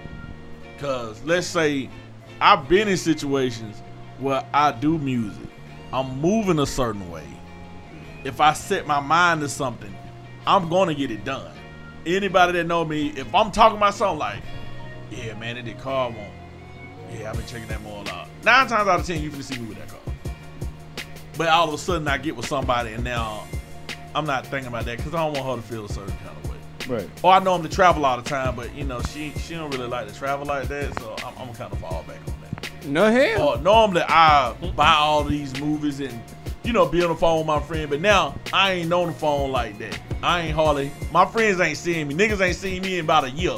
Cause 0.79 1.21
let's 1.23 1.47
say 1.47 1.89
I've 2.39 2.69
been 2.69 2.87
in 2.87 2.97
situations 2.97 3.81
where 4.19 4.45
I 4.53 4.71
do 4.71 4.97
music. 4.97 5.47
I'm 5.91 6.19
moving 6.19 6.59
a 6.59 6.65
certain 6.65 7.09
way. 7.09 7.25
If 8.23 8.41
I 8.41 8.53
set 8.53 8.85
my 8.85 8.99
mind 8.99 9.41
to 9.41 9.49
something, 9.49 9.95
I'm 10.45 10.69
gonna 10.69 10.93
get 10.93 11.11
it 11.11 11.23
done. 11.23 11.51
Anybody 12.05 12.53
that 12.53 12.65
know 12.65 12.85
me, 12.85 13.09
if 13.09 13.33
I'm 13.33 13.51
talking 13.51 13.77
about 13.77 13.93
something 13.93 14.19
like, 14.19 14.41
yeah, 15.09 15.33
man, 15.35 15.57
it 15.57 15.63
did 15.63 15.79
car 15.79 16.09
one. 16.09 16.31
Yeah, 17.11 17.29
I've 17.29 17.37
been 17.37 17.45
checking 17.45 17.67
that 17.67 17.81
more 17.81 18.03
out. 18.09 18.27
Nine 18.43 18.67
times 18.67 18.87
out 18.87 18.99
of 18.99 19.05
ten, 19.05 19.21
you 19.21 19.29
can 19.29 19.41
see 19.41 19.59
me 19.59 19.67
with 19.67 19.77
that 19.77 19.89
car. 19.89 19.99
But 21.37 21.49
all 21.49 21.67
of 21.67 21.73
a 21.73 21.77
sudden, 21.77 22.07
I 22.07 22.17
get 22.17 22.35
with 22.35 22.47
somebody, 22.47 22.93
and 22.93 23.03
now 23.03 23.45
I'm 24.15 24.25
not 24.25 24.47
thinking 24.47 24.67
about 24.67 24.85
that 24.85 24.97
because 24.97 25.13
I 25.13 25.23
don't 25.23 25.33
want 25.33 25.45
her 25.45 25.67
to 25.67 25.73
feel 25.73 25.85
a 25.85 25.89
certain 25.89 26.15
kind 26.17 26.35
of 26.37 26.46
way. 26.46 26.46
Right. 26.87 27.09
Or 27.23 27.33
I 27.33 27.39
know 27.39 27.55
him 27.55 27.63
to 27.63 27.69
travel 27.69 28.05
all 28.05 28.17
the 28.17 28.27
time, 28.27 28.55
but 28.55 28.73
you 28.75 28.83
know 28.83 29.01
she 29.01 29.31
she 29.31 29.55
don't 29.55 29.71
really 29.71 29.87
like 29.87 30.07
to 30.07 30.13
travel 30.13 30.45
like 30.45 30.67
that, 30.67 30.97
so 30.99 31.15
I'm, 31.25 31.37
I'm 31.37 31.53
kind 31.53 31.71
of 31.71 31.79
fall 31.79 32.03
back 32.03 32.19
on 32.27 32.41
that. 32.41 32.85
No 32.85 33.11
hell. 33.11 33.49
Or 33.49 33.57
normally 33.57 34.03
I 34.07 34.53
buy 34.75 34.93
all 34.93 35.23
these 35.23 35.59
movies 35.59 35.99
and 35.99 36.19
you 36.63 36.73
know 36.73 36.85
be 36.85 37.01
on 37.03 37.09
the 37.09 37.15
phone 37.15 37.39
with 37.39 37.47
my 37.47 37.59
friend, 37.59 37.89
but 37.89 38.01
now 38.01 38.35
I 38.53 38.73
ain't 38.73 38.91
on 38.91 39.07
the 39.07 39.13
phone 39.13 39.51
like 39.51 39.77
that. 39.79 39.99
I 40.23 40.41
ain't 40.41 40.55
hardly 40.55 40.91
my 41.11 41.25
friends 41.25 41.59
ain't 41.59 41.77
seeing 41.77 42.07
me. 42.07 42.15
Niggas 42.15 42.41
ain't 42.41 42.55
seen 42.55 42.81
me 42.81 42.99
in 42.99 43.05
about 43.05 43.25
a 43.25 43.29
year. 43.31 43.57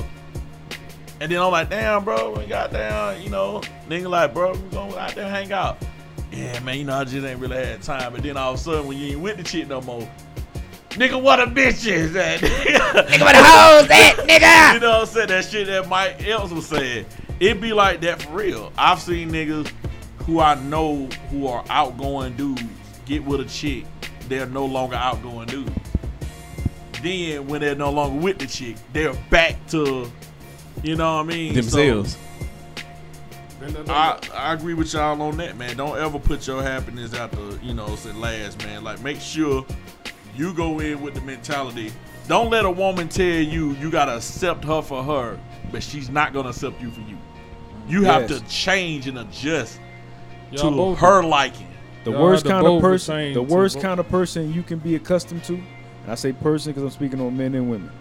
And 1.21 1.29
then 1.29 1.41
I'm 1.41 1.51
like, 1.51 1.69
damn, 1.69 2.05
bro, 2.05 2.33
we 2.37 2.45
got 2.45 2.71
down, 2.71 3.21
you 3.21 3.29
know, 3.29 3.61
nigga 3.89 4.09
like, 4.09 4.33
bro, 4.33 4.53
we 4.53 4.69
gonna 4.69 4.95
out 4.95 5.15
there 5.15 5.29
hang 5.29 5.51
out. 5.51 5.77
Yeah, 6.31 6.59
man, 6.61 6.77
you 6.77 6.85
know, 6.85 6.95
I 6.95 7.03
just 7.03 7.25
ain't 7.25 7.39
really 7.39 7.57
had 7.57 7.81
time. 7.81 8.13
But 8.13 8.23
then 8.23 8.37
all 8.37 8.53
of 8.53 8.59
a 8.59 8.63
sudden, 8.63 8.87
when 8.87 8.97
you 8.97 9.07
ain't 9.13 9.19
with 9.19 9.37
the 9.37 9.43
chick 9.43 9.67
no 9.67 9.81
more, 9.81 10.07
nigga, 10.99 11.21
what 11.21 11.39
a 11.39 11.45
bitch 11.47 11.89
is 11.89 12.13
that? 12.13 12.39
nigga, 12.41 13.21
what 13.21 13.35
a 13.35 13.39
hoes 13.39 13.87
that, 13.87 14.15
nigga? 14.27 14.73
You 14.73 14.79
know 14.81 14.99
what 14.99 15.01
I'm 15.01 15.05
saying? 15.07 15.27
That 15.29 15.45
shit 15.45 15.67
that 15.67 15.87
Mike 15.87 16.27
Else 16.27 16.51
was 16.51 16.67
saying. 16.67 17.05
It 17.39 17.61
be 17.61 17.71
like 17.71 18.01
that 18.01 18.21
for 18.21 18.33
real. 18.33 18.73
I've 18.77 18.99
seen 18.99 19.31
niggas 19.31 19.71
who 20.25 20.41
I 20.41 20.55
know 20.55 21.05
who 21.31 21.47
are 21.47 21.63
outgoing 21.69 22.35
dudes 22.35 22.63
get 23.05 23.23
with 23.23 23.41
a 23.41 23.45
chick, 23.45 23.85
they're 24.27 24.45
no 24.45 24.65
longer 24.65 24.95
outgoing 24.95 25.47
dudes. 25.47 25.71
Then 27.01 27.47
when 27.47 27.61
they're 27.61 27.75
no 27.75 27.91
longer 27.91 28.21
with 28.21 28.37
the 28.37 28.45
chick, 28.45 28.75
they're 28.93 29.13
back 29.31 29.55
to, 29.69 30.11
you 30.83 30.95
know 30.95 31.15
what 31.15 31.21
I 31.21 31.27
mean? 31.27 31.53
So- 31.55 31.61
Themselves. 31.61 32.17
I, 33.89 34.17
I 34.33 34.53
agree 34.53 34.73
with 34.73 34.93
y'all 34.93 35.21
on 35.21 35.35
that, 35.37 35.57
man. 35.57 35.75
Don't 35.75 35.97
ever 35.97 36.17
put 36.17 36.47
your 36.47 36.63
happiness 36.63 37.13
out 37.13 37.31
the, 37.31 37.59
you 37.61 37.73
know, 37.73 37.93
say 37.97 38.13
last, 38.13 38.59
man. 38.59 38.85
Like, 38.85 39.01
make 39.01 39.19
sure 39.19 39.65
you 40.39 40.53
go 40.53 40.79
in 40.79 41.01
with 41.01 41.13
the 41.15 41.21
mentality. 41.21 41.91
Don't 42.29 42.49
let 42.49 42.63
a 42.63 42.71
woman 42.71 43.09
tell 43.09 43.25
you 43.25 43.71
you 43.73 43.91
gotta 43.91 44.15
accept 44.15 44.63
her 44.63 44.81
for 44.81 45.03
her, 45.03 45.37
but 45.71 45.83
she's 45.83 46.09
not 46.09 46.31
gonna 46.31 46.49
accept 46.49 46.81
you 46.81 46.89
for 46.91 47.01
you. 47.01 47.17
You 47.89 48.03
have 48.03 48.29
Yes. 48.29 48.39
to 48.39 48.47
change 48.47 49.07
and 49.07 49.19
adjust 49.19 49.79
Y'all 50.51 50.71
to 50.71 50.77
both- 50.77 50.99
her 50.99 51.23
liking. 51.23 51.67
The 52.05 52.11
Y'all 52.11 52.23
worst 52.23 52.45
kind 52.45 52.65
of 52.65 52.81
person, 52.81 53.13
saying 53.13 53.33
the 53.33 53.45
to 53.45 53.53
worst 53.53 53.75
both- 53.75 53.83
kind 53.83 53.99
of 53.99 54.07
person 54.07 54.53
you 54.53 54.63
can 54.63 54.79
be 54.79 54.95
accustomed 54.95 55.43
to, 55.45 55.55
and 55.55 55.63
I 56.07 56.15
say 56.15 56.31
person 56.31 56.71
because 56.71 56.83
I'm 56.83 56.89
speaking 56.91 57.19
on 57.19 57.35
men 57.35 57.53
and 57.55 57.69
women. 57.69 57.91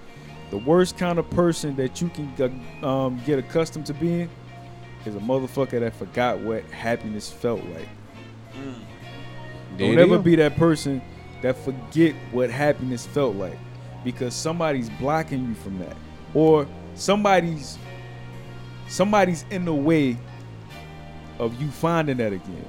The 0.50 0.58
worst 0.58 0.96
kind 0.96 1.18
of 1.18 1.28
person 1.30 1.74
that 1.76 2.00
you 2.00 2.08
can 2.10 2.62
um, 2.84 3.20
get 3.26 3.38
accustomed 3.40 3.86
to 3.86 3.94
being 3.94 4.28
is 5.04 5.16
a 5.16 5.18
motherfucker 5.20 5.80
that 5.80 5.94
forgot 5.96 6.38
what 6.38 6.62
happiness 6.70 7.28
felt 7.30 7.60
like. 7.74 7.88
There 9.76 9.94
Don't 9.94 9.98
ever 9.98 10.18
be 10.18 10.36
that 10.36 10.56
person 10.56 11.02
that 11.42 11.56
forget 11.56 12.14
what 12.32 12.50
happiness 12.50 13.06
felt 13.06 13.36
like 13.36 13.58
because 14.04 14.34
somebody's 14.34 14.90
blocking 14.90 15.48
you 15.48 15.54
from 15.54 15.78
that 15.78 15.96
or 16.34 16.66
somebody's 16.94 17.78
somebody's 18.88 19.44
in 19.50 19.64
the 19.64 19.74
way 19.74 20.16
of 21.38 21.60
you 21.60 21.68
finding 21.70 22.16
that 22.18 22.32
again. 22.32 22.64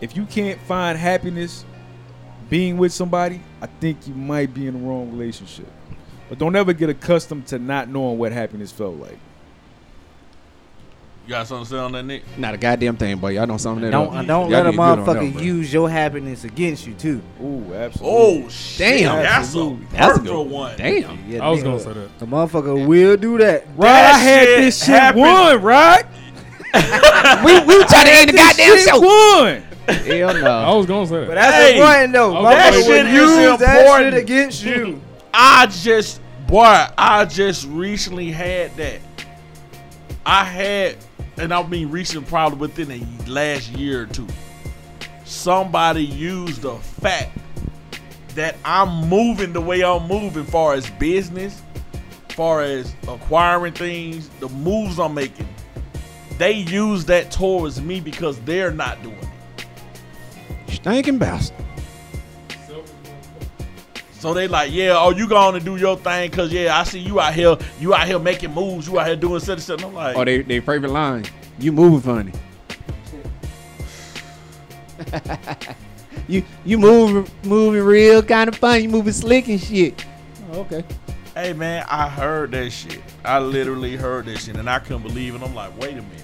If 0.00 0.16
you 0.16 0.26
can't 0.26 0.60
find 0.62 0.98
happiness 0.98 1.64
being 2.48 2.76
with 2.76 2.92
somebody, 2.92 3.40
I 3.60 3.66
think 3.66 4.06
you 4.06 4.14
might 4.14 4.54
be 4.54 4.66
in 4.66 4.74
the 4.74 4.86
wrong 4.86 5.10
relationship. 5.10 5.68
But 6.28 6.38
don't 6.38 6.54
ever 6.56 6.72
get 6.72 6.90
accustomed 6.90 7.46
to 7.48 7.58
not 7.58 7.88
knowing 7.88 8.18
what 8.18 8.32
happiness 8.32 8.70
felt 8.70 8.96
like. 8.96 9.18
You 11.26 11.30
got 11.30 11.46
something 11.48 11.64
to 11.64 11.70
say 11.70 11.76
on 11.78 11.90
that, 11.90 12.04
Nick? 12.04 12.22
Not 12.38 12.54
a 12.54 12.56
goddamn 12.56 12.96
thing, 12.96 13.16
boy. 13.18 13.30
Y'all 13.30 13.46
don't 13.46 13.58
sum 13.58 13.80
that 13.80 13.90
Don't 13.90 14.14
up. 14.16 14.26
don't 14.26 14.48
Y'all 14.48 14.62
let 14.62 14.66
a 14.66 14.70
get 14.70 14.76
that, 14.76 14.98
motherfucker 14.98 15.32
bro. 15.32 15.42
use 15.42 15.72
your 15.72 15.90
happiness 15.90 16.44
against 16.44 16.86
you 16.86 16.94
too. 16.94 17.20
Ooh, 17.42 17.74
absolutely. 17.74 18.44
Oh 18.44 18.48
shit! 18.48 19.00
Damn. 19.00 19.16
that's 19.16 19.26
a 19.26 19.38
Absolutely. 19.38 19.86
That's 19.86 20.04
a 20.04 20.08
perfect 20.08 20.24
good 20.26 20.50
one. 20.50 20.76
Damn. 20.76 21.28
Yeah, 21.28 21.44
I 21.44 21.50
was 21.50 21.60
nigga, 21.60 21.64
gonna 21.64 21.80
say 21.80 21.92
that. 21.94 22.10
A 22.20 22.26
motherfucker 22.26 22.86
will 22.86 23.16
do 23.16 23.38
that. 23.38 23.66
Right, 23.76 23.88
That 23.88 24.14
I 24.14 24.18
had 24.18 24.44
shit 24.46 24.58
this 24.58 24.78
shit 24.84 24.88
happened- 24.94 25.22
won, 25.22 25.62
right? 25.62 26.04
we 27.44 27.52
we 27.66 27.78
were 27.78 27.84
trying 27.86 28.04
to 28.06 28.12
end 28.12 28.28
the 28.30 28.32
goddamn 28.36 28.76
Shit 28.78 28.88
show. 28.88 29.00
won. 29.00 29.62
Hell 29.88 30.46
I 30.46 30.74
was 30.76 30.86
gonna 30.86 31.06
say 31.08 31.20
that. 31.20 31.26
But 31.26 31.34
that's 31.34 31.56
Hey, 31.56 31.76
important 31.76 32.12
though. 32.12 32.42
That 32.44 32.72
shit 32.74 33.06
is 33.06 33.12
use 33.12 33.58
that 33.58 33.98
shit 33.98 34.14
against 34.14 34.64
you. 34.64 35.00
I 35.34 35.66
just, 35.66 36.20
boy, 36.46 36.86
I 36.96 37.24
just 37.24 37.66
recently 37.66 38.30
had 38.30 38.76
that. 38.76 39.00
I 40.24 40.44
had, 40.44 40.96
and 41.38 41.52
I 41.52 41.66
mean 41.66 41.90
recent, 41.90 42.26
probably 42.26 42.58
within 42.58 42.88
the 42.88 43.30
last 43.30 43.70
year 43.70 44.02
or 44.02 44.06
two. 44.06 44.26
Somebody 45.24 46.04
used 46.04 46.62
the 46.62 46.76
fact 46.76 47.36
that 48.34 48.56
I'm 48.64 49.08
moving 49.08 49.52
the 49.52 49.60
way 49.60 49.82
I'm 49.82 50.06
moving, 50.06 50.44
far 50.44 50.74
as 50.74 50.88
business, 50.90 51.62
far 52.30 52.62
as 52.62 52.94
acquiring 53.08 53.72
things, 53.72 54.28
the 54.40 54.48
moves 54.48 54.98
I'm 54.98 55.14
making. 55.14 55.48
They 56.38 56.52
use 56.52 57.06
that 57.06 57.30
towards 57.30 57.80
me 57.80 58.00
because 58.00 58.38
they're 58.40 58.70
not 58.70 59.02
doing 59.02 59.16
it. 59.16 59.66
Stinking 60.74 61.18
bastard. 61.18 61.65
So 64.18 64.32
they 64.32 64.48
like, 64.48 64.72
yeah, 64.72 64.96
oh, 64.96 65.10
you 65.10 65.28
going 65.28 65.58
to 65.58 65.64
do 65.64 65.76
your 65.76 65.96
thing, 65.96 66.30
cause 66.30 66.50
yeah, 66.50 66.78
I 66.78 66.84
see 66.84 67.00
you 67.00 67.20
out 67.20 67.34
here, 67.34 67.56
you 67.78 67.94
out 67.94 68.06
here 68.06 68.18
making 68.18 68.54
moves, 68.54 68.88
you 68.88 68.98
out 68.98 69.06
here 69.06 69.16
doing 69.16 69.40
such 69.40 69.58
and 69.58 69.62
such. 69.62 69.84
I'm 69.84 69.92
like, 69.92 70.16
oh, 70.16 70.24
they 70.24 70.40
they 70.42 70.60
favorite 70.60 70.90
line. 70.90 71.26
You 71.58 71.72
moving 71.72 72.00
funny. 72.00 72.32
you 76.28 76.42
you 76.64 76.78
moving 76.78 77.30
moving 77.44 77.82
real 77.82 78.22
kind 78.22 78.48
of 78.48 78.56
funny. 78.56 78.84
You 78.84 78.88
moving 78.88 79.12
slick 79.12 79.48
and 79.48 79.60
shit. 79.60 80.02
Oh, 80.52 80.60
okay. 80.60 80.82
hey 81.34 81.52
man, 81.52 81.84
I 81.88 82.08
heard 82.08 82.52
that 82.52 82.70
shit. 82.70 83.02
I 83.24 83.38
literally 83.38 83.96
heard 83.96 84.26
that 84.26 84.38
shit, 84.38 84.56
and 84.56 84.68
I 84.68 84.78
couldn't 84.78 85.02
believe 85.02 85.34
it. 85.34 85.42
I'm 85.42 85.54
like, 85.54 85.78
wait 85.78 85.92
a 85.92 86.02
minute. 86.02 86.22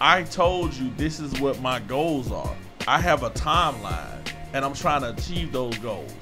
I 0.00 0.22
told 0.22 0.74
you 0.74 0.92
this 0.96 1.18
is 1.18 1.40
what 1.40 1.60
my 1.60 1.80
goals 1.80 2.30
are. 2.30 2.54
I 2.86 3.00
have 3.00 3.24
a 3.24 3.30
timeline, 3.30 4.26
and 4.52 4.64
I'm 4.64 4.74
trying 4.74 5.00
to 5.00 5.10
achieve 5.10 5.50
those 5.50 5.76
goals. 5.78 6.14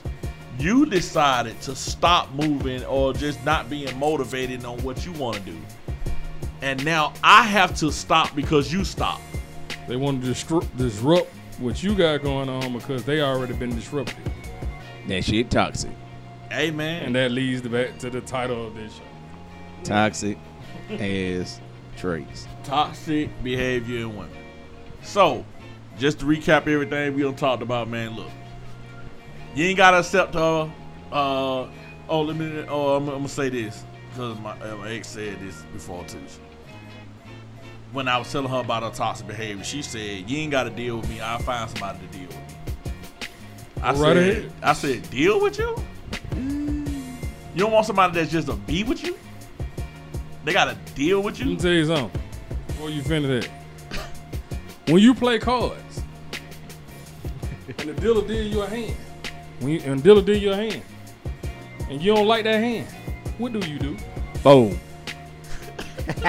You 0.59 0.87
decided 0.87 1.61
to 1.63 1.75
stop 1.77 2.33
moving 2.33 2.85
or 2.85 3.13
just 3.13 3.45
not 3.45 3.69
being 3.69 3.97
motivated 3.99 4.65
on 4.65 4.79
what 4.83 5.05
you 5.05 5.13
want 5.13 5.37
to 5.37 5.43
do. 5.43 5.57
And 6.63 6.83
now 6.85 7.13
I 7.23 7.43
have 7.43 7.77
to 7.77 7.93
stop 7.93 8.35
because 8.35 8.73
you 8.73 8.85
stopped. 8.85 9.23
They 9.87 9.97
want 9.97 10.23
to 10.23 10.27
disrupt, 10.27 10.75
disrupt 10.77 11.31
what 11.59 11.83
you 11.83 11.95
got 11.95 12.23
going 12.23 12.49
on 12.49 12.73
because 12.73 13.05
they 13.05 13.21
already 13.21 13.53
been 13.55 13.75
disrupted, 13.75 14.17
That 15.09 15.25
shit 15.25 15.51
toxic. 15.51 15.91
Hey 16.51 16.71
man. 16.71 17.03
and 17.03 17.15
that 17.17 17.33
leads 17.33 17.61
the 17.63 17.69
back 17.69 17.99
to 17.99 18.09
the 18.11 18.21
title 18.21 18.67
of 18.67 18.75
this 18.75 18.95
show. 18.95 19.03
Toxic 19.85 20.39
as 20.91 21.61
traits. 21.97 22.47
toxic 22.65 23.29
behavior 23.43 24.01
in 24.01 24.17
women. 24.17 24.31
So, 25.03 25.45
just 25.99 26.21
to 26.21 26.25
recap 26.27 26.67
everything 26.67 27.15
we 27.15 27.23
done 27.23 27.35
talked 27.37 27.63
about, 27.63 27.89
man. 27.89 28.17
Look, 28.17 28.31
you 29.57 29.65
ain't 29.65 29.79
gotta 29.79 29.99
accept 29.99 30.35
her. 30.35 30.71
Uh, 31.11 31.67
oh, 32.09 32.21
let 32.23 32.37
me. 32.37 32.65
Oh, 32.69 32.97
I'm, 32.97 33.09
I'm 33.09 33.17
gonna 33.17 33.29
say 33.29 33.49
this 33.49 33.85
because 34.11 34.39
my, 34.41 34.53
uh, 34.61 34.77
my 34.77 34.93
ex 34.93 35.09
said 35.09 35.41
this 35.41 35.63
before 35.73 36.05
too. 36.05 36.21
When 37.93 38.07
I 38.07 38.19
was 38.19 38.31
telling 38.31 38.51
her 38.51 38.59
about 38.61 38.83
her 38.83 38.91
toxic 38.91 39.27
behavior, 39.27 39.65
she 39.65 39.81
said, 39.81 40.29
"You 40.29 40.39
ain't 40.39 40.51
gotta 40.51 40.71
deal 40.71 40.99
with 40.99 41.09
me. 41.09 41.21
I'll 41.21 41.39
find 41.39 41.71
somebody 41.71 41.99
to 42.01 42.19
deal 42.19 42.29
with. 42.29 42.39
I 43.83 43.93
right 43.93 43.99
said, 43.99 44.17
ahead. 44.17 44.53
"I 44.63 44.73
said, 44.75 45.11
deal 45.11 45.41
with 45.41 45.59
you? 45.59 45.77
You 46.35 47.63
don't 47.63 47.73
want 47.73 47.87
somebody 47.87 48.13
that's 48.13 48.31
just 48.31 48.49
a 48.49 48.53
be 48.55 48.85
with 48.85 49.03
you? 49.03 49.17
They 50.45 50.53
gotta 50.53 50.77
deal 50.95 51.23
with 51.23 51.39
you. 51.39 51.47
Let 51.47 51.51
me 51.51 51.55
you? 51.55 51.61
tell 51.61 51.73
you 51.73 51.87
something. 51.87 52.23
Before 52.67 52.91
you 52.91 53.01
finish 53.01 53.47
that, 53.47 54.01
when 54.89 55.03
you 55.03 55.15
play 55.15 55.39
cards, 55.39 56.03
and 57.67 57.89
the 57.89 57.95
dealer 57.95 58.27
deal 58.27 58.43
you 58.43 58.61
a 58.61 58.67
hand, 58.67 58.97
when 59.61 59.73
you, 59.73 59.81
and 59.85 60.03
dealer 60.03 60.23
deal 60.23 60.37
your 60.37 60.55
hand, 60.55 60.83
and 61.91 62.01
you 62.03 62.15
don't 62.15 62.27
like 62.27 62.45
that 62.45 62.61
hand, 62.61 62.87
what 63.39 63.53
do 63.53 63.59
you 63.69 63.79
do? 63.79 63.97
Boom. 64.43 64.79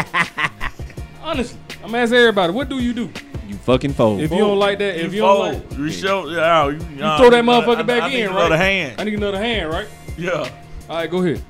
Honestly, 1.21 1.59
I'm 1.83 1.93
asking 1.93 2.17
everybody, 2.17 2.53
what 2.53 2.69
do 2.69 2.79
you 2.79 2.93
do 2.93 3.09
You 3.47 3.55
fucking 3.55 3.93
fold. 3.93 4.21
if 4.21 4.31
you 4.31 4.37
don't 4.37 4.57
like 4.57 4.79
that? 4.79 4.95
If 4.95 5.13
you 5.13 5.21
don't 5.21 5.39
like, 5.39 5.69
fold. 5.69 5.79
you 5.79 5.91
show, 5.91 6.27
yeah, 6.29 6.67
you, 6.67 6.73
you 6.73 6.97
throw 7.17 7.29
that 7.29 7.43
motherfucker 7.43 7.85
back 7.85 8.03
I, 8.03 8.07
I 8.07 8.09
need 8.09 8.19
in, 8.21 8.29
another 8.31 8.49
right? 8.51 8.59
hand. 8.59 9.01
I 9.01 9.03
need 9.03 9.13
another 9.15 9.37
hand, 9.39 9.69
right? 9.69 9.87
yeah. 10.17 10.49
All 10.89 10.95
right, 10.95 11.09
go 11.11 11.21
ahead. 11.23 11.43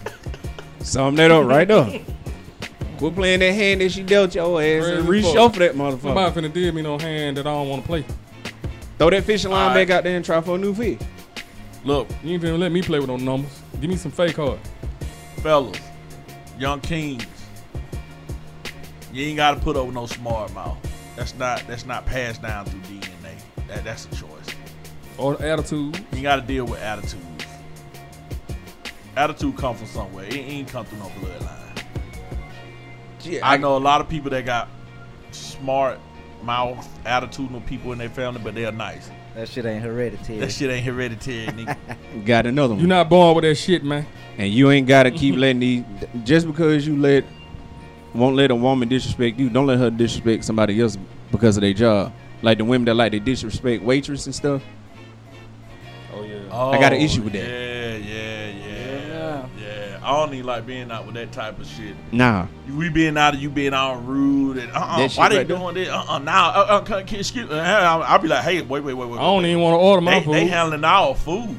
Sum 0.80 1.16
that 1.16 1.30
up 1.30 1.46
right 1.46 1.66
there. 1.66 2.00
Quit 2.98 3.14
playing 3.14 3.40
that 3.40 3.52
hand 3.52 3.80
that 3.80 3.90
she 3.92 4.02
dealt 4.02 4.34
your 4.34 4.60
ass 4.60 4.84
Crazy 4.84 4.96
and 4.96 5.04
fuck. 5.06 5.14
reshuffle 5.14 5.58
that 5.58 5.74
motherfucker. 5.74 6.02
Somebody 6.02 6.40
finna 6.40 6.52
deal 6.52 6.72
me 6.72 6.82
no 6.82 6.98
hand 6.98 7.36
that 7.36 7.46
I 7.46 7.50
don't 7.50 7.68
want 7.68 7.82
to 7.82 7.86
play. 7.86 8.04
Throw 8.98 9.10
that 9.10 9.24
fishing 9.24 9.50
line 9.50 9.68
Alright. 9.70 9.88
back 9.88 9.96
out 9.96 10.04
there 10.04 10.16
and 10.16 10.24
try 10.24 10.40
for 10.40 10.56
a 10.56 10.58
new 10.58 10.74
fish. 10.74 11.00
Look, 11.84 12.08
You 12.24 12.34
ain't 12.34 12.44
even 12.44 12.60
let 12.60 12.72
me 12.72 12.82
play 12.82 12.98
with 12.98 13.08
no 13.08 13.16
numbers. 13.16 13.62
Give 13.80 13.88
me 13.88 13.96
some 13.96 14.10
fake 14.10 14.34
card. 14.34 14.58
fellas, 15.36 15.78
young 16.58 16.80
kings, 16.80 17.24
you 19.12 19.24
ain't 19.26 19.36
got 19.36 19.54
to 19.54 19.60
put 19.60 19.76
up 19.76 19.86
with 19.86 19.94
no 19.94 20.06
smart 20.06 20.52
mouth. 20.52 20.76
That's 21.16 21.34
not 21.36 21.64
that's 21.66 21.86
not 21.86 22.04
passed 22.06 22.42
down 22.42 22.64
through 22.66 22.80
DNA. 22.80 23.34
That, 23.68 23.84
that's 23.84 24.06
a 24.06 24.08
choice. 24.10 24.28
Or 25.16 25.40
attitude. 25.42 26.04
You 26.12 26.22
got 26.22 26.36
to 26.36 26.42
deal 26.42 26.64
with 26.64 26.80
attitudes. 26.80 27.24
Attitude 29.16 29.56
come 29.56 29.76
from 29.76 29.86
somewhere. 29.86 30.26
It 30.26 30.34
ain't 30.34 30.68
come 30.68 30.84
through 30.84 30.98
no 30.98 31.06
bloodline. 31.06 31.82
Yeah, 33.22 33.40
I 33.42 33.56
know 33.56 33.76
a 33.76 33.78
lot 33.78 34.00
of 34.00 34.08
people 34.08 34.30
that 34.30 34.44
got 34.44 34.68
smart 35.32 35.98
mouth, 36.42 36.86
attitudinal 37.04 37.64
people 37.66 37.92
in 37.92 37.98
their 37.98 38.08
family, 38.08 38.40
but 38.42 38.54
they're 38.54 38.72
nice. 38.72 39.10
That 39.34 39.48
shit 39.48 39.64
ain't 39.66 39.82
hereditary. 39.82 40.38
That 40.40 40.50
shit 40.52 40.70
ain't 40.70 40.84
hereditary, 40.84 41.46
nigga. 41.52 42.24
Got 42.24 42.46
another 42.46 42.74
one. 42.74 42.80
You're 42.80 42.88
not 42.88 43.08
born 43.08 43.34
with 43.36 43.44
that 43.44 43.54
shit, 43.56 43.84
man. 43.84 44.06
and 44.36 44.52
you 44.52 44.70
ain't 44.70 44.86
gotta 44.86 45.10
keep 45.10 45.36
letting 45.36 45.60
these 45.60 45.84
just 46.24 46.46
because 46.46 46.86
you 46.86 46.96
let 46.96 47.24
won't 48.14 48.34
let 48.36 48.50
a 48.50 48.54
woman 48.54 48.88
disrespect 48.88 49.38
you, 49.38 49.50
don't 49.50 49.66
let 49.66 49.78
her 49.78 49.90
disrespect 49.90 50.44
somebody 50.44 50.80
else 50.80 50.96
because 51.30 51.56
of 51.56 51.60
their 51.60 51.74
job. 51.74 52.12
Like 52.42 52.58
the 52.58 52.64
women 52.64 52.86
that 52.86 52.94
like 52.94 53.12
to 53.12 53.20
disrespect 53.20 53.82
waitress 53.82 54.26
and 54.26 54.34
stuff. 54.34 54.62
Oh 56.14 56.22
yeah. 56.22 56.36
Oh, 56.50 56.70
I 56.70 56.80
got 56.80 56.92
an 56.92 57.00
issue 57.00 57.22
with 57.22 57.32
that. 57.34 57.46
Yeah, 57.48 57.48
yeah, 57.48 57.96
yeah, 57.96 57.98
Yeah. 57.98 58.46
yeah. 58.46 58.47
I 60.08 60.12
don't 60.24 60.32
even 60.32 60.46
like 60.46 60.64
being 60.66 60.90
out 60.90 61.04
with 61.04 61.14
that 61.16 61.32
type 61.32 61.60
of 61.60 61.66
shit. 61.66 61.94
Nah. 62.12 62.46
We 62.74 62.88
being 62.88 63.18
out 63.18 63.34
of 63.34 63.40
you 63.42 63.50
being 63.50 63.74
all 63.74 63.96
rude 63.96 64.56
and 64.56 64.72
uh 64.72 64.76
uh 64.76 64.96
That 64.98 65.10
shit 65.10 65.18
why 65.18 65.28
they 65.28 65.36
right 65.38 65.46
there. 65.48 65.58
doing 65.58 65.74
this? 65.74 65.88
Uh 65.88 66.04
uh 66.08 66.18
now 66.18 66.48
uh, 66.48 66.52
uh, 66.68 66.80
can, 66.80 67.06
can, 67.06 67.18
excuse 67.20 67.48
me. 67.48 67.58
I'll, 67.58 68.02
I'll 68.02 68.18
be 68.18 68.28
like, 68.28 68.42
hey, 68.42 68.62
wait, 68.62 68.82
wait, 68.82 68.94
wait, 68.94 69.06
wait. 69.08 69.18
I 69.18 69.22
don't 69.22 69.42
wait. 69.42 69.50
even 69.50 69.62
want 69.62 69.74
to 69.74 69.78
order 69.78 70.00
my 70.00 70.18
They, 70.18 70.24
food. 70.24 70.34
they 70.34 70.46
handling 70.46 70.84
our 70.84 71.14
food. 71.14 71.54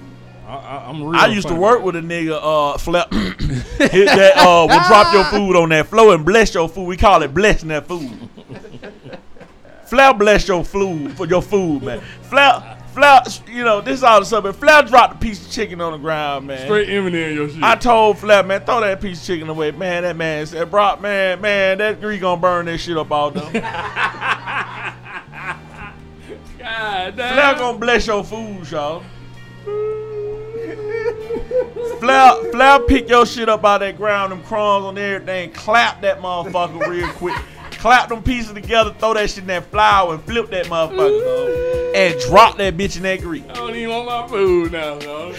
I, 0.47 0.55
I, 0.55 0.89
am 0.89 1.03
real. 1.03 1.19
I 1.21 1.27
used 1.27 1.47
to 1.49 1.53
work 1.53 1.83
with 1.83 1.95
a 1.95 2.01
nigga, 2.01 2.39
uh, 2.41 2.75
flap, 2.79 3.13
hit 3.13 4.05
that, 4.07 4.33
uh, 4.37 4.65
will 4.67 4.87
drop 4.87 5.13
your 5.13 5.25
food 5.25 5.55
on 5.55 5.69
that 5.69 5.85
floor 5.85 6.15
and 6.15 6.25
bless 6.25 6.55
your 6.55 6.67
food. 6.67 6.87
We 6.87 6.97
call 6.97 7.21
it 7.21 7.31
blessing 7.35 7.69
that 7.69 7.85
food. 7.87 8.09
Flap 9.85 10.19
bless 10.19 10.47
your 10.47 10.63
food 10.63 11.13
for 11.17 11.25
your 11.25 11.41
food, 11.41 11.81
man. 11.81 11.99
Flap, 12.23 12.78
flap, 12.99 13.27
you 13.47 13.63
know, 13.63 13.81
this 13.81 13.99
is 13.99 14.03
all 14.03 14.19
the 14.19 14.25
stuff. 14.25 14.43
But 14.43 14.55
Flap 14.55 14.87
dropped 14.87 15.15
a 15.15 15.17
piece 15.17 15.45
of 15.45 15.51
chicken 15.51 15.81
on 15.81 15.93
the 15.93 15.97
ground, 15.97 16.47
man. 16.47 16.65
Straight 16.65 16.89
Eminem 16.89 17.29
in 17.29 17.35
your 17.35 17.49
shit. 17.49 17.63
I 17.63 17.75
told 17.75 18.17
Flap, 18.17 18.45
man, 18.45 18.65
throw 18.65 18.81
that 18.81 19.01
piece 19.01 19.21
of 19.21 19.27
chicken 19.27 19.49
away. 19.49 19.71
Man, 19.71 20.03
that 20.03 20.15
man 20.15 20.45
said, 20.45 20.69
Brock, 20.69 21.01
man, 21.01 21.41
man, 21.41 21.77
that 21.79 22.01
grease 22.01 22.21
gonna 22.21 22.39
burn 22.39 22.65
that 22.67 22.77
shit 22.77 22.97
up 22.97 23.11
all 23.11 23.31
done. 23.39 23.51
God 26.59 27.15
damn. 27.15 27.33
Flap 27.33 27.57
gonna 27.57 27.77
bless 27.77 28.07
your 28.07 28.23
food, 28.23 28.69
y'all. 28.69 29.03
Flap, 31.99 32.37
Flap 32.51 32.81
pick 32.87 33.09
your 33.09 33.25
shit 33.25 33.49
up 33.49 33.65
out 33.65 33.79
that 33.79 33.97
ground, 33.97 34.31
them 34.31 34.43
crumbs 34.43 34.85
on 34.85 34.97
everything, 34.97 35.51
clap 35.51 36.01
that 36.01 36.19
motherfucker 36.19 36.87
real 36.87 37.07
quick. 37.09 37.35
Clap 37.79 38.09
them 38.09 38.21
pieces 38.21 38.51
together, 38.53 38.93
throw 38.99 39.13
that 39.13 39.29
shit 39.29 39.39
in 39.39 39.47
that 39.47 39.65
flour 39.71 40.13
and 40.15 40.23
flip 40.23 40.49
that 40.49 40.65
motherfucker, 40.65 41.93
dog. 41.93 41.95
and 41.95 42.19
drop 42.27 42.57
that 42.57 42.75
bitch 42.75 42.97
in 42.97 43.03
that 43.03 43.21
grease. 43.21 43.43
I 43.49 43.53
don't 43.53 43.73
even 43.75 43.89
want 43.89 44.05
my 44.05 44.27
food 44.27 44.71
now, 44.73 44.99
dog. 44.99 45.35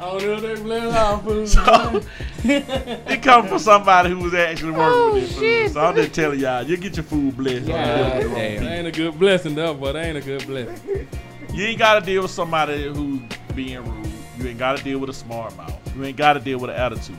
I 0.00 0.18
don't 0.18 0.22
know 0.22 0.48
if 0.48 0.64
they 0.64 0.90
our 0.90 1.18
food. 1.22 1.48
So, 1.48 2.00
it 2.44 3.22
come 3.22 3.46
from 3.46 3.58
somebody 3.58 4.10
who 4.10 4.18
was 4.18 4.34
actually 4.34 4.72
working 4.72 5.14
with 5.14 5.22
this 5.28 5.38
food. 5.38 5.64
Oh, 5.64 5.68
so 5.68 5.80
I'm 5.80 5.94
just 5.94 6.14
telling 6.14 6.40
y'all, 6.40 6.62
you 6.62 6.76
get 6.78 6.96
your 6.96 7.04
food 7.04 7.36
blessed. 7.36 7.66
God 7.66 7.84
Don't 7.86 7.96
deal 7.96 8.14
with 8.14 8.22
the 8.22 8.28
wrong 8.28 8.34
damn. 8.34 8.50
people. 8.52 8.64
That 8.66 8.78
ain't 8.78 8.86
a 8.86 8.90
good 8.92 9.18
blessing, 9.18 9.54
though, 9.54 9.74
but 9.74 9.92
that 9.92 10.04
ain't 10.06 10.16
a 10.16 10.20
good 10.22 10.46
blessing. 10.46 11.08
You 11.52 11.64
ain't 11.66 11.78
gotta 11.78 12.04
deal 12.04 12.22
with 12.22 12.30
somebody 12.30 12.84
who's 12.88 13.20
being 13.54 13.84
rude. 13.84 14.08
You 14.38 14.48
ain't 14.48 14.58
gotta 14.58 14.82
deal 14.82 14.98
with 14.98 15.10
a 15.10 15.14
smart 15.14 15.54
mouth. 15.56 15.78
You 15.94 16.02
ain't 16.04 16.16
gotta 16.16 16.40
deal 16.40 16.58
with 16.58 16.70
an 16.70 16.76
attitude. 16.76 17.16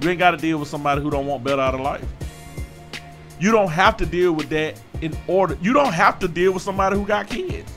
You 0.00 0.10
ain't 0.10 0.18
gotta 0.18 0.36
deal 0.36 0.58
with 0.58 0.68
somebody 0.68 1.00
who 1.00 1.08
don't 1.10 1.26
want 1.26 1.44
better 1.44 1.62
out 1.62 1.74
of 1.74 1.80
life. 1.80 2.04
You 3.38 3.52
don't 3.52 3.70
have 3.70 3.96
to 3.98 4.06
deal 4.06 4.32
with 4.32 4.48
that 4.50 4.80
in 5.02 5.16
order. 5.26 5.58
You 5.60 5.72
don't 5.72 5.92
have 5.92 6.18
to 6.20 6.28
deal 6.28 6.52
with 6.52 6.62
somebody 6.62 6.96
who 6.96 7.04
got 7.06 7.28
kids 7.28 7.70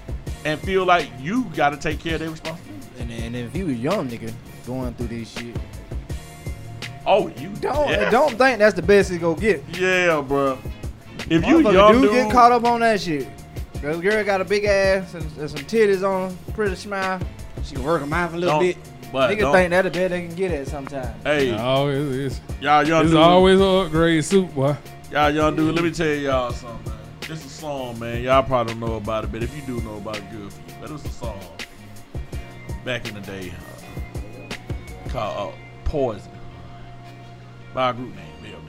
and 0.46 0.60
feel 0.62 0.86
like 0.86 1.10
you 1.20 1.44
gotta 1.56 1.76
take 1.78 2.00
care 2.00 2.14
of 2.16 2.22
their 2.22 2.30
responsibility. 2.30 2.76
And, 3.00 3.12
and 3.12 3.36
if 3.36 3.56
you 3.56 3.68
a 3.68 3.72
young 3.72 4.08
nigga 4.10 4.32
going 4.66 4.94
through 4.94 5.08
this 5.08 5.30
shit, 5.32 5.56
Oh, 7.06 7.28
you 7.38 7.50
don't 7.62 7.90
yeah. 7.90 8.10
don't 8.10 8.38
think 8.38 8.60
that's 8.60 8.76
the 8.76 8.82
best 8.82 9.10
it's 9.10 9.20
gonna 9.22 9.40
get. 9.40 9.64
Yeah, 9.78 10.22
bro. 10.22 10.58
If 11.30 11.46
you 11.46 11.62
young 11.72 11.94
do 11.94 12.02
dude, 12.04 12.12
get 12.12 12.32
caught 12.32 12.52
up 12.52 12.64
on 12.66 12.82
that 12.82 13.02
shit. 13.02 13.28
Cause 13.82 14.00
girl 14.02 14.24
got 14.24 14.42
a 14.42 14.46
big 14.46 14.66
ass 14.66 15.14
and, 15.14 15.24
and 15.38 15.50
some 15.50 15.60
titties 15.62 16.04
on, 16.08 16.38
pretty 16.54 16.76
smile. 16.76 17.20
She 17.64 17.76
can 17.76 17.84
work 17.84 18.02
her 18.02 18.08
mouth 18.08 18.34
a 18.34 18.38
little 18.38 18.56
don't, 18.60 18.62
bit. 18.64 18.78
but 19.12 19.30
Nigga 19.32 19.40
don't- 19.40 19.54
think 19.54 19.70
that 19.72 19.82
the 19.84 19.90
best 19.90 20.10
they 20.12 20.28
can 20.28 20.36
get 20.36 20.52
at 20.52 20.68
sometimes. 20.68 21.24
hey, 21.24 21.52
No, 21.56 21.88
it's, 21.88 22.36
it's, 22.40 22.62
y'all 22.62 22.86
young 22.86 23.02
it's 23.04 23.12
dude, 23.12 23.20
always 23.20 23.60
a 23.60 23.64
upgrade 23.66 24.24
soup, 24.26 24.54
boy. 24.54 24.76
Y'all 25.12 25.30
young 25.30 25.56
dude. 25.56 25.76
Let 25.76 25.84
me 25.84 25.92
tell 25.92 26.08
y'all 26.08 26.52
something. 26.52 26.92
Man. 26.92 27.00
It's 27.24 27.46
a 27.46 27.50
song, 27.50 28.00
man. 28.00 28.24
Y'all 28.24 28.44
probably 28.44 28.74
don't 28.74 28.80
know 28.80 28.96
about 28.96 29.24
it, 29.24 29.32
but 29.32 29.44
if 29.44 29.56
you 29.56 29.62
do 29.64 29.82
know 29.82 29.98
about 29.98 30.18
it, 30.18 30.32
good 30.32 30.52
for 30.52 30.60
you. 30.62 30.76
But 30.82 30.92
it's 30.92 31.06
a 31.06 31.10
song 31.10 31.40
back 32.84 33.08
in 33.08 33.14
the 33.14 33.22
day 33.22 33.52
uh, 33.52 35.10
called 35.10 35.54
uh, 35.54 35.58
"Poison" 35.86 36.32
by 37.74 37.92
a 37.92 37.94
group 37.94 38.16
named 38.16 38.44
Bell 38.44 38.62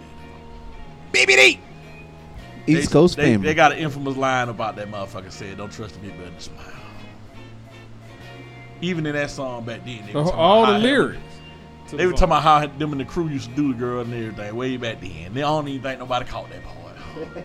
BBD. 1.12 1.58
East 2.66 2.88
they, 2.88 2.92
Coast 2.92 3.16
they, 3.16 3.32
family. 3.32 3.46
They 3.48 3.54
got 3.54 3.72
an 3.72 3.78
infamous 3.78 4.16
line 4.16 4.48
about 4.50 4.76
that 4.76 4.90
motherfucker 4.90 5.32
said, 5.32 5.56
"Don't 5.56 5.72
trust 5.72 6.00
me 6.02 6.10
better 6.10 6.24
than 6.24 6.40
smile." 6.40 6.66
Even 8.82 9.06
in 9.06 9.14
that 9.14 9.30
song 9.30 9.64
back 9.64 9.84
then, 9.84 10.04
they 10.06 10.12
The- 10.12 10.18
were 10.18 10.24
talking 10.24 10.38
all 10.38 10.64
about 10.64 10.72
the 10.74 10.78
lyrics. 10.80 11.20
To 11.90 11.96
They 11.96 12.04
the 12.04 12.10
were 12.12 12.16
song. 12.16 12.28
talking 12.30 12.44
about 12.46 12.70
how 12.70 12.78
them 12.78 12.92
and 12.92 13.00
the 13.00 13.04
crew 13.04 13.28
used 13.28 13.50
to 13.50 13.56
do 13.56 13.72
the 13.72 13.78
girl 13.78 14.00
and 14.00 14.12
everything 14.14 14.56
way 14.56 14.76
back 14.76 15.00
then. 15.00 15.34
They 15.34 15.40
don't 15.40 15.66
even 15.68 15.82
think 15.82 15.98
nobody 16.00 16.24
caught 16.26 16.48
that 16.50 16.62
part. 16.64 17.44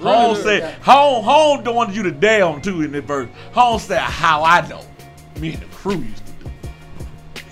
Home 0.00 0.36
said, 0.36 0.74
Home, 0.82 1.24
Home 1.24 1.62
don't 1.64 1.74
want 1.76 1.94
you 1.94 2.02
to 2.02 2.10
down 2.10 2.60
too 2.60 2.82
in 2.82 2.92
that 2.92 3.04
verse. 3.04 3.28
Home 3.52 3.78
said, 3.78 4.00
how 4.00 4.42
I 4.42 4.66
know. 4.68 4.84
Me 5.40 5.52
and 5.54 5.62
the 5.62 5.66
crew 5.66 5.96
used 5.98 6.22
to 6.26 6.32
do. 6.44 6.50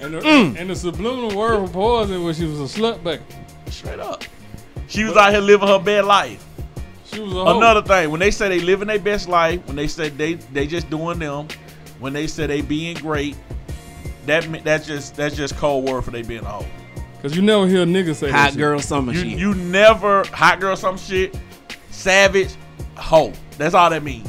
And 0.01 0.15
the, 0.15 0.21
Mm. 0.21 0.57
and 0.59 0.71
the 0.71 0.75
subliminal 0.77 1.37
word 1.37 1.67
for 1.69 1.73
poison 1.73 2.25
was 2.25 2.37
she 2.39 2.45
was 2.47 2.61
a 2.61 2.81
slut 2.81 3.03
back. 3.05 3.21
Straight 3.71 4.01
up. 4.01 4.25
She 4.89 5.05
was 5.05 5.17
out 5.17 5.31
here 5.33 5.41
living 5.41 5.69
her 5.69 5.79
best 5.79 6.07
life. 6.07 6.45
She 7.07 7.21
was 7.21 7.33
a. 7.33 7.39
Another 7.57 7.83
thing, 7.83 8.11
when 8.11 8.21
they 8.21 8.31
say 8.31 8.49
they 8.49 8.61
living 8.61 8.89
their 8.89 8.99
best 8.99 9.29
life, 9.29 9.65
when 9.67 9.77
they 9.77 9.87
say 9.87 10.09
they 10.09 10.35
they 10.35 10.67
just 10.67 10.91
doing 10.91 11.19
them, 11.21 11.47
when 12.01 12.13
they 12.13 12.27
say 12.27 12.47
they 12.47 12.61
being 12.61 12.97
great, 12.97 13.37
that 14.27 14.65
that's 14.65 14.87
just 14.87 15.17
that's 15.17 15.37
just 15.37 15.57
cold 15.57 15.89
word 15.89 16.03
for 16.05 16.11
they 16.11 16.23
being 16.23 16.43
a 16.43 16.49
hoe. 16.49 16.67
Cause 17.23 17.37
you 17.37 17.43
never 17.43 17.69
hear 17.69 17.85
niggas 17.87 18.17
say 18.17 18.27
that 18.31 18.37
Hot 18.37 18.49
shit. 18.51 18.59
girl 18.59 18.81
summer 18.81 19.13
You 19.13 19.21
shit. 19.31 19.39
you 19.39 19.55
never 19.55 20.25
hot 20.29 20.59
girl 20.61 20.75
some 20.77 20.97
shit, 20.99 21.39
savage, 21.91 22.51
hoe. 22.97 23.33
That's 23.59 23.75
all 23.75 23.91
that 23.91 24.03
means. 24.03 24.29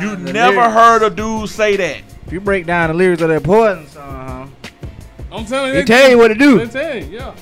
You 0.00 0.16
The 0.16 0.32
never 0.32 0.56
lyrics. 0.56 0.74
heard 0.74 1.02
a 1.02 1.10
dude 1.10 1.48
say 1.48 1.76
that. 1.76 2.02
If 2.26 2.32
you 2.32 2.40
break 2.40 2.66
down 2.66 2.88
the 2.88 2.94
lyrics 2.94 3.22
of 3.22 3.28
that 3.28 3.42
poison 3.42 3.86
song, 3.88 4.54
I'm 5.30 5.44
telling 5.44 5.68
you, 5.68 5.74
they 5.74 5.80
they 5.80 5.84
tell 5.84 6.10
you 6.10 6.18
what 6.18 6.28
to 6.28 6.34
do. 6.34 6.58
They 6.58 6.64
do. 6.64 6.70
tell 6.70 6.96
you, 6.96 7.04
yeah. 7.18 7.34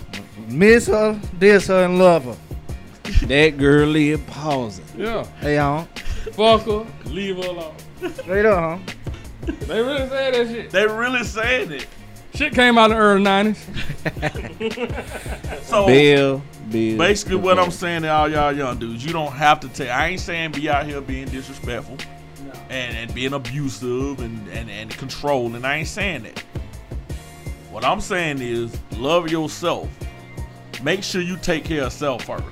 Miss 0.48 0.86
her, 0.88 1.20
diss 1.38 1.66
her, 1.68 1.84
and 1.84 1.98
love 1.98 2.24
her. 2.24 2.36
that 3.26 3.56
girl 3.58 3.86
live 3.86 4.26
pausing. 4.26 4.84
Yeah. 4.96 5.24
Hey, 5.40 5.58
on. 5.58 5.86
Fuck 6.32 6.62
her, 6.62 6.86
leave 7.06 7.36
her 7.36 7.50
alone. 7.50 7.74
Straight 8.14 8.46
up, 8.46 8.80
huh? 8.80 8.94
They 9.60 9.80
really 9.80 10.08
said 10.08 10.34
that 10.34 10.46
shit. 10.46 10.70
They 10.70 10.86
really 10.86 11.24
saying 11.24 11.72
it. 11.72 11.86
Shit 12.34 12.54
came 12.54 12.78
out 12.78 12.90
in 12.90 12.96
the 12.96 13.02
early 13.02 13.24
90s. 13.24 13.56
So 15.64 15.86
Bill, 15.88 16.42
Bill. 16.70 16.98
basically, 16.98 17.36
what 17.36 17.58
I'm 17.58 17.70
saying 17.70 18.02
to 18.02 18.08
all 18.08 18.28
y'all 18.28 18.52
young 18.52 18.78
dudes, 18.78 19.04
you 19.04 19.12
don't 19.12 19.32
have 19.32 19.60
to 19.60 19.68
take. 19.68 19.90
I 19.90 20.08
ain't 20.08 20.20
saying 20.20 20.52
be 20.52 20.68
out 20.70 20.86
here 20.86 21.00
being 21.00 21.28
disrespectful 21.28 21.98
and, 22.68 22.96
and 22.96 23.12
being 23.14 23.32
abusive 23.32 24.20
and, 24.20 24.48
and, 24.48 24.70
and 24.70 24.90
controlling. 24.90 25.64
I 25.64 25.78
ain't 25.78 25.88
saying 25.88 26.22
that. 26.22 26.38
What 27.70 27.84
I'm 27.84 28.00
saying 28.00 28.40
is 28.40 28.78
love 28.92 29.30
yourself 29.30 29.88
make 30.82 31.02
sure 31.02 31.20
you 31.20 31.36
take 31.36 31.64
care 31.64 31.84
of 31.84 31.92
self 31.92 32.24
first. 32.24 32.44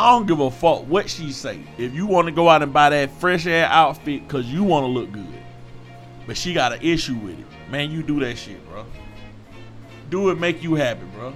I 0.00 0.12
don't 0.12 0.26
give 0.26 0.40
a 0.40 0.50
fuck 0.50 0.82
what 0.86 1.10
she 1.10 1.30
say. 1.32 1.62
If 1.78 1.94
you 1.94 2.06
want 2.06 2.26
to 2.26 2.32
go 2.32 2.48
out 2.48 2.62
and 2.62 2.72
buy 2.72 2.90
that 2.90 3.10
fresh 3.20 3.46
air 3.46 3.66
outfit 3.66 4.26
because 4.26 4.46
you 4.46 4.64
want 4.64 4.84
to 4.84 4.88
look 4.88 5.12
good, 5.12 5.26
but 6.26 6.36
she 6.36 6.54
got 6.54 6.72
an 6.72 6.80
issue 6.82 7.16
with 7.16 7.38
it, 7.38 7.46
man, 7.70 7.90
you 7.90 8.02
do 8.02 8.18
that 8.20 8.36
shit, 8.38 8.66
bro. 8.68 8.86
Do 10.08 10.30
it 10.30 10.38
make 10.38 10.62
you 10.62 10.74
happy, 10.74 11.04
bro. 11.14 11.34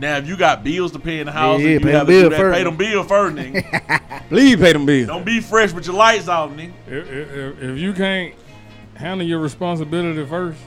Now, 0.00 0.16
if 0.18 0.28
you 0.28 0.36
got 0.36 0.62
bills 0.62 0.92
to 0.92 0.98
pay 1.00 1.18
in 1.20 1.26
the 1.26 1.32
house, 1.32 1.60
Yeah, 1.60 1.70
and 1.70 1.82
pay 1.82 1.88
you 1.88 1.96
them 1.98 1.98
have 1.98 2.06
to 2.06 2.12
do 2.12 2.20
bills 2.20 2.30
that, 2.30 2.38
first. 2.38 2.56
pay 2.56 2.64
them 2.64 2.76
bills 2.76 3.06
first, 3.08 3.36
nigga. 3.36 4.22
Please 4.28 4.56
pay 4.56 4.72
them 4.72 4.86
bills. 4.86 5.06
Don't 5.08 5.24
be 5.26 5.40
fresh 5.40 5.72
with 5.72 5.86
your 5.86 5.96
lights 5.96 6.28
off, 6.28 6.50
nigga. 6.52 6.72
If, 6.86 7.10
if, 7.10 7.62
if 7.62 7.78
you 7.78 7.92
can't 7.94 8.34
handle 8.94 9.26
your 9.26 9.40
responsibility 9.40 10.24
first, 10.26 10.60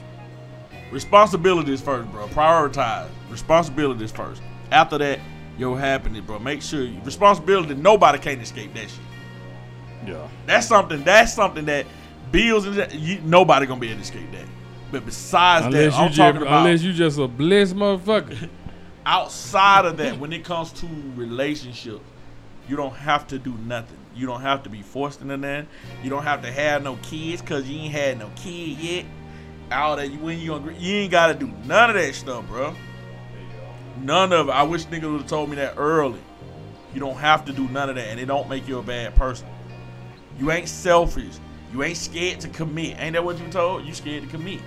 Responsibilities 0.90 1.80
first, 1.80 2.10
bro. 2.12 2.26
Prioritize. 2.28 3.08
Responsibilities 3.30 4.10
first. 4.12 4.42
After 4.70 4.98
that, 4.98 5.20
your 5.58 5.78
happiness, 5.78 6.22
bro. 6.22 6.38
Make 6.38 6.62
sure 6.62 6.82
you, 6.82 7.00
responsibility. 7.02 7.74
Nobody 7.74 8.18
can't 8.18 8.40
escape 8.40 8.74
that 8.74 8.88
shit. 8.88 9.00
yeah. 10.06 10.28
That's 10.46 10.66
something. 10.66 11.02
That's 11.04 11.32
something 11.32 11.64
that 11.66 11.86
bills 12.30 12.66
and 12.66 12.76
that, 12.76 12.94
you, 12.94 13.20
nobody 13.22 13.66
gonna 13.66 13.80
be 13.80 13.88
able 13.88 13.98
to 13.98 14.02
escape 14.02 14.30
that. 14.32 14.46
But 14.90 15.06
besides 15.06 15.66
Unless 15.66 15.92
that, 15.92 16.00
I'm 16.00 16.08
just, 16.08 16.18
talking 16.18 16.42
about 16.42 16.66
unless 16.66 16.82
you 16.82 16.92
just 16.92 17.18
a 17.18 17.28
blessed 17.28 17.76
motherfucker. 17.76 18.48
outside 19.06 19.84
of 19.84 19.96
that. 19.98 20.18
When 20.18 20.32
it 20.32 20.44
comes 20.44 20.72
to 20.72 20.86
relationships, 21.14 22.04
you 22.68 22.76
don't 22.76 22.94
have 22.94 23.26
to 23.28 23.38
do 23.38 23.52
nothing. 23.54 23.98
You 24.14 24.26
don't 24.26 24.42
have 24.42 24.62
to 24.64 24.70
be 24.70 24.82
forced 24.82 25.20
into 25.20 25.36
nothing. 25.36 25.68
You 26.02 26.10
don't 26.10 26.22
have 26.22 26.42
to 26.42 26.52
have 26.52 26.82
no 26.82 26.96
kids 27.02 27.40
because 27.40 27.68
you 27.68 27.80
ain't 27.80 27.92
had 27.92 28.18
no 28.18 28.30
kid 28.36 28.78
yet. 28.78 29.06
All 29.70 29.96
that 29.96 30.10
you 30.10 30.18
when 30.18 30.38
you 30.38 30.70
you 30.78 30.96
ain't 30.96 31.10
gotta 31.10 31.34
do 31.34 31.50
none 31.64 31.90
of 31.90 31.96
that 31.96 32.14
stuff, 32.14 32.46
bro. 32.46 32.74
None 34.02 34.32
of 34.32 34.48
it. 34.48 34.52
I 34.52 34.64
wish 34.64 34.84
niggas 34.86 35.10
would 35.10 35.20
have 35.22 35.30
told 35.30 35.48
me 35.48 35.56
that 35.56 35.74
early. 35.76 36.20
You 36.92 37.00
don't 37.00 37.16
have 37.16 37.44
to 37.46 37.52
do 37.52 37.68
none 37.68 37.88
of 37.88 37.94
that, 37.96 38.08
and 38.08 38.20
it 38.20 38.26
don't 38.26 38.48
make 38.48 38.68
you 38.68 38.78
a 38.78 38.82
bad 38.82 39.14
person. 39.14 39.46
You 40.38 40.50
ain't 40.50 40.68
selfish. 40.68 41.34
You 41.72 41.82
ain't 41.82 41.96
scared 41.96 42.40
to 42.40 42.48
commit. 42.48 42.96
Ain't 42.98 43.14
that 43.14 43.24
what 43.24 43.38
you 43.38 43.48
told? 43.48 43.86
You 43.86 43.94
scared 43.94 44.24
to 44.24 44.28
commit. 44.28 44.60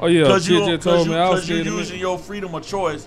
Oh 0.00 0.06
yeah, 0.06 0.24
Cause 0.24 0.44
shit 0.46 0.54
you, 0.54 0.66
just 0.66 0.82
told 0.82 0.96
cause 0.98 1.06
me 1.06 1.12
you, 1.12 1.18
I 1.18 1.30
was 1.30 1.48
you 1.48 1.54
scared 1.56 1.66
of 1.68 1.72
using 1.74 2.00
your 2.00 2.18
freedom 2.18 2.54
of 2.54 2.66
choice. 2.66 3.06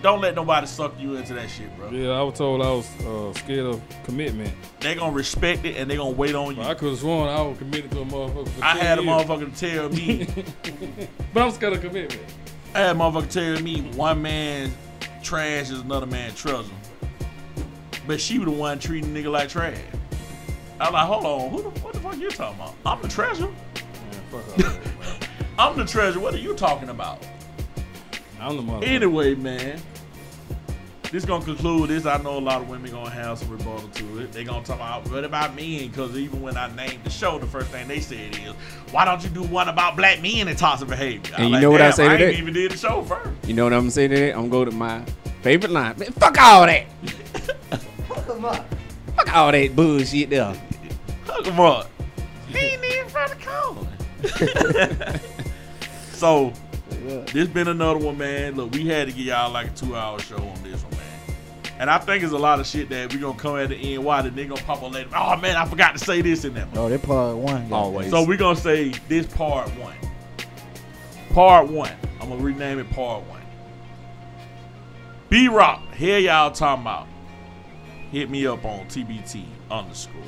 Don't 0.00 0.20
let 0.20 0.34
nobody 0.34 0.66
suck 0.66 0.98
you 0.98 1.14
into 1.14 1.34
that 1.34 1.48
shit, 1.48 1.76
bro. 1.76 1.90
Yeah, 1.90 2.10
I 2.10 2.22
was 2.22 2.36
told 2.36 2.60
I 2.60 2.70
was 2.70 2.88
uh, 3.06 3.38
scared 3.38 3.66
of 3.66 3.82
commitment. 4.02 4.52
They 4.80 4.94
gonna 4.94 5.12
respect 5.12 5.64
it 5.64 5.76
and 5.76 5.88
they 5.90 5.96
gonna 5.96 6.10
wait 6.10 6.34
on 6.34 6.56
you. 6.56 6.62
I 6.62 6.74
could 6.74 6.90
have 6.90 6.98
sworn 6.98 7.28
I 7.28 7.42
was 7.42 7.58
committed 7.58 7.90
to 7.92 8.00
a 8.00 8.04
motherfucker. 8.04 8.48
For 8.48 8.64
I 8.64 8.72
10 8.78 8.86
had 8.86 8.98
a 8.98 9.02
motherfucker 9.02 9.56
tell 9.56 9.90
me, 9.90 10.26
but 11.34 11.42
I'm 11.42 11.52
scared 11.52 11.74
of 11.74 11.82
commitment. 11.82 12.20
I 12.74 12.78
had 12.80 12.96
motherfucker 12.96 13.28
tell 13.28 13.62
me 13.62 13.82
one 13.94 14.22
man 14.22 14.72
trash 15.22 15.70
is 15.70 15.80
another 15.80 16.06
man 16.06 16.34
treasure. 16.34 16.70
But 18.06 18.20
she 18.20 18.38
was 18.38 18.46
the 18.46 18.52
one 18.52 18.78
treating 18.78 19.12
nigga 19.14 19.30
like 19.30 19.50
trash. 19.50 19.76
I 20.80 20.84
was 20.84 20.92
like, 20.94 21.06
hold 21.06 21.26
on, 21.26 21.50
who 21.50 21.62
the, 21.62 21.80
what 21.80 21.92
the 21.92 22.00
fuck 22.00 22.18
you 22.18 22.30
talking 22.30 22.60
about? 22.60 22.74
I'm 22.86 23.02
the 23.02 23.08
treasure. 23.08 23.46
Man, 23.46 24.42
fuck 24.42 24.66
all. 24.66 25.68
I'm 25.70 25.76
the 25.76 25.84
treasure. 25.84 26.18
What 26.18 26.34
are 26.34 26.38
you 26.38 26.54
talking 26.54 26.88
about? 26.88 27.24
I'm 28.40 28.56
the 28.56 28.62
motherfucker. 28.62 28.86
Anyway, 28.86 29.34
man. 29.34 29.80
This 31.12 31.26
gonna 31.26 31.44
conclude 31.44 31.90
this. 31.90 32.06
I 32.06 32.16
know 32.22 32.38
a 32.38 32.40
lot 32.40 32.62
of 32.62 32.70
women 32.70 32.90
gonna 32.90 33.10
have 33.10 33.38
some 33.38 33.50
rebuttal 33.50 33.86
to 33.86 34.18
it. 34.20 34.32
They 34.32 34.44
gonna 34.44 34.64
talk 34.64 34.76
about 34.76 35.06
what 35.10 35.24
about 35.24 35.54
men? 35.54 35.88
Because 35.88 36.16
even 36.16 36.40
when 36.40 36.56
I 36.56 36.74
named 36.74 37.04
the 37.04 37.10
show, 37.10 37.38
the 37.38 37.46
first 37.46 37.66
thing 37.68 37.86
they 37.86 38.00
said 38.00 38.34
is, 38.34 38.54
"Why 38.92 39.04
don't 39.04 39.22
you 39.22 39.28
do 39.28 39.42
one 39.42 39.68
about 39.68 39.94
black 39.94 40.22
men 40.22 40.48
and 40.48 40.56
toxic 40.56 40.88
behavior?" 40.88 41.34
And 41.36 41.50
you 41.50 41.60
know 41.60 41.70
what 41.70 41.82
I 41.82 41.88
"Damn, 41.88 41.92
say 41.92 42.04
to 42.04 42.08
I 42.08 42.12
ain't 42.14 42.20
that? 42.20 42.38
even 42.38 42.54
did 42.54 42.70
the 42.70 42.78
show 42.78 43.02
first. 43.02 43.28
You 43.46 43.52
know 43.52 43.64
what 43.64 43.74
I'm 43.74 43.80
gonna 43.80 43.90
say 43.90 44.08
to 44.08 44.14
that? 44.16 44.30
I'm 44.34 44.48
gonna 44.48 44.64
go 44.64 44.64
to 44.64 44.70
my 44.70 45.04
favorite 45.42 45.70
line. 45.70 45.98
Man, 45.98 46.12
fuck 46.12 46.40
all 46.40 46.64
that. 46.64 46.86
fuck 48.08 48.26
them 48.26 48.44
up. 48.46 48.64
Fuck 49.14 49.36
all 49.36 49.52
that 49.52 49.76
bullshit 49.76 50.30
there. 50.30 50.54
Fuck 51.26 51.44
them 51.44 51.60
up. 51.60 51.90
He 52.48 52.56
ain't 52.58 52.84
even 52.86 53.08
from 53.10 53.28
the 53.28 53.36
corner. 55.04 55.20
so 56.14 56.54
this 56.94 57.48
been 57.48 57.68
another 57.68 57.98
one, 57.98 58.16
man. 58.16 58.54
Look, 58.54 58.72
we 58.72 58.86
had 58.86 59.08
to 59.08 59.12
give 59.12 59.26
y'all 59.26 59.52
like 59.52 59.66
a 59.66 59.70
two 59.72 59.94
hour 59.94 60.18
show 60.18 60.36
on 60.38 60.62
this 60.62 60.82
one, 60.82 60.92
man. 60.92 61.01
And 61.82 61.90
I 61.90 61.98
think 61.98 62.22
it's 62.22 62.32
a 62.32 62.38
lot 62.38 62.60
of 62.60 62.66
shit 62.68 62.88
that 62.90 63.12
we 63.12 63.18
gonna 63.18 63.36
come 63.36 63.56
at 63.56 63.70
the 63.70 63.74
end. 63.74 64.04
Why 64.04 64.22
the 64.22 64.30
nigga 64.30 64.50
gonna 64.50 64.62
pop 64.62 64.84
up 64.84 64.94
later? 64.94 65.10
Oh 65.16 65.34
man, 65.38 65.56
I 65.56 65.64
forgot 65.64 65.98
to 65.98 65.98
say 65.98 66.22
this 66.22 66.44
in 66.44 66.54
there. 66.54 66.68
Oh, 66.76 66.88
they 66.88 66.96
part 66.96 67.36
one. 67.36 67.62
goddamn. 67.62 67.72
Always. 67.72 68.10
So 68.10 68.22
we 68.22 68.36
gonna 68.36 68.54
say 68.54 68.90
this 69.08 69.26
part 69.26 69.68
one. 69.70 69.96
Part 71.30 71.66
one. 71.66 71.90
I'm 72.20 72.28
gonna 72.28 72.40
rename 72.40 72.78
it 72.78 72.88
part 72.92 73.24
one. 73.24 73.42
B 75.28 75.48
Rock, 75.48 75.82
here 75.96 76.20
y'all 76.20 76.52
talking 76.52 76.82
about. 76.82 77.08
Hit 78.12 78.30
me 78.30 78.46
up 78.46 78.64
on 78.64 78.86
TBT 78.86 79.44
underscore 79.68 80.22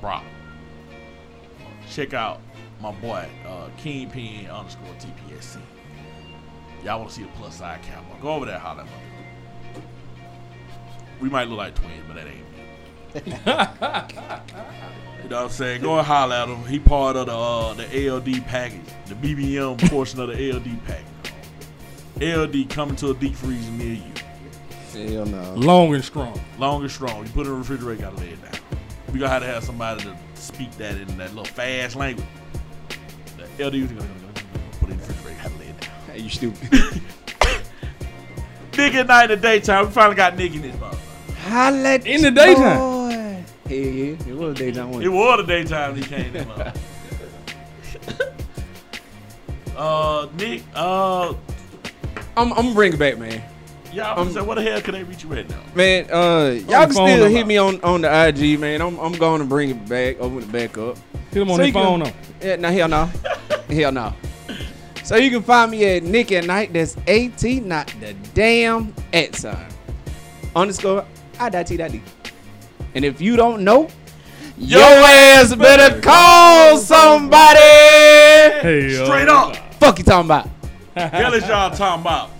Rock. 0.00 0.22
Check 1.90 2.14
out 2.14 2.40
my 2.80 2.92
boy 2.92 3.28
uh, 3.48 3.68
Kingpin 3.78 4.46
underscore 4.46 4.94
TPSC. 5.00 5.60
Y'all 6.84 7.00
wanna 7.00 7.10
see 7.10 7.24
a 7.24 7.26
plus 7.36 7.56
side 7.56 7.82
cowboy? 7.82 8.22
Go 8.22 8.34
over 8.34 8.46
there, 8.46 8.60
holler 8.60 8.82
at 8.82 8.86
my 8.86 8.92
dude. 8.92 9.11
We 11.22 11.28
might 11.28 11.48
look 11.48 11.58
like 11.58 11.76
twins, 11.76 12.02
but 12.08 12.16
that 12.16 12.26
ain't 12.26 12.50
me. 12.52 13.62
You 15.22 15.28
know 15.28 15.36
what 15.36 15.44
I'm 15.44 15.50
saying? 15.50 15.82
Go 15.82 15.96
and 15.98 16.06
holler 16.06 16.34
at 16.34 16.48
him. 16.48 16.64
He 16.66 16.80
part 16.80 17.14
of 17.14 17.26
the 17.26 17.32
uh, 17.32 17.74
the 17.74 18.10
LD 18.10 18.44
package, 18.46 18.80
the 19.06 19.14
BBM 19.14 19.88
portion 19.88 20.18
of 20.18 20.28
the 20.28 20.52
LD 20.52 20.84
package. 20.84 21.06
LD 22.20 22.68
coming 22.68 22.96
to 22.96 23.10
a 23.10 23.14
deep 23.14 23.36
freezer 23.36 23.70
near 23.70 23.94
you. 23.94 24.12
Hell 25.14 25.26
no. 25.26 25.54
Long 25.54 25.94
and 25.94 26.04
strong. 26.04 26.40
Long 26.58 26.82
and 26.82 26.90
strong. 26.90 27.24
You 27.24 27.30
put 27.32 27.46
it 27.46 27.50
in 27.50 27.52
the 27.52 27.58
refrigerator, 27.58 28.02
gotta 28.02 28.16
lay 28.16 28.30
it 28.30 28.42
down. 28.42 28.60
We 29.12 29.20
gonna 29.20 29.30
have 29.30 29.42
to 29.42 29.48
have 29.48 29.62
somebody 29.62 30.02
to 30.02 30.16
speak 30.34 30.72
that 30.72 30.96
in 30.96 31.06
that 31.18 31.30
little 31.30 31.44
fast 31.44 31.94
language. 31.94 32.26
The 33.36 33.64
LD 33.64 33.74
is 33.76 33.92
gonna 33.92 34.08
put 34.80 34.88
it 34.88 34.92
in 34.92 34.98
the 34.98 35.06
refrigerator, 35.06 35.40
gotta 35.40 35.56
lay 35.58 35.66
it 35.66 35.80
down. 35.80 35.90
Hey, 36.08 36.18
you 36.18 36.30
stupid. 36.30 37.00
Nick 38.76 38.94
at 38.94 39.06
night 39.06 39.30
in 39.30 39.40
the 39.40 39.42
daytime. 39.42 39.86
We 39.86 39.92
finally 39.92 40.16
got 40.16 40.36
Nick 40.36 40.54
in 40.54 40.62
this 40.62 40.74
motherfucker. 40.76 40.91
At 41.44 42.06
In 42.06 42.22
the 42.22 42.30
daytime. 42.30 42.78
boy. 42.78 43.44
Hell 43.68 43.78
yeah. 43.78 44.16
It 44.28 44.36
was 44.36 44.54
a 44.54 44.58
daytime. 44.58 44.88
It 44.88 44.94
wasn't 44.94 45.04
it? 45.04 45.08
was 45.08 45.36
the 45.38 45.46
daytime 45.46 45.96
he 45.96 46.02
came 46.02 46.36
in. 46.36 46.48
uh, 49.76 50.28
Nick, 50.38 50.62
uh, 50.74 51.28
I'm, 52.36 52.36
I'm 52.36 52.48
gonna 52.54 52.74
bring 52.74 52.92
it 52.92 52.98
back, 52.98 53.18
man. 53.18 53.42
y'all 53.92 54.24
say, 54.26 54.40
what 54.40 54.54
the 54.56 54.62
hell 54.62 54.80
can 54.80 54.94
they 54.94 55.04
reach 55.04 55.24
you 55.24 55.32
at 55.34 55.48
now? 55.50 55.60
Man, 55.74 56.08
uh, 56.10 56.50
y'all 56.68 56.84
can 56.86 56.92
still 56.92 57.28
hit 57.28 57.46
me 57.46 57.56
on, 57.58 57.80
on 57.82 58.00
the 58.02 58.26
IG, 58.28 58.58
man. 58.60 58.80
I'm, 58.80 58.98
I'm 58.98 59.12
going 59.12 59.40
to 59.40 59.46
bring 59.46 59.70
it 59.70 59.88
back, 59.88 60.20
open 60.20 60.38
it 60.38 60.52
back 60.52 60.78
up. 60.78 60.96
Hit 61.30 61.42
him 61.42 61.50
on 61.50 61.56
So 61.58 61.64
his 61.64 61.72
phone. 61.72 62.02
On. 62.02 62.12
Yeah, 62.40 62.56
no, 62.56 62.70
hell 62.70 62.88
no. 62.88 63.10
hell 63.68 63.92
no. 63.92 64.14
So 65.04 65.16
you 65.16 65.30
can 65.30 65.42
find 65.42 65.70
me 65.70 65.84
at 65.84 66.02
Nick 66.04 66.30
at 66.32 66.44
Night. 66.44 66.72
That's 66.72 66.96
AT, 67.08 67.42
not 67.64 67.92
the 68.00 68.14
damn 68.34 68.94
at 69.12 69.34
sign. 69.34 69.66
Underscore 70.54 71.04
I 71.42 71.48
dot 71.48 71.66
T. 71.66 72.02
And 72.94 73.04
if 73.04 73.20
you 73.20 73.36
don't 73.36 73.64
know, 73.64 73.88
your 74.56 74.80
ass 74.80 75.54
better 75.56 76.00
call 76.00 76.78
somebody. 76.78 77.58
Hey, 77.58 78.92
Straight 79.04 79.28
up. 79.28 79.56
Fuck 79.74 79.98
you 79.98 80.04
talking 80.04 80.26
about? 80.26 80.48
hell 80.94 81.34
is 81.34 81.46
y'all 81.48 81.70
talking 81.74 82.02
about? 82.02 82.30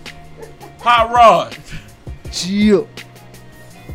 Hot 0.79 1.11
Rod. 1.13 1.57
Chill. 2.31 2.87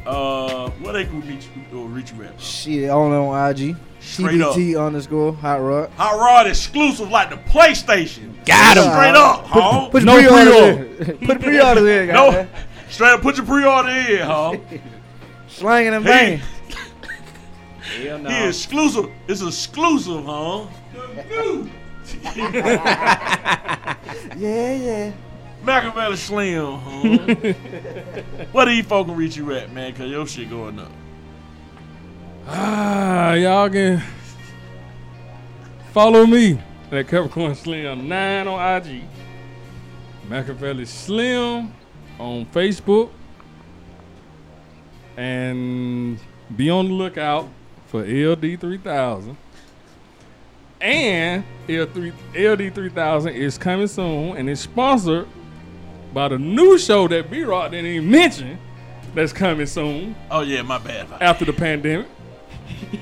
Uh, 0.05 0.68
what 0.80 0.93
they 0.93 1.05
can 1.05 1.20
reach, 1.26 1.47
or 1.72 1.86
reach 1.86 2.12
you 2.12 2.24
at? 2.24 2.39
Shit, 2.40 2.89
only 2.90 3.16
on 3.16 3.51
IG. 3.51 3.76
Straight 4.01 4.40
up. 4.40 4.55
TBT 4.56 4.86
underscore 4.86 5.32
hot 5.35 5.60
rod. 5.60 5.90
Hot 5.97 6.18
Rod 6.18 6.47
exclusive 6.47 7.10
like 7.10 7.30
the 7.30 7.36
PlayStation. 7.36 8.35
Got 8.47 8.76
'em. 8.78 8.85
Straight 8.93 9.14
up, 9.14 9.44
huh? 9.47 9.89
Put 9.90 10.05
No 10.05 10.16
your 10.18 10.30
pre-order 10.32 10.51
pre-order. 10.86 11.12
in. 11.12 11.18
Put 11.26 11.39
the 11.40 11.44
pre-order 11.44 11.89
in, 11.89 12.09
No, 12.09 12.47
straight 12.89 13.10
up, 13.12 13.20
put 13.22 13.36
your 13.36 13.44
pre-order 13.47 13.89
in, 13.90 14.18
huh? 14.26 14.56
Slanging 15.59 15.94
and 15.94 16.05
He, 16.05 16.10
banging. 16.10 16.40
Hell 17.80 18.30
he 18.30 18.48
exclusive. 18.48 19.10
It's 19.26 19.43
exclusive, 19.43 20.24
huh? 20.24 20.66
Yeah, 24.36 24.72
yeah. 24.74 25.12
Machiavelli 25.62 26.16
Slim, 26.16 26.78
huh? 26.78 27.52
what 28.52 28.66
do 28.66 28.70
you 28.70 28.82
folk 28.85 29.06
can 29.09 29.16
reach 29.16 29.36
you 29.36 29.52
at, 29.52 29.72
man? 29.72 29.93
Cause 29.94 30.09
your 30.09 30.26
shit 30.26 30.48
going 30.48 30.78
up. 30.78 30.90
Ah, 32.47 33.35
y'all 33.35 33.68
can 33.68 34.01
follow 35.93 36.24
me 36.24 36.59
at 36.93 37.09
Capricorn 37.09 37.55
Slim 37.56 38.09
9 38.09 38.48
on 38.48 38.86
IG. 38.86 39.02
Machiavelli 40.28 40.85
Slim 40.86 41.74
on 42.18 42.47
Facebook. 42.47 43.10
And 45.19 46.19
be 46.57 46.70
on 46.70 46.89
the 46.89 46.95
lookout 46.95 47.49
for 47.86 48.03
LD 48.03 48.61
3000. 48.61 49.36
And 50.81 51.45
L3, 51.66 52.12
LD 52.35 52.74
3000 52.74 53.35
is 53.35 53.59
coming 53.59 53.89
soon 53.89 54.36
and 54.36 54.49
it's 54.49 54.61
sponsored 54.61 55.27
by 56.15 56.28
the 56.28 56.39
new 56.39 56.78
show 56.78 57.09
that 57.09 57.31
B 57.31 57.43
Rock 57.43 57.73
didn't 57.73 57.90
even 57.90 58.11
mention 58.11 58.59
that's 59.15 59.32
coming 59.32 59.66
soon 59.66 60.15
Oh 60.31 60.43
yeah, 60.43 60.62
my 60.62 60.78
bad. 60.78 61.09
After 61.20 61.45
the 61.45 61.53
pandemic. 61.53 62.07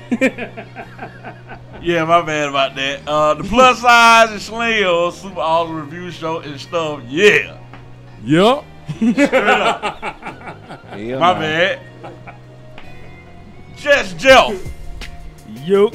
Yeah, 1.81 2.05
my 2.05 2.21
bad 2.21 2.49
about 2.49 2.75
that. 2.75 3.07
Uh, 3.07 3.35
the 3.35 3.43
plus 3.43 3.81
size 3.81 4.31
and 4.31 4.41
slim 4.41 5.11
super 5.13 5.39
all 5.39 5.67
the 5.67 5.73
review 5.73 6.11
show 6.11 6.39
and 6.39 6.59
stuff. 6.59 7.01
Yeah, 7.07 7.59
Yup. 8.99 10.01
Hell 10.01 11.19
my 11.19 11.33
nah. 11.33 11.33
bad. 11.39 11.79
Just 13.75 14.17
Jeff. 14.17 14.53
Yo, 15.63 15.91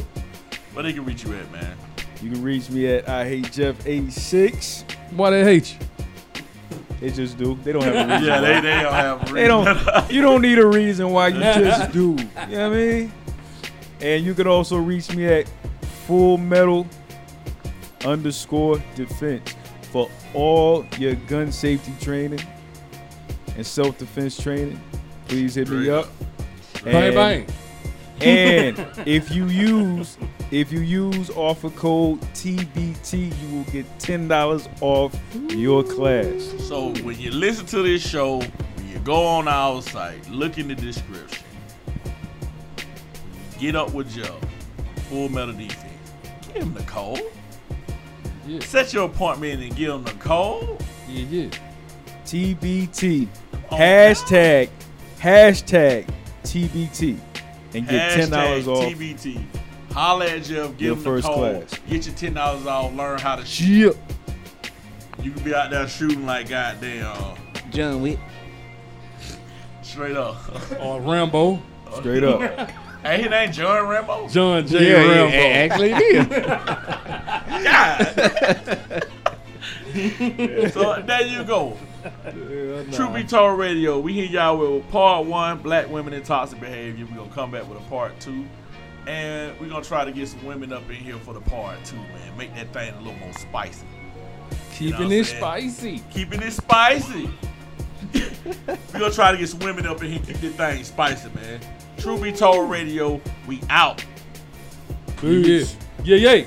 Where 0.72 0.82
they 0.82 0.92
can 0.92 1.04
reach 1.04 1.24
you 1.24 1.34
at, 1.34 1.50
man? 1.50 1.76
you 2.22 2.30
can 2.30 2.42
reach 2.42 2.70
me 2.70 2.86
at 2.86 3.08
I 3.08 3.26
hate 3.26 3.52
Jeff 3.52 3.86
86. 3.86 4.84
Why 5.10 5.30
they 5.30 5.44
hate 5.44 5.74
you? 5.74 5.78
They 7.00 7.10
just 7.10 7.36
do. 7.36 7.58
They 7.64 7.72
don't 7.72 7.82
have 7.82 7.94
a 7.94 8.12
reason. 8.12 8.24
Yeah, 8.28 8.40
why. 8.40 8.46
they 8.46 8.60
they 8.60 8.80
don't 8.82 8.92
have. 8.92 9.30
a 9.30 9.34
They 9.34 9.48
don't. 9.48 10.10
You 10.10 10.22
don't 10.22 10.40
need 10.40 10.58
a 10.58 10.66
reason 10.66 11.10
why 11.10 11.28
you 11.28 11.40
just 11.40 11.92
do. 11.92 12.10
You 12.10 12.16
know 12.16 12.24
what 12.46 12.58
I 12.60 12.68
mean? 12.68 13.12
And 14.00 14.24
you 14.24 14.34
can 14.34 14.46
also 14.46 14.76
reach 14.76 15.12
me 15.14 15.26
at 15.26 15.50
Full 16.06 16.38
Metal 16.38 16.86
underscore 18.04 18.80
Defense 18.94 19.54
for 19.90 20.08
all 20.34 20.86
your 20.98 21.14
gun 21.14 21.50
safety 21.50 21.92
training 22.00 22.40
and 23.56 23.66
self 23.66 23.98
defense 23.98 24.40
training. 24.40 24.80
Please 25.28 25.54
hit 25.54 25.68
me 25.68 25.84
Straight 25.84 25.90
up. 25.90 26.08
Bang 26.84 26.94
And- 26.94 27.14
bang. 27.14 27.46
And 28.20 28.78
if 29.04 29.32
you 29.32 29.46
use 29.48 30.16
if 30.52 30.70
you 30.70 30.78
use 30.80 31.28
offer 31.30 31.70
code 31.70 32.20
TBT, 32.34 33.32
you 33.40 33.56
will 33.56 33.64
get 33.72 33.84
ten 33.98 34.28
dollars 34.28 34.68
off 34.80 35.12
your 35.48 35.82
class. 35.82 36.52
So 36.60 36.90
when 37.02 37.18
you 37.18 37.32
listen 37.32 37.66
to 37.66 37.82
this 37.82 38.06
show, 38.06 38.38
when 38.38 38.88
you 38.92 38.98
go 39.00 39.24
on 39.26 39.48
our 39.48 39.82
site, 39.82 40.28
look 40.30 40.56
in 40.58 40.68
the 40.68 40.76
description. 40.76 41.42
Get 43.58 43.74
up 43.74 43.92
with 43.92 44.14
Joe. 44.14 44.38
Full 45.08 45.28
metal 45.28 45.54
defense. 45.54 45.88
Give 46.54 46.62
him 46.62 46.74
the 46.74 46.82
code. 46.82 47.22
Yeah. 48.46 48.60
Set 48.60 48.92
your 48.92 49.06
appointment 49.06 49.62
and 49.62 49.74
give 49.74 49.92
him 49.94 50.04
the 50.04 50.12
code. 50.12 50.80
Yeah, 51.08 51.24
yeah. 51.30 51.48
TBT. 52.24 53.26
Hashtag 53.76 54.68
hashtag 55.18 56.08
TBT 56.44 57.18
and 57.74 57.88
get 57.88 58.12
ten 58.12 58.30
dollars 58.30 58.68
off. 58.68 58.84
TBT. 58.84 59.44
Holla 59.92 60.26
at 60.26 60.42
Jeff. 60.44 60.70
Give 60.76 60.80
Your 60.80 60.96
him 60.96 61.02
first 61.02 61.26
the 61.26 61.32
code. 61.32 61.68
class. 61.68 61.80
Get 61.88 62.06
your 62.06 62.14
ten 62.14 62.34
dollars 62.34 62.66
off. 62.66 62.92
Learn 62.94 63.18
how 63.18 63.36
to 63.36 63.44
shoot. 63.44 63.94
Shit. 63.94 64.74
You 65.24 65.30
can 65.32 65.42
be 65.44 65.54
out 65.54 65.70
there 65.70 65.86
shooting 65.88 66.26
like 66.26 66.48
goddamn 66.48 67.06
uh, 67.06 67.34
John 67.70 68.02
Wick. 68.02 68.18
straight 69.82 70.16
up. 70.16 70.36
Or 70.80 71.00
Rambo. 71.00 71.62
Straight 71.96 72.24
up. 72.24 72.40
hey, 73.02 73.22
his 73.22 73.30
name 73.30 73.52
John 73.52 73.86
Rambo. 73.88 74.28
John 74.28 74.66
J. 74.66 74.90
Yeah, 74.90 75.02
yeah, 75.02 75.22
Rambo. 75.22 75.36
a- 75.36 75.52
actually 75.52 75.92
it 75.92 76.32
is. 76.32 76.46
God. 79.02 79.06
so 80.72 81.02
there 81.06 81.26
you 81.26 81.44
go. 81.44 81.76
Truth 82.92 83.14
Be 83.14 83.24
Told 83.24 83.58
Radio. 83.58 84.00
We 84.00 84.14
hit 84.14 84.30
y'all 84.30 84.56
with 84.56 84.88
part 84.90 85.26
one, 85.26 85.58
black 85.58 85.90
women 85.90 86.14
in 86.14 86.22
toxic 86.22 86.60
behavior. 86.60 87.06
We're 87.10 87.18
gonna 87.18 87.34
come 87.34 87.50
back 87.50 87.68
with 87.68 87.78
a 87.78 87.88
part 87.90 88.18
two. 88.18 88.46
And 89.06 89.58
we're 89.60 89.68
gonna 89.68 89.84
try 89.84 90.04
to 90.04 90.12
get 90.12 90.28
some 90.28 90.44
women 90.46 90.72
up 90.72 90.88
in 90.88 90.96
here 90.96 91.18
for 91.18 91.34
the 91.34 91.40
part 91.42 91.84
two, 91.84 91.96
man. 91.96 92.36
Make 92.38 92.54
that 92.54 92.72
thing 92.72 92.94
a 92.94 92.98
little 92.98 93.18
more 93.18 93.32
spicy. 93.34 93.86
Keeping 94.72 95.00
You 95.00 95.08
know 95.08 95.10
it 95.10 95.24
spicy. 95.26 96.02
Keeping 96.10 96.42
it 96.42 96.52
spicy. 96.52 97.28
we're 98.14 98.98
gonna 98.98 99.10
try 99.10 99.32
to 99.32 99.36
get 99.36 99.48
some 99.48 99.60
women 99.60 99.86
up 99.86 100.02
in 100.02 100.12
here, 100.12 100.22
keep 100.24 100.36
this 100.36 100.54
thing 100.54 100.84
spicy, 100.84 101.28
man. 101.34 101.60
Truth 101.98 102.22
Be 102.22 102.32
Told 102.32 102.70
Radio, 102.70 103.20
we 103.46 103.60
out. 103.68 104.02
Yeah, 105.22 105.30
yeah. 105.30 105.64
Yeah, 106.04 106.16
yeah. 106.16 106.46